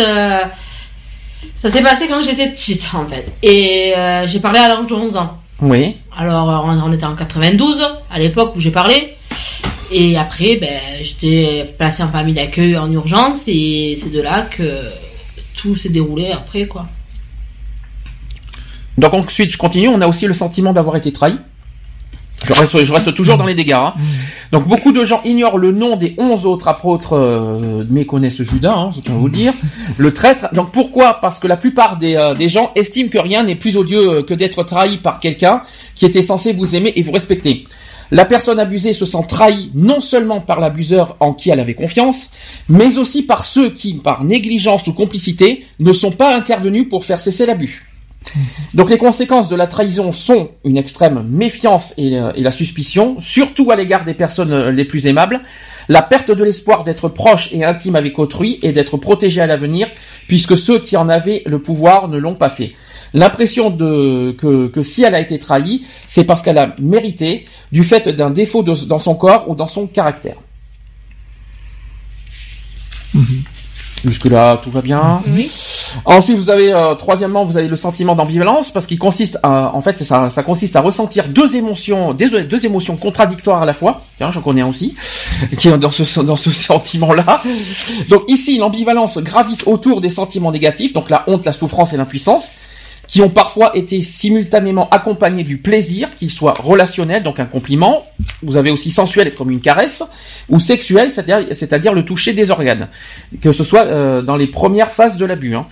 ça 1.57 1.69
s'est 1.71 1.83
passé 1.83 2.07
quand 2.09 2.21
j'étais 2.23 2.49
petite, 2.49 2.89
en 2.95 3.07
fait. 3.07 3.31
Et 3.43 3.95
j'ai 4.27 4.41
parlé 4.41 4.59
à 4.59 4.69
l'âge 4.69 4.87
de 4.87 4.95
11 4.95 5.17
ans. 5.17 5.35
Oui. 5.61 5.97
Alors, 6.17 6.65
on, 6.67 6.71
on 6.83 6.93
était 6.93 7.05
en 7.05 7.15
92, 7.15 7.83
à 8.11 8.19
l'époque 8.19 8.53
où 8.57 8.61
j'ai 8.61 8.71
parlé. 8.71 9.15
Et 9.91 10.19
après, 10.19 10.57
ben, 10.57 10.81
j'étais 11.03 11.65
placée 11.79 12.03
en 12.03 12.09
famille 12.11 12.35
d'accueil 12.35 12.77
en 12.77 12.91
urgence. 12.93 13.43
Et 13.47 13.97
c'est 13.97 14.11
de 14.13 14.21
là 14.21 14.43
que 14.43 14.63
tout 15.61 15.75
s'est 15.77 15.89
déroulé 15.89 16.31
après, 16.31 16.67
quoi. 16.67 16.87
Donc 18.97 19.15
ensuite, 19.15 19.51
je 19.51 19.59
continue. 19.59 19.89
On 19.89 20.01
a 20.01 20.07
aussi 20.07 20.27
le 20.27 20.35
sentiment 20.35 20.73
d'avoir 20.73 20.97
été 20.97 21.13
trahi. 21.13 21.39
Je 22.45 22.53
reste, 22.53 23.15
toujours 23.15 23.37
dans 23.37 23.47
les 23.47 23.55
dégâts. 23.55 23.73
hein. 23.73 23.95
Donc 24.53 24.69
beaucoup 24.69 24.93
de 24.93 25.05
gens 25.05 25.21
ignorent 25.25 25.59
le 25.59 25.73
nom 25.73 25.97
des 25.97 26.15
onze 26.19 26.47
autres 26.47 26.69
apôtres, 26.69 27.15
euh, 27.15 27.85
mais 27.91 28.05
connaissent 28.07 28.41
Judas, 28.43 28.75
hein, 28.77 28.91
je 28.95 29.01
tiens 29.01 29.15
à 29.15 29.19
vous 29.19 29.27
le 29.27 29.33
dire. 29.33 29.53
Le 29.97 30.15
traître. 30.15 30.47
Donc 30.55 30.71
pourquoi? 30.71 31.15
Parce 31.21 31.41
que 31.41 31.49
la 31.49 31.57
plupart 31.57 31.97
des, 31.97 32.15
euh, 32.15 32.35
des 32.35 32.49
gens 32.49 32.71
estiment 32.77 33.09
que 33.11 33.19
rien 33.19 33.43
n'est 33.43 33.57
plus 33.57 33.77
odieux 33.77 34.23
que 34.23 34.35
d'être 34.35 34.63
trahi 34.63 34.99
par 34.99 35.19
quelqu'un 35.19 35.63
qui 35.97 36.07
était 36.07 36.23
censé 36.23 36.53
vous 36.53 36.77
aimer 36.77 36.93
et 36.95 37.03
vous 37.03 37.13
respecter. 37.13 37.65
La 38.11 38.25
personne 38.25 38.59
abusée 38.59 38.93
se 38.93 39.05
sent 39.05 39.25
trahie 39.29 39.71
non 39.75 40.01
seulement 40.01 40.41
par 40.41 40.61
l'abuseur 40.61 41.17
en 41.21 41.35
qui 41.35 41.51
elle 41.51 41.61
avait 41.61 41.75
confiance, 41.75 42.31
mais 42.69 42.97
aussi 42.97 43.23
par 43.23 43.45
ceux 43.45 43.71
qui, 43.71 43.95
par 43.95 44.25
négligence 44.25 44.87
ou 44.87 44.95
complicité, 44.95 45.67
ne 45.79 45.93
sont 45.93 46.13
pas 46.13 46.35
intervenus 46.35 46.89
pour 46.89 47.05
faire 47.05 47.21
cesser 47.21 47.45
l'abus. 47.45 47.85
Donc 48.75 48.91
les 48.91 48.99
conséquences 48.99 49.49
de 49.49 49.57
la 49.57 49.67
trahison 49.67 50.11
sont 50.13 50.51
une 50.65 50.77
extrême 50.77 51.27
méfiance 51.29 51.95
et, 51.97 52.19
euh, 52.19 52.33
et 52.35 52.43
la 52.43 52.51
suspicion, 52.51 53.17
surtout 53.21 53.71
à 53.71 53.77
l'égard 53.77 54.05
des 54.05 54.15
personnes 54.15 54.53
euh, 54.53 54.73
les 54.73 54.85
plus 54.85 55.07
aimables, 55.07 55.41
la 55.89 56.03
perte 56.03 56.31
de 56.31 56.45
l'espoir 56.45 56.85
d'être 56.85 57.09
proche 57.09 57.51
et 57.53 57.65
intime 57.65 57.97
avec 57.97 58.19
autrui 58.19 58.59
et 58.63 58.73
d'être 58.73 58.97
protégé 58.97 59.41
à 59.41 59.47
l'avenir, 59.47 59.89
puisque 60.27 60.57
ceux 60.57 60.79
qui 60.79 60.97
en 60.97 61.09
avaient 61.09 61.43
le 61.47 61.61
pouvoir 61.61 62.09
ne 62.09 62.19
l'ont 62.19 62.35
pas 62.35 62.51
fait. 62.51 62.73
L'impression 63.15 63.71
de 63.71 64.35
que, 64.39 64.69
que 64.69 64.83
si 64.83 65.03
elle 65.03 65.15
a 65.15 65.21
été 65.21 65.39
trahie, 65.39 65.85
c'est 66.07 66.25
parce 66.25 66.43
qu'elle 66.43 66.59
a 66.59 66.75
mérité 66.79 67.47
du 67.73 67.85
fait 67.85 68.09
d'un 68.09 68.31
défaut 68.31 68.63
de- 68.63 68.75
dans 68.87 68.99
son 68.99 69.15
corps 69.15 69.49
ou 69.49 69.55
dans 69.55 69.67
son 69.67 69.87
caractère. 69.87 70.37
Jusque 74.05 74.27
là, 74.27 74.61
tout 74.63 74.71
va 74.71 74.81
bien. 74.81 75.23
Oui. 75.27 75.51
Ensuite, 76.05 76.37
vous 76.37 76.51
avez 76.51 76.73
euh, 76.73 76.95
troisièmement, 76.95 77.45
vous 77.45 77.57
avez 77.57 77.67
le 77.67 77.75
sentiment 77.75 78.15
d'ambivalence 78.15 78.71
parce 78.71 78.87
qu'il 78.87 78.99
consiste 78.99 79.39
à, 79.43 79.75
en 79.75 79.81
fait, 79.81 79.99
ça, 79.99 80.31
ça 80.31 80.45
consiste 80.45 80.77
à 80.77 80.81
ressentir 80.83 81.27
deux 81.27 81.57
émotions, 81.57 82.15
deux, 82.15 82.45
deux 82.45 82.65
émotions 82.65 82.97
contradictoires 82.97 83.63
à 83.63 83.67
la 83.67 83.75
fois. 83.75 84.03
Tiens, 84.19 84.31
j'en 84.31 84.41
connais 84.43 84.61
un 84.61 84.69
aussi 84.69 84.95
qui 85.59 85.67
est 85.69 85.79
dans 85.79 85.91
ce 85.91 86.21
dans 86.21 86.37
ce 86.37 86.53
sentiment-là. 86.53 87.43
Donc 88.09 88.23
ici, 88.29 88.59
l'ambivalence 88.59 89.19
gravite 89.19 89.65
autour 89.67 90.01
des 90.01 90.11
sentiments 90.11 90.53
négatifs, 90.53 90.93
donc 90.93 91.11
la 91.11 91.25
honte, 91.27 91.45
la 91.45 91.53
souffrance 91.53 91.93
et 91.93 91.97
l'impuissance, 91.97 92.53
qui 93.09 93.23
ont 93.23 93.31
parfois 93.31 93.75
été 93.75 94.03
simultanément 94.03 94.89
accompagnés 94.91 95.43
du 95.43 95.57
plaisir, 95.57 96.15
qu'il 96.15 96.31
soit 96.31 96.53
relationnel, 96.53 97.25
donc 97.25 97.41
un 97.41 97.47
compliment. 97.47 98.07
Vous 98.43 98.57
avez 98.57 98.71
aussi 98.71 98.91
sensuel 98.91 99.35
comme 99.35 99.51
une 99.51 99.61
caresse, 99.61 100.03
ou 100.49 100.61
sexuel, 100.61 101.11
c'est-à-dire 101.11 101.95
le 101.95 102.05
toucher 102.05 102.35
des 102.35 102.51
organes, 102.53 102.89
que 103.41 103.51
ce 103.51 103.65
soit 103.65 103.87
euh, 103.87 104.23
dans 104.23 104.37
les 104.37 104.47
premières 104.47 104.91
phases 104.93 105.17
de 105.17 105.25
l'abus. 105.25 105.57
hein. 105.57 105.67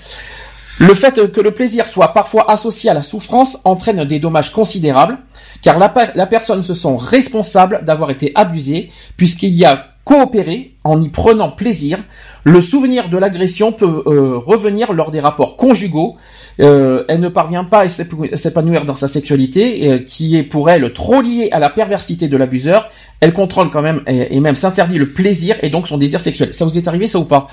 Le 0.79 0.93
fait 0.93 1.33
que 1.33 1.41
le 1.41 1.53
plaisir 1.53 1.87
soit 1.87 2.13
parfois 2.13 2.51
associé 2.51 2.91
à 2.91 2.95
la 2.95 3.03
souffrance 3.03 3.59
entraîne 3.65 4.05
des 4.05 4.19
dommages 4.19 4.53
considérables, 4.53 5.19
car 5.67 5.81
la, 5.81 5.89
per- 5.89 6.13
la 6.15 6.29
personne 6.29 6.63
se 6.63 6.75
sent 6.75 6.97
responsable 6.97 7.81
d'avoir 7.85 8.11
été 8.11 8.31
abusée, 8.37 8.89
puisqu'il 9.17 9.53
y 9.53 9.65
a 9.65 9.89
coopéré 10.05 10.75
en 10.85 11.03
y 11.03 11.09
prenant 11.09 11.51
plaisir. 11.51 11.99
Le 12.45 12.61
souvenir 12.61 13.09
de 13.09 13.19
l'agression 13.19 13.73
peut 13.73 14.05
euh, 14.07 14.39
revenir 14.39 14.93
lors 14.93 15.11
des 15.11 15.19
rapports 15.19 15.57
conjugaux. 15.57 16.19
Euh, 16.61 17.03
elle 17.09 17.19
ne 17.19 17.29
parvient 17.29 17.65
pas 17.65 17.81
à 17.81 17.87
s'ép- 17.89 18.37
s'épanouir 18.37 18.85
dans 18.85 18.95
sa 18.95 19.09
sexualité, 19.09 19.91
euh, 19.91 19.99
qui 19.99 20.37
est 20.37 20.45
pour 20.45 20.71
elle 20.71 20.93
trop 20.93 21.21
liée 21.21 21.49
à 21.51 21.59
la 21.59 21.69
perversité 21.69 22.29
de 22.29 22.37
l'abuseur. 22.37 22.89
Elle 23.19 23.33
contrôle 23.33 23.69
quand 23.69 23.83
même 23.83 24.03
et, 24.07 24.39
même 24.39 24.55
s'interdit 24.55 24.99
le 24.99 25.09
plaisir 25.09 25.57
et 25.63 25.69
donc 25.69 25.89
son 25.89 25.99
désir 25.99 26.21
sexuel. 26.21 26.55
Ça 26.55 26.65
vous 26.65 26.79
est 26.79 26.87
arrivé 26.87 27.09
ça 27.09 27.19
ou 27.19 27.25
pas? 27.25 27.49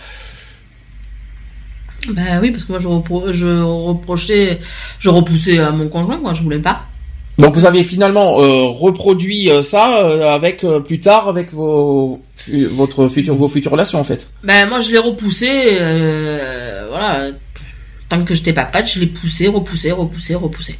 Ben 2.11 2.39
oui, 2.39 2.51
parce 2.51 2.63
que 2.65 2.73
moi, 2.73 2.79
je, 2.79 2.87
repro- 2.87 3.31
je 3.31 3.47
reprochais, 3.63 4.59
je 4.99 5.09
repoussais 5.09 5.57
à 5.57 5.71
mon 5.71 5.87
conjoint, 5.87 6.19
quoi. 6.19 6.33
Je 6.33 6.43
voulais 6.43 6.59
pas. 6.59 6.83
Donc 7.39 7.55
vous 7.55 7.65
avez 7.65 7.83
finalement 7.83 8.39
euh, 8.41 8.65
reproduit 8.67 9.49
euh, 9.49 9.63
ça 9.63 9.97
euh, 10.03 10.29
avec 10.31 10.63
plus 10.85 10.99
tard 10.99 11.27
avec 11.27 11.51
vos 11.51 12.21
fu- 12.35 12.65
votre 12.67 13.07
futur 13.07 13.33
vos 13.35 13.47
futures 13.47 13.71
relations 13.71 13.99
en 13.99 14.03
fait. 14.03 14.29
Ben 14.43 14.69
moi, 14.69 14.79
je 14.81 14.91
l'ai 14.91 14.99
repoussé, 14.99 15.47
voilà. 16.89 17.29
Tant 18.09 18.23
que 18.23 18.35
j'étais 18.35 18.53
pas 18.53 18.65
prête, 18.65 18.87
je 18.87 18.99
l'ai 18.99 19.07
poussé, 19.07 19.47
repoussé, 19.47 19.91
repoussé, 19.91 20.35
repoussé. 20.35 20.75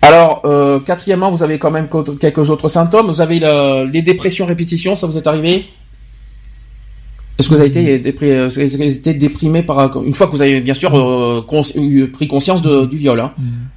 Alors 0.00 0.42
quatrièmement 0.86 1.30
vous 1.30 1.42
avez 1.42 1.58
quand 1.58 1.70
même 1.70 1.88
quelques 2.18 2.48
autres 2.50 2.68
symptômes. 2.68 3.08
Vous 3.08 3.20
avez 3.20 3.40
le- 3.40 3.84
les 3.92 4.00
dépressions 4.00 4.46
répétitions, 4.46 4.96
ça 4.96 5.06
vous 5.06 5.18
est 5.18 5.26
arrivé? 5.26 5.66
Est-ce 7.38 7.48
que 7.48 7.54
vous 7.54 7.60
avez 7.60 7.68
été, 7.68 7.98
dépri- 8.00 8.30
euh, 8.32 8.48
vous 8.48 8.58
avez 8.58 8.88
été 8.88 9.14
déprimé 9.14 9.62
par 9.62 10.02
une 10.02 10.12
fois 10.14 10.26
que 10.26 10.32
vous 10.32 10.42
avez 10.42 10.60
bien 10.60 10.74
sûr 10.74 10.92
euh, 10.94 11.42
eu- 11.76 12.08
pris 12.08 12.26
conscience 12.26 12.62
de- 12.62 12.86
du 12.86 12.96
viol 12.96 13.20
hein 13.20 13.32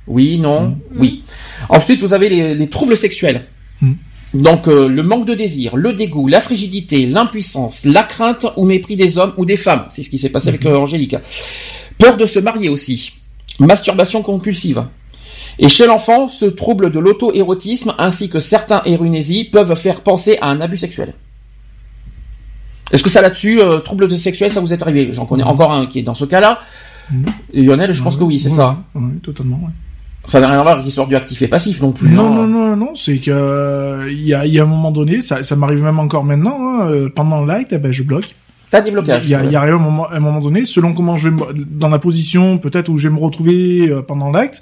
Oui, 0.08 0.40
non, 0.40 0.78
oui. 0.98 1.22
Ensuite 1.70 2.02
vous 2.02 2.14
avez 2.14 2.30
les, 2.30 2.56
les 2.56 2.68
troubles 2.68 2.98
sexuels. 2.98 3.46
Mm. 3.82 3.92
Donc 4.34 4.68
euh, 4.68 4.88
le 4.88 5.04
manque 5.04 5.26
de 5.28 5.36
désir, 5.36 5.76
le 5.76 5.94
dégoût, 5.94 6.28
la 6.28 6.42
frigidité, 6.42 7.06
l'impuissance, 7.06 7.86
la 7.86 8.02
crainte 8.04 8.48
ou 8.58 8.66
mépris 8.66 8.96
des 8.96 9.18
hommes 9.18 9.34
ou 9.38 9.46
des 9.46 9.58
femmes. 9.58 9.86
C'est 9.90 10.02
ce 10.04 10.10
qui 10.10 10.18
s'est 10.18 10.30
passé 10.30 10.48
avec 10.50 10.66
euh, 10.66 10.76
Angélique. 10.78 11.16
Peur 12.00 12.18
de 12.18 12.26
se 12.26 12.40
marier 12.40 12.70
aussi. 12.70 13.12
Masturbation 13.60 14.22
compulsive. 14.24 14.86
Et 15.60 15.68
chez 15.68 15.86
l'enfant, 15.86 16.28
ce 16.30 16.46
trouble 16.46 16.90
de 16.92 17.00
l'auto-érotisme 17.00 17.94
ainsi 18.00 18.30
que 18.30 18.40
certains 18.40 18.82
érunésies 18.86 19.44
peuvent 19.44 19.76
faire 19.76 20.02
penser 20.02 20.38
à 20.42 20.48
un 20.50 20.62
abus 20.62 20.78
sexuel. 20.78 21.14
Est-ce 22.92 23.04
que 23.04 23.10
ça 23.10 23.22
là-dessus, 23.22 23.62
euh, 23.62 23.80
trouble 23.80 24.08
de 24.08 24.16
sexuel, 24.16 24.52
ça 24.52 24.60
vous 24.60 24.74
est 24.74 24.82
arrivé 24.82 25.10
J'en 25.14 25.26
connais 25.26 25.44
encore 25.44 25.72
un 25.72 25.86
qui 25.88 26.00
est 26.00 26.04
dans 26.04 26.14
ce 26.14 26.26
cas-là. 26.26 26.60
Et 27.54 27.64
Lionel, 27.64 27.92
je 27.94 28.02
pense 28.04 28.16
que 28.18 28.24
oui, 28.24 28.40
c'est 28.40 28.50
ça. 28.50 28.78
Oui, 28.96 29.20
totalement. 29.22 29.58
ouais. 29.58 29.72
Ça 30.26 30.40
n'a 30.40 30.48
rien 30.48 30.60
à 30.60 30.62
voir 30.62 30.74
avec 30.76 30.86
l'histoire 30.86 31.08
du 31.08 31.16
actif 31.16 31.42
et 31.42 31.48
passif 31.48 31.82
non 31.82 31.92
plus. 31.92 32.08
Non, 32.10 32.28
hein. 32.28 32.36
non, 32.36 32.48
non, 32.48 32.76
non, 32.78 32.96
c'est 32.96 33.18
que 33.18 33.32
euh, 33.32 34.08
il 34.12 34.22
y, 34.22 34.34
a, 34.36 34.46
y 34.46 34.60
a 34.60 34.64
un 34.64 34.68
moment 34.68 34.92
donné, 34.92 35.20
ça, 35.22 35.42
ça 35.44 35.56
m'arrive 35.56 35.84
même 35.84 35.98
encore 36.00 36.24
maintenant, 36.24 36.58
hein, 36.62 36.88
euh, 36.90 37.10
pendant 37.10 37.42
le 37.42 37.48
l'acte, 37.48 37.74
eh 37.74 37.80
ben, 37.80 37.92
je 37.92 38.04
bloque. 38.04 38.36
T'as 38.70 38.82
des 38.82 38.92
blocages. 38.92 39.26
Il 39.26 39.32
y 39.32 39.36
a, 39.36 39.44
il 39.44 39.52
y 39.52 39.56
a 39.56 39.62
un 39.64 39.78
moment, 39.78 40.10
un 40.12 40.20
moment 40.20 40.40
donné, 40.40 40.64
selon 40.64 40.94
comment 40.94 41.16
je 41.18 41.28
vais 41.30 41.36
me- 41.36 41.66
dans 41.66 41.90
la 41.90 41.98
position 42.00 42.60
peut-être 42.60 42.88
où 42.90 42.98
je 42.98 43.10
vais 43.10 43.14
me 43.16 43.20
retrouver 43.20 43.90
euh, 43.90 44.02
pendant 44.04 44.30
l'acte, 44.30 44.62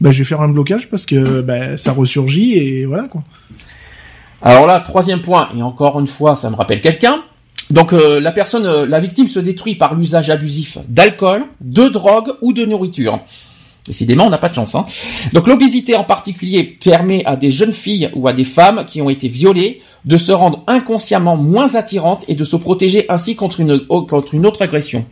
ben, 0.00 0.12
je 0.12 0.18
vais 0.18 0.24
faire 0.24 0.42
un 0.42 0.48
blocage 0.48 0.88
parce 0.90 1.06
que 1.06 1.40
ben, 1.40 1.76
ça 1.78 1.92
ressurgit 1.92 2.54
et 2.58 2.84
voilà 2.86 3.08
quoi. 3.08 3.22
Alors 4.42 4.66
là, 4.66 4.78
troisième 4.80 5.20
point, 5.20 5.48
et 5.56 5.62
encore 5.62 5.98
une 5.98 6.06
fois, 6.06 6.36
ça 6.36 6.50
me 6.50 6.54
rappelle 6.54 6.80
quelqu'un. 6.80 7.16
Donc 7.70 7.92
euh, 7.92 8.18
la 8.20 8.32
personne, 8.32 8.66
euh, 8.66 8.86
la 8.86 8.98
victime 9.00 9.28
se 9.28 9.38
détruit 9.40 9.74
par 9.74 9.94
l'usage 9.94 10.30
abusif 10.30 10.78
d'alcool, 10.88 11.44
de 11.60 11.88
drogue 11.88 12.32
ou 12.40 12.52
de 12.52 12.64
nourriture. 12.64 13.20
Décidément, 13.86 14.26
on 14.26 14.30
n'a 14.30 14.38
pas 14.38 14.48
de 14.50 14.54
chance. 14.54 14.74
Hein. 14.74 14.84
Donc 15.32 15.46
l'obésité 15.48 15.94
en 15.94 16.04
particulier 16.04 16.62
permet 16.62 17.24
à 17.24 17.36
des 17.36 17.50
jeunes 17.50 17.72
filles 17.72 18.10
ou 18.14 18.28
à 18.28 18.32
des 18.34 18.44
femmes 18.44 18.84
qui 18.86 19.00
ont 19.00 19.08
été 19.08 19.28
violées 19.28 19.80
de 20.04 20.16
se 20.18 20.30
rendre 20.32 20.62
inconsciemment 20.66 21.36
moins 21.36 21.74
attirantes 21.74 22.24
et 22.28 22.34
de 22.34 22.44
se 22.44 22.56
protéger 22.56 23.06
ainsi 23.08 23.34
contre 23.34 23.60
une, 23.60 23.78
contre 23.86 24.34
une 24.34 24.44
autre 24.46 24.60
agression. 24.62 25.06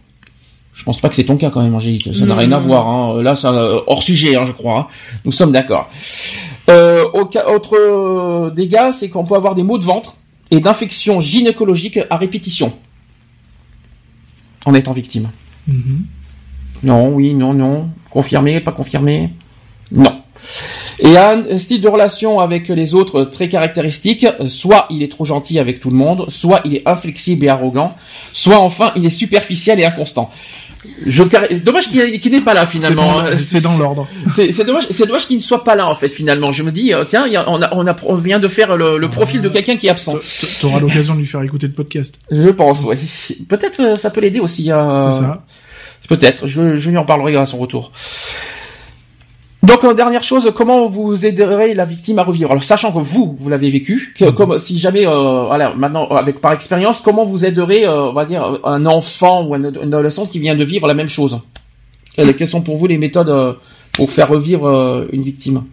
Je 0.75 0.85
pense 0.85 1.01
pas 1.01 1.09
que 1.09 1.15
c'est 1.15 1.25
ton 1.25 1.39
cas 1.39 1.49
quand 1.49 1.63
même, 1.63 1.75
Angélique. 1.75 2.11
Ça 2.13 2.21
n'a 2.21 2.27
Non, 2.27 2.37
rien 2.37 2.53
à 2.53 2.59
voir. 2.59 2.87
Hein. 2.87 3.23
Là, 3.23 3.35
ça 3.35 3.51
euh, 3.51 3.81
hors 3.87 4.03
sujet, 4.03 4.37
hein, 4.37 4.45
je 4.45 4.53
crois. 4.53 4.79
hein. 4.81 4.87
Nous 5.25 5.33
sommes 5.33 5.53
d'accord. 5.53 5.89
Euh, 6.69 7.05
autre 7.15 8.51
dégât, 8.55 8.93
c'est 8.93 9.09
qu'on 9.09 9.25
peut 9.25 9.37
avoir 9.37 9.55
des 9.55 9.63
maux 9.63 9.79
de 9.79 9.85
ventre 9.85 10.17
et 10.51 10.61
d'infections 10.61 11.21
gynécologiques 11.21 12.01
à 12.11 12.17
répétition 12.17 12.73
en 14.65 14.75
étant 14.75 14.93
victime. 14.93 15.31
Mhm. 15.67 16.05
Non, 16.83 17.09
oui, 17.09 17.35
non, 17.35 17.55
non. 17.55 17.89
Confirmé, 18.11 18.61
pas 18.61 18.73
confirmé? 18.73 19.31
Non. 19.91 20.23
Et 20.99 21.17
un 21.17 21.59
style 21.59 21.81
de 21.81 21.89
relation 21.89 22.41
avec 22.41 22.69
les 22.69 22.95
autres 22.95 23.23
très 23.25 23.49
caractéristique, 23.49 24.27
soit 24.47 24.87
il 24.91 25.03
est 25.03 25.11
trop 25.11 25.25
gentil 25.25 25.59
avec 25.59 25.81
tout 25.81 25.91
le 25.91 25.97
monde, 25.97 26.27
soit 26.29 26.63
il 26.65 26.75
est 26.75 26.89
inflexible 26.89 27.45
et 27.45 27.49
arrogant, 27.49 27.95
soit 28.33 28.59
enfin 28.59 28.93
il 28.97 29.05
est 29.05 29.11
superficiel 29.11 29.79
et 29.81 29.85
inconstant. 29.85 30.31
Je, 31.05 31.23
dommage 31.63 31.91
qu'il 31.91 32.33
n'est 32.33 32.41
pas 32.41 32.55
là 32.55 32.67
finalement. 32.67 33.25
C'est 33.37 33.63
dans 33.63 33.77
l'ordre. 33.79 34.09
C'est 34.29 34.65
dommage, 34.65 34.87
c'est 34.91 35.07
dommage 35.07 35.27
qu'il 35.27 35.37
ne 35.37 35.43
soit 35.43 35.65
pas 35.65 35.75
là 35.75 35.87
en 35.89 35.95
fait 35.95 36.11
finalement. 36.11 36.53
Je 36.53 36.63
me 36.63 36.73
dis 36.73 36.93
euh, 36.93 37.05
tiens, 37.09 37.27
on, 37.47 37.63
a, 37.63 37.75
on, 37.75 37.87
a, 37.87 37.97
on 38.05 38.15
vient 38.17 38.39
de 38.39 38.49
faire 38.49 38.77
le, 38.77 39.09
profil 39.09 39.41
de 39.41 39.49
quelqu'un 39.49 39.77
qui 39.77 39.87
est 39.87 39.91
absent. 39.91 40.17
Tu 40.61 40.67
auras 40.67 40.81
l'occasion 40.81 41.15
de 41.15 41.21
lui 41.21 41.27
faire 41.27 41.43
écouter 41.43 41.67
le 41.67 41.73
podcast. 41.73 42.19
Je 42.31 42.49
pense, 42.49 42.83
ouais. 42.83 42.97
Peut-être 43.49 43.81
euh, 43.81 43.97
ça 43.97 44.11
peut 44.11 44.21
l'aider 44.21 44.41
aussi. 44.41 44.71
Euh... 44.71 45.11
C'est 45.11 45.19
ça. 45.19 45.45
Peut-être. 46.09 46.47
Je, 46.47 46.77
je 46.77 46.91
lui 46.91 46.99
en 46.99 47.05
parlerai 47.05 47.37
à 47.37 47.47
son 47.47 47.59
retour. 47.59 47.93
Donc 49.63 49.85
euh, 49.85 49.95
dernière 49.95 50.23
chose, 50.23 50.53
comment 50.55 50.87
vous 50.87 51.27
aiderez 51.27 51.75
la 51.75 51.85
victime 51.85 52.19
à 52.19 52.23
revivre? 52.23 52.51
Alors 52.51 52.63
sachant 52.63 52.93
que 52.93 52.99
vous, 52.99 53.37
vous 53.39 53.49
l'avez 53.49 53.71
vécu, 53.71 54.15
que, 54.17 54.27
mhm. 54.27 54.35
comme 54.35 54.59
si 54.59 54.79
jamais, 54.79 55.07
euh, 55.07 55.45
voilà, 55.47 55.75
maintenant 55.75 56.07
avec 56.09 56.41
par 56.41 56.53
expérience, 56.53 57.01
comment 57.01 57.25
vous 57.25 57.45
aiderez, 57.45 57.87
euh, 57.87 58.11
on 58.11 58.13
va 58.13 58.25
dire, 58.27 58.61
un 58.65 58.87
enfant 58.87 59.45
ou 59.45 59.55
un, 59.55 59.65
adolescent 59.65 60.27
qui 60.27 60.39
vient 60.39 60.55
de 60.55 60.65
vivre 60.65 60.87
la 60.87 60.95
même 60.95 61.09
chose? 61.09 61.41
Quelles 62.15 62.49
sont 62.49 62.63
pour 62.63 62.79
vous 62.79 62.87
les 62.87 62.97
méthodes 62.97 63.59
pour 63.93 64.11
faire 64.11 64.29
revivre 64.29 65.07
une 65.13 65.21
victime? 65.21 65.65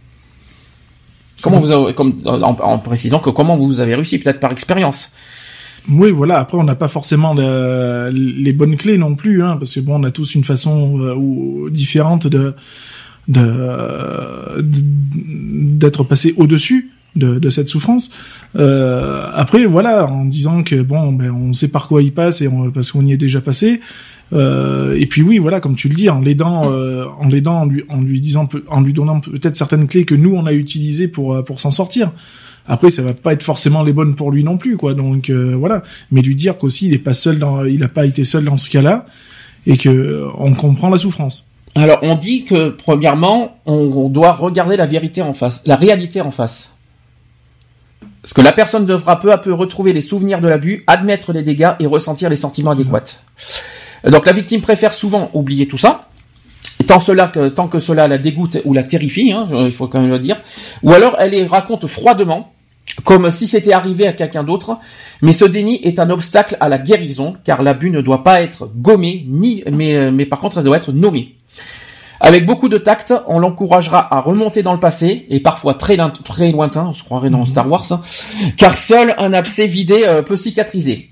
Comment 1.42 1.60
vous 1.60 1.72
avez, 1.72 1.94
comme, 1.94 2.22
en, 2.26 2.80
précisant 2.80 3.20
que 3.20 3.30
comment 3.30 3.56
vous 3.56 3.80
avez 3.80 3.96
réussi, 3.96 4.20
peut-être 4.20 4.40
par 4.40 4.52
expérience 4.52 5.12
oui, 5.90 6.12
voilà. 6.12 6.40
Après, 6.40 6.58
on 6.58 6.64
n'a 6.64 6.76
pas 6.76 6.88
forcément 6.88 7.34
les 7.34 8.54
bonnes 8.54 8.78
clés 8.78 8.98
non 8.98 9.16
plus, 9.16 9.44
hein, 9.44 9.58
parce 9.58 9.76
que 9.76 9.82
bon, 9.82 10.00
on 10.00 10.04
a 10.04 10.12
tous 10.12 10.34
une 10.36 10.46
façon 10.46 10.98
ou, 11.18 11.70
différente 11.70 12.28
de 12.28 12.56
de 13.28 14.62
d'être 14.62 16.04
passé 16.04 16.34
au-dessus 16.38 16.92
de, 17.16 17.40
de, 17.40 17.50
cette 17.50 17.68
souffrance. 17.68 18.10
Euh, 18.56 19.30
après, 19.34 19.66
voilà, 19.66 20.08
en 20.08 20.26
disant 20.26 20.64
que 20.64 20.82
bon, 20.82 21.12
ben, 21.12 21.32
on 21.32 21.54
sait 21.54 21.68
par 21.68 21.88
quoi 21.88 22.02
il 22.02 22.12
passe 22.12 22.42
et 22.42 22.48
on, 22.48 22.72
parce 22.72 22.92
qu'on 22.92 23.06
y 23.06 23.14
est 23.14 23.18
déjà 23.18 23.42
passé. 23.42 23.82
Euh, 24.34 24.98
et 24.98 25.06
puis 25.06 25.22
oui, 25.22 25.38
voilà, 25.38 25.60
comme 25.60 25.76
tu 25.76 25.90
le 25.90 25.96
dis, 25.96 26.10
en 26.10 26.22
l'aidant, 26.22 26.72
euh, 26.72 27.06
en 27.20 27.28
l'aidant, 27.28 27.62
en 27.62 27.66
lui, 27.66 27.84
en 27.90 28.02
lui 28.02 28.22
disant, 28.22 28.50
en 28.68 28.82
lui 28.82 28.94
donnant 28.94 29.20
peut-être 29.20 29.58
certaines 29.58 29.88
clés 29.88 30.06
que 30.06 30.16
nous 30.16 30.34
on 30.34 30.46
a 30.46 30.54
utilisées 30.54 31.08
pour 31.08 31.36
euh, 31.36 31.44
pour 31.44 31.60
s'en 31.60 31.72
sortir. 31.72 32.12
Après, 32.66 32.90
ça 32.90 33.02
va 33.02 33.14
pas 33.14 33.34
être 33.34 33.44
forcément 33.44 33.84
les 33.84 33.94
bonnes 33.94 34.16
pour 34.16 34.32
lui 34.32 34.44
non 34.44 34.58
plus, 34.58 34.78
quoi. 34.78 34.94
Donc 34.94 35.30
euh, 35.30 35.56
voilà, 35.56 35.84
mais 36.12 36.22
lui 36.22 36.36
dire 36.36 36.58
qu'aussi 36.58 36.88
il 36.88 36.94
est 36.94 37.00
pas 37.00 37.14
seul 37.14 37.38
dans, 37.38 37.64
il 37.66 37.84
a 37.84 37.90
pas 37.90 38.06
été 38.06 38.24
seul 38.24 38.46
dans 38.46 38.58
ce 38.58 38.70
cas-là 38.70 39.06
et 39.68 39.78
que 39.78 40.26
on 40.38 40.54
comprend 40.54 40.90
la 40.90 40.98
souffrance. 40.98 41.50
Alors, 41.76 42.00
on 42.04 42.16
dit 42.16 42.44
que, 42.44 42.70
premièrement, 42.70 43.58
on, 43.66 44.08
doit 44.10 44.34
regarder 44.34 44.78
la 44.78 44.86
vérité 44.86 45.22
en 45.22 45.34
face, 45.34 45.64
la 45.66 45.76
réalité 45.76 46.22
en 46.22 46.32
face. 46.32 46.70
Parce 48.22 48.34
que 48.34 48.42
la 48.42 48.52
personne 48.52 48.86
devra 48.86 49.20
peu 49.20 49.32
à 49.32 49.38
peu 49.38 49.54
retrouver 49.54 49.92
les 49.92 50.02
souvenirs 50.02 50.40
de 50.40 50.48
l'abus, 50.48 50.84
admettre 50.88 51.34
les 51.34 51.42
dégâts 51.42 51.72
et 51.80 51.88
ressentir 51.88 52.30
les 52.30 52.36
sentiments 52.36 52.72
adéquats. 52.72 53.18
Donc, 54.06 54.26
la 54.26 54.34
victime 54.34 54.62
préfère 54.62 54.94
souvent 54.94 55.30
oublier 55.34 55.68
tout 55.68 55.78
ça. 55.78 56.08
Tant, 56.86 57.00
cela 57.00 57.28
que, 57.28 57.50
tant 57.50 57.68
que 57.68 57.80
cela 57.80 58.08
la 58.08 58.18
dégoûte 58.18 58.60
ou 58.66 58.74
la 58.74 58.84
terrifie, 58.84 59.32
hein, 59.32 59.48
il 59.52 59.72
faut 59.72 59.88
quand 59.88 60.02
même 60.02 60.12
le 60.12 60.20
dire. 60.20 60.38
Ou 60.84 60.92
alors, 60.92 61.16
elle 61.18 61.32
les 61.32 61.46
raconte 61.46 61.88
froidement, 61.88 62.52
comme 63.04 63.32
si 63.32 63.48
c'était 63.48 63.74
arrivé 63.74 64.06
à 64.06 64.14
quelqu'un 64.14 64.44
d'autre, 64.44 64.78
mais 65.22 65.34
ce 65.34 65.46
déni 65.46 65.80
est 65.84 65.98
un 66.00 66.10
obstacle 66.10 66.58
à 66.60 66.70
la 66.70 66.78
guérison, 66.78 67.36
car 67.44 67.64
l'abus 67.64 67.90
ne 67.90 68.02
doit 68.02 68.24
pas 68.24 68.42
être 68.42 68.70
gommé, 68.76 69.26
ni, 69.28 69.64
mais, 69.72 70.12
mais 70.12 70.26
par 70.26 70.40
contre, 70.40 70.58
elle 70.58 70.66
doit 70.66 70.78
être 70.78 70.92
nommé. 70.92 71.36
Avec 72.26 72.46
beaucoup 72.46 72.70
de 72.70 72.78
tact, 72.78 73.14
on 73.28 73.38
l'encouragera 73.38 74.16
à 74.16 74.22
remonter 74.22 74.64
dans 74.64 74.72
le 74.72 74.80
passé, 74.80 75.26
et 75.30 75.42
parfois 75.42 75.74
très, 75.74 75.98
très 76.24 76.52
lointain, 76.52 76.88
on 76.88 76.94
se 76.94 77.04
croirait 77.04 77.30
dans 77.30 77.40
mhm. 77.40 77.46
Star 77.48 77.70
Wars, 77.70 77.86
hein, 77.92 78.02
car 78.56 78.78
seul 78.78 79.14
un 79.18 79.34
abcès 79.34 79.68
vidé 79.68 80.04
euh, 80.06 80.22
peut 80.22 80.38
cicatriser. 80.38 81.10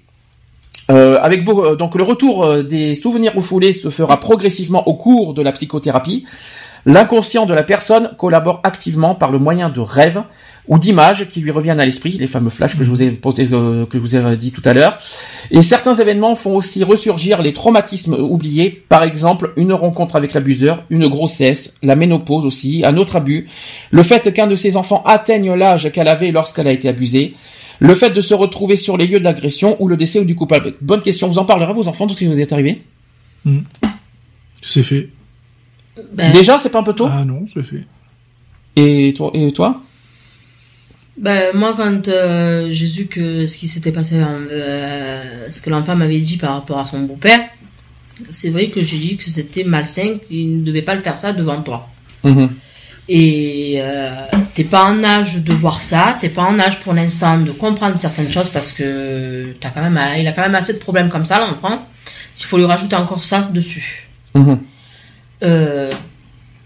Euh, 0.89 1.19
avec 1.21 1.45
euh, 1.49 1.75
donc 1.75 1.95
le 1.95 2.03
retour 2.03 2.63
des 2.63 2.95
souvenirs 2.95 3.33
refoulés 3.35 3.73
se 3.73 3.89
fera 3.89 4.21
progressivement 4.21 4.87
au 4.87 4.93
cours 4.93 5.33
de 5.33 5.41
la 5.41 5.51
psychothérapie. 5.51 6.23
L'inconscient 6.85 7.45
de 7.45 7.53
la 7.53 7.63
personne 7.63 8.11
collabore 8.17 8.59
activement 8.63 9.15
par 9.15 9.31
le 9.31 9.39
moyen 9.39 9.69
de 9.69 9.79
rêves, 9.79 10.23
ou 10.67 10.77
d'images 10.77 11.27
qui 11.27 11.41
lui 11.41 11.51
reviennent 11.51 11.79
à 11.79 11.85
l'esprit, 11.85 12.17
les 12.17 12.27
fameux 12.27 12.49
flashs 12.49 12.77
que 12.77 12.83
je 12.83 12.89
vous 12.89 13.01
ai 13.01 13.11
posé, 13.11 13.49
euh, 13.51 13.85
que 13.85 13.97
je 13.97 14.01
vous 14.01 14.15
ai 14.15 14.37
dit 14.37 14.51
tout 14.51 14.61
à 14.65 14.73
l'heure. 14.73 14.97
Et 15.49 15.61
certains 15.61 15.95
événements 15.95 16.35
font 16.35 16.55
aussi 16.55 16.83
ressurgir 16.83 17.41
les 17.41 17.53
traumatismes 17.53 18.13
oubliés, 18.13 18.83
par 18.87 19.03
exemple 19.03 19.53
une 19.57 19.73
rencontre 19.73 20.15
avec 20.15 20.33
l'abuseur, 20.33 20.83
une 20.89 21.07
grossesse, 21.07 21.75
la 21.81 21.95
ménopause 21.95 22.45
aussi, 22.45 22.83
un 22.85 22.97
autre 22.97 23.15
abus, 23.15 23.47
le 23.89 24.03
fait 24.03 24.31
qu'un 24.33 24.47
de 24.47 24.55
ses 24.55 24.77
enfants 24.77 25.03
atteigne 25.05 25.53
l'âge 25.53 25.91
qu'elle 25.91 26.07
avait 26.07 26.31
lorsqu'elle 26.31 26.67
a 26.67 26.71
été 26.71 26.87
abusée, 26.87 27.35
le 27.79 27.95
fait 27.95 28.11
de 28.11 28.21
se 28.21 28.35
retrouver 28.35 28.75
sur 28.75 28.95
les 28.95 29.07
lieux 29.07 29.19
de 29.19 29.23
l'agression 29.23 29.75
ou 29.79 29.87
le 29.87 29.97
décès 29.97 30.23
du 30.23 30.35
coupable. 30.35 30.75
Bonne 30.81 31.01
question, 31.01 31.27
vous 31.27 31.39
en 31.39 31.45
parlerez 31.45 31.73
vos 31.73 31.87
enfants 31.87 32.05
tout 32.05 32.13
ce 32.13 32.19
qui 32.19 32.27
vous 32.27 32.39
est 32.39 32.53
arrivé 32.53 32.83
hmm. 33.45 33.61
C'est 34.61 34.83
fait. 34.83 35.09
Ben. 36.11 36.31
Déjà, 36.31 36.57
c'est 36.57 36.69
pas 36.69 36.79
un 36.79 36.83
peu 36.83 36.93
tôt? 36.93 37.07
Ah 37.09 37.25
non, 37.25 37.45
c'est 37.53 37.63
fait. 37.63 37.85
Et 38.75 39.13
toi, 39.15 39.31
et 39.33 39.51
toi? 39.51 39.81
Ben, 41.17 41.51
moi, 41.53 41.73
quand 41.75 42.07
euh, 42.07 42.69
j'ai 42.71 42.87
su 42.87 43.05
que 43.05 43.45
ce 43.45 43.57
qui 43.57 43.67
s'était 43.67 43.91
passé, 43.91 44.15
euh, 44.15 45.51
ce 45.51 45.61
que 45.61 45.69
l'enfant 45.69 45.95
m'avait 45.95 46.19
dit 46.19 46.37
par 46.37 46.53
rapport 46.53 46.79
à 46.79 46.85
son 46.85 47.01
beau-père, 47.01 47.41
c'est 48.31 48.49
vrai 48.49 48.69
que 48.69 48.81
j'ai 48.81 48.97
dit 48.97 49.17
que 49.17 49.23
c'était 49.23 49.63
malsain, 49.63 50.17
qu'il 50.27 50.59
ne 50.59 50.63
devait 50.63 50.81
pas 50.81 50.95
le 50.95 51.01
faire 51.01 51.17
ça 51.17 51.33
devant 51.33 51.61
toi. 51.61 51.87
Mhm. 52.23 52.49
Et 53.09 53.75
euh, 53.77 54.09
t'es 54.55 54.63
pas 54.63 54.85
en 54.85 55.03
âge 55.03 55.37
de 55.37 55.53
voir 55.53 55.81
ça, 55.81 56.17
t'es 56.21 56.29
pas 56.29 56.43
en 56.43 56.57
âge 56.59 56.79
pour 56.79 56.93
l'instant 56.93 57.39
de 57.39 57.51
comprendre 57.51 57.99
certaines 57.99 58.31
choses 58.31 58.49
parce 58.49 58.71
que 58.71 59.53
as 59.61 59.69
quand 59.69 59.81
même, 59.81 59.99
il 60.17 60.27
a 60.27 60.31
quand 60.31 60.43
même 60.43 60.55
assez 60.55 60.73
de 60.73 60.77
problèmes 60.77 61.09
comme 61.09 61.25
ça, 61.25 61.39
l'enfant. 61.39 61.85
S'il 62.33 62.47
faut 62.47 62.57
lui 62.57 62.65
rajouter 62.65 62.95
encore 62.95 63.23
ça 63.23 63.49
dessus. 63.51 64.07
Mhm. 65.41 65.89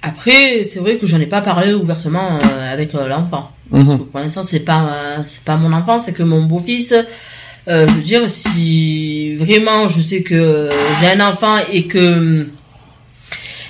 après, 0.02 0.64
c'est 0.64 0.80
vrai 0.80 0.98
que 0.98 1.08
j'en 1.08 1.20
ai 1.20 1.26
pas 1.26 1.42
parlé 1.42 1.74
ouvertement 1.74 2.40
avec 2.72 2.94
l'enfant. 2.94 3.52
Parce 3.72 3.90
mhm. 3.90 4.00
que 4.00 4.04
pour 4.04 4.20
l'instant, 4.20 4.44
c'est 4.44 4.60
pas, 4.60 5.18
c'est 5.26 5.44
pas 5.44 5.56
mon 5.56 5.74
enfant, 5.74 6.00
c'est 6.00 6.14
que 6.14 6.24
mon 6.24 6.44
beau-fils. 6.44 6.94
Euh, 7.68 7.88
je 7.88 7.94
veux 7.94 8.02
dire, 8.02 8.30
si 8.30 9.36
vraiment 9.38 9.88
je 9.88 10.00
sais 10.02 10.22
que 10.22 10.70
j'ai 11.00 11.08
un 11.08 11.20
enfant 11.28 11.58
et 11.72 11.88
que 11.88 12.48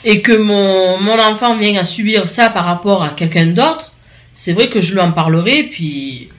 et 0.03 0.21
que 0.21 0.33
mon, 0.33 0.99
mon 0.99 1.17
enfant 1.17 1.55
vient 1.55 1.79
à 1.79 1.85
subir 1.85 2.27
ça 2.27 2.49
par 2.49 2.65
rapport 2.65 3.03
à 3.03 3.09
quelqu'un 3.09 3.47
d'autre, 3.47 3.93
c'est 4.33 4.51
vrai 4.51 4.67
que 4.67 4.81
je 4.81 4.93
lui 4.93 4.99
en 4.99 5.11
parlerai, 5.11 5.63
puis 5.63 6.29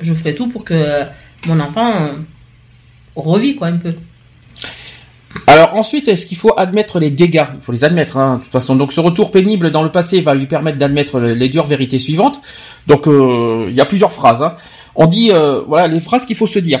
je 0.00 0.12
ferai 0.14 0.34
tout 0.34 0.48
pour 0.48 0.64
que 0.64 1.04
mon 1.46 1.60
enfant 1.60 2.10
revit 3.14 3.54
quoi 3.54 3.68
un 3.68 3.76
peu. 3.76 3.94
Alors 5.46 5.74
ensuite, 5.74 6.08
est-ce 6.08 6.26
qu'il 6.26 6.36
faut 6.36 6.52
admettre 6.56 6.98
les 6.98 7.10
dégâts? 7.10 7.44
Il 7.54 7.60
faut 7.60 7.72
les 7.72 7.84
admettre, 7.84 8.16
hein, 8.16 8.36
de 8.36 8.42
toute 8.42 8.52
façon. 8.52 8.76
Donc 8.76 8.92
ce 8.92 9.00
retour 9.00 9.30
pénible 9.30 9.70
dans 9.70 9.82
le 9.82 9.90
passé 9.90 10.20
va 10.20 10.34
lui 10.34 10.46
permettre 10.46 10.78
d'admettre 10.78 11.20
les 11.20 11.48
dures 11.48 11.66
vérités 11.66 11.98
suivantes. 11.98 12.40
Donc 12.86 13.06
euh, 13.06 13.66
il 13.68 13.74
y 13.74 13.80
a 13.80 13.84
plusieurs 13.84 14.12
phrases. 14.12 14.42
Hein. 14.42 14.54
On 14.94 15.06
dit, 15.06 15.30
euh, 15.32 15.62
voilà, 15.66 15.88
les 15.88 16.00
phrases 16.00 16.24
qu'il 16.24 16.36
faut 16.36 16.46
se 16.46 16.58
dire. 16.58 16.80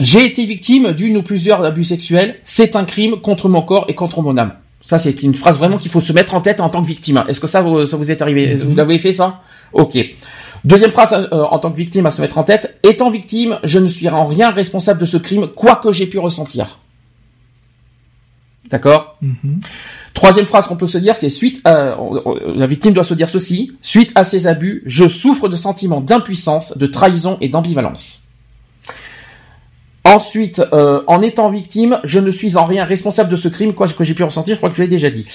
J'ai 0.00 0.24
été 0.24 0.44
victime 0.44 0.92
d'une 0.92 1.16
ou 1.16 1.22
plusieurs 1.22 1.62
abus 1.64 1.84
sexuels. 1.84 2.36
C'est 2.44 2.76
un 2.76 2.84
crime 2.84 3.20
contre 3.20 3.48
mon 3.48 3.62
corps 3.62 3.84
et 3.88 3.94
contre 3.94 4.20
mon 4.22 4.36
âme. 4.36 4.54
Ça, 4.84 4.98
c'est 4.98 5.22
une 5.22 5.34
phrase 5.34 5.58
vraiment 5.58 5.76
qu'il 5.76 5.90
faut 5.90 6.00
se 6.00 6.12
mettre 6.12 6.34
en 6.34 6.40
tête 6.40 6.60
en 6.60 6.68
tant 6.68 6.82
que 6.82 6.88
victime. 6.88 7.22
Est-ce 7.28 7.38
que 7.38 7.46
ça, 7.46 7.62
vous, 7.62 7.84
ça 7.86 7.96
vous 7.96 8.10
est 8.10 8.20
arrivé? 8.20 8.56
Mhm. 8.56 8.72
Vous 8.72 8.80
avez 8.80 8.98
fait 8.98 9.12
ça? 9.12 9.40
Ok. 9.72 9.96
Deuxième 10.64 10.90
phrase 10.90 11.12
euh, 11.12 11.44
en 11.44 11.58
tant 11.58 11.70
que 11.70 11.76
victime 11.76 12.06
à 12.06 12.10
se 12.10 12.20
mettre 12.20 12.38
en 12.38 12.42
tête. 12.42 12.78
Étant 12.82 13.10
victime, 13.10 13.58
je 13.62 13.78
ne 13.78 13.86
suis 13.86 14.08
en 14.08 14.24
rien 14.24 14.50
responsable 14.50 14.98
de 14.98 15.06
ce 15.06 15.18
crime, 15.18 15.46
quoi 15.48 15.76
que 15.76 15.92
j'ai 15.92 16.06
pu 16.06 16.18
ressentir. 16.18 16.78
D'accord 18.72 19.18
mhm. 19.20 19.60
Troisième 20.14 20.46
phrase 20.46 20.66
qu'on 20.66 20.76
peut 20.76 20.86
se 20.86 20.98
dire, 20.98 21.14
c'est 21.14 21.30
suite 21.30 21.60
à, 21.64 21.96
la 22.54 22.66
victime 22.66 22.92
doit 22.92 23.04
se 23.04 23.14
dire 23.14 23.28
ceci, 23.28 23.72
suite 23.82 24.12
à 24.14 24.24
ces 24.24 24.46
abus, 24.46 24.82
je 24.86 25.06
souffre 25.06 25.48
de 25.48 25.56
sentiments 25.56 26.00
d'impuissance, 26.00 26.76
de 26.76 26.86
trahison 26.86 27.38
et 27.40 27.48
d'ambivalence. 27.48 28.22
Ensuite, 30.04 30.60
euh, 30.72 31.02
en 31.06 31.22
étant 31.22 31.48
victime, 31.48 32.00
je 32.02 32.18
ne 32.18 32.30
suis 32.30 32.56
en 32.56 32.64
rien 32.64 32.84
responsable 32.84 33.30
de 33.30 33.36
ce 33.36 33.48
crime 33.48 33.72
quoi, 33.72 33.86
que 33.86 34.04
j'ai 34.04 34.14
pu 34.14 34.24
ressentir, 34.24 34.54
je 34.54 34.58
crois 34.58 34.68
que 34.70 34.76
je 34.76 34.82
l'ai 34.82 34.88
déjà 34.88 35.10
dit. 35.10 35.26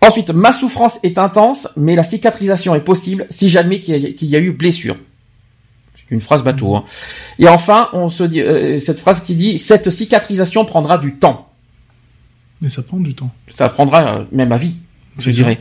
Ensuite, 0.00 0.30
ma 0.30 0.52
souffrance 0.52 1.00
est 1.02 1.18
intense, 1.18 1.68
mais 1.76 1.96
la 1.96 2.04
cicatrisation 2.04 2.74
est 2.74 2.80
possible 2.80 3.26
si 3.30 3.48
j'admets 3.48 3.80
qu'il 3.80 3.96
y, 3.96 4.36
a 4.36 4.38
eu 4.38 4.52
blessure. 4.52 4.96
C'est 5.96 6.10
une 6.10 6.20
phrase 6.20 6.44
bateau. 6.44 6.76
Hein. 6.76 6.84
Et 7.38 7.48
enfin, 7.48 7.88
on 7.92 8.10
se 8.10 8.22
dit, 8.22 8.40
euh, 8.40 8.78
cette 8.78 9.00
phrase 9.00 9.20
qui 9.20 9.34
dit, 9.34 9.58
cette 9.58 9.90
cicatrisation 9.90 10.64
prendra 10.64 10.98
du 10.98 11.16
temps. 11.16 11.51
Mais 12.62 12.68
ça 12.68 12.82
prend 12.82 12.98
du 12.98 13.14
temps. 13.14 13.30
Ça 13.50 13.68
prendra 13.68 14.04
euh, 14.04 14.24
même 14.30 14.52
à 14.52 14.56
vie, 14.56 14.76
je 15.18 15.30
dirais. 15.32 15.58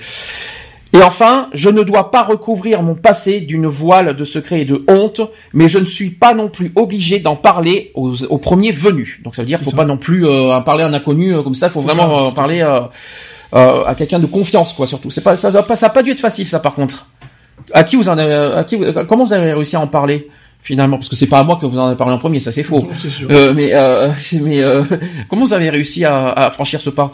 Et 0.94 1.02
enfin, 1.02 1.50
je 1.54 1.70
ne 1.70 1.82
dois 1.82 2.12
pas 2.12 2.22
recouvrir 2.22 2.84
mon 2.84 2.94
passé 2.94 3.42
d'une 3.42 3.66
voile 3.66 4.16
de 4.16 4.24
secret 4.24 4.62
et 4.62 4.66
de 4.66 4.84
honte, 4.88 5.22
mais 5.52 5.68
je 5.68 5.80
ne 5.80 5.86
suis 5.86 6.12
pas 6.12 6.36
non 6.36 6.48
plus 6.48 6.72
obligé 6.76 7.20
d'en 7.20 7.36
parler 7.36 7.92
aux, 7.96 8.38
premiers 8.38 8.72
venus. 8.72 9.20
Donc 9.24 9.36
ça 9.36 9.42
veut 9.42 9.48
dire 9.48 9.58
qu'il 9.58 9.70
faut 9.70 9.76
pas 9.76 9.86
non 9.86 9.98
plus 9.98 10.28
euh, 10.28 10.54
en 10.54 10.62
parler 10.62 10.84
à 10.84 10.88
un 10.88 10.94
inconnu 10.94 11.34
euh, 11.34 11.42
comme 11.42 11.56
ça. 11.56 11.68
Il 11.68 11.72
faut 11.72 11.80
vraiment 11.80 12.28
en 12.28 12.32
parler 12.32 12.62
à 12.62 13.96
quelqu'un 13.98 14.20
de 14.20 14.28
confiance, 14.28 14.74
quoi. 14.74 14.86
Surtout, 14.86 15.10
c'est 15.10 15.22
pas 15.22 15.36
ça, 15.36 15.50
n'a 15.50 15.64
pas, 15.64 15.76
ça 15.76 15.90
pas 15.90 16.04
dû 16.04 16.12
être 16.12 16.20
facile, 16.20 16.48
ça 16.48 16.60
par 16.60 16.76
contre. 16.76 17.08
À 17.74 17.84
qui 17.84 17.96
vous 17.96 18.10
en 18.10 18.18
avez, 18.18 18.34
à 18.34 18.64
qui, 18.64 18.80
comment 19.08 19.24
vous 19.24 19.34
avez 19.34 19.54
réussi 19.54 19.76
à 19.76 19.80
en 19.80 19.88
parler? 19.88 20.30
Finalement 20.62 20.98
parce 20.98 21.10
que 21.10 21.16
c'est 21.16 21.28
pas 21.28 21.40
à 21.40 21.44
moi 21.44 21.56
que 21.56 21.66
vous 21.66 21.78
en 21.78 21.88
avez 21.88 21.98
parlé 21.98 22.14
en 22.14 22.18
premier 22.18 22.40
ça 22.40 22.52
c'est 22.52 22.64
faux 22.64 22.88
euh, 23.30 23.54
mais 23.56 23.72
euh, 23.74 24.10
mais 24.44 24.62
euh, 24.62 24.84
comment 25.30 25.46
vous 25.46 25.54
avez 25.54 25.70
réussi 25.70 26.06
à, 26.06 26.30
à, 26.30 26.50
franchir 26.52 26.82
ce 26.82 26.90
pas? 26.90 27.14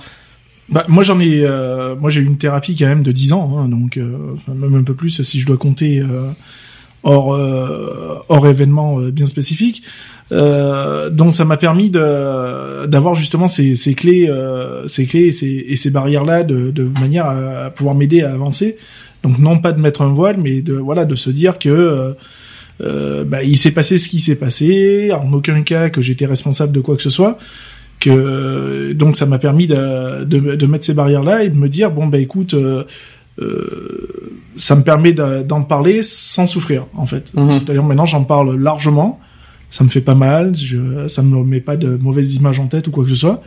Bah, 0.70 0.84
moi 0.90 1.04
j'en 1.04 1.20
ai, 1.20 1.44
euh, 1.44 1.96
moi 1.96 2.10
j'ai 2.10 2.20
eu 2.20 2.26
une 2.26 2.38
thérapie 2.38 2.76
quand 2.76 2.88
même 2.88 3.04
de 3.04 3.14
10 3.14 3.34
ans, 3.34 3.58
hein, 3.58 3.70
donc 3.70 3.96
euh, 3.96 4.36
même 4.54 4.76
un 4.76 4.84
peu 4.84 4.94
plus 4.94 5.22
si 5.22 5.40
je 5.40 5.48
dois 5.48 5.56
compter 5.56 6.00
euh, 6.00 6.30
hors 7.04 7.34
euh, 7.34 8.20
hors 8.28 8.48
événement 8.48 8.98
bien 8.98 9.26
spécifique. 9.26 9.84
Euh, 10.34 11.10
donc 11.10 11.32
ça 11.34 11.46
m'a 11.46 11.56
permis 11.56 11.90
de 11.90 12.86
d'avoir 12.86 13.16
justement 13.16 13.48
ces, 13.48 13.78
ces 13.78 13.94
clés, 13.94 14.28
euh, 14.30 14.86
ces 14.88 15.06
clés 15.06 15.28
et 15.28 15.32
ces, 15.32 15.66
et 15.70 15.78
ces 15.78 15.90
barrières 15.90 16.26
là 16.26 16.44
de, 16.44 16.70
de 16.72 16.84
manière 17.00 17.28
à, 17.28 17.70
pouvoir 17.70 17.96
m'aider 17.96 18.24
à 18.24 18.34
avancer. 18.34 18.76
Donc 19.24 19.40
non 19.40 19.60
pas 19.60 19.72
de 19.72 19.80
mettre 19.80 20.02
un 20.02 20.10
voile, 20.10 20.36
mais 20.38 20.62
de 20.62 20.74
voilà 20.74 21.06
de 21.06 21.16
se 21.16 21.30
dire 21.30 21.60
que 21.60 22.14
euh, 22.82 23.22
euh, 23.22 23.24
bah, 23.24 23.44
il 23.44 23.58
s'est 23.58 23.72
passé 23.72 23.98
ce 23.98 24.08
qui 24.08 24.20
s'est 24.20 24.36
passé, 24.36 25.12
en 25.12 25.32
aucun 25.34 25.62
cas 25.64 25.90
que 25.90 26.02
j'étais 26.02 26.26
responsable 26.26 26.72
de 26.72 26.80
quoi 26.80 26.96
que 26.96 27.02
ce 27.04 27.10
soit 27.10 27.38
que 28.00 28.94
donc 28.94 29.16
ça 29.18 29.26
m'a 29.26 29.40
permis 29.40 29.66
de, 29.66 30.24
de, 30.24 30.54
de, 30.56 30.66
mettre 30.68 30.86
ces 30.86 30.94
barrières 30.94 31.24
là 31.24 31.44
et 31.44 31.50
de 31.50 31.56
me 31.58 31.68
dire 31.68 31.90
bon 31.90 32.06
bah 32.06 32.20
écoute 32.20 32.54
euh, 32.54 32.84
euh, 33.40 34.08
ça 34.56 34.76
me 34.76 34.84
permet 34.84 35.14
d'en 35.14 35.64
parler 35.64 36.04
sans 36.04 36.46
souffrir 36.46 36.86
en 36.94 37.08
fait. 37.08 37.32
Mhm. 37.34 37.50
c'est-à-dire 37.50 37.84
maintenant 37.84 38.06
j'en 38.06 38.24
parle 38.24 38.56
largement. 38.62 39.20
Ça 39.72 39.84
me 39.84 39.90
fait 39.90 40.02
pas 40.02 40.14
mal 40.16 40.56
je, 40.56 41.08
ça 41.08 41.24
me 41.24 41.44
met 41.44 41.60
pas 41.60 41.76
de 41.76 41.98
mauvaises 42.00 42.36
images 42.36 42.60
en 42.60 42.68
tête 42.68 42.88
ou 42.88 42.92
quoi 42.92 43.04
que 43.04 43.10
ce 43.10 43.16
soit. 43.16 43.42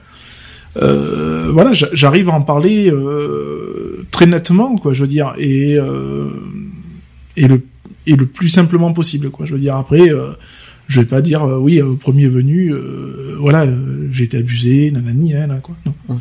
Euh, 0.76 1.50
voilà 1.52 1.72
j'a- 1.72 1.88
j'arrive 1.92 2.28
à 2.28 2.32
en 2.32 2.42
parler 2.42 2.90
euh, 2.90 4.04
très 4.10 4.26
nettement 4.26 4.76
quoi 4.78 4.92
je 4.92 5.02
veux 5.02 5.08
dire. 5.08 5.32
Et 5.38 5.76
euh, 5.78 6.28
et 7.36 7.46
le 7.46 7.62
et 8.06 8.16
le 8.16 8.26
plus 8.26 8.48
simplement 8.48 8.92
possible 8.92 9.30
quoi. 9.30 9.46
Je 9.46 9.54
veux 9.54 9.60
dire 9.60 9.76
après 9.76 10.08
euh, 10.08 10.32
je 10.88 11.00
vais 11.00 11.06
pas 11.06 11.20
dire 11.20 11.44
euh, 11.44 11.58
oui 11.58 11.80
au 11.82 11.96
premier 11.96 12.28
venu 12.28 12.72
euh, 12.72 13.36
voilà 13.38 13.62
euh, 13.62 14.08
j'ai 14.12 14.24
été 14.24 14.38
abusé 14.38 14.90
nanani 14.90 15.34
hein, 15.34 15.46
là, 15.46 15.56
quoi. 15.62 15.76
Non. 15.84 16.20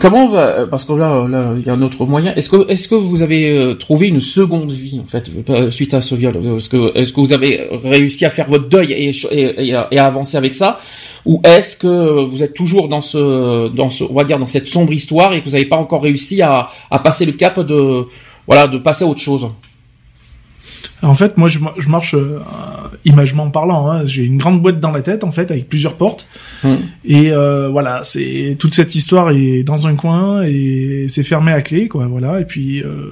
Comment 0.00 0.28
va, 0.28 0.66
parce 0.66 0.84
que 0.84 0.94
là, 0.94 1.54
il 1.56 1.64
y 1.64 1.70
a 1.70 1.74
un 1.74 1.82
autre 1.82 2.06
moyen. 2.06 2.34
Est-ce 2.34 2.50
que, 2.50 2.68
est-ce 2.68 2.88
que 2.88 2.96
vous 2.96 3.22
avez 3.22 3.56
euh, 3.56 3.74
trouvé 3.74 4.08
une 4.08 4.20
seconde 4.20 4.72
vie 4.72 4.98
en 5.00 5.06
fait 5.06 5.30
euh, 5.48 5.70
suite 5.70 5.94
à 5.94 6.00
ce 6.00 6.16
viol? 6.16 6.34
Est-ce 6.36 6.68
que, 6.68 6.98
est-ce 6.98 7.12
que 7.12 7.20
vous 7.20 7.32
avez 7.32 7.68
réussi 7.84 8.24
à 8.24 8.30
faire 8.30 8.48
votre 8.48 8.68
deuil 8.68 8.90
et 8.90 9.74
à 9.74 10.04
avancer 10.04 10.36
avec 10.36 10.54
ça, 10.54 10.80
ou 11.24 11.40
est-ce 11.44 11.76
que 11.76 12.24
vous 12.24 12.42
êtes 12.42 12.54
toujours 12.54 12.88
dans 12.88 13.02
ce, 13.02 13.68
dans 13.68 13.90
ce, 13.90 14.02
on 14.02 14.14
va 14.14 14.24
dire 14.24 14.40
dans 14.40 14.48
cette 14.48 14.66
sombre 14.66 14.92
histoire 14.92 15.34
et 15.34 15.40
que 15.40 15.44
vous 15.44 15.52
n'avez 15.52 15.66
pas 15.66 15.76
encore 15.76 16.02
réussi 16.02 16.42
à, 16.42 16.68
à 16.90 16.98
passer 16.98 17.24
le 17.24 17.32
cap 17.32 17.60
de, 17.60 18.06
voilà, 18.48 18.66
de 18.66 18.78
passer 18.78 19.04
à 19.04 19.06
autre 19.06 19.20
chose? 19.20 19.46
En 21.02 21.14
fait 21.14 21.36
moi 21.36 21.48
je, 21.48 21.58
ma- 21.58 21.74
je 21.78 21.88
marche 21.88 22.14
euh, 22.14 22.38
imagement 23.04 23.50
parlant 23.50 23.90
hein. 23.90 24.04
j'ai 24.04 24.24
une 24.24 24.36
grande 24.36 24.62
boîte 24.62 24.78
dans 24.80 24.90
la 24.92 25.02
tête 25.02 25.24
en 25.24 25.32
fait 25.32 25.50
avec 25.50 25.68
plusieurs 25.68 25.96
portes 25.96 26.26
Hmm. 26.64 26.76
et 27.04 27.32
euh, 27.32 27.68
voilà 27.68 28.00
c'est 28.04 28.56
toute 28.58 28.72
cette 28.74 28.94
histoire 28.94 29.30
est 29.30 29.64
dans 29.64 29.86
un 29.88 29.96
coin 29.96 30.42
et 30.44 31.06
c'est 31.08 31.24
fermé 31.24 31.50
à 31.52 31.60
clé 31.62 31.88
quoi 31.88 32.06
voilà 32.06 32.40
et 32.40 32.44
puis 32.44 32.82
euh, 32.82 33.10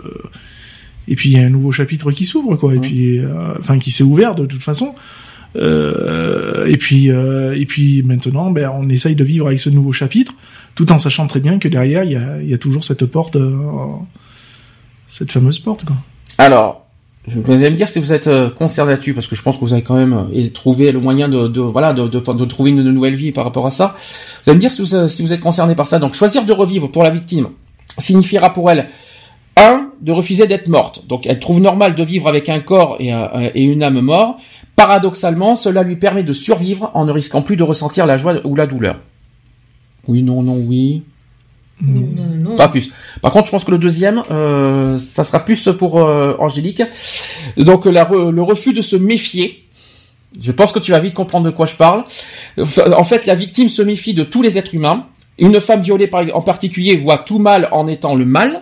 et 1.09 1.17
puis 1.17 1.31
il 1.31 1.39
y 1.39 1.43
a 1.43 1.45
un 1.47 1.51
nouveau 1.51 1.73
chapitre 1.73 2.13
qui 2.13 2.25
s'ouvre 2.25 2.55
quoi 2.57 2.73
et 2.75 2.77
Mhm. 2.77 2.83
puis 2.83 3.19
euh, 3.19 3.29
enfin 3.59 3.79
qui 3.81 3.91
s'est 3.91 4.05
ouvert 4.05 4.35
de 4.37 4.47
toute 4.47 4.63
façon 4.63 4.95
Euh, 5.57 6.67
et 6.67 6.77
puis 6.77 7.11
euh, 7.11 7.57
et 7.59 7.67
puis 7.67 8.05
maintenant 8.05 8.53
ben 8.53 8.71
on 8.73 8.89
essaye 8.89 9.17
de 9.17 9.25
vivre 9.25 9.49
avec 9.49 9.59
ce 9.59 9.69
nouveau 9.69 9.91
chapitre 9.93 10.33
tout 10.77 10.93
en 10.93 10.99
sachant 11.01 11.27
très 11.27 11.41
bien 11.41 11.59
que 11.59 11.67
derrière 11.67 12.05
il 12.05 12.13
y 12.13 12.17
a, 12.17 12.41
y 12.41 12.55
a 12.55 12.59
toujours 12.59 12.85
cette 12.85 13.05
porte 13.07 13.37
cette 15.09 15.33
fameuse 15.33 15.59
porte 15.59 15.85
quoi 15.85 15.97
Alors, 16.39 16.80
vous 17.37 17.53
allez 17.53 17.71
me 17.71 17.77
dire 17.77 17.89
si 17.89 17.99
vous 17.99 18.13
êtes 18.13 18.27
euh, 18.27 18.51
concerné 18.51 18.93
là-dessus, 18.93 19.15
parce 19.15 19.27
que 19.27 19.37
je 19.37 19.43
pense 19.43 19.57
que 19.57 19.61
vous 19.61 19.73
avez 19.73 19.83
quand 19.83 19.95
même 19.95 20.13
euh, 20.13 20.49
trouvé 20.53 20.93
le 20.93 21.01
moyen 21.01 21.29
de, 21.29 21.61
voilà 21.61 21.93
de, 21.93 22.09
de, 22.09 22.45
trouver 22.45 22.71
une 22.71 22.83
nouvelle 22.83 23.15
vie 23.15 23.33
par 23.33 23.45
rapport 23.45 23.67
à 23.67 23.71
ça. 23.71 23.95
Vous 24.43 24.51
allez 24.51 24.57
me 24.57 24.61
dire 24.61 24.73
si 24.73 24.83
vous, 24.83 24.95
euh, 24.95 25.09
si 25.09 25.23
vous 25.23 25.33
êtes 25.33 25.41
concerné 25.41 25.75
par 25.75 25.87
ça. 25.87 25.99
Donc, 25.99 26.15
choisir 26.15 26.45
de 26.45 26.53
revivre 26.53 26.91
pour 26.91 27.03
la 27.03 27.11
victime 27.11 27.49
signifiera 27.99 28.53
pour 28.53 28.71
elle 28.71 28.89
un 29.57 29.91
de 30.01 30.13
refuser 30.13 30.47
d'être 30.47 30.69
morte. 30.69 31.07
Donc, 31.07 31.27
elle 31.27 31.39
trouve 31.39 31.61
normal 31.61 31.95
de 31.95 32.03
vivre 32.03 32.29
avec 32.29 32.49
un 32.49 32.61
corps 32.61 32.97
et, 33.01 33.13
et 33.55 33.65
une 33.65 33.83
âme 33.83 34.01
mort. 34.01 34.39
Paradoxalement, 34.77 35.57
cela 35.57 35.83
lui 35.83 35.97
permet 35.97 36.23
de 36.23 36.33
survivre 36.33 36.91
en 36.95 37.05
ne 37.05 37.13
risquant 37.13 37.43
plus 37.43 37.57
de 37.57 37.63
ressentir 37.63 38.07
la 38.07 38.17
joie 38.17 38.37
ou 38.45 38.55
la 38.55 38.67
douleur. 38.67 39.01
Oui, 40.09 40.23
non, 40.23 40.43
non, 40.43 40.57
oui. 40.57 41.03
Non, 41.83 42.51
non. 42.51 42.57
Pas 42.57 42.69
plus. 42.69 42.91
Par 43.23 43.33
contre, 43.33 43.47
je 43.47 43.51
pense 43.53 43.65
que 43.65 43.71
le 43.71 43.79
deuxième, 43.79 44.23
euh, 44.31 44.99
ça 44.99 45.25
sera 45.25 45.41
plus 45.45 45.69
pour 45.79 45.99
euh, 46.01 46.35
Angélique. 46.39 46.83
Donc, 47.57 47.87
la 47.87 48.05
re- 48.05 48.31
le 48.31 48.43
refus 48.43 48.73
de 48.73 48.83
se 48.83 48.97
méfier. 48.97 49.65
Je 50.41 50.53
pense 50.53 50.73
que 50.73 50.79
tu 50.79 50.93
vas 50.93 50.99
vite 51.01 51.15
comprendre 51.15 51.47
de 51.47 51.51
quoi 51.51 51.67
je 51.67 51.75
parle. 51.77 52.05
En 52.97 53.05
fait, 53.05 53.27
la 53.27 53.35
victime 53.35 53.69
se 53.69 53.83
méfie 53.83 54.15
de 54.15 54.23
tous 54.23 54.43
les 54.43 54.59
êtres 54.59 54.75
humains. 54.75 55.07
Une 55.39 55.59
femme 55.61 55.81
violée 55.81 56.09
en 56.35 56.43
particulier 56.43 56.97
voit 56.97 57.19
tout 57.19 57.39
mal 57.39 57.69
en 57.73 57.87
étant 57.87 58.15
le 58.15 58.27
mal. 58.27 58.61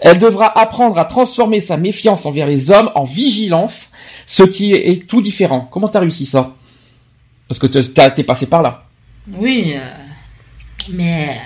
Elle 0.00 0.18
devra 0.18 0.56
apprendre 0.58 0.96
à 0.98 1.04
transformer 1.04 1.60
sa 1.60 1.76
méfiance 1.76 2.24
envers 2.24 2.46
les 2.46 2.70
hommes 2.70 2.90
en 2.94 3.04
vigilance, 3.04 3.90
ce 4.26 4.44
qui 4.44 4.72
est, 4.74 5.06
tout 5.08 5.20
différent. 5.22 5.66
Comment 5.70 5.88
t'as 5.88 6.00
réussi 6.00 6.24
ça? 6.26 6.54
Parce 7.48 7.58
que 7.58 7.66
t'es- 7.66 8.22
passé 8.22 8.46
par 8.46 8.62
là. 8.62 8.84
Oui, 9.32 9.74
euh, 9.76 9.80
mais 10.92 11.36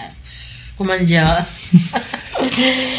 comment 0.78 0.94
dire 1.02 1.44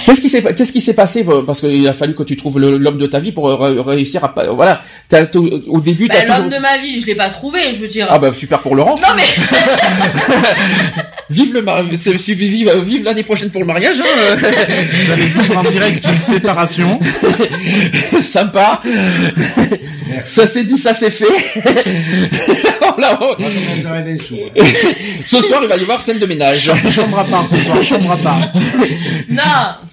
Qu'est-ce 0.06 0.20
qui 0.20 0.30
s'est 0.30 0.44
qu'est-ce 0.54 0.74
qui 0.74 0.82
s'est 0.82 0.94
passé 0.94 1.26
euh, 1.28 1.44
parce 1.44 1.62
qu'il 1.62 1.88
a 1.88 1.94
fallu 1.94 2.14
que 2.14 2.24
tu 2.24 2.36
trouves 2.36 2.60
l'homme 2.60 2.98
de 2.98 3.06
ta 3.08 3.20
vie 3.20 3.32
pour 3.32 3.50
euh, 3.50 3.82
réussir 3.82 4.22
à 4.24 4.34
pas- 4.36 4.52
voilà 4.52 4.82
t'as- 5.08 5.26
t'as- 5.26 5.40
au 5.40 5.80
début 5.80 6.08
bah, 6.08 6.16
t'as 6.18 6.22
toujours 6.26 6.40
L'homme 6.42 6.50
de 6.50 6.58
ma 6.60 6.78
vie, 6.80 7.00
je 7.00 7.06
l'ai 7.06 7.16
pas 7.16 7.30
trouvé, 7.30 7.72
je 7.72 7.78
veux 7.78 7.88
dire. 7.88 8.08
ah 8.10 8.20
bah 8.20 8.34
super 8.34 8.60
pour 8.60 8.76
Laurent 8.76 8.98
Non 8.98 9.08
mais 9.16 9.24
vive 11.30 11.54
le 11.54 11.62
mar- 11.62 11.84
c'est- 11.96 12.18
c'est- 12.18 12.34
vive, 12.34 12.70
vive 12.84 13.04
l'année 13.04 13.24
prochaine 13.24 13.50
pour 13.50 13.62
le 13.62 13.68
mariage 13.68 13.98
hein. 14.02 14.36
vous 14.38 15.12
allez 15.14 15.24
vivre 15.26 15.58
en 15.58 15.64
direct 15.64 16.06
d'une 16.06 16.22
séparation 16.22 17.00
sympa 18.22 18.82
ça 20.26 20.48
c'est 20.48 20.64
dit 20.64 20.78
ça 20.78 20.94
c'est 20.94 21.12
fait 21.12 21.26
là. 22.98 23.20
Vous 23.20 23.88
aurez 23.88 24.02
des 24.04 24.18
sous. 24.18 24.36
hein. 24.36 24.64
ce 25.26 25.42
soir 25.42 25.60
il 25.64 25.70
va 25.70 25.78
y 25.78 25.82
avoir 25.82 26.02
scène 26.02 26.20
de 26.20 26.26
ménage 26.26 26.72
chambre 26.94 27.20
à 27.20 27.24
part 27.24 27.48
ce 27.48 27.56
soir 27.58 27.82
chambre 27.84 28.12
à 28.12 28.18
part 28.18 28.40
non, 29.30 29.42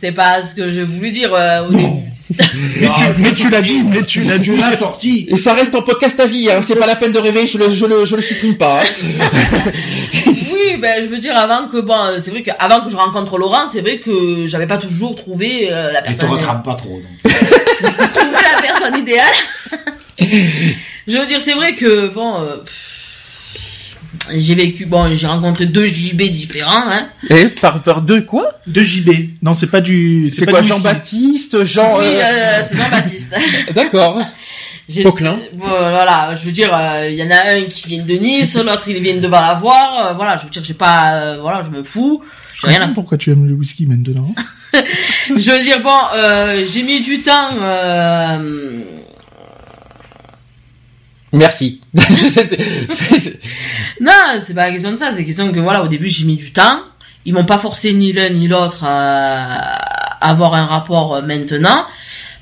c'est 0.01 0.12
pas 0.12 0.43
ce 0.43 0.55
que 0.55 0.70
j'ai 0.70 0.82
voulu 0.82 1.10
dire 1.12 1.32
euh, 1.34 1.66
au 1.68 1.70
début. 1.72 1.86
mais 2.80 2.88
tu, 2.97 3.02
mais 3.18 3.32
tu 3.34 3.48
l'as 3.51 3.62
dit 3.62 3.84
mais 3.88 4.02
tu 4.02 4.22
l'as 4.24 4.38
dit 4.38 4.51
Tu 4.51 4.56
l'as 4.56 4.76
sorti. 4.76 5.26
et 5.30 5.36
ça 5.36 5.55
reste 5.55 5.72
en 5.76 5.82
podcast 5.82 6.18
à 6.18 6.26
vie 6.26 6.51
hein. 6.51 6.60
c'est 6.60 6.74
pas 6.74 6.88
la 6.88 6.97
peine 6.97 7.12
de 7.12 7.20
rêver 7.20 7.47
je 7.47 7.56
le 7.56 7.70
je 7.72 7.86
le, 7.86 8.05
je 8.05 8.16
le 8.16 8.22
supprime 8.22 8.56
pas 8.56 8.80
hein. 8.80 8.84
Oui, 10.52 10.76
ben 10.80 11.01
je 11.02 11.06
veux 11.06 11.18
dire 11.18 11.36
avant 11.36 11.68
que 11.68 11.80
bon, 11.80 11.94
euh, 11.97 12.18
c'est 12.18 12.30
vrai 12.30 12.43
qu'avant 12.43 12.80
que 12.84 12.90
je 12.90 12.97
rencontre 12.97 13.38
Laurent, 13.38 13.66
c'est 13.70 13.80
vrai 13.80 13.98
que 13.98 14.47
j'avais 14.47 14.66
pas 14.66 14.78
toujours 14.78 15.14
trouvé 15.14 15.68
euh, 15.70 15.93
la 15.93 16.01
Et 16.01 16.14
te 16.14 16.18
personne. 16.20 16.30
recrame 16.30 16.62
pas 16.62 16.74
trop. 16.74 17.01
donc. 17.01 17.32
trouvé 18.12 18.32
la 18.32 18.62
personne 18.62 18.98
idéale. 18.98 19.24
Je 20.18 21.18
veux 21.18 21.26
dire, 21.26 21.40
c'est 21.40 21.55
vrai 21.55 21.74
que 21.74 22.09
bon, 22.12 22.40
euh, 22.40 22.56
j'ai 24.34 24.55
vécu, 24.55 24.86
bon, 24.86 25.14
j'ai 25.14 25.26
rencontré 25.26 25.66
deux 25.66 25.86
JB 25.86 26.22
différents, 26.30 26.88
hein. 26.90 27.09
et 27.28 27.47
par 27.48 27.82
par 27.82 28.02
deux 28.02 28.22
quoi? 28.22 28.60
De 28.66 28.82
JB 28.82 29.10
non 29.43 29.52
c'est 29.55 29.66
pas 29.66 29.80
du 29.80 30.30
c'est 30.30 30.47
pas 30.47 30.52
quoi. 30.52 30.62
Jean-Baptiste 30.62 31.64
Jean 31.64 31.98
Oui, 31.98 32.06
euh, 32.06 32.20
euh, 32.22 32.62
c'est 32.68 32.76
Jean-Baptiste. 32.76 33.34
d'accord 33.74 34.20
Poquelin. 35.02 35.40
Voilà, 35.55 36.34
je 36.36 36.44
veux 36.44 36.52
dire, 36.52 36.70
euh, 36.72 37.09
il 37.10 37.16
y 37.16 37.22
en 37.22 37.30
a 37.30 37.56
un 37.56 37.62
qui 37.62 37.88
vient 37.88 38.05
de 38.05 38.14
Nice, 38.14 38.55
l'autre 38.64 38.84
il 38.88 39.02
vient 39.02 39.16
de 39.16 39.28
Balavoir, 39.28 40.06
euh, 40.06 40.12
voilà, 40.14 40.36
je 40.36 40.44
veux 40.44 40.51
dire, 40.51 40.62
j'ai 40.64 40.74
pas, 40.74 41.14
euh, 41.14 41.38
voilà, 41.40 41.62
je 41.62 41.70
me 41.70 41.82
fous, 41.82 42.22
j'ai 42.60 42.68
rien 42.68 42.82
à 42.82 42.88
pourquoi 42.88 43.18
tu 43.18 43.30
aimes 43.30 43.47
le 43.47 43.55
whisky 43.55 43.86
maintenant 43.86 44.32
Je 45.28 45.51
veux 45.51 45.60
dire, 45.60 45.80
bon, 45.82 45.90
euh, 46.14 46.62
j'ai 46.72 46.82
mis 46.82 47.01
du 47.01 47.20
temps. 47.20 47.51
Merci 51.36 51.80
Non, 54.00 54.12
c'est 54.44 54.54
pas 54.54 54.66
la 54.66 54.72
question 54.72 54.90
de 54.92 54.96
ça. 54.96 55.10
C'est 55.12 55.18
la 55.20 55.24
question 55.24 55.52
que 55.52 55.60
voilà, 55.60 55.82
au 55.82 55.88
début 55.88 56.08
j'ai 56.08 56.24
mis 56.24 56.36
du 56.36 56.52
temps. 56.52 56.80
Ils 57.24 57.32
m'ont 57.34 57.44
pas 57.44 57.58
forcé 57.58 57.92
ni 57.92 58.12
l'un 58.12 58.30
ni 58.30 58.46
l'autre 58.48 58.84
à 58.84 60.26
avoir 60.26 60.54
un 60.54 60.66
rapport 60.66 61.16
euh, 61.16 61.22
maintenant 61.22 61.84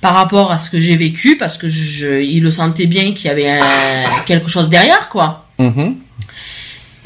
par 0.01 0.15
rapport 0.15 0.53
à 0.53 0.59
ce 0.59 0.69
que 0.69 0.79
j'ai 0.81 0.97
vécu 0.97 1.37
parce 1.39 1.57
que 1.57 1.69
je, 1.69 2.21
ils 2.21 2.43
le 2.43 2.51
sentaient 2.51 2.87
bien 2.87 3.15
qu'il 3.15 3.27
y 3.27 3.31
avait 3.31 3.49
un- 3.51 3.63
quelque 4.27 4.51
chose 4.51 4.69
derrière 4.69 5.09
quoi. 5.09 5.47
Mhm. 5.59 5.97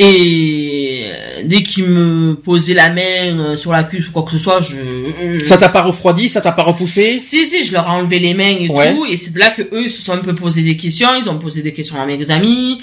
Et 0.00 1.06
euh, 1.12 1.42
dès 1.44 1.64
qu'ils 1.64 1.84
me 1.84 2.34
posaient 2.34 2.74
la 2.74 2.88
main 2.90 3.36
euh, 3.38 3.56
sur 3.56 3.72
la 3.72 3.82
cuisse 3.82 4.08
ou 4.08 4.12
quoi 4.12 4.22
que 4.22 4.30
ce 4.30 4.38
soit, 4.38 4.60
je 4.60 5.42
Ça 5.44 5.58
t'a 5.58 5.68
pas 5.68 5.82
refroidi, 5.82 6.28
ça 6.28 6.40
t'a 6.40 6.52
pas 6.52 6.62
repoussé? 6.62 7.18
Si, 7.20 7.46
si, 7.46 7.64
je 7.64 7.72
leur 7.72 7.84
ai 7.86 7.90
enlevé 7.90 8.20
les 8.20 8.32
mains 8.32 8.44
et 8.60 8.68
Ouais. 8.68 8.92
tout, 8.94 9.04
et 9.06 9.16
c'est 9.16 9.32
de 9.32 9.40
là 9.40 9.50
que 9.50 9.62
eux 9.72 9.88
se 9.88 10.00
sont 10.00 10.12
un 10.12 10.18
peu 10.18 10.34
posé 10.36 10.62
des 10.62 10.76
questions, 10.76 11.08
ils 11.20 11.28
ont 11.28 11.38
posé 11.38 11.62
des 11.62 11.72
questions 11.72 12.00
à 12.00 12.06
mes 12.06 12.30
amis, 12.30 12.80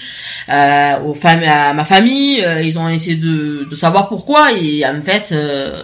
euh, 0.50 1.00
aux 1.06 1.14
fam- 1.16 1.48
à 1.48 1.74
ma 1.74 1.86
famille, 1.86 2.42
euh, 2.44 2.62
ils 2.62 2.78
ont 2.78 2.90
essayé 2.90 3.16
de, 3.16 3.66
de 3.70 3.76
savoir 3.76 4.10
pourquoi, 4.10 4.52
et 4.52 4.86
en 4.86 5.02
fait, 5.02 5.30
euh, 5.32 5.84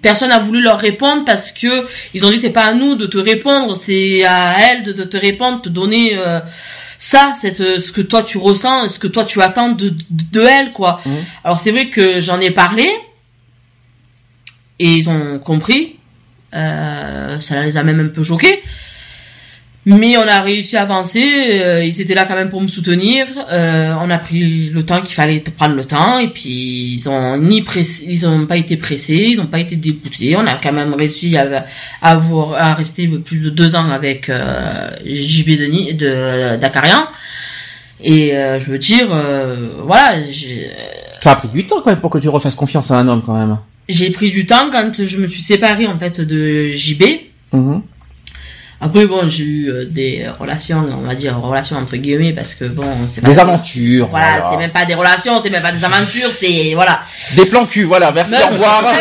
personne 0.00 0.30
n'a 0.30 0.40
voulu 0.40 0.62
leur 0.62 0.78
répondre 0.80 1.24
parce 1.24 1.52
que 1.52 1.86
ils 2.14 2.24
ont 2.26 2.30
dit 2.30 2.38
c'est 2.38 2.50
pas 2.50 2.64
à 2.64 2.74
nous 2.74 2.96
de 2.96 3.06
te 3.06 3.18
répondre, 3.18 3.76
c'est 3.76 4.24
à 4.24 4.56
elle 4.72 4.82
de, 4.82 4.92
de 4.92 5.04
te 5.04 5.16
répondre, 5.16 5.62
te 5.62 5.68
donner 5.68 6.16
euh, 6.16 6.40
ça, 7.02 7.32
cette, 7.34 7.60
euh, 7.60 7.80
ce 7.80 7.90
que 7.90 8.00
toi 8.00 8.22
tu 8.22 8.38
ressens, 8.38 8.86
ce 8.86 8.98
que 9.00 9.08
toi 9.08 9.24
tu 9.24 9.42
attends 9.42 9.70
de, 9.72 9.88
de, 9.88 10.04
de 10.08 10.42
elle, 10.42 10.72
quoi. 10.72 11.00
Mhm. 11.04 11.24
Alors 11.42 11.58
c'est 11.58 11.72
vrai 11.72 11.90
que 11.90 12.20
j'en 12.20 12.38
ai 12.38 12.52
parlé, 12.52 12.88
et 14.78 14.94
ils 14.94 15.10
ont 15.10 15.40
compris. 15.40 15.96
Euh, 16.54 17.40
ça 17.40 17.62
les 17.64 17.76
a 17.76 17.82
même 17.82 17.98
un 17.98 18.08
peu 18.08 18.22
choqués. 18.22 18.62
Mais 19.84 20.16
on 20.16 20.22
a 20.28 20.40
réussi 20.40 20.76
à 20.76 20.82
avancer. 20.82 21.20
euh, 21.60 21.84
ils 21.84 22.00
étaient 22.00 22.14
là 22.14 22.24
quand 22.24 22.36
même 22.36 22.50
pour 22.50 22.60
me 22.60 22.68
soutenir. 22.68 23.26
Euh, 23.50 23.92
on 24.00 24.10
a 24.10 24.18
pris 24.18 24.70
le 24.70 24.84
temps 24.84 25.00
qu'il 25.00 25.14
fallait 25.14 25.40
prendre 25.40 25.74
le 25.74 25.84
temps. 25.84 26.18
Et 26.20 26.28
puis 26.28 26.94
ils 26.94 27.08
ont 27.08 27.36
ni 27.36 27.62
pressé, 27.62 28.06
ils 28.08 28.24
ont 28.26 28.46
pas 28.46 28.56
été 28.58 28.76
pressés, 28.76 29.26
ils 29.30 29.40
ont 29.40 29.46
pas 29.46 29.58
été 29.58 29.74
dégoûtés. 29.74 30.36
On 30.36 30.46
a 30.46 30.54
quand 30.54 30.72
même 30.72 30.94
réussi 30.94 31.36
à, 31.36 31.66
à, 32.00 32.10
avoir, 32.12 32.54
à 32.54 32.74
rester 32.74 33.08
plus 33.08 33.42
de 33.42 33.50
deux 33.50 33.74
ans 33.74 33.90
avec 33.90 34.28
euh, 34.28 34.88
JB 35.04 35.58
Denis 35.58 35.94
de 35.94 36.56
Dakarian. 36.60 37.08
Et 38.04 38.36
euh, 38.36 38.60
je 38.60 38.70
veux 38.70 38.78
dire, 38.78 39.08
euh, 39.10 39.68
voilà, 39.84 40.14
Ça 41.20 41.32
a 41.32 41.36
pris 41.36 41.48
du 41.48 41.66
temps 41.66 41.80
quand 41.82 41.90
même 41.90 42.00
pour 42.00 42.10
que 42.10 42.18
tu 42.18 42.28
refasses 42.28 42.54
confiance 42.54 42.90
à 42.92 42.98
un 42.98 43.08
homme 43.08 43.22
quand 43.24 43.36
même. 43.36 43.58
j'ai 43.88 44.10
pris 44.10 44.30
du 44.30 44.46
temps 44.46 44.70
quand 44.70 45.04
je 45.04 45.16
me 45.18 45.26
suis 45.26 45.42
séparée 45.42 45.86
en 45.88 45.98
fait 45.98 46.20
de 46.20 46.68
JB. 46.70 47.02
Mhm. 47.52 47.82
Après 48.84 49.06
bon, 49.06 49.28
j'ai 49.28 49.44
eu 49.44 49.68
euh, 49.70 49.84
des 49.84 50.26
relations, 50.40 50.84
on 50.90 51.06
va 51.06 51.14
dire 51.14 51.38
relations 51.40 51.76
entre 51.76 51.96
guillemets 51.96 52.32
parce 52.32 52.54
que 52.54 52.64
bon, 52.64 52.84
c'est 53.06 53.20
pas 53.20 53.30
Des 53.30 53.38
aventures. 53.38 54.08
Voilà, 54.08 54.38
voilà. 54.40 54.50
c'est 54.50 54.56
même 54.56 54.72
pas 54.72 54.84
des 54.84 54.94
relations, 54.94 55.38
c'est 55.38 55.50
même 55.50 55.62
pas 55.62 55.70
des 55.70 55.84
aventures, 55.84 56.28
c'est 56.30 56.72
voilà. 56.74 57.00
Des 57.36 57.46
plans 57.46 57.64
cul, 57.64 57.84
voilà, 57.84 58.10
merci, 58.10 58.32
Même- 58.32 58.42
au 58.42 58.52
revoir. 58.54 58.82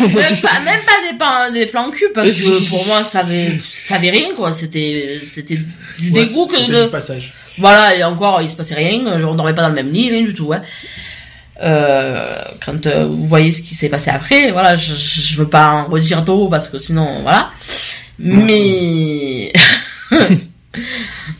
même 0.00 0.40
pas, 0.42 0.60
même 0.60 0.80
pas 0.84 1.10
des, 1.10 1.16
plans, 1.16 1.52
des 1.52 1.66
plans 1.66 1.90
cul 1.92 2.08
parce 2.14 2.30
que 2.30 2.68
pour 2.68 2.84
moi 2.88 3.04
ça 3.04 3.20
avait 3.20 3.60
ça 3.86 3.94
avait 3.94 4.10
rien 4.10 4.34
quoi, 4.36 4.52
c'était 4.52 5.20
c'était 5.32 5.58
du 6.00 6.10
Ouais, 6.10 6.24
dégoût 6.24 6.46
que 6.46 6.56
c'était 6.56 6.72
de 6.72 6.84
du 6.86 6.90
passage. 6.90 7.32
voilà 7.58 7.94
et 7.94 8.02
encore 8.02 8.42
il 8.42 8.50
se 8.50 8.56
passait 8.56 8.74
rien, 8.74 9.00
on 9.24 9.34
dormait 9.36 9.54
pas 9.54 9.62
dans 9.62 9.68
le 9.68 9.74
même 9.74 9.92
lit, 9.92 10.10
rien 10.10 10.22
du 10.24 10.34
tout. 10.34 10.52
Hein. 10.52 10.62
Euh, 11.62 12.34
quand 12.66 12.84
euh, 12.86 13.06
vous 13.06 13.26
voyez 13.28 13.52
ce 13.52 13.62
qui 13.62 13.76
s'est 13.76 13.88
passé 13.88 14.10
après, 14.10 14.50
voilà, 14.50 14.74
je, 14.74 14.94
je 14.94 15.20
je 15.20 15.36
veux 15.36 15.46
pas 15.48 15.68
en 15.68 15.86
redire 15.86 16.24
trop 16.24 16.48
parce 16.48 16.68
que 16.68 16.78
sinon 16.80 17.22
voilà. 17.22 17.50
Mais 18.18 19.52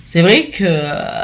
c'est 0.06 0.22
vrai 0.22 0.46
que 0.52 0.64
euh, 0.64 1.22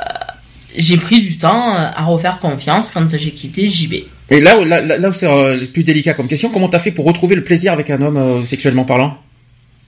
j'ai 0.77 0.97
pris 0.97 1.20
du 1.20 1.39
temps 1.39 1.74
euh, 1.74 1.89
à 1.94 2.05
refaire 2.05 2.39
confiance 2.40 2.90
quand 2.90 3.16
j'ai 3.16 3.31
quitté 3.32 3.66
JB. 3.68 3.94
Et 4.31 4.40
là, 4.40 4.59
où- 4.60 4.64
là, 4.64 4.81
là, 4.81 5.09
où 5.09 5.12
c'est 5.12 5.27
euh, 5.27 5.59
plus 5.72 5.82
délicat 5.85 6.14
comme 6.14 6.28
question, 6.28 6.51
comment 6.51 6.68
t'as 6.68 6.78
fait 6.78 6.93
pour 6.93 7.05
retrouver 7.05 7.35
le 7.35 7.44
plaisir 7.44 7.72
avec 7.72 7.90
un 7.90 8.01
homme 8.01 8.16
euh, 8.16 8.44
sexuellement 8.44 8.85
parlant? 8.85 9.18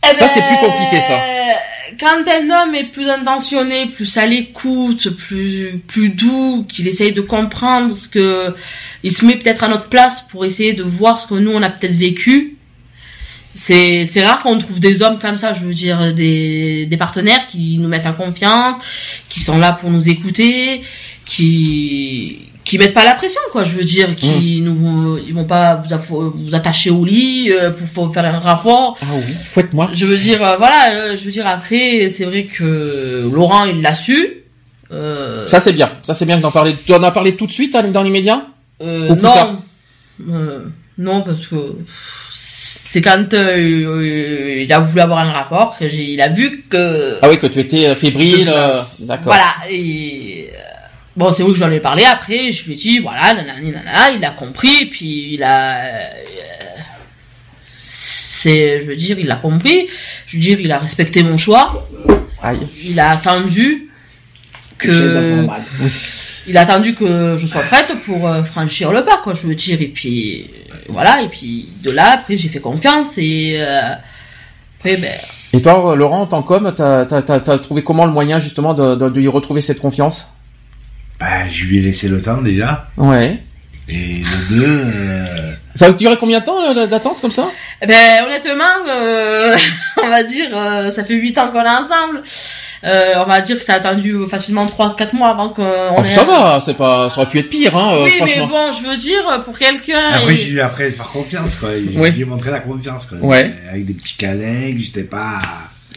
Eh 0.05 0.15
Ça, 0.17 0.29
c'est 0.29 0.43
plus 0.43 0.57
compliqué, 0.57 1.01
ça. 1.07 1.21
Quand 2.01 2.23
un 2.27 2.51
homme 2.65 2.75
est 2.75 2.91
plus 2.91 3.09
intentionné, 3.09 3.87
plus 3.87 4.17
à 4.17 4.27
l'écoute, 4.27 5.11
plus 5.11 5.81
plus 5.87 6.09
doux, 6.09 6.65
qu'il 6.69 6.89
essaye 6.89 7.13
de 7.13 7.21
comprendre 7.21 7.95
ce 7.97 8.09
que, 8.09 8.55
il 9.05 9.13
se 9.13 9.25
met 9.27 9.37
peut-être 9.37 9.63
à 9.63 9.69
notre 9.69 9.89
place 9.89 10.23
pour 10.23 10.45
essayer 10.45 10.73
de 10.73 10.83
voir 10.83 11.21
ce 11.21 11.27
que 11.29 11.35
nous 11.35 11.53
on 11.53 11.63
a 11.63 11.69
peut-être 11.71 11.95
vécu. 11.95 12.57
C'est 13.55 14.07
c'est 14.07 14.25
rare 14.25 14.43
qu'on 14.43 14.59
trouve 14.59 14.81
des 14.81 15.03
hommes 15.03 15.19
comme 15.19 15.37
ça, 15.37 15.53
je 15.53 15.65
veux 15.65 15.75
dire 15.75 16.15
des 16.15 16.87
des 16.87 16.97
partenaires 16.97 17.47
qui 17.49 17.79
nous 17.79 17.89
mettent 17.89 18.07
en 18.07 18.15
confiance, 18.15 18.83
qui 19.29 19.41
sont 19.41 19.59
là 19.59 19.73
pour 19.73 19.91
nous 19.91 20.09
écouter, 20.09 20.83
qui 21.27 22.49
qui 22.65 22.79
mettent 22.79 22.95
pas 22.95 23.05
la 23.05 23.15
pression 23.15 23.41
quoi, 23.51 23.65
je 23.65 23.75
veux 23.75 23.85
dire, 23.85 24.15
qui 24.17 24.61
Mmh. 24.61 24.65
nous 24.65 24.75
vont 24.75 25.19
ils 25.19 25.35
vont 25.35 25.45
pas 25.45 25.83
vous, 26.09 26.31
vous 26.31 26.55
attacher 26.55 26.91
au 26.91 27.05
lit 27.05 27.51
euh, 27.51 27.71
pour, 27.95 28.13
faire 28.13 28.25
un 28.25 28.39
rapport. 28.39 28.97
Ah 29.03 29.07
oui, 29.15 29.35
fouette-moi. 29.47 29.91
Je 29.93 30.07
veux 30.07 30.17
dire, 30.17 30.43
euh, 30.43 30.57
voilà, 30.57 30.93
euh, 30.93 31.17
je 31.17 31.25
veux 31.25 31.31
dire 31.31 31.47
après, 31.47 32.09
c'est 32.11 32.25
vrai 32.25 32.45
que 32.45 33.29
Laurent, 33.33 33.65
il 33.65 33.83
l'a 33.83 33.95
su. 33.95 34.39
Ça 34.91 35.61
c'est 35.61 35.73
bien, 35.73 35.93
ça 36.03 36.15
c'est 36.15 36.27
bien 36.27 36.39
d'en 36.39 36.51
parler. 36.51 36.77
Tu 36.87 36.95
en 36.95 37.03
as 37.03 37.11
parlé 37.11 37.35
tout 37.35 37.47
de 37.47 37.53
suite 37.53 37.75
hein, 37.75 37.83
dans 37.85 38.03
l'immédiat 38.03 38.47
non, 38.85 40.67
non 40.99 41.23
parce 41.23 41.47
que 41.47 41.57
c'est 42.93 43.01
quand 43.01 43.33
euh, 43.33 44.61
il 44.63 44.71
a 44.71 44.79
voulu 44.81 45.01
avoir 45.01 45.21
un 45.21 45.33
rapport 45.33 45.79
que 45.79 45.89
j'ai, 45.89 46.13
il 46.13 46.21
a 46.21 46.29
vu 46.29 46.63
que 46.69 47.17
Ah 47.23 47.29
oui, 47.31 47.39
que 47.39 47.47
tu 47.47 47.59
étais 47.59 47.87
euh, 47.87 47.95
fébrile, 47.95 48.51
euh, 48.55 48.71
d'accord. 49.09 49.33
voilà. 49.33 49.55
Et, 49.71 50.51
euh, 50.53 50.59
bon, 51.17 51.33
c'est 51.33 51.43
vrai 51.43 51.53
que 51.53 51.59
j'en 51.59 51.71
ai 51.71 51.81
parlé 51.81 52.05
après. 52.05 52.53
Je 52.53 52.67
lui 52.67 52.75
ai 52.75 52.77
dit 52.77 52.99
voilà, 52.99 53.33
nanani, 53.33 53.71
nanana, 53.71 54.11
il 54.11 54.23
a 54.23 54.33
compris, 54.33 54.83
et 54.83 54.87
puis 54.91 55.33
il 55.33 55.43
a. 55.43 55.79
euh, 55.87 56.11
c'est, 57.81 58.81
je 58.81 58.85
veux 58.85 58.97
dire, 58.97 59.19
il 59.19 59.31
a 59.31 59.37
compris. 59.37 59.89
Je 60.27 60.37
veux 60.37 60.43
dire, 60.43 60.61
il 60.61 60.71
a 60.71 60.79
respecté 60.79 61.23
mon 61.23 61.39
choix. 61.39 61.89
Aïe. 62.43 62.61
il 62.85 63.01
a 63.01 63.09
attendu 63.13 63.89
que 64.77 65.47
il 66.47 66.57
a 66.57 66.63
attendu 66.63 66.95
que 66.95 67.37
je 67.39 67.47
sois 67.47 67.63
prête 67.63 67.95
pour 68.05 68.29
euh, 68.29 68.43
franchir 68.43 68.93
le 68.93 69.05
pas 69.05 69.21
quoi 69.23 69.35
je 69.35 69.47
veux 69.47 69.55
dire 69.55 69.81
et 69.81 69.87
puis 69.89 70.51
euh, 70.53 70.62
voilà 70.89 71.23
et 71.23 71.29
puis 71.29 71.69
de 71.83 71.91
là 71.91 72.13
après 72.15 72.37
j'ai 72.37 72.49
fait 72.49 72.61
confiance 72.61 73.15
et 73.19 73.57
euh, 73.61 73.93
après 74.79 74.97
ben 74.97 75.13
Et 75.53 75.61
toi, 75.63 75.95
Laurent, 75.97 76.23
en 76.23 76.27
tant 76.27 76.43
qu'homme, 76.43 76.73
t'as 76.75 77.05
t'as- 77.07 77.23
t'as- 77.23 77.41
t'as 77.41 77.59
trouvé 77.59 77.83
comment 77.83 78.07
le 78.07 78.13
moyen 78.13 78.39
justement 78.39 78.75
de, 78.75 78.95
de, 78.95 79.09
de 79.09 79.21
lui 79.21 79.29
retrouver 79.29 79.61
cette 79.61 79.81
confiance? 79.81 80.29
Bah, 81.21 81.49
je 81.49 81.65
lui 81.67 81.79
ai 81.79 81.83
laissé 81.83 82.09
le 82.09 82.21
temps 82.21 82.41
déjà. 82.43 82.89
Ouais. 82.97 83.39
Et 83.89 84.23
le 84.23 84.49
deux, 84.55 84.65
euh, 84.67 85.53
Ça 85.75 85.87
a 85.87 85.93
duré 85.93 86.17
combien 86.17 86.41
de 86.41 86.45
temps 86.45 86.75
d'attente 86.87 87.21
comme 87.21 87.31
ça? 87.33 87.49
Ben 87.87 88.25
honnêtement 88.25 88.65
euh, 88.89 89.55
on 90.03 90.09
va 90.09 90.23
dire 90.25 90.57
euh, 90.57 90.91
ça 90.91 91.03
fait 91.05 91.15
8 91.15 91.37
ans 91.39 91.49
qu'on 91.53 91.65
est 91.65 91.69
ensemble 91.69 92.23
Euh, 92.85 93.15
on 93.19 93.27
va 93.29 93.41
dire 93.41 93.57
que 93.59 93.65
ça 93.65 93.75
a 93.75 93.77
attendu 93.77 94.17
facilement 94.29 94.67
3-4 94.67 95.15
mois 95.15 95.29
avant 95.29 95.51
qu'on 95.51 95.63
Oh, 95.97 96.03
ait 96.03 96.11
Ça 96.11 96.25
va, 96.25 96.61
c'est 96.65 96.75
pas, 96.77 97.09
ça 97.11 97.21
aurait 97.21 97.29
pu 97.31 97.39
être 97.39 97.49
pire, 97.49 97.77
hein, 97.77 97.99
oui 98.03 98.11
mais 98.21 98.27
franchement. 98.27 98.47
bon 98.49 98.73
je 98.73 98.89
veux 98.89 98.97
dire 98.97 99.43
pour 99.45 99.57
quelqu'un 99.57 100.11
Après, 100.15 100.33
et- 100.35 100.37
j'ai 100.37 100.49
eu 100.49 100.61
après 100.61 100.87
de 100.91 100.95
faire 100.97 101.09
confiance, 101.09 101.55
quoi. 101.55 101.71
Je 101.77 101.97
Oui. 101.99 102.25
montré 102.25 102.51
la 102.51 102.59
confiance, 102.59 103.07
quoi. 103.07 103.19
Ouais. 103.19 103.53
Avec 103.71 103.85
des 103.87 103.95
petits 103.95 104.17
câlins, 104.17 104.73
que 104.75 104.81
j'étais 104.81 105.05
pas, 105.05 105.41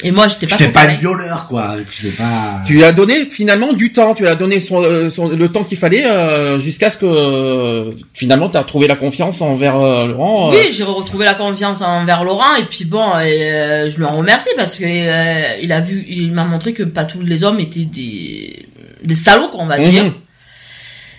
et 0.04 0.12
moi 0.12 0.28
j'étais 0.28 0.48
pas 0.48 0.56
j'étais 0.58 0.72
pas 0.72 0.82
un 0.82 0.94
violeur, 0.96 1.48
quoi. 1.48 1.76
pas, 2.18 2.62
Tu 2.66 2.74
lui 2.74 2.84
as 2.84 2.92
donné 2.92 3.26
finalement 3.26 3.74
du 3.74 3.92
temps, 3.92 4.14
tu 4.14 4.24
lui 4.24 4.30
as 4.30 4.36
donné 4.36 4.60
son, 4.60 4.84
euh, 4.84 5.10
son- 5.10 5.30
le 5.30 5.50
temps 5.50 5.64
qu'il 5.64 5.78
fallait 5.78 6.06
euh, 6.06 6.60
jusqu'à 6.60 6.90
ce 6.90 6.98
que 6.98 7.06
euh, 7.06 7.92
finalement 8.14 8.50
tu 8.50 8.58
as 8.58 8.64
trouvé 8.64 8.88
la 8.88 8.96
confiance 8.96 9.42
envers 9.42 9.76
euh, 9.80 10.08
Laurent. 10.08 10.52
euh. 10.52 10.56
Oui, 10.58 10.72
j'ai 10.72 10.84
retrouvé 10.84 11.26
la 11.26 11.34
confiance 11.36 11.82
envers 11.82 12.24
Laurent 12.24 12.56
et 12.60 12.66
puis 12.66 12.86
bon, 12.86 13.18
et, 13.20 13.52
euh, 13.54 13.90
je 13.90 13.98
lui 13.98 14.06
en 14.06 14.18
remercie 14.18 14.50
parce 14.56 14.76
que 14.76 14.84
euh, 14.86 15.58
il 15.62 15.72
a 15.72 15.80
vu, 15.80 16.06
il 16.08 16.32
m'a 16.32 16.44
montré 16.46 16.74
que 16.74 16.84
pas 16.84 17.06
tous 17.06 17.22
les 17.22 17.44
hommes 17.44 17.60
étaient 17.60 17.86
des 17.86 18.66
des 19.04 19.16
salauds, 19.16 19.50
qu'on 19.50 19.66
va 19.68 19.78
Mhm. 19.78 19.90
dire. 19.90 20.04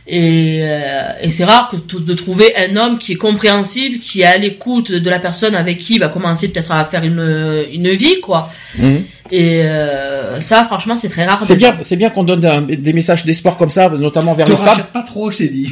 Et, 0.08 0.60
euh, 0.62 1.02
et 1.20 1.30
c'est 1.32 1.44
rare 1.44 1.68
que 1.68 1.98
de 1.98 2.14
trouver 2.14 2.54
un 2.56 2.76
homme 2.76 2.98
qui 2.98 3.12
est 3.12 3.16
compréhensible, 3.16 3.98
qui 3.98 4.20
est 4.20 4.26
à 4.26 4.36
l'écoute 4.38 4.92
de 4.92 5.10
la 5.10 5.18
personne 5.18 5.56
avec 5.56 5.78
qui 5.78 5.94
il 5.94 6.00
va 6.00 6.08
commencer 6.08 6.46
peut-être 6.48 6.70
à 6.70 6.84
faire 6.84 7.02
une 7.02 7.64
une 7.72 7.88
vie, 7.90 8.20
quoi. 8.20 8.50
Mhm. 8.78 9.02
Et 9.32 9.62
euh, 9.64 10.40
ça, 10.40 10.64
franchement, 10.66 10.94
c'est 10.94 11.08
très 11.08 11.24
rare. 11.26 11.40
C'est 11.44 11.56
bien, 11.56 11.76
c'est 11.82 11.96
bien 11.96 12.10
qu'on 12.10 12.22
donne 12.22 12.44
un- 12.44 12.62
des 12.62 12.92
messages 12.92 13.24
d'espoir 13.24 13.56
comme 13.56 13.70
ça, 13.70 13.88
notamment 13.88 14.34
vers 14.34 14.46
te 14.46 14.52
les 14.52 14.56
femmes. 14.58 14.84
pas 14.92 15.02
trop, 15.02 15.32
je 15.32 15.38
t'ai 15.38 15.48
dit. 15.48 15.68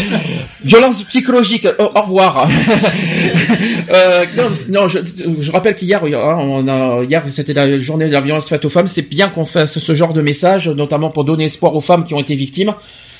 Violence 0.64 1.02
psychologique. 1.04 1.68
Au, 1.78 1.82
au 1.94 2.00
revoir. 2.02 2.48
euh, 3.92 4.24
non, 4.36 4.44
non, 4.70 4.88
je, 4.88 4.98
je 5.40 5.52
rappelle 5.52 5.76
qu'hier, 5.76 6.02
hein, 6.04 6.38
on 6.40 6.66
a, 6.68 7.04
hier, 7.04 7.22
c'était 7.28 7.52
la 7.52 7.78
journée 7.78 8.06
de 8.06 8.12
la 8.12 8.22
violence 8.22 8.48
faite 8.48 8.64
aux 8.64 8.70
femmes. 8.70 8.88
C'est 8.88 9.08
bien 9.08 9.28
qu'on 9.28 9.44
fasse 9.44 9.78
ce 9.78 9.94
genre 9.94 10.14
de 10.14 10.22
message, 10.22 10.68
notamment 10.70 11.10
pour 11.10 11.24
donner 11.24 11.44
espoir 11.44 11.74
aux 11.74 11.80
femmes 11.82 12.04
qui 12.06 12.14
ont 12.14 12.20
été 12.20 12.34
victimes. 12.34 12.72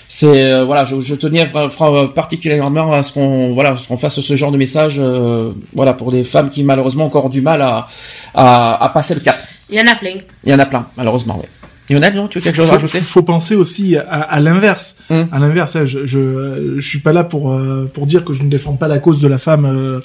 C'est 0.08 0.52
euh, 0.52 0.64
voilà, 0.64 0.84
je, 0.84 1.00
je 1.00 1.14
tenais 1.14 1.46
particulièrement 2.14 2.92
à 2.92 3.02
ce 3.02 3.12
qu'on 3.12 3.52
voilà, 3.54 3.76
ce 3.76 3.88
qu'on 3.88 3.96
fasse 3.96 4.20
ce 4.20 4.36
genre 4.36 4.52
de 4.52 4.58
message, 4.58 4.96
euh, 4.98 5.52
voilà, 5.74 5.94
pour 5.94 6.12
des 6.12 6.22
femmes 6.24 6.48
qui 6.48 6.62
malheureusement 6.62 7.04
ont 7.04 7.08
encore 7.08 7.28
du 7.30 7.40
mal 7.40 7.60
à, 7.62 7.88
à, 8.34 8.84
à 8.84 8.88
passer 8.90 9.14
le 9.14 9.20
cap. 9.20 9.38
Il 9.68 9.76
y 9.76 9.80
en 9.80 9.86
a 9.90 9.96
plein. 9.96 10.14
Il 10.44 10.50
y 10.52 10.54
en 10.54 10.58
a 10.60 10.66
plein, 10.66 10.86
malheureusement. 10.96 11.38
Ouais. 11.38 11.48
Lionel, 11.88 12.14
non, 12.16 12.26
tu 12.28 12.38
veux 12.38 12.44
quelque 12.44 12.56
chose 12.56 12.64
à 12.66 12.68
faut, 12.68 12.74
rajouter 12.74 13.00
faut 13.00 13.22
penser 13.22 13.54
aussi 13.54 13.96
à, 13.96 14.02
à 14.02 14.40
l'inverse. 14.40 14.96
Hum. 15.10 15.28
À 15.32 15.38
l'inverse, 15.38 15.76
hein, 15.76 15.84
je, 15.86 16.04
je 16.06 16.74
je 16.78 16.88
suis 16.88 16.98
pas 17.00 17.12
là 17.12 17.24
pour 17.24 17.52
euh, 17.52 17.88
pour 17.92 18.06
dire 18.06 18.24
que 18.24 18.32
je 18.32 18.42
ne 18.42 18.48
défends 18.48 18.74
pas 18.74 18.88
la 18.88 18.98
cause 18.98 19.20
de 19.20 19.28
la 19.28 19.38
femme 19.38 19.64
euh, 19.66 20.00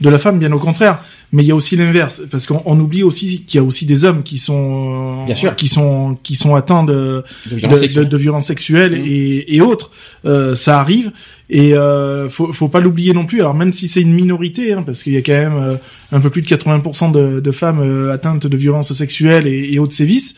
de 0.00 0.08
la 0.08 0.18
femme, 0.18 0.38
bien 0.38 0.52
au 0.52 0.58
contraire. 0.58 0.98
Mais 1.32 1.42
il 1.42 1.46
y 1.46 1.50
a 1.50 1.56
aussi 1.56 1.74
l'inverse, 1.76 2.22
parce 2.30 2.46
qu'on 2.46 2.62
on 2.66 2.78
oublie 2.78 3.02
aussi 3.02 3.42
qu'il 3.44 3.58
y 3.58 3.60
a 3.60 3.66
aussi 3.66 3.84
des 3.84 4.04
hommes 4.04 4.22
qui 4.22 4.38
sont 4.38 5.24
Bien 5.26 5.34
sûr. 5.34 5.56
qui 5.56 5.66
sont 5.66 6.16
qui 6.22 6.36
sont 6.36 6.54
atteints 6.54 6.84
de 6.84 7.24
De 7.46 7.50
de, 7.50 7.56
violence 7.56 7.80
de, 7.80 8.04
de 8.04 8.16
violences 8.16 8.46
sexuelles 8.46 8.92
Mhm. 8.92 9.04
et, 9.06 9.56
et 9.56 9.60
autres. 9.60 9.90
Euh, 10.24 10.54
ça 10.54 10.78
arrive 10.80 11.10
et 11.48 11.74
euh, 11.74 12.28
faut, 12.28 12.52
faut 12.52 12.68
pas 12.68 12.80
l'oublier 12.80 13.12
non 13.12 13.24
plus. 13.26 13.40
Alors 13.40 13.54
même 13.54 13.72
si 13.72 13.86
c'est 13.88 14.00
une 14.02 14.12
minorité, 14.12 14.72
hein, 14.72 14.82
parce 14.84 15.02
qu'il 15.02 15.12
y 15.12 15.16
a 15.16 15.22
quand 15.22 15.32
même 15.32 15.56
euh, 15.56 15.74
un 16.12 16.20
peu 16.20 16.28
plus 16.30 16.42
de 16.42 16.46
80% 16.48 17.12
de, 17.12 17.40
de 17.40 17.50
femmes 17.52 17.80
euh, 17.80 18.12
atteintes 18.12 18.46
de 18.46 18.56
violences 18.56 18.92
sexuelles 18.92 19.46
et, 19.46 19.72
et 19.72 19.78
autres 19.78 19.94
sévices. 19.94 20.34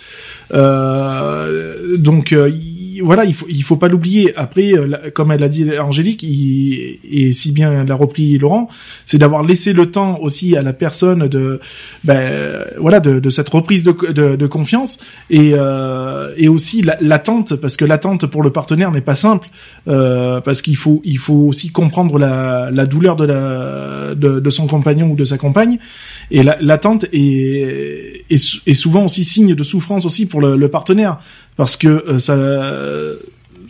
Euh, 0.53 1.97
donc 1.97 2.33
euh, 2.33 2.51
y- 2.51 2.68
voilà, 3.03 3.25
il 3.25 3.35
faut 3.35 3.47
il 3.49 3.63
faut 3.63 3.77
pas 3.77 3.89
l'oublier. 3.89 4.35
Après, 4.37 4.73
euh, 4.73 5.11
comme 5.15 5.33
elle 5.33 5.43
a 5.43 5.49
dit 5.49 5.67
Angélique, 5.79 6.23
il, 6.23 6.99
et 7.11 7.33
si 7.33 7.53
bien 7.53 7.85
l'a 7.85 7.95
repris 7.95 8.39
Laurent, 8.39 8.69
c'est 9.05 9.19
d'avoir 9.19 9.43
laissé 9.43 9.73
le 9.73 9.91
temps 9.91 10.19
aussi 10.21 10.57
à 10.57 10.63
la 10.63 10.73
personne 10.73 11.29
de, 11.29 11.61
ben 12.05 12.65
voilà, 12.79 13.01
de, 13.01 13.19
de 13.21 13.31
cette 13.31 13.49
reprise 13.49 13.85
de, 13.85 13.95
de, 14.13 14.37
de 14.37 14.47
confiance 14.47 14.99
et 15.31 15.53
euh, 15.55 16.33
et 16.37 16.49
aussi 16.49 16.83
la- 16.83 16.99
l'attente 17.01 17.55
parce 17.57 17.77
que 17.77 17.85
l'attente 17.85 18.27
pour 18.27 18.43
le 18.43 18.51
partenaire 18.51 18.91
n'est 18.91 19.01
pas 19.01 19.15
simple 19.17 19.49
euh, 19.89 20.41
parce 20.41 20.63
qu'il 20.63 20.77
faut 20.77 21.01
il 21.05 21.19
faut 21.19 21.35
aussi 21.49 21.71
comprendre 21.71 22.19
la, 22.19 22.71
la 22.73 22.87
douleur 22.87 23.17
de 23.17 23.25
la 23.25 24.15
de, 24.15 24.41
de 24.41 24.51
son 24.51 24.67
compagnon 24.67 25.11
ou 25.11 25.17
de 25.17 25.25
sa 25.25 25.39
compagne 25.39 25.79
et 26.31 26.43
la- 26.43 26.59
l'attente 26.61 27.07
est, 27.13 28.25
est 28.31 28.43
est 28.67 28.75
souvent 28.75 29.05
aussi 29.05 29.25
signe 29.25 29.55
de 29.55 29.63
souffrance 29.63 30.05
aussi 30.07 30.27
pour 30.27 30.41
le, 30.41 30.57
le 30.57 30.69
partenaire 30.69 31.19
parce 31.59 31.77
que 31.77 31.89
euh, 31.89 32.19
ça 32.19 32.37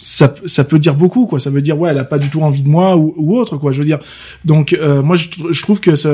ça, 0.01 0.33
ça 0.47 0.63
peut 0.63 0.79
dire 0.79 0.95
beaucoup 0.95 1.27
quoi. 1.27 1.41
Ça 1.41 1.51
veut 1.51 1.61
dire 1.61 1.77
ouais 1.77 1.91
elle 1.91 1.99
a 1.99 2.05
pas 2.05 2.21
du 2.21 2.29
tout 2.31 2.41
envie 2.43 2.63
de 2.63 2.69
moi 2.69 2.97
ou, 2.97 3.15
ou 3.17 3.37
autre 3.37 3.57
quoi 3.57 3.73
je 3.73 3.81
veux 3.81 3.85
dire. 3.85 3.99
Donc 4.45 4.73
euh, 4.73 5.03
moi 5.03 5.17
je, 5.17 5.27
je 5.51 5.63
trouve 5.63 5.81
que 5.81 5.97
ça, 5.97 6.09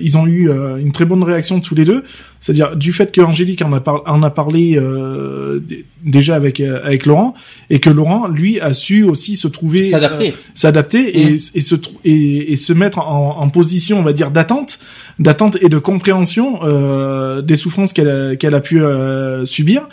ils 0.00 0.16
ont 0.16 0.26
eu 0.26 0.48
euh, 0.48 0.78
une 0.78 0.90
très 0.90 1.04
bonne 1.04 1.22
réaction 1.22 1.60
tous 1.60 1.74
les 1.74 1.84
deux. 1.84 2.02
C'est-à-dire 2.40 2.76
du 2.76 2.92
fait 2.94 3.12
que 3.12 3.20
Angélique 3.20 3.60
en 3.62 3.72
a, 3.74 3.80
par- 3.80 4.02
en 4.06 4.22
a 4.22 4.30
parlé 4.30 4.78
euh, 4.78 5.60
déjà 6.02 6.34
avec 6.36 6.60
euh, 6.60 6.80
avec 6.82 7.04
Laurent 7.04 7.34
et 7.68 7.78
que 7.78 7.90
Laurent 7.90 8.26
lui 8.26 8.58
a 8.60 8.72
su 8.72 9.02
aussi 9.02 9.36
se 9.36 9.48
trouver 9.48 9.84
S'adapter. 9.84 10.28
euh, 10.30 10.36
s'adapter 10.54 11.20
et, 11.20 11.34
et 11.34 11.60
se 11.60 11.74
et, 12.06 12.52
et 12.52 12.56
se 12.56 12.72
mettre 12.72 12.98
en, 13.00 13.36
en 13.38 13.48
position 13.50 13.98
on 13.98 14.02
va 14.02 14.14
dire 14.14 14.30
d'attente 14.30 14.78
d'attente 15.18 15.58
et 15.60 15.68
de 15.68 15.78
compréhension 15.78 16.60
euh, 16.64 17.40
des 17.42 17.56
souffrances 17.56 17.92
qu'elle 17.92 18.08
a, 18.08 18.36
qu'elle 18.36 18.54
a 18.54 18.60
pu 18.60 18.82
euh, 18.82 19.44
subir 19.44 19.88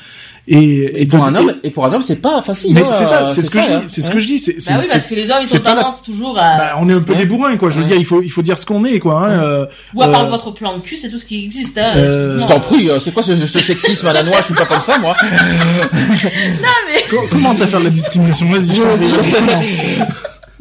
et, 0.48 1.02
Et 1.04 1.06
pour 1.06 1.24
un 1.24 1.36
homme, 1.36 1.54
et 1.64 1.70
pour 1.70 1.86
un 1.86 1.94
homme, 1.94 2.02
c'est 2.02 2.16
pas 2.22 2.42
facile. 2.42 2.74
mais 2.74 2.82
hein, 2.82 2.92
c'est 2.92 3.06
ça 3.06 3.26
euh, 3.26 3.30
c'est 3.30 3.42
ce 3.44 3.50
que 3.52 3.62
je 3.62 3.68
dis 3.68 3.74
c'est 3.88 4.02
ce 4.02 4.08
hein. 4.08 4.14
que 4.14 4.20
je 4.20 4.28
dis 4.28 4.40
c'est 4.40 4.54
Bah 4.54 4.80
oui, 4.82 4.88
parce 4.92 5.08
que 5.08 5.16
les 5.16 5.30
hommes, 5.30 5.40
ils 5.42 5.56
ont 5.56 5.60
tendance 5.60 6.02
toujours 6.02 6.38
à... 6.40 6.58
bah, 6.58 6.76
on 6.80 6.90
est 6.90 6.94
un 6.94 7.02
peu 7.02 7.14
des 7.16 7.26
bourrins 7.26 7.56
quoi 7.58 7.70
je 7.70 7.80
veux 7.80 7.86
dire 7.86 7.98
il 7.98 8.06
faut 8.06 8.22
il 8.24 8.32
faut 8.32 8.42
dire 8.42 8.58
ce 8.58 8.66
qu'on 8.66 8.84
est 8.84 9.00
quoi 9.00 9.28
hein, 9.28 9.44
euh, 9.44 9.66
Ou 9.94 10.02
à 10.02 10.08
part 10.08 10.26
euh, 10.26 10.30
votre 10.30 10.52
plan 10.52 10.78
de 10.78 10.82
cul, 10.82 10.98
c'est 10.98 11.10
tout 11.10 11.20
ce 11.20 11.26
qui 11.26 11.44
existe. 11.46 11.78
Hein, 11.78 11.92
Je 11.94 12.48
t'en 12.48 12.60
prie, 12.60 12.90
c'est 13.00 13.14
quoi 13.14 13.24
ce, 13.24 13.36
sexisme 13.46 14.08
à 14.08 14.14
la 14.14 14.24
noix 14.24 14.38
Je 14.40 14.46
suis 14.46 14.54
pas 14.56 14.66
comme 14.66 14.82
ça, 14.82 14.98
moi. 14.98 15.16
co- 17.10 17.28
commence 17.30 17.62
à 17.62 17.68
faire 17.68 17.80
de 17.80 17.86
la 17.86 17.92
discrimination 17.92 18.50
vas-y 18.50 18.76
je. 18.76 18.82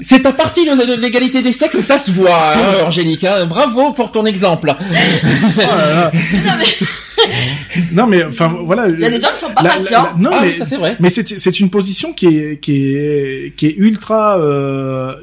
C'est 0.02 0.22
ta 0.22 0.32
partie 0.32 0.64
de, 0.64 0.94
l'égalité 0.98 1.42
des 1.42 1.52
sexes, 1.52 1.80
ça 1.80 1.98
se 1.98 2.10
voit, 2.10 2.54
hein, 2.54 2.86
Angélique. 2.86 3.24
hein. 3.24 3.44
Bravo 3.46 3.92
pour 3.92 4.10
ton 4.10 4.24
exemple. 4.24 4.74
Oh 4.78 5.60
là 5.68 5.94
là. 5.94 6.10
non 7.92 8.06
mais 8.06 8.24
enfin 8.24 8.54
voilà 8.64 8.88
Il 8.88 9.00
y 9.00 9.04
a 9.04 9.10
des 9.10 9.16
hommes 9.16 9.32
qui 9.34 9.40
sont 9.40 9.50
pas 9.54 9.62
La- 9.62 9.70
patients. 9.70 10.08
la- 10.14 10.14
non 10.18 10.30
Ah 10.32 10.38
mais 10.42 10.48
oui, 10.50 10.54
ça 10.56 10.64
c'est 10.66 10.76
vrai. 10.76 10.96
Mais 11.00 11.10
c'est 11.10 11.38
c'est 11.38 11.60
une 11.60 11.70
position 11.70 12.12
qui 12.12 12.26
est 12.26 12.58
qui 12.60 12.94
est 12.94 13.54
qui 13.56 13.66
est 13.66 13.74
ultra 13.76 14.38
euh, 14.38 15.14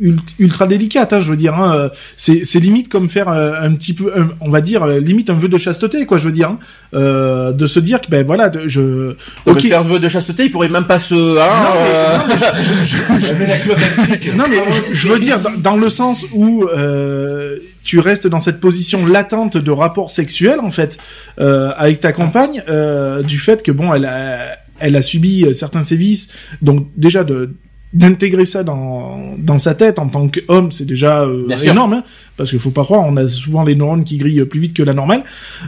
ul- 0.00 0.18
ultra 0.40 0.66
délicate 0.66 1.12
hein, 1.12 1.20
je 1.20 1.30
veux 1.30 1.36
dire 1.36 1.54
hein. 1.54 1.74
Euh, 1.76 1.88
c'est 2.16 2.44
c'est 2.44 2.58
limite 2.58 2.88
comme 2.88 3.08
faire 3.08 3.28
euh, 3.28 3.52
un 3.60 3.72
petit 3.74 3.92
peu 3.94 4.12
un- 4.16 4.30
on 4.40 4.50
va 4.50 4.60
dire 4.60 4.82
euh, 4.82 4.98
limite 4.98 5.30
un 5.30 5.34
vœu 5.34 5.48
de 5.48 5.58
chasteté 5.58 6.06
quoi 6.06 6.18
je 6.18 6.24
veux 6.24 6.32
dire 6.32 6.48
hein. 6.50 6.58
Euh, 6.94 7.52
de 7.52 7.66
se 7.68 7.78
dire 7.78 8.00
que 8.00 8.08
ben 8.10 8.26
voilà 8.26 8.48
de- 8.48 8.66
je 8.66 9.14
Pour 9.44 9.52
ok 9.54 9.60
faire 9.62 9.84
vœu 9.84 10.00
de 10.00 10.08
chasteté, 10.08 10.44
il 10.46 10.50
pourrait 10.50 10.68
même 10.68 10.86
pas 10.86 10.98
se. 10.98 11.14
Hein, 11.38 11.48
euh, 11.76 12.18
non 14.36 14.44
mais 14.48 14.56
je, 14.90 14.92
je 14.94 15.08
veux 15.08 15.18
dire 15.18 15.38
dans, 15.40 15.70
dans 15.70 15.76
le 15.76 15.90
sens 15.90 16.24
où 16.32 16.64
euh, 16.64 17.56
tu 17.84 17.98
restes 17.98 18.26
dans 18.26 18.38
cette 18.38 18.60
position 18.60 19.06
latente 19.06 19.56
de 19.56 19.70
rapport 19.70 20.10
sexuel 20.10 20.60
en 20.60 20.70
fait 20.70 20.98
euh, 21.38 21.70
avec 21.76 22.00
ta 22.00 22.12
compagne 22.12 22.62
euh, 22.68 23.22
du 23.22 23.38
fait 23.38 23.62
que 23.62 23.72
bon 23.72 23.92
elle 23.94 24.04
a 24.04 24.58
elle 24.78 24.96
a 24.96 25.02
subi 25.02 25.44
euh, 25.44 25.52
certains 25.52 25.82
sévices. 25.82 26.28
Donc 26.62 26.88
déjà 26.96 27.24
de 27.24 27.54
d'intégrer 27.92 28.46
ça 28.46 28.62
dans 28.62 29.34
dans 29.36 29.58
sa 29.58 29.74
tête 29.74 29.98
en 29.98 30.06
tant 30.08 30.28
qu'homme 30.28 30.70
c'est 30.70 30.84
déjà 30.84 31.22
euh, 31.22 31.48
énorme 31.64 31.94
hein, 31.94 32.04
parce 32.36 32.50
qu'il 32.50 32.60
faut 32.60 32.70
pas 32.70 32.84
croire 32.84 33.02
on 33.04 33.16
a 33.16 33.26
souvent 33.26 33.64
les 33.64 33.74
neurones 33.74 34.04
qui 34.04 34.16
grillent 34.16 34.44
plus 34.44 34.60
vite 34.60 34.74
que 34.74 34.84
la 34.84 34.94
normale. 34.94 35.24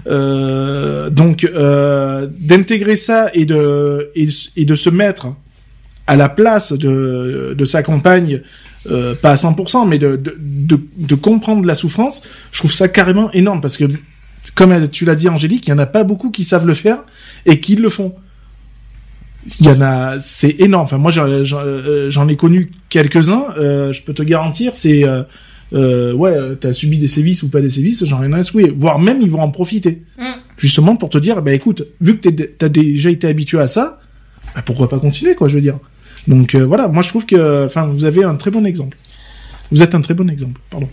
Euh, 0.07 1.11
donc 1.11 1.45
euh, 1.45 2.29
d'intégrer 2.39 2.95
ça 2.97 3.31
et 3.35 3.45
de 3.45 4.11
et, 4.15 4.29
et 4.57 4.65
de 4.65 4.75
se 4.77 4.89
mettre 4.89 5.29
à 6.07 6.17
la 6.17 6.29
place 6.29 6.73
de, 6.73 7.55
de 7.57 7.65
sa 7.65 7.83
compagne, 7.83 8.43
euh, 8.91 9.15
pas 9.15 9.31
à 9.31 9.35
100%, 9.37 9.87
mais 9.89 9.99
de, 9.99 10.17
de, 10.17 10.37
de, 10.41 10.81
de 10.97 11.15
comprendre 11.15 11.65
la 11.67 11.75
souffrance, 11.75 12.23
je 12.53 12.59
trouve 12.59 12.73
ça 12.73 12.89
carrément 12.89 13.31
énorme 13.33 13.61
parce 13.61 13.77
que, 13.77 13.85
comme 14.55 14.73
elle- 14.73 14.91
tu 14.91 15.05
l'as 15.05 15.15
dit 15.15 15.29
Angélique, 15.29 15.67
il 15.67 15.71
y 15.71 15.73
en 15.73 15.79
a 15.79 15.87
pas 15.87 16.05
beaucoup 16.05 16.31
qui 16.31 16.45
savent 16.45 16.67
le 16.67 16.75
faire 16.75 16.99
et 17.47 17.61
qui 17.61 17.77
le 17.77 17.89
font. 17.89 18.15
Il 19.61 19.67
y 19.67 19.71
en 19.71 19.81
a, 19.81 20.21
c'est 20.21 20.55
énorme. 20.61 20.85
Enfin, 20.85 20.99
moi, 20.99 21.11
j'en- 21.11 21.27
euh, 21.27 22.11
ai 22.29 22.37
connu 22.37 22.71
quelques-uns. 22.89 23.45
euh, 23.59 23.91
je 23.93 24.03
peux 24.03 24.15
te 24.15 24.23
garantir, 24.23 24.77
c'est 24.77 25.05
euh, 25.05 25.23
euh, 25.73 26.13
ouais, 26.13 26.37
t'as 26.61 26.73
subi 26.73 26.99
des 26.99 27.09
sévices 27.09 27.43
ou 27.43 27.51
pas 27.51 27.61
des 27.61 27.71
sévices, 27.71 28.05
j'en 28.05 28.23
ai 28.23 28.27
rien 28.27 28.35
à 28.39 28.43
secouer. 28.45 28.73
Voire 28.77 28.99
même, 29.01 29.21
ils 29.21 29.31
vont 29.31 29.41
en 29.41 29.51
profiter, 29.51 30.03
Mm. 30.19 30.25
justement 30.59 30.95
pour 30.97 31.09
te 31.09 31.19
dire, 31.19 31.43
bah 31.43 31.53
écoute, 31.55 31.85
vu 32.01 32.19
que 32.19 32.29
t'as 32.29 32.69
déjà 32.69 33.11
été 33.11 33.27
habitué 33.27 33.59
à 33.59 33.67
ça, 33.67 33.99
bah, 34.55 34.63
pourquoi 34.65 34.89
pas 34.89 34.99
continuer, 35.01 35.35
quoi, 35.35 35.49
je 35.49 35.55
veux 35.57 35.61
dire. 35.63 35.79
Donc 36.29 36.55
euh, 36.55 36.65
voilà, 36.65 36.89
moi 36.89 37.03
je 37.03 37.09
trouve 37.09 37.27
que, 37.27 37.67
enfin, 37.67 37.87
vous 37.87 38.05
avez 38.05 38.25
un 38.25 38.35
très 38.37 38.51
bon 38.51 38.65
exemple. 38.65 38.97
Vous 39.71 39.83
êtes 39.83 39.95
un 39.95 40.01
très 40.01 40.15
bon 40.15 40.29
exemple, 40.31 40.61
pardon. 40.71 40.89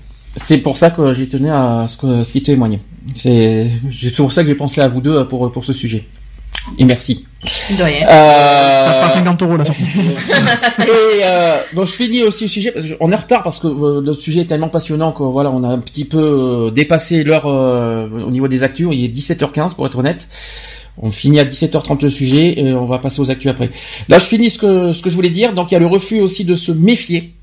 C'est 0.46 0.60
pour 0.60 0.78
ça 0.78 0.90
que 0.92 1.14
j'ai 1.14 1.28
tenu 1.28 1.50
à 1.50 1.86
ce, 1.88 1.98
que, 1.98 2.24
ce 2.24 2.32
qui 2.32 2.42
témoigne. 2.42 2.80
C'est 3.16 3.70
c'est 3.92 4.16
pour 4.16 4.32
ça 4.32 4.44
que 4.44 4.50
j'ai 4.50 4.56
pensé 4.56 4.80
à 4.82 4.88
vous 4.88 5.02
deux 5.02 5.28
pour, 5.28 5.52
pour 5.52 5.66
ce 5.66 5.74
sujet. 5.74 6.08
Et 6.78 6.86
merci. 6.86 7.26
De 7.78 7.84
rien. 7.84 8.06
Euh, 8.08 8.86
Ça 8.86 8.94
fera 8.94 9.10
50 9.10 9.42
euros 9.44 9.58
la 9.58 9.66
sortie. 9.66 9.84
Et 10.80 11.24
euh, 11.24 11.58
donc 11.74 11.86
je 11.86 11.92
finis 11.92 12.24
aussi 12.24 12.44
le 12.46 12.50
sujet 12.50 12.72
parce 12.72 12.86
qu'on 12.86 13.12
est 13.12 13.16
en 13.16 13.18
retard 13.18 13.44
parce 13.44 13.60
que 13.60 13.68
euh, 13.68 14.02
le 14.02 14.14
sujet 14.14 14.42
est 14.42 14.46
tellement 14.46 14.70
passionnant 14.70 15.12
que 15.12 15.24
voilà 15.24 15.50
on 15.52 15.64
a 15.64 15.68
un 15.68 15.80
petit 15.80 16.06
peu 16.06 16.20
euh, 16.20 16.72
dépassé 16.72 17.24
l'heure 17.24 17.46
euh, 17.46 18.08
au 18.10 18.30
niveau 18.30 18.48
des 18.48 18.64
actus. 18.64 18.88
Il 18.92 19.04
est 19.06 19.16
17h15 19.16 19.76
pour 19.76 19.88
être 19.88 19.98
honnête. 19.98 20.28
On 21.02 21.12
finit 21.12 21.40
à 21.40 21.46
17h30 21.46 22.04
le 22.04 22.10
sujet 22.10 22.60
et 22.60 22.74
on 22.74 22.86
va 22.86 23.00
passer 23.00 23.22
aux 23.22 23.32
actus 23.32 23.50
après. 23.50 23.72
Là 24.10 24.20
je 24.20 24.26
finis 24.26 24.50
ce 24.50 24.60
que 24.60 24.92
ce 24.94 25.02
que 25.02 25.10
je 25.10 25.16
voulais 25.16 25.30
dire. 25.30 25.54
Donc 25.54 25.72
il 25.72 25.74
y 25.74 25.78
a 25.78 25.80
le 25.80 25.88
refus 25.88 26.20
aussi 26.20 26.44
de 26.44 26.56
se 26.56 26.72
méfier. 26.72 27.34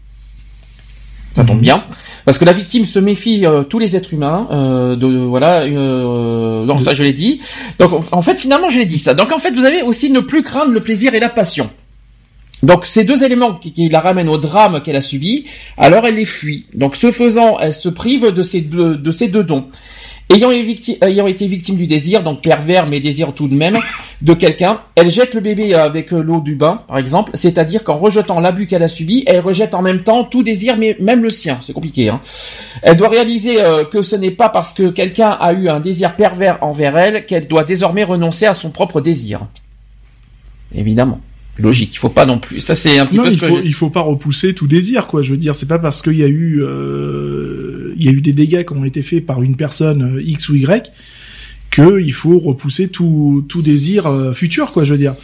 Ça 1.35 1.45
tombe 1.45 1.61
bien 1.61 1.85
parce 2.25 2.39
que 2.39 2.45
la 2.45 2.53
victime 2.53 2.85
se 2.87 2.99
méfie 2.99 3.47
euh, 3.47 3.63
tous 3.63 3.79
les 3.79 3.97
êtres 3.97 4.13
humains. 4.13 4.49
Euh, 4.51 4.97
de 4.97 5.07
voilà. 5.07 5.63
Euh, 5.65 6.67
donc 6.67 6.83
ça 6.83 6.93
je 6.93 7.03
l'ai 7.03 7.13
dit. 7.13 7.41
Donc 7.79 7.93
en 8.13 8.23
fait 8.23 8.37
finalement 8.37 8.69
je 8.69 8.79
l'ai 8.79 8.87
dit 8.87 8.99
ça. 8.99 9.15
Donc 9.15 9.33
en 9.33 9.39
fait 9.39 9.53
vous 9.53 9.65
avez 9.65 9.83
aussi 9.83 10.11
ne 10.11 10.21
plus 10.21 10.43
craindre 10.43 10.73
le 10.73 10.81
plaisir 10.81 11.15
et 11.15 11.21
la 11.21 11.31
passion. 11.31 11.71
Donc 12.63 12.87
ces 12.87 13.05
deux 13.05 13.23
éléments 13.23 13.55
qui, 13.55 13.73
qui 13.73 13.89
la 13.89 14.01
ramènent 14.01 14.29
au 14.29 14.39
drame 14.39 14.83
qu'elle 14.83 14.97
a 14.97 15.03
subi, 15.03 15.45
alors 15.77 16.07
elle 16.07 16.17
les 16.17 16.25
fuit. 16.25 16.67
Donc 16.75 16.97
ce 16.97 17.11
faisant, 17.11 17.59
elle 17.59 17.75
se 17.75 17.89
prive 17.89 18.31
de 18.31 18.43
ces 18.43 18.61
deux, 18.63 18.97
de 18.97 19.11
ces 19.11 19.29
deux 19.29 19.45
dons. 19.45 19.67
Ayant, 20.29 20.51
été 20.51 21.47
victime, 21.47 21.77
du 21.77 21.87
désir, 21.87 22.25
donc 22.25 22.43
pervers 22.43 22.87
mais 22.87 22.99
désir 22.99 23.33
tout 23.33 23.47
de 23.47 23.55
même, 23.55 23.79
de 24.23 24.35
quelqu'un, 24.35 24.81
elle 24.97 25.09
jette 25.09 25.35
le 25.35 25.41
bébé 25.41 25.75
avec 25.75 26.13
euh, 26.13 26.21
l'eau 26.21 26.41
du 26.41 26.57
bain, 26.57 26.83
par 26.89 26.99
exemple, 26.99 27.31
c'est-à-dire 27.35 27.85
qu'en 27.85 27.97
rejetant 27.97 28.41
l'abus 28.41 28.67
qu'elle 28.67 28.83
a 28.83 28.89
subi, 28.89 29.23
elle 29.27 29.41
rejette 29.41 29.75
en 29.75 29.83
même 29.83 30.03
temps 30.03 30.25
tout 30.25 30.43
désir, 30.43 30.77
mais 30.79 30.97
même 30.99 31.23
le 31.23 31.31
sien, 31.31 31.61
c'est 31.63 31.73
compliqué. 31.73 32.09
Hein. 32.09 32.21
Elle 32.83 32.97
doit 32.97 33.09
réaliser 33.09 33.63
euh, 33.63 33.85
que 33.85 34.03
ce 34.03 34.17
n'est 34.17 34.33
pas 34.33 34.49
parce 34.49 34.73
que 34.73 34.89
quelqu'un 34.89 35.31
a 35.31 35.53
eu 35.53 35.69
un 35.69 35.79
désir 35.79 36.17
pervers 36.17 36.61
envers 36.63 36.99
elle 36.99 37.25
qu'elle 37.27 37.47
doit 37.47 37.65
désormais 37.65 38.03
renoncer 38.03 38.47
à 38.47 38.55
son 38.55 38.71
propre 38.71 39.01
désir. 39.01 39.47
Évidemment. 40.75 41.21
Logique, 41.59 41.95
il 41.95 41.99
faut 41.99 42.11
pas 42.11 42.27
non 42.27 42.39
plus. 42.39 42.61
Ça 42.61 42.75
c'est 42.75 42.99
un 42.99 43.07
petit 43.07 43.17
Non, 43.17 43.23
peu 43.25 43.31
il 43.33 43.41
ce 43.41 43.47
faut, 43.47 43.61
il 43.65 43.73
faut 43.75 43.89
pas 43.91 44.03
repousser 44.03 44.53
tout 44.55 44.67
désir, 44.67 45.07
quoi. 45.07 45.23
Je 45.23 45.31
veux 45.31 45.39
dire, 45.39 45.55
c'est 45.55 45.67
pas 45.69 45.79
parce 45.79 46.03
qu'il 46.03 46.19
y 46.19 46.23
a 46.23 46.29
eu, 46.29 46.63
euh, 46.63 47.95
il 47.97 48.05
y 48.05 48.09
a 48.09 48.13
eu 48.13 48.21
des 48.21 48.33
dégâts 48.35 48.65
qui 48.65 48.73
ont 48.75 48.85
été 48.85 49.01
faits 49.03 49.25
par 49.25 49.43
une 49.43 49.57
personne 49.57 50.17
euh, 50.17 50.23
X 50.23 50.49
ou 50.51 50.55
Y 50.57 50.93
que 51.71 52.01
il 52.01 52.13
faut 52.13 52.39
repousser 52.39 52.89
tout, 52.89 53.45
tout 53.49 53.63
désir 53.63 54.07
euh, 54.07 54.33
futur, 54.35 54.73
quoi. 54.73 54.85
Je 54.85 54.93
veux 54.93 54.99
dire. 54.99 55.15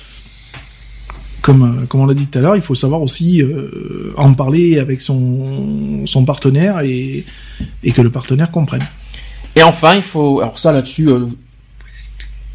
Comme, 1.43 1.87
comme 1.89 2.03
on 2.03 2.07
l'a 2.07 2.15
dit 2.15 2.29
tout 2.29 2.39
à 2.39 2.41
l'heure, 2.43 2.55
il 2.55 2.63
faut 2.63 2.77
savoir 2.77 3.03
aussi 3.03 3.43
euh, 3.43 4.13
en 4.17 4.33
parler 4.33 4.79
avec 4.79 5.01
son, 5.03 6.07
son 6.07 6.25
partenaire 6.25 6.81
et, 6.83 7.25
et 7.83 7.91
que 7.91 8.01
le 8.01 8.11
partenaire 8.11 8.53
comprenne. 8.53 8.87
Et 9.57 9.63
enfin, 9.65 9.97
il 9.97 10.03
faut. 10.03 10.41
Alors 10.41 10.59
ça 10.61 10.71
là-dessus. 10.71 11.09
euh, 11.09 11.27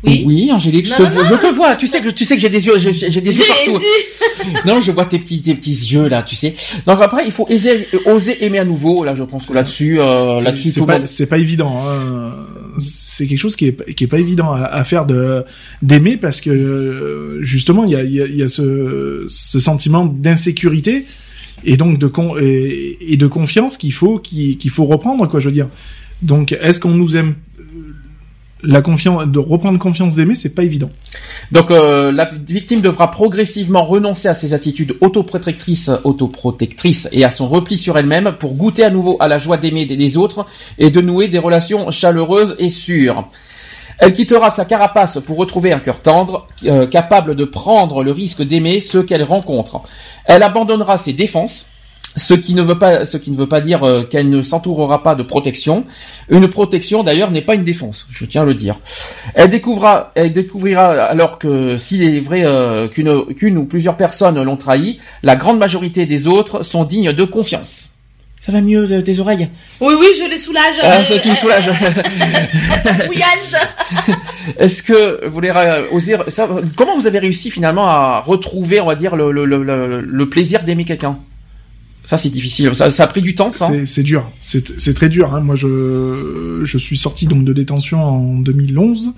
Oui. 0.03 0.49
Angélique, 0.53 0.86
je, 0.86 0.91
Non, 0.91 0.98
te, 0.98 1.03
non, 1.03 1.10
vois- 1.10 1.26
je 1.26 1.34
te 1.36 1.53
vois. 1.56 1.76
Tu 1.76 1.88
sais 1.88 2.02
que 2.02 2.10
tu 2.10 2.24
sais 2.24 2.36
que 2.36 2.41
j'ai 2.41 2.49
des 2.49 2.65
yeux, 2.65 2.78
j'ai 2.78 2.94
j'ai 2.94 3.22
des 3.22 3.36
yeux 3.38 3.44
partout. 3.48 3.84
Non, 4.65 4.80
je 4.82 4.91
vois 4.91 5.06
tes 5.06 5.18
petits 5.18 5.41
tes 5.41 5.56
petits 5.56 5.72
yeux 5.72 6.07
là, 6.07 6.22
tu 6.22 6.36
sais. 6.36 6.53
Donc 6.86 7.02
après, 7.02 7.26
il 7.26 7.32
faut 7.32 7.48
oser, 7.49 7.88
oser 8.06 8.45
aimer 8.45 8.60
à 8.60 8.65
nouveau. 8.65 9.03
Là, 9.03 9.15
je 9.15 9.24
pense 9.24 9.48
que 9.49 9.53
là-dessus, 9.53 9.99
euh, 9.99 10.39
là-dessus, 10.41 10.70
c'est 10.70 10.86
pas, 10.86 10.99
monde- 10.99 11.07
c'est 11.07 11.26
pas 11.26 11.39
évident. 11.39 11.76
Hein. 11.86 12.31
C'est 12.78 13.26
quelque 13.26 13.39
chose 13.39 13.55
qui 13.55 13.65
est, 13.70 13.94
qui 13.96 14.04
est 14.04 14.07
pas 14.07 14.20
évident 14.20 14.52
à, 14.54 14.65
à 14.65 14.84
faire 14.84 15.05
de 15.07 15.44
d'aimer 15.81 16.15
parce 16.18 16.39
que 16.41 16.52
euh, 16.52 17.39
justement 17.44 17.84
il 17.84 17.91
y 17.91 17.96
a, 17.96 18.04
il 18.04 18.13
y 18.13 18.22
a, 18.22 18.26
il 18.28 18.36
y 18.36 18.44
a 18.44 18.47
ce, 18.47 19.26
ce 19.28 19.60
sentiment 19.60 20.05
d'insécurité 20.05 21.05
et 21.65 21.76
donc 21.76 21.97
de 21.97 22.05
con, 22.07 22.36
et, 22.39 22.97
et 23.02 23.18
de 23.18 23.26
confiance 23.28 23.78
qu'il 23.78 23.94
faut 23.94 24.20
qu'il 24.20 24.57
qu'il 24.60 24.70
faut 24.72 24.86
reprendre 24.86 25.28
quoi. 25.28 25.39
Je 25.39 25.46
veux 25.47 25.52
dire. 25.54 25.68
Donc 26.22 26.52
est-ce 26.52 26.80
qu'on 26.80 26.91
nous 26.91 27.18
aime 27.18 27.34
la 28.68 28.81
confiance, 28.81 29.26
de 29.26 29.39
reprendre 29.39 29.79
confiance 29.79 30.15
d'aimer, 30.15 30.36
c'est 30.36 30.54
pas 30.54 30.63
évident. 30.63 30.89
Donc 31.52 31.71
euh, 31.71 32.12
la 32.12 32.26
victime 32.26 32.81
devra 32.81 33.10
progressivement 33.10 33.84
renoncer 33.84 34.28
à 34.28 34.34
ses 34.34 34.54
attitudes 34.54 34.96
autoprotectrices, 34.99 35.89
autoprotectrices 36.04 37.07
et 37.13 37.23
à 37.23 37.29
son 37.29 37.47
repli 37.47 37.78
sur 37.78 37.97
elle-même 37.97 38.36
pour 38.37 38.55
goûter 38.55 38.84
à 38.84 38.89
nouveau 38.89 39.15
à 39.21 39.29
la 39.29 39.39
joie 39.39 39.57
d'aimer 39.57 39.86
les 39.86 40.18
autres 40.18 40.46
et 40.78 40.91
de 40.91 40.99
nouer 40.99 41.29
des 41.29 41.39
relations 41.39 41.89
chaleureuses 41.91 42.55
et 42.60 42.70
sûres. 42.70 43.28
Elle 43.99 44.13
quittera 44.13 44.52
sa 44.52 44.65
carapace 44.65 45.20
pour 45.26 45.37
retrouver 45.37 45.71
un 45.71 45.79
cœur 45.79 46.02
tendre, 46.02 46.47
euh, 46.65 46.86
capable 46.86 47.36
de 47.36 47.46
prendre 47.46 48.04
le 48.04 48.12
risque 48.12 48.44
d'aimer 48.44 48.79
ceux 48.81 49.02
qu'elle 49.02 49.23
rencontre. 49.23 49.81
Elle 50.26 50.44
abandonnera 50.44 50.97
ses 50.97 51.13
défenses, 51.13 51.68
ce 52.18 52.34
qui 52.34 52.54
ne 52.55 52.62
veut 52.62 52.78
pas, 52.78 53.05
ce 53.05 53.15
qui 53.15 53.31
ne 53.31 53.37
veut 53.37 53.47
pas 53.47 53.62
dire 53.62 53.84
euh, 53.84 54.04
qu'elle 54.04 54.29
ne 54.29 54.41
s'entourera 54.41 55.04
pas 55.04 55.15
de 55.15 55.23
protection. 55.23 55.86
Une 56.29 56.49
protection 56.49 57.04
d'ailleurs 57.04 57.31
n'est 57.31 57.41
pas 57.41 57.55
une 57.55 57.63
défense, 57.63 58.07
je 58.12 58.26
tiens 58.26 58.41
à 58.41 58.46
le 58.46 58.54
dire. 58.55 58.76
Elle 59.36 59.49
découvrira, 59.49 60.12
elle 60.15 60.34
découvrira 60.34 60.87
alors 61.04 61.39
que 61.39 61.78
s'il 61.78 62.04
est 62.04 62.20
vrai 62.20 62.41
euh, 62.44 62.89
qu'une 62.89 63.23
qu'une 63.36 63.57
ou 63.57 63.65
plusieurs 63.65 63.96
personnes 63.96 64.41
l'ont 64.44 64.57
trahi, 64.57 64.99
la 65.23 65.36
grande 65.37 65.60
majorité 65.60 66.05
des 66.05 66.28
autres 66.28 66.63
sont 66.63 66.84
dignes 66.84 67.13
de 67.13 67.23
confiance. 67.23 67.89
Ça 68.39 68.52
va 68.54 68.62
mieux 68.62 68.87
de 68.87 69.02
tes 69.02 69.20
oreilles? 69.20 69.49
Oui, 69.81 69.94
oui, 69.99 70.05
je 70.18 70.29
les 70.29 70.37
soulage. 70.37 70.76
Ah, 70.81 70.99
euh, 70.99 71.04
ça 71.04 71.20
tu 71.20 71.28
me 71.29 71.36
soulages. 71.36 71.70
oui, 73.10 73.21
Anne. 73.21 74.15
Est-ce 74.57 74.84
que 74.84 75.26
vous 75.26 75.34
voulez 75.34 75.52
euh, 75.54 75.87
oser 75.91 76.15
ça, 76.29 76.47
Comment 76.78 76.97
vous 76.97 77.07
avez 77.07 77.20
réussi 77.20 77.52
finalement 77.52 77.87
à 77.87 78.21
retrouver, 78.21 78.79
on 78.79 78.86
va 78.86 78.96
dire, 78.96 79.15
le, 79.15 79.31
le, 79.31 79.46
le- 79.46 80.02
le 80.02 80.29
plaisir 80.29 80.63
d'aimer 80.63 80.86
quelqu'un? 80.86 81.18
Ça, 82.07 82.18
c'est 82.18 82.29
difficile. 82.29 82.73
Ça, 82.73 82.89
ça 82.89 83.03
a 83.03 83.07
pris 83.07 83.21
du 83.21 83.36
temps, 83.36 83.52
ça. 83.52 83.68
C'est 83.68 83.86
c'est 83.86 84.02
dur, 84.03 84.23
c'est 84.41 84.79
c'est 84.79 84.94
très 84.95 85.10
dur. 85.10 85.36
Hein. 85.36 85.41
Moi, 85.41 85.53
je 85.55 86.61
je 86.63 86.77
suis 86.79 86.97
sorti 86.97 87.27
donc 87.27 87.44
de 87.44 87.53
détention 87.53 88.02
en 88.02 88.39
2011. 88.39 89.11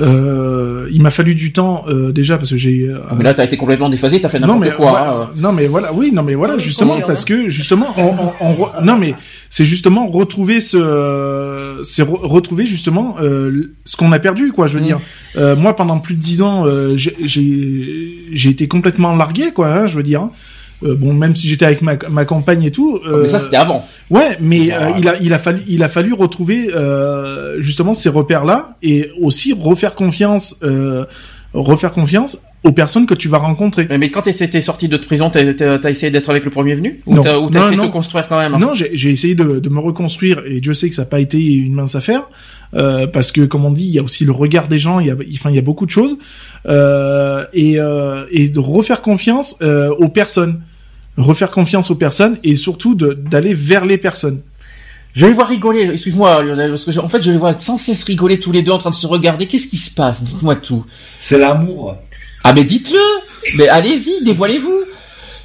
Euh, 0.00 0.88
il 0.92 1.02
m'a 1.02 1.10
fallu 1.10 1.34
du 1.34 1.52
temps 1.52 1.84
euh, 1.88 2.10
déjà 2.10 2.38
parce 2.38 2.48
que 2.50 2.56
j'ai. 2.56 2.84
euh, 2.88 3.00
Ah, 3.10 3.14
mais 3.18 3.24
là, 3.24 3.34
t'as 3.34 3.44
été 3.44 3.58
complètement 3.58 3.90
déphasé, 3.90 4.18
t'as 4.18 4.30
fait 4.30 4.38
non 4.40 4.46
n'importe 4.46 4.64
mais 4.70 4.74
quoi. 4.76 4.90
voilà, 4.92 5.12
hein. 5.12 5.30
non 5.36 5.52
mais 5.52 5.66
voilà 5.66 5.92
oui 5.92 6.10
non 6.10 6.22
mais 6.22 6.34
voilà 6.34 6.56
justement 6.56 6.94
oui, 6.96 7.02
parce 7.06 7.22
hein. 7.22 7.26
que 7.28 7.48
justement 7.50 7.88
on, 7.98 8.14
on- 8.40 8.56
on 8.78 8.82
non 8.84 8.96
mais 8.96 9.14
c'est 9.50 9.66
justement 9.66 10.06
retrouver 10.06 10.60
ce 10.62 11.80
c'est 11.82 12.02
re- 12.02 12.26
retrouver 12.26 12.64
justement 12.64 13.16
euh, 13.20 13.74
ce 13.84 13.96
qu'on 13.98 14.12
a 14.12 14.18
perdu 14.18 14.52
quoi 14.52 14.68
je 14.68 14.74
veux 14.74 14.80
Mm. 14.80 14.86
dire 14.86 15.00
Euh, 15.36 15.54
moi 15.54 15.76
pendant 15.76 15.98
plus 15.98 16.14
de 16.14 16.20
dix 16.22 16.40
ans 16.40 16.64
euh, 16.66 16.96
j'ai 16.96 17.14
j'ai 17.24 18.14
j'ai 18.32 18.48
été 18.50 18.68
complètement 18.68 19.14
largué 19.14 19.50
quoi 19.52 19.68
hein, 19.68 19.86
je 19.86 19.96
veux 19.96 20.02
dire 20.02 20.22
hein. 20.22 20.30
Euh, 20.82 20.94
bon 20.94 21.12
même 21.12 21.36
si 21.36 21.46
j'étais 21.46 21.66
avec 21.66 21.82
ma, 21.82 21.96
ma 22.08 22.24
compagne 22.24 22.62
et 22.62 22.70
tout 22.70 23.00
Ah, 23.04 23.08
Mais 23.22 23.28
ça, 23.28 23.36
euh, 23.36 23.40
c'était 23.40 23.56
avant. 23.56 23.84
Ouais, 24.08 24.38
mais 24.40 24.70
Ah. 24.70 24.88
euh, 24.88 24.92
il 24.98 25.08
a 25.08 25.16
il 25.20 25.32
a 25.34 25.38
fallu 25.38 25.60
il 25.68 25.82
a 25.82 25.88
fallu 25.88 26.12
retrouver 26.14 26.70
euh, 26.74 27.60
justement 27.60 27.92
ces 27.92 28.08
repères 28.08 28.44
là 28.46 28.76
et 28.82 29.10
aussi 29.20 29.52
refaire 29.52 29.94
confiance 29.94 30.56
euh, 30.62 31.04
refaire 31.52 31.92
confiance 31.92 32.38
aux 32.62 32.72
personnes 32.72 33.06
que 33.06 33.14
tu 33.14 33.28
vas 33.28 33.38
rencontrer. 33.38 33.86
Mais, 33.88 33.96
mais 33.98 34.10
quand 34.10 34.22
t'étais 34.22 34.60
sorti 34.60 34.86
de 34.88 34.96
prison, 34.98 35.30
t'as 35.30 35.90
essayé 35.90 36.10
d'être 36.10 36.28
avec 36.30 36.44
le 36.44 36.50
premier 36.50 36.74
venu? 36.74 37.00
Ou 37.06 37.18
t'as 37.18 37.38
ou 37.38 37.48
t'as 37.50 37.58
Non, 37.60 37.66
essayé 37.68 37.80
de 37.80 37.86
te 37.86 37.92
construire 37.92 38.28
quand 38.28 38.38
même 38.38 38.52
Non, 38.58 38.72
j'ai 38.74 39.10
essayé 39.10 39.34
de, 39.34 39.58
de 39.60 39.68
me 39.70 39.80
reconstruire 39.80 40.42
et 40.46 40.60
Dieu 40.60 40.74
sait 40.74 40.88
que 40.90 40.94
ça 40.94 41.02
n'a 41.02 41.08
pas 41.08 41.20
été 41.20 41.42
une 41.42 41.72
mince 41.74 41.94
affaire 41.94 42.28
euh, 42.74 43.06
parce 43.06 43.32
que 43.32 43.40
comme 43.46 43.64
on 43.64 43.70
dit, 43.70 43.84
il 43.84 43.90
y 43.90 43.98
a 43.98 44.02
aussi 44.02 44.24
le 44.24 44.32
regard 44.32 44.68
des 44.68 44.78
gens, 44.78 45.00
il 45.00 45.06
y 45.08 45.10
a 45.10 45.16
enfin 45.34 45.48
il 45.50 45.56
y 45.56 45.58
a 45.58 45.62
beaucoup 45.62 45.86
de 45.86 45.90
choses 45.90 46.18
euh, 46.66 47.44
et 47.52 47.80
euh, 47.80 48.24
et 48.30 48.48
de 48.48 48.58
refaire 48.60 49.00
confiance 49.02 49.56
euh, 49.62 49.88
aux 49.98 50.08
personnes, 50.08 50.60
refaire 51.16 51.50
confiance 51.50 51.90
aux 51.90 51.94
personnes 51.94 52.38
et 52.44 52.56
surtout 52.56 52.94
d'aller 52.94 53.54
vers 53.54 53.84
les 53.84 53.98
personnes. 53.98 54.40
Je 55.14 55.22
vais 55.22 55.28
les 55.28 55.34
voir 55.34 55.48
rigoler, 55.48 55.90
excuse-moi 55.92 56.42
Lionel, 56.42 56.70
parce 56.70 56.84
que 56.84 56.92
je- 56.92 57.00
en 57.00 57.08
fait 57.08 57.20
je 57.22 57.32
les 57.32 57.36
vois 57.36 57.58
sans 57.58 57.76
cesse 57.76 58.04
rigoler 58.04 58.38
tous 58.38 58.52
les 58.52 58.62
deux 58.62 58.70
en 58.72 58.78
train 58.78 58.90
de 58.90 58.94
se 58.94 59.06
regarder. 59.08 59.46
Qu'est-ce 59.48 59.66
qui 59.68 59.76
se 59.76 59.90
passe? 59.90 60.22
Dites-moi 60.22 60.54
tout. 60.56 60.84
C'est 61.18 61.38
l'amour. 61.38 61.96
Ah 62.44 62.52
mais 62.52 62.62
dites-le 62.64 62.98
Mais 63.56 63.68
allez-y, 63.68 64.22
dévoilez-vous 64.24 64.72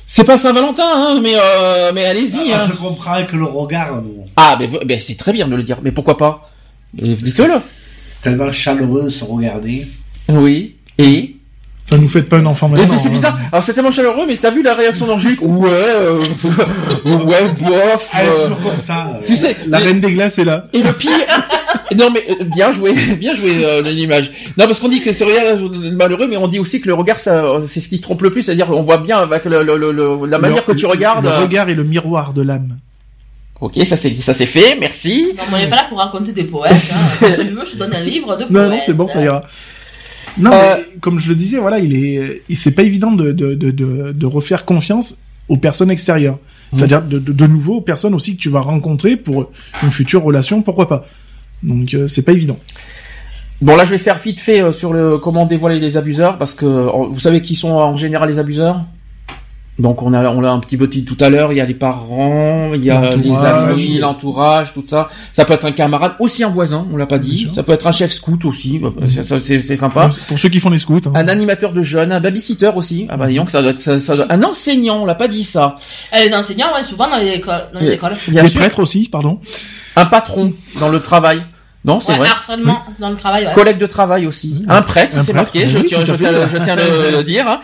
C'est 0.07 0.23
pas 0.23 0.37
Saint-Valentin, 0.37 0.83
hein, 0.85 1.19
mais 1.21 1.33
euh, 1.35 1.91
mais 1.95 2.05
allez-y. 2.05 2.51
Ah, 2.53 2.63
hein. 2.63 2.67
Je 2.71 2.77
comprends 2.77 3.13
avec 3.13 3.31
le 3.31 3.43
regard, 3.43 4.01
nous. 4.03 4.25
Ah 4.35 4.55
mais, 4.59 4.69
mais 4.87 4.99
c'est 4.99 5.15
très 5.15 5.33
bien 5.33 5.47
de 5.47 5.55
le 5.55 5.63
dire, 5.63 5.79
mais 5.83 5.91
pourquoi 5.91 6.15
pas? 6.17 6.51
Dites-le 6.93 7.45
C'est 7.65 8.21
tellement 8.21 8.51
chaleureux 8.51 9.05
de 9.05 9.09
se 9.09 9.23
regarder. 9.23 9.87
Oui. 10.29 10.75
Et? 10.99 11.34
Enfin, 11.87 12.01
nous 12.01 12.09
faites 12.09 12.27
pas 12.27 12.37
un 12.37 12.45
enfant 12.47 12.67
Et 12.69 12.71
maintenant. 12.71 12.87
puis 12.89 12.97
c'est 12.97 13.09
hein. 13.09 13.11
bizarre. 13.11 13.37
Alors 13.51 13.63
c'est 13.63 13.73
tellement 13.73 13.91
chaleureux, 13.91 14.25
mais 14.27 14.37
t'as 14.37 14.49
vu 14.49 14.63
la 14.63 14.73
réaction 14.73 15.05
d'Angélique 15.05 15.39
Ouais, 15.43 15.69
euh, 15.71 16.19
ouais, 17.05 17.47
bof. 17.59 18.11
Elle 18.19 18.25
est 18.25 18.29
euh, 18.29 18.47
toujours 18.49 18.71
comme 18.71 18.81
ça. 18.81 19.07
euh. 19.15 19.21
tu 19.23 19.35
sais, 19.35 19.55
La 19.67 19.81
et- 19.81 19.83
reine 19.83 19.99
des 19.99 20.11
glaces 20.11 20.39
est 20.39 20.45
là. 20.45 20.65
Et 20.73 20.81
le 20.81 20.91
pire, 20.93 21.11
non 21.95 22.09
mais 22.11 22.25
euh, 22.29 22.43
bien 22.45 22.71
joué, 22.71 22.93
bien 23.19 23.35
joué 23.35 23.63
euh, 23.63 23.81
l'image. 23.83 24.31
Non 24.57 24.65
parce 24.65 24.79
qu'on 24.79 24.87
dit 24.89 25.01
que 25.01 25.11
c'est 25.11 25.25
regard 25.25 25.57
malheureux, 25.71 26.27
mais 26.27 26.37
on 26.37 26.47
dit 26.47 26.57
aussi 26.57 26.81
que 26.81 26.87
le 26.87 26.95
regard, 26.95 27.19
ça, 27.19 27.43
c'est 27.67 27.81
ce 27.81 27.87
qui 27.89 28.01
trompe 28.01 28.23
le 28.23 28.31
plus, 28.31 28.41
c'est-à-dire 28.41 28.71
on 28.71 28.81
voit 28.81 28.97
bien 28.97 29.19
avec 29.19 29.45
le, 29.45 29.61
le- 29.61 29.77
le- 29.77 29.91
le- 29.91 30.25
la 30.27 30.39
manière 30.39 30.63
Le- 30.67 30.73
que 30.73 30.77
tu 30.79 30.87
regardes. 30.87 31.23
Le 31.23 31.29
regard 31.31 31.69
est 31.69 31.75
le 31.75 31.83
miroir 31.83 32.33
de 32.33 32.41
l'âme. 32.41 32.77
Ok, 33.61 33.75
ça 33.85 33.95
c'est 33.95 34.09
dit, 34.09 34.21
ça 34.21 34.33
c'est 34.33 34.47
fait, 34.47 34.75
merci. 34.79 35.33
Non, 35.37 35.43
mais 35.51 35.55
on 35.55 35.59
n'est 35.59 35.69
pas 35.69 35.77
là 35.77 35.85
pour 35.87 35.99
raconter 35.99 36.31
des 36.33 36.43
poètes. 36.43 36.73
Hein. 36.73 37.27
si 37.39 37.47
tu 37.47 37.53
veux, 37.53 37.63
je 37.63 37.71
te 37.71 37.77
donne 37.77 37.93
un 37.93 38.01
livre 38.01 38.31
de 38.35 38.45
poètes. 38.45 38.51
Non, 38.51 38.69
non, 38.69 38.77
c'est 38.83 38.93
bon, 38.93 39.07
ça 39.07 39.21
ira. 39.21 39.43
Non, 40.37 40.51
Euh, 40.53 40.75
mais 40.77 40.99
comme 40.99 41.17
je 41.19 41.29
le 41.29 41.35
disais, 41.35 41.57
voilà, 41.59 41.79
il 41.79 41.95
est, 41.95 42.41
il- 42.49 42.57
c'est 42.57 42.71
pas 42.71 42.83
évident 42.83 43.11
de, 43.11 43.31
de, 43.31 43.53
de, 43.55 43.71
de, 43.71 44.11
de 44.11 44.25
refaire 44.25 44.65
confiance 44.65 45.17
aux 45.47 45.57
personnes 45.57 45.91
extérieures. 45.91 46.39
C'est-à-dire 46.73 47.01
de, 47.03 47.19
de, 47.19 47.31
de 47.31 47.47
nouveau 47.47 47.75
aux 47.75 47.81
personnes 47.81 48.13
aussi 48.15 48.35
que 48.35 48.41
tu 48.41 48.49
vas 48.49 48.59
rencontrer 48.59 49.15
pour 49.15 49.51
une 49.83 49.91
future 49.91 50.23
relation, 50.23 50.61
pourquoi 50.61 50.87
pas. 50.89 51.05
Donc 51.63 51.93
euh, 51.93 52.07
c'est 52.07 52.23
pas 52.23 52.33
évident. 52.33 52.57
Bon 53.61 53.77
là 53.77 53.85
je 53.85 53.91
vais 53.91 53.97
faire 53.97 54.17
vite 54.17 54.39
fait 54.41 54.61
euh, 54.61 54.71
sur 54.73 54.91
le 54.91 55.17
comment 55.17 55.45
dévoiler 55.45 55.79
les 55.79 55.95
abuseurs 55.95 56.37
parce 56.37 56.53
que 56.53 56.65
euh, 56.65 56.89
vous 57.09 57.19
savez 57.19 57.41
qui 57.41 57.55
sont 57.55 57.69
en 57.69 57.95
général 57.95 58.27
les 58.29 58.39
abuseurs? 58.39 58.83
Donc 59.77 60.01
on 60.01 60.13
a 60.13 60.29
on 60.29 60.39
l'a 60.39 60.51
un 60.51 60.59
petit 60.59 60.77
peu 60.77 60.87
dit 60.87 61.03
tout 61.03 61.17
à 61.19 61.29
l'heure, 61.29 61.51
il 61.51 61.57
y 61.57 61.61
a 61.61 61.65
les 61.65 61.73
parents, 61.73 62.71
il 62.73 62.81
y 62.83 62.89
a 62.89 63.01
les 63.01 63.17
L'entourage. 63.17 63.71
amis, 63.71 63.97
l'entourage, 63.97 64.73
tout 64.73 64.83
ça. 64.87 65.09
Ça 65.33 65.43
peut 65.43 65.51
être 65.53 65.65
un 65.65 65.73
camarade, 65.73 66.13
aussi 66.19 66.45
un 66.45 66.49
voisin, 66.49 66.87
on 66.93 66.95
l'a 66.95 67.05
pas 67.05 67.17
dit. 67.19 67.49
Ça 67.53 67.61
peut 67.61 67.73
être 67.73 67.85
un 67.85 67.91
chef 67.91 68.11
scout 68.13 68.45
aussi, 68.45 68.79
ça- 69.23 69.39
c'est 69.41 69.59
c'est 69.59 69.75
sympa. 69.75 70.09
Pour 70.29 70.39
ceux 70.39 70.47
qui 70.47 70.61
font 70.61 70.69
les 70.69 70.79
scouts. 70.79 71.01
hein. 71.07 71.11
Un 71.13 71.27
animateur 71.27 71.73
de 71.73 71.81
jeunes, 71.81 72.13
un 72.13 72.21
babysitter 72.21 72.71
aussi. 72.73 73.05
Ah 73.09 73.17
bah 73.17 73.27
disons 73.27 73.43
que 73.43 73.51
ça 73.51 73.61
doit 73.61 73.71
être 73.71 73.81
ça, 73.81 73.99
ça 73.99 74.15
doit- 74.15 74.27
un 74.31 74.43
enseignant, 74.43 75.01
on 75.01 75.05
l'a 75.05 75.15
pas 75.15 75.27
dit 75.27 75.43
ça. 75.43 75.75
Et 76.17 76.29
les 76.29 76.33
enseignants, 76.33 76.73
ouais, 76.73 76.83
souvent 76.83 77.09
dans 77.09 77.17
les 77.17 77.31
écoles. 77.31 77.65
Dans 77.73 77.79
les 77.81 77.91
écoles. 77.91 78.13
Bien 78.29 78.43
les 78.43 78.49
sûr. 78.49 78.61
prêtres 78.61 78.79
aussi, 78.79 79.09
pardon. 79.09 79.39
Un 79.97 80.05
patron 80.05 80.53
dans 80.79 80.89
le 80.89 81.01
travail. 81.01 81.41
Non, 81.85 81.99
c'est 81.99 82.13
Ouais, 82.13 82.17
vrai. 82.17 82.27
harcèlement 82.29 82.81
dans 82.99 83.09
le 83.11 83.15
travail. 83.15 83.45
Ouais. 83.45 83.53
Collègue 83.53 83.77
de 83.77 83.85
travail 83.85 84.25
aussi. 84.25 84.65
Un 84.67 84.81
prêtre, 84.81 85.21
c'est 85.21 85.33
marqué, 85.33 85.69
je, 85.69 85.77
oui, 85.77 85.85
tiens, 85.87 85.99
tout 86.03 86.11
à 86.11 86.15
je, 86.15 86.23
fait. 86.23 86.23
tiens, 86.31 86.47
je 86.51 86.57
tiens 86.57 86.75
le 86.75 87.23
dire. 87.23 87.47
hein. 87.47 87.59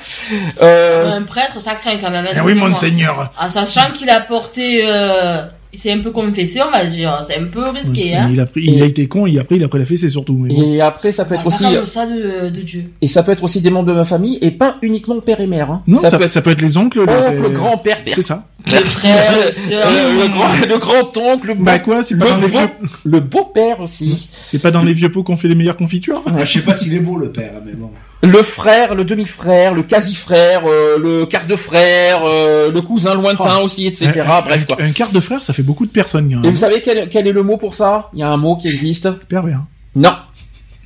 Euh, 0.61 1.17
Un 1.17 1.24
prêtre, 1.24 1.59
ça 1.59 1.74
craint 1.75 1.98
quand 2.00 2.11
même. 2.11 2.25
hein, 2.27 2.33
Ah 2.38 2.41
oui, 2.43 2.53
monseigneur. 2.53 3.32
En 3.40 3.50
sachant 3.50 3.90
qu'il 3.98 4.09
a 4.11 4.22
porté, 4.22 4.83
euh, 4.85 5.41
il 5.74 5.80
s'est 5.80 5.91
un 5.91 6.00
peu 6.00 6.11
confessé, 6.11 6.59
on 6.61 6.72
va 6.72 6.85
dire. 6.85 7.19
C'est 7.25 7.38
un 7.38 7.45
peu 7.45 7.69
risqué, 7.69 8.16
hein. 8.16 8.30
Il 8.32 8.40
a 8.40 8.45
pris, 8.45 8.61
il 8.66 8.82
a 8.82 8.85
été 8.85 9.08
con, 9.08 9.25
et 9.25 9.40
après 9.40 9.56
il 9.56 9.64
a 9.64 9.67
pris 9.67 9.80
la 9.80 9.85
fessée 9.85 10.09
surtout. 10.09 10.33
mais 10.33 10.50
bon. 10.53 10.74
Et 10.74 10.82
après, 10.82 11.11
ça 11.11 11.25
peut 11.25 11.35
être 11.35 11.41
va 11.41 11.48
aussi, 11.48 11.64
ça 11.91 12.06
de, 12.06 12.50
de 12.50 12.61
Dieu. 12.61 12.91
et 13.01 13.08
ça 13.08 13.24
peut 13.24 13.32
être 13.32 13.43
aussi 13.43 13.61
des 13.61 13.69
membres 13.69 13.88
de 13.90 13.93
ma 13.93 14.06
famille, 14.06 14.38
et 14.41 14.51
pas 14.51 14.77
uniquement 14.82 15.19
père 15.22 15.40
et 15.40 15.48
mère. 15.48 15.72
Hein. 15.72 15.83
Non, 15.88 16.00
ça, 16.00 16.09
ça, 16.09 16.17
peut 16.19 16.27
ça 16.27 16.41
peut 16.41 16.51
être 16.51 16.61
les 16.61 16.77
oncles. 16.77 17.01
être 17.01 17.32
les- 17.33 17.40
oncle, 17.40 17.51
grand-père, 17.53 18.03
père. 18.03 18.14
C'est 18.16 18.22
ça. 18.22 18.48
Les 18.67 18.77
frères, 18.83 19.33
les 19.45 19.51
sœurs. 19.69 19.88
le, 19.90 20.27
grand- 20.27 20.67
le 20.69 20.77
grand-oncle, 20.77 21.48
le, 21.48 21.53
Bah 21.56 21.80
quoi, 21.80 22.03
c'est 22.03 22.17
pas 22.17 22.30
dans 22.30 22.35
le, 22.38 22.41
les 22.43 22.48
beau, 22.50 22.58
vieux, 22.59 22.69
le 23.06 23.19
beau-père 23.19 23.80
aussi. 23.82 24.30
c'est 24.32 24.61
pas 24.61 24.72
dans 24.72 24.83
les 24.83 24.93
vieux 24.93 25.09
pots 25.11 25.24
qu'on 25.24 25.38
fait 25.38 25.48
les 25.48 25.56
meilleures 25.56 25.77
confitures? 25.77 26.22
Ah, 26.27 26.43
je 26.45 26.51
sais 26.59 26.61
pas 26.66 26.74
s'il 26.75 26.93
est 26.93 27.00
beau, 27.00 27.17
le 27.17 27.32
père, 27.32 27.53
mais 27.66 27.74
bon. 27.74 27.90
Le 28.24 28.43
frère, 28.43 28.93
le 28.93 29.03
demi-frère, 29.03 29.74
le 29.74 29.82
quasi-frère, 29.82 30.61
euh, 30.67 31.00
le 31.00 31.25
quart 31.25 31.48
de 31.48 31.56
frère, 31.56 32.22
euh, 32.24 32.72
le 32.72 32.82
cousin 32.82 33.16
lointain 33.16 33.58
Oh. 33.59 33.66
aussi, 33.66 33.88
etc. 33.88 34.11
Un- 34.27 34.41
Bref, 34.41 34.67
quoi. 34.67 34.77
un, 34.80 34.91
quart 34.91 35.11
de 35.11 35.19
frère, 35.19 35.43
ça 35.43 35.53
fait 35.53 35.64
beaucoup 35.64 35.88
de 35.88 35.91
personnes. 35.91 36.32
quand 36.32 36.43
Et 36.48 36.51
vous 36.51 36.58
savez 36.58 36.82
quel, 36.82 37.09
quel 37.09 37.25
est 37.27 37.32
le 37.32 37.41
mot 37.41 37.58
pour 37.58 37.74
ça? 37.74 38.09
Il 38.14 38.19
y 38.19 38.24
a 38.24 38.30
un 38.30 38.38
mot 38.38 38.58
qui 38.58 38.67
existe 38.67 39.09
Pervers. 39.27 39.61
Non. 39.95 40.14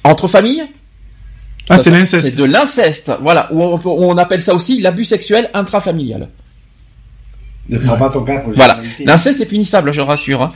Entre 0.05 0.27
familles? 0.30 0.64
Ah, 1.69 1.77
c'est 1.77 1.89
l'inceste. 1.89 2.23
C'est 2.30 2.35
de 2.35 2.43
l'inceste. 2.45 3.11
Voilà. 3.22 3.49
Ou 3.51 3.61
on, 3.85 4.17
appelle 4.17 4.41
ça 4.41 4.53
aussi 4.55 4.80
l'abus 4.80 5.03
sexuel 5.03 5.49
intrafamilial. 5.53 6.30
Ne 7.67 7.80
prends 7.80 7.97
pas 7.97 8.09
ton 8.11 8.23
cas 8.23 8.38
pour 8.39 8.53
Voilà. 8.53 8.80
L'inceste 9.03 9.41
est 9.41 9.45
punissable, 9.47 9.91
je 9.91 9.99
rassure. 10.01 10.43
hein. 10.43 10.51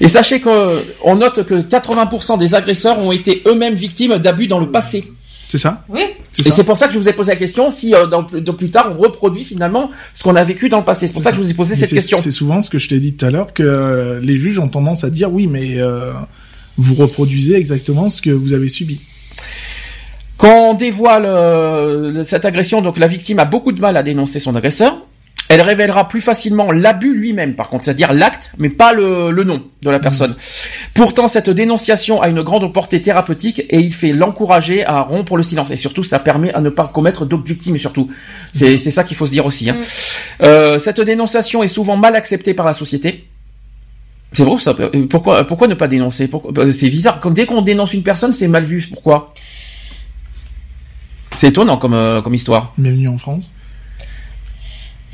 Et 0.00 0.08
sachez 0.08 0.40
que 0.40 0.82
on 1.04 1.16
note 1.16 1.44
que 1.44 1.54
80% 1.60 2.38
des 2.38 2.54
agresseurs 2.54 2.98
ont 2.98 3.12
été 3.12 3.42
eux-mêmes 3.46 3.74
victimes 3.74 4.16
d'abus 4.18 4.46
dans 4.48 4.58
le 4.58 4.70
passé. 4.70 5.12
C'est 5.48 5.58
ça 5.58 5.84
Oui. 5.88 6.00
C'est 6.32 6.46
Et 6.46 6.50
ça 6.50 6.56
c'est 6.56 6.64
pour 6.64 6.76
ça 6.76 6.86
que 6.88 6.92
je 6.92 6.98
vous 6.98 7.08
ai 7.08 7.12
posé 7.12 7.30
la 7.32 7.36
question 7.36 7.70
si 7.70 7.94
euh, 7.94 8.06
dans, 8.06 8.24
plus- 8.24 8.40
dans 8.42 8.52
plus 8.54 8.68
tard 8.70 8.92
on 8.92 9.00
reproduit 9.00 9.44
finalement 9.44 9.90
ce 10.12 10.22
qu'on 10.22 10.34
a 10.36 10.44
vécu 10.44 10.68
dans 10.68 10.78
le 10.78 10.84
passé. 10.84 11.06
C'est 11.06 11.12
pour 11.12 11.22
ça 11.22 11.30
que 11.30 11.36
je 11.36 11.42
vous 11.42 11.50
ai 11.50 11.54
posé 11.54 11.74
Mais 11.74 11.80
cette 11.80 11.88
c'est- 11.90 11.94
question. 11.96 12.18
C'est 12.18 12.30
souvent 12.32 12.60
ce 12.60 12.68
que 12.68 12.78
je 12.78 12.88
t'ai 12.88 12.98
dit 12.98 13.14
tout 13.14 13.24
à 13.24 13.30
l'heure, 13.30 13.52
que 13.54 13.62
euh, 13.62 14.20
les 14.20 14.36
juges 14.36 14.58
ont 14.58 14.68
tendance 14.68 15.04
à 15.04 15.10
dire 15.10 15.32
oui, 15.32 15.46
mais 15.46 15.78
euh, 15.78 16.12
vous 16.76 16.94
reproduisez 16.94 17.54
exactement 17.54 18.08
ce 18.08 18.20
que 18.20 18.30
vous 18.30 18.52
avez 18.52 18.68
subi. 18.68 19.00
Quand 20.36 20.70
on 20.70 20.74
dévoile 20.74 21.24
euh, 21.24 22.22
cette 22.24 22.44
agression, 22.44 22.82
donc 22.82 22.98
la 22.98 23.06
victime 23.06 23.38
a 23.38 23.46
beaucoup 23.46 23.72
de 23.72 23.80
mal 23.80 23.96
à 23.96 24.02
dénoncer 24.02 24.38
son 24.38 24.54
agresseur. 24.54 25.06
Elle 25.48 25.60
révélera 25.60 26.08
plus 26.08 26.20
facilement 26.20 26.72
l'abus 26.72 27.14
lui-même, 27.16 27.54
par 27.54 27.68
contre, 27.68 27.84
c'est-à-dire 27.84 28.12
l'acte, 28.12 28.50
mais 28.58 28.68
pas 28.68 28.92
le, 28.92 29.30
le 29.30 29.44
nom 29.44 29.62
de 29.82 29.90
la 29.90 30.00
personne. 30.00 30.34
Pourtant, 30.92 31.28
cette 31.28 31.50
dénonciation 31.50 32.20
a 32.20 32.28
une 32.28 32.42
grande 32.42 32.72
portée 32.72 33.00
thérapeutique 33.00 33.60
et 33.70 33.78
il 33.78 33.94
fait 33.94 34.12
l'encourager 34.12 34.84
à 34.84 35.02
rompre 35.02 35.36
le 35.36 35.44
silence. 35.44 35.70
Et 35.70 35.76
surtout, 35.76 36.02
ça 36.02 36.18
permet 36.18 36.52
à 36.52 36.60
ne 36.60 36.68
pas 36.68 36.90
commettre 36.92 37.24
d'autres 37.26 37.46
victimes, 37.46 37.78
surtout. 37.78 38.10
C'est 38.52 38.76
c'est 38.76 38.90
ça 38.90 39.04
qu'il 39.04 39.16
faut 39.16 39.26
se 39.26 39.30
dire 39.30 39.46
aussi. 39.46 39.70
hein. 39.70 39.76
Euh, 40.42 40.80
cette 40.80 41.00
dénonciation 41.00 41.62
est 41.62 41.68
souvent 41.68 41.96
mal 41.96 42.16
acceptée 42.16 42.52
par 42.52 42.66
la 42.66 42.74
société. 42.74 43.28
C'est 44.32 44.42
vrai 44.42 44.58
ça. 44.58 44.74
euh, 44.80 45.06
Pourquoi, 45.08 45.44
pourquoi 45.46 45.68
ne 45.68 45.74
pas 45.74 45.86
dénoncer? 45.86 46.28
Euh, 46.58 46.72
C'est 46.72 46.90
bizarre. 46.90 47.20
Comme 47.20 47.34
dès 47.34 47.46
qu'on 47.46 47.62
dénonce 47.62 47.94
une 47.94 48.02
personne, 48.02 48.34
c'est 48.34 48.48
mal 48.48 48.64
vu. 48.64 48.84
Pourquoi? 48.92 49.32
C'est 51.36 51.48
étonnant 51.48 51.76
comme, 51.76 51.94
euh, 51.94 52.20
comme 52.20 52.34
histoire. 52.34 52.72
Bienvenue 52.78 53.08
en 53.08 53.18
France. 53.18 53.52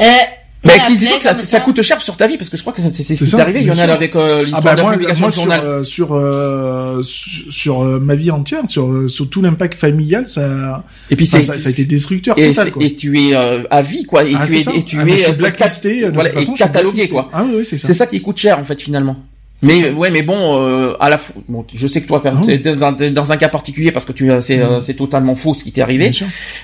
Eh, 0.05 0.65
Mais 0.65 0.73
qui 0.87 0.97
disent 0.99 1.09
plein 1.09 1.19
que 1.19 1.25
ça, 1.25 1.39
ça 1.41 1.61
coûte 1.61 1.83
cher 1.83 2.01
sur 2.03 2.17
ta 2.17 2.27
vie 2.29 2.37
parce 2.37 2.49
que 2.49 2.57
je 2.57 2.63
crois 2.63 2.73
que 2.73 2.81
c'est 2.81 2.95
c'est 2.95 3.03
ce 3.03 3.15
C'est 3.17 3.25
qui 3.25 3.31
ça, 3.31 3.37
t'est 3.39 3.43
arrivé. 3.43 3.61
Il 3.63 3.67
y 3.67 3.71
en 3.73 3.79
a 3.79 3.93
avec 3.93 4.15
euh, 4.15 4.39
Ah 4.39 4.43
l'histoire 4.45 4.63
bah 4.63 4.75
de 4.77 4.83
moi, 4.83 4.93
publication 4.93 5.23
moi 5.23 5.31
du 5.31 5.35
sur, 5.35 5.43
journal. 5.43 5.61
euh, 5.67 5.83
sur, 5.83 6.15
euh, 6.15 7.03
sur, 7.03 7.53
sur, 7.53 7.83
euh, 7.83 7.99
ma 7.99 8.15
vie 8.15 8.31
entière, 8.31 8.63
sur, 8.69 8.87
euh, 8.91 9.09
sur 9.09 9.29
tout 9.29 9.43
l'impact 9.43 9.75
familial, 9.75 10.29
ça, 10.29 10.85
Et 11.11 11.17
puis 11.17 11.27
enfin, 11.27 11.39
c'est 11.39 11.47
ça, 11.53 11.59
ça 11.59 11.69
a 11.69 11.73
été 11.73 11.85
destructeur 11.85 12.39
et, 12.39 12.51
total. 12.53 12.71
Quoi. 12.71 12.85
et 12.85 12.95
tu 12.95 13.19
es 13.19 13.35
euh, 13.35 13.65
à 13.71 13.83
vie 13.83 14.05
quoi. 14.05 14.25
Et 14.25 14.35
Ah, 14.39 14.47
tu 14.47 14.57
es 14.59 14.63
ça. 14.63 14.73
et 14.75 14.85
tu 14.85 14.99
Ah, 15.01 15.05
es 15.09 15.29
euh, 15.29 15.33
blacklisté, 15.33 16.09
voilà, 16.15 16.31
façon, 16.31 16.55
et 16.55 16.59
catalogué 16.59 16.93
blacklisté. 17.09 17.13
quoi. 17.13 17.31
Ah 17.33 17.43
oui, 17.45 17.55
oui, 17.59 17.65
c'est 17.69 17.79
ça. 17.79 17.89
C'est 17.89 17.95
ça 17.95 18.07
qui 18.07 18.23
coûte 18.23 18.39
cher 18.39 18.59
en 18.59 18.65
fait 18.65 18.81
finalement. 18.81 19.17
Mais 19.63 19.91
ouais, 19.91 20.11
mais 20.11 20.23
bon, 20.23 20.61
euh, 20.61 20.95
à 20.99 21.09
la 21.09 21.19
fois, 21.19 21.41
bon, 21.49 21.65
je 21.73 21.87
sais 21.87 22.01
que 22.03 22.09
toi, 22.09 22.21
Ah 22.25 22.31
t'es 22.45 22.59
dans, 22.59 22.93
dans 22.93 23.33
un 23.33 23.37
cas 23.37 23.49
particulier 23.49 23.93
parce 23.93 24.05
que 24.05 24.13
tu, 24.13 24.31
euh, 24.31 24.41
c'est, 24.41 24.59
euh, 24.59 24.81
c'est 24.81 24.95
totalement 24.95 25.35
faux 25.37 25.55
ce 25.55 25.63
qui 25.63 25.71
t'est 25.73 25.83
arrivé. 25.83 26.07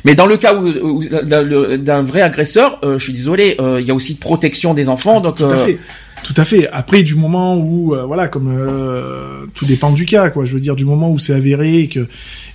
Mais 0.04 0.14
dans 0.16 0.26
le 0.26 0.36
cas 0.36 0.54
où, 0.56 0.66
où- 0.66 1.02
d'un- 1.04 2.02
vrai 2.02 2.22
agresseur, 2.22 2.78
euh, 2.84 2.98
je 2.98 3.04
suis 3.04 3.12
désolé, 3.12 3.56
euh, 3.60 3.80
il 3.80 3.86
y 3.86 3.90
a 3.90 3.94
aussi 3.94 4.14
protection 4.16 4.74
des 4.74 4.88
enfants, 4.88 5.20
donc 5.20 5.36
Tout 5.36 5.44
à 5.44 5.56
fait. 5.58 5.78
Tout 6.24 6.34
à 6.36 6.44
fait. 6.44 6.68
Après, 6.68 7.02
du 7.02 7.14
moment 7.14 7.56
où, 7.56 7.94
euh, 7.94 8.05
voilà, 8.05 8.28
comme 8.28 8.48
euh, 8.50 9.47
tout 9.55 9.64
dépend 9.64 9.92
du 9.92 10.05
cas, 10.05 10.28
quoi. 10.30 10.44
Je 10.44 10.52
veux 10.52 10.60
dire, 10.60 10.76
du 10.76 10.84
moment 10.84 11.10
où 11.10 11.18
c'est 11.18 11.32
avéré 11.32 11.80
et 11.80 11.88
que, 11.88 12.06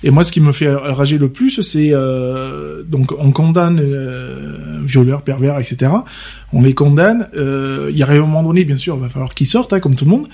et 0.04 0.10
moi, 0.10 0.22
ce 0.22 0.30
qui 0.30 0.40
me 0.40 0.52
fait 0.52 0.72
rager 0.72 1.18
le 1.18 1.28
plus, 1.28 1.60
c'est 1.62 1.90
euh, 1.92 2.82
donc 2.84 3.12
on 3.18 3.32
condamne 3.32 3.80
euh, 3.82 4.78
violeurs, 4.84 5.22
pervers, 5.22 5.58
etc. 5.58 5.90
On 6.52 6.62
les 6.62 6.74
condamne. 6.74 7.28
euh, 7.36 7.88
Il 7.90 7.98
y 7.98 8.02
a 8.02 8.08
un 8.08 8.20
moment 8.20 8.42
donné, 8.42 8.64
bien 8.64 8.76
sûr, 8.76 8.94
il 8.96 9.00
va 9.02 9.08
falloir 9.08 9.34
qu'ils 9.34 9.46
sortent, 9.48 9.72
hein, 9.72 9.80
comme 9.80 9.96
tout 9.96 10.04
le 10.04 10.10
monde. 10.10 10.28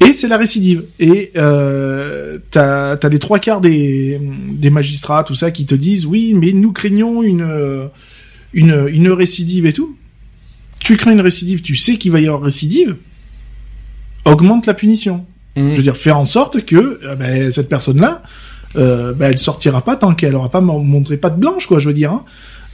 Et 0.00 0.12
c'est 0.12 0.28
la 0.28 0.36
récidive. 0.36 0.84
Et 0.98 1.32
euh, 1.36 2.38
t'as 2.50 2.92
as 2.96 3.08
les 3.08 3.18
trois 3.18 3.38
quarts 3.40 3.60
des, 3.60 4.20
des 4.52 4.70
magistrats, 4.70 5.22
tout 5.22 5.34
ça, 5.34 5.50
qui 5.50 5.66
te 5.66 5.74
disent 5.74 6.06
oui, 6.06 6.34
mais 6.34 6.52
nous 6.52 6.72
craignons 6.72 7.22
une 7.22 7.88
une, 8.54 8.86
une 8.90 9.10
récidive 9.10 9.66
et 9.66 9.74
tout. 9.74 9.97
Tu 10.88 10.96
crains 10.96 11.12
une 11.12 11.20
récidive, 11.20 11.60
tu 11.60 11.76
sais 11.76 11.98
qu'il 11.98 12.10
va 12.12 12.18
y 12.18 12.26
avoir 12.26 12.40
récidive. 12.40 12.96
Augmente 14.24 14.64
la 14.64 14.72
punition. 14.72 15.26
Mhm. 15.54 15.72
Je 15.72 15.76
veux 15.76 15.82
dire, 15.82 15.98
faire 15.98 16.16
en 16.16 16.24
sorte 16.24 16.64
que 16.64 16.98
euh, 17.04 17.14
ben, 17.14 17.50
cette 17.50 17.68
personne-là, 17.68 18.22
euh, 18.76 19.12
ben, 19.12 19.26
elle 19.30 19.36
sortira 19.36 19.84
pas 19.84 19.96
tant 19.96 20.14
qu'elle 20.14 20.34
aura 20.34 20.50
pas 20.50 20.62
mon- 20.62 20.82
montré 20.82 21.18
pas 21.18 21.28
de 21.28 21.38
blanche, 21.38 21.66
quoi. 21.66 21.78
Je 21.78 21.88
veux 21.88 21.92
dire. 21.92 22.10
Hein. 22.10 22.24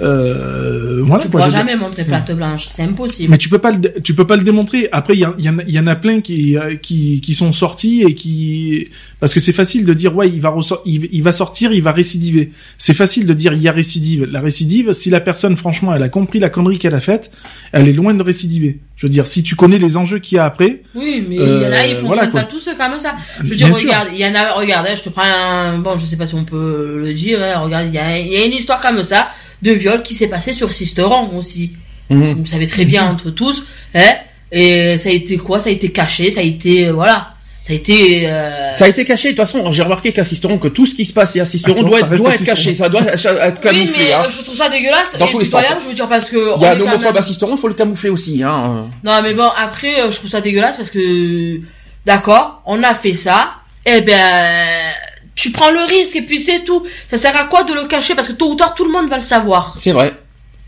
Euh, 0.01 1.03
voilà, 1.05 1.23
Tu 1.23 1.31
pourras 1.31 1.49
jamais 1.51 1.77
montrer 1.77 2.05
plate 2.05 2.33
blanche, 2.33 2.67
c'est 2.69 2.83
impossible. 2.83 3.31
Mais 3.31 3.39
tu 3.39 3.49
peux 3.49 3.59
pas 3.59 3.71
le, 3.71 4.01
tu 4.03 4.15
peux 4.15 4.27
pas 4.27 4.37
le 4.37 4.43
démontrer. 4.43 4.89
Après, 4.93 5.15
il 5.15 5.21
y, 5.21 5.27
en- 5.27 5.37
y, 5.39 5.49
a- 5.49 5.55
il 5.67 5.73
y 5.75 5.79
en 5.79 5.87
a 5.87 5.95
plein 5.97 6.21
qui, 6.21 6.57
euh, 6.57 6.77
qui, 6.77 7.21
qui 7.21 7.35
sont 7.35 7.53
sortis 7.53 8.03
et 8.03 8.15
qui, 8.15 8.89
parce 9.21 9.33
que 9.35 9.41
c'est 9.41 9.53
facile 9.53 9.85
de 9.85 9.95
dire 9.95 10.15
ouais, 10.17 10.29
il 10.29 10.41
va 10.41 10.55
il, 10.85 11.09
il 11.13 11.23
va 11.23 11.33
sortir, 11.33 11.73
il 11.73 11.83
va 11.83 11.93
récidiver. 11.93 12.51
C'est 12.79 12.95
facile 12.95 13.27
de 13.27 13.35
dire 13.35 13.53
il 13.53 13.63
y 13.63 13.69
a 13.69 13.73
récidive. 13.73 14.25
La 14.25 14.41
récidive, 14.41 14.93
si 14.93 15.11
la 15.11 15.21
personne, 15.21 15.57
franchement, 15.57 15.95
elle 15.95 16.03
a 16.03 16.09
compris 16.09 16.39
la 16.41 16.49
connerie 16.51 16.79
qu'elle 16.79 16.95
a 16.95 17.01
faite, 17.01 17.31
elle 17.73 17.89
est 17.89 17.93
loin 17.93 18.15
de 18.15 18.23
récidiver. 18.23 18.81
Je 18.97 19.07
veux 19.07 19.11
dire, 19.11 19.27
si 19.27 19.43
tu 19.43 19.55
connais 19.57 19.79
les 19.79 19.97
enjeux 19.97 20.19
qu'il 20.19 20.37
y 20.37 20.39
a 20.39 20.45
après, 20.45 20.83
Oui, 20.95 21.25
mais 21.29 21.39
en 21.41 21.43
a, 21.43 21.47
ils 21.47 21.51
Euh, 21.51 21.71
fonctionnent 22.01 22.07
voilà, 22.07 22.27
quoi. 22.29 22.41
pas 22.43 22.47
tous 22.47 22.69
comme 22.77 22.99
ça. 22.99 23.15
Je 23.43 23.49
veux 23.51 23.57
dire, 23.57 23.75
regarde, 23.75 24.09
il 24.13 24.19
y 24.21 24.27
en 24.27 24.35
a, 24.35 24.53
regarde, 24.55 24.87
je 24.97 25.03
te 25.03 25.09
prends 25.09 25.23
un, 25.25 25.79
bon, 25.79 25.97
je 25.99 26.07
sais 26.07 26.17
pas 26.17 26.27
si 26.27 26.35
on 26.35 26.45
peut 26.45 27.01
le 27.05 27.13
dire, 27.13 27.39
hein, 27.43 27.59
regarde, 27.61 27.87
il 27.89 27.95
y 27.95 27.99
a, 27.99 28.19
il 28.19 28.33
y 28.33 28.37
a 28.37 28.45
une 28.45 28.53
histoire 28.53 28.81
comme 28.81 29.03
ça 29.03 29.29
de 29.65 29.73
viol 29.73 30.02
qui 30.02 30.15
s'est 30.15 30.28
passée 30.28 30.52
sur 30.52 30.73
Sisteron 30.73 31.36
aussi. 31.36 31.73
Mhm. 32.10 32.34
Vous 32.34 32.47
savez 32.47 32.67
très 32.67 32.84
bien 32.84 33.05
entre 33.05 33.31
tous, 33.31 33.65
hein, 33.94 34.15
et 34.52 34.99
ça 34.99 35.09
a 35.09 35.12
été 35.12 35.39
quoi? 35.39 35.59
Ça 35.59 35.70
a 35.70 35.73
été 35.73 35.91
caché, 35.91 36.31
ça 36.31 36.41
a 36.41 36.43
été, 36.44 36.86
euh, 36.86 36.93
voilà, 36.93 37.34
ça 37.67 37.73
a 37.73 37.76
été, 37.76 38.28
euh, 38.28 38.76
Ça 38.76 38.84
a 38.84 38.89
été 38.89 39.07
caché. 39.07 39.33
De 39.33 39.36
toute 39.36 39.47
façon, 39.47 39.73
j'ai 39.73 39.83
remarqué 39.83 40.12
qu'assistéront 40.12 40.59
que 40.59 40.68
tout 40.68 40.84
ce 40.84 40.94
qui 40.94 41.07
se 41.07 41.15
passe 41.15 41.34
et 41.34 41.41
assisteront 41.41 41.73
Assisteront, 41.73 41.89
doit 41.89 42.01
être, 42.01 42.23
doit 42.23 42.34
être 42.34 42.44
caché. 42.44 42.75
Ça 42.75 42.91
doit 42.91 43.01
être 43.01 43.15
oui, 43.25 43.60
camouflé. 43.62 43.91
mais 43.97 44.12
hein. 44.12 44.25
euh, 44.26 44.28
je 44.28 44.43
trouve 44.43 44.55
ça 44.55 44.68
dégueulasse 44.68 45.17
Dans 45.18 45.28
et 45.28 45.31
tous 45.31 45.39
les 45.39 45.47
sens. 45.47 45.65
je 45.83 45.89
veux 45.89 45.94
dire 45.94 46.07
parce 46.07 46.26
que 46.26 46.36
Il 46.36 46.62
y 46.62 46.67
on 46.67 46.70
a 46.70 46.75
l'homophobe 46.75 47.17
assisteront, 47.17 47.57
il 47.57 47.59
faut 47.59 47.68
le 47.68 47.75
camoufler 47.75 48.10
aussi. 48.10 48.43
Hein. 48.43 48.89
Non, 49.02 49.23
mais 49.23 49.33
bon, 49.33 49.49
après, 49.57 50.02
euh, 50.02 50.10
je 50.10 50.17
trouve 50.17 50.28
ça 50.28 50.43
dégueulasse 50.43 50.76
parce 50.76 50.91
que, 50.91 51.59
d'accord, 52.05 52.60
on 52.67 52.83
a 52.83 52.93
fait 52.94 53.15
ça, 53.15 53.55
et 53.86 54.02
ben, 54.02 54.93
tu 55.35 55.51
prends 55.51 55.71
le 55.71 55.81
risque 55.89 56.17
et 56.17 56.23
puis 56.23 56.39
c'est 56.41 56.65
tout. 56.65 56.83
Ça 57.07 57.17
sert 57.17 57.37
à 57.37 57.45
quoi 57.45 57.65
de 57.65 57.73
le 57.75 57.87
cacher? 57.87 58.15
Parce 58.15 58.29
que 58.29 58.33
tôt 58.33 58.53
ou 58.53 58.57
tard, 58.57 58.75
tout 58.75 58.85
le 58.85 58.93
monde 58.93 59.09
va 59.09 59.17
le 59.17 59.23
savoir. 59.23 59.77
C'est 59.79 59.93
vrai. 59.93 60.15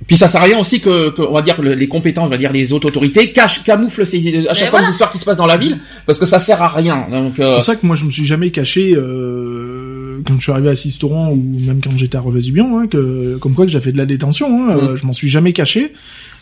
Puis 0.06 0.16
ça 0.16 0.28
sert 0.28 0.42
à 0.42 0.44
rien 0.44 0.58
aussi 0.58 0.80
que, 0.80 1.08
que 1.10 1.22
on 1.22 1.32
va 1.32 1.40
dire 1.40 1.60
les 1.62 1.88
compétences, 1.88 2.26
on 2.26 2.30
va 2.30 2.36
dire 2.36 2.52
les 2.52 2.72
autres 2.74 2.86
autorités 2.88 3.32
cachent, 3.32 3.64
camouflent 3.64 4.04
ces, 4.04 4.46
à 4.46 4.52
chaque 4.52 4.68
fois 4.68 4.78
voilà. 4.78 4.86
les 4.88 4.92
histoires 4.92 5.10
qui 5.10 5.16
se 5.16 5.24
passent 5.24 5.38
dans 5.38 5.46
la 5.46 5.56
ville, 5.56 5.78
parce 6.04 6.18
que 6.18 6.26
ça 6.26 6.38
sert 6.38 6.60
à 6.62 6.68
rien. 6.68 7.06
Donc 7.10 7.32
c'est 7.36 7.42
euh, 7.42 7.54
pour 7.54 7.64
ça 7.64 7.76
que 7.76 7.86
moi 7.86 7.96
je 7.96 8.04
me 8.04 8.10
suis 8.10 8.26
jamais 8.26 8.50
caché 8.50 8.92
euh, 8.94 10.20
quand 10.26 10.34
je 10.36 10.42
suis 10.42 10.52
arrivé 10.52 10.68
à 10.68 10.74
Sisteron 10.74 11.30
ou 11.30 11.60
même 11.66 11.80
quand 11.82 11.96
j'étais 11.96 12.18
à 12.18 12.20
Revesibion, 12.20 12.78
hein, 12.78 12.86
que 12.88 13.36
comme 13.38 13.54
quoi 13.54 13.64
que 13.64 13.70
j'ai 13.72 13.80
fait 13.80 13.92
de 13.92 13.98
la 13.98 14.06
détention. 14.06 14.48
Hein, 14.48 14.74
Mm. 14.74 14.78
euh, 14.78 14.96
je 14.96 15.06
m'en 15.06 15.12
suis 15.12 15.28
jamais 15.28 15.52
caché. 15.52 15.92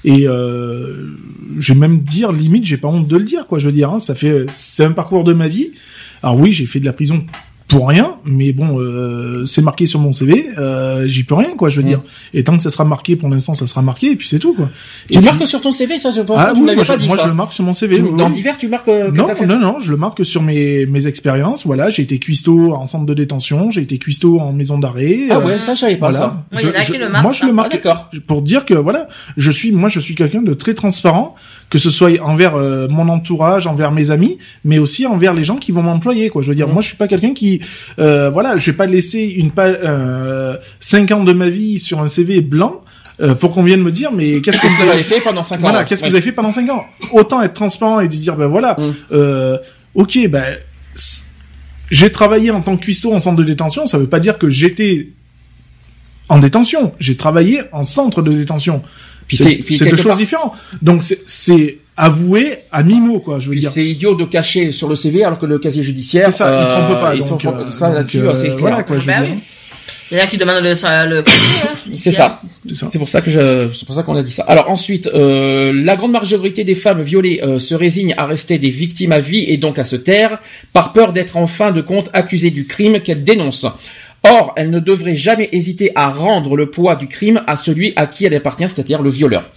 Et 0.04 0.26
euh, 0.26 1.06
je 1.58 1.72
vais 1.72 1.78
même 1.78 2.00
dire 2.00 2.32
limite, 2.32 2.64
j'ai 2.64 2.76
pas 2.76 2.88
honte 2.88 3.08
de 3.08 3.16
le 3.16 3.24
dire, 3.24 3.46
quoi. 3.46 3.58
Je 3.58 3.66
veux 3.66 3.72
dire, 3.72 3.90
hein, 3.90 3.98
ça 3.98 4.14
fait, 4.14 4.44
c'est 4.50 4.84
un 4.84 4.92
parcours 4.92 5.24
de 5.24 5.32
ma 5.32 5.48
vie. 5.48 5.70
Alors 6.22 6.38
oui, 6.38 6.52
j'ai 6.52 6.66
fait 6.66 6.80
de 6.80 6.84
la 6.84 6.92
prison 6.92 7.24
pour 7.66 7.88
rien, 7.88 8.16
mais 8.26 8.52
bon, 8.52 8.78
euh, 8.78 9.44
c'est 9.46 9.62
marqué 9.62 9.86
sur 9.86 9.98
mon 9.98 10.12
CV, 10.12 10.48
euh, 10.58 11.06
j'y 11.06 11.24
peux 11.24 11.34
rien, 11.34 11.56
quoi. 11.56 11.70
Je 11.70 11.76
veux 11.76 11.82
Mm. 11.82 11.86
dire. 11.88 12.02
Et 12.34 12.44
tant 12.44 12.56
que 12.56 12.62
ça 12.62 12.68
sera 12.70 12.84
marqué, 12.84 13.16
pour 13.16 13.28
l'instant, 13.30 13.54
ça 13.54 13.66
sera 13.66 13.80
marqué, 13.80 14.10
et 14.12 14.16
puis 14.16 14.28
c'est 14.28 14.38
tout, 14.38 14.52
quoi. 14.54 14.68
tu 15.08 15.14
Et 15.14 15.16
puis- 15.16 15.24
marques 15.24 15.46
sur 15.48 15.60
ton 15.62 15.72
CV, 15.72 15.98
ça 15.98 16.10
je 16.10 16.20
pense 16.20 16.36
ah 16.38 16.50
que 16.50 16.56
tu 16.56 16.60
oui, 16.60 16.66
moi, 16.66 16.84
pas 16.84 16.94
je, 16.94 16.98
dit 17.00 17.06
moi, 17.08 17.16
ça. 17.16 17.22
je 17.24 17.28
le 17.28 17.34
marque 17.34 17.52
sur 17.54 17.64
mon 17.64 17.72
CV. 17.72 17.96
Tu- 17.96 18.02
oui, 18.02 18.16
dans 18.16 18.28
divers, 18.30 18.58
tu 18.58 18.68
marques 18.68 18.88
euh, 18.88 19.10
que 19.10 19.16
Non, 19.16 19.26
fait. 19.28 19.46
non, 19.46 19.58
non, 19.58 19.78
je 19.80 19.90
le 19.90 19.96
marque 19.96 20.24
sur 20.26 20.42
mes, 20.42 20.84
mes 20.86 21.06
expériences. 21.06 21.64
Voilà, 21.66 21.88
j'ai 21.90 22.02
été 22.02 22.18
cuistot 22.18 22.74
en 22.74 22.84
centre 22.84 23.06
de 23.06 23.14
détention, 23.14 23.70
j'ai 23.70 23.80
été 23.80 23.96
cuistot 23.98 24.38
en 24.40 24.52
maison 24.52 24.78
d'arrêt. 24.78 25.20
Ah 25.30 25.36
euh, 25.36 25.46
ouais, 25.46 25.58
ça 25.58 25.74
je 25.74 25.80
savais 25.80 25.96
pas 25.96 26.10
voilà. 26.10 26.44
Ouais, 26.52 26.58
il 26.62 26.68
y 26.68 26.70
en 26.70 26.74
a 26.74 26.82
Je- 26.82 26.92
qui 26.92 26.98
le 26.98 27.06
je- 27.06 27.10
marquent 27.10 27.22
Moi, 27.24 27.32
je 27.32 27.46
le 27.46 27.52
marque 27.54 27.70
Ah, 27.72 27.76
d'accord. 27.76 28.10
pour 28.26 28.42
dire 28.42 28.66
que 28.66 28.74
voilà, 28.74 29.08
je 29.38 29.50
suis, 29.50 29.72
moi, 29.72 29.88
je 29.88 30.00
suis 30.00 30.14
quelqu'un 30.14 30.42
de 30.42 30.52
très 30.54 30.74
transparent, 30.74 31.34
que 31.70 31.78
ce 31.78 31.90
soit 31.90 32.20
envers 32.20 32.56
euh, 32.56 32.88
mon 32.88 33.08
entourage, 33.08 33.66
envers 33.66 33.90
mes 33.90 34.10
amis, 34.10 34.38
mais 34.64 34.78
aussi 34.78 35.06
envers 35.06 35.32
les 35.32 35.44
gens 35.44 35.56
qui 35.56 35.72
vont 35.72 35.82
m'employer. 35.82 36.28
Quoi, 36.28 36.42
je 36.42 36.48
veux 36.50 36.54
dire, 36.54 36.66
Mhm. 36.68 36.74
moi, 36.74 36.82
je 36.82 36.88
suis 36.88 36.96
pas 36.96 37.08
quelqu'un 37.08 37.32
qui, 37.34 37.60
euh, 37.98 38.30
voilà, 38.30 38.56
je 38.56 38.70
vais 38.70 38.76
pas 38.76 38.86
laisser 38.86 39.22
une 39.22 39.50
page, 39.50 39.76
euh, 39.82 40.56
cinq 40.80 41.10
ans 41.12 41.24
de 41.24 41.32
ma 41.32 41.48
vie 41.48 41.78
sur 41.78 42.00
un 42.00 42.08
CV 42.08 42.40
blanc. 42.40 42.82
euh, 43.20 43.34
pour 43.34 43.52
qu'on 43.52 43.62
vienne 43.62 43.80
me 43.82 43.92
dire 43.92 44.10
mais 44.12 44.40
qu'est-ce 44.40 44.60
que 44.60 44.66
vous 44.66 44.90
avez 44.90 45.02
fait 45.04 45.20
pendant 45.20 45.44
5 45.44 45.56
ans 45.56 45.58
voilà, 45.60 45.78
ouais. 45.80 45.84
qu'est-ce 45.84 46.02
que 46.02 46.08
vous 46.08 46.14
avez 46.16 46.22
fait 46.24 46.32
pendant 46.32 46.50
5 46.50 46.68
ans 46.70 46.84
Autant 47.12 47.42
être 47.42 47.54
transparent 47.54 48.00
et 48.00 48.08
de 48.08 48.14
dire, 48.16 48.34
ben 48.36 48.48
voilà, 48.48 48.74
Mm. 48.78 48.92
euh, 49.12 49.58
ok, 49.94 50.18
ben, 50.28 50.56
j'ai 51.90 52.10
travaillé 52.10 52.50
en 52.50 52.60
tant 52.60 52.76
que 52.76 52.82
cuistot 52.82 53.12
en 53.14 53.20
centre 53.20 53.36
de 53.36 53.44
détention, 53.44 53.86
ça 53.86 53.98
veut 53.98 54.08
pas 54.08 54.18
dire 54.20 54.36
que 54.38 54.50
j'étais 54.50 55.10
en 56.28 56.38
détention, 56.38 56.92
j'ai 56.98 57.16
travaillé 57.16 57.60
en 57.72 57.82
centre 57.82 58.22
de 58.22 58.32
détention. 58.32 58.82
C'est 59.30 59.60
deux 59.88 59.96
choses 59.96 60.16
différentes. 60.16 60.54
Donc 60.82 61.04
c'est 61.04 61.78
avoué 61.96 62.58
à 62.72 62.82
mi-mot, 62.82 63.20
quoi, 63.20 63.38
je 63.38 63.46
veux 63.46 63.52
Puis 63.52 63.60
dire. 63.60 63.70
c'est 63.72 63.84
idiot 63.86 64.14
de 64.14 64.24
cacher 64.24 64.72
sur 64.72 64.88
le 64.88 64.96
CV 64.96 65.24
alors 65.24 65.38
que 65.38 65.46
le 65.46 65.58
casier 65.58 65.82
judiciaire. 65.82 66.26
C'est 66.26 66.32
ça, 66.32 66.60
il 66.62 66.68
trompe 66.68 67.00
pas. 67.00 67.14
il 67.14 67.24
donc, 67.24 67.40
trompe- 67.40 67.54
euh, 67.68 67.70
ça 67.70 67.90
là-dessus, 67.90 68.20
euh, 68.20 68.34
c'est 68.34 68.48
clair. 68.48 68.58
Voilà, 68.58 68.82
quoi, 68.82 68.96
je 68.96 69.00
veux 69.02 69.06
Bah 69.06 69.20
dire. 69.22 69.30
oui. 69.34 69.38
Il 70.10 70.18
y 70.18 70.20
en 70.20 70.24
a 70.24 70.26
qui 70.26 70.36
demandent 70.36 70.62
le, 70.62 70.68
le 70.68 71.22
casier, 71.22 71.40
hein, 71.64 71.74
C'est 71.94 72.12
ça. 72.12 72.40
C'est 72.68 72.74
ça. 72.74 72.88
C'est 72.92 72.98
pour 72.98 73.08
ça 73.08 73.22
que 73.22 73.30
je, 73.30 73.70
c'est 73.72 73.86
pour 73.86 73.94
ça 73.94 74.02
qu'on 74.02 74.14
a 74.16 74.22
dit 74.22 74.30
ça. 74.32 74.44
Alors 74.46 74.68
ensuite, 74.70 75.08
euh, 75.14 75.72
la 75.74 75.96
grande 75.96 76.12
majorité 76.12 76.62
des 76.62 76.74
femmes 76.74 77.00
violées 77.02 77.40
euh, 77.42 77.58
se 77.58 77.74
résignent 77.74 78.14
à 78.18 78.26
rester 78.26 78.58
des 78.58 78.68
victimes 78.68 79.12
à 79.12 79.18
vie 79.18 79.44
et 79.48 79.56
donc 79.56 79.78
à 79.78 79.84
se 79.84 79.96
taire 79.96 80.38
par 80.74 80.92
peur 80.92 81.14
d'être 81.14 81.38
en 81.38 81.46
fin 81.46 81.72
de 81.72 81.80
compte 81.80 82.10
accusées 82.12 82.50
du 82.50 82.66
crime 82.66 83.00
qu'elles 83.00 83.24
dénoncent. 83.24 83.66
Or, 84.26 84.54
elles 84.56 84.70
ne 84.70 84.80
devraient 84.80 85.16
jamais 85.16 85.50
hésiter 85.52 85.92
à 85.94 86.08
rendre 86.08 86.56
le 86.56 86.70
poids 86.70 86.96
du 86.96 87.08
crime 87.08 87.42
à 87.46 87.56
celui 87.56 87.92
à 87.96 88.06
qui 88.06 88.24
elle 88.24 88.34
appartient, 88.34 88.68
c'est-à-dire 88.68 89.02
le 89.02 89.10
violeur. 89.10 89.50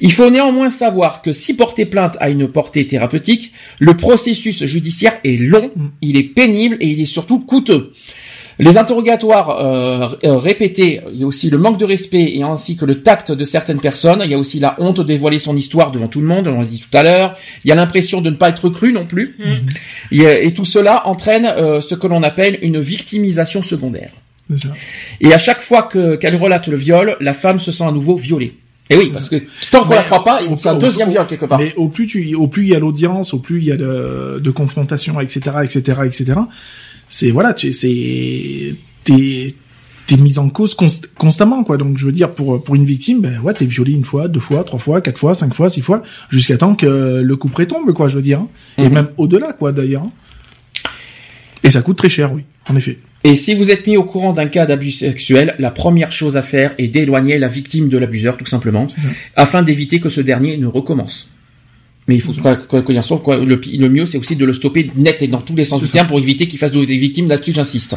Il 0.00 0.12
faut 0.12 0.30
néanmoins 0.30 0.70
savoir 0.70 1.20
que 1.20 1.30
si 1.30 1.54
porter 1.54 1.84
plainte 1.84 2.16
a 2.20 2.30
une 2.30 2.48
portée 2.48 2.86
thérapeutique, 2.86 3.52
le 3.80 3.96
processus 3.96 4.64
judiciaire 4.64 5.18
est 5.24 5.38
long, 5.38 5.70
il 6.00 6.16
est 6.16 6.22
pénible 6.22 6.78
et 6.80 6.88
il 6.88 7.00
est 7.00 7.06
surtout 7.06 7.40
coûteux. 7.40 7.92
Les 8.58 8.78
interrogatoires 8.78 9.50
euh, 9.50 10.08
euh, 10.24 10.36
répétés, 10.36 11.00
il 11.12 11.20
y 11.20 11.24
a 11.24 11.26
aussi 11.26 11.50
le 11.50 11.58
manque 11.58 11.78
de 11.78 11.84
respect 11.84 12.32
et 12.34 12.42
ainsi 12.42 12.76
que 12.76 12.84
le 12.84 13.02
tact 13.02 13.32
de 13.32 13.44
certaines 13.44 13.80
personnes. 13.80 14.20
Il 14.24 14.30
y 14.30 14.34
a 14.34 14.38
aussi 14.38 14.60
la 14.60 14.76
honte 14.78 14.98
de 14.98 15.02
dévoiler 15.02 15.38
son 15.38 15.56
histoire 15.56 15.90
devant 15.90 16.08
tout 16.08 16.20
le 16.20 16.26
monde, 16.26 16.46
on 16.46 16.60
l'a 16.60 16.66
dit 16.66 16.78
tout 16.78 16.96
à 16.96 17.02
l'heure. 17.02 17.36
Il 17.64 17.68
y 17.68 17.72
a 17.72 17.74
l'impression 17.74 18.20
de 18.20 18.30
ne 18.30 18.36
pas 18.36 18.50
être 18.50 18.68
cru 18.68 18.92
non 18.92 19.06
plus. 19.06 19.36
Et, 20.12 20.20
euh, 20.20 20.42
et 20.42 20.54
tout 20.54 20.64
cela 20.64 21.06
entraîne 21.06 21.46
euh, 21.46 21.80
ce 21.80 21.94
que 21.94 22.06
l'on 22.06 22.22
appelle 22.22 22.58
une 22.62 22.80
victimisation 22.80 23.62
secondaire. 23.62 24.12
Ça. 24.56 24.68
Et 25.20 25.32
à 25.32 25.38
chaque 25.38 25.60
fois 25.60 25.82
que 25.82 26.16
qu'elle 26.16 26.36
relate 26.36 26.68
le 26.68 26.76
viol, 26.76 27.16
la 27.20 27.32
femme 27.32 27.60
se 27.60 27.72
sent 27.72 27.84
à 27.84 27.92
nouveau 27.92 28.14
violée. 28.16 28.58
Et 28.90 28.96
oui, 28.96 29.10
parce 29.12 29.30
que 29.30 29.36
tant 29.70 29.84
qu'on 29.84 29.94
la 29.94 30.02
croit 30.02 30.22
pas, 30.22 30.40
c'est 30.58 30.68
un 30.68 30.74
deuxième 30.74 31.08
viol 31.08 31.26
quelque 31.26 31.46
part. 31.46 31.58
Mais 31.58 31.72
au 31.76 31.88
plus 31.88 32.06
tu, 32.06 32.34
au 32.34 32.48
plus 32.48 32.64
il 32.64 32.68
y 32.68 32.74
a 32.74 32.78
l'audience, 32.78 33.32
au 33.32 33.38
plus 33.38 33.60
il 33.60 33.64
y 33.64 33.72
a 33.72 33.76
de, 33.76 34.38
de 34.42 34.50
confrontation, 34.50 35.18
etc., 35.20 35.56
etc., 35.64 36.00
etc. 36.04 36.32
C'est 37.08 37.30
voilà, 37.30 37.54
tu, 37.54 37.72
c'est 37.72 38.74
t'es 39.04 39.54
t'es 40.06 40.16
mis 40.18 40.38
en 40.38 40.50
cause 40.50 40.74
const- 40.76 41.08
constamment 41.16 41.64
quoi. 41.64 41.76
Donc 41.76 41.96
je 41.98 42.06
veux 42.06 42.12
dire 42.12 42.30
pour 42.32 42.62
pour 42.62 42.74
une 42.74 42.84
victime, 42.84 43.20
ben 43.20 43.38
ouais, 43.42 43.54
t'es 43.54 43.66
violé 43.66 43.92
une 43.92 44.04
fois, 44.04 44.28
deux 44.28 44.40
fois, 44.40 44.64
trois 44.64 44.78
fois, 44.78 45.00
quatre 45.00 45.18
fois, 45.18 45.34
cinq 45.34 45.54
fois, 45.54 45.68
six 45.70 45.80
fois, 45.80 46.02
jusqu'à 46.30 46.56
temps 46.58 46.74
que 46.74 47.20
le 47.22 47.36
coup 47.36 47.48
près 47.48 47.66
tombe 47.66 47.92
quoi. 47.92 48.08
Je 48.08 48.16
veux 48.16 48.22
dire, 48.22 48.40
hein. 48.40 48.48
et 48.78 48.88
Mhm. 48.88 48.92
même 48.94 49.08
au-delà 49.16 49.52
quoi 49.52 49.72
d'ailleurs. 49.72 50.02
hein. 50.02 50.12
Et 51.62 51.70
ça 51.70 51.80
coûte 51.80 51.96
très 51.96 52.10
cher, 52.10 52.32
oui, 52.34 52.42
en 52.68 52.76
effet. 52.76 52.98
Et 53.22 53.36
si 53.36 53.54
vous 53.54 53.70
êtes 53.70 53.86
mis 53.86 53.96
au 53.96 54.04
courant 54.04 54.34
d'un 54.34 54.48
cas 54.48 54.66
d'abus 54.66 54.90
sexuel, 54.90 55.54
la 55.58 55.70
première 55.70 56.12
chose 56.12 56.36
à 56.36 56.42
faire 56.42 56.74
est 56.76 56.88
d'éloigner 56.88 57.38
la 57.38 57.48
victime 57.48 57.88
de 57.88 57.96
l'abuseur, 57.96 58.36
tout 58.36 58.44
simplement, 58.44 58.86
afin 59.34 59.62
d'éviter 59.62 59.98
que 59.98 60.10
ce 60.10 60.20
dernier 60.20 60.58
ne 60.58 60.66
recommence. 60.66 61.30
Mais 62.06 62.16
il 62.16 62.20
faut 62.20 62.32
quoi, 62.34 62.56
quoi, 62.56 62.82
quoi, 62.82 62.92
dire, 62.94 63.02
quoi, 63.22 63.36
le, 63.36 63.88
mieux, 63.88 64.04
c'est 64.04 64.18
aussi 64.18 64.36
de 64.36 64.44
le 64.44 64.52
stopper 64.52 64.90
net 64.94 65.22
et 65.22 65.26
dans 65.26 65.40
tous 65.40 65.56
les 65.56 65.64
sens 65.64 65.80
C'est 65.80 65.86
du 65.86 65.90
ça. 65.90 65.98
terme 65.98 66.08
pour 66.08 66.18
éviter 66.18 66.46
qu'il 66.46 66.58
fasse 66.58 66.72
de- 66.72 66.84
des 66.84 66.96
victimes. 66.98 67.28
Là-dessus, 67.28 67.52
j'insiste. 67.54 67.96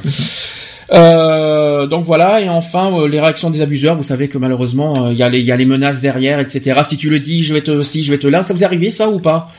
Euh, 0.93 1.85
donc 1.87 2.05
voilà, 2.05 2.39
et 2.41 2.47
enfin 2.47 2.89
euh, 2.97 3.09
les 3.09 3.19
réactions 3.19 3.49
des 3.49 3.61
abuseurs. 3.61 3.97
Vous 3.97 4.03
savez 4.03 4.29
que 4.29 4.37
malheureusement, 4.37 4.93
euh, 5.07 5.11
il 5.11 5.17
y 5.17 5.23
a 5.23 5.27
les, 5.29 5.39
il 5.39 5.45
y 5.45 5.51
a 5.51 5.57
les 5.57 5.65
menaces 5.65 5.99
derrière, 5.99 6.39
etc. 6.39 6.79
Si 6.87 6.95
tu 6.95 7.09
le 7.09 7.19
dis, 7.19 7.43
je 7.43 7.53
vais 7.53 7.59
te, 7.61 7.81
si 7.83 8.03
je 8.05 8.11
vais 8.11 8.17
te 8.17 8.27
là, 8.27 8.41
ça 8.43 8.53
vous 8.53 8.61
est 8.61 8.65
arrivé 8.65 8.89
ça 8.89 9.09
ou 9.09 9.19
pas? 9.19 9.51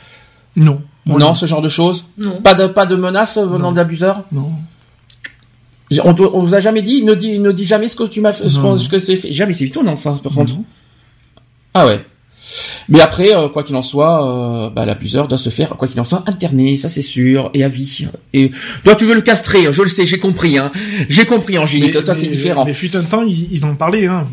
Non. 0.56 0.80
Non, 1.04 1.34
ce 1.34 1.44
genre 1.46 1.60
de 1.62 1.68
choses? 1.68 2.10
Non. 2.16 2.40
Pas 2.42 2.54
de, 2.54 2.66
pas 2.66 2.86
de 2.86 2.96
menaces 2.96 3.36
venant 3.38 3.70
l'abuseur. 3.72 4.24
Non. 4.32 4.50
On, 6.04 6.12
te- 6.14 6.22
on 6.22 6.40
vous 6.40 6.54
a 6.54 6.60
jamais 6.60 6.82
dit, 6.82 7.02
ne 7.02 7.14
dis, 7.14 7.38
ne 7.38 7.50
dis 7.52 7.64
jamais 7.64 7.88
ce 7.88 7.96
que 7.96 8.04
tu 8.04 8.20
m'as 8.20 8.32
fait, 8.32 8.48
ce, 8.48 8.88
que 8.88 8.96
tu 8.96 9.16
fait. 9.16 9.32
Jamais, 9.32 9.52
c'est 9.54 9.64
étonnant 9.66 9.96
ça, 9.96 10.18
par 10.22 10.32
contre. 10.32 10.52
Non. 10.54 10.64
Ah 11.74 11.86
ouais. 11.86 12.00
Mais 12.88 13.00
après, 13.00 13.34
euh, 13.34 13.48
quoi 13.48 13.64
qu'il 13.64 13.76
en 13.76 13.82
soit, 13.82 14.66
euh, 14.66 14.70
bah, 14.70 14.86
l'abuseur 14.86 15.28
doit 15.28 15.38
se 15.38 15.50
faire, 15.50 15.70
quoi 15.70 15.86
qu'il 15.88 16.00
en 16.00 16.04
soit, 16.04 16.24
interner, 16.26 16.76
ça 16.76 16.88
c'est 16.88 17.02
sûr, 17.02 17.50
et 17.54 17.62
à 17.64 17.68
vie. 17.68 18.06
Et 18.32 18.50
toi, 18.84 18.94
tu 18.94 19.04
veux 19.04 19.14
le 19.14 19.20
castrer, 19.20 19.70
je 19.72 19.82
le 19.82 19.88
sais, 19.88 20.06
j'ai 20.06 20.18
compris, 20.18 20.56
hein. 20.58 20.70
J'ai 21.08 21.26
compris, 21.26 21.58
Angélique, 21.58 21.94
Mais- 21.94 22.02
toi 22.02 22.14
c'est 22.14 22.26
différent. 22.28 22.64
Mais 22.64 22.72
fut 22.74 22.94
un 22.96 23.02
temps, 23.02 23.22
ils, 23.22 23.48
ils 23.52 23.64
en 23.66 23.74
parlaient, 23.74 24.06
hein, 24.06 24.26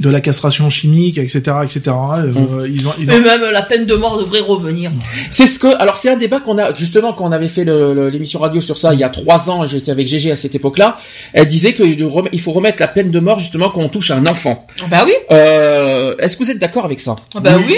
de 0.00 0.10
la 0.10 0.20
castration 0.20 0.68
chimique, 0.70 1.18
etc., 1.18 1.38
etc. 1.64 1.80
Euh. 1.88 2.66
Ils 2.68 2.86
ont, 2.88 2.92
ils 2.98 3.10
ont, 3.10 3.14
Mais 3.14 3.20
même 3.20 3.42
la 3.50 3.62
peine 3.62 3.86
de 3.86 3.94
mort 3.94 4.18
devrait 4.18 4.40
revenir. 4.40 4.90
C'est 5.30 5.46
ce 5.46 5.58
que, 5.58 5.74
alors 5.80 5.96
c'est 5.96 6.10
un 6.10 6.16
débat 6.16 6.40
qu'on 6.40 6.58
a 6.58 6.74
justement 6.74 7.12
quand 7.12 7.24
on 7.24 7.32
avait 7.32 7.48
fait 7.48 7.64
l'émission 7.64 8.40
radio 8.40 8.60
sur 8.60 8.78
ça 8.78 8.94
il 8.94 9.00
y 9.00 9.04
a 9.04 9.08
trois 9.08 9.50
ans, 9.50 9.64
et 9.64 9.66
j'étais 9.66 9.90
avec 9.90 10.06
GG 10.06 10.30
à 10.30 10.36
cette 10.36 10.54
époque-là. 10.54 10.96
Elle 11.32 11.48
disait 11.48 11.72
qu'il 11.74 12.40
faut 12.40 12.52
remettre 12.52 12.80
la 12.80 12.88
peine 12.88 13.10
de 13.10 13.20
mort 13.20 13.38
justement 13.38 13.70
quand 13.70 13.80
on 13.80 13.88
touche 13.88 14.10
un 14.10 14.26
enfant. 14.26 14.66
Ah 14.80 14.84
Bah 14.90 15.02
oui. 15.06 15.12
Euh, 15.30 16.14
Est-ce 16.18 16.36
que 16.36 16.44
vous 16.44 16.50
êtes 16.50 16.58
d'accord 16.58 16.84
avec 16.84 17.00
ça? 17.00 17.16
Ah 17.34 17.40
Bah 17.40 17.56
oui. 17.66 17.76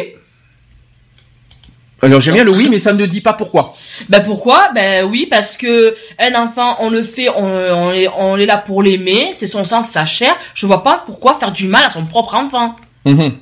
Alors 2.00 2.20
j'aime 2.20 2.34
bien 2.34 2.44
le 2.44 2.52
oui, 2.52 2.68
mais 2.70 2.78
ça 2.78 2.92
ne 2.92 3.06
dit 3.06 3.20
pas 3.20 3.32
pourquoi. 3.32 3.74
Ben 4.08 4.22
pourquoi? 4.22 4.70
Ben 4.74 5.04
oui, 5.04 5.26
parce 5.28 5.56
que 5.56 5.96
un 6.18 6.34
enfant, 6.40 6.76
on 6.80 6.90
le 6.90 7.02
fait, 7.02 7.28
on, 7.28 7.44
on, 7.44 7.92
est, 7.92 8.08
on 8.16 8.36
est 8.36 8.46
là 8.46 8.58
pour 8.58 8.82
l'aimer, 8.82 9.30
c'est 9.34 9.48
son 9.48 9.64
sang, 9.64 9.82
sa 9.82 10.06
chair. 10.06 10.36
Je 10.54 10.66
vois 10.66 10.84
pas 10.84 11.02
pourquoi 11.04 11.34
faire 11.34 11.50
du 11.50 11.66
mal 11.66 11.84
à 11.84 11.90
son 11.90 12.04
propre 12.04 12.34
enfant. 12.36 12.76
Mhm. 13.04 13.32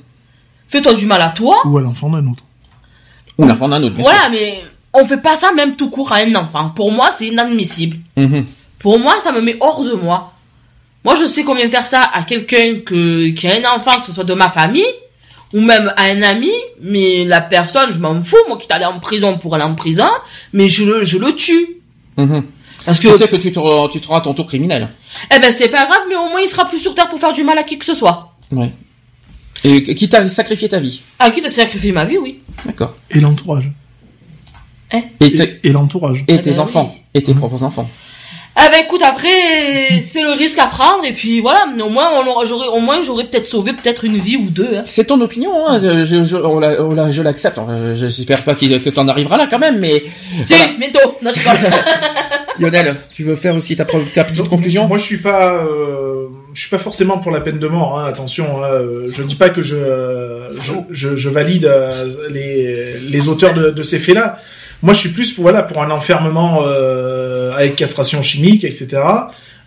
Fais-toi 0.69 0.93
du 0.95 1.05
mal 1.05 1.21
à 1.21 1.29
toi. 1.29 1.61
ou 1.65 1.77
à 1.77 1.81
l'enfant 1.81 2.09
d'un 2.09 2.25
autre. 2.27 2.43
Ou 3.37 3.45
l'enfant 3.45 3.67
d'un 3.69 3.83
autre. 3.83 3.93
bien 3.95 4.03
Voilà, 4.03 4.29
mais 4.29 4.63
on 4.93 5.05
fait 5.05 5.17
pas 5.21 5.35
ça 5.35 5.51
même 5.53 5.75
tout 5.75 5.89
court 5.89 6.11
à 6.11 6.17
un 6.17 6.33
enfant. 6.35 6.69
Pour 6.69 6.91
moi, 6.91 7.11
c'est 7.15 7.27
inadmissible. 7.27 7.97
Mhm. 8.15 8.45
Pour 8.79 8.99
moi, 8.99 9.15
ça 9.21 9.31
me 9.31 9.41
met 9.41 9.57
hors 9.59 9.83
de 9.83 9.93
moi. 9.93 10.33
Moi, 11.03 11.15
je 11.15 11.27
sais 11.27 11.43
combien 11.43 11.69
faire 11.69 11.85
ça 11.85 12.09
à 12.11 12.23
quelqu'un 12.23 12.79
que, 12.85 13.29
qui 13.29 13.47
a 13.47 13.53
un 13.55 13.75
enfant, 13.75 13.99
que 13.99 14.07
ce 14.07 14.11
soit 14.11 14.23
de 14.23 14.33
ma 14.33 14.49
famille, 14.49 14.83
ou 15.53 15.61
même 15.61 15.93
à 15.95 16.03
un 16.03 16.21
ami, 16.23 16.51
mais 16.81 17.23
la 17.25 17.41
personne, 17.41 17.91
je 17.91 17.99
m'en 17.99 18.19
fous, 18.21 18.35
moi 18.47 18.57
qui 18.57 18.67
t'allais 18.67 18.85
en 18.85 18.99
prison 18.99 19.37
pour 19.37 19.55
aller 19.55 19.63
en 19.63 19.75
prison, 19.75 20.07
mais 20.53 20.67
je 20.69 20.83
le, 20.83 21.03
je 21.03 21.17
le 21.17 21.33
tue. 21.33 21.77
Mhm. 22.17 22.43
Parce 22.85 22.99
que, 22.99 23.07
Tu 23.09 23.17
sais 23.17 23.27
que 23.27 23.35
tu 23.35 23.51
te, 23.51 23.91
tu 23.91 23.99
te 23.99 24.07
rends 24.07 24.15
à 24.17 24.21
ton 24.21 24.33
tour 24.33 24.47
criminel. 24.47 24.87
eh 25.35 25.39
ben, 25.39 25.51
c'est 25.51 25.67
pas 25.69 25.85
grave, 25.85 26.03
mais 26.09 26.15
au 26.15 26.29
moins 26.29 26.39
il 26.41 26.47
sera 26.47 26.65
plus 26.69 26.79
sur 26.79 26.95
terre 26.95 27.09
pour 27.09 27.19
faire 27.19 27.33
du 27.33 27.43
mal 27.43 27.57
à 27.57 27.63
qui 27.63 27.77
que 27.77 27.85
ce 27.85 27.95
soit. 27.95 28.33
Ouais. 28.51 28.71
Et 29.63 29.81
qui 29.95 30.07
t'a 30.07 30.27
sacrifié 30.29 30.69
ta 30.69 30.79
vie. 30.79 31.01
À 31.19 31.29
qui 31.31 31.41
t'as 31.41 31.49
sacrifié 31.49 31.91
ma 31.91 32.05
vie, 32.05 32.17
oui. 32.17 32.39
D'accord. 32.65 32.95
Et 33.11 33.19
l'entourage. 33.19 33.69
Et, 34.93 35.03
Et, 35.19 35.59
et 35.63 35.71
l'entourage. 35.71 36.23
et 36.27 36.35
Eh 36.35 36.41
tes 36.41 36.51
ben 36.51 36.59
enfants. 36.59 36.91
oui. 36.93 37.01
Et 37.13 37.23
tes 37.23 37.33
Mhm. 37.33 37.39
propres 37.39 37.63
enfants. 37.63 37.89
Ah 38.59 38.69
ben 38.71 38.79
écoute, 38.83 39.01
après, 39.03 39.99
c'est 40.01 40.23
le 40.23 40.31
risque 40.31 40.57
à 40.57 40.65
prendre, 40.65 41.05
et 41.05 41.13
puis 41.13 41.41
voilà, 41.41 41.67
mais 41.75 41.83
au 41.83 41.89
moins, 41.89 42.07
on 42.25 42.43
j'aurais, 42.43 42.67
au 42.67 42.79
moins, 42.79 43.03
j'aurais 43.03 43.25
peut-être 43.25 43.45
sauvé 43.47 43.71
peut-être 43.73 44.03
une 44.03 44.17
vie 44.17 44.35
ou 44.37 44.49
deux, 44.49 44.77
hein. 44.77 44.81
C'est 44.85 45.05
ton 45.05 45.21
opinion, 45.21 45.51
hein. 45.67 45.79
je, 45.81 46.03
je, 46.05 46.23
je- 46.23 46.37
on 46.37 46.59
la- 46.59 46.81
on 46.83 46.95
la- 46.95 47.11
je 47.11 47.21
l'accepte. 47.21 47.59
J'espère 47.93 48.41
pas 48.43 48.55
qu'il- 48.55 48.81
que 48.81 48.89
t'en 48.89 49.07
arriveras 49.07 49.37
là 49.37 49.47
quand 49.47 49.59
même, 49.59 49.79
mais 49.79 50.03
Si, 50.43 50.53
bientôt. 50.79 51.17
Non, 51.21 51.29
je. 51.35 51.39
Lionel, 52.59 52.95
tu 53.15 53.23
veux 53.23 53.35
faire 53.35 53.55
aussi 53.55 53.75
ta, 53.75 53.85
pro- 53.85 54.01
ta 54.13 54.23
petite 54.23 54.37
Donc, 54.39 54.49
conclusion? 54.49 54.87
Moi, 54.87 54.97
je 54.97 55.03
suis 55.03 55.17
pas, 55.21 55.53
euh, 55.63 56.25
je 56.55 56.61
suis 56.61 56.69
pas 56.71 56.79
forcément 56.79 57.19
pour 57.19 57.31
la 57.31 57.41
peine 57.41 57.59
de 57.59 57.67
mort. 57.67 57.99
Hein, 57.99 58.05
attention, 58.09 58.63
euh, 58.63 59.07
je 59.13 59.21
dis 59.21 59.35
pas 59.35 59.49
que 59.49 59.61
je, 59.61 59.75
je, 60.63 60.71
je, 60.89 61.15
je 61.15 61.29
valide 61.29 61.65
euh, 61.65 62.05
les, 62.31 62.97
les 62.99 63.27
auteurs 63.27 63.53
de, 63.53 63.69
de 63.69 63.83
ces 63.83 63.99
faits-là. 63.99 64.39
Moi, 64.83 64.93
je 64.93 64.99
suis 64.99 65.09
plus 65.09 65.33
pour 65.33 65.43
voilà 65.43 65.63
pour 65.63 65.81
un 65.81 65.89
enfermement 65.89 66.61
euh, 66.63 67.51
avec 67.55 67.75
castration 67.75 68.21
chimique, 68.21 68.63
etc. 68.63 69.01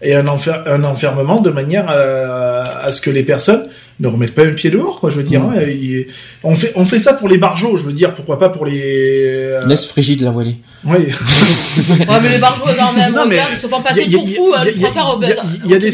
Et 0.03 0.15
un, 0.15 0.27
enfer, 0.29 0.63
un 0.67 0.85
enfermement 0.85 1.41
de 1.41 1.51
manière 1.51 1.91
à, 1.91 2.85
à 2.85 2.91
ce 2.91 3.01
que 3.01 3.11
les 3.11 3.23
personnes 3.23 3.65
ne 4.01 4.09
remettent 4.09 4.35
pas 4.35 4.45
un 4.47 4.53
pied 4.53 4.70
dehors, 4.70 4.99
quoi. 5.01 5.11
Je 5.11 5.17
veux 5.17 5.23
dire, 5.23 5.43
hein, 5.45 5.53
et- 5.61 6.09
on 6.43 6.55
fait 6.55 6.73
on 6.75 6.85
fait 6.85 6.99
ça 6.99 7.12
pour 7.15 7.29
les 7.29 7.37
barjots. 7.39 7.77
Je 7.77 7.85
veux 7.85 7.93
dire, 7.93 8.15
pourquoi 8.15 8.39
pas 8.39 8.49
pour 8.49 8.65
les. 8.67 8.81
euh, 9.27 9.67
Laisse 9.67 9.85
frigide 9.87 10.23
la 10.23 10.31
voilée. 10.31 10.57
ouais. 10.85 11.09
Ouais, 12.09 12.20
mais 12.23 12.31
les 12.31 12.39
barjots, 12.39 12.65
quand 12.77 12.93
même, 12.93 13.15
Non, 13.15 13.23
mais 13.27 13.35
regarde, 13.37 13.51
ils 13.53 13.59
se 13.59 13.67
font 13.67 13.81
passer 13.81 14.03
Il 14.07 14.12
y 14.12 14.15
a- 14.15 14.19
pour 14.19 14.29
fous, 14.29 14.53
hein, 14.57 14.62
il 14.62 14.67
y 14.67 14.69
a- 14.69 14.73
les 14.73 14.73
trois 14.81 14.91
quarts 14.93 15.17
au 15.19 15.23
il 15.23 15.29
y 15.29 15.33
a- 15.33 15.37
il 15.65 15.70
y 15.70 15.75
a 15.75 15.79
des 15.79 15.89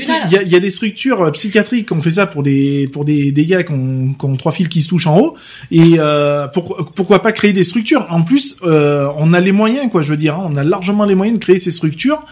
il 0.46 0.52
y 0.52 0.56
a- 0.56 0.60
des 0.60 0.70
structures 0.70 1.22
euh, 1.22 1.30
psychiatriques 1.32 1.86
qui 1.88 1.92
ont 1.92 2.00
fait 2.00 2.10
ça 2.12 2.26
pour 2.26 2.42
des 2.42 2.88
pour 2.92 3.04
des, 3.04 3.32
des 3.32 3.44
gars 3.46 3.62
qui 3.62 3.72
ont, 3.72 4.14
qui 4.18 4.24
ont 4.24 4.36
trois 4.36 4.52
fils 4.52 4.68
qui 4.68 4.82
se 4.82 4.88
touchent 4.88 5.06
en 5.06 5.18
haut 5.18 5.34
et 5.70 5.94
euh, 5.98 6.46
pour- 6.48 6.90
pourquoi 6.94 7.20
pas 7.22 7.32
créer 7.32 7.52
des 7.52 7.64
structures 7.64 8.06
en 8.10 8.22
plus 8.22 8.56
euh, 8.64 9.08
on 9.16 9.32
a 9.32 9.40
les 9.40 9.52
moyens 9.52 9.90
quoi 9.90 10.02
je 10.02 10.10
veux 10.10 10.16
dire 10.16 10.34
hein, 10.36 10.48
on 10.52 10.56
a 10.56 10.64
largement 10.64 11.04
les 11.04 11.14
moyens 11.14 11.38
de 11.38 11.42
créer 11.44 11.58
ces 11.58 11.70
structures 11.72 12.22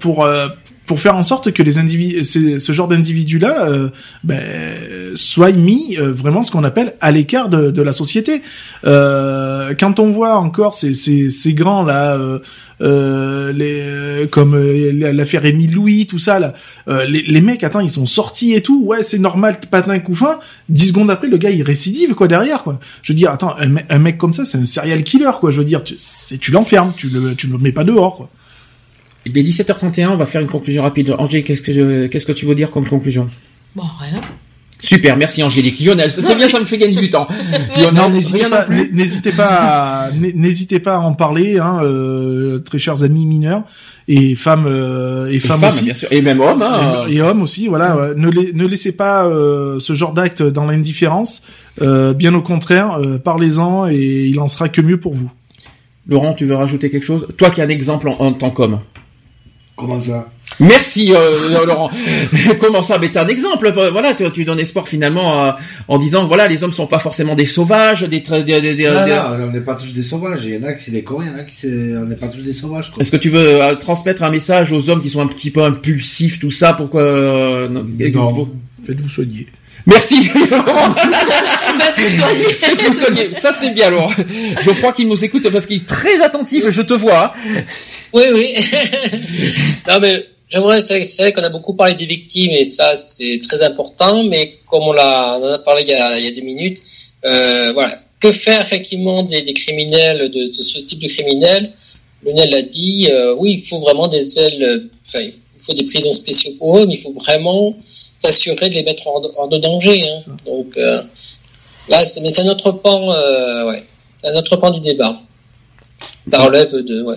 pour 0.00 0.24
euh, 0.24 0.48
pour 0.86 1.00
faire 1.00 1.16
en 1.16 1.22
sorte 1.22 1.50
que 1.50 1.62
les 1.62 1.78
individus 1.78 2.24
ce 2.24 2.72
genre 2.72 2.88
d'individus 2.88 3.38
là 3.38 3.66
euh, 3.68 3.88
ben, 4.22 4.44
soient 5.14 5.50
mis 5.50 5.96
euh, 5.98 6.12
vraiment 6.12 6.42
ce 6.42 6.50
qu'on 6.50 6.62
appelle 6.62 6.94
à 7.00 7.10
l'écart 7.10 7.48
de, 7.48 7.70
de 7.70 7.82
la 7.82 7.92
société. 7.92 8.42
Euh, 8.84 9.72
quand 9.80 9.98
on 9.98 10.10
voit 10.10 10.36
encore 10.36 10.74
ces 10.74 10.92
ces, 10.92 11.30
ces 11.30 11.54
grands 11.54 11.84
là 11.84 12.16
euh, 12.16 12.38
euh, 12.82 13.50
les 13.54 13.80
euh, 13.80 14.26
comme 14.26 14.54
euh, 14.56 15.12
l'affaire 15.12 15.46
Émile 15.46 15.72
Louis 15.72 16.06
tout 16.06 16.18
ça 16.18 16.38
là 16.38 16.52
euh, 16.88 17.04
les, 17.06 17.22
les 17.22 17.40
mecs 17.40 17.64
attends 17.64 17.80
ils 17.80 17.90
sont 17.90 18.06
sortis 18.06 18.52
et 18.52 18.62
tout. 18.62 18.84
Ouais 18.84 19.02
c'est 19.02 19.18
normal 19.18 19.60
patin 19.70 19.98
coup 20.00 20.14
fin. 20.14 20.38
Dix 20.68 20.88
secondes 20.88 21.10
après 21.10 21.28
le 21.28 21.38
gars 21.38 21.50
il 21.50 21.62
récidive 21.62 22.14
quoi 22.14 22.28
derrière 22.28 22.62
quoi. 22.62 22.78
Je 23.02 23.12
veux 23.12 23.16
dire 23.16 23.30
attends 23.30 23.54
un, 23.58 23.74
un 23.88 23.98
mec 23.98 24.18
comme 24.18 24.34
ça 24.34 24.44
c'est 24.44 24.58
un 24.58 24.66
serial 24.66 25.02
killer 25.02 25.30
quoi. 25.40 25.50
Je 25.50 25.58
veux 25.60 25.64
dire 25.64 25.82
tu, 25.82 25.96
tu 26.38 26.52
l'enfermes 26.52 26.92
tu 26.94 27.08
le 27.08 27.34
tu 27.34 27.46
le 27.46 27.56
mets 27.56 27.72
pas 27.72 27.84
dehors 27.84 28.16
quoi 28.16 28.28
Il 29.26 29.36
est 29.38 29.42
17h31, 29.42 30.08
on 30.08 30.16
va 30.16 30.26
faire 30.26 30.40
une 30.40 30.48
conclusion 30.48 30.82
rapide. 30.82 31.14
Angélique, 31.18 31.46
qu'est-ce 31.46 31.62
que, 31.62 32.06
qu'est-ce 32.08 32.26
que 32.26 32.32
tu 32.32 32.46
veux 32.46 32.54
dire 32.54 32.70
comme 32.70 32.86
conclusion? 32.86 33.28
Bon, 33.74 33.84
rien. 34.00 34.20
Super, 34.80 35.16
merci 35.16 35.42
Angélique. 35.42 35.80
Lionel, 35.80 36.10
c'est 36.10 36.34
bien, 36.34 36.46
ça 36.48 36.60
me 36.60 36.64
fait 36.66 36.76
gagner 36.76 37.00
du 37.00 37.08
temps. 37.08 37.26
Lionel, 37.78 37.94
non 37.94 38.10
n'hésitez 38.10 38.48
pas 38.50 38.66
n'hésitez 38.92 39.32
pas 39.32 40.10
n'hésitez 40.34 40.78
pas 40.80 40.96
à 40.96 40.98
en 40.98 41.14
parler 41.14 41.58
hein, 41.58 41.78
euh, 41.82 42.58
très 42.58 42.78
chers 42.78 43.02
amis 43.02 43.24
mineurs 43.24 43.62
et 44.08 44.34
femmes 44.34 44.66
euh, 44.66 45.30
et, 45.30 45.36
Et 45.36 45.38
femmes 45.38 45.60
femmes, 45.60 45.68
aussi 45.70 45.84
bien 45.84 45.94
sûr. 45.94 46.08
Et 46.10 46.20
même 46.20 46.40
hommes, 46.40 46.60
hein. 46.60 47.06
et, 47.08 47.14
et 47.14 47.22
hommes 47.22 47.40
aussi, 47.40 47.68
voilà. 47.68 47.96
ouais. 47.96 48.14
Ne, 48.16 48.28
la- 48.30 48.52
ne 48.52 48.66
laissez 48.66 48.92
pas 48.94 49.26
euh, 49.26 49.78
ce 49.78 49.94
genre 49.94 50.12
d'acte 50.12 50.42
dans 50.42 50.66
l'indifférence. 50.66 51.42
Euh, 51.80 52.12
bien 52.12 52.34
au 52.34 52.42
contraire, 52.42 52.98
euh, 53.00 53.16
parlez-en 53.16 53.86
et 53.88 54.26
il 54.26 54.38
en 54.40 54.48
sera 54.48 54.68
que 54.68 54.82
mieux 54.82 55.00
pour 55.00 55.14
vous. 55.14 55.30
Laurent, 56.06 56.34
tu 56.34 56.44
veux 56.44 56.56
rajouter 56.56 56.90
quelque 56.90 57.06
chose? 57.06 57.26
Toi 57.38 57.48
qui 57.50 57.62
as 57.62 57.64
un 57.64 57.68
exemple 57.68 58.08
en, 58.08 58.16
en 58.18 58.32
tant 58.34 58.50
qu'homme. 58.50 58.80
Comment 59.76 60.00
ça 60.00 60.28
Merci 60.60 61.12
euh, 61.12 61.64
Laurent. 61.66 61.90
Comment 62.60 62.82
ça 62.84 62.98
Mais 62.98 63.08
t'as 63.08 63.24
un 63.24 63.28
exemple. 63.28 63.72
euh, 63.76 63.90
Voilà, 63.90 64.14
tu, 64.14 64.30
tu 64.30 64.44
donnes 64.44 64.60
espoir 64.60 64.86
finalement 64.86 65.46
euh, 65.46 65.50
en 65.88 65.98
disant 65.98 66.28
voilà, 66.28 66.46
les 66.46 66.62
hommes 66.62 66.70
sont 66.70 66.86
pas 66.86 67.00
forcément 67.00 67.34
des 67.34 67.46
sauvages, 67.46 68.02
des. 68.02 68.20
des- 68.20 68.42
des- 68.60 68.74
des- 68.74 68.88
Non, 68.88 69.04
des- 69.04 69.10
non, 69.10 69.48
on 69.48 69.50
n'est 69.50 69.60
pas 69.60 69.74
tous 69.74 69.92
des 69.92 70.02
sauvages. 70.04 70.44
Il 70.44 70.54
y 70.54 70.58
en 70.58 70.62
a 70.62 70.74
qui 70.74 70.84
c'est 70.84 70.92
des 70.92 71.02
cons, 71.02 71.22
il 71.22 71.26
y 71.28 71.30
en 71.30 71.36
a 71.38 71.42
qui 71.42 71.56
c'est, 71.56 71.96
on 71.96 72.04
n'est 72.04 72.14
pas 72.14 72.28
tous 72.28 72.42
des 72.42 72.52
sauvages. 72.52 72.92
Est-ce 73.00 73.10
que 73.10 73.16
tu 73.16 73.30
veux 73.30 73.62
euh, 73.62 73.74
transmettre 73.74 74.22
un 74.22 74.30
message 74.30 74.70
aux 74.70 74.90
hommes 74.90 75.00
qui 75.00 75.10
sont 75.10 75.22
un 75.22 75.26
petit 75.26 75.50
peu 75.50 75.62
impulsifs, 75.64 76.38
tout 76.38 76.52
ça 76.52 76.72
Pourquoi 76.74 77.02
euh, 77.02 77.68
non, 77.68 77.84
Non. 78.14 78.48
Faites-vous 78.86 79.08
soigner. 79.08 79.46
Merci. 79.86 80.16
Soigner. 82.92 83.34
Ça 83.34 83.52
c'est 83.58 83.70
bien, 83.70 83.90
Laurent. 83.90 84.12
Geoffroy 84.62 84.92
qui 84.92 85.04
nous 85.04 85.22
écoute 85.24 85.48
parce 85.50 85.66
qu'il 85.66 85.76
est 85.76 85.86
très 85.86 86.22
attentif. 86.22 86.68
Je 86.70 86.82
te 86.82 86.94
vois. 86.94 87.34
Oui, 88.12 88.24
oui. 88.32 88.54
non, 89.88 89.98
mais 90.00 90.26
j'aimerais, 90.48 90.82
c'est 90.82 91.16
vrai 91.18 91.32
qu'on 91.32 91.42
a 91.42 91.48
beaucoup 91.48 91.74
parlé 91.74 91.94
des 91.94 92.06
victimes 92.06 92.52
et 92.52 92.64
ça 92.64 92.94
c'est 92.96 93.40
très 93.42 93.62
important, 93.62 94.22
mais 94.24 94.58
comme 94.70 94.84
on, 94.84 94.92
l'a, 94.92 95.38
on 95.38 95.48
en 95.48 95.52
a 95.52 95.58
parlé 95.58 95.82
il 95.82 95.88
y 95.88 95.94
a, 95.94 96.18
il 96.18 96.24
y 96.24 96.28
a 96.28 96.30
deux 96.30 96.42
minutes, 96.42 96.80
euh, 97.24 97.72
voilà, 97.72 97.98
que 98.20 98.30
faire 98.30 98.60
effectivement 98.60 99.24
des, 99.24 99.42
des 99.42 99.52
criminels, 99.52 100.30
de, 100.30 100.56
de, 100.56 100.62
ce 100.62 100.78
type 100.80 101.00
de 101.00 101.08
criminels? 101.08 101.72
Lionel 102.24 102.50
l'a 102.50 102.62
dit, 102.62 103.08
euh, 103.10 103.34
oui, 103.36 103.60
il 103.62 103.68
faut 103.68 103.80
vraiment 103.80 104.08
des 104.08 104.38
ailes, 104.38 104.88
enfin, 105.06 105.18
il 105.24 105.32
faut 105.32 105.38
des 105.72 105.84
prisons 105.84 106.12
spéciales 106.12 106.54
pour 106.58 106.78
eux, 106.78 106.86
mais 106.86 106.96
il 106.96 107.02
faut 107.02 107.12
vraiment 107.14 107.74
s'assurer 108.18 108.68
de 108.68 108.74
les 108.74 108.82
mettre 108.82 109.06
hors 109.06 109.20
de, 109.20 109.28
hors 109.36 109.48
de 109.48 109.56
danger. 109.56 110.02
Hein. 110.10 110.18
Donc 110.44 110.76
euh, 110.76 111.00
là, 111.88 112.04
c'est, 112.04 112.20
mais 112.20 112.30
c'est 112.30 112.42
un 112.42 112.48
autre 112.48 112.72
pan, 112.72 113.12
euh, 113.12 113.68
ouais, 113.70 113.84
c'est 114.22 114.28
un 114.34 114.38
autre 114.38 114.56
pan 114.56 114.70
du 114.70 114.80
débat. 114.80 115.20
Ça 116.26 116.42
relève 116.42 116.70
de, 116.70 117.02
ouais. 117.04 117.16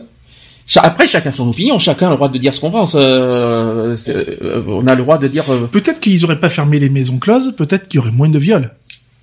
Après, 0.78 1.08
chacun 1.08 1.32
son 1.32 1.50
opinion, 1.50 1.80
chacun 1.80 2.08
a 2.08 2.10
le 2.12 2.16
droit 2.18 2.28
de 2.30 2.38
dire 2.38 2.54
ce 2.54 2.60
qu'on 2.60 2.72
pense. 2.72 2.94
euh, 2.96 3.94
euh, 4.10 4.64
on 4.68 4.86
a 4.86 4.96
le 4.96 5.02
droit 5.02 5.18
de 5.18 5.28
dire. 5.28 5.50
euh, 5.50 5.66
Peut-être 5.68 6.00
qu'ils 6.02 6.24
auraient 6.26 6.40
pas 6.40 6.50
fermé 6.50 6.78
les 6.78 6.90
maisons 6.90 7.18
closes, 7.20 7.54
peut-être 7.58 7.88
qu'il 7.88 7.98
y 7.98 8.00
aurait 8.00 8.12
moins 8.12 8.28
de 8.30 8.38
viols. 8.38 8.74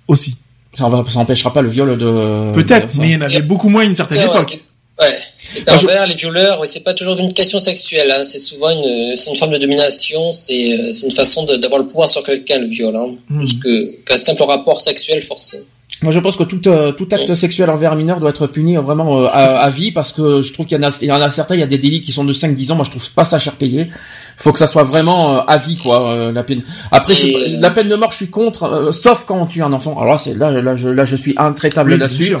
Aussi. 0.07 0.35
ça, 0.73 0.89
ça 1.09 1.19
empêchera 1.19 1.53
pas 1.53 1.61
le 1.61 1.69
viol 1.69 1.97
de. 1.97 2.51
Peut-être, 2.53 2.95
mais 2.97 3.09
il 3.09 3.13
y 3.13 3.15
en 3.15 3.21
avait 3.21 3.41
beaucoup 3.41 3.69
moins 3.69 3.81
à 3.83 3.85
une 3.85 3.95
certaine 3.95 4.19
Ouais, 4.19 4.25
époque. 4.25 4.59
Ouais. 4.99 5.17
Les 5.53 5.61
pervers, 5.61 6.05
les 6.07 6.15
violeurs, 6.15 6.65
c'est 6.65 6.83
pas 6.83 6.93
toujours 6.93 7.17
une 7.19 7.33
question 7.33 7.59
sexuelle. 7.59 8.11
Hein. 8.11 8.23
C'est 8.23 8.39
souvent 8.39 8.69
une, 8.71 9.15
c'est 9.15 9.29
une 9.29 9.35
forme 9.35 9.51
de 9.53 9.57
domination. 9.57 10.31
C'est, 10.31 10.73
euh, 10.73 10.93
c'est 10.93 11.05
une 11.07 11.13
façon 11.15 11.45
de- 11.45 11.55
d'avoir 11.57 11.79
le 11.81 11.87
pouvoir 11.87 12.09
sur 12.09 12.23
quelqu'un, 12.23 12.59
le 12.59 12.67
viol, 12.67 12.95
hein, 12.95 13.11
Hmm. 13.29 13.37
plus 13.37 13.59
que 13.59 13.95
qu'un 14.05 14.17
simple 14.17 14.43
rapport 14.43 14.81
sexuel 14.81 15.21
forcé. 15.21 15.63
Moi, 16.01 16.11
je 16.11 16.19
pense 16.19 16.35
que 16.35 16.43
tout, 16.43 16.61
euh, 16.67 16.91
tout 16.91 17.07
acte 17.11 17.33
sexuel 17.35 17.69
envers 17.69 17.93
un 17.93 17.95
mineur 17.95 18.19
doit 18.19 18.31
être 18.31 18.47
puni 18.47 18.75
euh, 18.77 18.81
vraiment 18.81 19.21
euh, 19.23 19.27
à, 19.27 19.59
à 19.61 19.69
vie 19.69 19.91
parce 19.93 20.11
que 20.11 20.41
je 20.41 20.51
trouve 20.51 20.65
qu'il 20.65 20.77
y 20.77 20.83
en 20.83 20.87
a, 20.89 20.97
il 21.01 21.07
y 21.07 21.11
en 21.11 21.21
a 21.21 21.29
certains, 21.29 21.55
il 21.55 21.61
y 21.61 21.63
a 21.63 21.67
des 21.67 21.77
délits 21.77 22.01
qui 22.01 22.11
sont 22.11 22.25
de 22.25 22.33
5-10 22.33 22.71
ans. 22.71 22.75
Moi, 22.75 22.83
je 22.85 22.89
trouve 22.91 23.09
pas 23.11 23.23
ça 23.23 23.39
cher 23.39 23.53
payé. 23.55 23.87
Faut 24.35 24.51
que 24.51 24.59
ça 24.59 24.67
soit 24.67 24.83
vraiment 24.83 25.37
euh, 25.37 25.41
à 25.47 25.55
vie, 25.57 25.77
quoi, 25.77 26.11
euh, 26.11 26.31
la 26.33 26.43
peine. 26.43 26.61
Après, 26.91 27.13
je 27.15 27.61
la 27.61 27.69
peine 27.71 27.87
de 27.87 27.95
mort, 27.95 28.11
je 28.11 28.17
suis 28.17 28.29
contre, 28.29 28.63
euh, 28.63 28.91
sauf 28.91 29.23
quand 29.25 29.39
on 29.39 29.45
tue 29.45 29.63
un 29.63 29.71
enfant. 29.71 29.93
Alors 29.97 30.13
là, 30.13 30.17
c'est 30.17 30.33
là, 30.33 30.51
là, 30.51 30.75
je, 30.75 30.89
là, 30.89 31.05
je 31.05 31.15
suis 31.15 31.33
intraitable 31.37 31.91
Oui, 31.91 31.97
bien 31.97 32.07
là-dessus. 32.07 32.35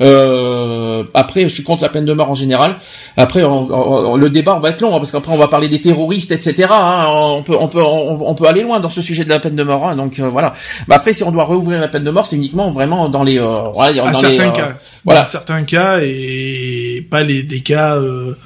Euh, 0.00 1.04
après, 1.14 1.42
je 1.42 1.48
suis 1.48 1.62
contre 1.62 1.82
la 1.82 1.88
peine 1.88 2.04
de 2.04 2.12
mort 2.12 2.30
en 2.30 2.34
général. 2.34 2.76
Après, 3.16 3.42
on- 3.42 3.70
on- 4.12 4.16
le 4.16 4.30
débat 4.30 4.54
on 4.56 4.60
va 4.60 4.70
être 4.70 4.80
long 4.80 4.90
hein, 4.94 4.98
parce 4.98 5.12
qu'après 5.12 5.32
on 5.32 5.36
va 5.36 5.48
parler 5.48 5.68
des 5.68 5.80
terroristes, 5.80 6.32
etc. 6.32 6.68
hein. 6.70 7.06
on 7.08 7.42
peut, 7.42 7.56
on 7.58 7.68
peut, 7.68 7.82
on, 7.82 8.28
on 8.28 8.34
peut 8.34 8.46
aller 8.46 8.62
loin 8.62 8.80
dans 8.80 8.88
ce 8.88 9.02
sujet 9.02 9.24
de 9.24 9.28
la 9.28 9.40
peine 9.40 9.56
de 9.56 9.62
mort. 9.62 9.86
hein. 9.86 9.96
donc 9.96 10.18
euh, 10.18 10.28
voilà. 10.28 10.54
Bah, 10.88 10.96
après, 10.96 11.12
si 11.12 11.22
on 11.24 11.30
doit 11.32 11.44
rouvrir 11.44 11.80
la 11.80 11.88
peine 11.88 12.04
de 12.04 12.10
mort, 12.10 12.26
c'est 12.26 12.36
uniquement 12.36 12.70
vraiment 12.70 13.08
dans 13.08 13.22
les, 13.22 13.38
euh, 13.38 13.54
voilà, 13.74 14.02
dans 14.12 14.12
certains 14.18 14.28
les, 14.30 14.40
euh, 14.40 14.50
cas. 14.52 14.72
voilà. 15.04 15.20
Dans 15.22 15.26
certains 15.26 15.62
cas 15.64 15.98
et 16.02 17.06
pas 17.10 17.22
les 17.22 17.42
des 17.42 17.60
cas. 17.60 17.96
euh, 17.96 18.36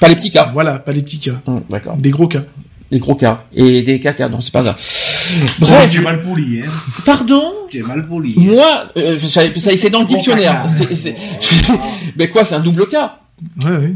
pas 0.00 0.08
les 0.08 0.16
petits 0.16 0.30
cas. 0.30 0.50
Voilà, 0.52 0.78
pas 0.78 0.92
les 0.92 1.02
petits 1.02 1.18
cas. 1.18 1.32
Hum, 1.46 1.62
D'accord. 1.68 1.96
Des 1.96 2.10
gros 2.10 2.26
cas. 2.28 2.42
Des 2.90 2.98
gros 2.98 3.14
cas 3.14 3.42
et 3.54 3.82
des 3.82 4.00
caca. 4.00 4.28
Non, 4.28 4.40
c'est 4.40 4.52
pas 4.52 4.62
ça. 4.62 4.74
Bref, 5.58 5.90
j'ai 5.92 6.00
mal 6.00 6.22
poli, 6.22 6.60
hein. 6.64 6.70
pardon. 7.04 7.52
J'ai 7.72 7.82
mal 7.82 8.06
poli. 8.06 8.34
Moi, 8.36 8.84
euh, 8.96 9.18
ça 9.18 9.42
c'est 9.76 9.90
dans 9.90 10.00
le 10.00 10.06
dictionnaire. 10.06 10.64
caca. 10.64 10.68
C'est- 10.68 10.94
c'est- 10.94 11.16
Mais 12.16 12.28
quoi, 12.28 12.44
c'est 12.44 12.54
un 12.54 12.60
double 12.60 12.88
cas. 12.88 13.16
Ouais, 13.64 13.70
ouais. 13.70 13.94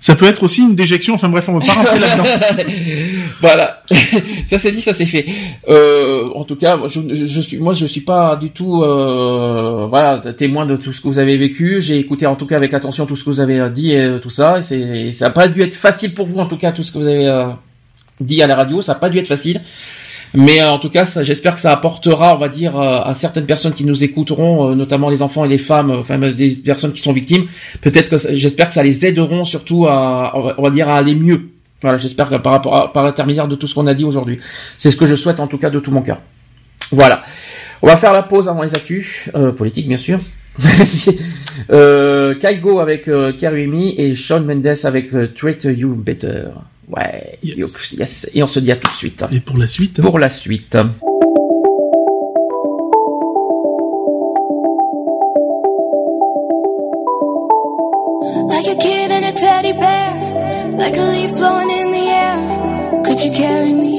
Ça 0.00 0.16
peut 0.16 0.26
être 0.26 0.42
aussi 0.42 0.62
une 0.62 0.74
déjection. 0.74 1.14
Enfin 1.14 1.28
bref, 1.28 1.48
on 1.48 1.58
va 1.60 1.64
pas 1.64 1.74
rentrer 1.74 2.00
là-dedans. 2.00 2.24
voilà, 3.40 3.82
ça 4.46 4.58
c'est 4.58 4.72
dit, 4.72 4.80
ça 4.80 4.92
c'est 4.92 5.06
fait. 5.06 5.24
Euh, 5.68 6.28
en 6.34 6.42
tout 6.42 6.56
cas, 6.56 6.76
moi, 6.76 6.88
je, 6.88 7.00
je, 7.12 7.24
je 7.26 7.40
suis, 7.40 7.58
moi 7.58 7.72
je 7.72 7.86
suis 7.86 8.00
pas 8.00 8.34
du 8.34 8.50
tout, 8.50 8.82
euh, 8.82 9.86
voilà, 9.88 10.18
témoin 10.36 10.66
de 10.66 10.74
tout 10.74 10.92
ce 10.92 11.00
que 11.00 11.06
vous 11.06 11.20
avez 11.20 11.36
vécu. 11.36 11.80
J'ai 11.80 11.98
écouté 12.00 12.26
en 12.26 12.34
tout 12.34 12.46
cas 12.46 12.56
avec 12.56 12.74
attention 12.74 13.06
tout 13.06 13.14
ce 13.14 13.22
que 13.22 13.30
vous 13.30 13.38
avez 13.40 13.70
dit 13.70 13.92
et 13.92 14.00
euh, 14.00 14.18
tout 14.18 14.30
ça. 14.30 14.58
Et 14.58 14.62
c'est, 14.62 15.12
ça 15.12 15.26
a 15.26 15.30
pas 15.30 15.46
dû 15.46 15.62
être 15.62 15.76
facile 15.76 16.14
pour 16.14 16.26
vous 16.26 16.40
en 16.40 16.46
tout 16.46 16.56
cas 16.56 16.72
tout 16.72 16.82
ce 16.82 16.90
que 16.90 16.98
vous 16.98 17.06
avez 17.06 17.28
euh, 17.28 17.46
dit 18.20 18.42
à 18.42 18.48
la 18.48 18.56
radio. 18.56 18.82
Ça 18.82 18.92
a 18.92 18.96
pas 18.96 19.08
dû 19.08 19.18
être 19.18 19.28
facile. 19.28 19.60
Mais 20.34 20.62
euh, 20.62 20.70
en 20.70 20.78
tout 20.78 20.88
cas, 20.88 21.04
j'espère 21.22 21.54
que 21.54 21.60
ça 21.60 21.72
apportera, 21.72 22.34
on 22.34 22.38
va 22.38 22.48
dire, 22.48 22.78
euh, 22.78 23.00
à 23.02 23.12
certaines 23.14 23.44
personnes 23.44 23.74
qui 23.74 23.84
nous 23.84 24.02
écouteront, 24.02 24.70
euh, 24.70 24.74
notamment 24.74 25.10
les 25.10 25.22
enfants 25.22 25.44
et 25.44 25.48
les 25.48 25.58
femmes, 25.58 25.90
enfin 25.90 26.18
des 26.18 26.50
personnes 26.64 26.92
qui 26.92 27.02
sont 27.02 27.12
victimes. 27.12 27.46
Peut-être 27.80 28.08
que 28.08 28.16
j'espère 28.34 28.68
que 28.68 28.74
ça 28.74 28.82
les 28.82 29.04
aideront 29.04 29.44
surtout 29.44 29.86
à, 29.86 30.32
on 30.58 30.62
va- 30.62 30.70
dire, 30.70 30.88
à 30.88 30.96
aller 30.96 31.14
mieux. 31.14 31.50
Voilà, 31.82 31.96
j'espère 31.98 32.28
que 32.30 32.36
par 32.36 32.52
rapport 32.52 32.76
à, 32.76 32.92
par 32.92 33.02
l'intermédiaire 33.02 33.48
de 33.48 33.56
tout 33.56 33.66
ce 33.66 33.74
qu'on 33.74 33.86
a 33.86 33.94
dit 33.94 34.04
aujourd'hui, 34.04 34.38
c'est 34.78 34.90
ce 34.90 34.96
que 34.96 35.04
je 35.06 35.16
souhaite 35.16 35.40
en 35.40 35.48
tout 35.48 35.58
cas 35.58 35.68
de 35.68 35.80
tout 35.80 35.90
mon 35.90 36.00
cœur. 36.02 36.20
Voilà, 36.92 37.22
on 37.82 37.86
va 37.86 37.96
faire 37.96 38.12
la 38.12 38.22
pause 38.22 38.48
avant 38.48 38.62
les 38.62 38.74
actus 38.74 39.28
euh, 39.34 39.52
politiques 39.52 39.88
bien 39.88 39.96
sûr. 39.96 40.20
euh, 41.70 42.34
Kaigo 42.34 42.78
avec 42.78 43.08
euh, 43.08 43.32
et 43.96 44.14
Sean 44.14 44.40
Mendes 44.40 44.66
avec 44.84 45.10
Treat 45.34 45.64
You 45.64 45.94
Better. 45.94 46.44
Ouais, 46.94 47.38
Yes. 47.42 47.92
yes. 47.98 48.30
Et 48.34 48.42
on 48.42 48.48
se 48.48 48.60
dit 48.60 48.70
à 48.70 48.76
tout 48.76 48.90
de 48.90 48.96
suite. 48.96 49.24
Et 49.32 49.40
pour 49.40 49.56
la 49.58 49.66
suite. 49.66 49.98
hein. 49.98 50.02
Pour 50.02 50.18
la 50.18 50.28
suite. 50.28 50.76
Like 58.52 58.66
a 58.66 58.76
kid 58.76 59.10
and 59.10 59.24
a 59.24 59.32
teddy 59.32 59.72
bear, 59.72 60.08
like 60.78 60.96
a 60.96 61.00
leaf 61.14 61.32
blowing 61.34 61.70
in 61.70 61.88
the 61.96 62.06
air. 62.22 63.02
Could 63.04 63.20
you 63.24 63.32
carry 63.32 63.72
me? 63.72 63.94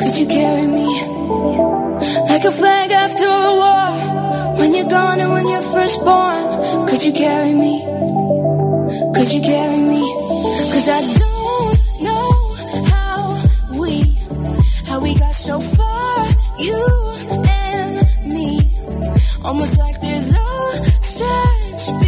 Could 0.00 0.16
you 0.20 0.26
carry 0.26 0.66
me? 0.66 0.88
Like 2.30 2.44
a 2.44 2.50
flag 2.50 2.90
after 2.92 3.24
a 3.26 3.52
war, 3.62 4.56
when 4.58 4.74
you're 4.74 4.88
gone 4.88 5.20
and 5.20 5.32
when 5.32 5.46
you're 5.48 5.60
first 5.76 6.00
born. 6.04 6.86
Could 6.88 7.04
you 7.04 7.12
carry 7.12 7.52
me? 7.52 7.74
Could 9.14 9.30
you 9.32 9.42
carry 9.42 9.78
me? 9.92 10.02
Cause 10.72 10.88
I 10.88 11.00
don't 11.00 11.27
so 15.48 15.58
far, 15.60 16.26
you 16.58 16.84
and 17.32 18.34
me. 18.34 18.60
Almost 19.42 19.78
like 19.78 19.98
there's 20.02 20.30
a 20.30 20.84
sense 21.00 22.07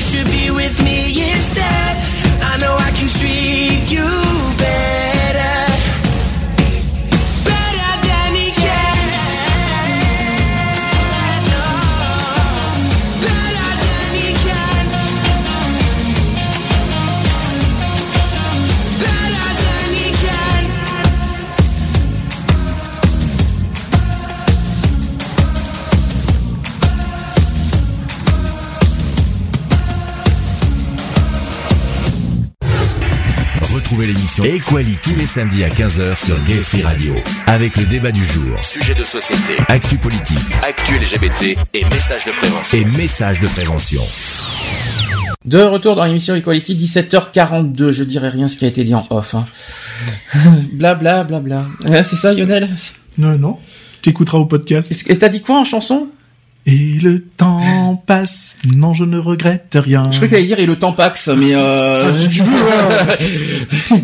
Equality 34.43 34.97
tous 35.13 35.19
les 35.19 35.25
samedis 35.25 35.63
à 35.63 35.69
15h 35.69 36.15
sur 36.25 36.43
Gay 36.43 36.61
Free 36.61 36.81
Radio. 36.81 37.13
Avec 37.47 37.75
le 37.77 37.85
débat 37.85 38.11
du 38.11 38.23
jour, 38.23 38.57
Sujet 38.63 38.95
de 38.95 39.03
société, 39.03 39.55
actu 39.67 39.97
politique 39.97 40.37
actu 40.67 40.95
LGBT 40.95 41.57
et 41.73 41.83
messages 41.85 42.25
de 42.25 42.31
prévention. 42.31 42.77
et 42.77 42.85
messages 42.97 43.39
de 43.39 43.47
prévention. 43.47 44.01
De 45.45 45.59
retour 45.59 45.95
dans 45.95 46.05
l'émission 46.05 46.35
Equality, 46.35 46.75
17h42. 46.75 47.91
Je 47.91 48.03
dirais 48.03 48.29
rien 48.29 48.47
ce 48.47 48.55
qui 48.57 48.65
a 48.65 48.67
été 48.67 48.83
dit 48.83 48.95
en 48.95 49.05
off. 49.09 49.35
Hein. 49.35 49.45
bla 50.73 50.95
bla 50.95 51.23
bla 51.23 51.39
bla. 51.39 51.65
Ouais, 51.85 52.03
c'est 52.03 52.15
ça, 52.15 52.33
Lionel? 52.33 52.69
Non, 53.17 53.37
non. 53.37 53.57
T'écouteras 54.01 54.39
au 54.39 54.45
podcast. 54.45 54.91
Est-ce 54.91 55.03
que- 55.03 55.13
T'as 55.13 55.29
dit 55.29 55.41
quoi 55.41 55.59
en 55.59 55.63
chanson? 55.63 56.07
Et 56.65 56.99
le 57.01 57.21
temps 57.21 57.95
passe. 58.07 58.55
Non, 58.75 58.93
je 58.93 59.03
ne 59.03 59.17
regrette 59.17 59.75
rien. 59.79 60.11
Je 60.11 60.17
crois 60.17 60.27
qu'il 60.27 60.37
allait 60.37 60.45
dire 60.45 60.59
et 60.59 60.65
le 60.65 60.77
temps 60.77 60.93
pax, 60.93 61.27
mais 61.29 61.53
euh... 61.55 62.11
Ah, 62.11 62.17
si 62.17 62.29
tu 62.29 62.41
veux, 62.43 63.97
ouais. 63.97 64.03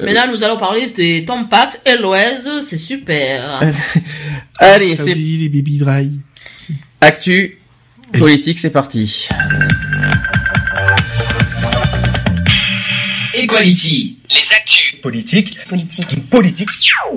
Mais 0.02 0.12
là, 0.12 0.26
nous 0.32 0.42
allons 0.44 0.58
parler 0.58 0.88
des 0.90 1.24
Tampax 1.24 1.80
et 1.86 1.96
l'Ouest, 1.96 2.48
c'est 2.68 2.76
super. 2.76 3.60
Allez, 4.58 4.94
Ah 4.98 5.02
c'est 5.02 5.14
oui, 5.14 5.38
les 5.40 5.48
baby 5.48 5.78
dry. 5.78 6.10
actu 7.00 7.58
politique, 8.12 8.58
c'est 8.58 8.70
parti. 8.70 9.28
Equality. 13.34 14.18
Les 14.30 14.54
actus. 14.54 15.00
Politique. 15.00 15.58
Politique. 15.68 16.28
Politique. 16.28 16.68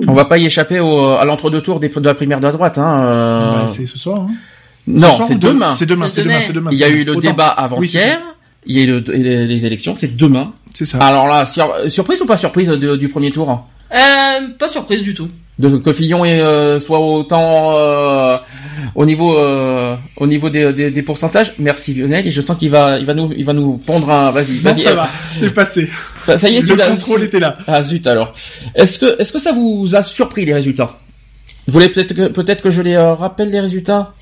On 0.08 0.12
va 0.12 0.24
pas 0.24 0.38
y 0.38 0.46
échapper 0.46 0.80
au, 0.80 1.10
à 1.10 1.24
l'entre-deux 1.24 1.60
tours 1.60 1.78
des, 1.78 1.88
de 1.88 2.00
la 2.00 2.14
primaire 2.14 2.38
de 2.40 2.44
la 2.44 2.52
droite. 2.52 2.78
Hein. 2.78 3.04
euh. 3.04 3.62
Ouais, 3.62 3.68
c'est 3.68 3.86
ce 3.86 3.98
soir. 3.98 4.22
Hein. 4.22 4.34
Non, 4.86 5.18
c'est 5.26 5.38
demain. 5.38 5.72
C'est 5.72 5.86
demain, 5.86 6.08
C'est 6.08 6.22
demain, 6.22 6.40
c'est 6.40 6.52
demain. 6.52 6.70
Il 6.72 6.78
y 6.78 6.84
a 6.84 6.88
eu 6.88 7.04
le 7.04 7.16
débat 7.16 7.48
avant-hier. 7.48 8.20
Il 8.66 8.76
y 8.76 8.80
a 8.80 8.84
eu 8.84 8.86
le- 8.86 9.04
les, 9.12 9.46
les 9.46 9.66
élections, 9.66 9.94
c'est 9.94 10.16
demain. 10.16 10.52
C'est 10.74 10.86
ça. 10.86 10.98
Alors 10.98 11.28
là, 11.28 11.46
sur- 11.46 11.72
surprise 11.88 12.20
ou 12.20 12.26
pas 12.26 12.36
surprise 12.36 12.68
de- 12.68 12.96
du 12.96 13.08
premier 13.08 13.30
tour 13.30 13.66
Euh, 13.92 13.96
pas 14.58 14.68
surprise 14.68 15.02
du 15.02 15.14
tout. 15.14 15.28
de 15.58 15.68
que 15.78 15.92
Fillon 15.92 16.24
est, 16.24 16.40
euh, 16.40 16.78
soit 16.80 16.98
autant 17.00 17.72
euh, 17.76 18.36
au 18.96 19.06
niveau 19.06 19.38
euh, 19.38 19.94
au 20.16 20.26
niveau 20.26 20.50
des, 20.50 20.72
des, 20.72 20.90
des 20.90 21.02
pourcentages. 21.02 21.54
Merci 21.58 21.94
Lionel 21.94 22.26
et 22.26 22.32
je 22.32 22.40
sens 22.40 22.58
qu'il 22.58 22.70
va 22.70 22.98
il 22.98 23.06
va 23.06 23.14
nous 23.14 23.32
il 23.36 23.44
va 23.44 23.52
nous 23.54 23.78
pondre 23.78 24.10
un 24.10 24.30
vas-y 24.32 24.58
Bon, 24.58 24.70
vas-y 24.72 24.80
ça 24.82 24.90
euh, 24.90 24.94
va, 24.96 25.08
c'est 25.32 25.54
passé. 25.54 25.88
ça, 26.26 26.36
ça 26.36 26.48
y 26.50 26.56
est 26.56 26.60
Le 26.60 26.76
contrôle 26.76 27.22
était 27.22 27.38
là. 27.40 27.56
ah 27.68 27.82
zut 27.82 28.06
alors 28.08 28.34
est-ce 28.74 28.98
que 28.98 29.18
est-ce 29.20 29.32
que 29.32 29.38
ça 29.38 29.52
vous 29.52 29.94
a 29.94 30.02
surpris 30.02 30.44
les 30.44 30.52
résultats? 30.54 30.98
Vous 31.66 31.72
voulez 31.72 31.88
peut-être 31.88 32.12
que 32.12 32.28
peut-être 32.28 32.62
que 32.62 32.70
je 32.70 32.82
les 32.82 32.96
euh, 32.96 33.14
rappelle 33.14 33.50
les 33.50 33.60
résultats? 33.60 34.12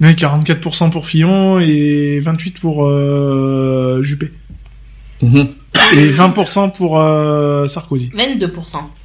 Oui, 0.00 0.12
44% 0.12 0.90
pour 0.90 1.06
Fillon 1.06 1.58
et 1.58 2.20
28% 2.22 2.52
pour 2.60 2.84
euh, 2.86 4.02
Juppé. 4.02 4.30
Mhm. 5.22 5.46
Et 5.94 6.08
20% 6.10 6.72
pour 6.72 7.00
euh, 7.00 7.66
Sarkozy. 7.66 8.10
22%. 8.16 8.50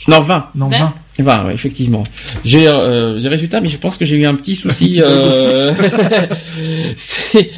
non 0.08 0.22
20 0.22 0.48
Non, 0.56 0.68
20. 0.68 0.78
20. 0.80 0.94
20 1.20 1.46
ouais, 1.46 1.54
effectivement 1.54 2.02
j'ai 2.46 2.68
euh, 2.68 3.20
les 3.20 3.28
résultats 3.28 3.60
mais 3.62 3.68
je 3.68 3.78
pense 3.78 3.98
que 3.98 4.06
j'ai 4.06 4.16
eu 4.16 4.26
un 4.26 4.34
petit 4.34 4.56
souci 4.56 4.90
petit 4.92 5.02
euh, 5.04 5.72
c'est 6.98 7.52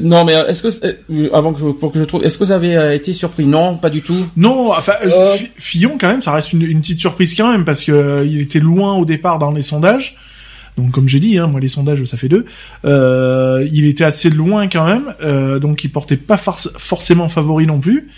non 0.00 0.24
mais 0.24 0.32
est-ce 0.32 0.62
que 0.62 1.34
avant 1.34 1.52
que 1.52 1.72
pour 1.72 1.92
que 1.92 1.98
je 1.98 2.04
trouve 2.04 2.24
est-ce 2.24 2.38
que 2.38 2.44
vous 2.44 2.52
avez 2.52 2.94
été 2.94 3.12
surpris? 3.12 3.44
Non 3.44 3.76
pas 3.76 3.90
du 3.90 4.02
tout 4.02 4.26
Non, 4.36 4.70
enfin. 4.72 4.94
Fi- 5.36 5.50
Fillon 5.58 5.96
quand 6.00 6.08
même, 6.08 6.22
ça 6.22 6.32
reste 6.32 6.52
une, 6.52 6.62
une 6.62 6.80
petite 6.80 7.00
surprise 7.00 7.34
quand 7.36 7.50
même 7.50 7.64
parce 7.64 7.84
que 7.84 8.24
il 8.26 8.40
était 8.40 8.60
loin 8.60 8.94
au 8.96 9.04
départ 9.04 9.38
dans 9.38 9.50
les 9.50 9.62
sondages. 9.62 10.16
Donc 10.78 10.90
comme 10.90 11.06
j'ai 11.08 11.20
dit, 11.20 11.38
hein, 11.38 11.46
moi 11.48 11.60
les 11.60 11.68
sondages 11.68 12.02
ça 12.04 12.16
fait 12.16 12.28
deux. 12.28 12.46
Euh, 12.84 13.68
il 13.72 13.84
était 13.86 14.04
assez 14.04 14.30
loin 14.30 14.68
quand 14.68 14.86
même, 14.86 15.14
euh, 15.22 15.58
donc 15.58 15.84
il 15.84 15.90
portait 15.92 16.16
pas 16.16 16.36
forc- 16.36 16.70
forcément 16.78 17.28
favori 17.28 17.66
non 17.66 17.78
plus. 17.78 18.08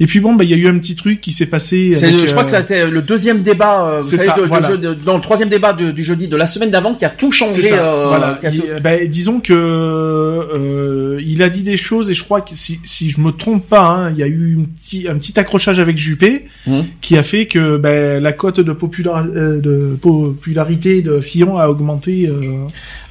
Et 0.00 0.06
puis 0.06 0.20
bon, 0.20 0.34
bah 0.34 0.44
il 0.44 0.50
y 0.50 0.54
a 0.54 0.56
eu 0.56 0.66
un 0.68 0.78
petit 0.78 0.96
truc 0.96 1.20
qui 1.20 1.32
s'est 1.32 1.46
passé. 1.46 1.92
Avec, 1.96 2.12
le- 2.14 2.26
je 2.26 2.32
crois 2.32 2.44
que 2.44 2.50
c'était 2.50 2.88
le 2.88 3.02
deuxième 3.02 3.42
débat, 3.42 3.86
euh, 3.86 3.98
vous 4.00 4.10
savez, 4.10 4.24
ça, 4.24 4.34
de- 4.36 4.42
voilà. 4.42 4.68
jeu- 4.68 4.78
de- 4.78 4.94
dans 4.94 5.14
le 5.16 5.20
troisième 5.20 5.48
débat 5.48 5.72
de- 5.72 5.90
du 5.92 6.02
jeudi 6.02 6.28
de 6.28 6.36
la 6.36 6.46
semaine 6.46 6.70
d'avant 6.70 6.94
qui 6.94 7.04
a 7.04 7.10
tout 7.10 7.30
changé. 7.30 7.62
Ça, 7.62 7.74
euh, 7.94 8.08
voilà. 8.08 8.38
a 8.42 8.50
Il- 8.50 8.60
tout- 8.60 8.66
ben, 8.82 9.06
disons 9.08 9.40
que 9.40 9.52
euh, 9.52 11.20
il 11.24 11.42
a 11.42 11.48
dit 11.50 11.62
des 11.62 11.76
choses 11.76 12.10
et 12.10 12.14
je 12.14 12.24
crois 12.24 12.40
que 12.40 12.50
si, 12.54 12.80
si 12.84 13.10
je 13.10 13.20
me 13.20 13.30
trompe 13.30 13.68
pas, 13.68 13.82
hein, 13.86 14.10
il 14.10 14.18
y 14.18 14.22
a 14.22 14.26
eu 14.26 14.58
un 14.60 14.64
petit, 14.64 15.06
un 15.08 15.16
petit 15.16 15.38
accrochage 15.38 15.78
avec 15.78 15.96
Juppé 15.98 16.46
Mhm. 16.66 16.84
qui 17.00 17.16
a 17.16 17.22
fait 17.22 17.46
que 17.46 17.76
ben, 17.76 18.22
la 18.22 18.32
cote 18.32 18.60
de, 18.60 18.72
popula- 18.72 19.26
de 19.60 19.96
popularité 20.00 21.02
de 21.02 21.20
Fillon 21.20 21.56
a 21.58 21.68
augmenté. 21.68 22.26
euh, 22.28 22.40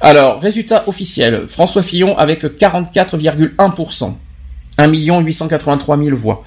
Alors, 0.00 0.40
résultat 0.40 0.84
officiel. 0.86 1.44
François 1.48 1.82
Fillon 1.82 2.16
avec 2.18 2.44
44,1%. 2.58 4.18
1 4.78 4.88
883 5.20 5.98
000 5.98 6.16
voix. 6.16 6.44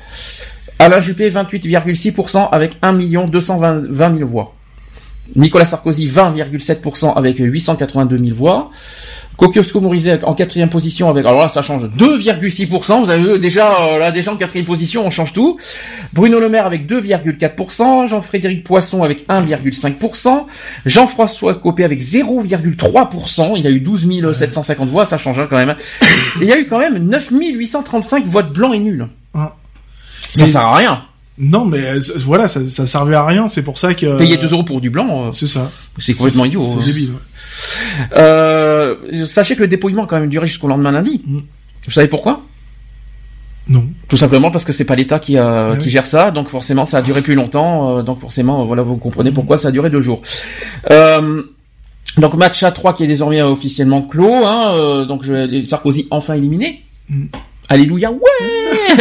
Alain 0.79 0.99
Juppé, 0.99 1.29
28,6% 1.29 2.49
avec 2.51 2.77
1 2.81 2.93
220 3.27 4.17
000 4.17 4.29
voix. 4.29 4.53
Nicolas 5.35 5.65
Sarkozy, 5.65 6.07
20,7% 6.07 7.13
avec 7.15 7.37
882 7.37 8.17
000 8.17 8.35
voix. 8.35 8.69
Kosciusko 9.37 9.81
Morizet 9.81 10.23
en 10.23 10.33
quatrième 10.33 10.69
position 10.69 11.09
avec, 11.09 11.25
alors 11.25 11.39
là 11.39 11.49
ça 11.49 11.61
change 11.61 11.85
2,6%, 11.85 13.03
vous 13.03 13.09
avez 13.09 13.39
déjà, 13.39 13.73
euh, 13.81 13.99
là 13.99 14.11
déjà 14.11 14.31
en 14.31 14.37
quatrième 14.37 14.65
position 14.65 15.05
on 15.05 15.09
change 15.09 15.33
tout. 15.33 15.57
Bruno 16.13 16.39
Le 16.39 16.49
Maire 16.49 16.65
avec 16.65 16.89
2,4%, 16.89 18.07
Jean-Frédéric 18.07 18.63
Poisson 18.63 19.03
avec 19.03 19.27
1,5%, 19.27 20.45
Jean-François 20.85 21.55
Copé 21.55 21.83
avec 21.83 22.01
0,3%, 22.01 23.55
il 23.57 23.67
a 23.67 23.69
eu 23.69 23.79
12 23.79 24.33
750 24.33 24.89
voix, 24.89 25.05
ça 25.05 25.17
change 25.17 25.39
hein, 25.39 25.47
quand 25.49 25.57
même. 25.57 25.75
Il 26.41 26.47
y 26.47 26.51
a 26.51 26.59
eu 26.59 26.67
quand 26.67 26.79
même 26.79 26.97
9 26.97 27.31
835 27.31 28.25
votes 28.25 28.53
blancs 28.53 28.75
et 28.75 28.79
nuls. 28.79 29.07
Ah. 29.33 29.55
Ça 30.33 30.47
sert 30.47 30.61
à 30.61 30.75
rien. 30.75 31.01
Non, 31.37 31.65
mais 31.65 31.85
euh, 31.85 31.99
voilà, 32.25 32.47
ça, 32.47 32.67
ça 32.69 32.85
servait 32.87 33.15
à 33.15 33.25
rien. 33.25 33.47
C'est 33.47 33.61
pour 33.61 33.77
ça 33.77 33.93
que 33.93 34.17
Payer 34.17 34.37
2 34.37 34.53
euros 34.53 34.63
pour 34.63 34.79
du 34.79 34.89
blanc, 34.89 35.27
euh, 35.27 35.31
c'est 35.31 35.47
ça. 35.47 35.71
c'est 35.97 36.13
complètement 36.13 36.45
idiot. 36.45 36.61
C'est 36.61 36.81
hein. 36.81 36.85
débile. 36.85 37.11
ouais. 37.11 37.17
Euh, 38.17 38.95
sachez 39.25 39.55
que 39.55 39.61
le 39.61 39.67
dépouillement 39.67 40.03
a 40.03 40.07
quand 40.07 40.19
même 40.19 40.29
duré 40.29 40.47
jusqu'au 40.47 40.67
lendemain 40.67 40.91
lundi. 40.91 41.21
Mm. 41.25 41.39
Vous 41.85 41.91
savez 41.91 42.07
pourquoi? 42.07 42.41
Non. 43.67 43.83
Tout 44.07 44.17
simplement 44.17 44.51
parce 44.51 44.63
que 44.63 44.71
c'est 44.73 44.85
pas 44.85 44.95
l'État 44.95 45.17
qui, 45.19 45.37
a, 45.37 45.69
Ah 45.71 45.75
qui 45.77 45.85
oui. 45.85 45.89
gère 45.89 46.05
ça, 46.05 46.29
donc 46.31 46.49
forcément 46.49 46.85
ça 46.85 46.97
a 46.97 47.01
duré 47.01 47.21
plus 47.21 47.33
longtemps, 47.35 47.97
euh, 47.97 48.01
donc 48.03 48.19
forcément 48.19 48.63
voilà 48.65 48.83
vous 48.83 48.97
comprenez 48.97 49.31
pourquoi 49.31 49.57
ça 49.57 49.69
a 49.69 49.71
duré 49.71 49.89
deux 49.89 50.01
jours. 50.01 50.21
Euh, 50.91 51.41
donc 52.17 52.35
match 52.35 52.61
à 52.63 52.71
3 52.71 52.93
qui 52.93 53.03
est 53.03 53.07
désormais 53.07 53.41
officiellement 53.41 54.03
clos, 54.03 54.45
hein, 54.45 54.73
euh, 54.75 55.05
donc 55.05 55.23
je, 55.23 55.65
Sarkozy 55.65 56.07
enfin 56.11 56.35
éliminé. 56.35 56.83
Mm. 57.09 57.25
Alléluia, 57.67 58.11
ouais. 58.11 58.19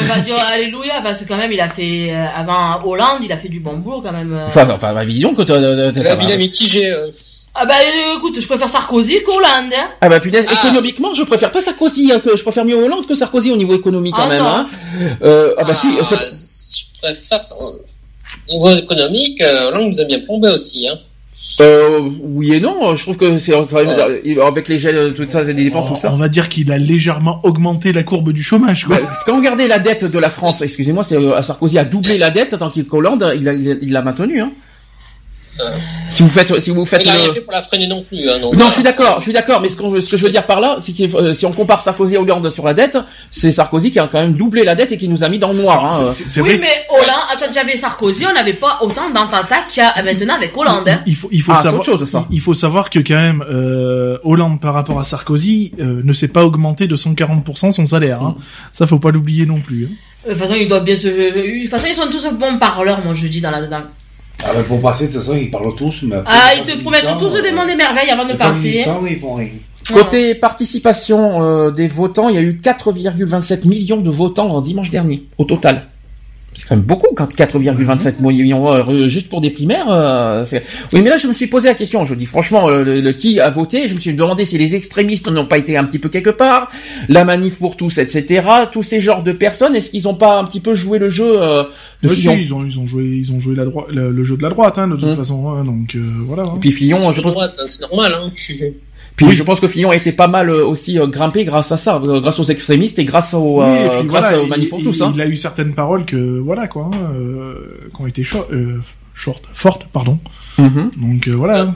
On 0.00 0.04
va 0.06 0.20
dire 0.20 0.36
alléluia 0.52 1.00
parce 1.04 1.20
que 1.20 1.28
quand 1.28 1.36
même 1.36 1.52
il 1.52 1.60
a 1.60 1.68
fait 1.68 2.12
euh, 2.12 2.26
avant 2.34 2.84
Hollande, 2.84 3.20
il 3.22 3.30
a 3.30 3.36
fait 3.36 3.48
du 3.48 3.60
bon 3.60 3.76
boulot 3.76 4.00
quand 4.00 4.10
même. 4.12 4.32
euh. 4.32 4.46
Enfin, 4.46 4.68
enfin, 4.70 4.92
bah, 4.92 5.04
dis 5.06 5.20
donc 5.20 5.36
que 5.36 5.42
t'as- 5.42 6.16
bilan 6.16 6.36
mitigé. 6.38 6.92
Ah 7.54 7.66
bah 7.66 7.74
euh, 7.80 8.16
écoute, 8.18 8.40
je 8.40 8.46
préfère 8.46 8.68
Sarkozy 8.68 9.22
qu'Hollande. 9.24 9.72
Hein. 9.76 9.88
Ah 10.00 10.08
bah 10.08 10.20
punaise, 10.20 10.46
Ah. 10.48 10.52
économiquement, 10.66 11.12
je 11.12 11.22
préfère 11.24 11.50
pas 11.50 11.60
Sarkozy, 11.60 12.10
hein, 12.12 12.18
que 12.24 12.34
je 12.36 12.42
préfère 12.42 12.64
mieux 12.64 12.74
Hollande 12.76 13.06
que 13.06 13.14
Sarkozy 13.14 13.50
au 13.50 13.56
niveau 13.56 13.74
économique 13.74 14.14
quand 14.16 14.22
Ah, 14.24 14.28
même. 14.28 14.42
Hein. 14.42 14.66
Euh, 15.22 15.52
ah 15.58 15.64
bah 15.64 15.74
si, 15.74 15.88
Ah, 16.00 16.04
c'est- 16.04 16.16
je 16.16 17.00
préfère. 17.02 17.44
euh, 17.60 17.72
Au 18.48 18.54
niveau 18.54 18.70
économique, 18.78 19.42
on 19.74 19.88
nous 19.90 20.00
a 20.00 20.04
bien 20.04 20.20
plombé 20.20 20.48
aussi. 20.48 20.88
Hein. 20.88 20.96
Euh, 21.60 22.00
oui 22.22 22.54
et 22.54 22.60
non, 22.60 22.96
je 22.96 23.02
trouve 23.02 23.16
que 23.18 23.36
c'est 23.36 23.52
quand 23.52 23.70
même 23.72 24.40
avec 24.40 24.68
les 24.68 24.78
gels, 24.78 25.12
tout 25.14 25.26
ça, 25.28 25.44
c'est 25.44 25.52
des 25.52 25.64
dépenses, 25.64 25.88
tout 25.88 25.96
ça. 26.00 26.10
On 26.12 26.16
va 26.16 26.28
dire 26.28 26.48
qu'il 26.48 26.72
a 26.72 26.78
légèrement 26.78 27.40
augmenté 27.44 27.92
la 27.92 28.02
courbe 28.04 28.32
du 28.32 28.42
chômage. 28.42 28.86
Quoi. 28.86 28.96
Parce 28.98 29.22
que 29.22 29.30
quand 29.30 29.36
regardez 29.36 29.68
la 29.68 29.78
dette 29.78 30.04
de 30.06 30.18
la 30.18 30.30
France, 30.30 30.62
excusez-moi, 30.62 31.04
c'est 31.04 31.18
Sarkozy 31.42 31.78
a 31.78 31.84
doublé 31.84 32.16
la 32.16 32.30
dette 32.30 32.56
tant 32.58 32.70
qu'il 32.70 32.86
Hollande, 32.90 33.30
il 33.36 33.46
a- 33.48 33.52
l'a 33.54 34.02
maintenu. 34.02 34.40
Hein. 34.40 34.52
Si 36.08 36.22
vous 36.22 36.28
faites, 36.28 36.60
si 36.60 36.70
vous 36.70 36.84
faites 36.86 37.02
Il 37.04 37.08
a 37.08 37.12
rien 37.12 37.26
le- 37.26 37.32
fait 37.32 37.40
pour 37.42 37.52
la 37.52 37.62
freiner 37.62 37.86
non 37.86 38.02
plus. 38.02 38.28
Hein, 38.30 38.38
donc, 38.40 38.54
Non, 38.54 38.68
je 38.68 38.72
suis 38.74 38.82
d'accord, 38.82 39.16
je 39.18 39.24
suis 39.24 39.32
d'accord, 39.32 39.60
mais 39.60 39.68
ce, 39.68 39.76
qu'on- 39.76 40.00
ce 40.00 40.10
que 40.10 40.16
je 40.16 40.24
veux 40.24 40.30
dire 40.32 40.46
par 40.46 40.60
là, 40.60 40.76
c'est 40.80 40.92
que 40.92 41.14
euh, 41.16 41.32
si 41.32 41.44
on 41.46 41.52
compare 41.52 41.82
Sarkozy 41.82 42.14
et 42.14 42.18
Hollande 42.18 42.48
sur 42.50 42.64
la 42.64 42.74
dette, 42.74 42.96
c'est 43.30 43.50
Sarkozy 43.50 43.90
qui 43.90 43.98
a 43.98 44.08
quand 44.10 44.20
même 44.20 44.32
doublé 44.32 44.64
la 44.64 44.74
dette 44.74 44.92
et 44.92 44.96
qui 44.96 45.08
nous 45.08 45.22
a 45.24 45.28
mis 45.28 45.38
dans 45.38 45.52
le 45.52 45.58
noir. 45.60 45.84
Hein. 45.84 45.92
C'est- 46.10 46.24
c'est- 46.24 46.28
c'est 46.30 46.40
Oui 46.40 46.50
vrai 46.50 46.58
mais 46.58 46.86
Hollande, 46.90 47.38
quand 47.38 47.52
j'avais 47.52 47.76
Sarkozy, 47.76 48.24
on 48.26 48.32
n'avait 48.34 48.52
pas 48.54 48.78
autant 48.82 49.10
d'entente 49.10 49.46
qu'il 49.68 49.82
y 49.82 49.86
a 49.86 50.02
maintenant 50.02 50.34
avec 50.36 50.56
Hollande. 50.56 50.88
Hein. 50.88 51.02
Il 51.06 51.14
faut, 51.16 51.28
il 51.30 51.42
faut 51.42 51.52
Ah, 51.54 51.62
savoir, 51.62 51.80
autre 51.82 51.98
chose, 51.98 52.08
ça. 52.10 52.26
il 52.30 52.40
faut 52.40 52.54
savoir 52.54 52.88
que 52.90 52.98
quand 53.00 53.14
même 53.14 53.44
euh, 53.48 54.18
Hollande 54.24 54.60
par 54.60 54.74
rapport 54.74 54.98
à 55.00 55.04
Sarkozy 55.04 55.72
euh, 55.80 56.00
ne 56.02 56.12
s'est 56.12 56.28
pas 56.28 56.44
augmenté 56.44 56.86
de 56.86 56.96
140% 56.96 57.72
son 57.72 57.86
salaire. 57.86 58.22
Hein. 58.22 58.36
Ça 58.72 58.86
faut 58.86 58.98
pas 58.98 59.10
l'oublier 59.10 59.44
non 59.46 59.60
plus. 59.60 59.84
hein. 59.90 59.94
Euh, 60.26 60.28
De 60.28 60.34
toute 60.34 60.42
façon, 60.42 60.54
ils 60.54 60.68
doivent 60.68 60.84
bien 60.84 60.96
se. 60.96 61.08
De 61.08 61.60
toute 61.62 61.70
façon, 61.70 61.86
ils 61.90 61.94
sont 61.94 62.06
tous 62.08 62.26
bons 62.38 62.58
parleurs, 62.58 63.04
moi 63.04 63.12
je 63.14 63.26
dis 63.26 63.40
dans 63.40 63.50
la 63.50 63.60
dedans. 63.62 63.82
Ah, 64.44 64.50
bah, 64.54 64.62
pour 64.66 64.80
passer, 64.80 65.08
de 65.08 65.12
toute 65.12 65.22
façon, 65.22 65.36
ils 65.36 65.50
parlent 65.50 65.74
tous. 65.74 66.02
Mais 66.02 66.16
après, 66.16 66.32
Ah, 66.34 66.54
ils 66.56 66.64
te 66.64 66.80
promettent 66.80 67.18
tous 67.18 67.32
des 67.40 67.52
mondes 67.52 67.68
des 67.68 67.76
merveilles 67.76 68.10
avant 68.10 68.24
de 68.24 68.32
ils 69.08 69.18
font 69.18 69.34
rien. 69.34 69.48
Côté 69.92 70.34
participation 70.34 71.42
euh, 71.42 71.70
des 71.70 71.88
votants, 71.88 72.28
il 72.28 72.36
y 72.36 72.38
a 72.38 72.42
eu 72.42 72.58
4,27 72.62 73.66
millions 73.66 74.00
de 74.00 74.10
votants 74.10 74.58
euh, 74.58 74.62
dimanche 74.62 74.90
dernier, 74.90 75.24
au 75.38 75.44
total. 75.44 75.88
C'est 76.54 76.68
quand 76.68 76.76
même 76.76 76.84
beaucoup 76.84 77.08
quand 77.16 77.32
4,27 77.34 78.20
millions 78.20 78.70
euh, 78.70 79.08
juste 79.08 79.28
pour 79.30 79.40
des 79.40 79.48
primaires. 79.50 79.86
euh, 79.90 80.44
c'est- 80.44 80.62
oui, 80.92 81.00
mais 81.02 81.08
là 81.08 81.16
je 81.16 81.26
me 81.26 81.32
suis 81.32 81.46
posé 81.46 81.68
la 81.68 81.74
question. 81.74 82.04
Je 82.04 82.14
dis 82.14 82.26
franchement, 82.26 82.68
euh, 82.68 82.84
le, 82.84 83.00
le 83.00 83.12
qui 83.12 83.40
a 83.40 83.48
voté 83.48 83.88
Je 83.88 83.94
me 83.94 84.00
suis 84.00 84.12
demandé 84.12 84.44
si 84.44 84.58
les 84.58 84.74
extrémistes 84.74 85.28
n'ont 85.30 85.46
pas 85.46 85.56
été 85.58 85.76
un 85.78 85.84
petit 85.84 85.98
peu 85.98 86.10
quelque 86.10 86.28
part, 86.30 86.70
la 87.08 87.24
manif 87.24 87.58
pour 87.58 87.76
tous, 87.76 87.96
etc. 87.98 88.46
Tous 88.70 88.82
ces 88.82 89.00
genres 89.00 89.22
de 89.22 89.32
personnes, 89.32 89.74
est-ce 89.74 89.90
qu'ils 89.90 90.04
n'ont 90.04 90.14
pas 90.14 90.38
un 90.38 90.44
petit 90.44 90.60
peu 90.60 90.74
joué 90.74 90.98
le 90.98 91.08
jeu 91.08 91.40
euh, 91.42 91.62
de 92.02 92.08
si, 92.10 92.16
Fillon 92.22 92.36
ils 92.38 92.52
ont 92.54 92.64
ils 92.66 92.78
ont 92.78 92.86
joué 92.86 93.04
ils 93.04 93.32
ont 93.32 93.40
joué 93.40 93.54
la 93.54 93.64
droite 93.64 93.86
le, 93.90 94.10
le 94.12 94.22
jeu 94.24 94.36
de 94.36 94.42
la 94.42 94.50
droite 94.50 94.78
hein, 94.78 94.88
de 94.88 94.96
toute 94.96 95.04
Hum. 95.04 95.16
façon 95.16 95.48
hein, 95.50 95.64
donc 95.64 95.94
euh, 95.94 96.00
voilà. 96.26 96.42
hein. 96.42 96.52
Et 96.56 96.60
puis 96.60 96.72
Fillon, 96.72 96.98
c'est 96.98 97.12
je 97.14 97.20
pense, 97.22 97.32
droite, 97.32 97.54
hein, 97.58 97.64
c'est 97.66 97.80
normal. 97.80 98.12
Hein. 98.14 98.30
Puis 99.16 99.32
je 99.32 99.42
pense 99.42 99.60
que 99.60 99.68
Fillon 99.68 99.90
a 99.90 99.96
été 99.96 100.12
pas 100.12 100.26
mal 100.26 100.48
euh, 100.48 100.66
aussi 100.66 100.98
euh, 100.98 101.06
grimpé 101.06 101.44
grâce 101.44 101.70
à 101.72 101.76
ça, 101.76 101.96
euh, 101.96 102.20
grâce 102.20 102.38
aux 102.38 102.44
extrémistes 102.44 102.98
et 102.98 103.04
grâce 103.04 103.34
aux, 103.34 103.62
Oui, 103.62 103.66
et 103.68 103.88
puis 103.88 104.06
grâce 104.06 104.22
voilà, 104.22 104.42
aux 104.42 104.46
manifs 104.46 104.70
pour 104.70 104.82
tous. 104.82 105.02
Hein. 105.02 105.12
il 105.14 105.20
a 105.20 105.26
eu 105.26 105.36
certaines 105.36 105.74
paroles 105.74 106.04
que 106.04 106.38
voilà 106.38 106.66
quoi, 106.68 106.90
hein, 106.92 107.12
euh, 107.14 107.88
qui 107.94 108.02
ont 108.02 108.06
été 108.06 108.24
short, 108.24 108.50
euh, 108.52 108.80
short, 109.14 109.44
fortes 109.52 109.86
pardon. 109.92 110.18
Mhm. 110.58 110.90
Donc 111.00 111.28
euh, 111.28 111.32
voilà. 111.32 111.74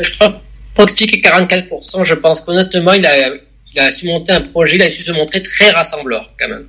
Je 0.00 0.10
crois, 0.18 0.40
pour 0.74 0.84
expliquer 0.84 1.20
44%, 1.20 2.04
je 2.04 2.14
pense 2.14 2.40
qu'honnêtement, 2.40 2.92
il 2.92 3.06
a, 3.06 3.28
il 3.74 3.80
a 3.80 3.90
su 3.90 4.06
monter 4.08 4.32
un 4.32 4.42
projet, 4.42 4.76
il 4.76 4.82
a 4.82 4.90
su 4.90 5.02
se 5.02 5.12
montrer 5.12 5.42
très 5.42 5.70
rassembleur, 5.70 6.30
quand 6.38 6.48
même. 6.48 6.66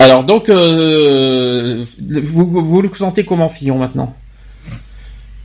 Alors 0.00 0.24
donc, 0.24 0.48
euh, 0.48 1.84
vous, 1.98 2.64
vous 2.64 2.82
le 2.82 2.92
sentez 2.94 3.24
comment 3.24 3.48
Fillon 3.48 3.78
maintenant? 3.78 4.16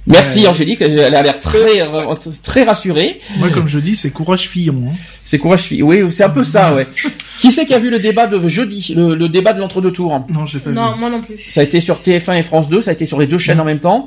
Merci 0.08 0.42
Ouais. 0.42 0.48
Angélique, 0.48 0.82
elle 0.82 1.00
a 1.16 1.22
l'air 1.24 1.40
très 1.40 1.82
très 2.44 2.64
rassurée. 2.64 3.20
Moi 3.38 3.50
comme 3.50 3.68
je 3.68 3.80
dis 3.80 3.96
c'est 3.96 4.12
courage 4.12 4.48
Fillon. 4.48 4.84
Hein. 4.88 4.96
C'est 5.26 5.40
courage 5.40 5.62
Fillon. 5.64 5.88
Oui, 5.88 6.04
c'est 6.12 6.24
un 6.24 6.30
peu 6.30 6.44
ça, 6.44 6.76
ouais. 6.76 6.86
qui 7.40 7.52
c'est 7.52 7.66
qui 7.66 7.74
a 7.74 7.80
vu 7.80 7.90
le 7.90 7.98
débat 7.98 8.28
de 8.28 8.48
jeudi, 8.48 8.94
le, 8.96 9.16
le 9.16 9.30
débat 9.30 9.54
de 9.54 9.60
l'entre-deux 9.60 9.92
tours 9.92 10.24
Non 10.30 10.46
je 10.46 10.56
l'ai 10.58 10.64
pas 10.64 10.70
Non, 10.72 10.94
vu. 10.94 11.00
moi 11.00 11.10
non 11.10 11.22
plus. 11.22 11.36
Ça 11.50 11.62
a 11.62 11.64
été 11.64 11.80
sur 11.80 11.96
TF1 12.02 12.38
et 12.38 12.44
France 12.44 12.70
2, 12.70 12.82
ça 12.82 12.92
a 12.92 12.94
été 12.94 13.06
sur 13.08 13.20
les 13.20 13.26
deux 13.26 13.40
chaînes 13.40 13.60
en 13.60 13.66
même 13.66 13.80
temps, 13.80 14.06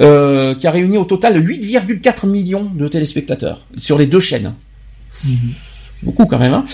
euh, 0.00 0.54
qui 0.54 0.66
a 0.66 0.70
réuni 0.70 0.98
au 0.98 1.04
total 1.04 1.42
8,4 1.42 2.26
millions 2.28 2.70
de 2.74 2.86
téléspectateurs 2.88 3.62
sur 3.78 3.96
les 3.96 4.06
deux 4.06 4.20
chaînes. 4.20 4.52
Mhm. 5.24 5.54
Beaucoup 6.02 6.26
quand 6.26 6.38
même. 6.38 6.54
Hein. 6.54 6.64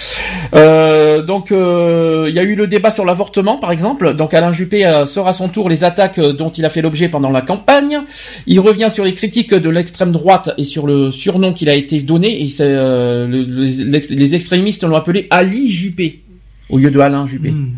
Euh, 0.54 1.22
donc 1.22 1.50
euh, 1.50 2.26
il 2.28 2.34
y 2.34 2.38
a 2.38 2.42
eu 2.42 2.54
le 2.54 2.66
débat 2.66 2.90
sur 2.90 3.06
l'avortement 3.06 3.56
par 3.56 3.72
exemple. 3.72 4.14
Donc 4.14 4.34
Alain 4.34 4.52
Juppé 4.52 4.84
euh, 4.84 5.06
sort 5.06 5.28
à 5.28 5.32
son 5.32 5.48
tour 5.48 5.70
les 5.70 5.82
attaques 5.82 6.20
dont 6.20 6.50
il 6.50 6.64
a 6.64 6.70
fait 6.70 6.82
l'objet 6.82 7.08
pendant 7.08 7.30
la 7.30 7.40
campagne. 7.40 8.00
Il 8.46 8.60
revient 8.60 8.88
sur 8.92 9.04
les 9.04 9.14
critiques 9.14 9.54
de 9.54 9.70
l'extrême 9.70 10.12
droite 10.12 10.50
et 10.58 10.64
sur 10.64 10.86
le 10.86 11.10
surnom 11.10 11.54
qu'il 11.54 11.70
a 11.70 11.74
été 11.74 12.00
donné. 12.00 12.48
Les 12.58 14.34
extrémistes 14.34 14.84
l'ont 14.84 14.96
appelé 14.96 15.26
Ali 15.30 15.70
Juppé 15.70 16.23
au 16.70 16.78
lieu 16.78 16.90
de 16.90 16.98
Alain 16.98 17.26
Juppé. 17.26 17.50
Hum. 17.50 17.72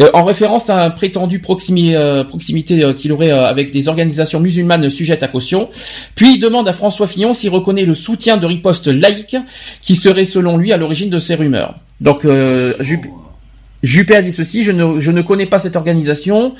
Euh, 0.00 0.08
en 0.14 0.24
référence 0.24 0.70
à 0.70 0.84
un 0.84 0.90
prétendu 0.90 1.38
proximi- 1.38 1.94
euh, 1.94 2.24
proximité 2.24 2.82
euh, 2.82 2.92
qu'il 2.94 3.12
aurait 3.12 3.30
euh, 3.30 3.46
avec 3.46 3.72
des 3.72 3.88
organisations 3.88 4.40
musulmanes 4.40 4.88
sujettes 4.88 5.22
à 5.22 5.28
caution. 5.28 5.68
Puis 6.14 6.34
il 6.34 6.40
demande 6.40 6.66
à 6.68 6.72
François 6.72 7.08
Fillon 7.08 7.32
s'il 7.34 7.50
reconnaît 7.50 7.84
le 7.84 7.94
soutien 7.94 8.36
de 8.36 8.46
riposte 8.46 8.86
laïque 8.88 9.36
qui 9.82 9.96
serait 9.96 10.24
selon 10.24 10.56
lui 10.56 10.72
à 10.72 10.76
l'origine 10.76 11.10
de 11.10 11.18
ces 11.18 11.34
rumeurs. 11.34 11.74
Donc 12.00 12.24
euh, 12.24 12.74
Juppé, 12.80 13.10
Juppé 13.82 14.16
a 14.16 14.22
dit 14.22 14.32
ceci, 14.32 14.64
je 14.64 14.72
ne, 14.72 14.98
je 14.98 15.10
ne 15.10 15.22
connais 15.22 15.46
pas 15.46 15.58
cette 15.58 15.76
organisation. 15.76 16.54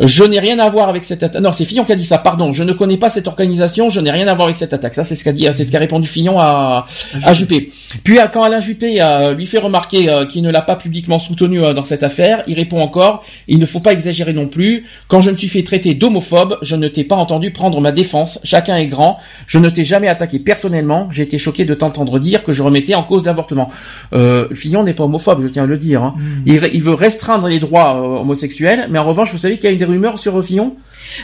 Je 0.00 0.24
n'ai 0.24 0.40
rien 0.40 0.58
à 0.58 0.68
voir 0.70 0.88
avec 0.88 1.04
cette 1.04 1.22
attaque. 1.22 1.42
Non, 1.42 1.52
c'est 1.52 1.64
Fillon 1.66 1.84
qui 1.84 1.92
a 1.92 1.94
dit 1.94 2.04
ça. 2.04 2.18
Pardon, 2.18 2.52
je 2.52 2.64
ne 2.64 2.72
connais 2.72 2.96
pas 2.96 3.10
cette 3.10 3.28
organisation. 3.28 3.90
Je 3.90 4.00
n'ai 4.00 4.10
rien 4.10 4.26
à 4.28 4.34
voir 4.34 4.46
avec 4.46 4.56
cette 4.56 4.72
attaque. 4.72 4.94
Ça, 4.94 5.04
c'est 5.04 5.14
ce 5.14 5.22
qu'a 5.24 5.32
dit, 5.32 5.46
c'est 5.52 5.64
ce 5.64 5.70
qu'a 5.70 5.78
répondu 5.78 6.08
Fillon 6.08 6.38
à, 6.38 6.86
à 7.22 7.32
Juppé. 7.34 7.70
Puis 8.02 8.18
quand 8.32 8.42
Alain 8.42 8.60
Juppé 8.60 8.96
euh, 9.00 9.34
lui 9.34 9.46
fait 9.46 9.58
remarquer 9.58 10.08
euh, 10.08 10.26
qu'il 10.26 10.42
ne 10.42 10.50
l'a 10.50 10.62
pas 10.62 10.76
publiquement 10.76 11.18
soutenu 11.18 11.62
euh, 11.62 11.74
dans 11.74 11.84
cette 11.84 12.02
affaire, 12.02 12.42
il 12.46 12.54
répond 12.54 12.80
encore 12.80 13.22
il 13.48 13.58
ne 13.58 13.66
faut 13.66 13.80
pas 13.80 13.92
exagérer 13.92 14.32
non 14.32 14.46
plus. 14.46 14.86
Quand 15.08 15.20
je 15.20 15.30
me 15.30 15.36
suis 15.36 15.48
fait 15.48 15.62
traiter 15.62 15.94
d'homophobe, 15.94 16.56
je 16.62 16.76
ne 16.76 16.88
t'ai 16.88 17.04
pas 17.04 17.16
entendu 17.16 17.50
prendre 17.52 17.80
ma 17.80 17.92
défense. 17.92 18.40
Chacun 18.44 18.76
est 18.76 18.86
grand. 18.86 19.18
Je 19.46 19.58
ne 19.58 19.68
t'ai 19.68 19.84
jamais 19.84 20.08
attaqué 20.08 20.38
personnellement. 20.38 21.08
J'ai 21.10 21.24
été 21.24 21.36
choqué 21.36 21.64
de 21.64 21.74
t'entendre 21.74 22.18
dire 22.18 22.42
que 22.42 22.52
je 22.52 22.62
remettais 22.62 22.94
en 22.94 23.02
cause 23.02 23.24
l'avortement. 23.26 23.68
Euh, 24.14 24.48
Fillon 24.54 24.82
n'est 24.82 24.94
pas 24.94 25.04
homophobe, 25.04 25.42
je 25.42 25.48
tiens 25.48 25.64
à 25.64 25.66
le 25.66 25.76
dire. 25.76 26.02
hein. 26.02 26.14
Il, 26.46 26.60
il 26.72 26.82
veut 26.82 26.94
restreindre 26.94 27.48
les 27.48 27.58
droits 27.60 27.96
euh, 27.96 28.20
homosexuels, 28.20 28.86
mais 28.90 28.98
en 28.98 29.04
revanche, 29.04 29.32
vous 29.32 29.38
savez 29.38 29.58
qu'il 29.58 29.70
y 29.70 29.72
a 29.72 29.76
des 29.76 29.89
rumeurs 29.90 30.18
sur 30.18 30.38
euh, 30.38 30.42
Fillon 30.42 30.76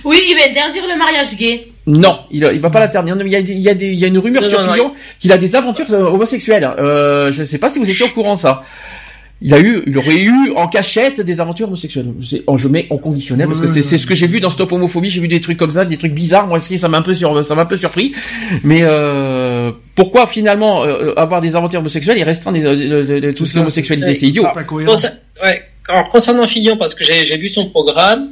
Oui, 0.04 0.16
il 0.28 0.36
va 0.36 0.44
interdire 0.50 0.82
le 0.92 0.96
mariage 0.98 1.36
gay. 1.36 1.68
non, 1.86 2.18
il, 2.30 2.48
il 2.52 2.60
va 2.60 2.70
pas 2.70 2.80
l'interdire. 2.80 3.16
Il 3.24 3.28
y 3.30 3.36
a, 3.36 3.38
il 3.40 3.58
y 3.58 3.68
a 3.68 3.74
des- 3.74 3.86
il 3.92 3.98
y 3.98 4.04
a 4.04 4.08
une 4.08 4.18
rumeur 4.18 4.42
Non, 4.42 4.48
sur 4.48 4.60
non, 4.62 4.72
Fillon 4.72 4.92
qu'il 5.20 5.32
a 5.32 5.38
des 5.38 5.54
aventures 5.56 5.86
euh, 5.92 6.02
homosexuelles. 6.04 6.68
Euh, 6.78 7.32
je 7.32 7.40
ne 7.40 7.46
sais 7.46 7.58
pas 7.58 7.68
si 7.68 7.78
vous 7.78 7.88
étiez 7.88 8.04
au 8.06 8.10
courant 8.10 8.34
de 8.34 8.40
ça. 8.40 8.62
Il 9.42 9.52
a 9.52 9.60
eu, 9.60 9.82
il 9.86 9.96
aurait 9.98 10.16
eu 10.22 10.52
en 10.56 10.66
cachette 10.66 11.20
des 11.20 11.42
aventures 11.42 11.66
homosexuelles. 11.68 12.06
C'est- 12.26 12.42
oh, 12.46 12.56
je 12.56 12.68
mets 12.68 12.86
en 12.88 12.96
conditionnel 12.96 13.46
parce 13.46 13.60
que 13.60 13.66
c'est 13.82 13.98
ce 13.98 14.06
que 14.06 14.14
j'ai 14.14 14.26
vu 14.26 14.40
dans 14.40 14.48
Stop 14.48 14.72
Homophobie. 14.72 15.10
J'ai 15.10 15.20
vu 15.20 15.28
des 15.28 15.42
trucs 15.42 15.58
comme 15.58 15.70
ça, 15.72 15.84
des 15.84 15.98
trucs 15.98 16.14
bizarres. 16.14 16.46
Moi 16.46 16.56
aussi, 16.56 16.78
ça 16.78 16.88
m'a 16.88 16.96
un 16.98 17.02
peu 17.02 17.12
sur, 17.12 17.44
ça 17.44 17.54
m'a 17.54 17.62
un 17.62 17.66
peu 17.66 17.76
surpris. 17.76 18.14
Mais 18.64 18.80
euh, 18.82 19.72
pourquoi 19.94 20.26
finalement 20.26 20.84
euh, 20.84 21.12
avoir 21.18 21.42
des 21.42 21.54
aventures 21.54 21.80
homosexuelles 21.80 22.18
et 22.18 22.22
restreindre 22.24 22.58
euh, 22.64 23.32
ça, 23.44 23.58
l'homosexualité 23.58 24.14
c'est- 24.14 24.26
idiot. 24.26 24.44
Pas 24.54 24.64
ouais. 24.72 25.60
Alors, 25.88 26.08
concernant 26.08 26.46
Fillon, 26.48 26.78
parce 26.78 26.94
que 26.94 27.04
j'ai 27.04 27.26
j'ai 27.26 27.36
vu 27.36 27.50
son 27.50 27.68
programme, 27.68 28.28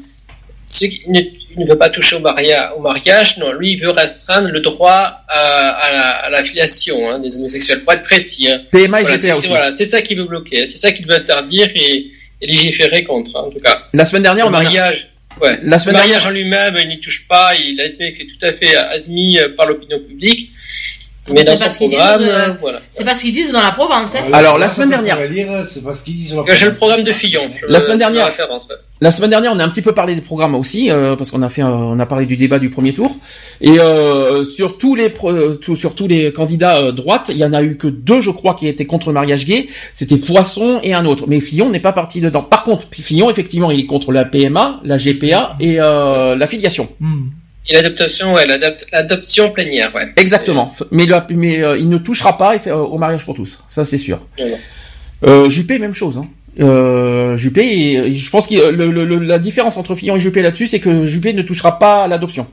qu'il 0.89 1.11
ne, 1.13 1.21
il 1.21 1.61
ne 1.61 1.67
veut 1.67 1.79
pas 1.79 1.89
toucher 1.91 2.17
au, 2.17 2.21
maria- 2.21 2.75
au 2.77 2.81
mariage, 2.81 3.39
non, 3.39 3.53
lui 3.53 3.73
il 3.73 3.81
veut 3.81 3.91
restreindre 3.91 4.49
le 4.49 4.61
droit 4.61 5.23
à, 5.29 5.69
à 5.71 5.93
la, 5.93 6.09
à 6.27 6.31
la 6.31 6.43
filiation 6.45 7.11
hein, 7.11 7.19
des 7.21 7.37
homosexuels, 7.37 7.83
pour 7.85 7.93
être 7.93 8.03
précis. 8.05 8.51
Hein. 8.51 8.63
PMA 8.73 9.03
Voilà, 9.03 9.21
c'est 9.21 9.47
voilà, 9.47 9.77
ça 9.77 10.03
qu'il 10.03 10.19
veut 10.19 10.25
bloquer, 10.25 10.67
c'est 10.67 10.79
ça 10.79 10.93
qu'il 10.93 11.07
veut 11.07 11.15
interdire 11.15 11.69
et, 11.75 12.07
et 12.41 12.47
légiférer 12.47 13.05
contre, 13.05 13.37
hein, 13.37 13.45
en 13.47 13.51
tout 13.51 13.61
cas. 13.61 13.85
La 13.93 14.05
semaine 14.05 14.23
dernière, 14.23 14.47
Le 14.51 14.57
a 14.57 14.63
mariage, 14.63 15.11
ouais. 15.41 15.59
La 15.63 15.77
le 15.85 15.93
mariage 15.93 16.27
en 16.27 16.31
lui-même, 16.31 16.77
il 16.81 16.89
n'y 16.89 17.01
touche 17.01 17.29
pas, 17.29 17.53
il 17.55 17.81
admet 17.81 18.11
que 18.11 18.19
c'est 18.19 18.27
tout 18.27 18.45
à 18.45 18.53
fait 18.53 18.75
admis 18.77 19.39
euh, 19.39 19.51
par 19.57 19.67
l'opinion 19.67 19.99
publique. 20.01 20.51
Mais 21.33 21.43
dans 21.45 21.57
parce 21.57 21.79
qu'ils 21.79 21.89
disent, 21.89 21.99
programme, 21.99 22.23
euh, 22.23 22.49
euh, 22.49 22.55
voilà. 22.61 22.81
C'est 22.93 23.05
pas 23.05 23.15
ce 23.15 23.23
qu'ils 23.23 23.33
disent 23.33 23.51
dans 23.53 23.63
la 23.63 23.71
Provence. 23.73 24.15
Hein. 24.15 24.25
Alors, 24.33 24.59
la 24.59 24.69
semaine 24.69 24.91
dernière- 24.91 25.17
C'est 25.69 25.83
pas 25.83 25.95
ce 25.95 26.05
qu'il 26.05 26.15
dit 26.17 26.27
sur 26.27 26.37
Donc, 26.37 26.51
J'ai 26.53 26.67
le 26.67 26.75
programme 26.75 27.03
de 27.03 27.13
Fillon. 27.13 27.43
La 27.69 27.81
semaine 27.81 27.99
dernière-. 27.99 28.27
La 29.01 29.11
semaine 29.11 29.31
dernière, 29.31 29.53
on 29.55 29.59
a 29.59 29.65
un 29.65 29.69
petit 29.69 29.83
peu 29.83 29.93
parlé 29.93 30.15
des 30.15 30.21
programmes 30.21 30.55
aussi, 30.55 30.91
euh, 30.91 31.17
parce 31.17 31.31
qu'on 31.31 31.43
a 31.43 31.49
fait, 31.49 31.63
un- 31.63 31.69
on 31.71 31.99
a 31.99 32.07
parlé 32.07 32.27
du 32.27 32.37
débat 32.37 32.59
du 32.59 32.71
premier 32.71 32.93
tour. 32.95 33.17
Et 33.61 33.79
euh, 33.81 34.45
sur 34.45 34.79
tous 34.79 34.95
les 34.95 35.09
pro- 35.11 35.31
euh, 35.33 35.55
tout- 35.61 35.77
sur 35.77 35.95
tous 35.95 36.07
les 36.07 36.33
candidats 36.33 36.77
euh, 36.79 36.93
droite, 36.93 37.27
il 37.31 37.37
y 37.37 37.45
en 37.45 37.53
a 37.53 37.63
eu 37.63 37.77
que 37.77 37.87
deux, 37.89 38.21
je 38.21 38.31
crois, 38.31 38.55
qui 38.55 38.69
étaient 38.69 38.87
contre 38.87 39.09
le 39.09 39.15
mariage 39.15 39.47
gay. 39.47 39.67
C'était 39.95 40.17
Poisson 40.17 40.79
et 40.83 40.95
un 40.95 41.05
autre. 41.07 41.25
Mais 41.27 41.41
Fillon 41.41 41.71
n'est 41.71 41.81
pas 41.81 41.93
parti 41.93 42.21
dedans. 42.21 42.43
Par 42.43 42.65
contre, 42.65 42.87
Fillon, 42.91 43.31
effectivement, 43.31 43.71
il 43.71 43.81
est 43.81 43.87
contre 43.87 44.13
la 44.13 44.25
PMA, 44.25 44.81
la 44.85 44.97
GPA 44.99 45.57
et 45.61 45.77
euh, 45.81 46.37
la 46.37 46.47
filiation. 46.47 46.89
Hmm. 47.01 47.29
Et 47.69 47.75
l'adaptation, 47.75 48.35
ouais, 48.35 48.47
l'adoption 48.93 49.51
plénière, 49.51 49.95
ouais. 49.95 50.13
Exactement. 50.17 50.75
Mais, 50.91 51.07
le- 51.07 51.17
mais 51.35 51.63
euh, 51.63 51.79
il 51.79 51.89
ne 51.89 51.97
touchera 51.99 52.37
pas 52.37 52.55
euh, 52.67 52.75
au 52.77 52.99
mariage 52.99 53.25
pour 53.25 53.35
tous. 53.35 53.59
Ça, 53.69 53.85
c'est 53.87 53.97
sûr. 53.99 54.21
Euh, 55.25 55.49
Juppé, 55.49 55.79
même 55.79 55.95
chose. 55.95 56.19
Hein. 56.19 56.27
Euh, 56.61 57.37
Juppé, 57.37 58.13
je 58.15 58.31
pense 58.31 58.47
que 58.47 58.55
le, 58.71 58.91
le- 58.91 59.05
le- 59.07 59.19
la 59.19 59.39
différence 59.39 59.77
entre 59.79 59.95
Fillon 59.95 60.17
et 60.17 60.21
Juppé 60.21 60.43
là-dessus, 60.43 60.67
c'est 60.69 60.79
que 60.81 61.05
Juppé 61.07 61.33
ne 61.33 61.43
touchera 61.43 61.79
pas 61.79 62.05
à 62.05 62.09
l'adoption. 62.09 62.47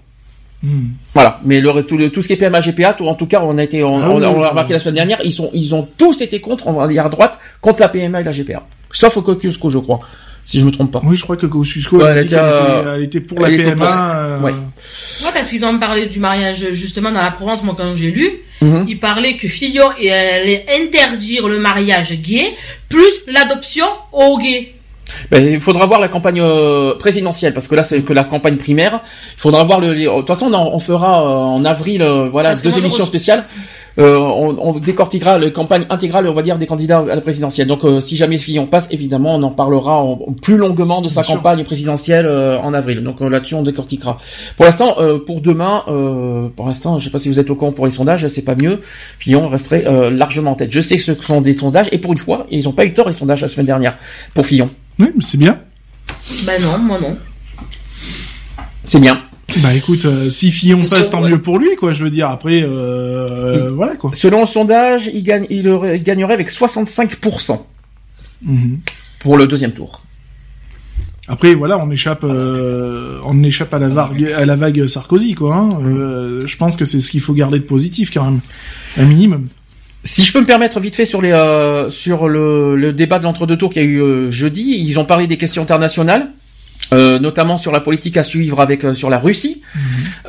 Hmm. 0.63 0.89
Voilà, 1.13 1.39
mais 1.43 1.59
le, 1.59 1.81
tout, 1.83 1.97
le- 1.97 2.09
tout 2.09 2.21
ce 2.21 2.27
qui 2.27 2.33
est 2.33 2.37
PMA, 2.37 2.61
GPA, 2.61 2.93
tout- 2.93 3.07
en 3.07 3.15
tout 3.15 3.25
cas, 3.25 3.41
on 3.43 3.57
a 3.57 3.63
été, 3.63 3.83
on, 3.83 3.99
Ah 3.99 4.09
on 4.11 4.17
oui, 4.19 4.23
a, 4.23 4.29
on 4.29 4.35
oui, 4.35 4.41
l'a 4.43 4.49
remarqué 4.49 4.69
oui. 4.69 4.73
la 4.73 4.79
semaine 4.79 4.95
dernière, 4.95 5.19
ils 5.25 5.31
sont, 5.33 5.49
ils 5.53 5.75
ont 5.75 5.87
tous 5.97 6.21
été 6.21 6.39
contre, 6.39 6.67
on 6.67 6.73
va 6.73 6.87
dire 6.87 7.05
à 7.05 7.09
droite, 7.09 7.37
contre 7.59 7.81
la 7.81 7.89
PMA 7.89 8.21
et 8.21 8.23
la 8.23 8.31
GPA. 8.31 8.63
Sauf 8.93 9.17
au 9.17 9.21
Kosciusko, 9.23 9.69
je 9.71 9.79
crois, 9.79 9.99
si 10.45 10.59
je 10.59 10.65
me 10.65 10.71
trompe 10.71 10.91
pas. 10.91 11.01
Oui, 11.03 11.15
je 11.17 11.23
crois 11.23 11.37
que 11.37 11.45
Kosciusko 11.45 11.97
Ouais, 11.97 12.03
a 12.05 12.11
elle 12.11 12.25
était, 12.25 12.35
euh, 12.37 12.95
elle 13.13 13.21
pour 13.23 13.39
la 13.39 13.49
PMA. 13.49 13.75
pour- 13.75 13.85
euh, 13.87 14.39
Ouais. 14.39 14.51
Ouais, 14.51 15.29
parce 15.33 15.49
qu'ils 15.49 15.63
ont 15.65 15.77
parlé 15.79 16.07
du 16.07 16.19
mariage 16.19 16.65
justement 16.71 17.11
dans 17.11 17.21
la 17.21 17.31
Provence, 17.31 17.63
moi 17.63 17.75
quand 17.77 17.95
j'ai 17.95 18.11
lu, 18.11 18.29
Mhm. 18.61 18.85
ils 18.87 18.99
parlaient 18.99 19.37
que 19.37 19.47
Fillon 19.47 19.87
allait 19.99 20.65
interdire 20.81 21.47
le 21.47 21.59
mariage 21.59 22.13
gay 22.21 22.45
plus 22.89 23.21
l'adoption 23.27 23.85
aux 24.11 24.37
gays. 24.37 24.75
Ben, 25.29 25.45
il 25.45 25.59
faudra 25.59 25.85
voir 25.87 25.99
la 25.99 26.07
campagne 26.07 26.39
euh, 26.41 26.95
présidentielle 26.95 27.53
parce 27.53 27.67
que 27.67 27.75
là 27.75 27.83
c'est 27.83 28.01
que 28.01 28.13
la 28.13 28.23
campagne 28.23 28.55
primaire. 28.55 29.01
Il 29.35 29.39
faudra 29.41 29.63
voir 29.65 29.79
le. 29.81 29.91
les- 29.93 30.05
De 30.05 30.09
toute 30.09 30.27
façon, 30.27 30.45
on, 30.47 30.53
en- 30.53 30.71
on 30.73 30.79
fera 30.79 31.21
euh, 31.21 31.25
en 31.57 31.65
avril, 31.65 32.01
euh, 32.01 32.29
voilà, 32.29 32.49
Parce 32.51 32.61
deux 32.61 32.77
émissions 32.79 33.05
spéciales. 33.05 33.45
Euh, 33.99 34.15
on, 34.17 34.57
on 34.59 34.79
décortiquera 34.79 35.37
la 35.37 35.49
campagne 35.49 35.85
intégrale, 35.89 36.27
on 36.27 36.33
va 36.33 36.41
dire, 36.41 36.57
des 36.57 36.65
candidats 36.65 36.99
à 36.99 37.15
la 37.15 37.21
présidentielle. 37.21 37.67
Donc, 37.67 37.83
euh, 37.83 37.99
si 37.99 38.15
jamais 38.15 38.37
Fillon 38.37 38.65
passe, 38.65 38.87
évidemment, 38.91 39.35
on 39.35 39.43
en 39.43 39.51
parlera 39.51 39.97
en- 40.01 40.13
en 40.27 40.33
plus 40.33 40.55
longuement 40.57 41.01
de 41.01 41.07
sa 41.09 41.21
Bien 41.21 41.23
sûr. 41.27 41.35
campagne 41.35 41.63
présidentielle 41.63 42.25
euh, 42.25 42.57
en 42.59 42.73
avril. 42.73 43.03
Donc 43.03 43.21
euh, 43.21 43.29
là-dessus, 43.29 43.55
on 43.55 43.63
décortiquera. 43.63 44.17
Pour 44.55 44.65
l'instant, 44.65 44.95
euh, 44.99 45.17
pour 45.19 45.41
demain, 45.41 45.83
euh, 45.89 46.47
pour 46.55 46.67
l'instant, 46.67 46.99
je 46.99 47.03
sais 47.05 47.09
pas 47.09 47.17
si 47.17 47.27
vous 47.29 47.39
êtes 47.39 47.49
au 47.49 47.55
courant 47.55 47.71
pour 47.73 47.85
les 47.85 47.91
sondages, 47.91 48.27
c'est 48.29 48.41
pas 48.43 48.55
mieux. 48.55 48.79
Fillon 49.19 49.47
resterait 49.49 49.83
euh, 49.87 50.09
largement 50.09 50.51
en 50.51 50.55
tête. 50.55 50.71
Je 50.71 50.79
sais 50.81 50.95
que 50.97 51.03
ce 51.03 51.13
sont 51.15 51.41
des 51.41 51.57
sondages, 51.57 51.87
et 51.91 51.97
pour 51.97 52.13
une 52.13 52.17
fois, 52.17 52.47
ils 52.49 52.63
n'ont 52.63 52.71
pas 52.71 52.85
eu 52.85 52.93
tort 52.93 53.07
les 53.07 53.13
sondages 53.13 53.41
la 53.41 53.49
semaine 53.49 53.65
dernière 53.65 53.97
pour 54.33 54.45
Fillon. 54.45 54.69
Oui, 54.99 55.07
mais 55.15 55.21
c'est 55.23 55.37
bien. 55.37 55.59
Ben 56.45 56.61
non, 56.61 56.77
moi 56.77 56.97
non. 57.01 57.17
C'est 58.85 58.99
bien. 58.99 59.21
Bah 59.57 59.73
écoute, 59.73 60.05
euh, 60.05 60.29
si 60.29 60.51
Fillon 60.51 60.81
passe, 60.81 61.09
tant 61.09 61.21
ouais. 61.21 61.29
mieux 61.31 61.41
pour 61.41 61.59
lui, 61.59 61.75
quoi. 61.75 61.91
Je 61.93 62.03
veux 62.03 62.09
dire, 62.09 62.29
après, 62.29 62.61
euh, 62.63 63.69
voilà, 63.73 63.95
quoi. 63.95 64.11
Selon 64.13 64.41
le 64.41 64.47
sondage, 64.47 65.09
il, 65.13 65.23
gagne, 65.23 65.45
il, 65.49 65.67
aurait- 65.67 65.97
il 65.97 66.03
gagnerait 66.03 66.33
avec 66.33 66.49
65% 66.49 67.65
Mhm. 68.45 68.79
pour 69.19 69.37
le 69.37 69.45
deuxième 69.47 69.71
tour. 69.73 70.01
Après, 71.27 71.53
voilà, 71.53 71.77
on 71.77 71.89
échappe, 71.91 72.23
euh, 72.23 73.19
on 73.25 73.43
échappe 73.43 73.73
à 73.73 73.79
la 73.79 73.87
vague, 73.87 74.23
à 74.35 74.45
la 74.45 74.55
vague 74.55 74.87
Sarkozy, 74.87 75.33
quoi. 75.35 75.55
hein. 75.55 75.69
Euh, 75.85 76.47
je 76.47 76.57
pense 76.57 76.75
que 76.77 76.85
c'est 76.85 76.99
ce 76.99 77.11
qu'il 77.11 77.21
faut 77.21 77.33
garder 77.33 77.59
de 77.59 77.63
positif, 77.63 78.11
quand 78.13 78.23
même, 78.25 78.39
un 78.97 79.05
minimum. 79.05 79.47
Si 80.03 80.23
je 80.23 80.33
peux 80.33 80.41
me 80.41 80.45
permettre 80.47 80.79
vite 80.79 80.95
fait 80.95 81.05
sur 81.05 81.21
les 81.21 81.31
euh, 81.31 81.91
sur 81.91 82.27
le, 82.27 82.75
le 82.75 82.91
débat 82.91 83.19
de 83.19 83.23
l'entre-deux 83.25 83.55
tours 83.55 83.71
qu'il 83.71 83.83
y 83.83 83.85
a 83.85 83.87
eu 83.87 84.01
euh, 84.01 84.31
jeudi, 84.31 84.75
ils 84.83 84.99
ont 84.99 85.05
parlé 85.05 85.27
des 85.27 85.37
questions 85.37 85.61
internationales, 85.61 86.31
euh, 86.93 87.19
notamment 87.19 87.57
sur 87.57 87.71
la 87.71 87.79
politique 87.79 88.17
à 88.17 88.23
suivre 88.23 88.59
avec 88.59 88.83
euh, 88.83 88.93
sur 88.93 89.09
la 89.09 89.17
Russie. 89.17 89.61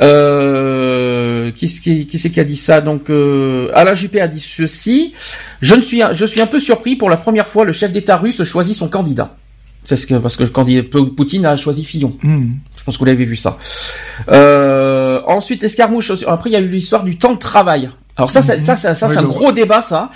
Euh, 0.00 1.50
qui, 1.52 1.66
qui, 1.68 2.06
qui 2.06 2.18
c'est 2.18 2.30
qui 2.30 2.40
a 2.40 2.44
dit 2.44 2.56
ça 2.56 2.80
Donc 2.80 3.10
euh, 3.10 3.70
Alain 3.74 3.94
Juppé 3.94 4.20
a 4.20 4.28
dit 4.28 4.40
ceci. 4.40 5.12
Je 5.60 5.74
ne 5.74 5.80
suis 5.80 6.02
je 6.12 6.24
suis 6.24 6.40
un 6.40 6.46
peu 6.46 6.60
surpris 6.60 6.96
pour 6.96 7.10
la 7.10 7.16
première 7.16 7.46
fois 7.46 7.64
le 7.64 7.72
chef 7.72 7.92
d'État 7.92 8.16
russe 8.16 8.42
choisit 8.44 8.74
son 8.74 8.88
candidat. 8.88 9.34
C'est 9.84 9.96
ce 9.96 10.06
que 10.06 10.14
parce 10.14 10.36
que 10.36 10.44
Poutine 10.44 11.44
a 11.46 11.56
choisi 11.56 11.84
Fillon. 11.84 12.16
Mhm. 12.22 12.58
Je 12.76 12.84
pense 12.84 12.94
que 12.94 12.98
vous 13.00 13.04
l'avez 13.04 13.24
vu 13.24 13.36
ça. 13.36 13.58
Euh, 14.28 15.20
ensuite, 15.26 15.64
escarmouche. 15.64 16.12
Après, 16.26 16.50
il 16.50 16.52
y 16.52 16.56
a 16.56 16.60
eu 16.60 16.68
l'histoire 16.68 17.04
du 17.04 17.16
temps 17.16 17.32
de 17.32 17.38
travail. 17.38 17.90
Alors 18.16 18.30
ça, 18.30 18.42
ça, 18.42 18.60
ça, 18.60 18.76
ça, 18.76 18.94
c'est 18.94 19.16
un 19.16 19.22
gros 19.22 19.52
débat, 19.52 19.80
ça. 19.80 20.10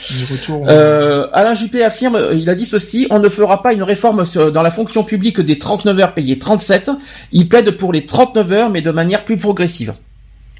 Euh, 0.51 1.29
Alain 1.33 1.55
Juppé 1.55 1.83
affirme, 1.83 2.17
euh, 2.17 2.35
il 2.35 2.51
a 2.51 2.55
dit 2.55 2.67
ceci, 2.67 3.07
on 3.09 3.19
ne 3.19 3.29
fera 3.29 3.63
pas 3.63 3.73
une 3.73 3.83
réforme 3.83 4.23
dans 4.53 4.63
la 4.63 4.71
fonction 4.71 5.03
publique 5.03 5.41
des 5.41 5.59
39 5.59 5.99
heures 6.01 6.15
payées 6.15 6.39
37. 6.39 6.91
Il 7.33 7.49
plaide 7.49 7.71
pour 7.79 7.95
les 7.95 8.05
39 8.05 8.53
heures, 8.53 8.71
mais 8.71 8.83
de 8.83 8.91
manière 8.91 9.25
plus 9.25 9.39
progressive. 9.39 9.95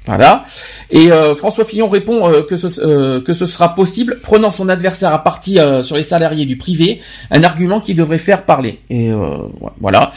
Voilà. 0.07 0.45
Et 0.89 1.11
euh, 1.11 1.35
François 1.35 1.65
Fillon 1.65 1.89
répond 1.89 2.27
euh, 2.31 2.41
que, 2.41 2.55
ce, 2.55 2.81
euh, 2.81 3.21
que 3.21 3.33
ce 3.33 3.45
sera 3.45 3.75
possible, 3.75 4.19
prenant 4.23 4.51
son 4.51 4.69
adversaire 4.69 5.13
à 5.13 5.21
partie 5.23 5.59
euh, 5.59 5.83
sur 5.83 5.97
les 5.97 6.03
salariés 6.03 6.45
du 6.45 6.57
privé, 6.57 7.01
un 7.29 7.43
argument 7.43 7.79
qui 7.79 7.93
devrait 7.93 8.17
faire 8.17 8.43
parler. 8.45 8.79
Et 8.89 9.11
voilà. 9.81 10.11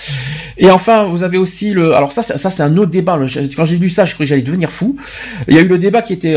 Et 0.59 0.71
enfin, 0.71 1.05
vous 1.05 1.23
avez 1.25 1.39
aussi 1.39 1.73
le. 1.73 1.95
Alors 1.95 2.13
ça, 2.13 2.23
ça 2.23 2.51
c'est 2.51 2.63
un 2.63 2.77
autre 2.77 2.91
débat. 2.91 3.17
Le- 3.17 3.27
Quand 3.57 3.65
j'ai 3.65 3.77
lu 3.79 3.91
ça, 3.91 4.05
je 4.05 4.15
croyais 4.15 4.27
que 4.27 4.31
j'allais 4.31 4.43
devenir 4.43 4.71
fou. 4.71 4.97
Il 5.49 5.55
y 5.55 5.59
a 5.59 5.61
eu 5.63 5.69
le 5.69 5.79
débat 5.79 6.03
qui 6.03 6.13
était 6.13 6.37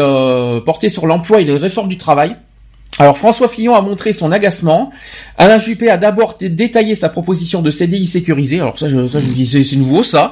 porté 0.65 0.90
sur 0.90 1.06
l'emploi 1.06 1.41
et 1.41 1.43
les 1.43 1.57
réformes 1.57 1.90
du 1.90 1.98
travail. 1.98 2.35
Alors 2.99 3.17
François 3.17 3.47
Fillon 3.47 3.73
a 3.73 3.81
montré 3.81 4.13
son 4.13 4.31
agacement. 4.31 4.91
Alain 5.38 5.57
Juppé 5.57 5.89
a 5.89 5.97
d'abord 5.97 6.35
dé- 6.39 6.49
détaillé 6.49 6.93
sa 6.93 7.09
proposition 7.09 7.61
de 7.63 7.72
CDI 7.72 8.05
sécurisé. 8.05 8.59
Alors 8.59 8.77
ça, 8.77 8.88
je, 8.88 9.07
ça, 9.07 9.19
je 9.19 9.25
me 9.27 9.33
dis 9.33 9.47
c'est 9.47 9.75
nouveau 9.75 10.03
ça, 10.03 10.31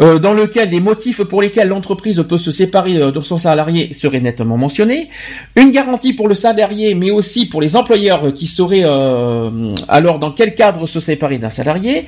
euh, 0.00 0.18
dans 0.18 0.32
lequel 0.32 0.70
les 0.70 0.80
motifs 0.80 1.22
pour 1.22 1.40
lesquels 1.42 1.68
l'entreprise 1.68 2.24
peut 2.28 2.36
se 2.38 2.50
séparer 2.50 2.96
euh, 2.96 3.12
de 3.12 3.20
son 3.20 3.38
salarié 3.38 3.92
seraient 3.92 4.20
nettement 4.20 4.56
mentionnés. 4.56 5.08
Une 5.54 5.70
garantie 5.70 6.12
pour 6.12 6.26
le 6.26 6.34
salarié, 6.34 6.94
mais 6.94 7.10
aussi 7.12 7.46
pour 7.46 7.60
les 7.60 7.76
employeurs 7.76 8.34
qui 8.34 8.48
sauraient 8.48 8.82
euh, 8.84 9.72
alors 9.86 10.18
dans 10.18 10.32
quel 10.32 10.54
cadre 10.56 10.86
se 10.86 10.98
séparer 10.98 11.38
d'un 11.38 11.50
salarié. 11.50 12.06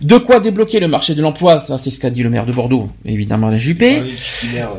De 0.00 0.16
quoi 0.16 0.40
débloquer 0.40 0.80
le 0.80 0.88
marché 0.88 1.14
de 1.14 1.20
l'emploi, 1.20 1.58
ça 1.58 1.76
c'est 1.76 1.90
ce 1.90 2.00
qu'a 2.00 2.10
dit 2.10 2.22
le 2.22 2.30
maire 2.30 2.46
de 2.46 2.52
Bordeaux, 2.52 2.88
évidemment 3.04 3.48
Alain 3.48 3.58
Juppé. 3.58 4.02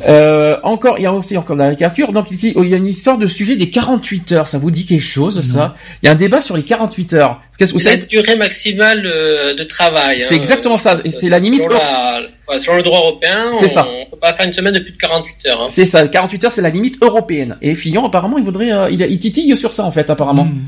Euh, 0.07 0.57
encore, 0.63 0.97
il 0.97 1.03
y 1.03 1.05
a 1.05 1.13
aussi 1.13 1.37
encore 1.37 1.55
de 1.55 1.61
la 1.61 1.75
caricature. 1.75 2.11
Donc 2.11 2.31
il 2.31 2.67
y 2.67 2.73
a 2.73 2.77
une 2.77 2.87
histoire 2.87 3.17
de 3.19 3.27
sujet 3.27 3.55
des 3.57 3.69
48 3.69 4.31
heures. 4.31 4.47
Ça 4.55 4.59
vous 4.61 4.71
dit 4.71 4.85
quelque 4.85 5.01
chose, 5.03 5.41
ça 5.41 5.75
Il 6.01 6.05
y 6.05 6.09
a 6.09 6.13
un 6.13 6.15
débat 6.15 6.39
sur 6.39 6.55
les 6.55 6.63
48 6.63 7.13
heures. 7.15 7.41
Qu'est-ce 7.57 7.73
que 7.73 7.77
vous 7.77 7.83
C'est 7.83 7.97
la 7.97 8.05
durée 8.05 8.37
maximale 8.37 9.03
euh, 9.05 9.53
de 9.53 9.65
travail. 9.65 10.21
C'est 10.21 10.33
hein. 10.33 10.37
exactement 10.37 10.77
ça. 10.77 10.97
Et 11.03 11.11
c'est 11.11 11.27
la 11.27 11.39
limite. 11.39 11.63
Selon, 11.63 11.75
la- 11.75 12.21
ouais, 12.47 12.59
selon 12.61 12.77
le 12.77 12.83
droit 12.83 12.99
européen, 12.99 13.51
C'est 13.59 13.65
on, 13.65 13.73
ça. 13.73 13.85
on 13.89 14.09
peut 14.11 14.17
pas 14.17 14.33
faire 14.33 14.45
une 14.45 14.53
semaine 14.53 14.73
de 14.73 14.79
plus 14.79 14.93
de 14.93 14.97
48 14.97 15.45
heures. 15.49 15.61
hein. 15.63 15.67
C'est 15.69 15.85
ça, 15.85 16.07
48 16.07 16.45
heures, 16.45 16.51
c'est 16.53 16.61
la 16.61 16.69
limite 16.69 16.95
européenne. 17.03 17.57
Et 17.61 17.75
Fillon, 17.75 18.05
apparemment, 18.05 18.37
il 18.37 18.45
voudrait, 18.45 18.71
euh, 18.71 18.89
il, 18.89 19.01
il 19.01 19.19
titille 19.19 19.57
sur 19.57 19.73
ça, 19.73 19.83
en 19.83 19.91
fait, 19.91 20.09
apparemment. 20.09 20.45
Hmm. 20.45 20.63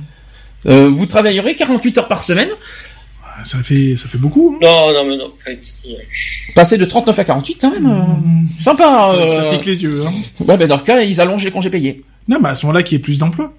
Euh, 0.69 0.89
vous 0.89 1.05
travaillerez 1.05 1.55
48 1.55 1.97
heures 1.99 2.07
par 2.09 2.23
semaine, 2.23 2.49
Ça 3.45 3.59
fait, 3.59 3.95
ça 3.95 4.09
fait 4.09 4.17
beaucoup. 4.17 4.57
hein. 4.57 4.59
Non, 4.65 4.91
non, 4.93 5.05
mais 5.09 5.15
non. 5.15 5.31
Passer 6.55 6.77
de 6.77 6.83
39 6.83 7.19
à 7.19 7.23
48 7.23 7.57
quand 7.61 7.71
même. 7.71 7.85
euh, 7.87 8.61
sympa. 8.61 8.83
Ça, 8.83 9.27
ça 9.27 9.43
euh. 9.43 9.51
pique 9.51 9.65
les 9.65 9.81
yeux. 9.81 10.03
Hein. 10.05 10.11
Ouais, 10.43 10.57
ben 10.57 10.67
dans 10.67 10.75
le 10.77 10.81
cas, 10.83 10.99
ils 11.01 11.21
allongent 11.21 11.45
les 11.45 11.51
congés 11.51 11.69
payés. 11.69 12.03
Non, 12.27 12.39
mais 12.41 12.49
à 12.49 12.55
ce 12.55 12.65
moment-là, 12.65 12.83
qu'il 12.83 12.97
y 12.97 12.99
ait 12.99 13.01
plus 13.01 13.19
d'emplois. 13.19 13.53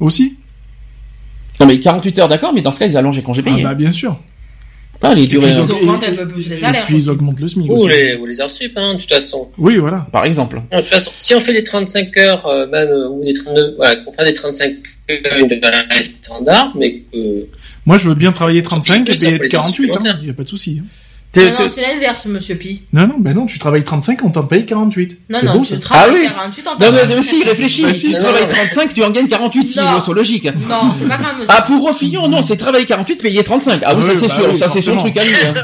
Aussi. 0.00 0.36
Non, 1.60 1.66
mais 1.66 1.78
48 1.78 2.18
heures, 2.18 2.28
d'accord, 2.28 2.52
mais 2.52 2.62
dans 2.62 2.70
ce 2.72 2.80
cas, 2.80 2.86
ils 2.86 2.96
allongent 2.96 3.16
les 3.16 3.22
congés 3.22 3.42
Ah, 3.46 3.50
payés. 3.50 3.62
bah, 3.62 3.74
bien 3.74 3.92
sûr. 3.92 4.18
Ah, 5.02 5.14
les 5.14 5.22
Et 5.24 5.26
puis, 5.26 5.38
durées. 5.38 5.50
ils 5.52 5.58
augmentent- 5.60 5.78
Ils 5.82 5.88
augmentent 5.88 6.04
un 6.04 6.14
peu 6.16 6.28
plus 6.28 6.48
les 6.48 6.54
Et 6.54 6.58
salaires. 6.58 6.86
puis 6.86 6.96
ils 6.96 7.10
augmentent 7.10 7.40
le 7.40 7.46
SMIC 7.48 7.70
Ou 7.70 7.74
aussi. 7.74 7.88
les, 7.88 8.14
ou 8.16 8.26
les 8.26 8.40
heures 8.40 8.50
sup, 8.50 8.72
hein, 8.76 8.94
de 8.94 9.00
toute 9.00 9.12
façon. 9.12 9.48
Oui, 9.58 9.76
voilà. 9.76 10.06
Par 10.10 10.24
exemple. 10.24 10.62
De 10.72 10.76
toute 10.78 10.86
façon, 10.86 11.10
si 11.18 11.34
on 11.34 11.40
fait 11.40 11.52
des 11.52 11.62
35 11.64 12.16
heures, 12.16 12.46
euh, 12.46 12.66
même, 12.68 12.88
euh, 12.88 13.08
ou 13.08 13.22
des 13.24 13.34
39, 13.34 13.74
voilà, 13.76 13.96
qu'on 13.96 14.12
fait 14.12 14.24
des 14.24 14.34
35 14.34 14.72
heures 15.10 15.38
une 15.38 16.02
standard, 16.02 16.72
mais 16.76 17.00
que, 17.12 17.46
Moi, 17.86 17.98
je 17.98 18.08
veux 18.08 18.14
bien 18.14 18.32
travailler 18.32 18.62
35 18.62 19.08
et 19.10 19.14
payer 19.14 19.36
peut 19.36 19.42
les 19.44 19.48
48. 19.50 19.90
heures 19.90 20.16
Il 20.20 20.24
n'y 20.24 20.30
a 20.30 20.34
pas 20.34 20.42
de 20.44 20.48
souci. 20.48 20.80
hein. 20.80 20.86
T'es- 21.34 21.50
Non, 21.50 21.56
non, 21.64 21.68
c'est 21.68 21.82
l'inverse, 21.82 22.24
monsieur 22.26 22.54
Pi. 22.54 22.82
Non, 22.92 23.06
non, 23.06 23.16
ben 23.18 23.34
non, 23.34 23.44
tu 23.46 23.58
travailles 23.58 23.84
35, 23.84 24.22
on 24.24 24.30
t'en 24.30 24.44
paye 24.44 24.64
48. 24.64 25.18
Non, 25.28 25.40
non, 25.44 25.52
beau, 25.58 25.64
tu 25.64 25.74
ça. 25.74 25.80
travailles 25.80 26.10
Ah 26.14 26.18
oui. 26.20 26.28
48 26.28 26.66
en 26.66 26.70
Non, 26.70 26.76
mais, 26.80 26.86
temps. 27.00 27.06
mais 27.08 27.16
aussi, 27.18 27.42
réfléchis. 27.44 27.82
Bah, 27.82 27.92
si 27.92 28.06
tu 28.06 28.12
non, 28.12 28.18
travailles 28.20 28.42
non. 28.42 28.48
35, 28.54 28.94
tu 28.94 29.02
en 29.04 29.10
gagnes 29.10 29.26
48, 29.28 29.66
si, 29.66 29.78
Non. 29.78 29.84
c'est 30.00 30.12
logique. 30.12 30.44
Non, 30.44 30.94
c'est 30.98 31.08
pas 31.08 31.16
grave, 31.18 31.34
monsieur. 31.34 31.46
Ah, 31.48 31.62
pour 31.62 31.94
Fillon, 31.96 32.28
non, 32.28 32.40
c'est 32.40 32.56
travailler 32.56 32.86
48, 32.86 33.20
payer 33.22 33.42
35. 33.44 33.82
Ah 33.84 33.94
oui, 33.96 34.02
Oui, 34.04 34.10
ça 34.14 34.16
c'est 34.20 34.28
bah 34.28 34.34
sûr, 34.34 34.48
oui, 34.52 34.58
ça 34.58 34.68
c'est 34.68 34.80
son 34.80 34.96
truc 34.96 35.16
à 35.18 35.24
lui. 35.24 35.32
hein. 35.44 35.54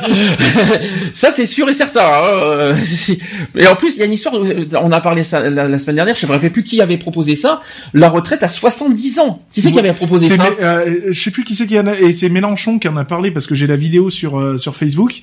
ça 1.13 1.31
c'est 1.31 1.47
sûr 1.47 1.69
et 1.69 1.75
certain. 1.75 2.03
hein, 2.05 2.75
Et 3.57 3.67
en 3.67 3.77
plus, 3.77 3.95
il 3.95 3.99
y 4.01 4.03
a 4.03 4.07
une 4.07 4.13
histoire, 4.13 4.35
euh, 4.37 4.67
on 4.83 4.93
a 4.93 5.01
parlé 5.01 5.25
ça 5.25 5.49
la, 5.49 5.69
la 5.69 5.79
semaine 5.79 5.97
dernière, 5.97 6.15
je 6.15 6.25
ne 6.27 6.31
me 6.31 6.35
rappelle 6.35 6.53
plus 6.53 6.63
qui 6.63 6.81
avait 6.81 6.99
proposé 6.99 7.35
ça, 7.35 7.61
la 7.95 8.09
retraite 8.09 8.43
à 8.43 8.49
70 8.49 9.19
ans. 9.21 9.43
Qui 9.53 9.63
c'est 9.63 9.73
qui 9.73 9.79
avait 9.79 9.93
proposé 9.93 10.37
ça 10.37 10.49
euh, 10.61 10.97
je 11.09 11.21
sais 11.21 11.31
plus 11.31 11.45
qui 11.45 11.55
c'est 11.55 11.67
qui 11.67 11.79
en 11.79 11.87
a, 11.87 11.95
et 11.99 12.13
c'est 12.13 12.29
Mélenchon 12.29 12.79
qui 12.79 12.89
en 12.89 12.97
a 12.97 13.05
parlé 13.05 13.31
parce 13.31 13.47
que 13.47 13.55
j'ai 13.55 13.67
la 13.67 13.77
vidéo 13.77 14.11
sur 14.11 14.39
euh, 14.39 14.57
sur 14.57 14.77
Facebook 14.77 15.23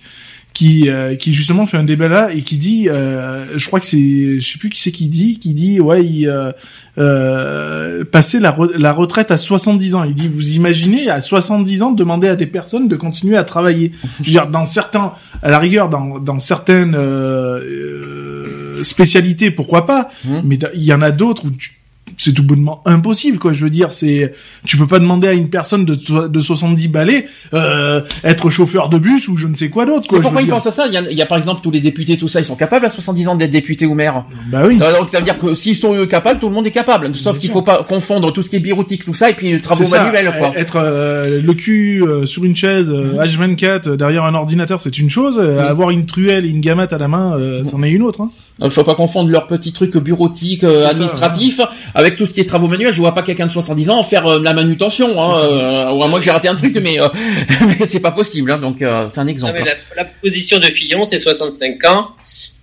qui 0.54 0.90
euh, 0.90 1.16
qui 1.16 1.34
justement 1.34 1.66
fait 1.68 1.78
un 1.78 1.84
débat 1.84 2.08
là 2.08 2.32
et 2.34 2.42
qui 2.42 2.58
dit, 2.58 2.90
euh, 2.90 3.58
je 3.58 3.68
crois 3.68 3.80
que 3.80 3.86
c'est, 3.86 4.40
je 4.40 4.48
sais 4.54 4.58
plus 4.58 4.70
qui 4.70 4.82
c'est 4.82 4.92
qui 4.92 5.08
dit, 5.08 5.38
qui 5.38 5.54
dit 5.54 5.80
ouais, 5.80 6.04
il, 6.04 6.28
euh, 6.28 6.52
euh, 6.98 8.04
passer 8.04 8.40
la 8.40 8.52
re- 8.52 8.76
la 8.76 8.92
retraite 8.92 9.30
à 9.32 9.38
70 9.38 9.96
ans. 9.96 10.04
Il 10.04 10.14
dit, 10.16 10.28
vous 10.28 10.56
imaginez 10.56 11.10
à 11.10 11.22
70 11.22 11.84
ans 11.84 11.92
demander 11.92 12.28
à 12.28 12.36
des 12.36 12.48
personnes 12.48 12.88
de 12.88 12.96
continuer 12.96 13.38
à 13.38 13.44
travailler. 13.44 13.92
Je 14.20 14.26
veux 14.26 14.32
dire, 14.32 14.48
dans 14.48 14.66
certains, 14.66 15.14
à 15.44 15.50
la 15.52 15.60
rigueur, 15.60 15.90
dans 15.90 16.18
dans 16.20 16.40
certaines 16.40 16.96
euh, 16.96 17.60
euh, 17.60 18.84
spécialités, 18.84 19.52
pourquoi 19.52 19.86
pas, 19.86 20.10
Mhm. 20.26 20.42
mais 20.44 20.60
il 20.74 20.84
y 20.84 20.94
en 20.94 21.02
a 21.02 21.12
d'autres 21.12 21.46
où 21.46 21.52
tu- 21.52 21.74
c'est 22.18 22.34
tout 22.34 22.44
bonnement 22.44 22.82
impossible 22.86 23.38
quoi 23.38 23.54
je 23.54 23.64
veux 23.64 23.70
dire 23.70 23.92
c'est 23.92 24.34
tu 24.66 24.78
peux 24.78 24.88
pas 24.88 25.00
demander 25.00 25.28
à 25.28 25.34
une 25.34 25.50
personne 25.50 25.84
de 25.86 26.28
de 26.28 26.40
70 26.40 26.88
balais 26.88 27.28
euh, 27.54 28.02
être 28.24 28.50
chauffeur 28.50 28.90
de 28.90 28.98
bus 28.98 29.28
ou 29.28 29.36
je 29.38 29.48
ne 29.48 29.56
sais 29.56 29.70
quoi 29.70 29.86
d'autre 29.86 30.04
C'est 30.04 30.08
quoi 30.10 30.22
pourquoi 30.22 30.40
veux 30.42 30.46
il 30.46 30.46
dire. 30.48 30.56
pense 30.56 30.68
à 30.68 30.72
ça 30.72 30.88
il 30.88 30.94
y, 30.94 30.98
a, 30.98 31.02
il 31.12 31.18
y 31.18 31.22
a 31.22 31.26
par 31.26 31.38
exemple 31.38 31.62
tous 31.62 31.72
les 31.72 31.82
députés, 31.82 32.18
tout 32.18 32.28
ça, 32.28 32.40
ils 32.40 32.46
sont 32.46 32.56
capables 32.56 32.86
à 32.86 32.90
70 32.90 33.28
ans 33.28 33.36
d'être 33.36 33.52
députés 33.52 33.86
ou 33.86 33.94
maires. 33.94 34.26
bah 34.48 34.64
oui 34.68 34.78
Euh, 34.82 34.98
Donc 35.00 35.10
ça 35.10 35.20
veut 35.20 35.26
dire 35.26 35.38
que 35.38 35.54
s'ils 35.54 35.76
sont 35.76 35.94
eux, 35.96 36.06
capables, 36.06 36.40
tout 36.40 36.48
le 36.50 36.56
monde 36.56 36.66
est 36.68 36.72
capable. 36.72 37.14
Sauf 37.16 37.40
qu'il 37.40 37.50
faut 37.50 37.62
pas 37.62 37.84
confondre 37.84 38.32
tout 38.34 38.42
ce 38.42 38.50
qui 38.50 38.56
est 38.56 38.60
bureautique, 38.60 39.04
tout 39.06 39.14
ça, 39.14 39.30
et 39.30 39.34
puis 39.34 39.52
les 39.52 39.62
travaux 39.62 39.84
ça, 39.84 40.04
manuels, 40.04 40.34
quoi. 40.38 40.54
être 40.56 40.78
euh, 40.78 41.42
le 41.44 41.54
cul 41.54 42.04
euh, 42.04 42.26
sur 42.26 42.44
une 42.46 42.56
chaise 42.56 42.90
euh, 42.92 43.22
H24 43.24 43.90
euh, 43.90 43.96
derrière 43.98 44.24
un 44.26 44.34
ordinateur 44.34 44.82
c'est 44.82 44.98
une 44.98 45.10
chose 45.10 45.38
euh, 45.40 45.56
Mhm. 45.62 45.66
avoir 45.68 45.90
une 45.92 46.06
truelle 46.06 46.46
et 46.46 46.50
une 46.50 46.62
gamate 46.62 46.94
à 46.94 46.98
la 46.98 47.08
main 47.08 47.38
euh, 47.38 47.64
c'en 47.64 47.82
est 47.84 47.90
une 47.92 48.02
autre 48.04 48.22
hein. 48.22 48.32
Il 48.64 48.72
faut 48.72 48.84
pas 48.84 48.96
confondre 48.96 49.30
leurs 49.30 49.46
petits 49.46 49.72
trucs 49.72 49.96
bureautiques, 49.98 50.64
euh, 50.64 50.82
ça, 50.82 50.90
administratifs, 50.90 51.62
avec 51.94 52.16
tout 52.16 52.26
ce 52.26 52.34
qui 52.34 52.42
est 52.42 52.46
travaux 52.46 52.68
manuels. 52.68 52.92
Je 52.92 53.00
vois 53.00 53.14
pas 53.14 53.22
quelqu'un 53.22 53.46
de 53.46 53.52
70 53.52 53.90
ans 53.92 54.04
faire 54.04 54.26
euh, 54.26 54.40
la 54.42 54.54
manutention, 54.54 55.20
hein, 55.22 55.32
euh, 55.44 55.92
ou 55.92 56.04
à 56.04 56.08
moins 56.08 56.18
que 56.20 56.26
j'ai 56.26 56.32
raté 56.32 56.48
un 56.48 56.56
truc, 56.56 56.76
mais, 56.82 57.00
euh, 57.00 57.08
mais 57.80 57.86
c'est 57.86 58.00
pas 58.00 58.12
possible. 58.12 58.52
Hein, 58.52 58.58
donc 58.58 58.82
euh, 58.82 59.08
c'est 59.10 59.20
un 59.20 59.26
Non, 59.26 59.30
exemple. 59.30 59.64
la, 59.64 59.74
la 59.96 60.06
position 60.06 60.58
de 60.60 60.66
Fillon, 60.66 61.04
c'est 61.04 61.20
65 61.20 61.84
ans. 61.86 62.08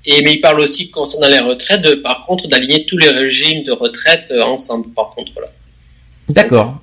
Et, 0.07 0.23
mais 0.23 0.33
il 0.33 0.41
parle 0.41 0.61
aussi 0.61 0.91
concernant 0.91 1.29
les 1.29 1.39
retraites, 1.39 1.83
de, 1.83 1.95
par 1.95 2.27
contre, 2.27 2.49
d'aligner 2.49 2.85
tous 2.87 2.99
les 2.99 3.09
régimes 3.09 3.63
de 3.63 3.73
retraite 3.73 4.31
euh, 4.33 4.43
ensemble, 4.43 4.89
par 4.91 5.11
contre, 5.11 5.33
là. 5.41 5.47
D'accord. 6.29 6.81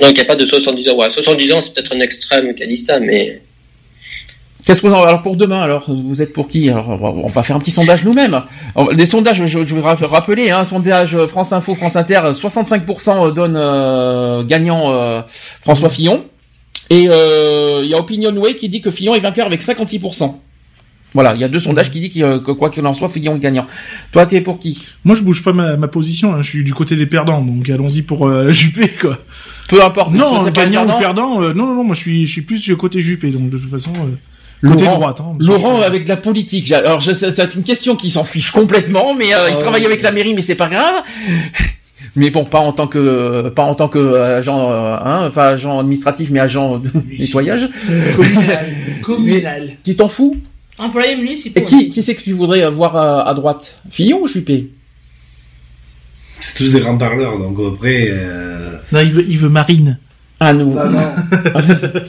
Donc, 0.00 0.10
il 0.10 0.14
n'y 0.14 0.20
a 0.20 0.24
pas 0.24 0.36
de 0.36 0.44
70 0.44 0.88
ans. 0.88 0.96
Ouais, 0.96 1.10
70 1.10 1.52
ans, 1.52 1.60
c'est 1.60 1.74
peut-être 1.74 1.94
un 1.94 2.00
extrême 2.00 2.54
qui 2.54 2.62
a 2.62 2.66
dit 2.66 2.76
ça, 2.76 3.00
mais 3.00 3.42
Qu'est-ce 4.66 4.82
qu'on 4.82 4.92
en... 4.92 5.02
alors 5.04 5.22
pour 5.22 5.36
demain 5.36 5.62
alors 5.62 5.84
vous 5.88 6.20
êtes 6.20 6.32
pour 6.32 6.48
qui? 6.48 6.68
Alors 6.68 6.88
on 6.90 7.28
va 7.28 7.42
faire 7.44 7.56
un 7.56 7.60
petit 7.60 7.70
sondage 7.70 8.04
nous-mêmes. 8.04 8.42
Les 8.92 9.06
sondages 9.06 9.46
je, 9.46 9.64
je 9.64 9.78
ra- 9.78 9.94
rappeler 9.94 10.50
hein, 10.50 10.64
sondage 10.64 11.16
France 11.26 11.52
Info 11.52 11.74
France 11.76 11.94
Inter 11.96 12.20
65% 12.32 13.32
donne 13.32 13.54
euh, 13.56 14.42
gagnant 14.44 14.92
euh, 14.92 15.22
François 15.62 15.88
Fillon 15.88 16.24
et 16.90 17.06
euh, 17.08 17.80
il 17.84 17.90
y 17.90 17.94
a 17.94 17.98
Opinionway 17.98 18.56
qui 18.56 18.68
dit 18.68 18.80
que 18.80 18.90
Fillon 18.90 19.14
est 19.14 19.20
vainqueur 19.20 19.46
avec 19.46 19.62
56%. 19.62 20.34
Voilà, 21.14 21.32
il 21.34 21.40
y 21.40 21.44
a 21.44 21.48
deux 21.48 21.58
sondages 21.60 21.90
qui 21.90 22.00
disent 22.00 22.22
euh, 22.22 22.40
que 22.40 22.50
quoi 22.50 22.68
qu'il 22.68 22.84
en 22.86 22.92
soit 22.92 23.08
Fillon 23.08 23.36
est 23.36 23.38
gagnant. 23.38 23.66
Toi 24.12 24.26
t'es 24.26 24.40
pour 24.40 24.58
qui? 24.58 24.84
Moi 25.04 25.14
je 25.14 25.22
bouge 25.22 25.42
pas 25.44 25.52
ma, 25.52 25.76
ma 25.76 25.88
position 25.88 26.34
hein. 26.34 26.42
je 26.42 26.50
suis 26.50 26.64
du 26.64 26.74
côté 26.74 26.96
des 26.96 27.06
perdants 27.06 27.40
donc 27.40 27.70
allons-y 27.70 28.02
pour 28.02 28.26
euh, 28.28 28.50
Juppé 28.50 28.88
quoi 28.88 29.18
Peu 29.68 29.82
importe. 29.84 30.12
non 30.12 30.44
gagnant 30.50 30.84
ou 30.86 30.98
perdant 30.98 31.40
euh, 31.40 31.54
non 31.54 31.66
non 31.66 31.74
non 31.76 31.84
moi 31.84 31.94
je 31.94 32.00
suis 32.00 32.26
je 32.26 32.32
suis 32.32 32.42
plus 32.42 32.62
du 32.64 32.76
côté 32.76 33.00
Juppé 33.00 33.30
donc 33.30 33.48
de 33.48 33.58
toute 33.58 33.70
façon 33.70 33.92
euh, 33.94 34.16
côté 34.62 34.84
Laurent, 34.84 34.94
droite 34.98 35.20
hein, 35.20 35.36
Laurent 35.40 35.80
avec 35.82 36.04
de 36.04 36.08
la 36.08 36.16
politique. 36.16 36.70
Alors 36.72 37.02
c'est 37.02 37.54
une 37.54 37.62
question 37.62 37.96
qui 37.96 38.10
s'en 38.10 38.24
fiche 38.24 38.50
complètement, 38.50 39.14
mais 39.14 39.34
euh, 39.34 39.48
il 39.50 39.54
Ah, 39.56 39.60
travaille 39.60 39.80
oui. 39.82 39.86
avec 39.86 40.02
la 40.02 40.12
mairie, 40.12 40.34
mais 40.34 40.42
c'est 40.42 40.54
pas 40.54 40.68
grave. 40.68 41.02
Mais 42.14 42.30
bon, 42.30 42.44
pas 42.44 42.60
en 42.60 42.72
tant 42.72 42.86
que 42.86 43.50
pas 43.50 43.64
en 43.64 43.74
tant 43.74 43.88
que 43.88 44.14
agent, 44.14 44.70
euh, 44.70 44.96
hein, 45.04 45.30
pas 45.34 45.48
agent 45.48 45.78
administratif, 45.78 46.30
mais 46.30 46.40
agent 46.40 46.78
de 46.78 46.90
nettoyage. 47.18 47.68
Communal. 48.16 48.66
Communal. 49.02 49.70
Tu 49.84 49.96
t'en 49.96 50.08
fous? 50.08 50.38
Employé 50.78 51.16
municipal. 51.16 51.62
Et 51.62 51.66
qui 51.66 51.90
qui 51.90 52.02
c'est 52.02 52.14
que 52.14 52.22
tu 52.22 52.32
voudrais 52.32 52.70
voir 52.70 52.96
à, 52.96 53.28
à 53.28 53.34
droite? 53.34 53.76
Fillon 53.90 54.20
ou 54.22 54.26
Juppé? 54.26 54.70
C'est 56.40 56.54
tous 56.56 56.72
des 56.72 56.80
grands 56.80 56.96
parleurs, 56.96 57.38
donc 57.38 57.58
après. 57.74 58.08
Euh... 58.10 58.76
non 58.92 59.00
il 59.00 59.12
veut 59.12 59.24
il 59.28 59.38
veut 59.38 59.50
Marine 59.50 59.98
Ah 60.40 60.54
nous. 60.54 60.72
Non, 60.72 60.88
non. 60.88 61.12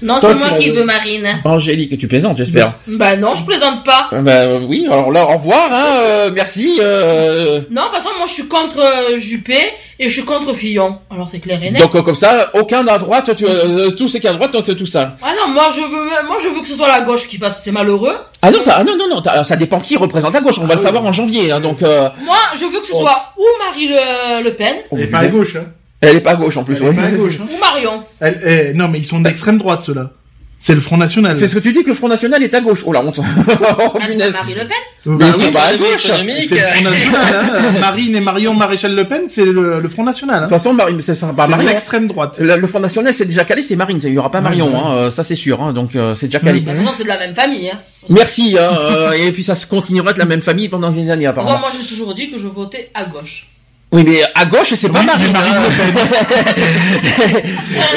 Non, 0.00 0.18
c'est 0.20 0.34
moi 0.34 0.50
qui 0.58 0.70
veux 0.70 0.84
Marine. 0.84 1.26
Angélique, 1.44 1.98
tu 1.98 2.06
plaisantes, 2.08 2.38
j'espère. 2.38 2.74
Bah 2.86 3.16
non, 3.16 3.34
je 3.34 3.44
plaisante 3.44 3.84
pas. 3.84 4.08
Bah 4.12 4.30
euh, 4.32 4.60
oui, 4.68 4.86
alors 4.90 5.10
là, 5.10 5.24
au 5.24 5.36
revoir, 5.38 5.68
hein, 5.72 5.96
euh, 6.02 6.30
merci. 6.32 6.78
Euh... 6.80 7.60
Non, 7.70 7.82
de 7.82 7.86
toute 7.88 7.96
façon, 7.96 8.08
moi 8.18 8.26
je 8.28 8.32
suis 8.32 8.46
contre 8.48 8.78
euh, 8.78 9.16
Juppé 9.18 9.58
et 9.98 10.08
je 10.08 10.12
suis 10.12 10.24
contre 10.24 10.52
Fillon. 10.54 10.98
Alors 11.10 11.28
c'est 11.30 11.40
clair 11.40 11.60
et 11.62 11.70
net. 11.70 11.82
Donc 11.82 11.94
euh, 11.96 12.02
comme 12.02 12.14
ça, 12.14 12.50
aucun 12.54 12.86
à 12.86 12.98
droite, 12.98 13.34
tu, 13.36 13.44
euh, 13.44 13.90
tout 13.90 14.06
c'est 14.08 14.20
qu'à 14.20 14.32
droite, 14.32 14.52
donc 14.52 14.76
tout 14.76 14.86
ça. 14.86 15.16
Ah 15.22 15.32
non, 15.36 15.52
moi 15.52 15.68
je 15.74 15.80
veux, 15.80 16.26
moi 16.26 16.36
je 16.42 16.48
veux 16.48 16.60
que 16.60 16.68
ce 16.68 16.74
soit 16.76 16.88
la 16.88 17.00
gauche 17.00 17.26
qui 17.26 17.38
passe, 17.38 17.62
c'est 17.64 17.72
malheureux. 17.72 18.14
Ah 18.40 18.50
non, 18.52 18.58
t'as- 18.64 18.76
ah 18.76 18.84
non, 18.84 18.96
non, 18.96 19.08
non, 19.08 19.44
ça 19.44 19.56
dépend 19.56 19.80
qui 19.80 19.96
représente 19.96 20.32
la 20.32 20.40
gauche. 20.40 20.58
On 20.60 20.66
va 20.66 20.74
le 20.76 20.80
savoir 20.80 21.04
en 21.04 21.12
janvier, 21.12 21.50
hein, 21.50 21.60
donc. 21.60 21.82
Euh... 21.82 22.08
Moi, 22.24 22.36
je 22.54 22.64
veux 22.66 22.80
que 22.80 22.86
ce 22.86 22.92
soit 22.92 23.32
ou 23.36 23.42
Marie 23.66 23.88
Le, 23.88 24.44
Le 24.44 24.54
Pen 24.54 24.76
est 24.96 25.06
pas 25.06 25.18
à 25.18 25.26
gauche 25.26 25.56
hein 25.56 25.64
Elle 26.00 26.16
est 26.16 26.20
pas 26.20 26.32
à 26.32 26.36
gauche 26.36 26.56
en 26.56 26.64
plus. 26.64 26.76
elle 26.76 26.82
est 26.82 26.88
ouais. 26.90 26.94
pas 26.94 27.02
à 27.02 27.10
gauche 27.10 27.38
hein. 27.40 27.46
ou 27.52 27.58
Marion. 27.60 28.02
Elle- 28.20 28.40
eh, 28.70 28.74
non 28.74 28.88
mais 28.88 28.98
ils 28.98 29.04
sont 29.06 29.20
d'extrême 29.20 29.58
droite 29.58 29.82
ceux-là 29.82 30.12
c'est 30.60 30.74
le 30.74 30.80
Front 30.80 30.96
National 30.96 31.38
C'est 31.38 31.46
ce 31.46 31.54
que 31.54 31.60
tu 31.60 31.70
dis 31.70 31.84
que 31.84 31.88
le 31.90 31.94
Front 31.94 32.08
National 32.08 32.42
est 32.42 32.52
à 32.52 32.60
gauche. 32.60 32.82
Oh 32.84 32.92
la 32.92 33.00
honte. 33.00 33.20
Ah, 33.22 34.00
c'est 34.08 34.16
Marie 34.32 34.54
Le 34.54 34.62
Pen 34.62 34.68
Mais 35.06 35.16
bah 35.16 35.26
ils 35.28 35.38
oui, 35.38 35.44
sont 35.44 35.52
pas 35.52 35.62
à 35.66 35.76
gauche. 35.76 36.04
économique. 36.04 36.48
c'est 36.48 36.56
le 36.56 36.60
Front 36.60 36.90
National 36.90 37.32
hein. 37.32 37.72
Marine 37.80 38.16
et 38.16 38.20
Marion 38.20 38.54
Maréchal 38.54 38.92
Le 38.96 39.04
Pen 39.06 39.22
c'est 39.28 39.44
le, 39.44 39.80
le 39.80 39.88
Front 39.88 40.02
National 40.02 40.34
De 40.40 40.44
hein. 40.46 40.48
toute 40.48 40.56
façon, 40.58 40.72
Marie, 40.72 40.96
c'est 40.98 41.12
pas 41.12 41.44
c'est 41.44 41.50
Marion. 41.50 41.68
l'extrême 41.68 42.08
droite 42.08 42.38
Le, 42.40 42.56
le 42.56 42.66
Front 42.66 42.80
National, 42.80 43.14
c'est 43.14 43.26
déjà 43.26 43.44
calé, 43.44 43.62
c'est 43.62 43.76
Marine. 43.76 44.00
Il 44.02 44.12
y 44.12 44.18
aura 44.18 44.32
pas 44.32 44.40
Marion, 44.40 44.72
ouais. 44.72 44.80
hein, 44.84 44.96
euh, 44.96 45.10
ça 45.10 45.22
c'est 45.22 45.36
sûr. 45.36 45.62
Hein, 45.62 45.72
donc 45.72 45.94
euh, 45.94 46.16
c'est 46.16 46.26
déjà 46.26 46.40
calé. 46.40 46.60
Bah, 46.60 46.72
De 46.72 46.76
toute 46.76 46.86
façon, 46.86 46.96
c'est 46.98 47.04
de 47.04 47.08
la 47.08 47.18
même 47.20 47.36
famille. 47.36 47.70
Hein. 47.70 47.78
Merci. 48.10 48.56
Euh, 48.58 49.12
et 49.12 49.30
puis 49.30 49.44
ça 49.44 49.54
se 49.54 49.64
continuera 49.68 50.12
de 50.12 50.18
la 50.18 50.24
même 50.24 50.40
famille 50.42 50.68
pendant 50.68 50.90
des 50.90 51.08
années 51.08 51.22
De 51.22 51.28
apparemment. 51.28 51.60
moi 51.60 51.68
j'ai 51.80 51.86
toujours 51.86 52.14
dit 52.14 52.30
que 52.32 52.36
je 52.38 52.48
votais 52.48 52.90
à 52.94 53.04
gauche. 53.04 53.46
Oui, 53.90 54.04
mais 54.06 54.20
à 54.34 54.44
gauche, 54.44 54.74
c'est 54.74 54.90
pas 54.90 55.00
Oui, 55.00 55.06
Marine. 55.06 55.32
Marine 55.32 55.54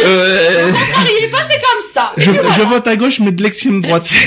euh, 0.05 0.71
Non, 0.71 0.77
il 1.19 1.25
est 1.25 1.29
passé 1.29 1.55
comme 1.59 1.83
ça. 1.93 2.13
je, 2.17 2.31
je 2.31 2.61
vote 2.61 2.87
à 2.87 2.95
gauche 2.95 3.19
mais 3.19 3.31
de 3.31 3.43
l'extrême 3.43 3.81
droite 3.81 4.07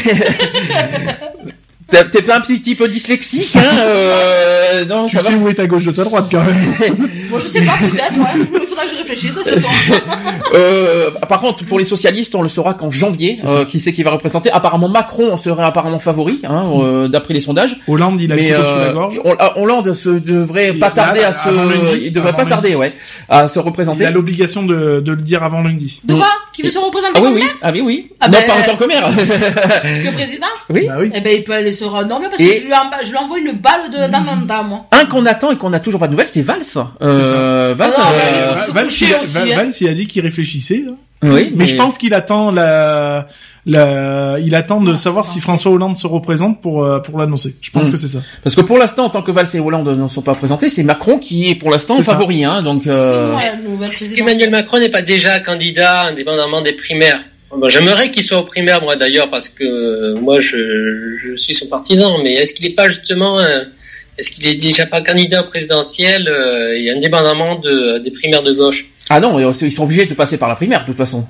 T'es 1.91 2.23
pas 2.23 2.37
un 2.39 2.41
petit, 2.41 2.75
peu 2.75 2.89
dyslexique, 2.89 3.55
hein 3.57 3.77
euh, 3.79 4.85
Non, 4.85 5.07
tu 5.07 5.17
ça 5.17 5.23
va. 5.23 5.31
sais 5.31 5.37
où 5.37 5.49
est 5.49 5.55
ta 5.55 5.67
gauche 5.67 5.85
de 5.85 5.93
ta 5.93 6.03
droite 6.03 6.27
quand 6.31 6.43
même 6.43 6.75
Moi 7.31 7.39
je 7.41 7.47
sais 7.47 7.61
pas, 7.63 7.77
peut-être, 7.79 8.17
ouais. 8.19 8.64
Il 8.75 8.77
faudra 8.77 8.85
que 8.87 8.91
je 8.93 8.97
réfléchisse 8.99 9.41
ce 9.41 9.61
soir. 9.61 9.73
Euh, 10.55 11.11
par 11.29 11.41
contre, 11.41 11.65
pour 11.65 11.79
les 11.81 11.85
socialistes, 11.85 12.35
on 12.37 12.43
le 12.43 12.49
saura 12.49 12.75
qu'en 12.75 12.91
janvier. 12.91 13.37
Euh, 13.45 13.65
qui 13.65 13.81
c'est 13.81 13.93
qui 13.93 14.03
va 14.05 14.13
représenter 14.13 14.51
Apparemment, 14.53 14.89
Macron 14.89 15.37
serait 15.37 15.65
apparemment 15.65 15.99
favori, 15.99 16.41
hein, 16.45 16.71
euh, 16.81 17.09
d'après 17.09 17.35
les 17.35 17.41
sondages. 17.41 17.81
Hollande, 17.89 18.21
il 18.21 18.31
a 18.33 18.37
Mais 18.37 18.51
la 18.51 18.59
euh, 18.61 18.93
gorge. 18.93 19.21
Ah, 19.41 19.59
Hollande 19.59 19.93
se 19.93 20.11
devrait 20.11 20.71
Il- 20.75 20.79
pas 20.79 20.91
tarder 20.91 21.23
là, 21.23 21.29
à 21.29 21.33
se, 21.33 21.49
lundi, 21.49 22.05
il 22.05 22.13
devrait 22.13 22.33
pas 22.33 22.39
lundi. 22.43 22.51
tarder, 22.51 22.75
ouais, 22.77 22.95
à 23.29 23.49
se 23.49 23.59
Il 23.59 23.63
représenter. 23.63 24.07
a 24.07 24.11
l'obligation 24.11 24.63
de, 24.63 25.01
de 25.01 25.13
le 25.13 25.23
dire 25.23 25.43
avant 25.43 25.61
lundi. 25.63 26.01
De 26.05 26.15
quoi? 26.15 26.27
Qui 26.53 26.63
veut 26.63 26.71
se 26.71 26.79
représenter 26.79 27.15
Ah 27.17 27.21
oui, 27.21 27.25
comme 27.27 27.35
oui, 27.35 27.43
ah 27.63 27.71
oui, 27.73 27.81
oui. 27.85 28.11
Ah 28.21 28.29
non, 28.29 28.39
ben- 28.39 28.47
pas 28.47 28.61
en 28.61 28.73
tant 28.73 28.77
que 28.77 28.85
maire. 28.87 29.11
Que 30.05 30.15
président? 30.15 30.47
Oui. 30.71 30.87
Bah 30.87 30.95
oui. 31.01 31.11
Eh 31.15 31.21
ben, 31.21 31.33
il 31.35 31.43
peut 31.43 31.53
aller 31.53 31.73
se 31.73 31.85
Norvège 31.85 32.29
parce 32.31 32.41
Et- 32.41 32.61
que 32.61 32.61
je 32.61 33.11
lui, 33.11 33.17
envoie 33.19 33.39
une 33.39 33.53
balle 33.53 33.91
de, 33.91 34.11
dans 34.11 34.21
mon 34.21 34.37
dent, 34.45 34.63
moi. 34.65 34.87
Un 34.93 35.07
qu'on 35.07 35.27
attend 35.27 35.51
et 35.51 35.57
qu'on 35.57 35.71
n'a 35.71 35.81
toujours 35.81 35.99
pas 36.01 36.07
de 36.07 36.13
nouvelles, 36.13 36.29
c'est 36.31 36.43
Valls. 36.43 36.63
Euh, 37.03 37.75
Valls, 37.77 37.93
Ah 38.75 38.79
se 38.81 38.85
coucher 38.85 39.07
il 39.09 39.15
a- 39.15 39.21
aussi, 39.23 39.33
Valls, 39.55 39.69
hein. 39.69 39.71
Il 39.81 39.89
a 39.89 39.95
dit 39.95 40.07
qu'il 40.07 40.23
réfléchissait. 40.23 40.85
hein. 40.89 40.95
oui, 41.23 41.53
Mais 41.55 41.67
je 41.67 41.77
pense 41.77 41.97
qu'il 41.99 42.13
attend 42.15 42.51
la, 42.51 43.27
la, 43.67 44.37
il 44.45 44.55
attend 44.55 44.81
de 44.83 44.95
savoir 44.95 45.25
si 45.25 45.41
François 45.41 45.73
Hollande 45.73 45.97
se 45.97 46.07
représente 46.07 46.61
pour 46.61 46.85
euh, 46.85 46.99
pour 47.01 47.19
l'annoncer. 47.19 47.57
Je 47.63 47.71
pense 47.71 47.89
Mm. 47.89 47.93
que 47.93 47.97
c'est 47.97 48.09
ça. 48.09 48.19
Parce 48.43 48.55
que 48.55 48.61
pour 48.61 48.77
l'instant, 48.79 49.05
en 49.07 49.11
tant 49.11 49.23
que 49.23 49.31
Valls 49.31 49.49
et 49.55 49.61
Hollande 49.61 49.89
ne 49.97 50.09
sont 50.09 50.23
pas 50.23 50.35
présentés, 50.35 50.69
c'est 50.69 50.83
Macron 50.83 51.19
qui 51.19 51.49
est 51.51 51.55
pour 51.55 51.71
l'instant 51.71 51.97
ça. 51.97 52.03
favori. 52.13 52.45
Hein, 52.45 52.61
donc, 52.61 52.83
C'est 52.85 52.91
euh, 52.91 53.37
Est-ce 53.93 54.11
qu'Emmanuel 54.15 54.51
Macron 54.51 54.79
n'est 54.81 54.91
pas 54.91 55.03
déjà 55.03 55.41
candidat 55.41 56.07
indépendamment 56.09 56.61
des 56.61 56.73
primaires 56.73 57.21
Bon, 57.57 57.69
J'aimerais 57.69 58.11
qu'il 58.11 58.25
soit 58.25 58.39
aux 58.41 58.45
primaires, 58.45 58.83
moi 58.83 58.97
d'ailleurs, 58.97 59.31
parce 59.31 59.49
que 59.49 59.63
euh, 59.65 60.17
moi 60.21 60.41
je, 60.41 61.15
je 61.25 61.37
suis 61.37 61.55
son 61.55 61.69
partisan, 61.69 62.19
mais 62.23 62.35
est-ce 62.35 62.53
qu'il 62.53 62.67
n'est 62.69 62.75
pas 62.75 62.89
justement, 62.89 63.39
euh, 63.39 63.63
est-ce 64.19 64.31
qu'il 64.31 64.47
est 64.47 64.55
déjà 64.55 64.87
pas 64.87 65.01
candidat 65.03 65.43
présidentiel 65.43 66.29
euh, 66.29 66.79
et 66.79 66.91
indépendamment 66.91 67.59
de, 67.59 67.99
des 67.99 68.11
primaires 68.11 68.43
de 68.43 68.53
gauche 68.53 68.87
ah 69.11 69.21
non, 69.21 69.39
ils 69.53 69.71
sont 69.71 69.85
obligés 69.85 70.07
de 70.07 70.15
passer 70.15 70.39
par 70.39 70.49
la 70.49 70.57
primaire 70.57 70.81
de 70.81 70.87
toute 70.87 70.97
façon. 70.97 71.27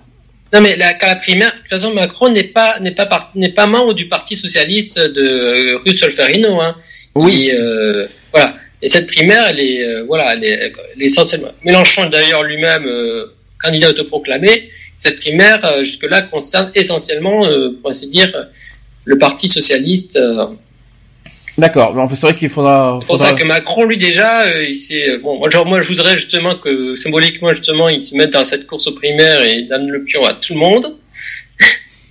Non 0.52 0.60
mais 0.60 0.76
la, 0.76 0.96
la 0.96 1.16
primaire, 1.16 1.52
de 1.52 1.58
toute 1.58 1.68
façon 1.68 1.92
Macron 1.92 2.28
n'est 2.28 2.44
pas 2.44 2.78
n'est 2.78 2.92
pas 2.92 3.32
n'est 3.34 3.52
pas 3.52 3.66
membre 3.66 3.94
du 3.94 4.06
parti 4.06 4.36
socialiste 4.36 5.00
de 5.00 5.22
euh, 5.22 5.78
Rue 5.84 5.94
Solferino, 5.94 6.60
hein. 6.60 6.76
Oui. 7.16 7.48
Et, 7.48 7.54
euh, 7.54 8.06
voilà. 8.32 8.54
Et 8.80 8.88
cette 8.88 9.06
primaire, 9.08 9.44
elle 9.48 9.60
est, 9.60 9.82
euh, 9.82 10.04
voilà, 10.04 10.34
elle 10.34 10.44
est, 10.44 10.72
elle 10.94 11.02
est 11.02 11.06
essentiellement. 11.06 11.50
Mélenchon 11.64 12.06
d'ailleurs 12.06 12.44
lui-même 12.44 12.86
euh, 12.86 13.32
candidat 13.60 13.88
autoproclamé. 13.90 14.68
Cette 14.98 15.18
primaire 15.18 15.64
euh, 15.64 15.82
jusque-là 15.82 16.22
concerne 16.22 16.70
essentiellement, 16.74 17.44
euh, 17.46 17.70
pour 17.80 17.90
ainsi 17.90 18.08
dire, 18.08 18.30
le 19.04 19.18
Parti 19.18 19.48
socialiste. 19.48 20.18
D'accord. 21.56 21.94
C'est 22.14 22.20
vrai 22.26 22.34
qu'il 22.34 22.48
faudra. 22.48 22.92
C'est 22.94 23.06
pour 23.06 23.16
faudra- 23.16 23.30
ça 23.30 23.34
que 23.36 23.44
Macron, 23.44 23.84
lui 23.84 23.96
déjà, 23.96 24.42
euh, 24.42 24.64
il 24.64 24.74
s'est 24.74 25.10
euh, 25.10 25.18
bon. 25.22 25.38
Moi, 25.38 25.50
genre, 25.50 25.66
moi, 25.66 25.80
je 25.80 25.88
voudrais 25.88 26.16
justement 26.16 26.56
que 26.56 26.96
symboliquement, 26.96 27.50
justement, 27.50 27.88
il 27.88 28.02
se 28.02 28.16
mette 28.16 28.30
dans 28.30 28.44
cette 28.44 28.66
course 28.66 28.86
aux 28.88 28.94
primaires 28.94 29.40
et 29.42 29.52
il 29.58 29.68
donne 29.68 29.88
le 29.88 30.02
pion 30.02 30.24
à 30.24 30.34
tout 30.34 30.52
le 30.54 30.58
monde. 30.58 30.96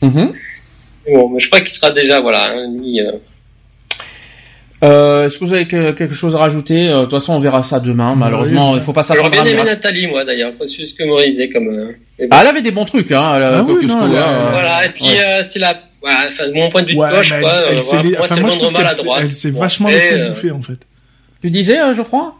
Mais 0.02 0.10
Bon, 1.14 1.28
mais 1.30 1.40
je 1.42 1.50
crois 1.50 1.60
qu'il 1.60 1.70
sera 1.74 1.92
déjà, 1.92 2.22
voilà, 2.22 2.46
hein, 2.52 2.72
euh, 2.82 3.12
Euh, 4.84 5.28
Est-ce 5.28 5.40
que 5.40 5.46
vous 5.46 5.54
avez 5.54 5.66
que- 5.68 5.92
quelque 5.92 6.14
chose 6.14 6.36
à 6.36 6.40
rajouter? 6.40 6.90
Euh, 6.90 6.96
De 6.96 7.02
toute 7.02 7.12
façon, 7.12 7.34
on 7.34 7.40
verra 7.40 7.64
ça 7.64 7.80
demain. 7.80 8.16
Malheureusement, 8.16 8.72
oui. 8.72 8.78
il 8.80 8.84
faut 8.84 8.92
pas 8.92 9.02
J'aurais 9.08 9.20
s'attendre 9.24 9.44
bien 9.44 9.46
aimé. 9.46 9.64
Nathalie, 9.64 10.08
moi, 10.08 10.26
d'ailleurs, 10.26 10.54
pas 10.54 10.68
sûr 10.68 10.86
ce 10.88 10.94
que 10.94 11.04
Maurice 11.06 11.28
disait 11.32 11.50
comme. 11.50 11.68
euh. 11.70 12.26
Ah, 12.32 12.40
elle 12.42 12.48
avait 12.48 12.62
des 12.62 12.72
bons 12.72 12.84
trucs, 12.86 13.12
hein. 13.12 13.40
la 13.40 13.58
Ah 13.60 13.64
oui, 13.64 13.86
non, 13.86 13.98
hein, 14.02 14.12
euh, 14.14 14.50
Voilà, 14.52 14.86
et 14.86 14.90
puis 14.90 15.06
ouais. 15.06 15.20
euh, 15.40 15.44
c'est 15.44 15.60
la, 15.60 15.74
voilà, 16.04 16.28
enfin, 16.28 16.48
de 16.50 16.54
mon 16.54 16.70
point 16.70 16.84
de 16.84 16.88
vue 16.90 16.94
de 16.94 17.00
gauche, 17.00 17.32
elle, 17.32 17.42
quoi. 17.42 17.54
elle 17.70 17.78
euh, 17.78 17.82
voilà, 17.82 18.04
moi, 18.04 18.18
enfin, 18.20 18.36
c'est 18.36 18.42
moi, 18.42 18.50
le 18.50 18.54
je 18.56 18.60
trouve 18.60 18.74
mal 18.74 18.82
à 18.86 18.90
qu'elle 18.90 18.98
s'est- 18.98 19.04
droite. 19.04 19.22
elle 19.24 19.32
s'est 19.34 19.52
Bon, 19.52 19.60
vachement 19.60 19.88
laissée 19.90 20.14
euh, 20.20 20.28
bouffer 20.30 20.52
en 20.52 20.62
fait. 20.62 20.78
Tu 21.42 21.50
disais, 21.50 21.80
euh, 21.80 21.94
Geoffroy? 21.96 22.36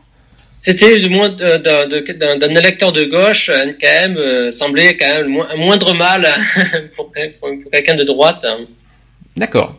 C'était 0.60 1.00
du 1.02 1.10
moins 1.10 1.36
euh, 1.42 1.58
d'un 1.58 2.56
électeur 2.56 2.92
de 2.94 3.04
gauche, 3.06 3.50
quand 3.82 3.88
même, 3.88 4.18
euh, 4.18 4.52
semblait 4.52 4.96
quand 4.96 5.08
même 5.16 5.42
un 5.50 5.56
moindre 5.58 5.94
mal 5.94 6.28
pour, 6.96 7.12
pour- 7.40 7.50
pour 7.62 7.72
quelqu'un 7.72 7.96
de 7.96 8.04
droite. 8.04 8.46
hein. 8.46 8.60
D'accord. 9.36 9.76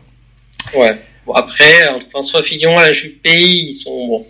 Ouais. 0.75 0.99
Bon, 1.25 1.33
après, 1.33 1.87
entre 1.89 2.07
François 2.11 2.43
Fillon 2.43 2.79
et 2.79 2.83
la 2.85 2.91
Juppé, 2.91 3.31
ils 3.35 3.73
sont 3.73 4.07
bon. 4.07 4.27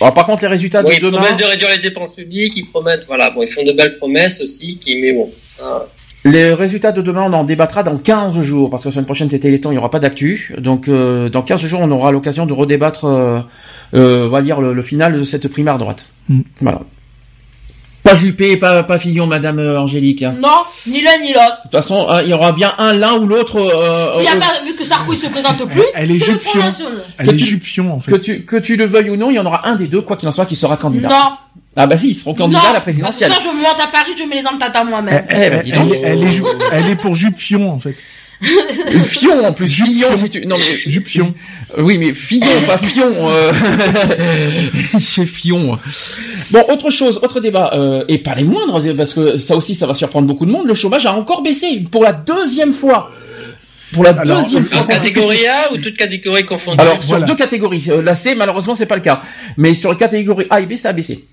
Alors, 0.00 0.14
par 0.14 0.24
contre, 0.24 0.40
les 0.42 0.48
résultats 0.48 0.82
Bon, 0.82 0.88
de 0.88 0.94
ils 0.94 1.00
demain. 1.00 1.18
promettent 1.18 1.38
de 1.38 1.44
réduire 1.44 1.68
les 1.70 1.78
dépenses 1.78 2.14
publiques, 2.14 2.54
ils 2.56 2.66
promettent, 2.66 3.04
voilà, 3.06 3.28
bon, 3.28 3.42
ils 3.42 3.52
font 3.52 3.62
de 3.62 3.72
belles 3.72 3.98
promesses 3.98 4.40
aussi, 4.40 4.78
qui, 4.78 4.98
mais 5.02 5.12
bon, 5.12 5.30
ça. 5.44 5.86
Les 6.24 6.52
résultats 6.52 6.92
de 6.92 7.00
demain, 7.00 7.22
on 7.22 7.32
en 7.32 7.44
débattra 7.44 7.82
dans 7.82 7.96
15 7.96 8.40
jours, 8.42 8.68
parce 8.68 8.82
que 8.82 8.88
la 8.88 8.92
semaine 8.92 9.06
prochaine, 9.06 9.30
c'était 9.30 9.50
les 9.50 9.58
temps, 9.60 9.70
il 9.70 9.74
n'y 9.74 9.78
aura 9.78 9.90
pas 9.90 10.00
d'actu. 10.00 10.54
Donc, 10.58 10.86
euh, 10.86 11.30
dans 11.30 11.40
15 11.42 11.60
jours, 11.64 11.80
on 11.82 11.90
aura 11.90 12.12
l'occasion 12.12 12.44
de 12.44 12.52
redébattre, 12.52 13.06
euh, 13.06 13.40
euh, 13.94 14.26
on 14.26 14.28
va 14.28 14.42
dire, 14.42 14.60
le, 14.60 14.74
le 14.74 14.82
final 14.82 15.18
de 15.18 15.24
cette 15.24 15.48
primaire 15.48 15.78
droite. 15.78 16.04
Mm. 16.28 16.40
Voilà. 16.60 16.80
Pas 18.02 18.14
Juppé, 18.14 18.56
pas, 18.58 18.82
pas 18.82 18.98
Fillon, 18.98 19.26
Madame 19.26 19.58
euh, 19.58 19.80
Angélique. 19.80 20.22
hein. 20.22 20.34
Non, 20.40 20.48
ni 20.86 21.00
l'un 21.02 21.18
ni 21.22 21.32
l'autre. 21.32 21.56
De 21.58 21.62
toute 21.64 21.72
façon, 21.72 22.06
hein, 22.08 22.22
il 22.22 22.28
y 22.28 22.32
aura 22.34 22.52
bien 22.52 22.72
un, 22.78 22.92
l'un 22.94 23.14
ou 23.18 23.26
l'autre. 23.26 23.56
euh, 23.58 24.12
S'il 24.14 24.24
y 24.24 24.28
a 24.28 24.32
euh, 24.36 24.40
pas, 24.40 24.64
vu 24.66 24.74
que 24.74 24.84
Sarkozy 24.84 25.20
se 25.26 25.30
présente 25.30 25.66
plus, 25.68 25.82
Elle 25.94 26.10
est 26.10 26.18
c'est 26.18 26.26
le 26.26 26.32
jupe 26.32 26.40
Front 26.42 26.52
fion. 26.52 26.62
National. 26.64 26.92
Elle 27.18 27.26
Que 27.26 27.30
est 27.32 27.36
tu- 27.36 27.44
jupion 27.44 27.92
en 27.94 27.98
que 27.98 28.10
fait. 28.10 28.18
tu, 28.20 28.44
que 28.44 28.56
tu 28.56 28.76
le 28.76 28.84
veuilles 28.86 29.10
ou 29.10 29.16
non, 29.16 29.30
il 29.30 29.34
y 29.34 29.38
en 29.38 29.44
aura 29.46 29.66
un 29.68 29.74
des 29.76 29.86
deux, 29.86 30.00
quoi 30.00 30.16
qu'il 30.16 30.28
en 30.28 30.32
soit, 30.32 30.46
qui 30.46 30.56
sera 30.56 30.76
candidat. 30.78 31.08
Non. 31.08 31.59
Ah 31.76 31.86
bah 31.86 31.96
si, 31.96 32.10
ils 32.10 32.14
seront 32.14 32.34
candidats 32.34 32.60
non. 32.62 32.70
à 32.70 32.72
la 32.74 32.80
présidentielle. 32.80 33.30
ça, 33.32 33.38
je 33.40 33.48
me 33.48 33.54
monte 33.62 33.78
à 33.80 33.86
Paris, 33.86 34.12
je 34.18 34.24
mets 34.24 34.36
les 34.36 34.46
ententes 34.46 34.74
à 34.74 34.84
moi-même. 34.84 35.24
Eh, 35.30 35.34
eh, 35.34 35.50
bah, 35.50 35.56
Elle, 35.64 35.92
est- 35.92 36.00
elle 36.02 36.22
est, 36.24 36.32
ju- 36.32 36.42
elle 36.72 36.88
est 36.90 36.96
pour 36.96 37.14
jupion 37.14 37.70
en 37.72 37.78
fait. 37.78 37.94
Fion 39.04 39.44
en 39.44 39.52
plus. 39.52 39.68
Fillon, 39.68 40.16
si 40.16 40.30
tu... 40.30 40.46
Non, 40.46 40.56
mais... 40.56 40.76
Jupion. 40.90 41.34
Euh, 41.76 41.82
Oui, 41.82 41.98
mais 41.98 42.14
Fillon, 42.14 42.46
pas 42.66 42.78
Fion. 42.78 43.12
Euh... 43.28 43.52
C'est 45.00 45.26
Fion. 45.26 45.78
Bon, 46.50 46.64
autre 46.70 46.90
chose, 46.90 47.18
autre 47.22 47.40
débat, 47.40 47.70
euh, 47.74 48.02
et 48.08 48.18
pas 48.18 48.34
les 48.34 48.44
moindres, 48.44 48.82
parce 48.96 49.12
que 49.14 49.36
ça 49.36 49.56
aussi, 49.56 49.74
ça 49.74 49.86
va 49.86 49.92
surprendre 49.94 50.26
beaucoup 50.26 50.46
de 50.46 50.50
monde. 50.50 50.66
Le 50.66 50.72
chômage 50.74 51.04
a 51.06 51.12
encore 51.12 51.42
baissé 51.42 51.84
pour 51.90 52.02
la 52.02 52.14
deuxième 52.14 52.72
fois. 52.72 53.10
Pour 53.92 54.04
la 54.04 54.10
Alors, 54.10 54.40
deuxième 54.42 54.62
euh, 54.62 54.66
fois. 54.66 54.80
En 54.82 54.84
catégorie 54.86 55.46
A 55.46 55.72
ou 55.72 55.76
toute 55.76 55.96
catégorie 55.96 56.46
confondue? 56.46 56.80
Alors, 56.80 56.94
sur 57.00 57.08
Voilà. 57.10 57.26
deux 57.26 57.34
catégories. 57.34 57.84
Euh, 57.90 58.02
La 58.02 58.14
C, 58.14 58.34
malheureusement, 58.34 58.74
c'est 58.74 58.86
pas 58.86 58.96
le 58.96 59.02
cas. 59.02 59.20
Mais 59.58 59.74
sur 59.74 59.90
la 59.90 59.96
catégorie 59.96 60.46
A 60.48 60.60
et 60.60 60.66
B, 60.66 60.76
ça 60.76 60.88
a 60.88 60.92
baissé. 60.92 61.24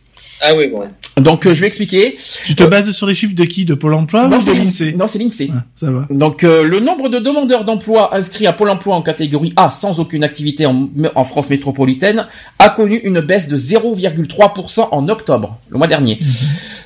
Ah 0.41 0.55
oui, 0.55 0.67
bon. 0.69 0.83
Donc, 1.21 1.47
euh, 1.47 1.55
je 1.55 1.61
vais 1.61 1.67
expliquer. 1.67 2.15
Tu 2.45 2.53
te 2.55 2.63
bases 2.63 2.91
sur 2.91 3.07
les 3.07 3.15
chiffres 3.15 3.33
de 3.33 3.43
qui? 3.45 3.65
De 3.65 3.73
Pôle 3.73 3.95
Emploi 3.95 4.25
ou 4.25 4.27
Non, 4.29 4.37
de 4.37 4.43
c'est 4.43 4.53
l'INSEE 4.53 4.85
l'INSEE. 4.91 4.95
Non, 4.97 5.07
c'est 5.07 5.17
l'INSEE. 5.17 5.49
Ah, 5.51 5.63
Ça 5.75 5.89
va. 5.89 6.03
Donc 6.11 6.43
euh, 6.43 6.63
le 6.63 6.79
nombre 6.79 7.09
de 7.09 7.17
demandeurs 7.17 7.65
d'emploi 7.65 8.15
inscrits 8.15 8.45
à 8.45 8.53
Pôle 8.53 8.69
emploi 8.69 8.95
en 8.95 9.01
catégorie 9.01 9.51
A 9.55 9.71
sans 9.71 9.99
aucune 9.99 10.23
activité 10.23 10.67
en, 10.67 10.89
en 11.15 11.23
France 11.23 11.49
métropolitaine 11.49 12.27
a 12.59 12.69
connu 12.69 12.97
une 13.03 13.19
baisse 13.21 13.47
de 13.47 13.57
0,3% 13.57 14.89
en 14.91 15.09
octobre, 15.09 15.57
le 15.69 15.77
mois 15.79 15.87
dernier. 15.87 16.19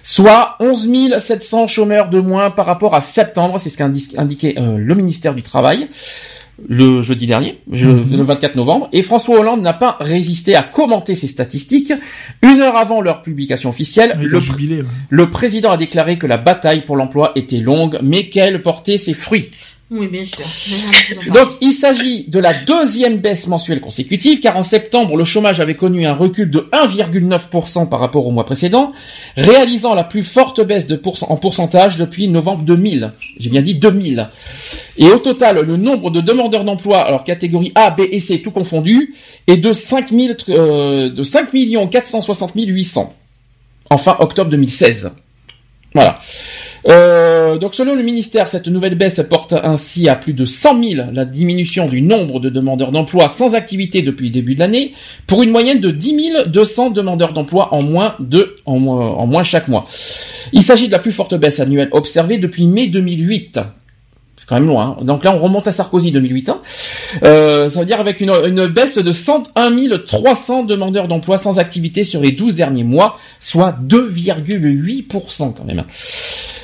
Soit 0.04 0.56
11 0.62 0.90
700 1.20 1.68
chômeurs 1.68 2.10
de 2.10 2.20
moins 2.20 2.52
par 2.52 2.66
rapport 2.66 2.96
à 2.96 3.02
septembre, 3.02 3.60
c'est 3.60 3.70
ce 3.70 3.78
qu'a 3.78 3.86
indi- 3.86 4.14
indiqué 4.18 4.56
euh, 4.58 4.78
le 4.78 4.96
ministère 4.96 5.36
du 5.36 5.42
Travail 5.44 5.90
le 6.68 7.02
jeudi 7.02 7.28
dernier, 7.28 7.58
je- 7.72 7.90
le 7.90 8.24
24 8.24 8.56
novembre, 8.56 8.90
et 8.94 9.02
François 9.02 9.40
Hollande 9.40 9.62
n'a 9.62 9.74
pas 9.74 9.98
résisté 10.00 10.56
à 10.56 10.64
commenter 10.64 11.16
ces 11.16 11.28
statistiques. 11.28 11.94
Une 12.42 12.62
heure 12.62 12.76
avant 12.76 13.02
leur 13.02 13.22
publication 13.22 13.70
officielle, 13.70 14.14
ouais. 14.26 14.40
le 15.10 15.30
président 15.30 15.72
a 15.72 15.78
déclaré 15.78 16.18
que 16.18 16.28
la 16.28 16.38
bataille 16.38 16.82
pour 16.86 16.96
l'emploi 16.98 17.32
était 17.36 17.60
longue, 17.60 18.00
mais 18.04 18.30
qu'elle 18.30 18.62
portait 18.62 18.98
ses 18.98 19.14
fruits. 19.14 19.50
Oui, 19.92 20.08
bien 20.08 20.24
sûr. 20.24 20.46
Donc, 21.34 21.50
il 21.60 21.74
s'agit 21.74 22.24
de 22.30 22.40
la 22.40 22.54
deuxième 22.54 23.18
baisse 23.18 23.48
mensuelle 23.48 23.82
consécutive, 23.82 24.40
car 24.40 24.56
en 24.56 24.64
septembre, 24.64 25.18
le 25.18 25.26
chômage 25.26 25.60
avait 25.60 25.76
connu 25.76 26.06
un 26.06 26.14
recul 26.14 26.50
de 26.50 26.70
1,9% 26.72 27.90
par 27.90 28.00
rapport 28.00 28.26
au 28.26 28.32
mois 28.32 28.46
précédent, 28.46 28.94
réalisant 29.36 29.94
la 29.94 30.06
plus 30.06 30.24
forte 30.24 30.62
baisse 30.66 30.88
en 31.28 31.36
pourcentage 31.36 31.98
depuis 31.98 32.30
novembre 32.30 32.64
2000. 32.64 33.12
J'ai 33.38 33.50
bien 33.50 33.62
dit 33.62 33.76
2000. 33.76 34.30
Et 34.98 35.08
au 35.08 35.20
total, 35.20 35.60
le 35.60 35.76
nombre 35.76 36.10
de 36.10 36.22
demandeurs 36.22 36.64
d'emploi, 36.64 37.00
alors 37.02 37.26
catégorie 37.26 37.74
A, 37.76 37.92
B 37.92 38.04
et 38.10 38.22
C, 38.22 38.42
tout 38.42 38.52
confondu, 38.52 39.14
est 39.48 39.58
de 39.58 39.74
5 39.74 40.10
000, 40.10 40.34
euh, 40.50 41.10
de 41.10 41.24
5 41.24 41.50
460 41.92 42.54
800. 42.56 43.14
Enfin, 43.90 44.16
octobre 44.20 44.50
2016. 44.50 45.12
Voilà. 45.94 46.20
Euh, 46.88 47.58
donc 47.58 47.76
selon 47.76 47.96
le 47.96 48.04
ministère, 48.04 48.48
cette 48.48 48.68
nouvelle 48.68 48.96
baisse 48.96 49.22
porte 49.30 49.54
ainsi 49.54 50.10
à 50.10 50.16
plus 50.16 50.34
de 50.34 50.46
100 50.46 50.84
000 50.84 51.10
la 51.14 51.26
diminution 51.26 51.88
du 51.88 52.02
nombre 52.02 52.40
de 52.40 52.50
demandeurs 52.50 52.92
d'emploi 52.92 53.28
sans 53.28 53.56
activité 53.56 54.02
depuis 54.02 54.28
le 54.28 54.34
début 54.34 54.56
de 54.56 54.60
l'année, 54.60 54.94
pour 55.28 55.44
une 55.44 55.52
moyenne 55.52 55.80
de 55.80 55.92
10 55.92 56.12
200 56.48 56.92
demandeurs 56.92 57.34
d'emploi 57.34 57.74
en 57.74 57.84
moins 57.84 58.16
de 58.20 58.56
en 58.66 58.80
moins, 58.80 59.10
en 59.12 59.28
moins 59.28 59.44
chaque 59.44 59.68
mois. 59.68 59.86
Il 60.54 60.64
s'agit 60.64 60.88
de 60.88 60.92
la 60.92 61.00
plus 61.00 61.12
forte 61.12 61.36
baisse 61.36 61.60
annuelle 61.60 61.90
observée 61.92 62.38
depuis 62.38 62.66
mai 62.68 62.88
2008. 62.88 63.60
C'est 64.38 64.48
quand 64.48 64.56
même 64.56 64.66
loin. 64.68 64.98
hein. 65.00 65.04
Donc 65.04 65.24
là, 65.24 65.36
on 65.36 65.40
remonte 65.40 65.68
à 65.68 65.72
Sarkozy 65.72 66.12
2008. 66.12 66.50
Hein. 66.50 66.62
Euh, 67.24 67.70
ça 67.70 67.80
veut 67.80 67.86
dire 67.86 68.00
avec 68.00 68.22
une, 68.22 68.32
une 68.32 68.66
baisse 68.66 68.98
de 68.98 69.12
101 69.12 69.72
300 70.08 70.64
demandeurs 70.64 71.08
d'emploi 71.08 71.38
sans 71.38 71.60
activité 71.60 72.04
sur 72.04 72.22
les 72.22 72.32
12 72.32 72.56
derniers 72.56 72.84
mois, 72.84 73.18
soit 73.40 73.76
2,8% 73.86 75.54
quand 75.54 75.66
même. 75.66 75.84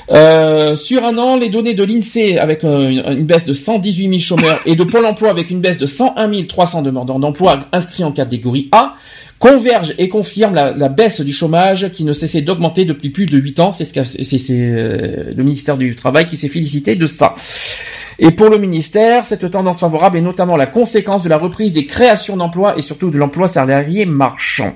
Euh, 0.09 0.77
sur 0.77 1.03
un 1.03 1.17
an, 1.17 1.35
les 1.35 1.49
données 1.49 1.73
de 1.73 1.83
l'INSEE 1.83 2.37
avec 2.37 2.63
euh, 2.63 2.89
une, 2.89 3.25
baisse 3.25 3.43
de 3.43 3.51
118 3.51 4.07
000 4.07 4.19
chômeurs 4.19 4.61
et 4.65 4.77
de 4.77 4.83
Pôle 4.85 5.05
emploi 5.05 5.29
avec 5.29 5.49
une 5.49 5.59
baisse 5.59 5.77
de 5.77 5.85
101 5.85 6.45
300 6.45 6.81
demandeurs 6.81 7.19
d'emploi 7.19 7.67
inscrits 7.73 8.05
en 8.05 8.13
catégorie 8.13 8.69
A 8.71 8.93
convergent 9.37 9.93
et 9.97 10.07
confirment 10.07 10.55
la, 10.55 10.89
baisse 10.89 11.19
du 11.21 11.33
chômage 11.33 11.91
qui 11.91 12.05
ne 12.05 12.13
cessait 12.13 12.41
d'augmenter 12.41 12.85
depuis 12.85 13.09
plus 13.09 13.25
de 13.25 13.37
8 13.37 13.59
ans. 13.59 13.71
C'est 13.71 13.85
ce 13.85 14.53
euh, 14.53 15.33
le 15.35 15.43
ministère 15.43 15.77
du 15.77 15.95
Travail 15.95 16.25
qui 16.25 16.37
s'est 16.37 16.47
félicité 16.47 16.95
de 16.95 17.05
ça. 17.05 17.35
Et 18.17 18.31
pour 18.31 18.49
le 18.49 18.57
ministère, 18.57 19.25
cette 19.25 19.49
tendance 19.51 19.81
favorable 19.81 20.17
est 20.17 20.21
notamment 20.21 20.57
la 20.57 20.65
conséquence 20.65 21.21
de 21.21 21.29
la 21.29 21.37
reprise 21.37 21.73
des 21.73 21.85
créations 21.85 22.37
d'emplois 22.37 22.77
et 22.77 22.81
surtout 22.81 23.11
de 23.11 23.17
l'emploi 23.17 23.47
salarié 23.47 24.05
marchand. 24.05 24.73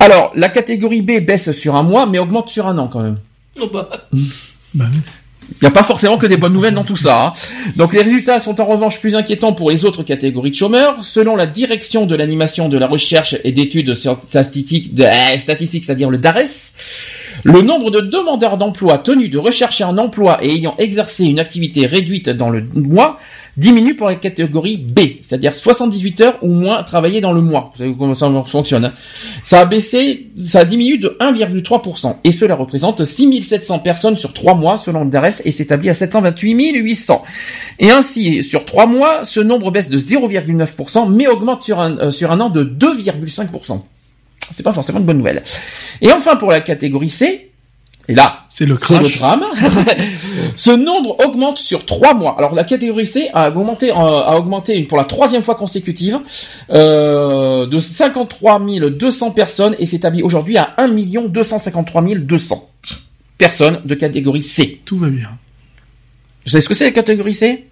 Alors, 0.00 0.32
la 0.34 0.50
catégorie 0.50 1.00
B 1.00 1.24
baisse 1.24 1.52
sur 1.52 1.76
un 1.76 1.82
mois, 1.82 2.06
mais 2.06 2.18
augmente 2.18 2.50
sur 2.50 2.66
un 2.66 2.76
an 2.76 2.88
quand 2.88 3.00
même. 3.00 3.16
Oh 3.60 3.68
bah. 3.72 3.88
Bah 4.74 4.84
oui. 4.92 4.98
Il 5.48 5.58
n'y 5.62 5.68
a 5.68 5.70
pas 5.70 5.84
forcément 5.84 6.18
que 6.18 6.26
des 6.26 6.36
bonnes 6.36 6.52
nouvelles 6.52 6.74
dans 6.74 6.82
tout 6.82 6.96
ça. 6.96 7.26
hein. 7.26 7.32
Donc 7.76 7.92
les 7.92 8.02
résultats 8.02 8.40
sont 8.40 8.60
en 8.60 8.64
revanche 8.64 9.00
plus 9.00 9.14
inquiétants 9.14 9.52
pour 9.52 9.70
les 9.70 9.84
autres 9.84 10.02
catégories 10.02 10.50
de 10.50 10.56
chômeurs. 10.56 11.04
Selon 11.04 11.36
la 11.36 11.46
direction 11.46 12.04
de 12.04 12.16
l'animation 12.16 12.68
de 12.68 12.76
la 12.76 12.88
recherche 12.88 13.36
et 13.44 13.52
d'études 13.52 13.94
statistiques, 13.94 14.94
de, 14.94 15.04
euh, 15.04 15.38
statistiques 15.38 15.84
c'est-à-dire 15.84 16.10
le 16.10 16.18
DARES, 16.18 16.72
le 17.44 17.62
nombre 17.62 17.92
de 17.92 18.00
demandeurs 18.00 18.56
d'emploi 18.58 18.98
tenus 18.98 19.30
de 19.30 19.38
rechercher 19.38 19.84
un 19.84 19.98
emploi 19.98 20.38
et 20.42 20.50
ayant 20.52 20.74
exercé 20.78 21.24
une 21.26 21.38
activité 21.38 21.86
réduite 21.86 22.28
dans 22.28 22.50
le 22.50 22.64
mois 22.74 23.20
diminue 23.56 23.96
pour 23.96 24.08
la 24.08 24.16
catégorie 24.16 24.76
B, 24.76 25.00
c'est-à-dire 25.22 25.54
78 25.54 26.20
heures 26.20 26.38
ou 26.42 26.48
moins 26.48 26.82
travaillées 26.82 27.20
dans 27.20 27.32
le 27.32 27.40
mois. 27.40 27.70
Vous 27.72 27.78
savez 27.78 27.94
comment 27.98 28.14
ça 28.14 28.30
fonctionne. 28.46 28.86
hein. 28.86 28.92
Ça 29.44 29.60
a 29.60 29.64
baissé, 29.64 30.30
ça 30.46 30.60
a 30.60 30.64
diminué 30.64 30.98
de 30.98 31.16
1,3%. 31.20 32.16
Et 32.24 32.32
cela 32.32 32.54
représente 32.54 33.04
6700 33.04 33.78
personnes 33.78 34.16
sur 34.16 34.32
3 34.32 34.54
mois 34.54 34.78
selon 34.78 35.04
le 35.04 35.10
DARES 35.10 35.42
et 35.44 35.50
s'établit 35.50 35.88
à 35.90 35.94
728 35.94 36.76
800. 36.76 37.22
Et 37.78 37.90
ainsi, 37.90 38.44
sur 38.44 38.64
3 38.64 38.86
mois, 38.86 39.24
ce 39.24 39.40
nombre 39.40 39.70
baisse 39.70 39.88
de 39.88 39.98
0,9% 39.98 41.10
mais 41.10 41.26
augmente 41.26 41.62
sur 41.62 41.80
un, 41.80 41.98
euh, 41.98 42.10
sur 42.10 42.30
un 42.30 42.40
an 42.40 42.50
de 42.50 42.62
2,5%. 42.64 43.80
C'est 44.52 44.62
pas 44.62 44.72
forcément 44.72 44.98
une 45.00 45.04
bonne 45.06 45.18
nouvelle. 45.18 45.42
Et 46.00 46.12
enfin, 46.12 46.36
pour 46.36 46.50
la 46.50 46.60
catégorie 46.60 47.08
C, 47.08 47.50
et 48.08 48.14
là, 48.14 48.44
C'est 48.48 48.66
le 48.66 48.76
drame. 49.18 49.44
Ce 50.56 50.70
nombre 50.70 51.16
augmente 51.24 51.58
sur 51.58 51.84
trois 51.86 52.14
mois. 52.14 52.36
Alors 52.38 52.54
la 52.54 52.64
catégorie 52.64 53.06
C 53.06 53.28
a 53.34 53.48
augmenté, 53.48 53.90
euh, 53.90 53.94
a 53.94 54.36
augmenté 54.38 54.84
pour 54.84 54.96
la 54.96 55.04
troisième 55.04 55.42
fois 55.42 55.56
consécutive 55.56 56.20
euh, 56.70 57.66
de 57.66 57.78
53 57.78 58.60
200 58.90 59.30
personnes 59.32 59.74
et 59.78 59.86
s'établit 59.86 60.22
aujourd'hui 60.22 60.56
à 60.56 60.74
1 60.78 60.88
253 61.28 62.02
200 62.16 62.70
personnes 63.38 63.80
de 63.84 63.94
catégorie 63.94 64.44
C. 64.44 64.80
Tout 64.84 64.98
va 64.98 65.08
bien. 65.08 65.30
Vous 66.44 66.52
savez 66.52 66.62
ce 66.62 66.68
que 66.68 66.74
c'est 66.74 66.84
la 66.84 66.92
catégorie 66.92 67.34
C? 67.34 67.66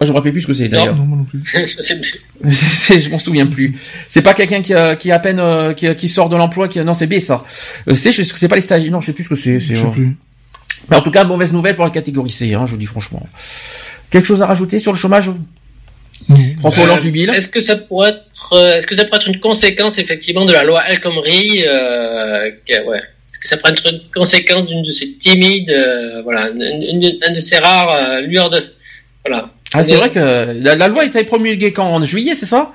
Moi, 0.00 0.06
Je 0.06 0.12
me 0.12 0.16
rappelle 0.16 0.32
plus 0.32 0.42
ce 0.42 0.46
que 0.46 0.52
c'est 0.54 0.68
d'ailleurs. 0.68 0.94
Non, 0.94 1.04
moi 1.04 1.18
non 1.18 1.24
plus. 1.24 1.40
Je. 1.66 1.80
C'est- 2.50 3.00
c'est- 3.00 3.08
m'en 3.10 3.18
souviens 3.18 3.46
plus. 3.46 3.74
C'est 4.08 4.22
pas 4.22 4.32
quelqu'un 4.34 4.62
qui, 4.62 4.72
a- 4.72 4.94
qui 4.94 5.10
à 5.10 5.18
peine 5.18 5.40
euh, 5.40 5.72
qui, 5.74 5.92
qui 5.96 6.08
sort 6.08 6.28
de 6.28 6.36
l'emploi. 6.36 6.68
Qui 6.68 6.78
non, 6.80 6.94
c'est 6.94 7.08
B 7.08 7.18
ça. 7.18 7.42
Euh, 7.88 7.94
C, 7.94 8.12
je 8.12 8.22
sais 8.22 8.32
que 8.32 8.38
c'est 8.38 8.46
pas 8.48 8.54
les 8.54 8.60
stagiaires. 8.62 8.92
Non, 8.92 9.00
je 9.00 9.06
sais 9.06 9.12
plus 9.12 9.24
ce 9.24 9.28
que 9.30 9.34
c'est. 9.36 9.58
c'est, 9.58 9.74
Je 9.74 9.80
sais 9.80 9.86
euh, 9.86 9.90
plus. 9.90 10.16
Mais 10.88 10.96
en 10.96 11.02
tout 11.02 11.10
cas, 11.10 11.24
mauvaise 11.24 11.52
nouvelle 11.52 11.74
pour 11.74 11.84
la 11.84 11.90
catégorie 11.90 12.30
C, 12.30 12.54
hein, 12.54 12.64
je 12.66 12.72
vous 12.72 12.78
dis 12.78 12.86
franchement. 12.86 13.26
Quelque 14.10 14.24
chose 14.26 14.40
à 14.40 14.46
rajouter 14.46 14.78
sur 14.78 14.92
le 14.92 14.98
chômage? 14.98 15.30
François 16.58 16.84
Hollande 16.84 16.98
Euh, 16.98 17.02
jubile. 17.02 17.30
Est-ce 17.30 17.48
que 17.48 17.60
ça 17.60 17.76
pourrait 17.76 18.10
être, 18.10 18.52
euh, 18.52 18.76
est-ce 18.76 18.86
que 18.86 18.94
ça 18.94 19.04
pourrait 19.04 19.18
être 19.18 19.28
une 19.28 19.40
conséquence 19.40 19.98
effectivement 19.98 20.44
de 20.44 20.52
la 20.52 20.62
loi 20.64 20.82
El 20.88 21.00
Khomri, 21.00 21.64
euh, 21.66 22.50
que- 22.66 22.84
ouais. 22.86 22.98
Est-ce 22.98 23.38
que 23.40 23.46
ça 23.48 23.56
pourrait 23.56 23.72
être 23.72 23.86
une 23.90 24.00
conséquence 24.14 24.66
d'une 24.66 24.82
de 24.82 24.90
ces 24.90 25.12
timides, 25.14 25.70
euh, 25.70 26.22
voilà, 26.22 26.48
une, 26.50 26.62
une- 26.62 27.18
un 27.26 27.32
de 27.32 27.40
ces 27.40 27.58
rares 27.58 27.94
euh, 27.94 28.20
lueurs 28.22 28.50
de, 28.50 28.60
voilà. 29.24 29.50
Ah, 29.74 29.82
c'est 29.82 29.96
vrai 29.96 30.10
que 30.10 30.18
la, 30.18 30.74
la 30.76 30.88
loi 30.88 31.04
était 31.04 31.24
promulguée 31.24 31.72
quand 31.72 31.86
en 31.86 32.02
juillet, 32.04 32.34
c'est 32.34 32.46
ça? 32.46 32.72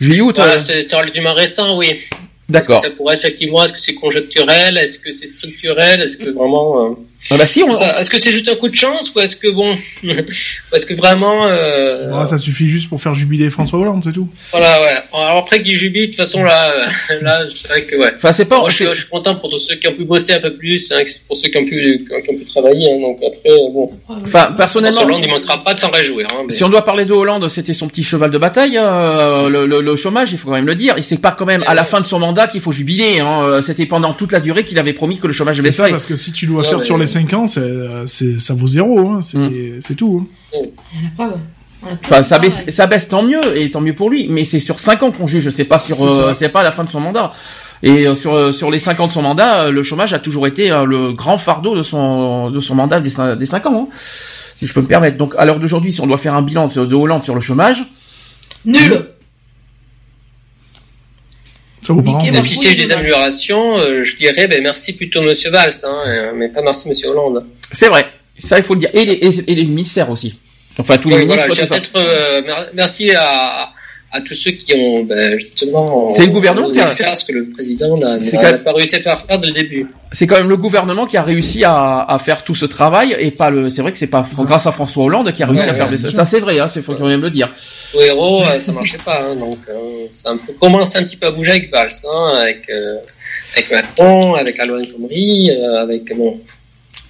Juillet 0.00 0.20
août. 0.20 0.36
Voilà, 0.36 0.54
euh, 0.54 0.58
c'est 0.58 0.88
c'est 0.88 0.96
relativement 0.96 1.34
récent, 1.34 1.76
oui. 1.76 2.00
D'accord. 2.48 2.80
Ça 2.80 2.90
pourrait 2.90 3.16
effectivement, 3.16 3.64
est-ce 3.64 3.72
que 3.72 3.80
c'est 3.80 3.94
conjoncturel, 3.94 4.78
est-ce 4.78 5.00
que 5.00 5.10
c'est 5.10 5.26
structurel, 5.26 6.00
est-ce 6.02 6.16
que 6.16 6.30
vraiment, 6.30 6.84
euh, 6.84 6.94
Ah 7.30 7.36
bah 7.36 7.46
si, 7.46 7.62
on, 7.62 7.70
est-ce 7.70 8.10
que 8.10 8.18
c'est 8.20 8.32
juste 8.32 8.48
un 8.48 8.54
coup 8.56 8.68
de 8.68 8.76
chance 8.76 9.12
ou 9.14 9.20
est-ce 9.20 9.36
que 9.36 9.50
bon, 9.50 9.76
est-ce 10.72 10.86
que 10.86 10.94
vraiment, 10.94 11.46
euh, 11.46 12.24
ça 12.26 12.38
suffit 12.38 12.68
juste 12.68 12.88
pour 12.88 13.00
faire 13.02 13.14
jubiler 13.14 13.50
François 13.50 13.78
Hollande, 13.78 14.02
c'est 14.04 14.12
tout. 14.12 14.28
voilà, 14.52 14.80
ouais. 14.82 14.88
Alors 15.12 15.38
après 15.38 15.62
qu'il 15.62 15.76
jubile, 15.76 16.02
de 16.02 16.06
toute 16.06 16.16
façon 16.16 16.44
là, 16.44 16.70
euh, 17.10 17.20
là, 17.22 17.44
c'est 17.54 17.68
vrai 17.68 17.84
que 17.84 17.96
ouais. 17.96 18.12
Enfin, 18.14 18.32
c'est 18.32 18.44
pas. 18.44 18.58
Moi, 18.60 18.70
je, 18.70 18.84
je 18.88 18.94
suis 19.00 19.08
content 19.08 19.34
pour 19.36 19.48
tous 19.48 19.58
ceux 19.58 19.76
qui 19.76 19.88
ont 19.88 19.92
pu 19.94 20.04
bosser 20.04 20.34
un 20.34 20.40
peu 20.40 20.54
plus, 20.56 20.90
hein, 20.92 21.02
pour 21.28 21.36
ceux 21.36 21.48
qui 21.50 21.58
ont 21.58 21.64
pu, 21.64 22.06
qui 22.08 22.30
ont, 22.30 22.38
pu 22.38 22.44
travailler. 22.44 22.86
Hein, 22.92 23.00
donc 23.00 23.18
après, 23.18 23.50
euh, 23.52 23.72
bon, 23.72 23.92
Enfin, 24.08 24.52
personnellement, 24.56 25.00
François 25.00 25.16
Hollande, 25.16 25.24
il 25.26 25.30
manquera 25.32 25.62
pas 25.64 25.74
de 25.74 25.80
s'en 25.80 25.90
réjouir. 25.90 26.26
Hein, 26.32 26.44
mais... 26.48 26.54
si 26.54 26.64
on 26.64 26.68
doit 26.68 26.84
parler 26.84 27.04
de 27.04 27.12
Hollande, 27.12 27.48
c'était 27.48 27.74
son 27.74 27.88
petit 27.88 28.02
cheval 28.04 28.30
de 28.30 28.38
bataille, 28.38 28.78
euh, 28.80 29.48
le, 29.48 29.66
le- 29.66 29.80
le 29.80 29.96
chômage, 29.96 30.32
il 30.32 30.38
faut 30.38 30.48
quand 30.48 30.54
même 30.54 30.66
le 30.66 30.74
dire. 30.74 30.96
Et 30.98 31.02
c'est 31.02 31.16
pas 31.18 31.32
quand 31.32 31.46
même 31.46 31.64
à 31.66 31.74
la 31.74 31.84
fin 31.84 32.00
de 32.00 32.06
son 32.06 32.18
mandat 32.18 32.46
qu'il 32.46 32.60
faut 32.60 32.72
jubiler. 32.72 33.20
Hein. 33.20 33.60
C'était 33.62 33.86
pendant 33.86 34.14
toute 34.14 34.32
la 34.32 34.40
durée 34.40 34.64
qu'il 34.64 34.78
avait 34.78 34.92
promis 34.92 35.18
que 35.18 35.26
le 35.26 35.32
chômage 35.32 35.56
C'est 35.56 35.62
ça, 35.62 35.68
baisserait. 35.68 35.90
parce 35.90 36.06
que 36.06 36.16
si 36.16 36.32
tu 36.32 36.46
dois 36.46 36.62
Ouais, 36.62 36.68
faire 36.68 36.82
sur 36.82 36.96
les 36.98 37.06
5 37.20 37.32
ans, 37.34 37.46
c'est, 37.46 37.62
c'est, 38.06 38.38
ça 38.40 38.54
vaut 38.54 38.66
zéro, 38.66 38.98
hein. 39.10 39.20
c'est, 39.22 39.38
Mm. 39.38 39.80
c'est 39.80 39.94
tout. 39.94 40.26
Hein. 40.54 40.58
La 41.02 41.10
preuve. 41.26 41.38
Enfin, 42.04 42.22
ça 42.22 42.38
baisse, 42.38 42.64
ça 42.70 42.86
baisse 42.86 43.08
tant 43.08 43.22
mieux 43.22 43.40
et 43.56 43.70
tant 43.70 43.80
mieux 43.80 43.94
pour 43.94 44.10
lui. 44.10 44.26
Mais 44.28 44.44
c'est 44.44 44.60
sur 44.60 44.80
5 44.80 45.02
ans 45.02 45.10
qu'on 45.12 45.26
juge. 45.26 45.48
C'est 45.50 45.64
pas 45.64 45.78
sur, 45.78 45.96
C'est 46.34 46.46
euh, 46.46 46.48
pas 46.48 46.60
à 46.60 46.64
la 46.64 46.72
fin 46.72 46.84
de 46.84 46.90
son 46.90 47.00
mandat. 47.00 47.32
Et 47.82 48.06
euh, 48.06 48.14
sur 48.14 48.34
euh, 48.34 48.52
sur 48.52 48.70
les 48.70 48.78
5 48.78 48.98
ans 49.00 49.06
de 49.06 49.12
son 49.12 49.22
mandat, 49.22 49.60
euh, 49.66 49.70
le 49.70 49.82
chômage 49.82 50.12
a 50.14 50.18
toujours 50.18 50.46
été 50.46 50.70
euh, 50.72 50.84
le 50.84 51.12
grand 51.12 51.38
fardeau 51.38 51.76
de 51.76 51.82
son 51.82 52.50
de 52.50 52.58
son 52.60 52.74
mandat 52.74 53.00
des 53.00 53.10
5, 53.10 53.36
des 53.36 53.46
cinq 53.46 53.66
ans. 53.66 53.88
hein, 53.90 53.94
si 54.54 54.66
je 54.66 54.72
peux 54.74 54.80
me 54.80 54.86
permettre. 54.86 55.16
Donc 55.18 55.34
à 55.38 55.44
l'heure 55.44 55.60
d'aujourd'hui, 55.60 55.92
si 55.92 56.00
on 56.00 56.06
doit 56.06 56.18
faire 56.18 56.34
un 56.34 56.42
bilan 56.42 56.66
de, 56.68 56.84
de 56.86 56.94
Hollande 56.94 57.22
sur 57.24 57.34
le 57.34 57.40
chômage, 57.40 57.84
Nul. 58.64 59.06
Ça 61.94 62.12
rendre. 62.12 62.26
Et 62.38 62.40
puis 62.42 62.50
s'il 62.50 62.64
y 62.64 62.68
a 62.68 62.72
eu 62.72 62.76
des 62.76 62.92
améliorations, 62.92 63.78
euh, 63.78 64.02
je 64.04 64.16
dirais 64.16 64.46
ben, 64.48 64.62
merci 64.62 64.92
plutôt 64.94 65.22
Monsieur 65.22 65.50
Valls, 65.50 65.72
hein, 65.84 65.96
euh, 66.06 66.32
mais 66.34 66.48
pas 66.48 66.62
merci 66.62 66.88
Monsieur 66.88 67.08
Hollande. 67.08 67.46
c'est 67.72 67.88
vrai. 67.88 68.06
Ça, 68.38 68.58
il 68.58 68.64
faut 68.64 68.74
le 68.74 68.80
dire. 68.80 68.90
Et 68.92 69.04
les, 69.06 69.14
et, 69.14 69.50
et 69.50 69.54
les 69.54 69.64
ministères 69.64 70.10
aussi. 70.10 70.38
Enfin, 70.78 70.98
tous 70.98 71.08
les 71.08 71.16
Oui, 71.16 71.20
ministres. 71.22 71.46
voilà, 71.46 71.62
je 71.62 71.66
tout 71.66 71.74
ça. 71.74 71.80
peut-être 71.80 71.96
euh, 71.96 72.42
mer- 72.42 72.66
merci 72.74 73.10
à, 73.12 73.70
à 74.16 74.20
tous 74.22 74.34
ceux 74.34 74.52
qui 74.52 74.74
ont 74.76 75.04
ben, 75.04 75.38
justement 75.38 76.12
C'est 76.14 76.26
le 76.26 76.32
gouvernement 76.32 76.70
qui 76.70 76.80
a- 76.80 76.94
faire 76.96 77.16
ce 77.16 77.24
que 77.24 77.32
le 77.32 77.48
président 77.50 77.96
n'a 77.96 78.16
même- 78.18 78.62
pas 78.64 78.72
réussi 78.72 78.96
à 78.96 79.00
faire 79.00 79.20
faire 79.26 79.40
le 79.40 79.50
début. 79.52 79.86
c'est 80.12 80.26
quand 80.26 80.36
même 80.38 80.48
le 80.48 80.56
gouvernement 80.56 81.06
qui 81.06 81.16
a 81.16 81.22
réussi 81.22 81.64
à, 81.64 82.02
à 82.02 82.18
faire 82.18 82.44
tout 82.44 82.54
ce 82.54 82.66
travail 82.66 83.14
et 83.18 83.30
pas 83.30 83.50
le. 83.50 83.68
C'est 83.68 83.82
vrai 83.82 83.92
que 83.92 83.98
c'est 83.98 84.06
pas 84.06 84.24
grâce 84.40 84.66
à 84.66 84.72
François 84.72 85.04
Hollande 85.04 85.30
qui 85.32 85.42
a 85.42 85.46
réussi 85.46 85.64
Ouais, 85.64 85.70
à 85.70 85.74
faire 85.74 85.90
ouais, 85.90 85.96
des- 85.98 86.10
ça. 86.10 86.24
C'est 86.24 86.40
vrai. 86.40 86.58
Hein, 86.58 86.68
c'est 86.68 86.82
faut 86.82 86.94
quand 86.94 87.06
même 87.06 87.20
le 87.22 87.30
dire. 87.30 87.52
Au 87.94 88.00
héros, 88.00 88.42
ça 88.60 88.72
marchait 88.72 88.98
pas, 89.04 89.22
hein, 89.22 89.36
donc 89.36 89.58
euh, 89.68 90.06
ça 90.14 90.30
a 90.30 90.32
un 90.32 91.02
petit 91.04 91.16
peu 91.16 91.26
à 91.26 91.30
bouger 91.30 91.50
avec 91.52 91.70
Valls, 91.70 91.88
hein, 92.10 92.38
avec 92.40 92.68
euh, 92.70 92.96
avec 93.54 93.70
Macron, 93.70 94.34
avec 94.34 94.56
la 94.58 94.64
loi 94.64 94.80
Khomri, 94.90 95.50
euh, 95.50 95.82
avec 95.82 96.16
bon. 96.16 96.40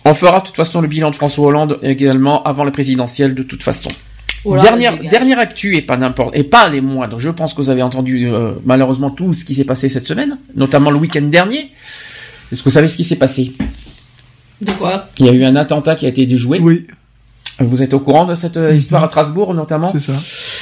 On 0.05 0.15
fera 0.15 0.41
de 0.41 0.47
toute 0.47 0.57
façon 0.57 0.81
le 0.81 0.89
bilan 0.89 1.11
de 1.11 1.17
François 1.17 1.47
Hollande 1.47 1.79
également 1.83 2.43
avant 2.45 2.65
la 2.65 2.71
présidentielle 2.71 3.35
de 3.35 3.43
toute 3.43 3.63
façon. 3.63 3.89
Dernière 4.45 4.99
dernière 4.99 5.39
actu 5.39 5.77
et 5.77 5.83
pas 5.83 5.97
n'importe 5.97 6.37
et 6.37 6.45
pas 6.45 6.69
les 6.69 6.81
moindres. 6.81 7.19
Je 7.19 7.31
pense 7.31 7.55
que 7.55 7.61
vous 7.63 7.71
avez 7.71 7.83
entendu 7.83 8.29
euh, 8.29 8.53
malheureusement 8.65 9.11
tout 9.11 9.33
ce 9.33 9.45
qui 9.45 9.55
s'est 9.55 9.65
passé 9.65 9.89
cette 9.89 10.07
semaine, 10.07 10.39
notamment 10.55 10.91
le 10.91 10.99
week-end 10.99 11.23
dernier. 11.23 11.71
Est-ce 12.53 12.63
que 12.63 12.69
vous 12.69 12.75
savez 12.75 12.89
ce 12.89 12.97
qui 12.97 13.05
s'est 13.05 13.17
passé? 13.17 13.53
De 14.61 14.71
quoi? 14.73 15.09
Il 15.19 15.27
y 15.27 15.29
a 15.29 15.33
eu 15.33 15.45
un 15.45 15.57
attentat 15.57 15.97
qui 15.97 16.07
a 16.07 16.09
été 16.09 16.27
déjoué. 16.27 16.61
Oui, 16.61 16.87
Vous 17.59 17.83
êtes 17.83 17.95
au 17.95 18.01
courant 18.01 18.27
de 18.27 18.35
cette 18.35 18.59
euh, 18.59 18.71
Mhm. 18.73 18.77
histoire 18.77 19.05
à 19.05 19.07
Strasbourg 19.07 19.55
notamment 19.55 19.89
c'est 19.89 20.01
ça. 20.01 20.13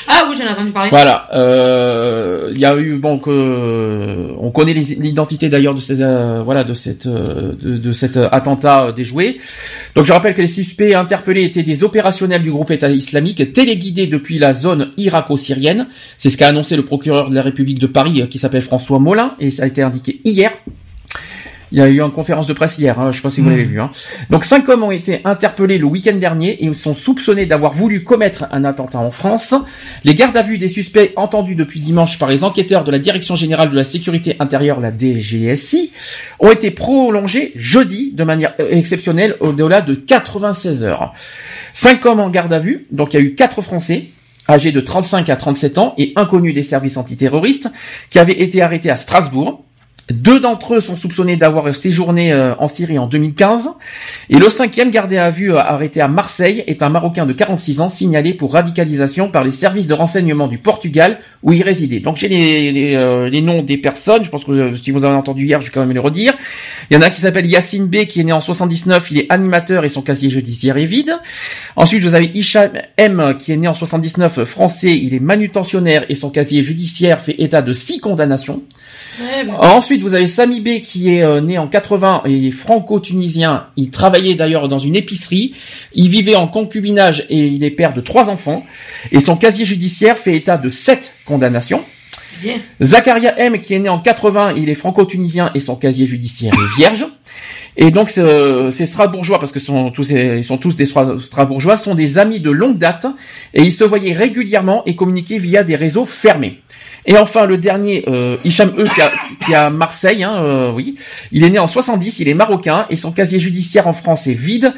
Ah 0.06 0.26
oui, 0.30 0.36
j'en 0.38 0.44
ai 0.46 0.50
entendu 0.50 0.70
parler. 0.70 0.90
Voilà, 0.90 1.26
euh, 1.34 2.50
il 2.54 2.60
y 2.60 2.64
a 2.64 2.76
eu 2.76 2.96
bon 2.98 3.18
que 3.18 4.28
on 4.38 4.50
connaît 4.52 4.74
les- 4.74 4.94
l'identité 5.00 5.48
d'ailleurs 5.48 5.74
de 5.74 5.80
ces 5.80 6.02
euh, 6.02 6.42
voilà 6.44 6.62
de 6.62 6.74
cette 6.74 7.06
euh, 7.06 7.52
de, 7.60 7.78
de 7.78 7.92
cet 7.92 8.16
attentat 8.16 8.86
euh, 8.86 8.92
déjoué. 8.92 9.38
Donc 9.96 10.04
je 10.06 10.12
rappelle 10.12 10.34
que 10.34 10.42
les 10.42 10.46
suspects 10.46 10.94
interpellés 10.94 11.42
étaient 11.42 11.64
des 11.64 11.82
opérationnels 11.82 12.42
du 12.42 12.52
groupe 12.52 12.70
État 12.70 12.88
islamique 12.90 13.52
téléguidés 13.52 14.06
depuis 14.06 14.38
la 14.38 14.52
zone 14.52 14.90
irako-syrienne. 14.96 15.88
C'est 16.18 16.30
ce 16.30 16.36
qu'a 16.36 16.48
annoncé 16.48 16.76
le 16.76 16.84
procureur 16.84 17.28
de 17.28 17.34
la 17.34 17.42
République 17.42 17.80
de 17.80 17.86
Paris 17.88 18.22
euh, 18.22 18.26
qui 18.26 18.38
s'appelle 18.38 18.62
François 18.62 19.00
Molin 19.00 19.34
et 19.40 19.50
ça 19.50 19.64
a 19.64 19.66
été 19.66 19.82
indiqué 19.82 20.20
hier. 20.24 20.52
Il 21.74 21.78
y 21.78 21.82
a 21.82 21.88
eu 21.88 22.00
une 22.00 22.12
conférence 22.12 22.46
de 22.46 22.52
presse 22.52 22.78
hier, 22.78 23.00
hein, 23.00 23.10
je 23.10 23.16
sais 23.16 23.22
pas 23.22 23.30
si 23.30 23.40
vous 23.40 23.50
l'avez 23.50 23.64
vu. 23.64 23.80
Hein. 23.80 23.90
Donc 24.30 24.44
cinq 24.44 24.68
hommes 24.68 24.84
ont 24.84 24.92
été 24.92 25.20
interpellés 25.24 25.76
le 25.76 25.86
week-end 25.86 26.14
dernier 26.14 26.50
et 26.50 26.66
ils 26.66 26.74
sont 26.74 26.94
soupçonnés 26.94 27.46
d'avoir 27.46 27.72
voulu 27.72 28.04
commettre 28.04 28.44
un 28.52 28.62
attentat 28.62 29.00
en 29.00 29.10
France. 29.10 29.56
Les 30.04 30.14
gardes 30.14 30.36
à 30.36 30.42
vue 30.42 30.56
des 30.56 30.68
suspects 30.68 31.12
entendus 31.16 31.56
depuis 31.56 31.80
dimanche 31.80 32.20
par 32.20 32.28
les 32.28 32.44
enquêteurs 32.44 32.84
de 32.84 32.92
la 32.92 33.00
Direction 33.00 33.34
générale 33.34 33.70
de 33.70 33.74
la 33.74 33.82
sécurité 33.82 34.36
intérieure, 34.38 34.78
la 34.78 34.92
DGSI, 34.96 35.90
ont 36.38 36.52
été 36.52 36.70
prolongés 36.70 37.50
jeudi 37.56 38.12
de 38.12 38.22
manière 38.22 38.54
exceptionnelle 38.60 39.34
au-delà 39.40 39.80
de 39.80 39.96
96 39.96 40.84
heures. 40.84 41.12
Cinq 41.72 42.06
hommes 42.06 42.20
en 42.20 42.30
garde 42.30 42.52
à 42.52 42.60
vue, 42.60 42.86
donc 42.92 43.14
il 43.14 43.16
y 43.16 43.20
a 43.20 43.22
eu 43.24 43.34
quatre 43.34 43.62
Français 43.62 44.04
âgés 44.48 44.70
de 44.70 44.80
35 44.80 45.28
à 45.28 45.34
37 45.34 45.78
ans 45.78 45.94
et 45.98 46.12
inconnus 46.14 46.54
des 46.54 46.62
services 46.62 46.98
antiterroristes 46.98 47.68
qui 48.10 48.20
avaient 48.20 48.40
été 48.40 48.62
arrêtés 48.62 48.90
à 48.90 48.96
Strasbourg. 48.96 49.64
Deux 50.10 50.38
d'entre 50.38 50.74
eux 50.74 50.80
sont 50.80 50.96
soupçonnés 50.96 51.36
d'avoir 51.36 51.74
séjourné 51.74 52.30
euh, 52.30 52.54
en 52.58 52.68
Syrie 52.68 52.98
en 52.98 53.06
2015. 53.06 53.70
Et 54.28 54.38
le 54.38 54.50
cinquième 54.50 54.90
gardé 54.90 55.16
à 55.16 55.30
vue 55.30 55.54
euh, 55.54 55.58
arrêté 55.58 56.02
à 56.02 56.08
Marseille 56.08 56.62
est 56.66 56.82
un 56.82 56.90
Marocain 56.90 57.24
de 57.24 57.32
46 57.32 57.80
ans 57.80 57.88
signalé 57.88 58.34
pour 58.34 58.52
radicalisation 58.52 59.30
par 59.30 59.44
les 59.44 59.50
services 59.50 59.86
de 59.86 59.94
renseignement 59.94 60.46
du 60.46 60.58
Portugal 60.58 61.20
où 61.42 61.54
il 61.54 61.62
résidait. 61.62 62.00
Donc 62.00 62.16
j'ai 62.16 62.28
les, 62.28 62.70
les, 62.70 62.96
euh, 62.96 63.30
les 63.30 63.40
noms 63.40 63.62
des 63.62 63.78
personnes. 63.78 64.24
Je 64.26 64.30
pense 64.30 64.44
que 64.44 64.74
si 64.74 64.90
vous 64.90 65.06
avez 65.06 65.16
entendu 65.16 65.46
hier, 65.46 65.62
je 65.62 65.66
vais 65.66 65.72
quand 65.72 65.80
même 65.80 65.92
les 65.92 65.98
redire. 65.98 66.34
Il 66.90 66.94
y 66.94 66.98
en 66.98 67.00
a 67.00 67.06
un 67.06 67.10
qui 67.10 67.22
s'appelle 67.22 67.46
Yacine 67.46 67.86
B 67.86 68.04
qui 68.04 68.20
est 68.20 68.24
né 68.24 68.32
en 68.32 68.42
79. 68.42 69.10
Il 69.10 69.20
est 69.20 69.26
animateur 69.30 69.86
et 69.86 69.88
son 69.88 70.02
casier 70.02 70.28
judiciaire 70.28 70.76
est 70.76 70.84
vide. 70.84 71.18
Ensuite 71.76 72.02
vous 72.02 72.14
avez 72.14 72.30
Hicham 72.34 72.72
M 72.98 73.38
qui 73.38 73.52
est 73.52 73.56
né 73.56 73.68
en 73.68 73.74
79, 73.74 74.44
français. 74.44 74.98
Il 74.98 75.14
est 75.14 75.20
manutentionnaire 75.20 76.04
et 76.10 76.14
son 76.14 76.28
casier 76.28 76.60
judiciaire 76.60 77.22
fait 77.22 77.36
état 77.38 77.62
de 77.62 77.72
six 77.72 78.00
condamnations. 78.00 78.62
Ouais, 79.20 79.44
bah, 79.44 79.58
Ensuite, 79.74 80.00
vous 80.02 80.14
avez 80.14 80.26
Sami 80.26 80.60
B 80.60 80.80
qui 80.80 81.14
est 81.14 81.22
euh, 81.22 81.40
né 81.40 81.58
en 81.58 81.66
80 81.68 82.22
et 82.26 82.32
il 82.32 82.46
est 82.46 82.50
franco-tunisien. 82.50 83.66
Il 83.76 83.90
travaillait 83.90 84.34
d'ailleurs 84.34 84.68
dans 84.68 84.78
une 84.78 84.96
épicerie. 84.96 85.54
Il 85.94 86.08
vivait 86.08 86.34
en 86.34 86.48
concubinage 86.48 87.26
et 87.30 87.46
il 87.46 87.62
est 87.64 87.70
père 87.70 87.94
de 87.94 88.00
trois 88.00 88.30
enfants. 88.30 88.64
Et 89.12 89.20
son 89.20 89.36
casier 89.36 89.64
judiciaire 89.64 90.18
fait 90.18 90.34
état 90.36 90.56
de 90.56 90.68
sept 90.68 91.14
condamnations. 91.26 91.84
bien. 92.42 92.56
Zakaria 92.80 93.38
M 93.38 93.58
qui 93.58 93.74
est 93.74 93.78
né 93.78 93.88
en 93.88 93.98
80, 94.00 94.54
il 94.56 94.68
est 94.68 94.74
franco-tunisien 94.74 95.50
et 95.54 95.60
son 95.60 95.76
casier 95.76 96.06
judiciaire 96.06 96.52
est 96.54 96.76
vierge. 96.78 97.06
Et 97.76 97.90
donc 97.90 98.08
ces 98.08 98.86
Strasbourgeois, 98.86 99.40
parce 99.40 99.50
que 99.50 99.58
sont 99.58 99.90
tous, 99.90 100.10
ils 100.10 100.44
sont 100.44 100.58
tous 100.58 100.76
des 100.76 100.84
Stra- 100.86 101.18
Strasbourgeois, 101.18 101.76
sont 101.76 101.94
des 101.96 102.18
amis 102.18 102.38
de 102.38 102.50
longue 102.50 102.78
date 102.78 103.06
et 103.52 103.62
ils 103.62 103.72
se 103.72 103.82
voyaient 103.82 104.12
régulièrement 104.12 104.84
et 104.86 104.94
communiquaient 104.94 105.38
via 105.38 105.64
des 105.64 105.74
réseaux 105.74 106.04
fermés. 106.04 106.60
Et 107.06 107.16
enfin 107.18 107.46
le 107.46 107.58
dernier, 107.58 108.04
euh, 108.08 108.36
Hicham 108.44 108.72
E 108.78 108.84
qui, 108.84 109.00
a- 109.02 109.10
qui 109.44 109.54
à 109.54 109.70
Marseille, 109.70 110.22
hein, 110.24 110.36
euh, 110.42 110.72
oui, 110.72 110.94
il 111.32 111.44
est 111.44 111.50
né 111.50 111.58
en 111.58 111.66
70, 111.68 112.20
il 112.20 112.28
est 112.28 112.34
marocain 112.34 112.86
et 112.90 112.96
son 112.96 113.12
casier 113.12 113.38
judiciaire 113.40 113.86
en 113.86 113.92
France 113.92 114.26
est 114.26 114.32
vide 114.34 114.72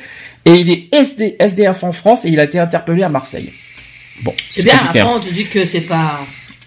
et 0.45 0.55
il 0.55 0.71
est 0.71 0.89
SD, 0.93 1.37
SDF 1.39 1.85
en 1.85 1.93
France 1.93 2.25
et 2.25 2.29
il 2.31 2.41
a 2.41 2.45
été 2.45 2.59
interpellé 2.59 3.03
à 3.05 3.09
Marseille. 3.09 3.53
Bon, 4.23 4.33
C'est 4.51 4.63
bien, 4.63 4.73
compliqué, 4.79 5.01
après 5.01 5.11
hein. 5.13 5.15
on 5.17 5.21
te 5.21 5.33
dit 5.33 5.47
que 5.47 5.65
c'est 5.65 5.81
pas... 5.83 6.21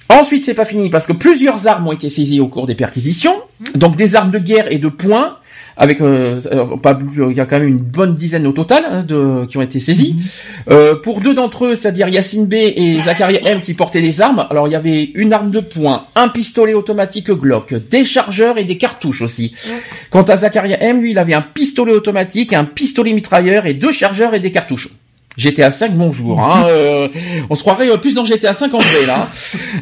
Ensuite, 0.10 0.44
c'est 0.46 0.54
pas 0.56 0.66
fini 0.66 0.90
parce 0.90 1.06
que 1.06 1.14
plusieurs 1.14 1.68
armes 1.68 1.88
ont 1.88 1.92
été 1.92 2.10
saisies 2.10 2.40
au 2.40 2.48
cours 2.48 2.66
des 2.66 2.74
perquisitions. 2.76 3.36
Donc 3.76 3.96
des 3.96 4.16
armes 4.16 4.32
de 4.32 4.40
guerre 4.40 4.72
et 4.72 4.80
de 4.80 4.88
poing 4.88 5.38
avec 5.80 6.02
euh, 6.02 6.36
euh, 6.52 6.66
pas 6.78 6.94
plus- 6.94 7.32
il 7.32 7.38
y 7.38 7.40
a 7.40 7.46
quand 7.46 7.58
même 7.58 7.68
une 7.68 7.78
bonne 7.78 8.16
dizaine 8.16 8.46
au 8.46 8.52
total 8.52 8.84
hein, 8.86 9.04
de 9.08 9.46
qui 9.48 9.58
ont 9.58 9.62
été 9.62 9.80
saisies. 9.80 10.18
Euh, 10.70 10.94
pour 10.96 11.22
deux 11.22 11.34
d'entre 11.34 11.68
eux, 11.68 11.74
c'est-à-dire 11.74 12.10
Yacine 12.10 12.46
B 12.48 12.56
et 12.56 12.96
Zakaria 12.96 13.40
M 13.46 13.62
qui 13.62 13.74
portaient 13.74 14.02
des 14.02 14.20
armes. 14.20 14.46
Alors 14.50 14.68
il 14.68 14.72
y 14.72 14.76
avait 14.76 15.10
une 15.16 15.32
arme 15.32 15.52
de 15.52 15.62
poing, 15.62 16.06
un 16.16 16.28
pistolet 16.28 16.74
automatique 16.74 17.32
Glock, 17.32 17.74
des 17.90 18.04
chargeurs 18.04 18.58
et 18.58 18.66
des 18.66 18.78
cartouches 18.78 19.22
aussi. 19.22 19.56
Quant 20.10 20.24
à 20.24 20.36
Zakaria 20.36 20.84
M, 20.84 21.02
lui, 21.02 21.12
il 21.12 21.18
avait 21.18 21.34
un 21.34 21.42
pistolet 21.42 21.94
automatique, 21.94 22.52
un 22.52 22.66
pistolet 22.66 23.14
mitrailleur 23.14 23.66
et 23.66 23.74
deux 23.74 23.94
chargeurs 23.94 24.34
et 24.34 24.42
des 24.42 24.52
cartouches. 24.52 24.90
GTA 25.38 25.72
5, 25.72 25.94
bonjour. 25.94 26.42
Hein, 26.42 26.66
euh, 26.68 27.08
on 27.50 27.56
se 27.56 27.62
croirait 27.62 27.90
euh, 27.90 27.96
plus 27.96 28.14
dans 28.14 28.26
GTA 28.26 28.54
5 28.54 28.74
en 28.74 28.80
vrai 28.80 29.06
là. 29.08 29.30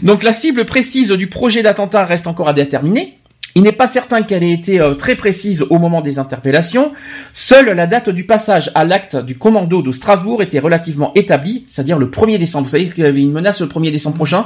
Donc 0.03 0.21
la 0.21 0.31
cible 0.31 0.65
précise 0.65 1.09
du 1.11 1.25
projet 1.25 1.63
d'attentat 1.63 2.05
reste 2.05 2.27
encore 2.27 2.49
à 2.49 2.53
déterminer. 2.53 3.17
Il 3.57 3.63
n'est 3.63 3.71
pas 3.71 3.87
certain 3.87 4.21
qu'elle 4.21 4.43
ait 4.43 4.51
été 4.51 4.79
euh, 4.79 4.93
très 4.93 5.15
précise 5.15 5.63
au 5.69 5.79
moment 5.79 6.01
des 6.01 6.19
interpellations. 6.19 6.91
Seule 7.33 7.71
la 7.75 7.87
date 7.87 8.09
du 8.11 8.23
passage 8.25 8.69
à 8.75 8.85
l'acte 8.85 9.15
du 9.17 9.35
commando 9.37 9.81
de 9.81 9.91
Strasbourg 9.91 10.43
était 10.43 10.59
relativement 10.59 11.11
établie, 11.15 11.65
c'est-à-dire 11.67 11.97
le 11.97 12.05
1er 12.05 12.37
décembre. 12.37 12.65
Vous 12.65 12.71
savez 12.71 12.87
qu'il 12.87 13.03
y 13.03 13.07
avait 13.07 13.21
une 13.21 13.31
menace 13.31 13.59
le 13.61 13.67
1er 13.67 13.91
décembre 13.91 14.15
prochain. 14.15 14.45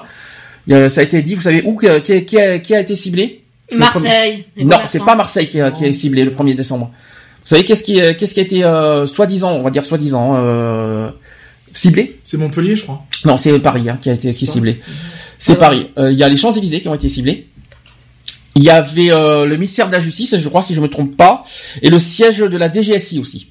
A- 0.71 0.89
ça 0.89 1.01
a 1.01 1.03
été 1.03 1.21
dit, 1.21 1.35
vous 1.35 1.41
savez 1.41 1.61
où, 1.65 1.77
qui, 1.77 1.87
qui- 2.03 2.25
qui 2.25 2.39
a, 2.39 2.59
qui 2.59 2.73
a 2.73 2.79
été 2.79 2.95
ciblé? 2.95 3.41
Le 3.71 3.77
Marseille. 3.79 4.45
premier- 4.55 4.65
Non, 4.65 4.77
c'est 4.87 5.03
pas 5.03 5.15
Marseille 5.15 5.47
qui, 5.47 5.59
a- 5.59 5.71
qui 5.71 5.85
est 5.85 5.93
ciblé 5.93 6.23
le 6.23 6.31
1er 6.31 6.55
décembre. 6.55 6.89
Vous 7.41 7.47
savez 7.47 7.63
qu'est-ce 7.63 7.83
qui, 7.83 7.99
euh, 8.01 8.13
qu'est-ce 8.17 8.33
qui 8.33 8.39
a 8.39 8.43
été 8.43 8.63
euh, 8.63 9.05
soi-disant, 9.07 9.53
on 9.53 9.61
va 9.63 9.71
dire 9.71 9.85
soi-disant, 9.85 10.33
euh, 10.35 11.09
ciblé? 11.73 12.19
C'est 12.23 12.37
Montpellier, 12.37 12.75
je 12.75 12.83
crois. 12.83 13.01
Non, 13.25 13.35
c'est 13.37 13.57
Paris 13.59 13.89
hein, 13.89 13.97
qui 14.01 14.09
a 14.09 14.13
été 14.13 14.31
qui 14.33 14.45
est 14.45 14.47
ciblé. 14.51 14.79
C'est 15.39 15.55
Paris. 15.57 15.89
Euh, 15.97 16.11
Il 16.11 16.17
y 16.19 16.23
a 16.23 16.29
les 16.29 16.37
Champs-Élysées 16.37 16.81
qui 16.81 16.87
ont 16.87 16.93
été 16.95 17.09
ciblés. 17.09 17.47
Il 18.55 18.63
y 18.63 18.69
avait 18.69 19.11
euh, 19.11 19.45
le 19.45 19.55
ministère 19.55 19.87
de 19.87 19.93
la 19.93 19.99
Justice, 19.99 20.35
je 20.37 20.49
crois 20.49 20.61
si 20.61 20.73
je 20.73 20.81
me 20.81 20.87
trompe 20.89 21.15
pas, 21.15 21.43
et 21.81 21.89
le 21.89 21.99
siège 21.99 22.39
de 22.39 22.57
la 22.57 22.71
DGSI 22.71 23.19
aussi 23.19 23.47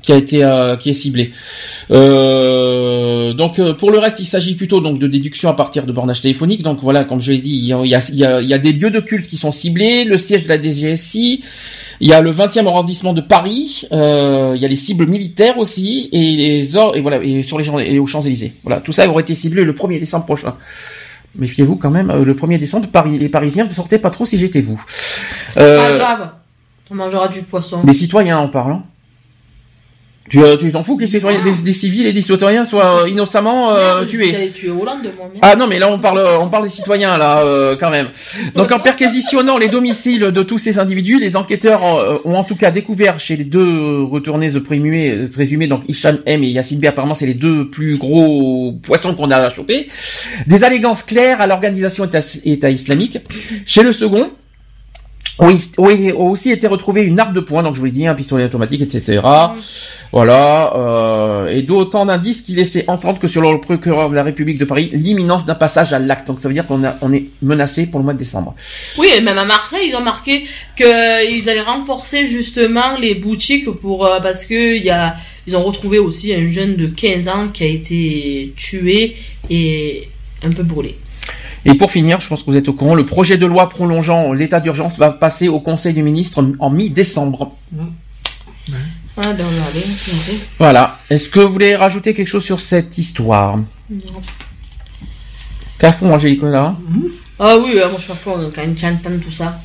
qui 0.00 0.12
a 0.12 0.16
été 0.16 0.44
euh, 0.44 0.76
qui 0.76 0.90
est 0.90 0.94
ciblé. 0.94 1.32
Euh, 1.90 3.32
donc 3.32 3.58
euh, 3.58 3.74
pour 3.74 3.90
le 3.90 3.98
reste, 3.98 4.18
il 4.20 4.26
s'agit 4.26 4.54
plutôt 4.54 4.80
donc 4.80 4.98
de 5.00 5.06
déduction 5.08 5.48
à 5.48 5.54
partir 5.54 5.86
de 5.86 5.92
bornages 5.92 6.20
téléphoniques. 6.20 6.62
Donc 6.62 6.78
voilà, 6.80 7.04
comme 7.04 7.20
je 7.20 7.32
l'ai 7.32 7.38
dit, 7.38 7.50
il 7.50 7.64
y 7.66 7.72
a, 7.72 7.80
il 7.84 7.88
y, 8.16 8.24
a, 8.24 8.40
il 8.40 8.48
y 8.48 8.54
a- 8.54 8.58
des 8.58 8.72
lieux 8.72 8.90
de 8.90 9.00
culte 9.00 9.26
qui 9.26 9.36
sont 9.36 9.50
ciblés, 9.50 10.04
le 10.04 10.16
siège 10.16 10.44
de 10.44 10.48
la 10.48 10.60
DGSI, 10.62 11.42
il 12.00 12.08
y 12.08 12.12
a 12.12 12.20
le 12.20 12.30
20e 12.30 12.66
arrondissement 12.68 13.12
de 13.12 13.20
Paris, 13.20 13.86
euh, 13.92 14.52
il 14.54 14.62
y 14.62 14.64
a 14.64 14.68
les 14.68 14.76
cibles 14.76 15.06
militaires 15.06 15.58
aussi 15.58 16.08
et 16.12 16.36
les 16.36 16.76
or 16.76 16.96
et 16.96 17.00
voilà 17.00 17.20
et 17.22 17.42
sur 17.42 17.58
les 17.58 17.64
gens 17.64 17.78
et 17.80 17.98
aux 17.98 18.06
Champs-Élysées. 18.06 18.52
Voilà, 18.62 18.80
tout 18.80 18.92
ça 18.92 19.08
aurait 19.08 19.22
été 19.22 19.34
ciblé 19.34 19.64
le 19.64 19.72
1er 19.72 19.98
décembre 19.98 20.26
prochain. 20.26 20.54
Méfiez-vous 21.36 21.76
quand 21.76 21.90
même, 21.90 22.10
euh, 22.10 22.24
le 22.24 22.34
1er 22.34 22.58
décembre, 22.58 22.88
Paris, 22.88 23.16
les 23.18 23.28
Parisiens 23.28 23.64
ne 23.66 23.70
sortez 23.72 23.98
pas 23.98 24.10
trop 24.10 24.24
si 24.24 24.38
j'étais 24.38 24.60
vous. 24.60 24.80
Pas 25.54 25.60
Euh, 25.62 25.98
grave. 25.98 26.30
On 26.90 26.94
mangera 26.94 27.28
du 27.28 27.42
poisson. 27.42 27.82
des 27.84 27.92
citoyens 27.92 28.38
en 28.38 28.48
parlant. 28.48 28.82
Tu 30.28 30.42
euh, 30.42 30.56
tu 30.56 30.70
t'en 30.72 30.82
fous 30.82 30.96
que 30.96 31.02
les 31.02 31.06
citoyens, 31.06 31.42
des, 31.42 31.52
des 31.62 31.72
civils 31.72 32.06
et 32.06 32.12
des 32.12 32.22
citoyens 32.22 32.64
soient 32.64 33.02
euh, 33.04 33.08
innocemment 33.08 33.72
euh, 33.72 34.04
tués. 34.04 34.30
J'allais 34.30 34.50
tuer 34.50 34.70
Hollande, 34.70 34.98
moi. 35.16 35.28
merde. 35.32 35.38
Ah 35.42 35.56
non, 35.56 35.66
mais 35.66 35.78
là 35.78 35.90
on 35.90 35.98
parle, 35.98 36.20
on 36.40 36.48
parle 36.48 36.64
des 36.64 36.70
citoyens 36.70 37.16
là, 37.18 37.40
euh, 37.40 37.76
quand 37.78 37.90
même. 37.90 38.08
Donc 38.54 38.70
en 38.72 38.78
perquisitionnant 38.78 39.58
les 39.58 39.68
domiciles 39.68 40.20
de 40.32 40.42
tous 40.42 40.58
ces 40.58 40.78
individus, 40.78 41.18
les 41.18 41.36
enquêteurs 41.36 41.84
euh, 41.84 42.18
ont 42.24 42.34
en 42.34 42.44
tout 42.44 42.56
cas 42.56 42.70
découvert 42.70 43.18
chez 43.20 43.36
les 43.36 43.44
deux 43.44 44.02
retournés 44.02 44.50
présumés, 44.60 45.10
euh, 45.10 45.28
présumés 45.28 45.66
donc 45.66 45.82
Hicham 45.88 46.18
M 46.26 46.42
et 46.44 46.48
Yassine 46.48 46.80
B, 46.80 46.86
apparemment 46.86 47.14
c'est 47.14 47.26
les 47.26 47.34
deux 47.34 47.68
plus 47.70 47.96
gros 47.96 48.74
poissons 48.82 49.14
qu'on 49.14 49.30
a 49.30 49.48
chopés, 49.50 49.88
des 50.46 50.64
allégances 50.64 51.02
claires 51.02 51.40
à 51.40 51.46
l'organisation 51.46 52.04
État, 52.04 52.20
État 52.44 52.70
islamique. 52.70 53.18
Chez 53.66 53.82
le 53.82 53.92
second, 53.92 54.30
oui, 55.40 55.60
oui, 55.78 56.10
a 56.10 56.16
aussi 56.16 56.50
été 56.50 56.66
retrouvé 56.66 57.04
une 57.04 57.20
arme 57.20 57.32
de 57.32 57.40
poing, 57.40 57.62
donc 57.62 57.74
je 57.74 57.80
vous 57.80 57.86
l'ai 57.86 57.92
dit, 57.92 58.06
un 58.06 58.14
pistolet 58.14 58.44
automatique, 58.44 58.82
etc. 58.82 59.20
Voilà, 60.12 60.72
euh, 60.74 61.46
et 61.48 61.62
d'autant 61.62 62.06
d'indices 62.06 62.42
qui 62.42 62.54
laissaient 62.54 62.84
entendre 62.88 63.18
que 63.18 63.28
selon 63.28 63.52
le 63.52 63.60
procureur 63.60 64.10
de 64.10 64.14
la 64.14 64.22
République 64.22 64.58
de 64.58 64.64
Paris, 64.64 64.90
l'imminence 64.92 65.46
d'un 65.46 65.54
passage 65.54 65.92
à 65.92 65.98
l'acte. 65.98 66.26
Donc 66.26 66.40
ça 66.40 66.48
veut 66.48 66.54
dire 66.54 66.66
qu'on 66.66 66.82
on 67.02 67.12
est 67.12 67.26
menacé 67.42 67.86
pour 67.86 68.00
le 68.00 68.04
mois 68.04 68.14
de 68.14 68.18
décembre. 68.18 68.54
Oui, 68.98 69.08
et 69.16 69.20
même 69.20 69.38
à 69.38 69.44
Marseille, 69.44 69.88
ils 69.90 69.96
ont 69.96 70.02
marqué 70.02 70.46
qu'ils 70.76 71.48
allaient 71.48 71.60
renforcer 71.60 72.26
justement 72.26 72.98
les 72.98 73.14
boutiques 73.14 73.70
pour 73.70 74.06
euh, 74.06 74.20
parce 74.20 74.44
que 74.44 74.76
y 74.76 74.90
a 74.90 75.14
ils 75.46 75.56
ont 75.56 75.64
retrouvé 75.64 75.98
aussi 75.98 76.34
un 76.34 76.50
jeune 76.50 76.76
de 76.76 76.86
15 76.86 77.28
ans 77.28 77.48
qui 77.48 77.64
a 77.64 77.66
été 77.66 78.52
tué 78.54 79.16
et 79.48 80.08
un 80.44 80.50
peu 80.50 80.62
brûlé. 80.62 80.94
Et 81.70 81.74
pour 81.74 81.90
finir, 81.90 82.20
je 82.20 82.28
pense 82.28 82.40
que 82.42 82.50
vous 82.50 82.56
êtes 82.56 82.68
au 82.68 82.72
courant, 82.72 82.94
le 82.94 83.04
projet 83.04 83.36
de 83.36 83.44
loi 83.44 83.68
prolongeant 83.68 84.32
l'état 84.32 84.58
d'urgence 84.58 84.96
va 84.98 85.12
passer 85.12 85.48
au 85.48 85.60
Conseil 85.60 85.92
des 85.92 86.02
ministres 86.02 86.42
en 86.60 86.70
mi-décembre. 86.70 87.52
Ah 89.20 89.32
ben. 89.34 89.44
Voilà. 90.58 90.98
Est-ce 91.10 91.28
que 91.28 91.40
vous 91.40 91.52
voulez 91.52 91.76
rajouter 91.76 92.14
quelque 92.14 92.28
chose 92.28 92.44
sur 92.44 92.60
cette 92.60 92.96
histoire? 92.96 93.58
Non. 93.90 93.98
T'es 95.78 95.86
à 95.88 95.92
fond, 95.92 96.12
Angélique, 96.12 96.42
là 96.42 96.74
Ah 97.38 97.56
oui, 97.62 97.72
euh, 97.76 97.88
moi 97.88 97.96
je 97.98 98.02
suis 98.04 98.12
à 98.12 98.16
fond 98.16 98.50
quand 98.54 98.62
j'entends 98.76 99.18
tout 99.22 99.30
ça. 99.32 99.60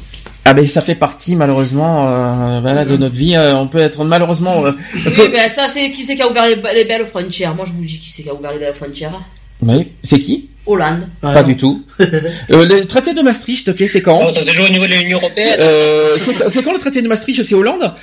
Ah 0.45 0.53
ben 0.53 0.67
ça 0.67 0.81
fait 0.81 0.95
partie 0.95 1.37
malheureusement 1.37 2.09
euh, 2.09 2.59
voilà, 2.59 2.83
de 2.83 2.97
notre 2.97 3.15
vie. 3.15 3.35
Euh, 3.35 3.55
on 3.55 3.67
peut 3.69 3.77
être 3.77 4.03
malheureusement... 4.03 4.65
euh, 4.65 4.73
parce 5.05 5.15
oui, 5.17 5.23
que- 5.27 5.31
ben 5.31 5.49
ça 5.49 5.69
c'est 5.69 5.89
qui 5.91 6.03
c'est 6.03 6.15
qui 6.17 6.21
a 6.21 6.29
ouvert 6.29 6.45
les, 6.47 6.55
les 6.73 6.85
belles 6.85 7.05
frontières? 7.05 7.55
Moi 7.55 7.63
je 7.65 7.71
vous 7.71 7.81
dis 7.81 7.97
qui 7.97 8.09
c'est 8.09 8.23
qui 8.23 8.29
a 8.29 8.33
ouvert 8.35 8.51
les 8.51 8.59
belles 8.59 8.73
frontières. 8.73 9.13
Oui, 9.61 9.87
c'est 10.03 10.19
qui? 10.19 10.49
Hollande. 10.65 11.07
Pas 11.21 11.43
du 11.43 11.57
tout. 11.57 11.85
Euh, 11.99 12.65
le 12.65 12.85
traité 12.85 13.13
de 13.13 13.21
Maastricht, 13.21 13.67
ok, 13.69 13.83
c'est 13.87 14.01
quand 14.01 14.19
Oh, 14.27 14.31
ça 14.31 14.43
se 14.43 14.51
joue 14.51 14.63
au 14.65 14.69
niveau 14.69 14.85
de 14.87 14.93
l'Union 14.93 15.17
Européenne. 15.17 15.57
Euh, 15.59 16.17
c'est- 16.49 16.63
quand 16.63 16.73
le 16.73 16.79
traité 16.79 17.01
de 17.01 17.07
Maastricht 17.07 17.43
C'est 17.43 17.55
Hollande? 17.55 17.93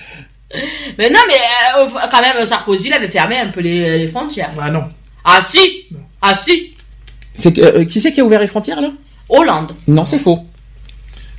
Mais 0.99 1.09
non, 1.11 1.21
mais 1.29 1.35
euh, 1.79 1.87
quand 2.11 2.21
même 2.21 2.45
Sarkozy 2.47 2.89
il 2.89 2.93
avait 2.93 3.09
fermé 3.09 3.37
un 3.39 3.49
peu 3.51 3.61
les, 3.61 3.99
les 3.99 4.09
frontières. 4.09 4.51
Ah 4.61 4.71
non. 4.71 4.85
Ah 5.25 5.41
si, 5.49 5.87
ah 6.21 6.35
si, 6.35 6.75
C'est 7.39 7.53
que- 7.53 7.61
euh, 7.61 7.85
Qui 7.85 8.01
c'est 8.01 8.13
qui 8.13 8.21
a 8.21 8.25
ouvert 8.25 8.41
les 8.41 8.47
frontières 8.49 8.81
là? 8.81 8.91
Hollande. 9.29 9.73
Non, 9.87 10.05
c'est 10.05 10.19
faux. 10.19 10.41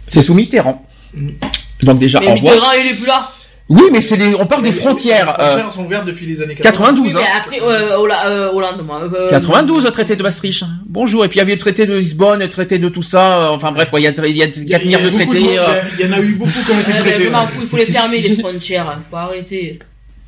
C'est 0.08 0.22
sous 0.22 0.34
Mitterrand. 0.34 0.86
Donc 1.84 2.00
déjà, 2.00 2.20
mais. 2.20 2.34
Mitterrand 2.36 2.72
il 2.80 2.92
est 2.92 2.94
plus 2.94 3.06
là. 3.08 3.30
Oui, 3.74 3.84
mais 3.90 4.02
c'est 4.02 4.18
des- 4.18 4.36
on 4.36 4.46
parle 4.46 4.64
des 4.64 4.74
frontières. 4.74 5.28
Les 5.38 5.44
euh, 5.46 5.48
frontières 5.52 5.72
sont 5.72 5.86
ouvertes 5.86 6.06
depuis 6.06 6.26
les 6.26 6.42
années 6.42 6.56
92, 6.56 7.08
Oui, 7.08 7.14
mais 7.16 7.22
hein. 7.22 7.26
après 7.40 7.62
euh, 7.62 7.96
euh, 7.96 8.52
Hollande 8.52 8.86
moi. 8.86 9.02
euh, 9.04 9.30
92, 9.30 9.86
le 9.86 9.92
traité 9.92 10.18
de 10.18 10.24
Maastricht. 10.24 10.66
Bonjour. 10.86 11.24
Et 11.24 11.30
puis 11.30 11.38
il 11.38 11.40
y 11.40 11.42
avait 11.44 11.54
le 11.54 11.60
traité 11.60 11.86
de 11.86 11.96
Lisbonne, 11.96 12.42
le 12.42 12.50
traité 12.50 12.80
de 12.80 12.90
tout 12.90 13.02
ça. 13.04 13.44
euh, 13.44 13.48
Enfin 13.52 13.72
bref, 13.72 13.90
il 13.94 14.02
y 14.02 14.08
a, 14.08 14.12
il 14.12 14.18
y 14.18 14.20
a 14.20 14.28
Il 14.28 14.38
y 14.38 14.44
a- 14.44 14.46
4 14.48 14.60
il 14.64 14.70
y 14.70 14.76
a 14.76 14.80
milliards 14.80 15.02
de 15.04 15.10
traités. 15.10 15.42
de- 15.42 15.60
euh, 15.60 15.82
Il 16.00 16.06
y 16.06 16.10
en 16.10 16.12
a 16.14 16.20
eu 16.20 16.34
beaucoup 16.34 16.52
qui 16.52 16.72
ont 16.72 16.80
été 16.82 16.92
traités. 16.92 17.24
je 17.24 17.30
m'en 17.30 17.44
ouais. 17.44 17.48
fous, 17.48 17.60
il 17.62 17.68
faut 17.68 17.78
les 17.78 17.86
fermer 17.86 18.20
les 18.20 18.36
frontières, 18.36 18.98
il 19.00 19.10
faut 19.10 19.16
arrêter. 19.16 19.80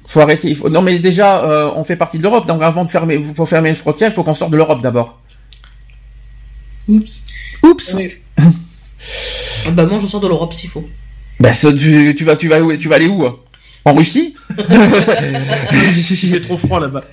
faut 0.07 0.19
arrêter. 0.21 0.49
il 0.49 0.55
faut- 0.55 0.69
Non, 0.69 0.81
mais 0.81 0.99
déjà, 0.99 1.43
euh, 1.43 1.69
on 1.75 1.83
fait 1.83 1.97
partie 1.97 2.17
de 2.19 2.23
l'Europe. 2.23 2.47
Donc 2.47 2.61
avant 2.63 2.85
de 2.85 2.91
fermer, 2.91 3.17
pour 3.19 3.49
fermer 3.49 3.69
les 3.69 3.75
frontières, 3.75 4.09
il 4.09 4.13
faut 4.13 4.23
qu'on 4.23 4.33
sorte 4.33 4.51
de 4.51 4.57
l'Europe 4.57 4.81
d'abord. 4.81 5.19
Oups. 6.87 7.21
Oups. 7.63 7.93
Oui. 7.97 8.09
Ah 8.37 9.71
Bah 9.71 9.85
moi 9.85 9.97
je 9.99 10.07
sors 10.07 10.21
de 10.21 10.27
l'Europe 10.29 10.53
s'il 10.53 10.69
faut. 10.69 10.87
Bah, 11.43 11.51
ça, 11.51 11.73
tu, 11.73 12.15
tu 12.15 12.23
vas, 12.23 12.37
tu 12.37 12.47
vas 12.47 12.61
où 12.61 12.73
Tu 12.77 12.87
vas 12.87 12.95
aller 12.95 13.07
où 13.07 13.25
hein? 13.25 13.37
En 13.83 13.93
Russie? 13.93 14.33
Il 14.57 16.15
fait 16.31 16.39
trop 16.39 16.55
froid 16.55 16.79
là-bas. 16.79 17.03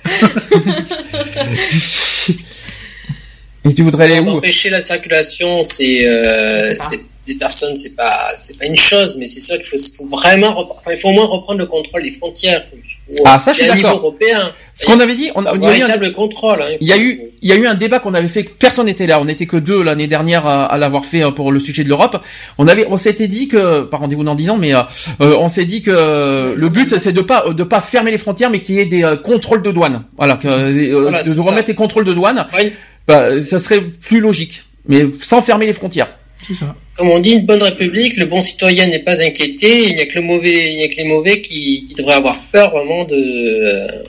Et 3.65 3.73
tu 3.73 3.81
voudrais 3.83 4.05
aller 4.05 4.19
où? 4.21 4.29
Empêcher 4.29 4.69
la 4.69 4.79
circulation, 4.79 5.63
c'est 5.63 6.07
euh, 6.07 6.73
c'est- 6.77 7.01
des 7.27 7.35
personnes, 7.35 7.75
c'est 7.77 7.95
pas 7.95 8.31
c'est 8.35 8.57
pas 8.57 8.65
une 8.65 8.75
chose, 8.75 9.15
mais 9.19 9.27
c'est 9.27 9.41
sûr 9.41 9.55
qu'il 9.57 9.65
faut, 9.65 9.77
faut 9.97 10.07
vraiment, 10.07 10.51
repre- 10.53 10.75
enfin, 10.79 10.91
il 10.93 10.97
faut 10.97 11.09
au 11.09 11.13
moins 11.13 11.25
reprendre 11.27 11.59
le 11.59 11.67
contrôle 11.67 12.01
des 12.03 12.11
frontières. 12.13 12.63
Faut- 12.71 13.23
Ah, 13.25 13.39
ça, 13.39 13.53
je 13.53 13.59
suis 13.61 13.67
d'accord. 13.67 13.97
européen. 13.99 14.51
Ce 14.75 14.85
qu'on 14.87 14.99
avait 14.99 15.13
dit, 15.15 15.29
on 15.35 15.45
a, 15.45 15.49
y 15.49 15.53
a 15.53 15.55
eu 15.55 15.63
un- 15.65 15.69
véritable 15.87 16.13
contrôle. 16.13 16.61
hein. 16.61 16.75
Il 16.79 16.87
y 16.87 16.93
a 16.93 16.97
eu, 16.97 17.21
il 17.43 17.49
y 17.49 17.51
a 17.51 17.55
eu 17.55 17.67
un 17.67 17.75
débat 17.75 17.99
qu'on 17.99 18.13
avait 18.15 18.27
fait. 18.29 18.43
Personne 18.43 18.85
n'était 18.87 19.05
là. 19.05 19.19
On 19.21 19.25
n'était 19.25 19.45
que 19.45 19.57
deux 19.57 19.83
l'année 19.83 20.07
dernière 20.07 20.47
à, 20.47 20.65
à 20.65 20.77
l'avoir 20.77 21.05
fait 21.05 21.23
euh, 21.23 21.29
pour 21.31 21.51
le 21.51 21.59
sujet 21.59 21.83
de 21.83 21.89
l'Europe. 21.89 22.17
On 22.57 22.67
avait, 22.67 22.87
on 22.89 22.97
s'était 22.97 23.27
dit 23.27 23.47
que, 23.47 23.83
par 23.83 23.99
rendez-vous 23.99 24.23
dans 24.23 24.33
dix 24.35 24.49
ans, 24.49 24.57
mais 24.57 24.73
euh, 24.73 24.81
euh, 25.21 25.35
on 25.37 25.49
s'est 25.49 25.65
dit 25.65 25.81
que 25.83 25.91
euh, 25.93 26.55
le 26.55 26.69
but 26.69 26.97
c'est 26.99 27.13
de 27.13 27.21
pas, 27.21 27.45
de 27.51 27.63
pas 27.63 27.81
fermer 27.81 28.09
les 28.11 28.17
frontières, 28.17 28.49
mais 28.49 28.59
qu'il 28.61 28.75
y 28.75 28.79
ait 28.79 28.85
des 28.85 29.03
euh, 29.03 29.15
contrôles 29.17 29.61
de 29.61 29.71
douane. 29.71 30.05
Voilà, 30.17 30.35
que, 30.35 30.47
euh, 30.47 31.01
Voilà, 31.01 31.21
de 31.21 31.39
remettre 31.39 31.67
les 31.67 31.75
contrôles 31.75 32.05
de 32.05 32.13
douane. 32.13 32.47
Ouais. 32.55 32.73
Bah, 33.07 33.39
ça 33.41 33.59
serait 33.59 33.81
plus 33.81 34.19
logique, 34.21 34.63
mais 34.87 35.05
sans 35.21 35.41
fermer 35.41 35.65
les 35.67 35.73
frontières. 35.73 36.07
C'est 36.47 36.55
ça. 36.55 36.75
Comme 37.01 37.09
on 37.09 37.17
dit, 37.19 37.31
une 37.31 37.47
bonne 37.47 37.63
république, 37.63 38.15
le 38.17 38.25
bon 38.27 38.41
citoyen 38.41 38.85
n'est 38.85 38.99
pas 38.99 39.19
inquiété. 39.23 39.87
Il 39.89 39.95
n'y 39.95 40.01
a 40.01 40.05
que 40.05 40.19
le 40.19 40.21
mauvais, 40.21 40.71
il 40.71 40.75
n'y 40.77 40.83
a 40.83 40.87
que 40.87 40.97
les 40.97 41.03
mauvais 41.03 41.41
qui, 41.41 41.83
qui 41.83 41.95
devraient 41.95 42.13
avoir 42.13 42.37
peur 42.51 42.69
vraiment 42.69 43.05
de, 43.05 43.15
euh, 43.15 44.03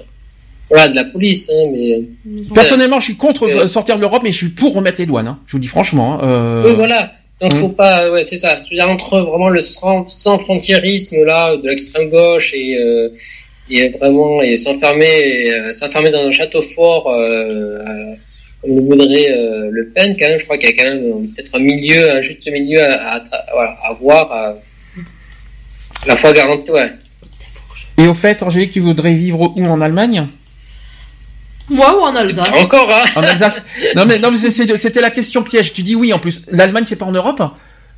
voilà, 0.68 0.88
de 0.88 0.94
la 0.94 1.04
police. 1.04 1.50
Hein, 1.50 1.70
mais 1.72 2.02
Personnellement, 2.54 3.00
je 3.00 3.06
suis 3.06 3.16
contre 3.16 3.48
Euh. 3.48 3.66
sortir 3.66 3.96
de 3.96 4.02
l'Europe, 4.02 4.20
mais 4.22 4.30
je 4.30 4.36
suis 4.36 4.48
pour 4.50 4.74
remettre 4.74 4.98
les 4.98 5.06
douanes. 5.06 5.26
hein. 5.26 5.38
Je 5.46 5.52
vous 5.52 5.58
dis 5.58 5.68
franchement. 5.68 6.20
hein, 6.22 6.28
euh, 6.28 6.64
Oui, 6.66 6.74
voilà. 6.76 7.12
Donc, 7.40 7.54
Hum. 7.54 7.58
faut 7.60 7.68
pas, 7.70 8.10
ouais, 8.10 8.24
c'est 8.24 8.36
ça. 8.36 8.60
Je 8.62 8.68
veux 8.70 8.76
dire, 8.76 8.90
entre 8.90 9.18
vraiment 9.20 9.48
le 9.48 9.62
sans, 9.62 10.06
sans 10.08 10.38
frontiérisme, 10.38 11.24
là, 11.24 11.56
de 11.56 11.66
l'extrême 11.66 12.10
gauche 12.10 12.52
et, 12.54 12.76
euh, 12.76 13.08
et 13.70 13.88
vraiment, 13.88 14.42
et 14.42 14.58
s'enfermer, 14.58 15.72
s'enfermer 15.72 16.10
dans 16.10 16.20
un 16.24 16.30
château 16.30 16.60
fort, 16.60 17.08
euh, 17.16 17.78
comme 18.62 18.76
le 18.76 18.82
voudrait 18.82 19.30
euh, 19.30 19.70
Le 19.70 19.88
Pen, 19.90 20.16
quand 20.18 20.28
même, 20.28 20.38
je 20.38 20.44
crois 20.44 20.56
qu'il 20.56 20.70
y 20.70 20.72
a 20.72 20.76
quand 20.76 20.90
même 20.90 21.04
euh, 21.04 21.26
peut-être 21.34 21.54
un 21.54 21.58
milieu, 21.58 22.10
un 22.16 22.22
juste 22.22 22.50
milieu 22.50 22.82
à, 22.82 23.16
à, 23.16 23.88
à 23.90 23.92
voir, 24.00 24.32
à, 24.32 24.48
à 24.48 26.06
la 26.06 26.16
fois 26.16 26.32
garanti, 26.32 26.70
ouais. 26.70 26.92
Et 27.98 28.08
au 28.08 28.14
fait, 28.14 28.42
Angélique, 28.42 28.72
tu 28.72 28.80
voudrais 28.80 29.12
vivre 29.14 29.52
où? 29.54 29.64
En 29.66 29.80
Allemagne? 29.80 30.28
Moi 31.68 31.96
ou 31.96 32.02
en 32.02 32.14
Alsace? 32.16 32.48
Encore, 32.54 32.90
hein. 32.90 33.04
En 33.14 33.22
Alsace. 33.22 33.62
Non 33.94 34.04
mais 34.04 34.18
non, 34.18 34.30
c'était 34.36 35.00
la 35.00 35.10
question 35.10 35.42
piège. 35.42 35.72
Tu 35.72 35.82
dis 35.82 35.94
oui 35.94 36.12
en 36.12 36.18
plus. 36.18 36.42
L'Allemagne 36.48 36.84
c'est 36.86 36.96
pas 36.96 37.04
en 37.06 37.12
Europe? 37.12 37.40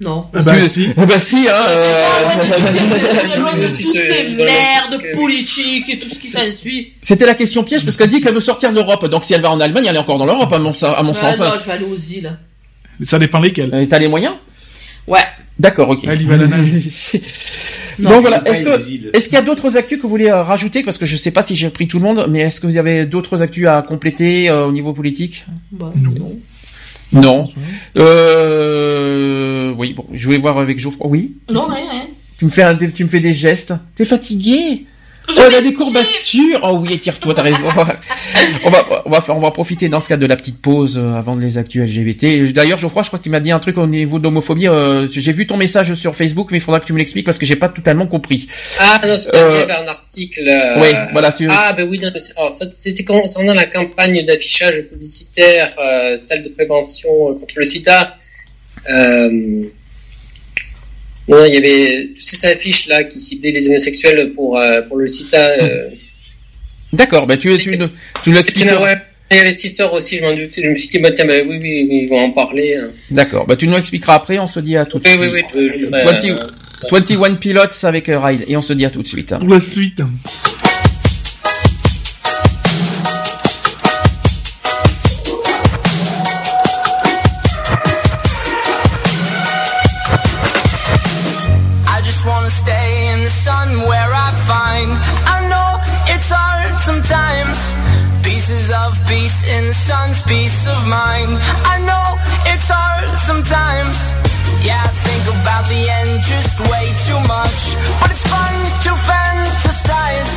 Non. 0.01 0.27
Ah 0.35 0.43
bah 0.43 0.55
Tu- 0.61 0.69
si. 0.69 0.89
Ah 0.97 1.07
bah 1.07 1.19
si 1.19 1.47
hein. 1.49 1.53
euh, 1.69 3.39
Loin 3.39 3.57
de 3.63 3.69
c'est- 3.69 3.83
ces 3.85 4.29
merdes 4.45 5.01
que- 5.03 5.15
politiques 5.15 5.89
et 5.89 5.99
tout 5.99 6.09
ce 6.09 6.19
qui 6.19 6.29
s'ensuit. 6.29 6.93
C'était 7.03 7.27
la 7.27 7.35
question 7.35 7.63
piège 7.63 7.85
parce 7.85 7.97
qu'elle 7.97 8.09
dit 8.11 8.21
qu'elle 8.21 8.35
veut 8.35 8.41
sortir 8.41 8.71
de 8.71 8.75
l'Europe. 8.75 9.07
Donc 9.09 9.25
si 9.25 9.35
elle 9.35 9.41
va 9.41 9.51
en 9.51 9.61
Allemagne, 9.61 9.87
elle 9.89 9.95
est 9.97 9.99
encore 9.99 10.19
dans 10.19 10.27
l'Europe 10.27 10.53
à 10.53 10.59
mon, 10.59 10.73
à 10.73 11.03
mon 11.03 11.13
Ah 11.13 11.15
sens. 11.15 11.39
non, 11.39 11.53
je 11.59 11.65
vais 11.65 11.73
aller 11.73 11.85
aux 11.87 11.97
îles. 11.97 12.37
Ça 13.03 13.19
dépend 13.19 13.39
lesquels. 13.41 13.71
Euh, 13.73 13.87
T'as 13.87 13.99
les 13.99 14.09
moyens? 14.09 14.35
Ouais. 15.07 15.19
D'accord, 15.59 15.89
ok. 15.91 16.01
Elle 16.09 16.23
y 16.23 16.25
va 16.25 16.37
la 16.37 16.47
nage. 16.49 16.69
Non, 18.01 18.11
bon 18.11 18.21
voilà. 18.23 18.43
Est-ce 18.49 19.25
qu'il 19.27 19.35
y 19.35 19.37
a 19.37 19.43
d'autres 19.43 19.77
actus 19.77 19.99
que 19.99 20.03
vous 20.03 20.09
voulez 20.09 20.27
euh, 20.29 20.43
rajouter? 20.43 20.83
Parce 20.83 20.99
que 20.99 21.07
je 21.07 21.15
sais 21.17 21.31
pas 21.31 21.43
si 21.43 21.55
j'ai 21.55 21.71
pris 21.71 21.87
tout 21.87 22.01
le 22.01 22.05
monde, 22.05 22.27
mais 22.29 22.41
est-ce 22.41 22.61
que 22.61 22.67
vous 22.67 22.77
avez 22.77 23.07
d'autres 23.07 23.41
actus 23.41 23.69
à 23.69 23.83
compléter 23.83 24.51
euh, 24.51 24.67
au 24.67 24.73
niveau 24.73 24.93
politique? 24.93 25.45
Bah, 25.71 25.93
Non. 26.03 26.33
Non. 27.12 27.44
Euh... 27.97 29.73
Oui 29.76 29.92
bon, 29.92 30.07
je 30.12 30.28
vais 30.31 30.39
voir 30.39 30.58
avec 30.58 30.78
Geoffroy. 30.78 31.08
Oui. 31.10 31.36
Non, 31.50 31.66
rien, 31.66 31.91
rien. 31.91 32.07
Tu 32.39 32.44
me 32.47 32.50
fais 32.50 32.62
un- 32.62 32.76
tu 32.76 33.05
me 33.05 33.08
fais 33.08 33.20
des 33.20 33.33
gestes. 33.33 33.74
T'es 33.94 34.05
fatigué? 34.05 34.86
Oh, 35.27 35.33
il 35.51 35.55
a 35.55 35.61
des 35.62 35.73
courbatures. 35.73 36.61
Oh 36.62 36.78
oui, 36.81 36.99
tire-toi, 36.99 37.33
t'as 37.35 37.43
raison. 37.43 37.67
on 38.65 38.70
va, 38.70 39.03
on 39.07 39.11
va 39.11 39.20
faire, 39.20 39.36
on 39.36 39.41
va 39.41 39.51
profiter 39.51 39.89
dans 39.89 40.01
ce 40.01 40.09
cas 40.09 40.17
de 40.19 40.27
la 40.27 40.36
petite 40.36 40.61
pause 40.61 40.99
euh, 40.99 41.15
avant 41.15 41.35
les 41.35 41.57
actus 41.57 41.83
LGBT. 41.83 42.53
D'ailleurs, 42.53 42.78
Geoffroy, 42.78 43.03
je 43.03 43.09
crois 43.09 43.19
que 43.19 43.25
tu 43.25 43.31
m'as 43.31 43.41
dit 43.41 43.51
un 43.51 43.59
truc 43.59 43.78
au 43.78 43.86
niveau 43.86 44.19
de 44.19 44.25
l'homophobie. 44.25 44.69
euh, 44.69 45.09
j'ai 45.11 45.33
vu 45.33 45.47
ton 45.47 45.57
message 45.57 45.94
sur 45.94 46.15
Facebook, 46.15 46.49
mais 46.51 46.59
il 46.59 46.61
faudra 46.61 46.78
que 46.81 46.85
tu 46.86 46.93
me 46.93 46.99
l'expliques 46.99 47.25
parce 47.25 47.39
que 47.39 47.47
j'ai 47.47 47.57
pas 47.57 47.69
totalement 47.69 48.07
compris. 48.07 48.47
Ah, 48.78 49.01
non, 49.07 49.17
c'était 49.17 49.36
Euh, 49.39 49.67
un 49.67 49.86
article. 49.89 50.47
euh, 50.49 50.81
oui, 50.81 50.89
voilà, 51.12 51.31
c'est- 51.31 51.47
Ah, 51.49 51.73
ben 51.73 51.89
oui, 51.89 52.01
ça, 52.19 52.67
c'était 52.75 53.05
concernant 53.05 53.55
la 53.55 53.67
campagne 53.67 54.25
d'affichage 54.27 54.83
publicitaire, 54.91 55.75
euh, 55.78 56.17
celle 56.17 56.43
de 56.43 56.51
prévention 56.51 57.35
contre 57.41 57.55
le 57.57 57.65
sida. 57.65 58.17
Euh, 58.91 59.65
non, 61.28 61.44
il 61.47 61.55
y 61.55 61.57
avait 61.57 62.07
toutes 62.09 62.19
ces 62.19 62.47
affiches 62.47 62.86
là 62.86 63.05
qui 63.05 63.19
ciblaient 63.20 63.53
les 63.53 63.67
homosexuels 63.69 64.33
pour, 64.35 64.59
euh, 64.59 64.83
pour 64.83 64.97
le 64.99 65.07
sida. 65.09 65.51
Euh, 65.62 65.89
D'accord, 66.93 67.27
bah 67.27 67.36
tu, 67.36 67.49
tu, 67.59 67.70
tu, 67.73 67.78
tu 68.23 68.33
l'expliques. 68.33 68.67
Ouais, 68.67 68.97
il 69.31 69.36
y 69.39 69.41
avait 69.41 69.51
cette 69.53 69.65
histoire 69.65 69.93
aussi, 69.94 70.19
je 70.19 70.23
m'en 70.23 70.35
doutais. 70.35 70.62
Je 70.62 70.69
me 70.70 70.75
suis 70.77 70.89
dit, 70.89 70.99
bah, 70.99 71.11
tiens, 71.12 71.25
bah, 71.25 71.35
oui, 71.44 71.59
oui, 71.61 71.86
oui, 71.91 72.01
ils 72.05 72.09
vont 72.09 72.20
en 72.20 72.31
parler. 72.31 72.77
hein. 72.77 72.91
D'accord, 73.11 73.47
bah 73.47 73.57
tu 73.57 73.67
nous 73.67 73.75
l'expliqueras 73.75 74.15
après. 74.15 74.39
On 74.39 74.47
se 74.47 74.61
dit 74.61 74.77
à 74.77 74.85
tout 74.85 74.99
de 75.01 75.09
Oui, 75.09 75.31
suite. 75.31 75.47
oui, 75.57 75.70
oui. 75.75 75.86
20, 75.91 76.25
euh, 76.31 76.36
21 76.91 77.35
Pilots 77.36 77.61
avec 77.85 78.07
Ryle 78.09 78.44
et 78.47 78.57
on 78.57 78.62
se 78.62 78.73
dit 78.75 78.85
à 78.85 78.91
tout 78.91 79.03
de 79.03 79.09
suite. 79.09 79.35
Pour 79.39 79.49
la 79.49 79.61
suite. 79.61 80.01
Pieces 98.45 98.71
of 98.73 98.93
peace 99.09 99.43
in 99.45 99.65
the 99.69 99.73
sun's 99.73 100.21
peace 100.21 100.67
of 100.67 100.87
mind. 100.87 101.33
I 101.65 101.81
know 101.81 102.07
it's 102.53 102.69
hard 102.69 103.09
sometimes. 103.17 103.97
Yeah, 104.61 104.85
I 104.85 104.93
think 105.01 105.25
about 105.33 105.65
the 105.65 105.81
end 105.81 106.21
just 106.21 106.61
way 106.61 106.85
too 107.09 107.21
much. 107.25 107.61
But 108.05 108.13
it's 108.13 108.27
fun 108.29 108.55
to 108.85 108.93
fantasize. 109.09 110.35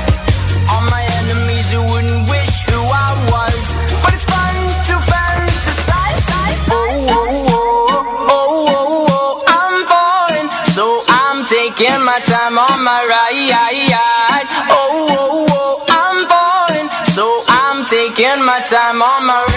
All 0.72 0.88
my 0.88 1.03
enemies 1.19 1.68
who 1.76 1.84
wouldn't 1.84 2.24
wish 2.32 2.56
who 2.72 2.80
I 2.80 3.11
was. 3.27 3.60
But 4.00 4.16
it's 4.16 4.24
fun 4.24 4.56
to 4.88 4.95
fantasize. 5.03 6.24
Oh, 6.72 7.11
oh, 7.11 7.27
oh, 7.27 7.52
oh, 7.52 8.08
oh, 8.08 8.72
oh, 8.72 9.11
oh 9.19 9.34
I'm 9.52 9.76
falling 9.92 10.48
So 10.72 11.03
I'm 11.11 11.44
taking 11.44 12.00
my 12.08 12.24
time 12.24 12.56
on 12.56 12.77
my 12.88 13.03
ride 13.03 13.86
time 18.69 19.01
on 19.01 19.25
my 19.25 19.57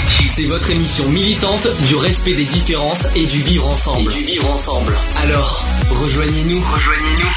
C'est 0.33 0.45
votre 0.45 0.69
émission 0.71 1.07
militante 1.09 1.67
du 1.87 1.95
respect 1.95 2.33
des 2.33 2.45
différences 2.45 3.05
et 3.15 3.25
du 3.25 3.37
vivre 3.39 3.67
ensemble. 3.67 4.09
Et 4.11 4.15
du 4.15 4.23
vivre 4.23 4.49
ensemble. 4.51 4.93
Alors, 5.23 5.65
rejoignez-nous. 5.89 6.59
Rejoignez-nous. 6.61 7.29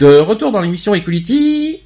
De 0.00 0.18
retour 0.18 0.50
dans 0.52 0.60
l'émission 0.60 0.94
Equality, 0.94 1.80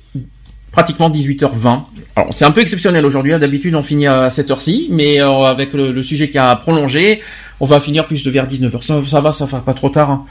pratiquement 0.72 1.10
18h20. 1.10 1.82
Alors 2.16 2.32
c'est 2.32 2.44
un 2.44 2.50
peu 2.52 2.60
exceptionnel 2.60 3.04
aujourd'hui, 3.06 3.32
hein. 3.32 3.38
d'habitude 3.40 3.74
on 3.74 3.82
finit 3.82 4.06
à 4.06 4.30
cette 4.30 4.50
heure-ci, 4.52 4.86
mais 4.90 5.20
euh, 5.20 5.30
avec 5.46 5.72
le, 5.72 5.90
le 5.90 6.02
sujet 6.04 6.30
qui 6.30 6.38
a 6.38 6.54
prolongé, 6.54 7.22
on 7.58 7.66
va 7.66 7.80
finir 7.80 8.06
plus 8.06 8.22
de 8.24 8.30
vers 8.30 8.46
19h. 8.46 8.82
Ça, 8.82 9.00
ça 9.08 9.20
va, 9.20 9.32
ça 9.32 9.46
va 9.46 9.58
pas 9.60 9.74
trop 9.74 9.88
tard. 9.88 10.10
hein. 10.10 10.24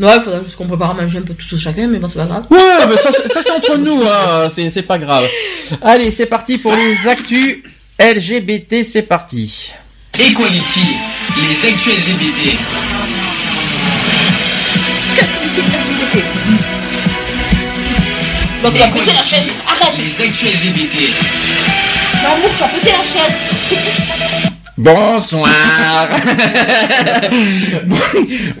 Ouais, 0.00 0.08
il 0.16 0.22
faudra 0.22 0.42
juste 0.42 0.56
qu'on 0.56 0.66
prépare 0.66 0.90
à 0.90 0.94
manger 0.94 1.18
un 1.18 1.22
peu 1.22 1.34
tous 1.34 1.56
chacun, 1.58 1.86
mais 1.86 1.98
bon, 1.98 2.08
c'est 2.08 2.18
pas 2.18 2.26
grave. 2.26 2.44
Ouais, 2.50 2.58
mais 2.88 2.96
ça, 2.96 3.10
c'est- 3.12 3.28
ça 3.32 3.40
c'est 3.42 3.52
entre 3.52 3.76
nous, 3.78 4.02
hein. 4.02 4.48
c'est 4.54 4.68
c'est 4.68 4.82
pas 4.82 4.98
grave. 4.98 5.24
Allez, 5.82 6.10
c'est 6.10 6.26
parti 6.26 6.58
pour 6.58 6.74
les 6.74 7.08
actus 7.08 7.62
LGBT, 7.98 8.82
c'est 8.84 9.02
parti. 9.02 9.72
Equality. 10.18 10.86
Les 11.40 11.68
actus 11.68 11.92
LGBT. 11.96 12.56
Bon, 18.62 18.70
tu 18.70 18.78
vas 18.78 18.86
péter 18.88 19.12
la 19.12 19.22
chaise. 19.22 19.46
Arrête. 19.66 19.92
Les 19.98 20.22
actus 20.24 20.48
LGBT. 20.48 21.10
Mamour, 22.22 22.50
tu 22.56 22.62
vas 22.62 22.68
péter 22.68 22.92
la 22.92 23.04
chaise. 23.04 23.34
Bonsoir. 24.76 26.08
Bon- 27.84 27.96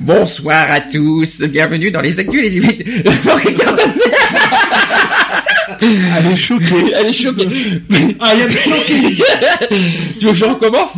Bonsoir 0.00 0.70
à 0.70 0.80
tous. 0.80 1.42
Bienvenue 1.42 1.90
dans 1.90 2.00
les 2.02 2.18
actus 2.20 2.40
LGBT. 2.40 2.84
Elle 6.18 6.32
est 6.32 6.36
choquée. 6.36 6.92
Elle 6.94 7.06
est 7.06 7.12
choquée. 7.12 7.48
I 7.90 8.42
am 8.42 8.50
choquée. 8.50 9.18
tu 10.18 10.26
veux 10.26 10.32
que 10.32 10.34
je 10.34 10.44
recommence 10.44 10.94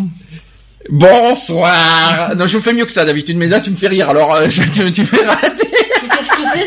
Bonsoir. 0.89 2.37
Non, 2.37 2.47
je 2.47 2.59
fais 2.59 2.73
mieux 2.73 2.85
que 2.85 2.93
ça 2.93 3.05
d'habitude, 3.05 3.37
mais 3.37 3.49
là 3.49 3.61
tu 3.61 3.71
me 3.71 3.77
fais 3.77 3.89
rire. 3.89 4.09
Alors 4.11 4.35
euh, 4.35 4.49
je, 4.49 4.63
tu, 4.63 4.93
tu 4.93 5.05
fais 5.05 5.25
rater. 5.27 5.69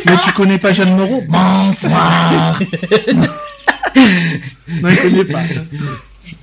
Mais 0.06 0.18
tu 0.24 0.32
connais 0.34 0.58
pas 0.58 0.74
Jeanne 0.74 0.96
Moreau? 0.96 1.24
Bonsoir. 1.28 2.60
non, 3.16 4.90
il 4.90 4.98
connaît 4.98 5.26
pas. 5.26 5.44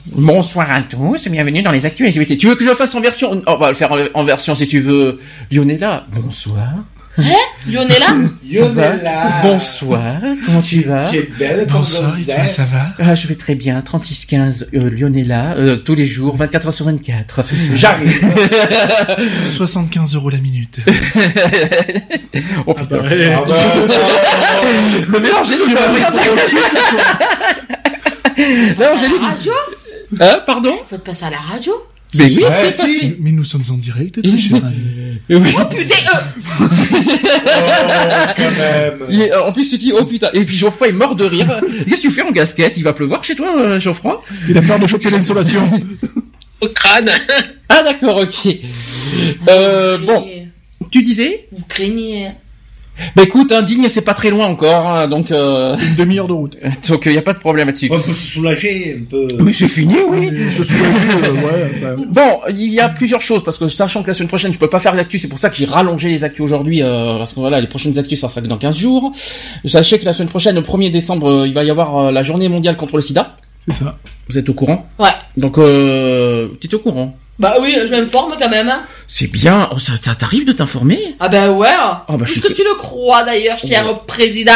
Bonsoir 0.06 0.70
à 0.70 0.80
tous. 0.82 1.28
Bienvenue 1.28 1.62
dans 1.62 1.72
les 1.72 1.84
actus 1.84 2.08
LGBT. 2.08 2.38
Tu 2.38 2.46
veux 2.46 2.54
que 2.54 2.64
je 2.64 2.70
le 2.70 2.76
fasse 2.76 2.94
en 2.94 3.00
version? 3.00 3.42
On 3.46 3.56
va 3.56 3.68
le 3.68 3.74
faire 3.74 3.92
en, 3.92 3.98
en 4.14 4.24
version 4.24 4.54
si 4.54 4.66
tu 4.66 4.80
veux. 4.80 5.20
Lionella. 5.50 6.06
Bonsoir. 6.12 6.84
Hein? 7.18 7.34
Lionella? 7.66 8.16
Lionella. 8.48 9.40
Bonsoir. 9.42 10.20
Comment 10.44 10.60
tu 10.60 10.82
vas? 10.82 11.08
Tu 11.10 11.16
es 11.18 11.22
belle 11.38 11.66
comme 11.66 11.78
Bonsoir, 11.80 12.16
et 12.18 12.24
toi, 12.24 12.48
ça 12.48 12.64
va? 12.64 12.92
Ah, 12.98 13.14
je 13.14 13.26
vais 13.26 13.34
très 13.34 13.54
bien. 13.54 13.80
3615 13.80 14.68
euh, 14.74 14.90
Lionella, 14.90 15.54
euh, 15.56 15.76
tous 15.76 15.94
les 15.94 16.06
jours, 16.06 16.36
24 16.36 16.66
heures 16.66 16.72
sur 16.74 16.84
24. 16.86 17.42
J'arrive. 17.74 18.34
75 19.56 20.14
euros 20.14 20.30
la 20.30 20.38
minute. 20.38 20.78
oh 22.66 22.74
putain. 22.74 22.98
bah, 22.98 23.08
Ah 23.36 23.42
bah, 23.48 23.56
Mais 25.08 25.20
mais 25.20 25.32
Angélique, 25.32 25.68
regarde. 25.68 26.16
Non, 28.78 28.86
Angélique. 28.94 29.22
Radio? 29.22 29.52
Hein, 30.20 30.40
pardon? 30.46 30.74
Faites 30.86 31.02
pas 31.02 31.14
ça 31.14 31.26
à 31.28 31.30
la 31.30 31.38
radio 31.38 31.72
Mais 32.14 32.24
oui, 32.24 32.38
Ouais, 32.42 32.50
c'est 32.64 32.72
si. 32.72 32.78
passé. 32.78 33.16
Mais 33.20 33.32
nous 33.32 33.44
sommes 33.44 33.64
en 33.70 33.74
direct, 33.74 34.22
très 34.22 34.38
cher 34.38 34.56
ami. 34.64 34.76
Oui. 35.28 35.50
Oh 35.58 35.64
putain 35.64 35.94
euh, 36.14 36.20
oh, 36.60 38.32
quand 38.36 38.42
même. 38.58 39.20
Est- 39.20 39.34
en 39.34 39.52
plus, 39.52 39.68
tu 39.70 39.78
dis, 39.78 39.92
oh 39.92 40.04
putain. 40.04 40.30
Et 40.32 40.44
puis 40.44 40.56
Geoffroy 40.56 40.88
est 40.88 40.92
mort 40.92 41.14
de 41.16 41.24
rire. 41.24 41.60
Qu'est-ce 41.88 42.02
que 42.02 42.08
tu 42.08 42.10
fais 42.12 42.22
en 42.22 42.30
gasquette 42.30 42.74
Il 42.76 42.84
va 42.84 42.92
pleuvoir 42.92 43.24
chez 43.24 43.34
toi, 43.34 43.60
euh, 43.60 43.80
Geoffroy? 43.80 44.22
Il 44.48 44.56
a 44.56 44.62
peur 44.62 44.78
de 44.78 44.86
choper 44.86 45.10
l'insolation. 45.10 45.68
Au 46.60 46.68
crâne. 46.68 47.10
Ah, 47.68 47.82
d'accord, 47.82 48.18
ok. 48.20 48.54
Euh, 49.48 49.98
bon, 49.98 50.26
tu 50.90 51.02
disais? 51.02 51.48
Vous 51.52 51.64
craignez. 51.68 52.30
Bah 53.14 53.22
écoute, 53.22 53.52
hein, 53.52 53.62
Digne, 53.62 53.88
c'est 53.88 54.00
pas 54.02 54.14
très 54.14 54.30
loin 54.30 54.46
encore, 54.46 54.86
hein, 54.88 55.08
donc 55.08 55.30
euh, 55.30 55.76
Une 55.76 55.94
demi-heure 55.96 56.28
de 56.28 56.32
route. 56.32 56.56
donc 56.88 57.02
il 57.06 57.12
y 57.12 57.18
a 57.18 57.22
pas 57.22 57.34
de 57.34 57.38
problème 57.38 57.66
là-dessus. 57.66 57.88
On 57.90 57.96
peut 57.96 58.02
se 58.02 58.14
soulager 58.14 58.98
un 59.00 59.04
peu. 59.04 59.28
Mais 59.40 59.52
c'est 59.52 59.68
fini, 59.68 59.96
oui. 60.08 60.30
Je 60.50 60.62
suis 60.62 60.74
euh, 60.74 61.32
ouais, 61.32 61.70
enfin, 61.76 61.94
Bon, 62.08 62.40
il 62.50 62.72
y 62.72 62.80
a 62.80 62.88
plusieurs 62.88 63.20
choses 63.20 63.44
parce 63.44 63.58
que 63.58 63.68
sachant 63.68 64.02
que 64.02 64.08
la 64.08 64.14
semaine 64.14 64.28
prochaine 64.28 64.52
je 64.52 64.58
peux 64.58 64.70
pas 64.70 64.80
faire 64.80 64.94
l'actu, 64.94 65.18
c'est 65.18 65.28
pour 65.28 65.38
ça 65.38 65.50
que 65.50 65.56
j'ai 65.56 65.66
rallongé 65.66 66.08
les 66.08 66.24
actus 66.24 66.42
aujourd'hui 66.42 66.82
euh, 66.82 67.18
parce 67.18 67.32
que 67.34 67.40
voilà, 67.40 67.60
les 67.60 67.68
prochaines 67.68 67.98
actus 67.98 68.20
ça 68.20 68.28
sera 68.28 68.40
dans 68.40 68.58
15 68.58 68.76
jours. 68.76 69.12
Sachez 69.64 69.98
que 69.98 70.04
la 70.04 70.12
semaine 70.12 70.28
prochaine, 70.28 70.54
le 70.54 70.62
1er 70.62 70.90
décembre, 70.90 71.28
euh, 71.30 71.46
il 71.46 71.54
va 71.54 71.64
y 71.64 71.70
avoir 71.70 71.96
euh, 71.98 72.10
la 72.10 72.22
journée 72.22 72.48
mondiale 72.48 72.76
contre 72.76 72.96
le 72.96 73.02
sida. 73.02 73.36
c'est 73.60 73.74
ça. 73.74 73.96
Vous 74.28 74.38
êtes 74.38 74.48
au 74.48 74.54
courant? 74.54 74.88
Ouais. 74.98 75.10
Donc 75.36 75.58
euh, 75.58 76.48
tu 76.60 76.68
es 76.68 76.74
au 76.74 76.78
courant 76.78 77.16
Bah 77.38 77.56
oui, 77.60 77.76
je 77.84 77.90
m'informe 77.90 78.34
quand 78.38 78.48
même. 78.48 78.68
hein. 78.68 78.82
C'est 79.08 79.26
bien, 79.30 79.68
oh, 79.72 79.78
ça, 79.78 79.92
ça 80.02 80.14
t'arrive 80.14 80.46
de 80.46 80.52
t'informer? 80.52 81.14
Ah 81.20 81.28
ben 81.28 81.50
ouais. 81.50 81.68
bah, 82.08 82.16
je 82.20 82.24
Plus 82.24 82.32
suis 82.32 82.40
que 82.40 82.48
que- 82.48 82.52
tu 82.54 82.62
le 82.64 82.74
crois 82.76 83.24
d'ailleurs, 83.24 83.58
au 83.90 83.96
président. 83.96 84.52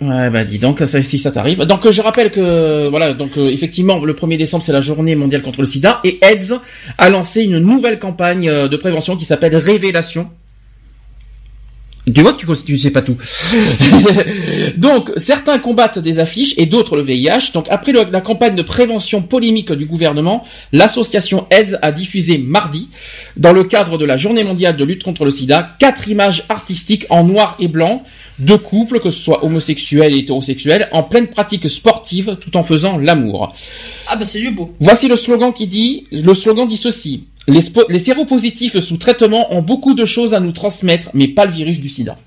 Ouais, 0.00 0.30
bah 0.30 0.44
dis 0.44 0.58
donc, 0.58 0.78
ça, 0.80 1.02
si 1.02 1.18
ça 1.18 1.32
t'arrive. 1.32 1.58
Donc 1.64 1.84
euh, 1.86 1.92
je 1.92 2.00
rappelle 2.00 2.30
que 2.30 2.88
voilà, 2.88 3.14
donc 3.14 3.32
euh, 3.36 3.46
effectivement, 3.50 3.98
le 4.04 4.14
1er 4.14 4.36
décembre 4.38 4.62
c'est 4.64 4.72
la 4.72 4.80
journée 4.80 5.14
mondiale 5.16 5.42
contre 5.42 5.60
le 5.60 5.66
sida 5.66 6.00
et 6.04 6.18
AIDS 6.22 6.54
a 6.98 7.10
lancé 7.10 7.42
une 7.42 7.58
nouvelle 7.58 7.98
campagne 7.98 8.48
euh, 8.48 8.68
de 8.68 8.76
prévention 8.76 9.16
qui 9.16 9.24
s'appelle 9.24 9.56
Révélation. 9.56 10.30
Tu 12.12 12.20
vois 12.22 12.32
tu, 12.32 12.46
tu 12.64 12.78
sais 12.78 12.90
pas 12.90 13.02
tout. 13.02 13.16
donc 14.76 15.10
certains 15.16 15.58
combattent 15.58 15.98
des 15.98 16.18
affiches 16.18 16.54
et 16.56 16.66
d'autres 16.66 16.96
le 16.96 17.02
VIH. 17.02 17.52
Donc 17.52 17.66
après 17.70 17.92
la 17.92 18.20
campagne 18.20 18.54
de 18.54 18.62
prévention 18.62 19.22
polémique 19.22 19.72
du 19.72 19.86
gouvernement, 19.86 20.44
l'association 20.72 21.46
AIDS 21.50 21.78
a 21.82 21.92
diffusé 21.92 22.38
mardi, 22.38 22.88
dans 23.36 23.52
le 23.52 23.64
cadre 23.64 23.98
de 23.98 24.04
la 24.04 24.16
journée 24.16 24.44
mondiale 24.44 24.76
de 24.76 24.84
lutte 24.84 25.02
contre 25.02 25.24
le 25.24 25.30
sida, 25.30 25.76
quatre 25.78 26.08
images 26.08 26.44
artistiques 26.48 27.06
en 27.10 27.24
noir 27.24 27.56
et 27.60 27.68
blanc 27.68 28.02
de 28.40 28.56
couples, 28.56 29.00
que 29.00 29.10
ce 29.10 29.20
soit 29.20 29.44
homosexuels 29.44 30.14
et 30.14 30.18
hétérosexuels, 30.18 30.88
en 30.92 31.02
pleine 31.02 31.28
pratique 31.28 31.68
sportive 31.68 32.38
tout 32.40 32.56
en 32.56 32.62
faisant 32.62 32.98
l'amour. 32.98 33.54
Ah 34.08 34.16
ben 34.16 34.26
c'est 34.26 34.40
du 34.40 34.50
beau. 34.50 34.74
Voici 34.80 35.08
le 35.08 35.16
slogan 35.16 35.52
qui 35.52 35.66
dit, 35.66 36.06
le 36.10 36.34
slogan 36.34 36.66
dit 36.66 36.76
ceci. 36.76 37.26
Les, 37.46 37.98
séropositifs 37.98 38.78
sous 38.80 38.96
traitement 38.96 39.52
ont 39.52 39.62
beaucoup 39.62 39.94
de 39.94 40.04
choses 40.04 40.34
à 40.34 40.40
nous 40.40 40.52
transmettre, 40.52 41.10
mais 41.14 41.28
pas 41.28 41.46
le 41.46 41.52
virus 41.52 41.80
du 41.80 41.88
sida. 41.88 42.18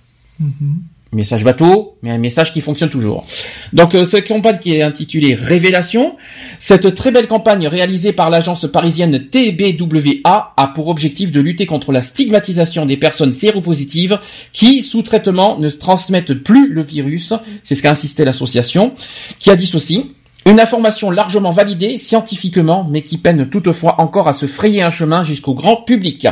Message 1.13 1.43
bateau, 1.43 1.95
mais 2.01 2.09
un 2.09 2.17
message 2.17 2.53
qui 2.53 2.61
fonctionne 2.61 2.89
toujours. 2.89 3.25
Donc 3.71 3.93
euh, 3.93 4.03
cette 4.03 4.27
campagne 4.27 4.57
qui 4.59 4.73
est 4.73 4.81
intitulée 4.81 5.35
Révélation, 5.35 6.15
cette 6.59 6.95
très 6.95 7.11
belle 7.11 7.27
campagne 7.27 7.67
réalisée 7.67 8.13
par 8.13 8.29
l'agence 8.29 8.65
parisienne 8.71 9.27
TBWA 9.29 10.53
a 10.57 10.67
pour 10.69 10.87
objectif 10.87 11.31
de 11.31 11.39
lutter 11.39 11.65
contre 11.65 11.91
la 11.91 12.01
stigmatisation 12.01 12.85
des 12.85 12.97
personnes 12.97 13.33
séropositives 13.33 14.19
qui, 14.51 14.81
sous 14.81 15.03
traitement, 15.03 15.57
ne 15.59 15.69
transmettent 15.69 16.33
plus 16.33 16.73
le 16.73 16.81
virus. 16.81 17.33
C'est 17.63 17.75
ce 17.75 17.83
qu'a 17.83 17.91
insisté 17.91 18.25
l'association, 18.25 18.93
qui 19.39 19.51
a 19.51 19.55
dit 19.55 19.67
ceci. 19.67 20.11
Une 20.45 20.59
information 20.59 21.09
largement 21.09 21.51
validée 21.51 21.97
scientifiquement, 21.97 22.85
mais 22.89 23.01
qui 23.01 23.17
peine 23.17 23.49
toutefois 23.49 24.01
encore 24.01 24.27
à 24.27 24.33
se 24.33 24.45
frayer 24.45 24.81
un 24.81 24.89
chemin 24.89 25.23
jusqu'au 25.23 25.53
grand 25.53 25.77
public. 25.77 26.27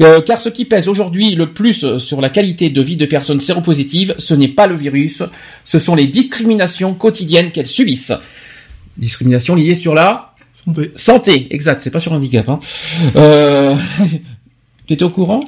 Euh, 0.00 0.20
car 0.20 0.40
ce 0.40 0.48
qui 0.48 0.64
pèse 0.64 0.88
aujourd'hui 0.88 1.34
le 1.34 1.50
plus 1.50 1.98
sur 1.98 2.20
la 2.20 2.28
qualité 2.28 2.68
de 2.70 2.82
vie 2.82 2.96
de 2.96 3.06
personnes 3.06 3.40
séropositives, 3.40 4.14
ce 4.18 4.34
n'est 4.34 4.48
pas 4.48 4.66
le 4.66 4.74
virus, 4.74 5.22
ce 5.62 5.78
sont 5.78 5.94
les 5.94 6.06
discriminations 6.06 6.94
quotidiennes 6.94 7.52
qu'elles 7.52 7.66
subissent. 7.66 8.12
Discriminations 8.96 9.54
liées 9.54 9.74
sur 9.74 9.94
la 9.94 10.34
Santé. 10.52 10.92
santé, 10.94 11.46
exact, 11.50 11.82
c'est 11.82 11.90
pas 11.90 12.00
sur 12.00 12.12
handicap. 12.12 12.48
Hein. 12.48 12.60
Euh... 13.16 13.74
tu 14.86 14.94
étais 14.94 15.02
au 15.02 15.10
courant? 15.10 15.44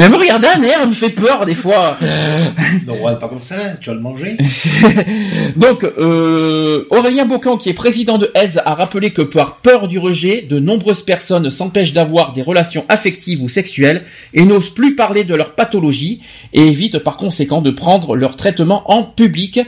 Mais 0.00 0.08
me 0.08 0.16
regarde 0.16 0.42
un 0.46 0.62
air, 0.62 0.78
elle 0.80 0.88
me 0.88 0.94
fait 0.94 1.10
peur 1.10 1.44
des 1.44 1.54
fois. 1.54 1.98
Non, 2.86 2.94
ouais, 3.02 3.18
pas 3.18 3.28
comme 3.28 3.42
ça, 3.42 3.56
tu 3.80 3.90
vas 3.90 3.94
le 3.94 4.00
manger. 4.00 4.36
Donc, 5.56 5.84
euh, 5.84 6.86
Aurélien 6.90 7.26
Bocan, 7.26 7.58
qui 7.58 7.68
est 7.68 7.74
président 7.74 8.16
de 8.16 8.30
AIDS, 8.34 8.62
a 8.64 8.74
rappelé 8.74 9.10
que 9.10 9.20
par 9.20 9.56
peur 9.56 9.88
du 9.88 9.98
rejet, 9.98 10.42
de 10.48 10.58
nombreuses 10.58 11.02
personnes 11.02 11.50
s'empêchent 11.50 11.92
d'avoir 11.92 12.32
des 12.32 12.40
relations 12.40 12.86
affectives 12.88 13.42
ou 13.42 13.48
sexuelles 13.50 14.04
et 14.32 14.44
n'osent 14.46 14.72
plus 14.72 14.94
parler 14.94 15.24
de 15.24 15.34
leur 15.34 15.54
pathologie 15.54 16.22
et 16.54 16.62
évitent 16.62 17.00
par 17.00 17.18
conséquent 17.18 17.60
de 17.60 17.70
prendre 17.70 18.16
leur 18.16 18.36
traitement 18.36 18.90
en 18.90 19.02
public. 19.02 19.60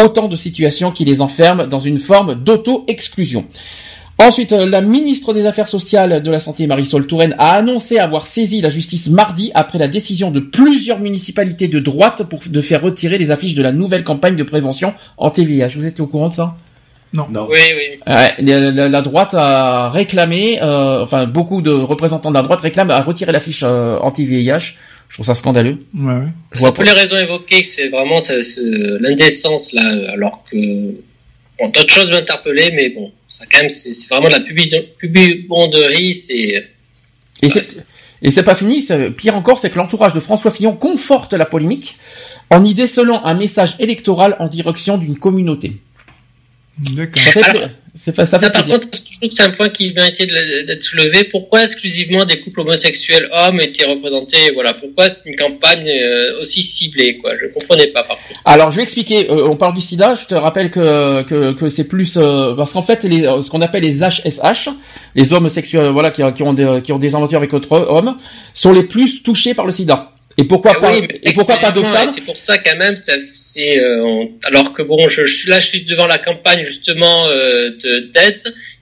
Autant 0.00 0.28
de 0.28 0.36
situations 0.36 0.92
qui 0.92 1.04
les 1.04 1.20
enferment 1.20 1.66
dans 1.66 1.78
une 1.78 1.98
forme 1.98 2.36
d'auto-exclusion. 2.36 3.44
Ensuite, 4.16 4.52
euh, 4.52 4.64
la 4.66 4.80
ministre 4.80 5.32
des 5.32 5.44
Affaires 5.44 5.66
sociales 5.66 6.22
de 6.22 6.30
la 6.30 6.38
Santé, 6.38 6.66
Marisol 6.68 7.06
Touraine, 7.06 7.34
a 7.38 7.56
annoncé 7.56 7.98
avoir 7.98 8.26
saisi 8.26 8.60
la 8.60 8.68
justice 8.68 9.08
mardi 9.08 9.50
après 9.54 9.78
la 9.78 9.88
décision 9.88 10.30
de 10.30 10.38
plusieurs 10.40 11.00
municipalités 11.00 11.66
de 11.66 11.80
droite 11.80 12.22
pour 12.30 12.40
de 12.46 12.60
faire 12.60 12.80
retirer 12.82 13.16
les 13.16 13.30
affiches 13.32 13.54
de 13.54 13.62
la 13.62 13.72
nouvelle 13.72 14.04
campagne 14.04 14.36
de 14.36 14.44
prévention 14.44 14.94
anti-VIH. 15.16 15.74
Vous 15.76 15.86
étiez 15.86 16.02
au 16.02 16.06
courant 16.06 16.28
de 16.28 16.34
ça? 16.34 16.54
Non. 17.12 17.26
Non. 17.30 17.48
Oui, 17.50 17.58
oui. 17.76 17.98
Ouais, 18.12 18.34
la, 18.40 19.02
droite 19.02 19.34
a 19.34 19.90
réclamé, 19.90 20.58
euh, 20.62 21.02
enfin 21.02 21.26
beaucoup 21.26 21.60
de 21.62 21.70
représentants 21.70 22.30
de 22.30 22.34
la 22.36 22.42
droite 22.42 22.60
réclament 22.60 22.90
à 22.90 23.02
retirer 23.02 23.32
l'affiche 23.32 23.62
euh, 23.64 23.98
anti-VIH. 23.98 24.76
Je 25.08 25.14
trouve 25.16 25.26
ça 25.26 25.34
scandaleux. 25.34 25.78
Ouais, 25.96 26.12
ouais. 26.12 26.20
Je 26.52 26.60
vois 26.60 26.72
Pour 26.74 26.82
les 26.84 26.90
raisons 26.92 27.16
évoquées, 27.16 27.62
c'est 27.62 27.88
vraiment 27.88 28.20
ce- 28.20 28.42
ce- 28.42 29.00
l'indécence 29.00 29.72
là, 29.72 29.82
alors 30.12 30.42
que 30.50 30.56
bon, 30.56 31.68
d'autres 31.68 31.94
choses 31.94 32.10
m'interpeller, 32.10 32.72
mais 32.74 32.88
bon, 32.90 33.12
c'est 33.70 34.08
vraiment 34.08 34.28
la 34.28 34.38
pubi- 34.40 34.88
pubibonderie, 34.98 36.14
Et 38.22 38.30
c'est, 38.30 38.42
pas 38.42 38.54
fini, 38.54 38.86
pire 39.16 39.36
encore, 39.36 39.58
c'est 39.58 39.70
que 39.70 39.76
l'entourage 39.76 40.12
de 40.12 40.20
François 40.20 40.50
Fillon 40.50 40.74
conforte 40.74 41.34
la 41.34 41.44
polémique 41.44 41.96
en 42.50 42.64
y 42.64 42.74
décelant 42.74 43.24
un 43.24 43.34
message 43.34 43.76
électoral 43.80 44.36
en 44.38 44.48
direction 44.48 44.96
d'une 44.96 45.18
communauté. 45.18 45.72
D'accord. 46.76 47.22
Ça 47.22 47.30
fait, 47.32 47.42
Alors, 47.44 47.60
pla- 47.62 47.70
c'est 47.94 48.16
pas- 48.16 48.26
ça 48.26 48.38
fait 48.40 48.46
Ça, 48.46 48.50
par 48.50 48.62
plaisir. 48.64 48.80
contre, 48.80 48.88
je 48.98 49.16
trouve 49.16 49.28
que 49.28 49.34
c'est 49.36 49.44
un 49.44 49.50
point 49.50 49.68
qui 49.68 49.92
méritait 49.92 50.26
de- 50.26 50.66
d'être 50.66 50.82
soulevé. 50.82 51.22
Pourquoi 51.30 51.62
exclusivement 51.62 52.24
des 52.24 52.40
couples 52.40 52.60
homosexuels 52.62 53.28
hommes 53.32 53.60
étaient 53.60 53.84
représentés? 53.86 54.50
Voilà, 54.54 54.74
pourquoi 54.74 55.08
c'est 55.08 55.18
une 55.24 55.36
campagne 55.36 55.88
euh, 55.88 56.42
aussi 56.42 56.62
ciblée 56.62 57.18
quoi? 57.18 57.30
Je 57.40 57.46
comprenais 57.52 57.86
pas 57.88 58.02
par 58.02 58.16
contre. 58.16 58.40
Alors, 58.44 58.72
je 58.72 58.76
vais 58.76 58.82
expliquer. 58.82 59.30
euh, 59.30 59.46
on 59.46 59.54
parle 59.56 59.74
du 59.74 59.80
SIDA. 59.80 60.16
Je 60.16 60.26
te 60.26 60.34
rappelle 60.34 60.70
que 60.72 61.22
que, 61.22 61.52
que 61.52 61.68
c'est 61.68 61.86
plus 61.86 62.16
euh, 62.16 62.54
parce 62.56 62.72
qu'en 62.72 62.82
fait, 62.82 63.04
les, 63.04 63.22
ce 63.22 63.48
qu'on 63.50 63.62
appelle 63.62 63.84
les 63.84 64.00
HSH, 64.02 64.68
les 65.14 65.32
hommes 65.32 65.48
sexuels, 65.48 65.90
voilà, 65.90 66.10
qui, 66.10 66.22
qui 66.34 66.42
ont 66.42 66.54
des 66.54 66.80
qui 66.82 66.90
ont 66.92 66.98
des 66.98 67.14
aventures 67.14 67.38
avec 67.38 67.52
autres 67.54 67.70
hommes, 67.88 68.16
sont 68.52 68.72
les 68.72 68.82
plus 68.82 69.22
touchés 69.22 69.54
par 69.54 69.66
le 69.66 69.70
SIDA. 69.70 70.10
Et 70.36 70.44
pourquoi 70.44 70.72
Ah 70.76 70.80
pas 70.80 70.92
oui, 70.92 71.06
Et 71.22 71.32
pourquoi 71.32 71.56
pas 71.58 71.70
de 71.70 71.82
femmes 71.82 72.10
C'est 72.12 72.20
pour 72.24 72.38
ça 72.38 72.58
quand 72.58 72.76
même, 72.76 72.96
c'est 72.96 73.78
euh, 73.78 74.24
alors 74.44 74.72
que 74.72 74.82
bon, 74.82 75.08
je, 75.08 75.26
je 75.26 75.48
là, 75.48 75.60
je 75.60 75.68
suis 75.68 75.84
devant 75.84 76.06
la 76.08 76.18
campagne 76.18 76.64
justement 76.64 77.28
euh, 77.28 77.70
de 77.82 78.10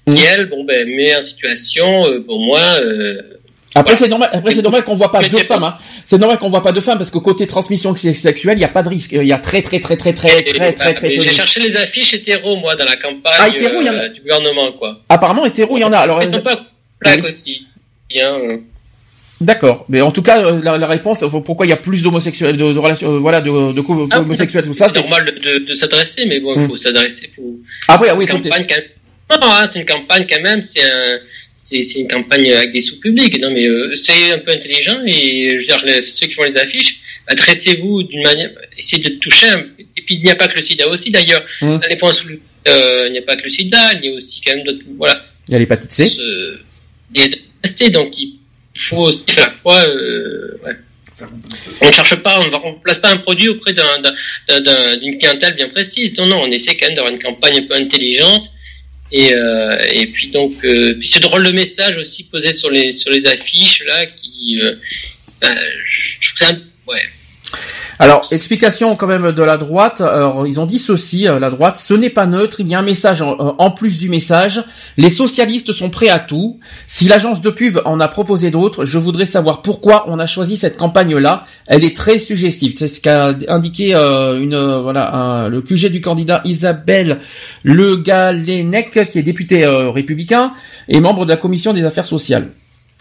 Mhm. 0.06 0.14
qui 0.16 0.22
elle, 0.24 0.46
bon 0.46 0.64
ben, 0.64 0.88
met 0.88 1.14
en 1.14 1.22
situation, 1.22 2.06
euh, 2.08 2.24
pour 2.26 2.40
moi, 2.40 2.58
euh, 2.80 3.20
Après 3.74 3.92
Voilà. 3.92 3.98
c'est 4.04 4.08
normal. 4.08 4.30
Après 4.32 4.50
c'est 4.52 4.62
normal 4.62 4.84
qu'on 4.84 4.94
voit 4.96 5.10
pas 5.12 5.20
Mais 5.20 5.28
deux 5.28 5.38
pas- 5.38 5.44
femmes. 5.44 5.62
Hein. 5.64 5.76
C'est 6.04 6.18
normal 6.18 6.38
qu'on 6.38 6.48
voit 6.50 6.62
pas 6.62 6.72
deux 6.72 6.80
femmes 6.82 6.98
parce 6.98 7.10
que 7.10 7.18
côté 7.18 7.46
transmission 7.46 7.94
sexuelle, 7.94 8.58
il 8.58 8.60
y 8.60 8.64
a 8.64 8.68
pas 8.68 8.82
de 8.82 8.88
risque. 8.90 9.12
Il 9.12 9.24
y 9.24 9.32
a 9.32 9.38
très 9.38 9.62
très 9.62 9.78
très 9.80 9.96
très 9.96 10.12
très 10.12 10.42
très 10.42 10.72
très 10.74 10.94
très 10.94 11.08
peu 11.10 11.16
de 11.16 11.22
j'ai 11.22 11.32
cherché 11.32 11.60
les 11.60 11.74
affiches 11.76 12.12
hétéros 12.14 12.56
moi 12.56 12.74
dans 12.76 12.84
la 12.84 12.96
campagne 12.96 13.32
Ah, 13.38 13.48
hétéros, 13.48 13.80
il 13.80 13.86
y 13.86 13.90
en 13.90 13.94
a. 13.96 14.04
euh, 14.04 14.08
du 14.10 14.20
gouvernement 14.22 14.72
quoi. 14.72 15.00
Apparemment 15.08 15.46
hétéro, 15.46 15.78
il 15.78 15.80
y 15.80 15.84
en 15.84 15.92
a. 15.92 15.98
Alors 15.98 16.18
Mais 16.18 16.26
c'est 16.30 16.42
pas 16.42 16.60
plaque 16.98 17.20
Oui. 17.24 17.32
aussi. 17.32 17.66
Bien. 18.10 18.34
euh. 18.40 18.48
D'accord, 19.42 19.84
mais 19.88 20.00
en 20.00 20.10
tout 20.12 20.22
cas, 20.22 20.44
euh, 20.44 20.60
la, 20.62 20.78
la 20.78 20.86
réponse, 20.86 21.22
euh, 21.22 21.28
pourquoi 21.28 21.66
il 21.66 21.70
y 21.70 21.72
a 21.72 21.76
plus 21.76 22.02
d'homosexuels, 22.02 22.56
de, 22.56 22.72
de 22.72 22.78
relations, 22.78 23.14
euh, 23.14 23.18
voilà, 23.18 23.40
de, 23.40 23.72
de 23.72 23.80
couples 23.80 24.06
Ah, 24.10 24.20
homosexuels, 24.20 24.64
tout 24.64 24.72
ça, 24.72 24.88
c'est 24.88 25.00
normal 25.00 25.24
de, 25.68 25.74
s'adresser, 25.74 26.24
mais 26.26 26.40
bon, 26.40 26.54
il 26.56 26.62
Mm. 26.62 26.68
faut 26.68 26.76
s'adresser. 26.76 27.30
Faut... 27.34 27.58
Ah 27.88 27.98
oui, 28.00 28.08
ah 28.10 28.14
oui, 28.16 28.26
campagne 28.26 28.66
quand. 28.68 29.40
Non, 29.40 29.48
hein, 29.50 29.66
c'est 29.70 29.80
une 29.80 29.86
campagne 29.86 30.26
quand 30.28 30.42
même. 30.42 30.62
C'est 30.62 30.82
un, 30.84 31.18
c'est, 31.56 31.82
c'est 31.82 32.00
une 32.00 32.08
campagne 32.08 32.52
avec 32.52 32.72
des 32.72 32.80
sous 32.80 33.00
publics. 33.00 33.40
Non, 33.40 33.50
mais 33.50 33.66
euh, 33.66 33.94
c'est 33.96 34.32
un 34.32 34.38
peu 34.38 34.52
intelligent 34.52 35.00
et 35.06 35.48
je 35.50 35.56
veux 35.56 35.64
dire 35.64 35.82
les- 35.84 36.06
ceux 36.06 36.26
qui 36.26 36.34
font 36.34 36.42
les 36.44 36.56
affiches, 36.58 36.98
adressez-vous 37.28 38.02
d'une 38.04 38.22
manière, 38.22 38.50
essayez 38.78 39.02
de 39.02 39.14
toucher. 39.16 39.48
Un... 39.48 39.64
Et 39.96 40.02
puis 40.02 40.16
il 40.16 40.22
n'y 40.22 40.30
a 40.30 40.34
pas 40.36 40.48
que 40.48 40.56
le 40.56 40.62
SIDA 40.62 40.86
aussi 40.88 41.10
d'ailleurs. 41.10 41.42
Mm. 41.62 41.78
Dans 41.78 41.88
les 41.88 41.96
points 41.96 42.12
sous, 42.12 42.28
euh, 42.68 43.04
il 43.06 43.12
n'y 43.12 43.18
a 43.18 43.22
pas 43.22 43.36
que 43.36 43.44
le 43.44 43.50
SIDA, 43.50 43.94
il 44.02 44.10
y 44.10 44.12
a 44.12 44.16
aussi 44.16 44.40
quand 44.42 44.54
même 44.54 44.64
d'autres. 44.64 44.84
Voilà. 44.98 45.24
Il 45.48 45.52
y 45.52 45.54
a 45.56 45.58
l'hépatite 45.58 45.90
C. 45.90 46.08
Ce- 46.10 46.58
Il 47.14 47.20
y 47.20 47.24
a 47.24 47.90
donc 47.90 48.10
il 48.18 48.38
faut 48.78 48.96
aussi 49.08 49.24
à 49.36 49.40
la 49.40 49.50
fois. 49.62 49.86
Euh, 49.88 50.58
ouais. 50.64 50.72
On 51.82 51.88
ne 51.88 51.92
cherche 51.92 52.16
pas, 52.16 52.40
on 52.40 52.46
ne 52.46 52.82
place 52.82 52.98
pas 52.98 53.10
un 53.10 53.18
produit 53.18 53.48
auprès 53.48 53.74
d'un- 53.74 53.98
d'un- 54.00 54.14
d'un- 54.48 54.60
d'un- 54.60 54.96
d'une 54.96 55.18
clientèle 55.18 55.54
bien 55.54 55.68
précise. 55.68 56.16
Non, 56.18 56.26
non, 56.26 56.42
on 56.46 56.50
essaie 56.50 56.76
quand 56.76 56.86
même 56.86 56.96
d'avoir 56.96 57.12
une 57.12 57.22
campagne 57.22 57.58
un 57.58 57.66
peu 57.66 57.74
intelligente. 57.74 58.50
Et, 59.14 59.34
euh, 59.34 59.76
et 59.92 60.06
puis 60.06 60.28
donc, 60.28 60.52
euh, 60.64 60.94
puis 60.98 61.06
ce 61.06 61.18
drôle 61.18 61.44
de 61.44 61.52
message 61.52 61.98
aussi 61.98 62.24
posé 62.24 62.52
sur 62.54 62.70
les 62.70 62.92
sur 62.92 63.10
les 63.10 63.26
affiches 63.26 63.84
là, 63.84 64.06
qui, 64.06 64.58
euh, 64.62 64.74
ben, 65.40 65.54
je 65.84 66.34
trouve 66.34 66.48
un, 66.48 66.90
ouais. 66.90 67.02
Alors, 67.98 68.26
explication 68.30 68.96
quand 68.96 69.06
même 69.06 69.32
de 69.32 69.42
la 69.42 69.56
droite. 69.56 70.00
Alors, 70.00 70.46
ils 70.46 70.60
ont 70.60 70.66
dit 70.66 70.78
ceci, 70.78 71.28
euh, 71.28 71.38
la 71.38 71.50
droite, 71.50 71.76
ce 71.76 71.94
n'est 71.94 72.10
pas 72.10 72.26
neutre, 72.26 72.60
il 72.60 72.68
y 72.68 72.74
a 72.74 72.78
un 72.78 72.82
message 72.82 73.22
en, 73.22 73.36
en 73.38 73.70
plus 73.70 73.98
du 73.98 74.08
message. 74.08 74.64
Les 74.96 75.10
socialistes 75.10 75.72
sont 75.72 75.90
prêts 75.90 76.08
à 76.08 76.18
tout. 76.18 76.58
Si 76.86 77.06
l'agence 77.06 77.40
de 77.40 77.50
pub 77.50 77.80
en 77.84 78.00
a 78.00 78.08
proposé 78.08 78.50
d'autres, 78.50 78.84
je 78.84 78.98
voudrais 78.98 79.26
savoir 79.26 79.62
pourquoi 79.62 80.04
on 80.08 80.18
a 80.18 80.26
choisi 80.26 80.56
cette 80.56 80.76
campagne-là. 80.76 81.44
Elle 81.66 81.84
est 81.84 81.96
très 81.96 82.18
suggestive. 82.18 82.74
C'est 82.76 82.88
ce 82.88 83.00
qu'a 83.00 83.34
indiqué 83.48 83.94
euh, 83.94 84.34
euh, 84.52 85.48
le 85.48 85.60
QG 85.60 85.90
du 85.90 86.00
candidat 86.00 86.40
Isabelle 86.44 87.20
Le 87.62 87.96
Galenec, 87.96 89.08
qui 89.08 89.18
est 89.18 89.22
député 89.22 89.64
euh, 89.64 89.90
républicain 89.90 90.52
et 90.88 91.00
membre 91.00 91.24
de 91.24 91.30
la 91.30 91.36
commission 91.36 91.72
des 91.72 91.84
affaires 91.84 92.06
sociales. 92.06 92.48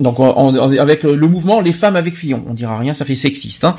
Donc 0.02 0.20
en- 0.20 0.36
en- 0.38 0.78
avec 0.78 1.04
le, 1.04 1.16
le 1.16 1.28
mouvement 1.28 1.62
Les 1.62 1.74
femmes 1.74 1.96
avec 1.96 2.16
Fillon, 2.16 2.44
on 2.50 2.54
dira 2.54 2.78
rien, 2.78 2.94
ça 2.94 3.06
fait 3.06 3.16
sexiste. 3.16 3.64
Hein. 3.64 3.76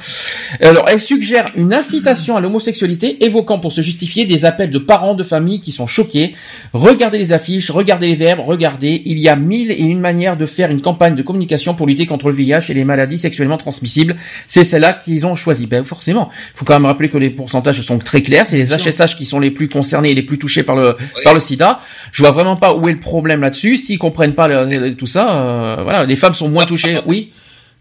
Alors 0.60 0.84
elle 0.89 1.01
suggère 1.01 1.51
une 1.57 1.73
incitation 1.75 2.36
à 2.36 2.41
l'homosexualité, 2.41 3.25
évoquant 3.25 3.59
pour 3.59 3.73
se 3.73 3.81
justifier 3.81 4.25
des 4.25 4.44
appels 4.44 4.70
de 4.70 4.78
parents 4.78 5.15
de 5.15 5.23
familles 5.23 5.60
qui 5.60 5.73
sont 5.73 5.86
choqués. 5.86 6.34
Regardez 6.73 7.18
les 7.18 7.33
affiches, 7.33 7.70
regardez 7.70 8.07
les 8.09 8.15
verbes, 8.15 8.41
regardez. 8.47 9.02
Il 9.05 9.18
y 9.18 9.28
a 9.28 9.36
mille 9.36 9.70
et 9.70 9.81
une 9.83 10.01
manières 10.01 10.36
de 10.36 10.47
faire 10.47 10.70
une 10.70 10.81
campagne 10.81 11.15
de 11.15 11.23
communication 11.23 11.75
pour 11.75 11.86
lutter 11.86 12.07
contre 12.07 12.28
le 12.28 12.34
VIH 12.34 12.70
et 12.70 12.75
les 12.75 12.84
maladies 12.84 13.18
sexuellement 13.18 13.57
transmissibles. 13.57 14.17
C'est 14.47 14.65
celle-là 14.65 14.92
qu'ils 14.94 15.26
ont 15.26 15.34
choisi. 15.34 15.67
Ben 15.67 15.84
forcément, 15.84 16.31
faut 16.55 16.65
quand 16.65 16.75
même 16.75 16.86
rappeler 16.86 17.09
que 17.09 17.18
les 17.18 17.31
pourcentages 17.31 17.81
sont 17.83 17.99
très 17.99 18.23
clairs. 18.23 18.47
C'est 18.47 18.57
les 18.57 18.67
HSH 18.73 19.17
qui 19.17 19.25
sont 19.25 19.41
les 19.41 19.51
plus 19.51 19.68
concernés 19.68 20.10
et 20.10 20.15
les 20.15 20.23
plus 20.23 20.39
touchés 20.39 20.62
par 20.62 20.76
le 20.76 20.97
par 21.25 21.34
le 21.34 21.41
SIDA. 21.41 21.81
Je 22.12 22.23
vois 22.23 22.33
vraiment 22.33 22.57
pas 22.57 22.75
où 22.75 22.89
est 22.89 22.92
le 22.92 23.01
problème 23.01 23.41
là-dessus. 23.41 23.76
S'ils 23.76 23.99
comprennent 23.99 24.34
pas 24.34 24.49
le- 24.49 24.65
le- 24.78 24.94
tout 24.94 25.07
ça, 25.07 25.41
euh, 25.41 25.83
voilà, 25.83 26.05
les 26.12 26.16
femmes 26.16 26.34
sont 26.34 26.49
moins 26.49 26.66
touchées. 26.66 27.00
Oui, 27.07 27.32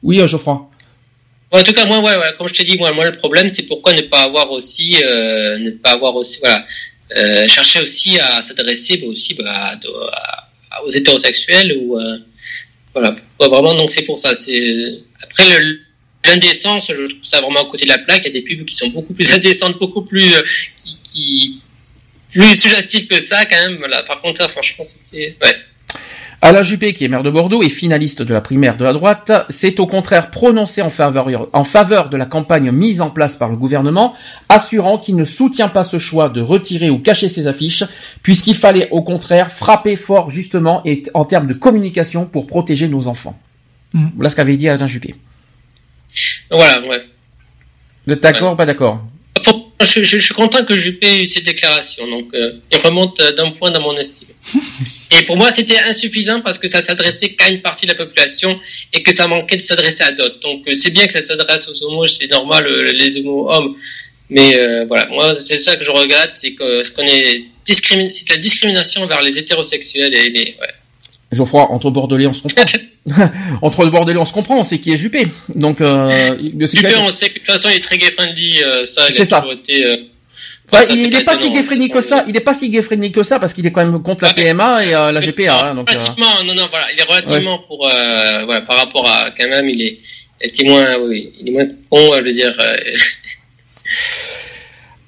oui, 0.04 0.20
euh, 0.22 0.28
Geoffroy. 0.28 0.58
En 1.52 1.64
tout 1.64 1.74
cas, 1.74 1.86
moi, 1.86 2.00
ouais, 2.00 2.18
ouais, 2.18 2.32
comme 2.38 2.48
je 2.48 2.54
t'ai 2.54 2.64
dit, 2.64 2.78
moi, 2.78 2.92
le 2.92 3.18
problème, 3.18 3.50
c'est 3.50 3.68
pourquoi 3.68 3.92
ne 3.94 4.04
pas 4.04 4.24
avoir 4.24 4.50
aussi, 4.52 4.90
euh, 5.04 5.58
ne 5.58 5.72
pas 5.72 5.92
avoir 5.92 6.16
aussi, 6.16 6.40
voilà, 6.40 6.66
euh, 7.18 7.46
chercher 7.50 7.82
aussi 7.82 8.18
à 8.20 8.42
s'adresser, 8.42 9.04
aussi, 9.06 9.34
bah, 9.34 9.78
aux 10.86 10.92
hétérosexuels 10.92 11.78
ou, 11.80 12.00
euh, 12.00 12.20
voilà, 12.94 13.16
pourquoi 13.38 13.48
vraiment, 13.58 13.76
donc 13.76 13.92
c'est 13.92 14.06
pour 14.06 14.18
ça. 14.18 14.34
C'est 14.36 15.00
après 15.22 15.60
l'indécence, 16.26 16.86
je 16.88 17.06
trouve 17.12 17.26
ça 17.26 17.42
vraiment 17.42 17.64
à 17.68 17.70
côté 17.70 17.84
de 17.84 17.90
la 17.90 18.00
plaque. 18.00 18.22
Il 18.24 18.28
y 18.28 18.38
a 18.38 18.40
des 18.40 18.44
pubs 18.44 18.66
qui 18.66 18.76
sont 18.76 18.90
beaucoup 18.90 19.14
plus 19.14 19.30
indécentes, 19.34 19.78
beaucoup 19.78 20.04
plus, 20.04 20.32
qui, 20.82 20.98
qui 21.04 21.62
plus 22.32 22.62
suggestives 22.62 23.08
que 23.08 23.20
ça, 23.22 23.46
quand 23.46 23.62
même. 23.66 23.78
Voilà. 23.80 24.04
Par 24.04 24.22
contre, 24.22 24.42
ça, 24.42 24.48
franchement, 24.48 24.86
c'était, 24.86 25.36
ouais. 25.44 25.56
Alain 26.44 26.64
Juppé, 26.64 26.94
qui 26.94 27.06
est 27.06 27.08
maire 27.08 27.22
de 27.22 27.30
Bordeaux 27.30 27.62
et 27.62 27.70
finaliste 27.70 28.24
de 28.24 28.34
la 28.34 28.42
primaire 28.42 28.76
de 28.76 28.84
la 28.84 28.94
droite, 28.94 29.32
s'est 29.50 29.80
au 29.80 29.86
contraire 29.86 30.32
prononcé 30.32 30.82
en 30.82 30.90
faveur, 30.90 31.48
en 31.54 31.64
faveur 31.64 32.10
de 32.10 32.18
la 32.18 32.26
campagne 32.26 32.72
mise 32.72 33.00
en 33.00 33.12
place 33.12 33.36
par 33.36 33.50
le 33.50 33.56
gouvernement, 33.56 34.16
assurant 34.50 34.98
qu'il 34.98 35.16
ne 35.16 35.24
soutient 35.24 35.70
pas 35.70 35.84
ce 35.84 36.00
choix 36.00 36.30
de 36.30 36.42
retirer 36.42 36.90
ou 36.90 36.98
cacher 36.98 37.30
ses 37.30 37.48
affiches, 37.48 37.84
puisqu'il 38.24 38.56
fallait 38.56 38.90
au 38.90 39.04
contraire 39.04 39.52
frapper 39.52 39.96
fort 39.96 40.32
justement 40.32 40.82
et 40.84 41.04
en 41.14 41.26
termes 41.26 41.46
de 41.46 41.54
communication 41.54 42.26
pour 42.26 42.48
protéger 42.48 42.88
nos 42.88 43.08
enfants. 43.08 43.38
Mhm. 43.94 44.12
Voilà 44.16 44.30
ce 44.32 44.36
qu'avait 44.36 44.58
dit 44.58 44.68
Alain 44.68 44.88
Juppé. 44.88 45.16
Voilà, 46.50 46.82
ouais. 46.88 47.06
Vous 48.08 48.14
êtes 48.14 48.24
d'accord 48.24 48.54
ou 48.54 48.56
pas 48.56 48.66
d'accord? 48.66 49.06
Je, 49.86 50.04
je- 50.04 50.18
je 50.18 50.24
suis 50.26 50.34
content 50.34 50.64
que 50.66 50.74
ait 50.74 51.24
eu 51.24 51.28
cette 51.28 51.44
déclaration. 51.44 52.08
Donc, 52.08 52.28
euh, 52.34 52.54
il 52.72 52.80
remonte 52.80 53.20
euh, 53.20 53.32
d'un 53.32 53.52
point 53.52 53.72
dans 53.72 53.82
mon 53.82 53.96
estime. 53.98 54.28
et 55.20 55.24
pour 55.24 55.38
moi, 55.38 55.52
c'était 55.54 55.80
insuffisant 55.80 56.42
parce 56.42 56.58
que 56.58 56.68
ça 56.68 56.82
s'adressait 56.82 57.30
qu'à 57.34 57.50
une 57.50 57.62
partie 57.62 57.86
de 57.86 57.92
la 57.92 57.98
population 57.98 58.60
et 58.94 59.02
que 59.04 59.14
ça 59.16 59.28
manquait 59.28 59.58
de 59.58 59.62
s'adresser 59.62 60.04
à 60.04 60.12
d'autres. 60.12 60.40
Donc, 60.42 60.68
euh, 60.68 60.74
c'est 60.76 60.92
bien 60.92 61.06
que 61.08 61.14
ça 61.14 61.22
s'adresse 61.22 61.68
aux 61.68 61.84
homos, 61.84 62.08
c'est 62.08 62.28
normal, 62.30 62.66
euh, 62.68 62.92
les 62.94 63.18
homos 63.18 63.50
hommes. 63.52 63.76
Mais 64.30 64.56
euh, 64.58 64.86
voilà, 64.86 65.08
moi, 65.08 65.34
c'est 65.40 65.58
ça 65.58 65.76
que 65.76 65.84
je 65.84 65.92
regrette, 65.92 66.32
c'est 66.36 66.54
que 66.54 66.84
ce 66.84 66.92
qu'on 66.92 67.06
est 67.06 67.44
discriminé, 67.66 68.10
c'est 68.12 68.30
la 68.30 68.38
discrimination 68.38 69.06
vers 69.06 69.22
les 69.22 69.38
hétérosexuels 69.38 70.14
et 70.14 70.30
les. 70.30 70.56
Ouais. 70.60 70.74
Geoffroy, 71.32 71.72
entre 71.72 71.90
Bordelais, 71.92 72.28
on 72.28 72.34
se 72.34 72.42
comprend. 72.44 72.64
entre 73.62 73.86
Bordelais, 73.88 74.20
on 74.20 74.26
se 74.26 74.34
comprend, 74.34 74.58
on 74.60 74.64
sait 74.64 74.80
qui 74.80 74.92
est 74.92 74.98
Juppé. 74.98 75.28
Donc, 75.56 75.80
euh, 75.82 76.38
Juppé, 76.40 76.78
clair 76.80 77.02
on 77.02 77.12
sait 77.12 77.30
que 77.30 77.36
de 77.36 77.40
toute 77.40 77.48
façon, 77.48 77.70
il 77.72 77.78
est 77.78 77.80
très 77.80 77.98
gay 77.98 78.12
friendly. 78.12 78.62
euh, 78.64 78.84
ça, 78.86 79.04
il 79.10 79.16
C'est 79.16 79.22
a 79.22 79.26
ça. 79.26 79.46
été. 79.52 79.86
euh, 79.86 79.96
Enfin, 80.74 80.86
ça, 80.88 80.94
il 80.94 81.10
n'est 81.10 81.24
pas 81.26 81.36
si 81.36 81.52
gay-friendly 81.52 81.90
que 81.90 82.00
ça. 82.00 82.24
Il 82.28 82.34
n'est 82.34 82.40
pas 82.40 82.54
si 82.54 82.70
gay-friendly 82.70 83.12
que 83.12 83.24
ça 83.24 83.40
parce 83.40 83.54
qu'il 83.54 83.66
est 83.66 83.72
quand 83.74 83.84
même 83.86 84.02
contre 84.02 84.24
la 84.24 84.34
PMA 84.34 84.86
et 84.86 84.94
euh, 84.96 85.12
la 85.12 85.20
GPA. 85.20 85.66
hein, 85.72 85.76
donc, 85.76 85.90
euh, 85.90 85.96
Relativement, 86.00 86.44
non, 86.46 86.54
non, 86.54 86.68
voilà, 86.70 86.86
il 86.94 87.00
est 87.00 87.04
relativement 87.04 87.60
pour, 87.68 87.86
euh, 87.88 88.46
voilà, 88.46 88.62
par 88.62 88.78
rapport 88.78 89.06
à 89.10 89.32
quand 89.38 89.50
même, 89.50 89.68
il 89.68 89.82
est, 89.82 89.98
il 90.42 90.48
était 90.48 90.64
moins, 90.64 90.88
oui, 91.02 91.34
il 91.42 91.50
est 91.50 91.52
moins 91.52 91.66
con, 91.90 92.12
je 92.18 92.24
veux 92.24 92.34
dire. 92.34 92.54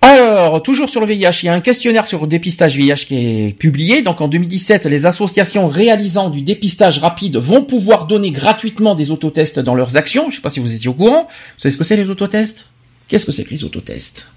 Alors, 0.06 0.61
toujours 0.61 0.90
sur 0.90 0.99
le 0.99 1.07
VIH, 1.07 1.43
il 1.43 1.45
y 1.45 1.49
a 1.49 1.53
un 1.53 1.61
questionnaire 1.61 2.06
sur 2.06 2.19
le 2.22 2.27
dépistage 2.27 2.75
VIH 2.75 3.06
qui 3.07 3.15
est 3.15 3.53
publié. 3.57 4.01
Donc 4.01 4.19
en 4.19 4.27
2017, 4.27 4.85
les 4.88 5.06
associations 5.06 5.67
réalisant 5.69 6.30
du 6.30 6.41
dépistage 6.41 6.99
rapide 6.99 7.38
vont 7.38 7.64
pouvoir 7.64 8.06
donner 8.06 8.32
gratuitement 8.32 8.95
des 8.95 9.11
autotests 9.11 9.59
dans 9.59 9.75
leurs 9.75 9.95
actions. 9.95 10.23
Je 10.23 10.32
ne 10.32 10.35
sais 10.35 10.41
pas 10.41 10.49
si 10.49 10.59
vous 10.59 10.73
étiez 10.73 10.90
au 10.90 10.93
courant. 10.93 11.27
Vous 11.30 11.59
savez 11.61 11.72
ce 11.72 11.77
que 11.77 11.85
c'est 11.85 11.95
les 11.95 12.09
autotests? 12.09 12.67
Qu'est-ce 13.07 13.25
que 13.25 13.32
c'est 13.32 13.45
que 13.45 13.51
les 13.51 13.64
autotests? 13.64 14.27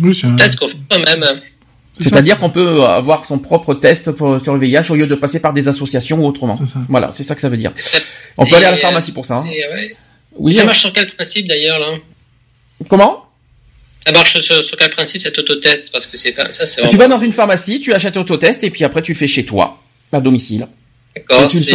Oui, 0.00 0.14
c'est 0.14 0.28
un... 0.28 0.36
Test 0.36 0.56
qu'on 0.60 0.68
fait 0.68 0.76
quand 0.88 1.00
même. 1.00 1.24
C'est-à-dire 1.98 2.38
qu'on 2.38 2.50
peut 2.50 2.84
avoir 2.84 3.24
son 3.24 3.38
propre 3.40 3.74
test 3.74 4.12
pour- 4.12 4.40
sur 4.40 4.54
le 4.54 4.60
VIH 4.60 4.90
au 4.90 4.94
lieu 4.94 5.08
de 5.08 5.14
passer 5.16 5.40
par 5.40 5.52
des 5.52 5.66
associations 5.66 6.18
ou 6.20 6.26
autrement. 6.28 6.54
Voilà, 6.88 7.10
c'est 7.12 7.24
ça 7.24 7.34
que 7.34 7.40
ça 7.40 7.48
veut 7.48 7.56
dire. 7.56 7.72
On 8.38 8.44
peut 8.46 8.52
Et, 8.52 8.54
aller 8.56 8.66
à 8.66 8.70
la 8.70 8.76
pharmacie 8.76 9.10
pour 9.12 9.26
ça. 9.26 9.38
hein. 9.38 9.46
ouais. 9.48 9.96
Oui. 10.36 10.54
Ça 10.54 10.64
marche 10.64 10.80
sur 10.80 10.92
quel 10.92 11.10
principe 11.12 11.48
d'ailleurs 11.48 11.80
là 11.80 11.96
Comment? 12.88 13.24
Ça 14.06 14.12
marche 14.12 14.40
sur, 14.40 14.64
sur 14.64 14.76
quel 14.76 14.90
principe 14.90 15.22
cet 15.22 15.38
autotest? 15.38 15.90
Parce 15.92 16.06
que 16.06 16.16
c'est 16.16 16.34
ça 16.34 16.66
c'est 16.66 16.88
Tu 16.88 16.96
vas 16.96 17.08
dans 17.08 17.18
une 17.18 17.32
pharmacie, 17.32 17.80
tu 17.80 17.92
achètes 17.92 18.16
l'autotest 18.16 18.64
et 18.64 18.70
puis 18.70 18.84
après 18.84 19.02
tu 19.02 19.12
le 19.12 19.18
fais 19.18 19.28
chez 19.28 19.44
toi, 19.44 19.78
à 20.12 20.20
domicile. 20.20 20.66
D'accord. 21.14 21.40
Euh, 21.40 21.42
mais 21.44 21.48
tu- 21.50 21.58
je 21.60 21.70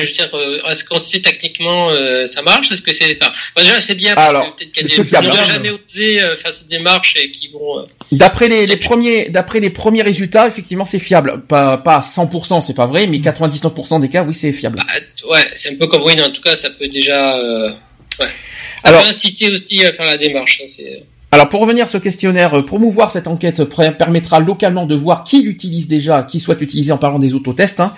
veux 0.00 0.12
dire, 0.12 0.28
euh, 0.34 0.70
est-ce 0.70 0.84
qu'on 0.84 0.98
sait 0.98 1.20
techniquement 1.20 1.90
euh, 1.90 2.26
ça 2.26 2.42
marche? 2.42 2.70
Est-ce 2.70 2.82
que 2.82 2.92
c'est, 2.92 3.16
enfin, 3.20 3.32
déjà 3.56 3.80
c'est 3.80 3.94
bien 3.94 4.14
parce 4.14 4.28
Alors, 4.28 4.54
que 4.54 4.58
peut-être 4.62 4.72
qu'il 4.72 4.82
y 4.82 4.84
a 4.84 4.88
des 4.88 5.04
qui 5.04 5.26
n'ont 5.26 5.44
jamais 5.44 5.70
osé 5.70 6.20
euh, 6.22 6.36
faire 6.36 6.52
cette 6.52 6.68
démarche 6.68 7.14
et 7.16 7.30
qui 7.30 7.48
vont. 7.48 7.78
euh, 7.80 7.82
D'après 8.12 8.48
les, 8.48 8.66
les 8.66 8.76
premiers, 8.76 9.30
d'après 9.30 9.60
les 9.60 9.70
premiers 9.70 10.02
résultats, 10.02 10.46
effectivement, 10.46 10.84
c'est 10.84 10.98
fiable. 11.00 11.44
Pas, 11.48 11.78
pas 11.78 11.96
à 11.96 12.00
100%, 12.00 12.60
c'est 12.60 12.74
pas 12.76 12.84
vrai, 12.84 13.06
mais 13.06 13.18
99% 13.20 14.00
des 14.02 14.10
cas, 14.10 14.22
oui, 14.22 14.34
c'est 14.34 14.52
fiable. 14.52 14.78
Ouais, 15.30 15.38
c'est 15.56 15.70
un 15.70 15.76
peu 15.76 15.86
comme 15.86 16.02
oui, 16.02 16.12
mais 16.16 16.22
en 16.24 16.30
tout 16.30 16.42
cas, 16.42 16.54
ça 16.54 16.68
peut 16.68 16.88
déjà. 16.88 17.38
Ouais. 18.20 18.26
Ça 18.82 18.90
Alors- 18.90 19.02
peut 19.02 19.08
inciter 19.08 19.50
aussi 19.50 19.82
à 19.86 19.94
faire 19.94 20.04
la 20.06 20.18
démarche. 20.18 20.60
hein, 20.62 20.68
c'est... 20.68 21.04
Alors, 21.30 21.50
pour 21.50 21.60
revenir 21.60 21.84
à 21.84 21.86
ce 21.86 21.98
questionnaire, 21.98 22.54
euh, 22.54 22.62
promouvoir 22.62 23.10
cette 23.10 23.28
enquête 23.28 23.62
permettra 23.98 24.40
localement 24.40 24.86
de 24.86 24.94
voir 24.94 25.24
qui 25.24 25.42
l'utilise 25.42 25.86
déjà, 25.86 26.22
qui 26.22 26.40
souhaite 26.40 26.60
l'utiliser 26.60 26.90
en 26.90 26.96
parlant 26.96 27.18
des 27.18 27.34
autotests, 27.34 27.80
hein, 27.80 27.92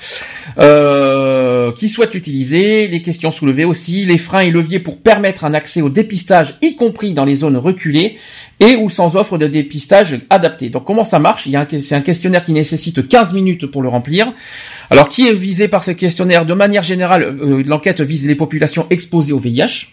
euh, 0.58 1.70
qui 1.72 1.88
souhaite 1.88 2.12
l'utiliser, 2.12 2.88
les 2.88 3.00
questions 3.02 3.30
soulevées 3.30 3.64
aussi, 3.64 4.04
les 4.04 4.18
freins 4.18 4.40
et 4.40 4.50
leviers 4.50 4.80
pour 4.80 4.98
permettre 5.00 5.44
un 5.44 5.54
accès 5.54 5.80
au 5.80 5.88
dépistage, 5.88 6.58
y 6.60 6.74
compris 6.74 7.12
dans 7.12 7.24
les 7.24 7.36
zones 7.36 7.56
reculées, 7.56 8.16
et 8.58 8.74
ou 8.74 8.90
sans 8.90 9.16
offre 9.16 9.38
de 9.38 9.46
dépistage 9.46 10.18
adapté. 10.28 10.68
Donc 10.68 10.84
comment 10.84 11.04
ça 11.04 11.20
marche? 11.20 11.46
Il 11.46 11.52
y 11.52 11.56
a 11.56 11.60
un, 11.60 11.66
c'est 11.78 11.94
un 11.94 12.00
questionnaire 12.00 12.44
qui 12.44 12.52
nécessite 12.52 13.06
15 13.06 13.32
minutes 13.32 13.66
pour 13.66 13.82
le 13.82 13.88
remplir. 13.88 14.32
Alors 14.90 15.08
qui 15.08 15.28
est 15.28 15.34
visé 15.34 15.68
par 15.68 15.84
ce 15.84 15.92
questionnaire? 15.92 16.46
De 16.46 16.54
manière 16.54 16.82
générale, 16.82 17.22
euh, 17.22 17.62
l'enquête 17.64 18.00
vise 18.00 18.26
les 18.26 18.34
populations 18.34 18.86
exposées 18.90 19.32
au 19.32 19.38
VIH, 19.38 19.86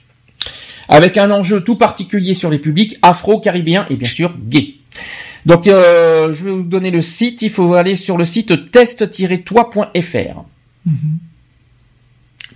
avec 0.90 1.18
un 1.18 1.32
enjeu 1.32 1.64
tout 1.64 1.76
particulier 1.76 2.34
sur 2.34 2.50
les 2.50 2.60
publics 2.60 2.98
afro-caribéens 3.02 3.86
et 3.90 3.96
bien 3.96 4.10
sûr 4.10 4.34
gays. 4.48 4.76
Donc 5.46 5.68
euh, 5.68 6.34
je 6.34 6.46
vais 6.46 6.52
vous 6.52 6.64
donner 6.64 6.92
le 6.92 7.02
site, 7.02 7.42
il 7.42 7.50
faut 7.50 7.74
aller 7.74 7.96
sur 7.96 8.18
le 8.18 8.26
site 8.26 8.72
test-toi.fr. 8.72 10.44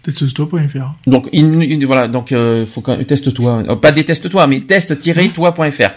Teststop.fr. 0.03 0.93
Donc 1.05 1.29
il, 1.31 1.61
il- 1.63 1.85
voilà, 1.85 2.07
donc 2.07 2.31
euh, 2.31 2.65
faut 2.65 2.81
quand 2.81 2.97
teste-toi, 3.05 3.63
Euh, 3.69 3.75
pas 3.75 3.91
déteste-toi, 3.91 4.47
mais 4.47 4.61
test-toi.fr. 4.61 5.89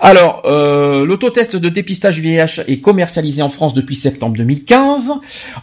Alors 0.00 0.42
euh, 0.46 1.04
l'autotest 1.04 1.56
de 1.56 1.68
dépistage 1.68 2.20
VIH 2.20 2.62
est 2.68 2.78
commercialisé 2.80 3.42
en 3.42 3.50
France 3.50 3.74
depuis 3.74 3.96
septembre 3.96 4.36
2015. 4.38 5.10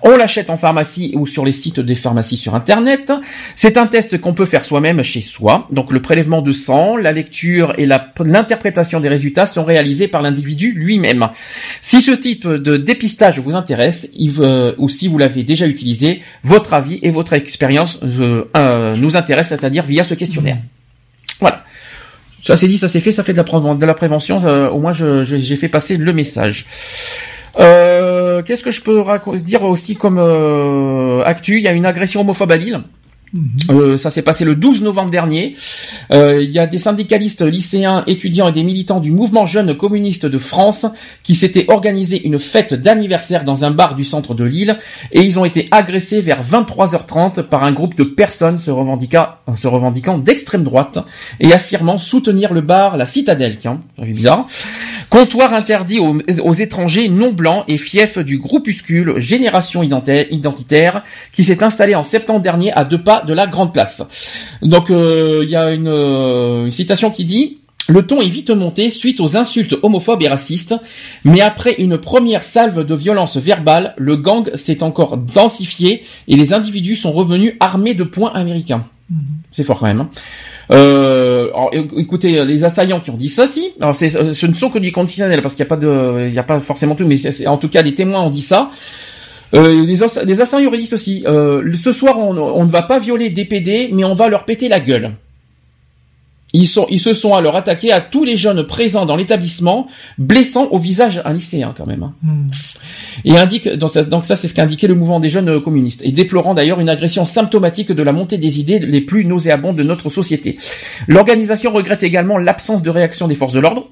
On 0.03 0.15
l'achète 0.15 0.49
en 0.51 0.57
pharmacie 0.57 1.13
ou 1.15 1.25
sur 1.25 1.43
les 1.43 1.51
sites 1.51 1.79
des 1.79 1.95
pharmacies 1.95 2.37
sur 2.37 2.53
internet. 2.53 3.11
C'est 3.55 3.77
un 3.77 3.87
test 3.87 4.19
qu'on 4.21 4.33
peut 4.33 4.45
faire 4.45 4.63
soi-même 4.63 5.01
chez 5.01 5.21
soi. 5.21 5.67
Donc 5.71 5.91
le 5.91 6.01
prélèvement 6.03 6.41
de 6.43 6.51
sang, 6.51 6.97
la 6.97 7.11
lecture 7.11 7.73
et 7.79 7.87
l'interprétation 7.87 8.99
des 8.99 9.09
résultats 9.09 9.45
sont 9.47 9.63
réalisés 9.63 10.07
par 10.07 10.21
l'individu 10.21 10.71
lui-même. 10.73 11.29
Si 11.81 12.01
ce 12.01 12.11
type 12.11 12.47
de 12.47 12.77
dépistage 12.77 13.39
vous 13.39 13.55
intéresse, 13.55 14.07
euh, 14.39 14.73
ou 14.77 14.87
si 14.87 15.07
vous 15.07 15.17
l'avez 15.17 15.43
déjà 15.43 15.65
utilisé, 15.67 16.21
votre 16.43 16.73
avis 16.75 16.99
et 17.01 17.09
votre 17.09 17.33
expérience 17.33 17.70
euh, 17.77 18.43
euh, 18.55 18.95
nous 18.95 19.17
intéressent, 19.17 19.59
c'est-à-dire 19.59 19.83
via 19.83 20.03
ce 20.03 20.13
questionnaire. 20.13 20.57
Voilà. 21.39 21.63
Ça 22.43 22.57
c'est 22.57 22.67
dit, 22.67 22.77
ça 22.77 22.89
c'est 22.89 22.99
fait, 22.99 23.11
ça 23.11 23.23
fait 23.23 23.33
de 23.33 23.41
la, 23.41 23.75
de 23.75 23.85
la 23.85 23.93
prévention. 23.93 24.37
au 24.37 24.79
moins, 24.79 24.93
j'ai 24.93 25.55
fait 25.55 25.69
passer 25.69 25.97
le 25.97 26.13
message. 26.13 26.65
Euh, 27.59 28.41
Qu'est-ce 28.43 28.63
que 28.63 28.71
je 28.71 28.81
peux 28.81 29.03
dire 29.39 29.63
aussi 29.63 29.95
comme 29.95 30.17
actu? 31.25 31.57
Il 31.57 31.63
y 31.63 31.67
a 31.67 31.71
une 31.71 31.85
agression 31.85 32.21
homophobe 32.21 32.51
à 32.51 32.57
Lille. 32.57 32.81
Euh, 33.69 33.95
ça 33.97 34.09
s'est 34.11 34.21
passé 34.21 34.43
le 34.43 34.55
12 34.55 34.81
novembre 34.81 35.09
dernier. 35.09 35.55
Euh, 36.11 36.41
Il 36.41 36.51
y 36.51 36.59
a 36.59 36.67
des 36.67 36.77
syndicalistes 36.77 37.41
lycéens, 37.43 38.03
étudiants 38.07 38.49
et 38.49 38.51
des 38.51 38.63
militants 38.63 38.99
du 38.99 39.11
mouvement 39.11 39.45
jeune 39.45 39.75
communiste 39.75 40.25
de 40.25 40.37
France 40.37 40.85
qui 41.23 41.35
s'étaient 41.35 41.65
organisé 41.69 42.25
une 42.25 42.39
fête 42.39 42.73
d'anniversaire 42.73 43.43
dans 43.43 43.63
un 43.63 43.71
bar 43.71 43.95
du 43.95 44.03
centre 44.03 44.33
de 44.33 44.43
Lille 44.43 44.77
et 45.13 45.21
ils 45.21 45.39
ont 45.39 45.45
été 45.45 45.67
agressés 45.71 46.21
vers 46.21 46.43
23h30 46.43 47.43
par 47.43 47.63
un 47.63 47.71
groupe 47.71 47.95
de 47.95 48.03
personnes 48.03 48.57
se 48.57 48.71
revendiquant, 48.71 49.27
se 49.59 49.67
revendiquant 49.67 50.17
d'extrême 50.17 50.63
droite 50.63 50.99
et 51.39 51.53
affirmant 51.53 51.97
soutenir 51.97 52.53
le 52.53 52.61
bar 52.61 52.97
La 52.97 53.05
Citadelle. 53.05 53.57
Tiens, 53.57 53.79
bizarre. 53.97 54.47
Comptoir 55.09 55.53
interdit 55.53 55.99
aux, 55.99 56.17
aux 56.43 56.53
étrangers 56.53 57.09
non 57.09 57.31
blancs 57.31 57.63
et 57.67 57.77
fief 57.77 58.17
du 58.17 58.37
groupuscule 58.39 59.13
Génération 59.17 59.83
Identi- 59.83 60.27
Identitaire 60.31 61.03
qui 61.31 61.43
s'est 61.43 61.63
installé 61.63 61.95
en 61.95 62.03
septembre 62.03 62.41
dernier 62.41 62.71
à 62.73 62.85
deux 62.85 63.01
pas 63.01 63.20
de 63.25 63.33
la 63.33 63.47
Grande 63.47 63.73
Place. 63.73 64.03
Donc 64.61 64.89
euh, 64.89 65.41
il 65.43 65.49
y 65.49 65.55
a 65.55 65.71
une, 65.71 65.87
euh, 65.87 66.65
une 66.65 66.71
citation 66.71 67.09
qui 67.11 67.25
dit 67.25 67.57
le 67.87 68.05
ton 68.05 68.21
est 68.21 68.27
vite 68.29 68.51
monté 68.51 68.89
suite 68.89 69.19
aux 69.19 69.35
insultes 69.35 69.75
homophobes 69.81 70.21
et 70.23 70.27
racistes, 70.27 70.75
mais 71.25 71.41
après 71.41 71.75
une 71.79 71.97
première 71.97 72.43
salve 72.43 72.85
de 72.85 72.95
violence 72.95 73.37
verbale, 73.37 73.95
le 73.97 74.15
gang 74.15 74.49
s'est 74.55 74.83
encore 74.83 75.17
densifié 75.17 76.03
et 76.27 76.35
les 76.35 76.53
individus 76.53 76.95
sont 76.95 77.11
revenus 77.11 77.53
armés 77.59 77.95
de 77.95 78.03
poings 78.03 78.31
américains. 78.33 78.85
C'est 79.51 79.65
fort 79.65 79.79
quand 79.79 79.87
même. 79.87 79.99
hein. 80.01 80.09
Euh, 80.71 81.49
alors, 81.49 81.71
éc- 81.73 81.99
écoutez, 81.99 82.45
les 82.45 82.63
assaillants 82.63 83.01
qui 83.01 83.09
ont 83.09 83.17
dit 83.17 83.27
ceci, 83.27 83.71
alors 83.81 83.93
c'est, 83.93 84.15
euh, 84.15 84.31
ce 84.31 84.45
ne 84.45 84.53
sont 84.53 84.69
que 84.69 84.79
du 84.79 84.93
conditionnel 84.93 85.41
parce 85.41 85.55
qu'il 85.55 85.63
n'y 85.63 85.67
a 85.67 85.69
pas 85.69 85.75
de, 85.75 86.27
il 86.27 86.31
n'y 86.31 86.39
a 86.39 86.43
pas 86.43 86.61
forcément 86.61 86.95
tout, 86.95 87.05
mais 87.05 87.17
en 87.47 87.57
tout 87.57 87.67
cas 87.67 87.81
les 87.81 87.93
témoins 87.93 88.21
ont 88.21 88.29
dit 88.29 88.41
ça. 88.41 88.69
Euh, 89.53 89.85
les, 89.85 90.25
les 90.25 90.41
assaillants 90.41 90.71
dit 90.71 90.85
ceci. 90.85 91.23
Euh, 91.25 91.73
ce 91.73 91.91
soir, 91.91 92.17
on, 92.17 92.37
on 92.37 92.65
ne 92.65 92.69
va 92.69 92.83
pas 92.83 92.99
violer 92.99 93.29
des 93.29 93.45
PD, 93.45 93.89
mais 93.91 94.03
on 94.03 94.13
va 94.13 94.27
leur 94.29 94.45
péter 94.45 94.69
la 94.69 94.79
gueule. 94.79 95.11
Ils, 96.53 96.67
sont, 96.67 96.85
ils 96.89 96.99
se 96.99 97.13
sont 97.13 97.33
alors 97.33 97.55
attaqués 97.55 97.93
à 97.93 98.01
tous 98.01 98.25
les 98.25 98.35
jeunes 98.35 98.63
présents 98.63 99.05
dans 99.05 99.15
l'établissement, 99.15 99.87
blessant 100.17 100.65
au 100.71 100.77
visage 100.77 101.21
un 101.23 101.31
lycéen 101.31 101.73
quand 101.75 101.85
même. 101.87 102.03
hein. 102.03 102.13
Et 103.23 103.37
indique, 103.37 103.69
donc 103.69 103.89
ça, 103.89 104.03
donc 104.03 104.25
ça 104.25 104.35
c'est 104.35 104.49
ce 104.49 104.53
qu'indiquait 104.53 104.87
le 104.87 104.95
mouvement 104.95 105.21
des 105.21 105.29
jeunes 105.29 105.61
communistes, 105.61 106.01
et 106.03 106.11
déplorant 106.11 106.53
d'ailleurs 106.53 106.81
une 106.81 106.89
agression 106.89 107.23
symptomatique 107.23 107.93
de 107.93 108.03
la 108.03 108.11
montée 108.11 108.37
des 108.37 108.59
idées 108.59 108.79
les 108.79 108.99
plus 108.99 109.23
nauséabondes 109.23 109.77
de 109.77 109.83
notre 109.83 110.09
société. 110.09 110.57
L'organisation 111.07 111.71
regrette 111.71 112.03
également 112.03 112.37
l'absence 112.37 112.83
de 112.83 112.89
réaction 112.89 113.29
des 113.29 113.35
forces 113.35 113.53
de 113.53 113.59
l'ordre, 113.61 113.87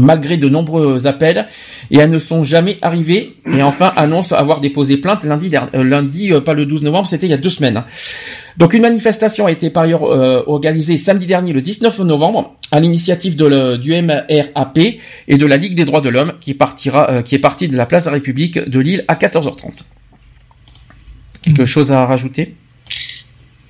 malgré 0.00 0.36
de 0.36 0.48
nombreux 0.48 1.06
appels, 1.06 1.46
et 1.90 1.98
elles 1.98 2.10
ne 2.10 2.18
sont 2.18 2.44
jamais 2.44 2.78
arrivées, 2.82 3.32
et 3.46 3.62
enfin 3.62 3.92
annonce 3.96 4.32
avoir 4.32 4.60
déposé 4.60 4.96
plainte 4.96 5.24
lundi, 5.24 5.48
dernier, 5.48 5.70
euh, 5.74 5.82
lundi 5.84 6.32
euh, 6.32 6.40
pas 6.40 6.54
le 6.54 6.66
12 6.66 6.82
novembre, 6.82 7.06
c'était 7.08 7.26
il 7.26 7.30
y 7.30 7.34
a 7.34 7.38
deux 7.38 7.50
semaines. 7.50 7.82
Donc 8.56 8.74
une 8.74 8.82
manifestation 8.82 9.46
a 9.46 9.52
été 9.52 9.70
par 9.70 9.84
ailleurs 9.84 10.04
euh, 10.04 10.42
organisée 10.46 10.96
samedi 10.96 11.26
dernier, 11.26 11.52
le 11.52 11.62
19 11.62 11.98
novembre, 12.00 12.56
à 12.72 12.80
l'initiative 12.80 13.36
de 13.36 13.46
le- 13.46 13.78
du 13.78 13.92
MRAP 14.02 14.78
et 15.28 15.36
de 15.36 15.46
la 15.46 15.56
Ligue 15.56 15.74
des 15.74 15.84
droits 15.84 16.00
de 16.00 16.08
l'homme, 16.08 16.34
qui 16.40 16.54
partira, 16.54 17.10
euh, 17.10 17.22
qui 17.22 17.34
est 17.34 17.38
partie 17.38 17.68
de 17.68 17.76
la 17.76 17.86
place 17.86 18.04
de 18.04 18.08
la 18.08 18.14
République 18.14 18.58
de 18.58 18.78
Lille 18.80 19.04
à 19.08 19.14
14h30. 19.14 19.84
Quelque 21.42 21.66
chose 21.66 21.92
à 21.92 22.04
rajouter? 22.04 22.54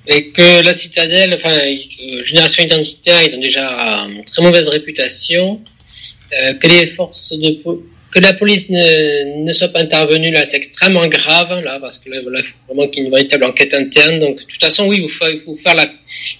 Et 0.06 0.30
que 0.30 0.62
la 0.64 0.72
citadelle, 0.74 1.34
enfin, 1.34 1.54
euh, 1.54 2.24
Génération 2.24 2.64
Identitaire, 2.64 3.22
ils 3.28 3.36
ont 3.36 3.40
déjà 3.40 4.06
une 4.08 4.24
très 4.24 4.42
mauvaise 4.42 4.66
réputation. 4.68 5.60
Euh, 6.32 6.54
que 6.54 6.68
les 6.68 6.88
forces 6.88 7.32
de 7.32 7.58
que 8.10 8.20
la 8.20 8.32
police 8.32 8.70
ne, 8.70 9.44
ne 9.44 9.52
soit 9.52 9.68
pas 9.68 9.80
intervenue 9.80 10.30
là, 10.30 10.44
c'est 10.46 10.56
extrêmement 10.56 11.06
grave 11.06 11.62
là, 11.62 11.78
parce 11.80 11.98
que 11.98 12.10
là, 12.10 12.20
voilà, 12.22 12.40
il 12.40 12.44
faut 12.44 12.74
vraiment 12.74 12.88
qu'il 12.88 13.02
y 13.02 13.02
ait 13.02 13.08
une 13.08 13.14
véritable 13.14 13.44
enquête 13.44 13.74
interne. 13.74 14.18
Donc, 14.18 14.38
de 14.38 14.44
toute 14.44 14.62
façon, 14.62 14.86
oui, 14.88 15.02
il 15.02 15.10
faut, 15.10 15.56
faire 15.56 15.74
la, 15.74 15.86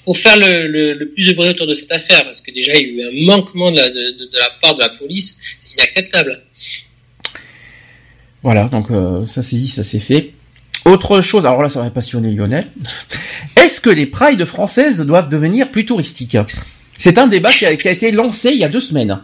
faut 0.05 0.15
faire 0.15 0.36
le, 0.36 0.94
le, 0.94 1.08
plus 1.10 1.26
de 1.26 1.34
bruit 1.34 1.49
autour 1.50 1.67
de 1.67 1.75
cette 1.75 1.92
affaire, 1.92 2.25
parce 2.25 2.41
que 2.41 2.52
déjà, 2.52 2.73
il 2.75 2.94
y 2.94 3.02
a 3.02 3.05
eu 3.05 3.08
un 3.08 3.26
manquement 3.26 3.70
de 3.70 3.76
la, 3.76 3.89
de, 3.91 4.31
la 4.39 4.50
part 4.62 4.75
de 4.76 4.81
la 4.81 4.89
police, 4.91 5.36
c'est 5.60 5.75
inacceptable. 5.75 6.42
Voilà, 8.42 8.65
donc 8.65 8.91
euh, 8.91 9.26
ça 9.26 9.42
c'est 9.42 9.57
dit, 9.57 9.68
ça 9.68 9.84
c'est 9.84 10.00
fait. 10.00 10.31
Autre 10.84 11.20
chose, 11.20 11.44
alors 11.44 11.62
là 11.62 11.68
ça 11.68 11.83
va 11.83 11.91
passionner 11.91 12.31
Lionel. 12.31 12.68
Est-ce 13.57 13.81
que 13.81 13.91
les 13.91 14.07
prides 14.07 14.44
françaises 14.44 15.00
doivent 15.00 15.28
devenir 15.28 15.70
plus 15.70 15.84
touristiques? 15.84 16.39
C'est 16.97 17.18
un 17.18 17.26
débat 17.26 17.52
qui 17.52 17.67
a 17.67 17.91
été 17.91 18.10
lancé 18.10 18.50
il 18.50 18.58
y 18.58 18.65
a 18.65 18.68
deux 18.68 18.81
semaines, 18.81 19.20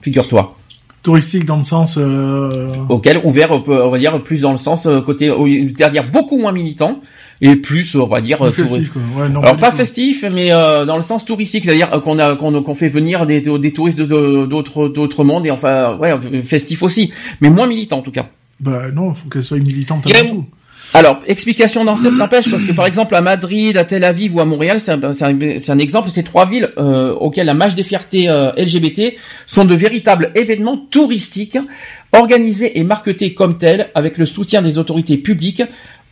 figure-toi. 0.00 0.56
Touristique 1.02 1.44
dans 1.44 1.56
le 1.56 1.62
sens. 1.62 1.96
Euh... 1.98 2.68
Auquel 2.88 3.20
ouvert, 3.24 3.50
on 3.52 3.90
va 3.90 3.98
dire 3.98 4.22
plus 4.22 4.40
dans 4.40 4.50
le 4.50 4.56
sens 4.56 4.86
euh, 4.86 5.00
côté, 5.00 5.32
c'est-à-dire 5.76 6.10
beaucoup 6.10 6.38
moins 6.38 6.52
militant 6.52 7.00
et 7.40 7.56
plus, 7.56 7.94
on 7.94 8.06
va 8.06 8.20
dire, 8.20 8.42
euh, 8.42 8.50
festif, 8.50 8.92
quoi. 8.92 9.02
Ouais, 9.16 9.28
non, 9.28 9.40
Alors 9.40 9.56
pas 9.56 9.70
festif, 9.70 10.24
mais 10.30 10.52
euh, 10.52 10.84
dans 10.84 10.96
le 10.96 11.02
sens 11.02 11.24
touristique, 11.24 11.64
c'est-à-dire 11.64 11.92
euh, 11.92 12.00
qu'on 12.00 12.18
a 12.18 12.34
qu'on 12.34 12.74
fait 12.74 12.88
venir 12.88 13.26
des, 13.26 13.40
des 13.40 13.72
touristes 13.72 14.00
d'autres 14.00 14.88
d'autres 14.88 15.24
mondes 15.24 15.46
et 15.46 15.50
enfin 15.50 15.96
ouais 15.98 16.14
festif 16.42 16.82
aussi, 16.82 17.12
mais 17.40 17.50
moins 17.50 17.66
militant 17.66 17.98
en 17.98 18.02
tout 18.02 18.10
cas. 18.10 18.26
Bah 18.60 18.90
non, 18.92 19.14
faut 19.14 19.28
qu'elle 19.28 19.44
soit 19.44 19.58
militante 19.58 20.06
avant 20.06 20.34
tout. 20.34 20.46
Alors, 20.94 21.20
explication 21.26 21.84
dans 21.84 21.96
cette 21.96 22.14
n'empêche, 22.14 22.50
parce 22.50 22.64
que 22.64 22.72
par 22.72 22.86
exemple 22.86 23.14
à 23.14 23.20
Madrid, 23.20 23.76
à 23.76 23.84
Tel 23.84 24.04
Aviv 24.04 24.34
ou 24.34 24.40
à 24.40 24.46
Montréal, 24.46 24.80
c'est 24.80 24.90
un, 24.92 25.78
exemple, 25.78 26.08
ces 26.08 26.22
trois 26.22 26.48
villes 26.48 26.70
euh, 26.78 27.12
auxquelles 27.12 27.46
la 27.46 27.54
marche 27.54 27.74
des 27.74 27.84
fiertés 27.84 28.28
euh, 28.28 28.52
LGBT 28.56 29.14
sont 29.46 29.66
de 29.66 29.74
véritables 29.74 30.32
événements 30.34 30.78
touristiques, 30.78 31.58
organisés 32.12 32.78
et 32.78 32.84
marketés 32.84 33.34
comme 33.34 33.58
tels, 33.58 33.90
avec 33.94 34.16
le 34.16 34.24
soutien 34.24 34.62
des 34.62 34.78
autorités 34.78 35.18
publiques 35.18 35.62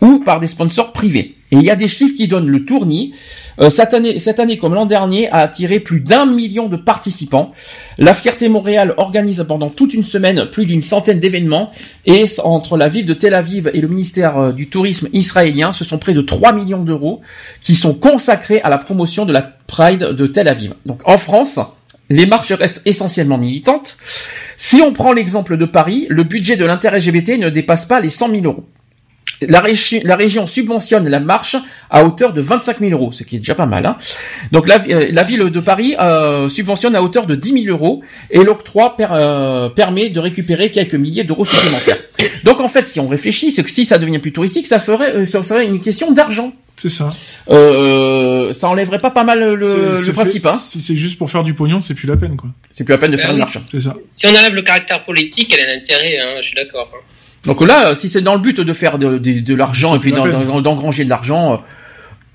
ou 0.00 0.18
par 0.18 0.40
des 0.40 0.46
sponsors 0.46 0.92
privés. 0.92 1.36
Et 1.52 1.56
il 1.56 1.62
y 1.62 1.70
a 1.70 1.76
des 1.76 1.88
chiffres 1.88 2.16
qui 2.16 2.26
donnent 2.26 2.48
le 2.48 2.64
tournis. 2.64 3.14
Euh, 3.60 3.70
cette 3.70 3.94
année, 3.94 4.18
cette 4.18 4.40
année 4.40 4.58
comme 4.58 4.74
l'an 4.74 4.86
dernier, 4.86 5.30
a 5.30 5.38
attiré 5.38 5.78
plus 5.78 6.00
d'un 6.00 6.26
million 6.26 6.68
de 6.68 6.76
participants. 6.76 7.52
La 7.98 8.14
Fierté 8.14 8.48
Montréal 8.48 8.94
organise 8.96 9.44
pendant 9.48 9.70
toute 9.70 9.94
une 9.94 10.02
semaine 10.02 10.46
plus 10.50 10.66
d'une 10.66 10.82
centaine 10.82 11.20
d'événements 11.20 11.70
et 12.04 12.24
entre 12.42 12.76
la 12.76 12.88
ville 12.88 13.06
de 13.06 13.14
Tel 13.14 13.32
Aviv 13.32 13.70
et 13.72 13.80
le 13.80 13.88
ministère 13.88 14.38
euh, 14.38 14.52
du 14.52 14.68
Tourisme 14.68 15.08
israélien, 15.12 15.70
ce 15.70 15.84
sont 15.84 15.98
près 15.98 16.14
de 16.14 16.20
3 16.20 16.52
millions 16.52 16.82
d'euros 16.82 17.20
qui 17.60 17.76
sont 17.76 17.94
consacrés 17.94 18.60
à 18.62 18.68
la 18.68 18.78
promotion 18.78 19.24
de 19.24 19.32
la 19.32 19.42
Pride 19.42 20.00
de 20.00 20.26
Tel 20.26 20.48
Aviv. 20.48 20.74
Donc 20.84 21.00
en 21.04 21.18
France, 21.18 21.60
les 22.10 22.26
marches 22.26 22.52
restent 22.52 22.82
essentiellement 22.84 23.38
militantes. 23.38 23.96
Si 24.56 24.80
on 24.80 24.92
prend 24.92 25.12
l'exemple 25.12 25.56
de 25.56 25.64
Paris, 25.64 26.06
le 26.08 26.24
budget 26.24 26.56
de 26.56 26.64
l'inter-LGBT 26.64 27.38
ne 27.38 27.50
dépasse 27.50 27.86
pas 27.86 28.00
les 28.00 28.10
100 28.10 28.30
000 28.30 28.44
euros. 28.44 28.64
La, 29.42 29.60
régi- 29.60 30.00
la 30.04 30.16
région 30.16 30.46
subventionne 30.46 31.08
la 31.08 31.20
marche 31.20 31.56
à 31.90 32.04
hauteur 32.04 32.32
de 32.32 32.40
25 32.40 32.78
000 32.80 32.92
euros, 32.92 33.12
ce 33.12 33.22
qui 33.22 33.36
est 33.36 33.38
déjà 33.40 33.54
pas 33.54 33.66
mal. 33.66 33.84
Hein. 33.84 33.96
Donc 34.52 34.66
la, 34.66 34.82
euh, 34.88 35.08
la 35.12 35.22
ville 35.24 35.50
de 35.50 35.60
Paris 35.60 35.94
euh, 36.00 36.48
subventionne 36.48 36.96
à 36.96 37.02
hauteur 37.02 37.26
de 37.26 37.34
10 37.34 37.64
000 37.64 37.76
euros 37.76 38.02
et 38.30 38.42
l'octroi 38.42 38.96
per- 38.96 39.08
euh, 39.12 39.68
permet 39.68 40.08
de 40.08 40.20
récupérer 40.20 40.70
quelques 40.70 40.94
milliers 40.94 41.24
d'euros 41.24 41.44
supplémentaires. 41.44 41.98
Donc 42.44 42.60
en 42.60 42.68
fait, 42.68 42.88
si 42.88 42.98
on 43.00 43.08
réfléchit, 43.08 43.50
c'est 43.50 43.62
que 43.62 43.70
si 43.70 43.84
ça 43.84 43.98
devient 43.98 44.18
plus 44.18 44.32
touristique, 44.32 44.66
ça 44.66 44.78
serait 44.78 45.64
une 45.66 45.80
question 45.80 46.12
d'argent. 46.12 46.52
C'est 46.76 46.90
ça. 46.90 47.10
Euh, 47.48 48.52
ça 48.52 48.68
enlèverait 48.68 48.98
pas 49.00 49.10
pas 49.10 49.24
mal 49.24 49.54
le, 49.54 50.12
principe. 50.12 50.42
fait- 50.44 50.48
Hein. 50.48 50.58
Si 50.58 50.80
c'est 50.82 50.96
juste 50.96 51.16
pour 51.18 51.30
faire 51.30 51.42
du 51.42 51.54
pognon, 51.54 51.80
c'est 51.80 51.94
plus 51.94 52.06
la 52.06 52.16
peine, 52.16 52.36
quoi. 52.36 52.50
C'est 52.70 52.84
plus 52.84 52.92
la 52.92 52.98
peine 52.98 53.10
de 53.12 53.16
Bah 53.16 53.22
faire 53.22 53.30
une 53.30 53.36
oui. 53.36 53.40
marche. 53.40 53.58
C'est 53.70 53.80
ça. 53.80 53.94
Si 54.12 54.26
on 54.26 54.30
enlève 54.30 54.54
le 54.54 54.62
caractère 54.62 55.04
politique, 55.04 55.54
elle 55.58 55.68
a 55.68 55.74
l'intérêt, 55.74 56.18
hein, 56.20 56.34
je 56.42 56.46
suis 56.48 56.54
d'accord. 56.54 56.90
hein. 56.94 56.98
Donc 57.46 57.66
là, 57.66 57.94
si 57.94 58.08
c'est 58.08 58.20
dans 58.20 58.34
le 58.34 58.40
but 58.40 58.60
de 58.60 58.72
faire 58.72 58.98
de, 58.98 59.18
de, 59.18 59.40
de 59.40 59.54
l'argent 59.54 59.94
et 59.94 59.98
puis 59.98 60.12
d'engranger 60.12 61.04
de 61.04 61.08
l'argent, 61.10 61.62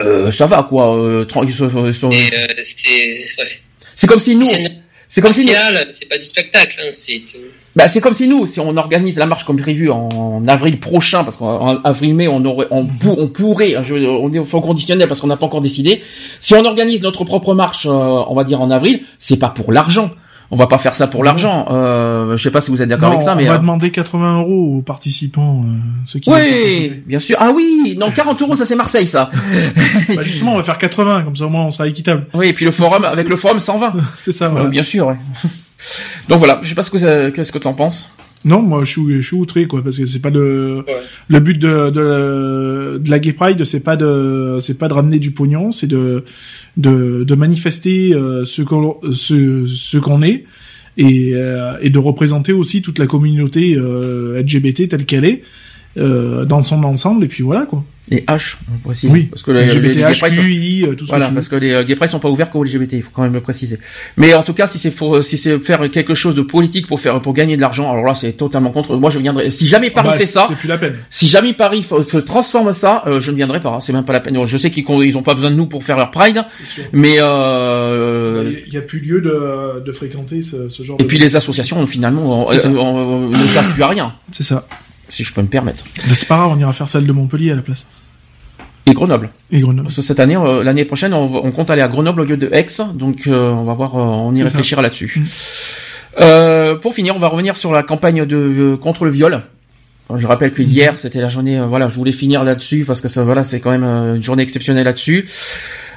euh, 0.01 0.27
euh, 0.27 0.31
ça 0.31 0.47
va 0.47 0.63
quoi. 0.63 0.95
euh, 0.95 1.25
tran- 1.25 1.43
ils 1.43 1.53
sont- 1.53 1.85
ils 1.87 1.93
sont- 1.93 2.09
Et 2.11 2.15
euh, 2.33 2.47
c'est 2.63 4.07
ouais. 4.07 4.07
Comme 4.07 4.19
si 4.19 4.35
nous, 4.35 4.47
C'est 4.47 4.71
c'est 5.07 5.21
comme 5.21 5.33
si 5.33 5.45
nous, 5.45 5.51
c'est 5.93 6.07
pas 6.07 6.17
du 6.17 6.25
spectacle, 6.25 6.75
hein, 6.81 6.89
c'est 6.93 7.21
bah, 7.75 7.87
c'est 7.87 8.01
comme 8.01 8.13
si 8.13 8.27
nous, 8.27 8.45
si 8.47 8.59
on 8.59 8.75
organise 8.77 9.17
la 9.17 9.25
marche 9.25 9.43
comme 9.45 9.59
prévu 9.59 9.89
en 9.91 10.45
avril 10.47 10.79
prochain, 10.79 11.23
parce 11.23 11.37
qu'en 11.37 11.81
avril-mai, 11.83 12.27
on 12.27 12.43
aurait, 12.45 12.67
on, 12.71 12.85
pour- 12.85 13.19
on 13.19 13.27
pourrait, 13.27 13.75
je, 13.81 13.95
on 13.95 14.31
est 14.33 14.39
au 14.39 14.61
conditionnel 14.61 15.07
parce 15.07 15.21
qu'on 15.21 15.27
n'a 15.27 15.37
pas 15.37 15.45
encore 15.45 15.61
décidé. 15.61 16.01
Si 16.39 16.53
on 16.55 16.65
organise 16.65 17.01
notre 17.01 17.23
propre 17.25 17.53
marche, 17.53 17.85
euh, 17.85 17.89
on 17.91 18.33
va 18.35 18.43
dire 18.43 18.59
en 18.61 18.71
avril, 18.71 19.01
c'est 19.19 19.37
pas 19.37 19.49
pour 19.49 19.71
l'argent. 19.71 20.11
On 20.53 20.57
va 20.57 20.67
pas 20.67 20.77
faire 20.77 20.93
ça 20.95 21.07
pour 21.07 21.23
l'argent. 21.23 21.65
Euh, 21.71 22.35
je 22.35 22.43
sais 22.43 22.51
pas 22.51 22.59
si 22.59 22.71
vous 22.71 22.81
êtes 22.81 22.89
d'accord 22.89 23.09
avec 23.11 23.21
ça, 23.21 23.33
on 23.33 23.37
mais 23.37 23.45
va 23.45 23.53
euh, 23.53 23.57
demander 23.57 23.89
80 23.89 24.39
euros 24.41 24.75
aux 24.77 24.81
participants, 24.81 25.61
euh, 25.65 25.69
ceux 26.03 26.19
qui 26.19 26.29
oui, 26.29 26.91
bien 27.07 27.19
sûr. 27.19 27.37
Ah 27.39 27.51
oui, 27.55 27.95
non, 27.97 28.11
40 28.11 28.41
euros, 28.41 28.55
ça 28.55 28.65
c'est 28.65 28.75
Marseille, 28.75 29.07
ça. 29.07 29.29
Bah, 30.13 30.21
justement, 30.21 30.53
on 30.53 30.57
va 30.57 30.63
faire 30.63 30.77
80, 30.77 31.23
comme 31.23 31.35
ça 31.37 31.45
au 31.45 31.49
moins 31.49 31.63
on 31.63 31.71
sera 31.71 31.87
équitable. 31.87 32.27
Oui, 32.33 32.49
et 32.49 32.53
puis 32.53 32.65
le 32.65 32.71
forum, 32.71 33.05
avec 33.05 33.29
le 33.29 33.37
forum 33.37 33.59
120. 33.61 33.93
C'est 34.17 34.33
ça, 34.33 34.45
Euh, 34.45 34.49
voilà. 34.49 34.67
bien 34.67 34.83
sûr, 34.83 35.07
ouais. 35.07 35.15
Donc 36.29 36.39
voilà, 36.39 36.59
je 36.61 36.67
sais 36.69 36.75
pas 36.75 36.83
ce 36.83 36.91
que 36.91 37.29
qu'est-ce 37.29 37.51
que 37.53 37.57
t'en 37.57 37.73
penses. 37.73 38.13
Non, 38.43 38.61
moi 38.61 38.83
je 38.83 38.91
suis, 38.91 39.21
je 39.21 39.27
suis 39.27 39.35
outré 39.35 39.67
quoi, 39.67 39.83
parce 39.83 39.97
que 39.97 40.05
c'est 40.05 40.21
pas 40.21 40.31
le 40.31 40.83
le 41.27 41.39
but 41.39 41.59
de 41.59 41.91
de, 41.91 42.97
de 42.97 43.09
la 43.09 43.19
Gay 43.19 43.33
Pride, 43.33 43.63
c'est 43.65 43.83
pas 43.83 43.95
de 43.95 44.57
c'est 44.61 44.79
pas 44.79 44.87
de 44.87 44.93
ramener 44.93 45.19
du 45.19 45.31
pognon, 45.31 45.71
c'est 45.71 45.87
de 45.87 46.23
de 46.77 47.23
de 47.23 47.35
manifester 47.35 48.13
euh, 48.13 48.43
ce 48.45 48.63
qu'on 48.63 48.97
ce 49.11 49.65
ce 49.67 49.97
qu'on 49.97 50.23
est 50.23 50.45
et 50.97 51.33
euh, 51.35 51.77
et 51.81 51.91
de 51.91 51.99
représenter 51.99 52.51
aussi 52.51 52.81
toute 52.81 52.97
la 52.97 53.05
communauté 53.05 53.75
euh, 53.75 54.41
LGBT 54.41 54.87
telle 54.89 55.05
qu'elle 55.05 55.25
est 55.25 55.43
euh, 55.97 56.45
dans 56.45 56.61
son 56.61 56.83
ensemble 56.83 57.23
et 57.25 57.27
puis 57.27 57.43
voilà 57.43 57.65
quoi. 57.65 57.83
Et 58.09 58.21
H, 58.27 58.55
on 58.73 58.79
précise. 58.79 59.09
Oui. 59.11 59.27
Parce 59.31 59.43
que 59.43 59.51
les, 59.51 59.67
LGBT, 59.67 60.13
sont- 60.15 60.25
QI, 60.27 60.83
euh, 60.85 60.95
tout 60.95 61.05
ce 61.05 61.11
Voilà, 61.11 61.25
que 61.25 61.29
tu 61.29 61.33
veux. 61.33 61.35
parce 61.35 61.47
que 61.49 61.55
les 61.55 61.71
euh, 61.71 61.83
gay 61.83 61.95
pride 61.95 62.09
sont 62.09 62.19
pas 62.19 62.29
ouverts 62.29 62.49
qu'aux 62.49 62.63
LGBT, 62.63 62.93
il 62.93 63.01
faut 63.03 63.11
quand 63.13 63.21
même 63.21 63.31
le 63.33 63.39
préciser. 63.41 63.79
Mais 64.17 64.33
en 64.33 64.41
tout 64.43 64.53
cas, 64.53 64.65
si 64.67 64.79
c'est 64.79 64.89
pour, 64.91 65.23
si 65.23 65.37
c'est 65.37 65.59
faire 65.59 65.89
quelque 65.91 66.13
chose 66.15 66.33
de 66.35 66.41
politique 66.41 66.87
pour 66.87 66.99
faire, 66.99 67.21
pour 67.21 67.33
gagner 67.33 67.55
de 67.55 67.61
l'argent, 67.61 67.89
alors 67.91 68.03
là, 68.03 68.15
c'est 68.15 68.33
totalement 68.33 68.71
contre. 68.71 68.95
Moi, 68.97 69.11
je 69.11 69.19
viendrai. 69.19 69.49
Si 69.51 69.67
jamais 69.67 69.91
Paris 69.91 70.07
Ah 70.09 70.13
bah, 70.13 70.17
fait 70.17 70.25
ça, 70.25 70.45
c'est 70.49 70.57
plus 70.57 70.67
la 70.67 70.77
peine. 70.79 70.95
si 71.09 71.27
jamais 71.27 71.53
Paris 71.53 71.83
se 71.83 72.17
transforme 72.17 72.73
ça, 72.73 73.03
euh, 73.05 73.21
je 73.21 73.31
ne 73.31 73.35
viendrai 73.37 73.59
pas. 73.61 73.69
hein, 73.69 73.79
C'est 73.79 73.93
même 73.93 74.03
pas 74.03 74.13
la 74.13 74.19
peine. 74.19 74.43
Je 74.45 74.57
sais 74.57 74.71
qu'ils 74.71 74.83
ils 75.05 75.17
ont 75.17 75.23
pas 75.23 75.35
besoin 75.35 75.51
de 75.51 75.55
nous 75.55 75.67
pour 75.67 75.83
faire 75.83 75.97
leur 75.97 76.09
pride, 76.11 76.43
sûr. 76.65 76.83
mais 76.91 77.17
euh, 77.19 78.51
Il 78.67 78.73
y 78.73 78.77
a 78.77 78.81
plus 78.81 78.99
lieu 78.99 79.21
de, 79.21 79.81
de 79.85 79.91
fréquenter 79.91 80.41
ce, 80.41 80.69
ce 80.69 80.83
genre 80.83 80.97
et 80.99 81.03
de 81.03 81.07
puis 81.07 81.17
les 81.19 81.35
associations 81.35 81.85
finalement 81.85 82.49
euh, 82.49 82.57
ça. 82.57 82.67
euh, 82.67 82.73
euh, 82.75 83.29
ne 83.37 83.47
servent 83.47 83.73
plus 83.73 83.83
à 83.83 83.87
rien. 83.87 84.13
C'est 84.31 84.43
ça. 84.43 84.67
Si 85.11 85.23
je 85.23 85.33
peux 85.33 85.41
me 85.41 85.47
permettre. 85.47 85.83
Mais 86.07 86.15
c'est 86.15 86.27
pas 86.27 86.37
grave, 86.37 86.51
on 86.51 86.59
ira 86.59 86.73
faire 86.73 86.89
celle 86.89 87.05
de 87.05 87.11
Montpellier 87.11 87.51
à 87.51 87.55
la 87.55 87.61
place. 87.61 87.85
Et 88.87 88.93
Grenoble. 88.93 89.29
Et 89.51 89.59
Grenoble. 89.59 89.91
Cette 89.91 90.19
année, 90.19 90.35
euh, 90.35 90.63
l'année 90.63 90.85
prochaine, 90.85 91.13
on, 91.13 91.51
compte 91.51 91.69
aller 91.69 91.81
à 91.81 91.87
Grenoble 91.87 92.21
au 92.21 92.23
lieu 92.23 92.37
de 92.37 92.49
Aix, 92.51 92.67
donc 92.95 93.27
euh, 93.27 93.51
on 93.51 93.63
va 93.63 93.73
voir, 93.73 93.95
euh, 93.95 94.01
on 94.01 94.33
y 94.33 94.41
réfléchira 94.41 94.81
là-dessus. 94.81 95.21
Euh, 96.19 96.75
pour 96.75 96.93
finir, 96.93 97.15
on 97.15 97.19
va 97.19 97.27
revenir 97.27 97.57
sur 97.57 97.71
la 97.71 97.83
campagne 97.83 98.25
de 98.25 98.35
euh, 98.35 98.77
contre 98.77 99.05
le 99.05 99.11
viol. 99.11 99.43
Je 100.13 100.27
rappelle 100.27 100.51
que 100.51 100.61
hier, 100.61 100.99
c'était 100.99 101.21
la 101.21 101.29
journée. 101.29 101.61
voilà, 101.61 101.87
je 101.87 101.95
voulais 101.95 102.11
finir 102.11 102.43
là-dessus 102.43 102.83
parce 102.85 102.99
que 102.99 103.07
ça, 103.07 103.23
voilà, 103.23 103.45
c'est 103.45 103.61
quand 103.61 103.71
même 103.71 103.85
une 103.85 104.23
journée 104.23 104.43
exceptionnelle 104.43 104.83
là-dessus. 104.83 105.29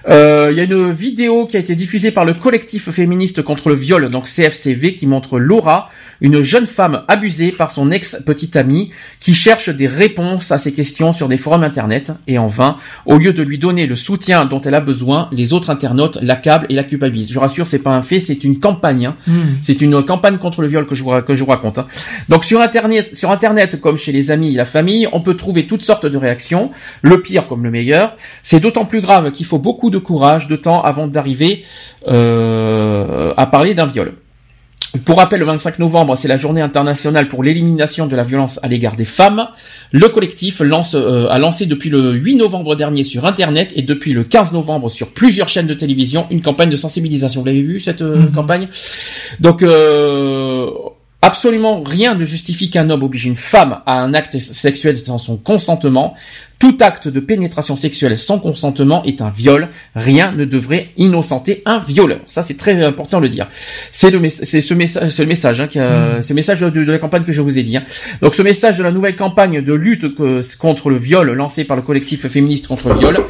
Euh, 0.09 0.49
Il 0.53 0.59
y 0.59 0.61
a 0.61 0.65
une 0.65 0.91
vidéo 0.91 1.47
qui 1.47 1.57
a 1.57 1.61
été 1.61 1.75
diffusée 1.75 2.11
par 2.11 2.25
le 2.25 2.35
collectif 2.35 2.91
féministe 2.91 3.43
contre 3.43 3.71
le 3.71 3.75
viol, 3.75 4.09
donc 4.11 4.27
CFCV, 4.27 4.95
qui 4.95 5.07
montre 5.07 5.39
Laura, 5.39 5.89
une 6.21 6.43
jeune 6.43 6.67
femme 6.67 7.03
abusée 7.09 7.51
par 7.53 7.71
son 7.71 7.91
ex-petite 7.91 8.55
amie, 8.57 8.91
qui 9.19 9.35
cherche 9.35 9.71
des 9.71 9.87
réponses 9.87 10.53
à 10.53 10.59
ses 10.59 10.73
questions 10.73 11.11
sur 11.13 11.29
des 11.29 11.39
forums 11.39 11.65
internet, 11.65 12.13
et 12.27 12.39
en 12.39 12.47
vain, 12.47 12.77
au 13.07 13.17
lieu 13.17 13.33
de 13.33 13.43
lui 13.43 13.59
donner 13.59 13.87
le 13.87 13.97
soutien 13.97 14.45
dont 14.45 14.61
elle 14.61 14.75
a 14.75 14.81
besoin, 14.81 15.29
les 15.33 15.53
autres 15.55 15.71
internautes 15.71 16.19
l'accablent 16.23 16.67
et 16.69 16.75
la 16.75 16.85
culpabilisent. 16.85 17.33
Je 17.33 17.39
rassure, 17.39 17.67
c'est 17.67 17.79
pas 17.79 17.95
un 17.95 18.03
fait, 18.03 18.21
c'est 18.21 18.45
une 18.45 18.59
campagne. 18.61 19.07
hein. 19.07 19.17
Hmm. 19.27 19.57
C'est 19.63 19.81
une 19.81 20.03
campagne 20.05 20.37
contre 20.39 20.61
le 20.63 20.69
viol 20.69 20.87
que 20.87 20.95
je 20.95 21.03
vous, 21.03 21.13
que 21.23 21.35
je 21.35 21.43
vous 21.43 21.51
raconte. 21.51 21.79
hein. 21.79 21.87
Donc 22.29 22.45
sur 22.45 22.61
internet, 22.61 23.17
sur 23.17 23.31
internet 23.31 23.81
comme 23.81 23.97
chez 23.97 24.13
les 24.13 24.31
amis 24.31 24.53
et 24.53 24.57
la 24.57 24.65
famille, 24.67 25.09
on 25.13 25.21
peut 25.21 25.35
trouver 25.35 25.67
toutes 25.67 25.83
sortes 25.83 26.07
de 26.07 26.17
réactions, 26.19 26.71
le 27.03 27.23
pire 27.23 27.47
comme 27.47 27.65
le 27.65 27.71
meilleur. 27.71 28.17
C'est 28.43 28.61
d'autant 28.61 28.85
plus 28.85 29.01
grave 29.01 29.33
qu'il 29.33 29.47
faut 29.47 29.59
beaucoup 29.59 29.91
de 29.91 29.94
courage, 29.99 30.49
de 30.49 30.57
temps 30.57 30.83
avant 30.83 31.07
d'arriver 31.07 31.65
euh, 32.09 33.33
à 33.37 33.47
parler 33.47 33.75
d'un 33.75 33.87
viol. 33.87 34.15
Pour 35.05 35.19
rappel, 35.19 35.41
le 35.41 35.47
25 35.47 35.81
novembre, 35.81 36.17
c'est 36.17 36.29
la 36.29 36.37
journée 36.37 36.61
internationale 36.61 37.29
pour 37.29 37.43
l'élimination 37.43 38.07
de 38.07 38.15
la 38.15 38.23
violence 38.23 38.61
à 38.63 38.69
l'égard 38.69 38.95
des 38.95 39.05
femmes. 39.05 39.49
Le 39.91 40.09
collectif 40.09 40.61
lance, 40.61 40.95
euh, 40.95 41.27
a 41.31 41.39
lancé 41.39 41.67
depuis 41.67 41.91
le 41.91 42.13
8 42.13 42.37
novembre 42.37 42.77
dernier 42.77 43.03
sur 43.03 43.27
Internet 43.27 43.73
et 43.75 43.83
depuis 43.83 44.13
le 44.13 44.23
15 44.23 44.53
novembre 44.53 44.89
sur 44.91 45.09
plusieurs 45.09 45.49
chaînes 45.49 45.67
de 45.67 45.75
télévision 45.75 46.27
une 46.31 46.43
campagne 46.43 46.71
de 46.71 46.77
sensibilisation. 46.77 47.41
Vous 47.41 47.47
l'avez 47.47 47.63
vu 47.63 47.81
cette 47.81 48.03
euh, 48.03 48.23
campagne? 48.35 48.69
Donc, 49.41 49.63
euh, 49.63 50.71
Absolument 51.27 51.83
rien 51.83 52.15
ne 52.15 52.27
justifie 52.27 52.69
qu'un 52.69 52.91
homme 52.91 53.03
oblige 53.03 53.25
une 53.25 53.35
femme 53.35 53.79
à 53.87 53.95
un 54.03 54.13
acte 54.13 54.39
sexuel 54.39 54.99
sans 54.99 55.17
son 55.17 55.39
consentement. 55.39 56.13
Tout 56.59 56.77
acte 56.83 57.09
de 57.09 57.19
pénétration 57.19 57.77
sexuelle 57.77 58.19
sans 58.19 58.39
consentement 58.39 59.03
est 59.05 59.23
un 59.23 59.31
viol. 59.31 59.69
Rien 59.95 60.33
ne 60.33 60.45
devrait 60.45 60.91
innocenter 60.99 61.63
un 61.65 61.79
violeur. 61.79 62.21
Ça, 62.27 62.43
c'est 62.43 62.59
très 62.59 62.85
important 62.85 63.21
de 63.21 63.23
le 63.23 63.31
dire. 63.31 63.49
C'est 63.91 64.11
le, 64.11 64.29
c'est 64.29 64.61
ce 64.61 64.75
message, 64.75 65.09
c'est 65.11 65.23
le 65.23 65.29
message, 65.29 65.63
hein, 65.63 65.67
qui 65.67 65.79
c'est 65.79 66.29
le 66.31 66.35
message 66.35 66.61
de, 66.61 66.69
de 66.69 66.93
la 66.93 66.99
campagne 66.99 67.23
que 67.25 67.33
je 67.33 67.41
vous 67.41 67.59
ai 67.59 67.63
dit. 67.63 67.79
hein. 67.79 67.85
Donc, 68.21 68.35
ce 68.35 68.43
message 68.43 68.77
de 68.77 68.83
la 68.83 68.93
nouvelle 68.93 69.17
campagne 69.17 69.63
de 69.63 69.73
lutte 69.73 70.15
que- 70.15 70.41
contre 70.59 70.91
le 70.91 70.99
viol 70.99 71.33
lancée 71.33 71.65
par 71.65 71.77
le 71.77 71.83
collectif 71.83 72.29
féministe 72.29 72.67
contre 72.69 72.91
le 72.91 72.99
viol. 72.99 73.25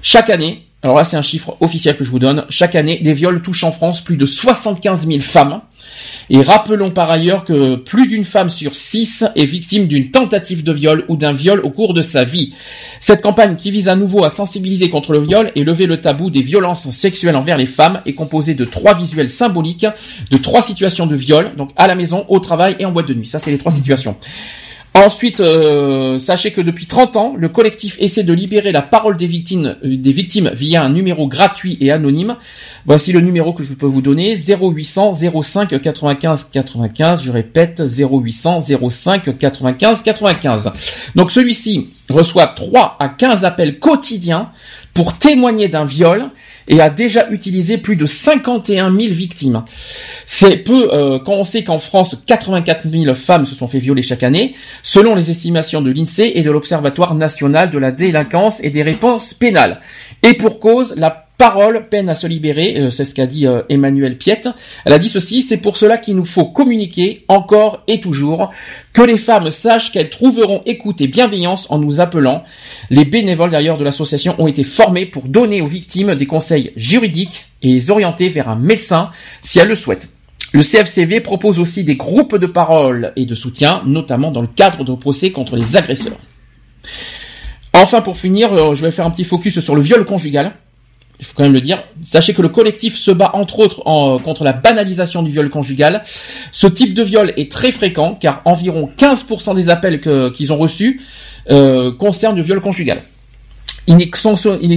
Chaque 0.00 0.30
année, 0.30 0.62
alors 0.82 0.96
là, 0.96 1.04
c'est 1.04 1.16
un 1.18 1.22
chiffre 1.22 1.56
officiel 1.60 1.98
que 1.98 2.04
je 2.04 2.10
vous 2.10 2.18
donne. 2.18 2.46
Chaque 2.48 2.74
année, 2.76 2.98
les 3.02 3.12
viols 3.12 3.42
touchent 3.42 3.64
en 3.64 3.72
France 3.72 4.02
plus 4.02 4.16
de 4.16 4.24
75 4.24 5.06
000 5.06 5.20
femmes. 5.20 5.60
Et 6.30 6.42
rappelons 6.42 6.90
par 6.90 7.10
ailleurs 7.10 7.44
que 7.44 7.76
plus 7.76 8.08
d'une 8.08 8.24
femme 8.24 8.48
sur 8.48 8.74
six 8.74 9.24
est 9.34 9.44
victime 9.44 9.86
d'une 9.86 10.10
tentative 10.10 10.64
de 10.64 10.72
viol 10.72 11.04
ou 11.08 11.16
d'un 11.16 11.32
viol 11.32 11.60
au 11.60 11.70
cours 11.70 11.94
de 11.94 12.02
sa 12.02 12.24
vie. 12.24 12.54
Cette 13.00 13.22
campagne 13.22 13.56
qui 13.56 13.70
vise 13.70 13.88
à 13.88 13.96
nouveau 13.96 14.24
à 14.24 14.30
sensibiliser 14.30 14.90
contre 14.90 15.12
le 15.12 15.20
viol 15.20 15.52
et 15.54 15.64
lever 15.64 15.86
le 15.86 16.00
tabou 16.00 16.30
des 16.30 16.42
violences 16.42 16.90
sexuelles 16.90 17.36
envers 17.36 17.56
les 17.56 17.66
femmes 17.66 18.00
est 18.06 18.14
composée 18.14 18.54
de 18.54 18.64
trois 18.64 18.94
visuels 18.94 19.30
symboliques 19.30 19.86
de 20.30 20.36
trois 20.36 20.62
situations 20.62 21.06
de 21.06 21.16
viol, 21.16 21.52
donc 21.56 21.70
à 21.76 21.86
la 21.86 21.94
maison, 21.94 22.24
au 22.28 22.38
travail 22.40 22.76
et 22.78 22.84
en 22.84 22.92
boîte 22.92 23.08
de 23.08 23.14
nuit. 23.14 23.26
Ça, 23.26 23.38
c'est 23.38 23.50
les 23.50 23.58
trois 23.58 23.72
situations. 23.72 24.16
Ensuite, 25.04 25.40
euh, 25.40 26.18
sachez 26.18 26.52
que 26.52 26.62
depuis 26.62 26.86
30 26.86 27.16
ans, 27.16 27.34
le 27.36 27.50
collectif 27.50 27.98
essaie 28.00 28.22
de 28.22 28.32
libérer 28.32 28.72
la 28.72 28.80
parole 28.80 29.18
des 29.18 29.26
victimes, 29.26 29.76
euh, 29.84 29.94
des 29.94 30.10
victimes 30.10 30.50
via 30.54 30.82
un 30.82 30.88
numéro 30.88 31.28
gratuit 31.28 31.76
et 31.82 31.90
anonyme. 31.90 32.36
Voici 32.86 33.12
le 33.12 33.20
numéro 33.20 33.52
que 33.52 33.62
je 33.62 33.74
peux 33.74 33.84
vous 33.84 34.00
donner 34.00 34.34
0800 34.34 35.12
05 35.42 35.82
95 35.82 36.44
95. 36.50 37.22
Je 37.22 37.30
répète 37.30 37.82
0800 37.86 38.60
05 38.88 39.36
95 39.38 40.02
95. 40.02 40.70
Donc 41.14 41.30
celui-ci 41.30 41.90
reçoit 42.08 42.46
3 42.46 42.96
à 42.98 43.10
15 43.10 43.44
appels 43.44 43.78
quotidiens 43.78 44.48
pour 44.94 45.18
témoigner 45.18 45.68
d'un 45.68 45.84
viol 45.84 46.30
et 46.68 46.80
a 46.80 46.90
déjà 46.90 47.28
utilisé 47.30 47.78
plus 47.78 47.96
de 47.96 48.06
51 48.06 48.94
000 48.96 49.12
victimes. 49.12 49.64
C'est 50.26 50.58
peu 50.58 50.90
euh, 50.92 51.18
quand 51.18 51.34
on 51.34 51.44
sait 51.44 51.64
qu'en 51.64 51.78
France 51.78 52.22
84 52.26 52.88
000 52.88 53.14
femmes 53.14 53.46
se 53.46 53.54
sont 53.54 53.68
fait 53.68 53.78
violer 53.78 54.02
chaque 54.02 54.22
année, 54.22 54.54
selon 54.82 55.14
les 55.14 55.30
estimations 55.30 55.82
de 55.82 55.90
l'INSEE 55.90 56.32
et 56.34 56.42
de 56.42 56.50
l'Observatoire 56.50 57.14
national 57.14 57.70
de 57.70 57.78
la 57.78 57.92
délinquance 57.92 58.62
et 58.62 58.70
des 58.70 58.82
réponses 58.82 59.34
pénales. 59.34 59.80
Et 60.22 60.34
pour 60.34 60.60
cause, 60.60 60.94
la 60.96 61.25
parole 61.38 61.88
peine 61.88 62.08
à 62.08 62.14
se 62.14 62.26
libérer, 62.26 62.78
euh, 62.78 62.90
c'est 62.90 63.04
ce 63.04 63.14
qu'a 63.14 63.26
dit 63.26 63.46
euh, 63.46 63.62
Emmanuel 63.68 64.16
Piette. 64.16 64.48
Elle 64.84 64.92
a 64.92 64.98
dit 64.98 65.08
ceci, 65.08 65.42
c'est 65.42 65.58
pour 65.58 65.76
cela 65.76 65.98
qu'il 65.98 66.16
nous 66.16 66.24
faut 66.24 66.46
communiquer 66.46 67.24
encore 67.28 67.82
et 67.86 68.00
toujours, 68.00 68.50
que 68.92 69.02
les 69.02 69.18
femmes 69.18 69.50
sachent 69.50 69.92
qu'elles 69.92 70.10
trouveront 70.10 70.62
écoute 70.66 71.00
et 71.00 71.08
bienveillance 71.08 71.70
en 71.70 71.78
nous 71.78 72.00
appelant. 72.00 72.44
Les 72.90 73.04
bénévoles 73.04 73.50
d'ailleurs 73.50 73.78
de 73.78 73.84
l'association 73.84 74.34
ont 74.38 74.46
été 74.46 74.64
formés 74.64 75.06
pour 75.06 75.28
donner 75.28 75.60
aux 75.60 75.66
victimes 75.66 76.14
des 76.14 76.26
conseils 76.26 76.72
juridiques 76.76 77.46
et 77.62 77.72
les 77.72 77.90
orienter 77.90 78.28
vers 78.28 78.48
un 78.48 78.56
médecin 78.56 79.10
si 79.42 79.58
elles 79.58 79.68
le 79.68 79.74
souhaitent. 79.74 80.08
Le 80.52 80.62
CFCV 80.62 81.20
propose 81.20 81.60
aussi 81.60 81.84
des 81.84 81.96
groupes 81.96 82.36
de 82.36 82.46
parole 82.46 83.12
et 83.16 83.26
de 83.26 83.34
soutien, 83.34 83.82
notamment 83.84 84.30
dans 84.30 84.40
le 84.40 84.48
cadre 84.48 84.84
de 84.84 84.94
procès 84.94 85.30
contre 85.30 85.56
les 85.56 85.76
agresseurs. 85.76 86.18
Enfin, 87.74 88.00
pour 88.00 88.16
finir, 88.16 88.52
euh, 88.54 88.74
je 88.74 88.82
vais 88.82 88.90
faire 88.90 89.04
un 89.04 89.10
petit 89.10 89.24
focus 89.24 89.60
sur 89.60 89.74
le 89.74 89.82
viol 89.82 90.04
conjugal. 90.06 90.54
Il 91.18 91.24
faut 91.24 91.32
quand 91.34 91.44
même 91.44 91.52
le 91.52 91.60
dire. 91.60 91.82
Sachez 92.04 92.34
que 92.34 92.42
le 92.42 92.48
collectif 92.48 92.96
se 92.96 93.10
bat 93.10 93.30
entre 93.34 93.60
autres 93.60 93.82
contre 94.22 94.44
la 94.44 94.52
banalisation 94.52 95.22
du 95.22 95.30
viol 95.30 95.48
conjugal. 95.48 96.02
Ce 96.52 96.66
type 96.66 96.94
de 96.94 97.02
viol 97.02 97.32
est 97.36 97.50
très 97.50 97.72
fréquent 97.72 98.14
car 98.14 98.42
environ 98.44 98.90
15% 98.98 99.54
des 99.54 99.68
appels 99.68 100.00
qu'ils 100.32 100.52
ont 100.52 100.58
reçus 100.58 101.00
euh, 101.50 101.92
concernent 101.92 102.36
le 102.36 102.42
viol 102.42 102.60
conjugal. 102.60 103.02
Il 103.86 103.96
n'est 103.96 104.10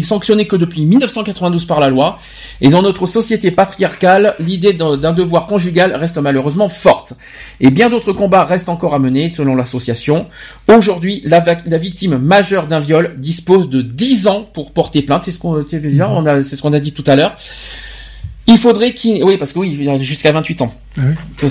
sanctionné, 0.03 0.45
que 0.45 0.55
depuis 0.55 0.85
1992 0.85 1.65
par 1.65 1.79
la 1.79 1.89
loi. 1.89 2.19
Et 2.61 2.69
dans 2.69 2.81
notre 2.81 3.05
société 3.05 3.51
patriarcale, 3.51 4.35
l'idée 4.39 4.73
d'un 4.73 5.13
devoir 5.13 5.47
conjugal 5.47 5.95
reste 5.95 6.17
malheureusement 6.17 6.69
forte. 6.69 7.13
Et 7.59 7.71
bien 7.71 7.89
d'autres 7.89 8.13
combats 8.13 8.43
restent 8.43 8.69
encore 8.69 8.93
à 8.93 8.99
mener, 8.99 9.31
selon 9.31 9.55
l'association. 9.55 10.27
Aujourd'hui, 10.67 11.21
la, 11.25 11.39
victime 11.77 12.17
majeure 12.17 12.67
d'un 12.67 12.79
viol 12.79 13.15
dispose 13.17 13.69
de 13.69 13.81
10 13.81 14.27
ans 14.27 14.47
pour 14.53 14.71
porter 14.73 15.01
plainte. 15.01 15.23
C'est 15.25 15.31
ce 15.31 15.39
qu'on 15.39 15.55
a, 15.55 16.43
c'est 16.43 16.55
ce 16.55 16.61
qu'on 16.61 16.73
a 16.73 16.79
dit 16.79 16.91
tout 16.91 17.03
à 17.07 17.15
l'heure. 17.15 17.35
Il 18.49 18.57
faudrait 18.57 18.93
qu'il... 18.93 19.23
Oui, 19.23 19.37
parce 19.37 19.53
que 19.53 19.59
oui, 19.59 19.77
il 19.79 19.87
a 19.89 19.97
jusqu'à 19.99 20.31
28 20.31 20.63
ans. 20.63 20.73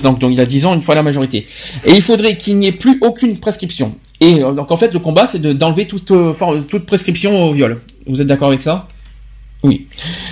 Donc, 0.02 0.18
donc 0.18 0.32
il 0.32 0.40
a 0.40 0.44
10 0.44 0.66
ans, 0.66 0.74
une 0.74 0.82
fois 0.82 0.96
la 0.96 1.04
majorité. 1.04 1.46
Et 1.84 1.92
il 1.92 2.02
faudrait 2.02 2.36
qu'il 2.36 2.58
n'y 2.58 2.66
ait 2.66 2.72
plus 2.72 2.98
aucune 3.00 3.38
prescription. 3.38 3.96
Et 4.20 4.42
euh, 4.42 4.52
donc 4.52 4.70
en 4.72 4.76
fait, 4.76 4.92
le 4.92 4.98
combat, 4.98 5.26
c'est 5.26 5.38
de- 5.38 5.52
d'enlever 5.52 5.86
toute, 5.86 6.10
euh, 6.10 6.32
toute 6.68 6.86
prescription 6.86 7.44
au 7.44 7.52
viol. 7.52 7.80
Vous 8.06 8.20
êtes 8.20 8.26
d'accord 8.26 8.48
avec 8.48 8.62
ça? 8.62 8.88
Oui. 9.62 9.86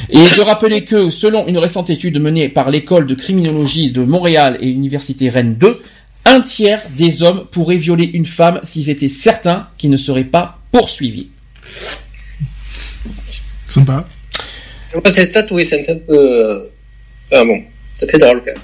Et 0.08 0.18
de 0.18 0.40
rappeler 0.40 0.84
que, 0.84 1.10
selon 1.10 1.46
une 1.48 1.58
récente 1.58 1.90
étude 1.90 2.20
menée 2.20 2.48
par 2.48 2.70
l'école 2.70 3.06
de 3.06 3.14
criminologie 3.14 3.90
de 3.90 4.02
Montréal 4.02 4.56
et 4.60 4.66
l'université 4.66 5.28
Rennes 5.30 5.54
2, 5.56 5.80
un 6.24 6.40
tiers 6.40 6.82
des 6.96 7.22
hommes 7.22 7.44
pourraient 7.50 7.76
violer 7.76 8.04
une 8.04 8.24
femme 8.24 8.60
s'ils 8.62 8.88
étaient 8.90 9.08
certains 9.08 9.68
qu'ils 9.78 9.90
ne 9.90 9.96
seraient 9.96 10.24
pas 10.24 10.58
poursuivis. 10.72 11.28
Sympa. 13.68 14.06
Ces 15.12 15.24
stats, 15.26 15.46
oui, 15.50 15.64
fait 15.64 15.88
un 15.90 15.98
peu. 16.06 16.14
euh, 16.16 16.68
Enfin 17.32 17.44
bon, 17.44 17.60
ça 17.94 18.06
fait 18.06 18.18
drôle 18.18 18.38
quand 18.44 18.52
même. 18.52 18.62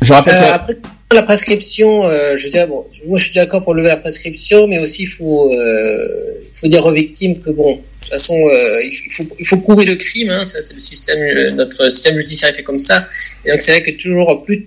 Je 0.00 0.12
rappelle 0.12 0.34
Euh, 0.34 0.40
que- 0.40 0.52
Après, 0.52 0.74
la 1.14 1.22
prescription, 1.22 2.04
euh, 2.04 2.36
je 2.36 2.44
veux 2.44 2.50
dire, 2.50 2.68
bon, 2.68 2.86
moi 3.06 3.18
je 3.18 3.24
suis 3.24 3.34
d'accord 3.34 3.64
pour 3.64 3.74
lever 3.74 3.88
la 3.88 3.96
prescription, 3.96 4.66
mais 4.66 4.78
aussi 4.78 5.02
il 5.02 5.06
faut, 5.06 5.52
euh, 5.52 6.34
faut 6.52 6.68
dire 6.68 6.84
aux 6.84 6.92
victimes 6.92 7.40
que 7.40 7.50
bon, 7.50 7.76
de 7.76 7.80
toute 8.00 8.10
façon, 8.10 8.34
euh, 8.34 8.82
il, 8.82 9.12
faut, 9.12 9.24
il 9.38 9.46
faut 9.46 9.56
prouver 9.58 9.84
le 9.84 9.94
crime, 9.96 10.30
hein, 10.30 10.44
ça, 10.44 10.62
c'est 10.62 10.74
le 10.74 10.80
système, 10.80 11.54
notre 11.54 11.88
système 11.90 12.20
judiciaire 12.20 12.50
est 12.50 12.54
fait 12.54 12.62
comme 12.62 12.78
ça. 12.78 13.08
Et 13.44 13.50
donc 13.50 13.62
c'est 13.62 13.72
vrai 13.72 13.82
que 13.82 13.90
toujours 13.92 14.42
plus, 14.42 14.66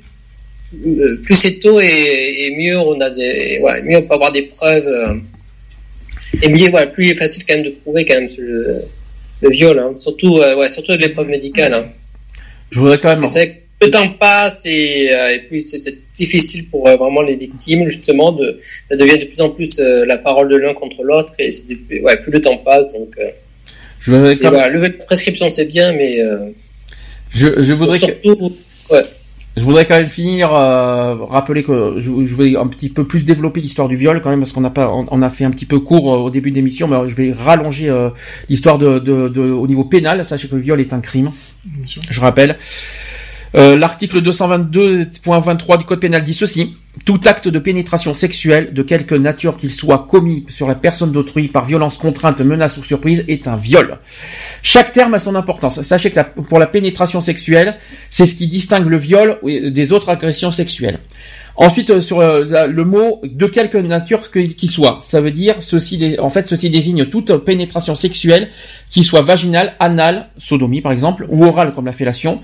plus 1.23 1.35
c'est 1.35 1.59
tôt 1.59 1.79
et, 1.79 1.85
et 1.85 2.55
mieux 2.57 2.77
on 2.77 2.99
a 2.99 3.09
des, 3.09 3.59
voilà, 3.59 3.81
mieux 3.83 3.97
on 3.97 4.03
peut 4.03 4.13
avoir 4.15 4.31
des 4.31 4.43
preuves. 4.43 5.21
et 6.41 6.49
mieux, 6.49 6.69
voilà, 6.69 6.87
plus 6.87 7.05
il 7.05 7.11
est 7.11 7.15
facile 7.15 7.43
quand 7.45 7.55
même 7.55 7.65
de 7.65 7.69
prouver 7.69 8.05
quand 8.05 8.15
même 8.15 8.29
le, 8.37 8.81
le 9.41 9.49
viol, 9.49 9.77
hein, 9.79 9.93
surtout, 9.97 10.39
ouais, 10.39 10.69
surtout 10.69 10.93
de 10.93 11.01
l'épreuve 11.01 11.27
médicale. 11.27 11.73
Hein. 11.73 11.85
Je 12.71 12.79
voudrais 12.79 12.97
quand 12.97 13.09
même... 13.09 13.57
Que 13.79 13.85
que 13.85 13.85
le 13.85 13.91
temps 13.91 14.09
passe 14.19 14.65
et, 14.65 15.09
euh, 15.13 15.35
et 15.35 15.39
puis 15.47 15.61
c'est 15.61 15.81
difficile 16.15 16.69
pour 16.71 16.87
euh, 16.87 16.95
vraiment 16.95 17.21
les 17.21 17.35
victimes 17.35 17.87
justement 17.89 18.31
de 18.31 18.57
ça 18.89 18.95
devient 18.95 19.19
de 19.19 19.25
plus 19.25 19.39
en 19.41 19.49
plus 19.51 19.79
euh, 19.79 20.03
la 20.05 20.17
parole 20.17 20.49
de 20.49 20.55
l'un 20.57 20.73
contre 20.73 21.03
l'autre 21.03 21.33
et 21.39 21.51
c'est 21.51 21.67
de- 21.69 22.01
ouais, 22.01 22.17
plus 22.21 22.31
le 22.31 22.41
temps 22.41 22.57
passe 22.57 22.91
donc 22.93 23.09
euh, 23.19 23.27
Je 23.99 24.11
voudrais 24.11 24.33
c'est- 24.33 24.41
quand 24.43 24.51
même- 24.51 24.59
voilà, 24.61 24.73
lever 24.73 24.95
la 24.97 25.05
prescription 25.05 25.47
c'est 25.49 25.65
bien 25.65 25.91
mais 25.93 26.19
euh, 26.21 26.49
Je, 27.29 27.47
je 27.61 27.73
voudrais 27.73 27.99
que- 27.99 28.05
surtout 28.05 28.55
ouais. 28.89 29.03
Je 29.55 29.63
voudrais 29.63 29.85
quand 29.85 29.95
même 29.97 30.09
finir, 30.09 30.53
euh, 30.53 31.15
rappeler 31.15 31.63
que 31.63 31.95
je, 31.97 32.11
je 32.25 32.35
vais 32.35 32.55
un 32.55 32.67
petit 32.67 32.89
peu 32.89 33.03
plus 33.05 33.23
développer 33.25 33.59
l'histoire 33.59 33.87
du 33.87 33.95
viol 33.95 34.21
quand 34.21 34.29
même 34.29 34.39
parce 34.39 34.51
qu'on 34.53 34.61
n'a 34.61 34.69
pas, 34.69 34.87
on, 34.91 35.07
on 35.09 35.21
a 35.23 35.31
fait 35.31 35.45
un 35.45 35.49
petit 35.51 35.65
peu 35.65 35.79
court 35.79 36.13
euh, 36.13 36.17
au 36.19 36.29
début 36.29 36.51
de 36.51 36.55
l'émission, 36.57 36.87
mais 36.87 37.09
je 37.09 37.15
vais 37.15 37.31
rallonger 37.31 37.89
euh, 37.89 38.09
l'histoire 38.49 38.77
de, 38.77 38.99
de, 38.99 39.27
de- 39.29 39.41
au 39.41 39.65
niveau 39.65 39.83
pénal. 39.83 40.23
Sachez 40.25 40.47
que 40.47 40.53
le 40.55 40.61
viol 40.61 40.79
est 40.79 40.93
un 40.93 40.99
crime. 41.01 41.31
Je 42.11 42.19
rappelle. 42.21 42.55
Euh, 43.55 43.77
L'article 43.77 44.21
222.23 44.21 45.77
du 45.77 45.85
Code 45.85 45.99
pénal 45.99 46.23
dit 46.23 46.33
ceci. 46.33 46.75
Tout 47.05 47.21
acte 47.25 47.47
de 47.47 47.59
pénétration 47.59 48.13
sexuelle, 48.13 48.73
de 48.73 48.81
quelque 48.81 49.13
nature 49.13 49.55
qu'il 49.55 49.71
soit 49.71 50.07
commis 50.09 50.45
sur 50.49 50.67
la 50.67 50.73
personne 50.73 51.11
d'autrui 51.11 51.47
par 51.47 51.63
violence, 51.63 51.97
contrainte, 51.97 52.41
menace 52.41 52.77
ou 52.77 52.83
surprise, 52.83 53.23
est 53.27 53.47
un 53.47 53.55
viol. 53.55 53.99
Chaque 54.63 54.91
terme 54.93 55.13
a 55.13 55.19
son 55.19 55.35
importance. 55.35 55.81
Sachez 55.83 56.09
que 56.09 56.19
pour 56.41 56.57
la 56.57 56.65
pénétration 56.65 57.21
sexuelle, 57.21 57.77
c'est 58.09 58.25
ce 58.25 58.35
qui 58.35 58.47
distingue 58.47 58.87
le 58.87 58.97
viol 58.97 59.37
des 59.43 59.93
autres 59.93 60.09
agressions 60.09 60.51
sexuelles. 60.51 60.99
Ensuite, 61.57 61.89
euh, 61.89 62.01
sur 62.01 62.19
euh, 62.19 62.45
le 62.67 62.85
mot 62.85 63.19
de 63.23 63.47
quelque 63.47 63.79
nature 63.79 64.29
qu'il 64.29 64.69
soit, 64.69 64.99
ça 65.01 65.21
veut 65.21 65.31
dire 65.31 65.55
ceci. 65.59 66.15
En 66.19 66.29
fait, 66.29 66.47
ceci 66.47 66.69
désigne 66.69 67.05
toute 67.05 67.35
pénétration 67.37 67.95
sexuelle 67.95 68.49
qui 68.91 69.03
soit 69.03 69.23
vaginale, 69.23 69.73
anale, 69.79 70.29
sodomie 70.37 70.81
par 70.81 70.91
exemple, 70.91 71.25
ou 71.29 71.45
orale 71.45 71.73
comme 71.73 71.87
la 71.87 71.93
fellation, 71.93 72.41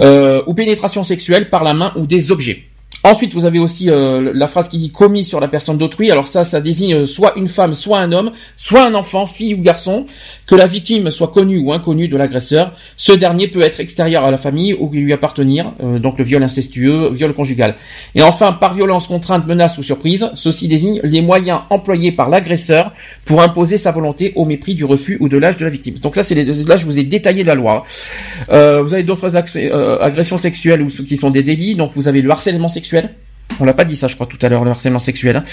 euh, 0.00 0.42
ou 0.46 0.54
pénétration 0.54 1.04
sexuelle 1.04 1.50
par 1.50 1.62
la 1.62 1.74
main 1.74 1.92
ou 1.96 2.06
des 2.06 2.32
objets. 2.32 2.64
Ensuite, 3.04 3.32
vous 3.32 3.46
avez 3.46 3.60
aussi 3.60 3.90
euh, 3.90 4.32
la 4.34 4.48
phrase 4.48 4.68
qui 4.68 4.76
dit 4.76 4.90
commis 4.90 5.24
sur 5.24 5.38
la 5.38 5.46
personne 5.46 5.78
d'autrui. 5.78 6.10
Alors 6.10 6.26
ça, 6.26 6.44
ça 6.44 6.60
désigne 6.60 6.94
euh, 6.94 7.06
soit 7.06 7.34
une 7.36 7.46
femme, 7.46 7.74
soit 7.74 8.00
un 8.00 8.10
homme, 8.10 8.32
soit 8.56 8.84
un 8.84 8.94
enfant, 8.94 9.24
fille 9.24 9.54
ou 9.54 9.60
garçon, 9.60 10.06
que 10.46 10.56
la 10.56 10.66
victime 10.66 11.10
soit 11.12 11.28
connue 11.28 11.58
ou 11.58 11.72
inconnue 11.72 12.08
de 12.08 12.16
l'agresseur. 12.16 12.72
Ce 12.96 13.12
dernier 13.12 13.46
peut 13.46 13.62
être 13.62 13.78
extérieur 13.78 14.24
à 14.24 14.32
la 14.32 14.36
famille 14.36 14.74
ou 14.74 14.90
lui 14.90 15.12
appartenir, 15.12 15.74
euh, 15.80 16.00
donc 16.00 16.18
le 16.18 16.24
viol 16.24 16.42
incestueux, 16.42 17.12
viol 17.14 17.34
conjugal. 17.34 17.76
Et 18.16 18.22
enfin, 18.22 18.52
par 18.52 18.74
violence, 18.74 19.06
contrainte, 19.06 19.46
menace 19.46 19.78
ou 19.78 19.84
surprise, 19.84 20.28
ceci 20.34 20.66
désigne 20.66 21.00
les 21.04 21.22
moyens 21.22 21.60
employés 21.70 22.10
par 22.10 22.28
l'agresseur 22.28 22.92
pour 23.24 23.42
imposer 23.42 23.78
sa 23.78 23.92
volonté 23.92 24.32
au 24.34 24.44
mépris 24.44 24.74
du 24.74 24.84
refus 24.84 25.18
ou 25.20 25.28
de 25.28 25.38
l'âge 25.38 25.56
de 25.56 25.64
la 25.64 25.70
victime. 25.70 25.94
Donc 25.94 26.16
ça, 26.16 26.24
c'est 26.24 26.34
les, 26.34 26.44
là, 26.44 26.76
je 26.76 26.84
vous 26.84 26.98
ai 26.98 27.04
détaillé 27.04 27.44
la 27.44 27.54
loi. 27.54 27.84
Euh, 28.50 28.82
vous 28.82 28.92
avez 28.92 29.04
d'autres 29.04 29.36
euh, 29.36 29.98
agressions 30.00 30.36
sexuelles 30.36 30.82
ou 30.82 30.88
qui 30.88 31.16
sont 31.16 31.30
des 31.30 31.44
délits. 31.44 31.76
Donc 31.76 31.92
vous 31.94 32.08
avez 32.08 32.22
le 32.22 32.30
harcèlement 32.30 32.68
sexuel. 32.68 32.87
On 33.60 33.64
l'a 33.64 33.74
pas 33.74 33.84
dit 33.84 33.96
ça, 33.96 34.06
je 34.06 34.14
crois, 34.14 34.26
tout 34.26 34.38
à 34.42 34.48
l'heure, 34.48 34.64
le 34.64 34.70
harcèlement 34.70 34.98
sexuel. 34.98 35.36
hein. 35.36 35.44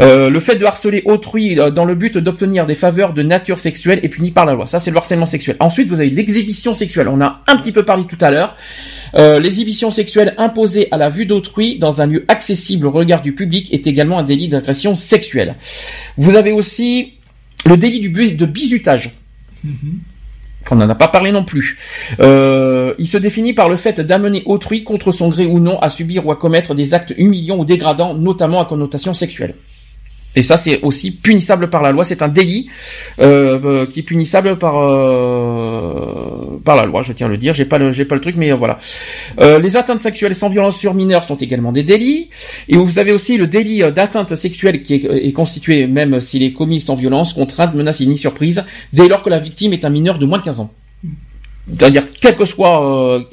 Euh, 0.00 0.30
le 0.30 0.40
fait 0.40 0.56
de 0.56 0.64
harceler 0.64 1.02
autrui 1.04 1.58
euh, 1.58 1.70
dans 1.70 1.84
le 1.84 1.94
but 1.94 2.18
d'obtenir 2.18 2.66
des 2.66 2.74
faveurs 2.74 3.12
de 3.12 3.22
nature 3.22 3.58
sexuelle 3.58 4.00
est 4.02 4.08
puni 4.08 4.30
par 4.30 4.46
la 4.46 4.54
loi. 4.54 4.66
Ça, 4.66 4.80
c'est 4.80 4.90
le 4.90 4.96
harcèlement 4.96 5.26
sexuel. 5.26 5.56
Ensuite, 5.60 5.88
vous 5.88 6.00
avez 6.00 6.10
l'exhibition 6.10 6.74
sexuelle. 6.74 7.08
On 7.08 7.20
a 7.20 7.42
un 7.46 7.56
petit 7.56 7.72
peu 7.72 7.84
parlé 7.84 8.04
tout 8.04 8.18
à 8.20 8.30
l'heure. 8.30 8.56
Euh, 9.14 9.38
l'exhibition 9.38 9.90
sexuelle 9.90 10.34
imposée 10.38 10.88
à 10.90 10.96
la 10.96 11.08
vue 11.08 11.26
d'autrui 11.26 11.78
dans 11.78 12.00
un 12.00 12.06
lieu 12.06 12.24
accessible 12.28 12.86
au 12.86 12.90
regard 12.90 13.22
du 13.22 13.32
public 13.32 13.72
est 13.72 13.86
également 13.86 14.18
un 14.18 14.24
délit 14.24 14.48
d'agression 14.48 14.96
sexuelle. 14.96 15.54
Vous 16.16 16.34
avez 16.34 16.52
aussi 16.52 17.14
le 17.64 17.76
délit 17.76 18.00
du 18.00 18.08
de 18.08 18.46
bizutage. 18.46 19.16
On 20.70 20.76
n'en 20.76 20.88
a 20.88 20.94
pas 20.94 21.08
parlé 21.08 21.32
non 21.32 21.44
plus. 21.44 21.78
Euh, 22.20 22.94
il 22.98 23.06
se 23.06 23.18
définit 23.18 23.54
par 23.54 23.68
le 23.68 23.76
fait 23.76 24.00
d'amener 24.00 24.42
autrui 24.46 24.84
contre 24.84 25.12
son 25.12 25.28
gré 25.28 25.46
ou 25.46 25.60
non 25.60 25.78
à 25.80 25.88
subir 25.88 26.26
ou 26.26 26.32
à 26.32 26.36
commettre 26.36 26.74
des 26.74 26.94
actes 26.94 27.14
humiliants 27.16 27.58
ou 27.58 27.64
dégradants, 27.64 28.14
notamment 28.14 28.60
à 28.60 28.64
connotation 28.64 29.14
sexuelle. 29.14 29.54
Et 30.36 30.42
ça, 30.42 30.58
c'est 30.58 30.80
aussi 30.82 31.10
punissable 31.10 31.70
par 31.70 31.82
la 31.82 31.92
loi. 31.92 32.04
C'est 32.04 32.22
un 32.22 32.28
délit 32.28 32.68
euh, 33.18 33.58
euh, 33.64 33.86
qui 33.86 34.00
est 34.00 34.02
punissable 34.02 34.58
par 34.58 34.76
euh, 34.78 36.60
par 36.62 36.76
la 36.76 36.84
loi. 36.84 37.00
Je 37.02 37.12
tiens 37.14 37.26
à 37.26 37.30
le 37.30 37.38
dire. 37.38 37.54
J'ai 37.54 37.64
pas 37.64 37.78
le 37.78 37.90
j'ai 37.90 38.04
pas 38.04 38.14
le 38.14 38.20
truc, 38.20 38.36
mais 38.36 38.52
voilà. 38.52 38.78
Les 39.40 39.76
atteintes 39.76 40.00
sexuelles 40.00 40.34
sans 40.34 40.50
violence 40.50 40.76
sur 40.76 40.94
mineurs 40.94 41.24
sont 41.24 41.36
également 41.36 41.72
des 41.72 41.82
délits. 41.82 42.28
Et 42.68 42.76
vous 42.76 42.98
avez 42.98 43.12
aussi 43.12 43.38
le 43.38 43.46
délit 43.46 43.78
d'atteinte 43.92 44.34
sexuelle 44.34 44.82
qui 44.82 44.94
est, 44.94 45.32
constitué, 45.32 45.86
même 45.86 46.20
s'il 46.20 46.42
est 46.42 46.52
commis 46.52 46.80
sans 46.80 46.94
violence, 46.94 47.32
contrainte, 47.32 47.74
menace 47.74 48.00
ni 48.00 48.18
surprise, 48.18 48.64
dès 48.92 49.08
lors 49.08 49.22
que 49.22 49.30
la 49.30 49.38
victime 49.38 49.72
est 49.72 49.84
un 49.84 49.90
mineur 49.90 50.18
de 50.18 50.26
moins 50.26 50.38
de 50.38 50.44
15 50.44 50.60
ans. 50.60 50.70
C'est-à-dire, 51.68 52.04
quel 52.20 52.36
que 52.36 52.44
soit 52.44 52.84
euh, 52.84 53.24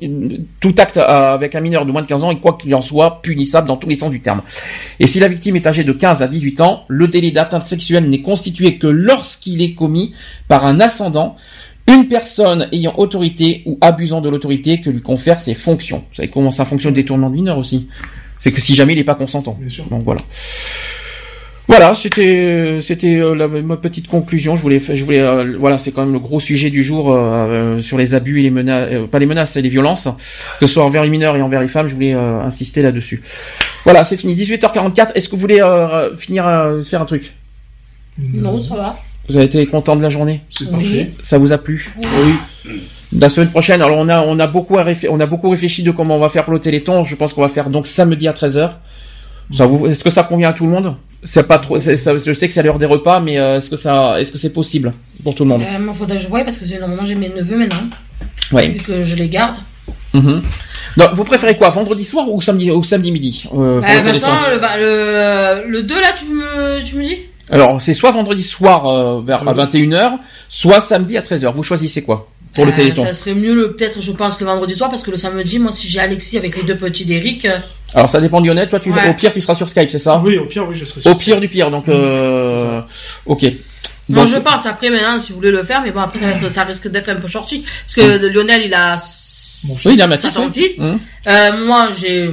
tout 0.59 0.73
acte 0.79 0.97
euh, 0.97 1.35
avec 1.35 1.53
un 1.53 1.59
mineur 1.59 1.85
de 1.85 1.91
moins 1.91 2.01
de 2.01 2.07
15 2.07 2.23
ans, 2.23 2.31
et 2.31 2.37
quoi 2.37 2.57
qu'il 2.59 2.73
en 2.73 2.81
soit, 2.81 3.21
punissable 3.21 3.67
dans 3.67 3.77
tous 3.77 3.87
les 3.89 3.95
sens 3.95 4.09
du 4.09 4.21
terme. 4.21 4.41
Et 4.99 5.05
si 5.05 5.19
la 5.19 5.27
victime 5.27 5.55
est 5.55 5.67
âgée 5.67 5.83
de 5.83 5.91
15 5.91 6.23
à 6.23 6.27
18 6.27 6.61
ans, 6.61 6.85
le 6.87 7.07
délit 7.07 7.31
d'atteinte 7.31 7.67
sexuelle 7.67 8.09
n'est 8.09 8.23
constitué 8.23 8.77
que 8.77 8.87
lorsqu'il 8.87 9.61
est 9.61 9.75
commis 9.75 10.13
par 10.47 10.65
un 10.65 10.79
ascendant, 10.79 11.35
une 11.87 12.07
personne 12.07 12.69
ayant 12.71 12.95
autorité 12.97 13.61
ou 13.65 13.77
abusant 13.81 14.21
de 14.21 14.29
l'autorité 14.29 14.79
que 14.79 14.89
lui 14.89 15.01
confère 15.01 15.39
ses 15.39 15.53
fonctions. 15.53 16.03
Vous 16.09 16.15
savez 16.15 16.29
comment 16.29 16.51
ça 16.51 16.65
fonctionne 16.65 16.93
le 16.93 17.01
détournement 17.01 17.29
de 17.29 17.35
mineur 17.35 17.57
aussi? 17.57 17.87
C'est 18.39 18.51
que 18.51 18.61
si 18.61 18.73
jamais 18.73 18.93
il 18.93 18.97
n'est 18.97 19.03
pas 19.03 19.15
consentant. 19.15 19.57
Donc 19.91 20.03
voilà. 20.03 20.21
Voilà, 21.67 21.95
c'était 21.95 22.79
c'était 22.81 23.15
euh, 23.21 23.33
la- 23.35 23.47
ma 23.47 23.77
petite 23.77 24.07
conclusion. 24.07 24.57
Je 24.57 24.61
voulais 24.61 24.79
je 24.81 25.03
voulais 25.05 25.21
euh, 25.21 25.55
voilà, 25.57 25.77
c'est 25.77 25.91
quand 25.91 26.03
même 26.03 26.11
le 26.11 26.19
gros 26.19 26.41
sujet 26.41 26.69
du 26.69 26.83
jour 26.83 27.11
euh, 27.11 27.15
euh, 27.17 27.81
sur 27.81 27.97
les 27.97 28.13
abus 28.15 28.39
et 28.39 28.43
les 28.43 28.49
menaces, 28.49 28.89
euh, 28.91 29.07
pas 29.07 29.17
les 29.19 29.25
menaces, 29.25 29.55
et 29.55 29.61
les 29.61 29.69
violences, 29.69 30.09
que 30.59 30.67
ce 30.67 30.73
soit 30.73 30.83
envers 30.83 31.03
les 31.03 31.09
mineurs 31.09 31.37
et 31.37 31.41
envers 31.41 31.61
les 31.61 31.69
femmes. 31.69 31.87
Je 31.87 31.95
voulais 31.95 32.13
euh, 32.13 32.41
insister 32.41 32.81
là-dessus. 32.81 33.21
Voilà, 33.85 34.03
c'est 34.03 34.17
fini. 34.17 34.35
18h44. 34.35 35.13
Est-ce 35.15 35.29
que 35.29 35.35
vous 35.35 35.41
voulez 35.41 35.61
euh, 35.61 36.13
finir 36.17 36.45
euh, 36.45 36.81
faire 36.81 37.01
un 37.01 37.05
truc? 37.05 37.33
Non, 38.19 38.59
ça 38.59 38.75
va. 38.75 38.99
Vous 39.29 39.37
avez 39.37 39.45
été 39.45 39.65
content 39.65 39.95
de 39.95 40.01
la 40.01 40.09
journée? 40.09 40.41
C'est 40.49 40.69
parfait. 40.69 41.11
Ça 41.23 41.37
vous 41.37 41.53
a 41.53 41.57
plu? 41.57 41.93
Oui. 41.97 42.73
La 43.17 43.29
semaine 43.29 43.49
prochaine, 43.49 43.81
alors 43.81 43.97
on 43.99 44.09
a 44.09 44.21
on 44.21 44.37
a 44.39 44.47
beaucoup 44.47 44.77
à 44.79 44.85
on 45.09 45.19
a 45.19 45.25
beaucoup 45.27 45.49
réfléchi 45.49 45.81
de 45.83 45.91
comment 45.91 46.17
on 46.17 46.19
va 46.19 46.27
faire 46.29 46.43
pour 46.43 46.53
le 46.53 46.59
Téléthon. 46.59 47.03
Je 47.03 47.15
pense 47.15 47.33
qu'on 47.33 47.41
va 47.41 47.47
faire 47.49 47.69
donc 47.69 47.87
samedi 47.87 48.27
à 48.27 48.33
13h. 48.33 48.71
Ça 49.53 49.65
vous 49.65 49.87
est-ce 49.87 50.03
que 50.03 50.09
ça 50.09 50.23
convient 50.23 50.49
à 50.49 50.53
tout 50.53 50.65
le 50.65 50.71
monde? 50.71 50.95
C'est 51.25 51.47
pas 51.47 51.57
trop 51.57 51.77
ça- 51.79 51.95
je 51.95 52.33
sais 52.33 52.47
que 52.47 52.53
c'est 52.53 52.59
à 52.59 52.63
l'heure 52.63 52.77
des 52.77 52.85
repas 52.85 53.19
mais 53.19 53.39
euh, 53.39 53.57
est-ce 53.57 53.69
que 53.69 53.75
ça 53.77 54.19
est-ce 54.19 54.31
que 54.31 54.37
c'est 54.37 54.51
possible 54.53 54.93
pour 55.23 55.35
tout 55.35 55.43
le 55.43 55.49
monde? 55.49 55.61
Euh, 55.63 55.79
moi, 55.79 55.93
faudrait 55.93 56.17
que 56.17 56.23
je 56.23 56.27
voie 56.27 56.43
parce 56.43 56.57
que 56.57 56.79
normalement 56.79 57.05
j'ai 57.05 57.15
mes 57.15 57.29
neveux 57.29 57.57
maintenant. 57.57 57.87
Ouais. 58.51 58.69
Vu 58.69 58.79
que 58.79 59.03
je 59.03 59.15
les 59.15 59.29
garde. 59.29 59.55
Mhm. 60.13 60.43
Donc, 60.97 61.09
vous 61.13 61.23
préférez 61.23 61.57
quoi 61.57 61.69
vendredi 61.69 62.03
soir 62.03 62.29
ou 62.29 62.39
samedi 62.41 62.69
ou 62.69 62.83
samedi 62.83 63.11
midi 63.11 63.45
euh, 63.47 63.79
pour 63.81 63.89
Euh, 63.89 63.97
le 63.97 64.03
Vincent, 64.03 64.49
le, 64.51 64.57
va- 64.57 64.77
le, 64.77 65.67
le 65.69 65.81
2 65.83 65.95
là, 66.01 66.09
tu 66.15 66.25
me, 66.25 66.83
tu 66.83 66.95
me 66.97 67.03
dis? 67.03 67.17
Alors, 67.49 67.81
c'est 67.81 67.93
soit 67.95 68.11
vendredi 68.11 68.43
soir 68.43 68.85
euh, 68.85 69.21
vers 69.25 69.47
à 69.47 69.53
21h, 69.53 70.19
soit 70.49 70.81
samedi 70.81 71.17
à 71.17 71.21
13h. 71.21 71.51
Vous 71.53 71.63
choisissez 71.63 72.03
quoi 72.03 72.29
pour 72.53 72.65
le 72.65 72.71
Téléthon? 72.73 73.03
Ça 73.05 73.13
serait 73.15 73.33
mieux 73.33 73.55
le 73.55 73.73
peut-être, 73.73 74.01
je 74.01 74.11
pense, 74.11 74.39
le 74.39 74.45
vendredi 74.45 74.75
soir 74.75 74.89
parce 74.91 75.01
que 75.03 75.09
le 75.11 75.17
samedi, 75.17 75.57
moi, 75.57 75.71
si 75.71 75.87
j'ai 75.87 75.99
Alexis 75.99 76.37
avec 76.37 76.55
les 76.57 76.63
deux 76.63 76.77
petits 76.77 77.05
d'Eric. 77.05 77.47
Alors, 77.95 78.09
ça 78.09 78.19
dépend 78.21 78.41
de 78.41 78.47
Lionel. 78.47 78.67
Toi, 78.69 78.79
tu 78.79 78.91
Ouais. 78.91 79.09
au 79.09 79.13
pire, 79.13 79.31
tu 79.33 79.41
seras 79.41 79.55
sur 79.55 79.69
Skype, 79.69 79.89
c'est 79.89 79.99
ça? 79.99 80.21
Oui, 80.23 80.37
au 80.37 80.45
pire, 80.45 80.67
oui, 80.67 80.75
je 80.75 80.85
serai 80.85 81.01
sur 81.01 81.11
Au 81.11 81.15
pire 81.15 81.39
du 81.39 81.47
pire, 81.47 81.69
donc 81.71 81.87
euh, 81.89 82.81
ok. 83.25 83.45
Donc, 84.09 84.27
je 84.27 84.35
pense 84.37 84.65
après 84.65 84.89
maintenant, 84.89 85.17
si 85.19 85.31
vous 85.31 85.37
voulez 85.37 85.51
le 85.51 85.63
faire, 85.63 85.81
mais 85.81 85.91
bon, 85.91 86.01
après, 86.01 86.19
ça, 86.19 86.25
va 86.25 86.31
être- 86.33 86.49
ça 86.49 86.63
risque 86.63 86.89
d'être 86.89 87.09
un 87.09 87.15
peu 87.15 87.27
shorty. 87.27 87.63
Parce 87.85 87.95
que 87.95 88.25
Lionel, 88.27 88.63
il 88.65 88.73
a. 88.73 88.97
Oui, 89.85 89.93
il 89.93 90.01
a 90.01 90.07
Mathis, 90.07 90.31
son 90.33 90.47
oui. 90.47 90.61
fils. 90.61 90.77
Mhm. 90.77 90.99
Euh, 91.27 91.65
moi, 91.65 91.89
j'ai. 91.97 92.31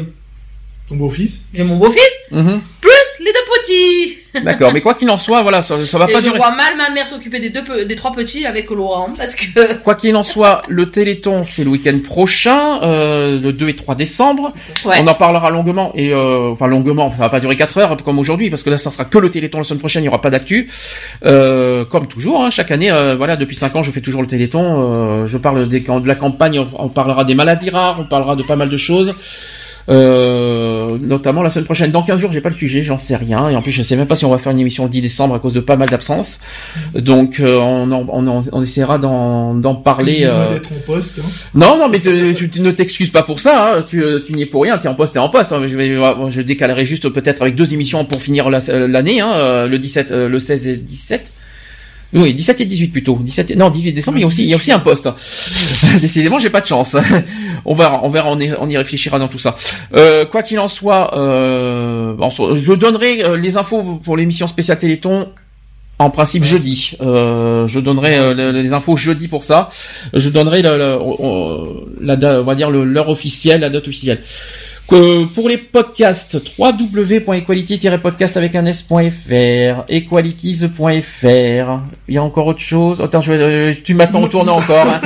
Ton 0.88 0.96
beau-fils 0.96 1.42
J'ai 1.54 1.62
mon 1.62 1.76
beau-fils, 1.76 2.10
Mhm. 2.32 2.60
plus 2.80 2.89
les 3.20 3.32
deux 3.32 3.38
petits. 3.58 4.16
D'accord, 4.44 4.72
mais 4.72 4.80
quoi 4.80 4.94
qu'il 4.94 5.10
en 5.10 5.18
soit, 5.18 5.42
voilà, 5.42 5.60
ça, 5.60 5.76
ça 5.78 5.98
va 5.98 6.06
Et 6.08 6.12
pas 6.12 6.18
je 6.20 6.24
durer. 6.26 6.38
vois 6.38 6.52
mal 6.52 6.76
ma 6.76 6.90
mère 6.90 7.06
s'occuper 7.06 7.40
des 7.40 7.50
deux, 7.50 7.84
des 7.84 7.94
trois 7.96 8.12
petits 8.12 8.46
avec 8.46 8.70
Laurent, 8.70 9.10
parce 9.16 9.34
que. 9.34 9.74
Quoi 9.82 9.94
qu'il 9.96 10.14
en 10.16 10.22
soit, 10.22 10.62
le 10.68 10.90
Téléthon, 10.90 11.44
c'est 11.44 11.64
le 11.64 11.70
week-end 11.70 11.98
prochain, 12.04 12.80
euh, 12.82 13.40
le 13.40 13.52
2 13.52 13.68
et 13.70 13.76
3 13.76 13.94
décembre. 13.96 14.52
Ouais. 14.84 14.96
On 15.02 15.06
en 15.08 15.14
parlera 15.14 15.50
longuement, 15.50 15.90
et 15.94 16.12
euh, 16.12 16.50
enfin 16.52 16.68
longuement, 16.68 17.10
ça 17.10 17.16
va 17.16 17.28
pas 17.28 17.40
durer 17.40 17.56
4 17.56 17.78
heures 17.78 17.96
comme 18.04 18.18
aujourd'hui, 18.20 18.50
parce 18.50 18.62
que 18.62 18.70
là, 18.70 18.78
ça 18.78 18.90
sera 18.92 19.04
que 19.04 19.18
le 19.18 19.30
Téléthon 19.30 19.58
la 19.58 19.64
semaine 19.64 19.80
prochaine, 19.80 20.02
il 20.04 20.06
y 20.06 20.08
aura 20.08 20.20
pas 20.20 20.30
d'actu. 20.30 20.70
Euh, 21.24 21.84
comme 21.84 22.06
toujours, 22.06 22.44
hein, 22.44 22.50
chaque 22.50 22.70
année, 22.70 22.90
euh, 22.92 23.16
voilà, 23.16 23.36
depuis 23.36 23.56
5 23.56 23.74
ans, 23.76 23.82
je 23.82 23.90
fais 23.90 24.00
toujours 24.00 24.22
le 24.22 24.28
Téléthon. 24.28 25.22
euh, 25.22 25.26
je 25.26 25.38
parle 25.38 25.66
des, 25.68 25.80
de 25.80 26.06
la 26.06 26.14
campagne, 26.14 26.60
on, 26.60 26.68
on 26.84 26.88
parlera 26.88 27.24
des 27.24 27.34
maladies 27.34 27.70
rares, 27.70 27.98
on 28.00 28.04
parlera 28.04 28.36
de 28.36 28.42
pas 28.44 28.56
mal 28.56 28.68
de 28.70 28.76
choses. 28.76 29.14
Euh, 29.90 30.96
notamment 31.00 31.42
la 31.42 31.50
semaine 31.50 31.64
prochaine. 31.64 31.90
Dans 31.90 32.02
15 32.02 32.20
jours, 32.20 32.30
j'ai 32.32 32.40
pas 32.40 32.48
le 32.48 32.54
sujet, 32.54 32.82
j'en 32.82 32.98
sais 32.98 33.16
rien. 33.16 33.48
Et 33.48 33.56
en 33.56 33.62
plus, 33.62 33.72
je 33.72 33.82
sais 33.82 33.96
même 33.96 34.06
pas 34.06 34.14
si 34.16 34.24
on 34.24 34.30
va 34.30 34.38
faire 34.38 34.52
une 34.52 34.58
émission 34.60 34.84
le 34.84 34.90
10 34.90 35.00
décembre 35.02 35.34
à 35.34 35.38
cause 35.38 35.52
de 35.52 35.60
pas 35.60 35.76
mal 35.76 35.88
d'absences. 35.88 36.38
Donc, 36.94 37.40
euh, 37.40 37.56
on, 37.58 37.90
en- 37.90 38.06
on, 38.08 38.26
en- 38.28 38.44
on 38.52 38.62
essaiera 38.62 38.98
d'en 38.98 39.74
parler. 39.74 40.20
Euh, 40.24 40.58
en 40.58 40.86
poste. 40.86 41.18
Hein. 41.20 41.28
non, 41.54 41.76
non, 41.78 41.88
mais 41.88 41.98
te- 42.00 42.32
tu, 42.32 42.48
tu 42.50 42.60
ne 42.60 42.70
t'excuses 42.70 43.10
pas 43.10 43.22
pour 43.22 43.40
ça. 43.40 43.78
Hein. 43.78 43.82
Tu, 43.86 44.02
tu 44.24 44.32
n'y 44.34 44.42
es 44.42 44.46
pour 44.46 44.62
rien. 44.62 44.78
T'es 44.78 44.88
en 44.88 44.94
poste, 44.94 45.14
t'es 45.14 45.18
en 45.18 45.28
poste. 45.28 45.52
hein. 45.52 45.62
Je, 45.66 45.76
vais, 45.76 45.96
je 46.30 46.40
décalerai 46.40 46.84
juste 46.84 47.08
peut-être 47.08 47.42
avec 47.42 47.54
deux 47.56 47.72
émissions 47.74 48.04
pour 48.04 48.22
finir 48.22 48.48
la- 48.50 48.60
l'année, 48.86 49.20
hein, 49.20 49.32
euh, 49.36 49.66
le 49.66 49.78
17, 49.78 50.12
euh, 50.12 50.28
le 50.28 50.38
16 50.38 50.68
et 50.68 50.76
17. 50.76 51.32
Oui, 52.12 52.34
17 52.34 52.60
et 52.60 52.64
18 52.64 52.88
plutôt. 52.88 53.18
17 53.20 53.52
et- 53.52 53.56
non, 53.56 53.70
18 53.70 53.92
décembre, 53.92 54.18
il 54.18 54.22
y 54.22 54.24
a 54.24 54.26
aussi, 54.26 54.42
il 54.42 54.48
y 54.50 54.52
a 54.52 54.56
aussi 54.56 54.72
un 54.72 54.80
poste. 54.80 55.08
Décidément, 56.00 56.38
j'ai 56.40 56.50
pas 56.50 56.60
de 56.60 56.66
chance. 56.66 56.96
on 57.64 57.74
verra, 57.74 58.00
on 58.02 58.08
verra, 58.08 58.30
on 58.30 58.38
y, 58.40 58.52
on 58.58 58.68
y 58.68 58.76
réfléchira 58.76 59.18
dans 59.18 59.28
tout 59.28 59.38
ça. 59.38 59.54
Euh, 59.96 60.24
quoi 60.24 60.42
qu'il 60.42 60.58
en 60.58 60.68
soit, 60.68 61.16
euh, 61.16 62.14
je 62.54 62.72
donnerai 62.72 63.22
euh, 63.24 63.36
les 63.36 63.56
infos 63.56 64.00
pour 64.02 64.16
l'émission 64.16 64.46
spéciale 64.48 64.78
Téléthon 64.78 65.28
en 66.00 66.10
principe 66.10 66.42
jeudi. 66.44 66.92
Euh, 67.02 67.66
je 67.66 67.78
donnerai 67.78 68.18
euh, 68.18 68.34
le- 68.52 68.60
les 68.60 68.72
infos 68.72 68.96
jeudi 68.96 69.28
pour 69.28 69.44
ça. 69.44 69.68
Je 70.14 70.30
donnerai 70.30 70.62
le- 70.62 70.78
le- 70.78 70.98
on- 71.00 71.84
la, 72.00 72.40
on 72.40 72.44
va 72.44 72.54
dire 72.54 72.70
l'heure 72.70 73.08
officielle, 73.10 73.60
la 73.60 73.70
date 73.70 73.86
officielle. 73.86 74.20
Que 74.90 75.24
pour 75.24 75.48
les 75.48 75.56
podcasts, 75.56 76.42
www.equality-podcast 76.58 78.36
avec 78.36 78.56
un 78.56 78.66
s.fr, 78.66 79.84
equalities.fr. 79.88 81.28
Il 82.08 82.14
y 82.14 82.18
a 82.18 82.22
encore 82.24 82.48
autre 82.48 82.58
chose? 82.58 83.00
Attends, 83.00 83.20
je 83.20 83.30
euh, 83.32 83.72
tu 83.84 83.94
m'attends 83.94 84.24
au 84.24 84.26
tournant 84.26 84.56
encore. 84.58 84.84
hein. 84.88 85.00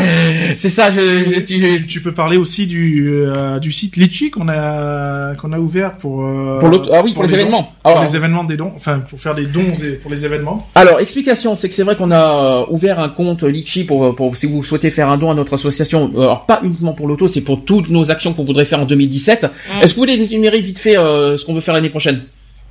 C'est 0.56 0.70
ça. 0.70 0.90
Je, 0.90 1.00
je- 1.00 1.40
tu- 1.40 1.86
Tu 1.86 2.00
peux 2.00 2.12
parler 2.14 2.38
aussi 2.38 2.66
du 2.66 3.12
euh, 3.14 3.58
du 3.60 3.72
site 3.72 3.96
Litchi 3.98 4.30
qu'on 4.30 4.48
a 4.48 5.34
qu'on 5.34 5.52
a 5.52 5.58
ouvert 5.58 5.92
pour 5.98 6.24
euh, 6.24 6.58
Pour 6.60 6.70
l'autre- 6.70 6.88
ah 6.94 7.02
oui, 7.04 7.12
pour 7.12 7.22
les 7.24 7.34
événements. 7.34 7.74
pour 7.82 7.90
Alors- 7.92 8.04
les 8.04 8.16
événements 8.16 8.44
des 8.44 8.56
dons, 8.56 8.72
enfin 8.74 9.00
pour 9.00 9.20
faire 9.20 9.34
des 9.34 9.44
dons 9.44 9.74
et 9.82 9.96
pour 9.96 10.10
les 10.10 10.24
événements. 10.24 10.66
Alors, 10.76 10.98
explication, 11.00 11.54
c'est 11.54 11.68
que 11.68 11.74
c'est 11.74 11.82
vrai 11.82 11.96
qu'on 11.96 12.10
a 12.10 12.62
euh, 12.62 12.64
ouvert 12.70 13.00
un 13.00 13.10
compte 13.10 13.42
Litchi 13.42 13.84
pour, 13.84 14.14
pour 14.16 14.34
si 14.34 14.46
vous 14.46 14.62
souhaitez 14.64 14.88
faire 14.88 15.10
un 15.10 15.18
don 15.18 15.30
à 15.30 15.34
notre 15.34 15.52
association. 15.54 16.10
Euh, 16.14 16.22
Alors, 16.22 16.46
pas 16.46 16.60
uniquement 16.64 16.94
pour 16.94 17.06
l'auto, 17.06 17.28
c'est 17.28 17.42
pour 17.42 17.62
toutes 17.66 17.90
nos 17.90 18.10
actions 18.10 18.32
qu'on 18.32 18.44
voudrait 18.44 18.64
faire 18.64 18.80
en 18.80 18.86
2017. 18.86 19.46
Est-ce 19.82 19.90
que 19.94 19.96
vous 19.96 20.02
voulez 20.02 20.32
énumérer 20.32 20.60
vite 20.60 20.78
fait 20.78 20.96
euh, 20.96 21.36
ce 21.36 21.44
qu'on 21.44 21.54
veut 21.54 21.60
faire 21.60 21.74
l'année 21.74 21.90
prochaine? 21.90 22.22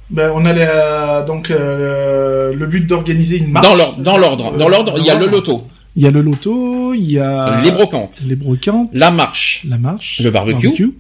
Ben, 0.10 0.32
on 0.36 0.46
a 0.46 0.54
la- 0.54 1.22
donc 1.24 1.50
euh, 1.50 2.54
le 2.54 2.66
but 2.68 2.86
d'organiser 2.86 3.38
une 3.38 3.52
marche. 3.52 3.68
Dans 3.68 3.76
l'ordre, 3.76 3.98
dans 4.02 4.18
l'ordre, 4.18 4.58
dans 4.58 4.68
l'ordre, 4.70 4.96
il 4.98 5.06
y 5.06 5.10
a 5.10 5.16
le 5.16 5.28
loto, 5.28 5.68
Il 5.96 6.04
y 6.04 6.08
a 6.08 6.12
le 6.12 6.22
loto, 6.22 6.94
il 6.94 7.12
y 7.12 7.20
a 7.20 7.62
les 7.64 7.72
brocantes, 7.72 8.22
les 8.28 8.36
brocantes, 8.36 8.90
la 8.94 9.12
marche, 9.12 9.64
la 9.70 9.78
marche, 9.78 10.20
le 10.24 10.30
barbecue, 10.30 10.94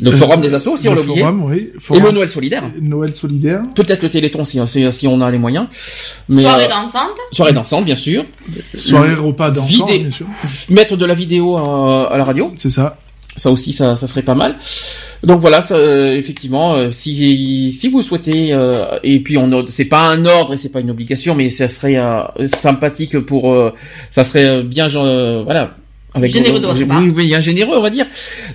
le 0.00 0.10
Euh, 0.10 0.16
forum 0.16 0.40
des 0.40 0.52
assos 0.52 0.76
si 0.76 0.88
on 0.88 0.92
le 0.94 0.96
l'a 0.96 1.02
oublié, 1.02 1.20
forum, 1.20 1.42
oui, 1.44 1.70
et 1.94 2.00
le 2.00 2.10
Noël 2.10 2.28
solidaire. 2.28 2.64
Noël 2.80 3.14
solidaire. 3.14 3.60
Peut-être 3.76 4.02
le 4.02 4.10
Téléthon 4.10 4.42
si, 4.42 4.58
si, 4.66 4.90
si 4.92 5.06
on 5.06 5.20
a 5.20 5.30
les 5.30 5.38
moyens. 5.38 5.66
Mais, 6.28 6.42
Soirée 6.42 6.64
euh, 6.64 6.68
dansante. 6.68 7.10
soirée 7.30 7.52
dansante, 7.52 7.84
bien 7.84 7.94
sûr. 7.94 8.24
Soirée 8.74 9.14
repas 9.14 9.50
dansant, 9.52 9.86
vidé- 9.86 10.00
bien 10.00 10.10
sûr. 10.10 10.26
Mettre 10.70 10.96
de 10.96 11.06
la 11.06 11.14
vidéo 11.14 11.56
euh, 11.56 12.08
à 12.10 12.16
la 12.18 12.24
radio. 12.24 12.52
C'est 12.56 12.70
ça. 12.70 12.96
Ça 13.36 13.50
aussi, 13.50 13.72
ça, 13.72 13.96
ça 13.96 14.06
serait 14.06 14.22
pas 14.22 14.34
mal. 14.34 14.54
Donc 15.24 15.40
voilà, 15.40 15.60
euh, 15.70 16.16
effectivement, 16.16 16.74
euh, 16.74 16.90
si 16.90 17.72
si 17.72 17.88
vous 17.88 18.02
souhaitez, 18.02 18.52
euh, 18.52 18.98
et 19.02 19.20
puis 19.20 19.38
on 19.38 19.66
c'est 19.68 19.86
pas 19.86 20.00
un 20.00 20.26
ordre 20.26 20.52
et 20.52 20.56
c'est 20.56 20.68
pas 20.68 20.80
une 20.80 20.90
obligation, 20.90 21.34
mais 21.34 21.50
ça 21.50 21.66
serait 21.66 21.98
sympathique 22.46 23.18
pour, 23.20 23.72
ça 24.10 24.24
serait 24.24 24.62
bien, 24.62 24.86
voilà, 24.88 25.74
Avec 26.16 26.30
Généreux 26.32 26.60
de 26.60 26.66
votre 26.66 26.84
part. 26.84 27.02
Oui, 27.02 27.12
oui, 27.14 27.34
un 27.34 27.40
généreux, 27.40 27.76
on 27.76 27.82
va 27.82 27.90
dire. 27.90 28.06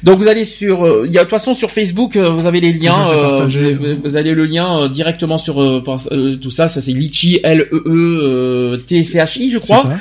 Donc 0.03 0.17
vous 0.19 0.27
allez 0.29 0.45
sur, 0.45 0.85
euh, 0.85 1.03
il 1.05 1.11
y 1.11 1.17
a 1.17 1.21
de 1.21 1.25
toute 1.25 1.31
façon 1.31 1.53
sur 1.53 1.71
Facebook, 1.71 2.15
euh, 2.15 2.29
vous 2.31 2.45
avez 2.45 2.61
les 2.61 2.71
liens, 2.71 3.09
euh, 3.11 3.47
vous, 3.47 4.01
vous 4.01 4.15
avez 4.15 4.31
le 4.33 4.45
lien 4.45 4.83
euh, 4.83 4.87
directement 4.87 5.37
sur 5.37 5.61
euh, 5.61 5.81
tout 6.41 6.51
ça. 6.51 6.69
Ça 6.69 6.79
c'est 6.79 6.91
Litchi 6.93 7.41
L 7.43 7.67
E 7.71 7.83
E 7.85 8.77
T 8.87 9.03
C 9.03 9.19
H 9.19 9.39
I, 9.41 9.49
je 9.49 9.57
crois. 9.57 9.77
ça. 9.77 9.97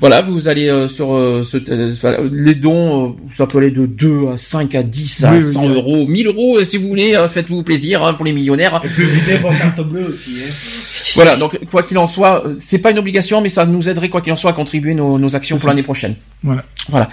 Voilà, 0.00 0.20
vous 0.20 0.48
allez 0.48 0.68
euh, 0.68 0.86
sur 0.86 1.14
euh, 1.14 1.42
ce, 1.42 1.56
euh, 1.70 2.28
les 2.30 2.54
dons, 2.54 3.08
euh, 3.08 3.12
ça 3.34 3.46
peut 3.46 3.58
aller 3.58 3.70
de 3.70 3.86
2 3.86 4.28
à 4.34 4.36
5 4.36 4.74
à 4.74 4.82
10 4.82 5.24
à 5.24 5.30
Oui, 5.32 5.38
oui, 5.42 5.52
100 5.54 5.62
oui. 5.66 5.74
euros, 5.76 6.06
1000 6.06 6.26
euros, 6.26 6.62
si 6.64 6.76
vous 6.76 6.88
voulez, 6.88 7.14
euh, 7.14 7.26
faites-vous 7.28 7.62
plaisir 7.62 8.04
hein, 8.04 8.12
pour 8.12 8.26
les 8.26 8.32
millionnaires. 8.32 8.80
Et 8.84 8.88
puis 8.88 9.04
vos 9.42 9.48
cartes 9.48 9.80
bleues 9.80 10.08
aussi. 10.08 10.32
Hein. 10.46 10.52
Voilà, 11.14 11.36
donc 11.36 11.58
quoi 11.70 11.82
qu'il 11.82 11.98
en 11.98 12.06
soit, 12.06 12.46
euh, 12.46 12.54
c'est 12.58 12.78
pas 12.78 12.90
une 12.90 12.98
obligation, 12.98 13.40
mais 13.40 13.48
ça 13.48 13.64
nous 13.66 13.88
aiderait 13.88 14.08
quoi 14.08 14.20
qu'il 14.20 14.32
en 14.32 14.36
soit 14.36 14.50
à 14.50 14.54
contribuer 14.54 14.94
nos, 14.94 15.18
nos 15.18 15.36
actions 15.36 15.58
pour 15.58 15.68
l'année 15.68 15.82
prochaine. 15.82 16.14
Voilà. 16.42 16.64
Voilà. 16.88 17.08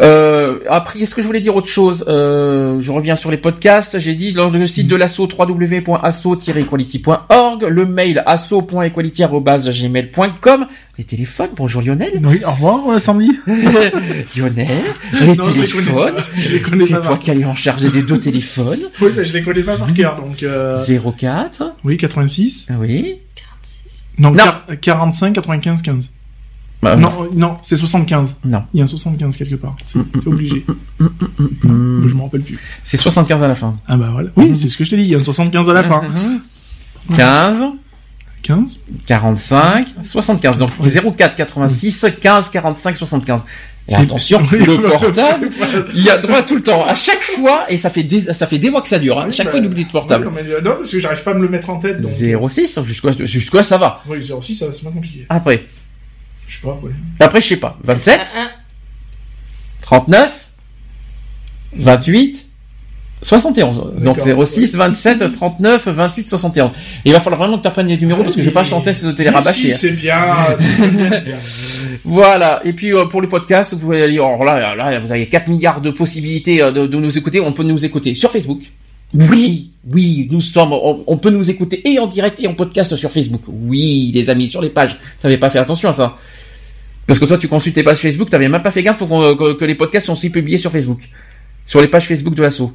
Euh, 0.00 0.60
après, 0.68 1.00
est-ce 1.00 1.14
que 1.14 1.20
je 1.20 1.26
voulais 1.26 1.40
dire 1.40 1.54
autre 1.56 1.68
chose? 1.68 2.04
Euh, 2.08 2.78
Je 2.80 2.92
reviens 2.92 3.16
sur 3.16 3.30
les 3.30 3.36
podcasts. 3.36 3.98
J'ai 3.98 4.14
dit 4.14 4.32
dans 4.32 4.48
le 4.48 4.66
site 4.66 4.88
de 4.88 4.96
l'asso 4.96 5.20
www.asso-equality.org, 5.20 7.64
le 7.64 7.84
mail 7.86 8.22
asso.equality@gmail.com, 8.26 10.66
les 10.98 11.04
téléphones. 11.04 11.50
Bonjour 11.56 11.80
Lionel. 11.80 12.20
Oui, 12.24 12.40
au 12.44 12.50
revoir, 12.50 12.88
euh, 12.90 12.98
Sandy. 12.98 13.30
Lionel, 14.36 14.66
les 15.20 15.36
Non, 15.36 15.44
je 15.50 15.60
les 15.60 15.68
connais 15.68 15.84
téléphones. 15.84 16.14
pas. 16.16 16.24
Je 16.36 16.48
les 16.50 16.60
connais 16.60 16.86
C'est 16.86 17.00
toi 17.00 17.16
qui 17.18 17.30
allais 17.30 17.44
en 17.44 17.54
charger 17.54 17.88
des 17.90 18.02
deux 18.02 18.18
téléphones. 18.18 18.80
Oui, 19.00 19.10
mais 19.16 19.24
je 19.24 19.32
les 19.32 19.42
connais 19.42 19.62
pas 19.62 19.76
par 19.76 19.92
cœur, 19.94 20.16
donc. 20.20 20.42
Euh... 20.42 20.84
04. 20.84 21.74
Oui, 21.84 21.96
86. 21.96 22.66
Oui. 22.80 23.16
Non, 24.18 24.30
Non. 24.32 24.36
quar- 24.36 24.80
45, 24.80 25.32
95, 25.34 25.82
15. 25.82 26.10
Bah, 26.82 26.96
non, 26.96 27.08
euh, 27.22 27.26
non, 27.34 27.58
c'est 27.62 27.76
75. 27.76 28.36
Non. 28.44 28.62
Il 28.74 28.78
y 28.78 28.80
a 28.80 28.84
un 28.84 28.88
75 28.88 29.36
quelque 29.36 29.54
part. 29.56 29.76
C'est 29.86 29.98
c'est 30.20 30.26
obligé. 30.28 30.64
Mm. 30.98 32.08
Je 32.08 32.14
me 32.14 32.22
rappelle 32.22 32.42
plus. 32.42 32.58
C'est 32.82 32.96
75 32.96 33.42
à 33.42 33.48
la 33.48 33.54
fin. 33.54 33.76
Ah 33.86 33.96
bah 33.96 34.08
voilà. 34.12 34.30
Oui, 34.36 34.54
c'est 34.56 34.68
ce 34.68 34.76
que 34.76 34.84
je 34.84 34.90
t'ai 34.90 34.96
dit. 34.96 35.02
Il 35.04 35.10
y 35.10 35.14
a 35.14 35.18
un 35.18 35.22
75 35.22 35.70
à 35.70 35.72
la 35.72 35.84
fin. 35.84 36.02
15. 37.16 37.56
15. 38.48 38.78
45, 39.06 39.88
75. 40.02 40.58
Donc 40.58 40.70
04 41.16 41.34
86 41.36 42.06
15 42.20 42.48
45 42.50 42.96
75. 42.96 43.42
Et 43.90 43.94
attention, 43.94 44.42
Oui, 44.52 44.58
le 44.58 44.76
le- 44.76 44.82
portable, 44.82 45.48
il 45.94 46.02
y 46.02 46.10
a 46.10 46.18
droit 46.18 46.42
tout 46.42 46.56
le 46.56 46.62
temps. 46.62 46.84
À 46.84 46.92
chaque 46.94 47.22
fois, 47.22 47.64
et 47.70 47.78
ça 47.78 47.88
fait 47.88 48.02
des, 48.02 48.20
ça 48.34 48.46
fait 48.46 48.58
des 48.58 48.68
mois 48.68 48.82
que 48.82 48.88
ça 48.88 48.98
dure. 48.98 49.18
Hein. 49.18 49.28
À 49.28 49.30
chaque 49.30 49.46
bah, 49.46 49.52
fois, 49.52 49.60
il 49.60 49.66
oublie 49.66 49.84
le 49.84 49.88
portable. 49.90 50.26
Ouais, 50.26 50.30
non, 50.42 50.48
mais, 50.48 50.52
euh, 50.52 50.60
non, 50.60 50.76
parce 50.76 50.90
que 50.90 50.98
j'arrive 50.98 51.22
pas 51.22 51.30
à 51.30 51.34
me 51.34 51.40
le 51.42 51.48
mettre 51.48 51.70
en 51.70 51.78
tête. 51.78 52.00
Donc... 52.00 52.10
06, 52.50 52.80
jusqu'à 52.84 53.12
jusqu'à 53.24 53.62
ça 53.62 53.78
va. 53.78 54.02
Oui, 54.06 54.18
06, 54.22 54.56
ça, 54.56 54.72
c'est 54.72 54.84
pas 54.84 54.90
compliqué. 54.90 55.24
Après, 55.30 55.64
Je 56.46 56.56
sais 56.56 56.62
pas, 56.62 56.78
ouais. 56.82 56.90
après, 57.20 57.40
je 57.40 57.46
sais 57.48 57.56
pas. 57.56 57.78
27, 57.84 58.20
Un, 58.36 58.40
un. 58.42 58.48
39, 59.80 60.50
28, 61.76 62.47
71. 63.22 63.94
Donc 64.02 64.18
D'accord. 64.18 64.46
06, 64.46 64.76
27, 64.76 65.32
39, 65.32 65.88
28, 65.88 66.28
71. 66.28 66.70
Et 66.70 66.72
il 67.06 67.12
va 67.12 67.20
falloir 67.20 67.40
vraiment 67.40 67.58
que 67.58 67.62
tu 67.62 67.68
apprennes 67.68 67.88
les 67.88 67.96
numéros 67.96 68.22
parce 68.22 68.36
que 68.36 68.42
je 68.42 68.46
vais 68.46 68.52
pas 68.52 68.64
chancer 68.64 68.92
de 68.92 69.12
te 69.12 69.22
les 69.22 69.30
rabâcher. 69.30 69.68
si, 69.68 69.72
hein. 69.72 69.76
c'est 69.78 69.90
bien. 69.92 70.18
Voilà. 72.04 72.60
Et 72.64 72.72
puis 72.72 72.92
euh, 72.92 73.06
pour 73.06 73.20
les 73.20 73.28
podcasts, 73.28 73.74
vous 73.74 73.80
pouvez 73.80 74.02
aller. 74.02 74.18
Alors 74.18 74.44
là, 74.44 74.74
là, 74.74 75.00
vous 75.00 75.10
avez 75.12 75.26
4 75.26 75.48
milliards 75.48 75.80
de 75.80 75.90
possibilités 75.90 76.62
euh, 76.62 76.70
de, 76.70 76.86
de 76.86 76.96
nous 76.96 77.18
écouter. 77.18 77.40
On 77.40 77.52
peut 77.52 77.64
nous 77.64 77.84
écouter 77.84 78.14
sur 78.14 78.30
Facebook. 78.30 78.60
Oui, 79.14 79.72
oui, 79.90 80.28
nous 80.30 80.40
sommes. 80.40 80.72
On, 80.72 81.02
on 81.06 81.16
peut 81.16 81.30
nous 81.30 81.50
écouter 81.50 81.86
et 81.88 81.98
en 81.98 82.06
direct 82.06 82.38
et 82.40 82.46
en 82.46 82.54
podcast 82.54 82.94
sur 82.94 83.10
Facebook. 83.10 83.42
Oui, 83.48 84.12
les 84.14 84.30
amis, 84.30 84.48
sur 84.48 84.62
les 84.62 84.70
pages. 84.70 84.98
T'avais 85.20 85.38
pas 85.38 85.50
fait 85.50 85.58
attention 85.58 85.88
à 85.88 85.92
ça. 85.92 86.16
Parce 87.06 87.18
que 87.18 87.24
toi, 87.24 87.38
tu 87.38 87.48
consultes 87.48 87.74
tes 87.74 87.82
pages 87.82 87.98
Facebook, 87.98 88.28
t'avais 88.28 88.48
même 88.50 88.62
pas 88.62 88.70
fait 88.70 88.82
gaffe 88.82 88.98
pour 88.98 89.08
que 89.08 89.64
les 89.64 89.74
podcasts 89.74 90.06
sont 90.06 90.12
aussi 90.12 90.28
publiés 90.28 90.58
sur 90.58 90.70
Facebook, 90.70 91.08
sur 91.64 91.80
les 91.80 91.88
pages 91.88 92.06
Facebook 92.06 92.34
de 92.34 92.42
l'assaut. 92.42 92.74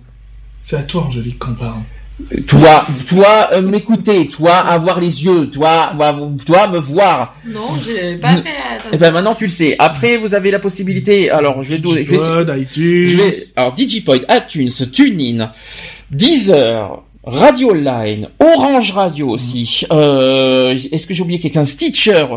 C'est 0.66 0.77
à 0.77 0.83
toi, 0.83 1.03
Angélique, 1.03 1.38
qu'on 1.40 1.53
parle. 1.53 1.82
Toi, 2.48 2.85
toi, 3.08 3.50
euh, 3.53 3.61
m'écouter, 3.61 4.27
toi, 4.27 4.53
avoir 4.58 5.00
les 5.01 5.25
yeux, 5.25 5.48
toi, 5.50 5.93
toi, 6.45 6.67
me 6.69 6.77
voir. 6.77 7.35
Non, 7.45 7.59
j'ai 7.85 8.16
pas 8.17 8.38
fait 8.38 8.50
Et 8.50 8.75
attention. 8.77 9.00
ben 9.00 9.11
maintenant 9.11 9.35
tu 9.35 9.45
le 9.45 9.50
sais. 9.50 9.75
Après 9.80 10.17
vous 10.17 10.33
avez 10.35 10.51
la 10.51 10.59
possibilité. 10.59 11.30
Alors 11.32 11.64
je 11.64 11.72
vais 11.74 11.80
donner. 11.80 12.06
je 12.06 12.11
vais- 12.11 12.17
Digipod, 12.17 12.53
iTunes. 12.58 13.08
je 13.08 13.17
vais, 13.17 13.32
alors 13.56 13.74
Digipod, 13.74 14.25
iTunes, 14.30 14.72
TuneIn, 14.92 15.51
Deezer, 16.11 17.01
Radio 17.25 17.74
Line, 17.74 18.30
Orange 18.40 18.92
Radio 18.92 19.30
aussi. 19.30 19.82
Euh, 19.92 20.75
Est-ce 20.92 21.08
que 21.08 21.14
j'ai 21.16 21.24
oublié 21.24 21.40
quelqu'un? 21.40 21.66
Stitcher. 21.66 22.27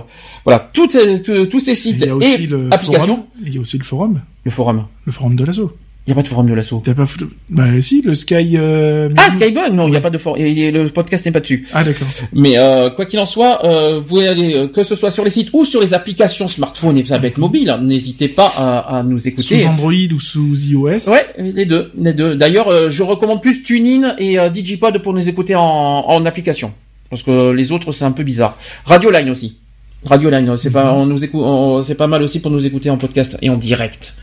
Voilà, 0.45 0.71
tous 0.73 0.89
ces 0.89 1.75
sites 1.75 1.97
Il 2.01 2.07
y 2.07 2.09
a 2.11 2.17
aussi 2.17 2.33
et 2.33 2.39
le 2.47 2.69
applications. 2.71 3.07
forum. 3.17 3.23
Il 3.45 3.55
y 3.55 3.59
a 3.59 3.61
aussi 3.61 3.77
le 3.79 3.85
forum. 3.85 4.21
Le 4.45 4.51
forum. 4.51 4.87
Le 5.05 5.13
forum 5.13 5.37
de 5.37 5.45
l'assaut. 5.45 5.73
Il 6.07 6.11
y 6.11 6.13
a 6.13 6.15
pas 6.15 6.23
de 6.23 6.29
forum 6.29 6.49
de 6.49 6.55
l'assaut. 6.55 6.81
T'as 6.85 6.95
pas. 6.95 7.05
Bah 7.51 7.65
si, 7.81 8.01
le 8.01 8.15
Sky... 8.15 8.53
Euh... 8.55 9.09
Ah 9.17 9.29
Skybug, 9.29 9.73
non, 9.73 9.89
il 9.89 9.95
y 9.95 9.97
a 9.97 10.01
pas 10.01 10.11
de 10.11 10.19
forum. 10.19 10.39
Le 10.41 10.87
podcast 10.91 11.27
n'est 11.27 11.33
pas 11.33 11.41
dessus. 11.41 11.67
Ah 11.73 11.83
d'accord. 11.83 12.07
Mais 12.33 12.57
euh, 12.59 12.91
quoi 12.91 13.07
qu'il 13.07 13.19
en 13.19 13.27
soit, 13.27 13.65
euh, 13.65 13.99
vous 13.99 14.07
pouvez 14.07 14.29
aller, 14.29 14.55
euh, 14.55 14.69
que 14.69 14.85
ce 14.85 14.95
soit 14.95 15.11
sur 15.11 15.25
les 15.25 15.31
sites 15.31 15.49
ou 15.53 15.65
sur 15.65 15.81
les 15.81 15.95
applications 15.95 16.47
smartphone 16.47 16.97
et 16.97 17.03
tablettes 17.03 17.39
mobiles, 17.39 17.71
hein, 17.71 17.81
n'hésitez 17.83 18.29
pas 18.29 18.53
à, 18.57 18.99
à 18.99 19.03
nous 19.03 19.27
écouter. 19.27 19.59
Sous 19.59 19.67
Android 19.67 19.91
ou 19.93 20.21
sous 20.21 20.55
iOS. 20.67 21.11
Ouais, 21.11 21.27
les 21.39 21.67
deux, 21.67 21.91
les 21.99 22.13
deux. 22.13 22.37
D'ailleurs, 22.37 22.69
euh, 22.69 22.89
je 22.89 23.03
recommande 23.03 23.43
plus 23.43 23.65
TuneIn 23.65 24.15
et 24.19 24.39
euh, 24.39 24.49
Digipod 24.49 24.97
pour 25.03 25.13
nous 25.13 25.29
écouter 25.29 25.57
en, 25.57 25.63
en 25.63 26.25
application, 26.25 26.73
parce 27.11 27.25
que 27.25 27.51
les 27.51 27.73
autres 27.73 27.91
c'est 27.91 28.05
un 28.05 28.13
peu 28.13 28.23
bizarre. 28.23 28.57
Radio 28.85 29.11
Line 29.11 29.29
aussi. 29.31 29.57
Radio 30.05 30.31
Line, 30.31 30.57
c'est 30.57 30.71
pas, 30.71 30.93
on 30.93 31.05
nous 31.05 31.25
écoute, 31.25 31.83
c'est 31.85 31.97
pas 31.97 32.07
mal 32.07 32.23
aussi 32.23 32.39
pour 32.39 32.53
nous 32.53 32.65
écouter 32.65 32.91
en 32.91 32.97
podcast 32.97 33.37
et 33.43 33.51
en 33.51 33.57
direct. 33.57 34.15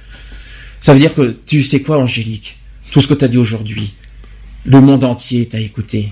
Ça 0.83 0.93
veut 0.93 0.99
dire 0.99 1.15
que 1.15 1.37
tu 1.45 1.63
sais 1.63 1.81
quoi, 1.81 1.97
Angélique, 1.97 2.57
tout 2.91 2.99
ce 2.99 3.07
que 3.07 3.13
t'as 3.13 3.29
dit 3.29 3.37
aujourd'hui, 3.37 3.93
le 4.65 4.81
monde 4.81 5.05
entier 5.05 5.47
t'a 5.47 5.57
écouté. 5.57 6.11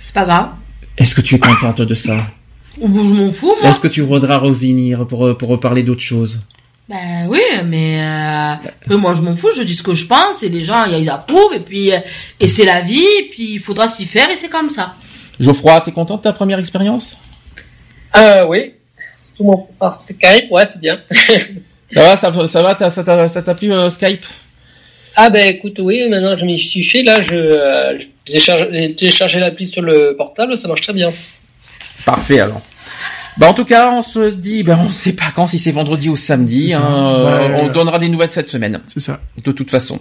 C'est 0.00 0.14
pas 0.14 0.24
grave. 0.24 0.50
Est-ce 0.96 1.16
que 1.16 1.20
tu 1.20 1.34
es 1.34 1.38
contente 1.40 1.82
de 1.82 1.92
ça? 1.92 2.28
Je 2.80 2.86
m'en 2.86 3.32
fous, 3.32 3.52
moi. 3.60 3.68
Est-ce 3.68 3.80
que 3.80 3.88
tu 3.88 4.00
voudras 4.00 4.38
revenir 4.38 5.08
pour 5.08 5.36
pour 5.36 5.48
reparler 5.48 5.82
d'autre 5.82 6.02
chose 6.02 6.38
Bah 6.88 6.94
oui, 7.26 7.40
mais 7.64 8.00
euh, 8.88 8.96
moi 8.96 9.12
je 9.14 9.22
m'en 9.22 9.34
fous, 9.34 9.50
je 9.56 9.64
dis 9.64 9.74
ce 9.74 9.82
que 9.82 9.94
je 9.94 10.06
pense 10.06 10.44
et 10.44 10.48
les 10.48 10.62
gens 10.62 10.84
ils 10.84 11.10
approuvent 11.10 11.52
et 11.52 11.58
puis 11.58 11.92
euh, 11.92 11.98
et 12.38 12.46
c'est 12.46 12.64
la 12.64 12.80
vie, 12.80 13.02
et 13.02 13.28
puis 13.28 13.54
il 13.54 13.58
faudra 13.58 13.88
s'y 13.88 14.04
faire 14.04 14.30
et 14.30 14.36
c'est 14.36 14.48
comme 14.48 14.70
ça. 14.70 14.94
Geoffroy, 15.40 15.80
t'es 15.80 15.90
content 15.90 16.18
de 16.18 16.22
ta 16.22 16.32
première 16.32 16.60
expérience? 16.60 17.16
Euh, 18.16 18.46
oui. 18.46 18.74
Surtout 19.18 19.44
mon 19.44 19.68
ouais, 20.52 20.66
c'est 20.66 20.80
bien. 20.80 21.00
Ça 21.94 22.02
va, 22.02 22.16
ça, 22.16 22.32
ça 22.48 22.62
va, 22.62 22.90
ça 22.90 23.02
t'a 23.04 23.28
ça 23.28 23.42
t'a 23.42 23.54
plu 23.54 23.72
euh, 23.72 23.90
Skype? 23.90 24.24
Ah 25.14 25.28
ben 25.28 25.46
écoute, 25.46 25.78
oui, 25.80 26.08
maintenant 26.08 26.36
je 26.36 26.44
m'y 26.46 26.58
suis 26.58 26.82
fait, 26.82 27.02
là 27.02 27.20
je, 27.20 27.34
euh, 27.36 27.98
j'ai 28.26 28.38
chargé- 28.38 28.68
j'ai 28.72 28.94
téléchargé 28.94 29.40
l'appli 29.40 29.66
sur 29.66 29.82
le 29.82 30.14
portable, 30.16 30.56
ça 30.56 30.68
marche 30.68 30.80
très 30.80 30.94
bien. 30.94 31.10
Parfait 32.06 32.40
alors. 32.40 32.62
Bah 33.36 33.48
en 33.48 33.54
tout 33.54 33.64
cas, 33.66 33.90
on 33.92 34.00
se 34.02 34.30
dit, 34.30 34.62
ben 34.62 34.78
on 34.86 34.90
sait 34.90 35.12
pas 35.12 35.32
quand, 35.34 35.46
si 35.46 35.58
c'est 35.58 35.70
vendredi 35.72 36.08
ou 36.08 36.16
samedi. 36.16 36.72
Hein, 36.72 36.82
euh, 36.82 37.48
Ouais. 37.48 37.56
on 37.62 37.68
donnera 37.68 37.98
des 37.98 38.08
nouvelles 38.08 38.30
cette 38.32 38.48
semaine. 38.50 38.80
C'est 38.86 39.00
ça. 39.00 39.20
De 39.44 39.52
toute 39.52 39.70
façon. 39.70 40.00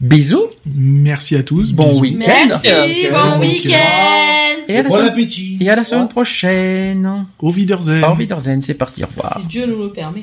Bisous. 0.00 0.46
Merci 0.66 1.34
à 1.36 1.42
tous. 1.42 1.72
Bon 1.72 1.88
bisous. 1.88 2.00
week-end. 2.00 2.18
Merci, 2.48 3.08
bon 3.12 3.40
week-end. 3.40 3.76
Et 4.68 4.76
à 4.78 4.82
la 4.82 4.88
Bon 4.88 4.96
semaine, 4.96 5.08
appétit. 5.08 5.58
et 5.60 5.70
à 5.70 5.76
la 5.76 5.82
semaine 5.84 6.08
prochaine. 6.08 7.26
Au 7.40 7.50
Wiedersehen. 7.52 8.04
Au 8.04 8.14
Wiedersehen, 8.14 8.60
c'est 8.62 8.74
parti, 8.74 9.02
au 9.02 9.06
revoir. 9.06 9.38
Si 9.40 9.46
Dieu 9.46 9.66
nous 9.66 9.82
le 9.84 9.90
permet. 9.92 10.22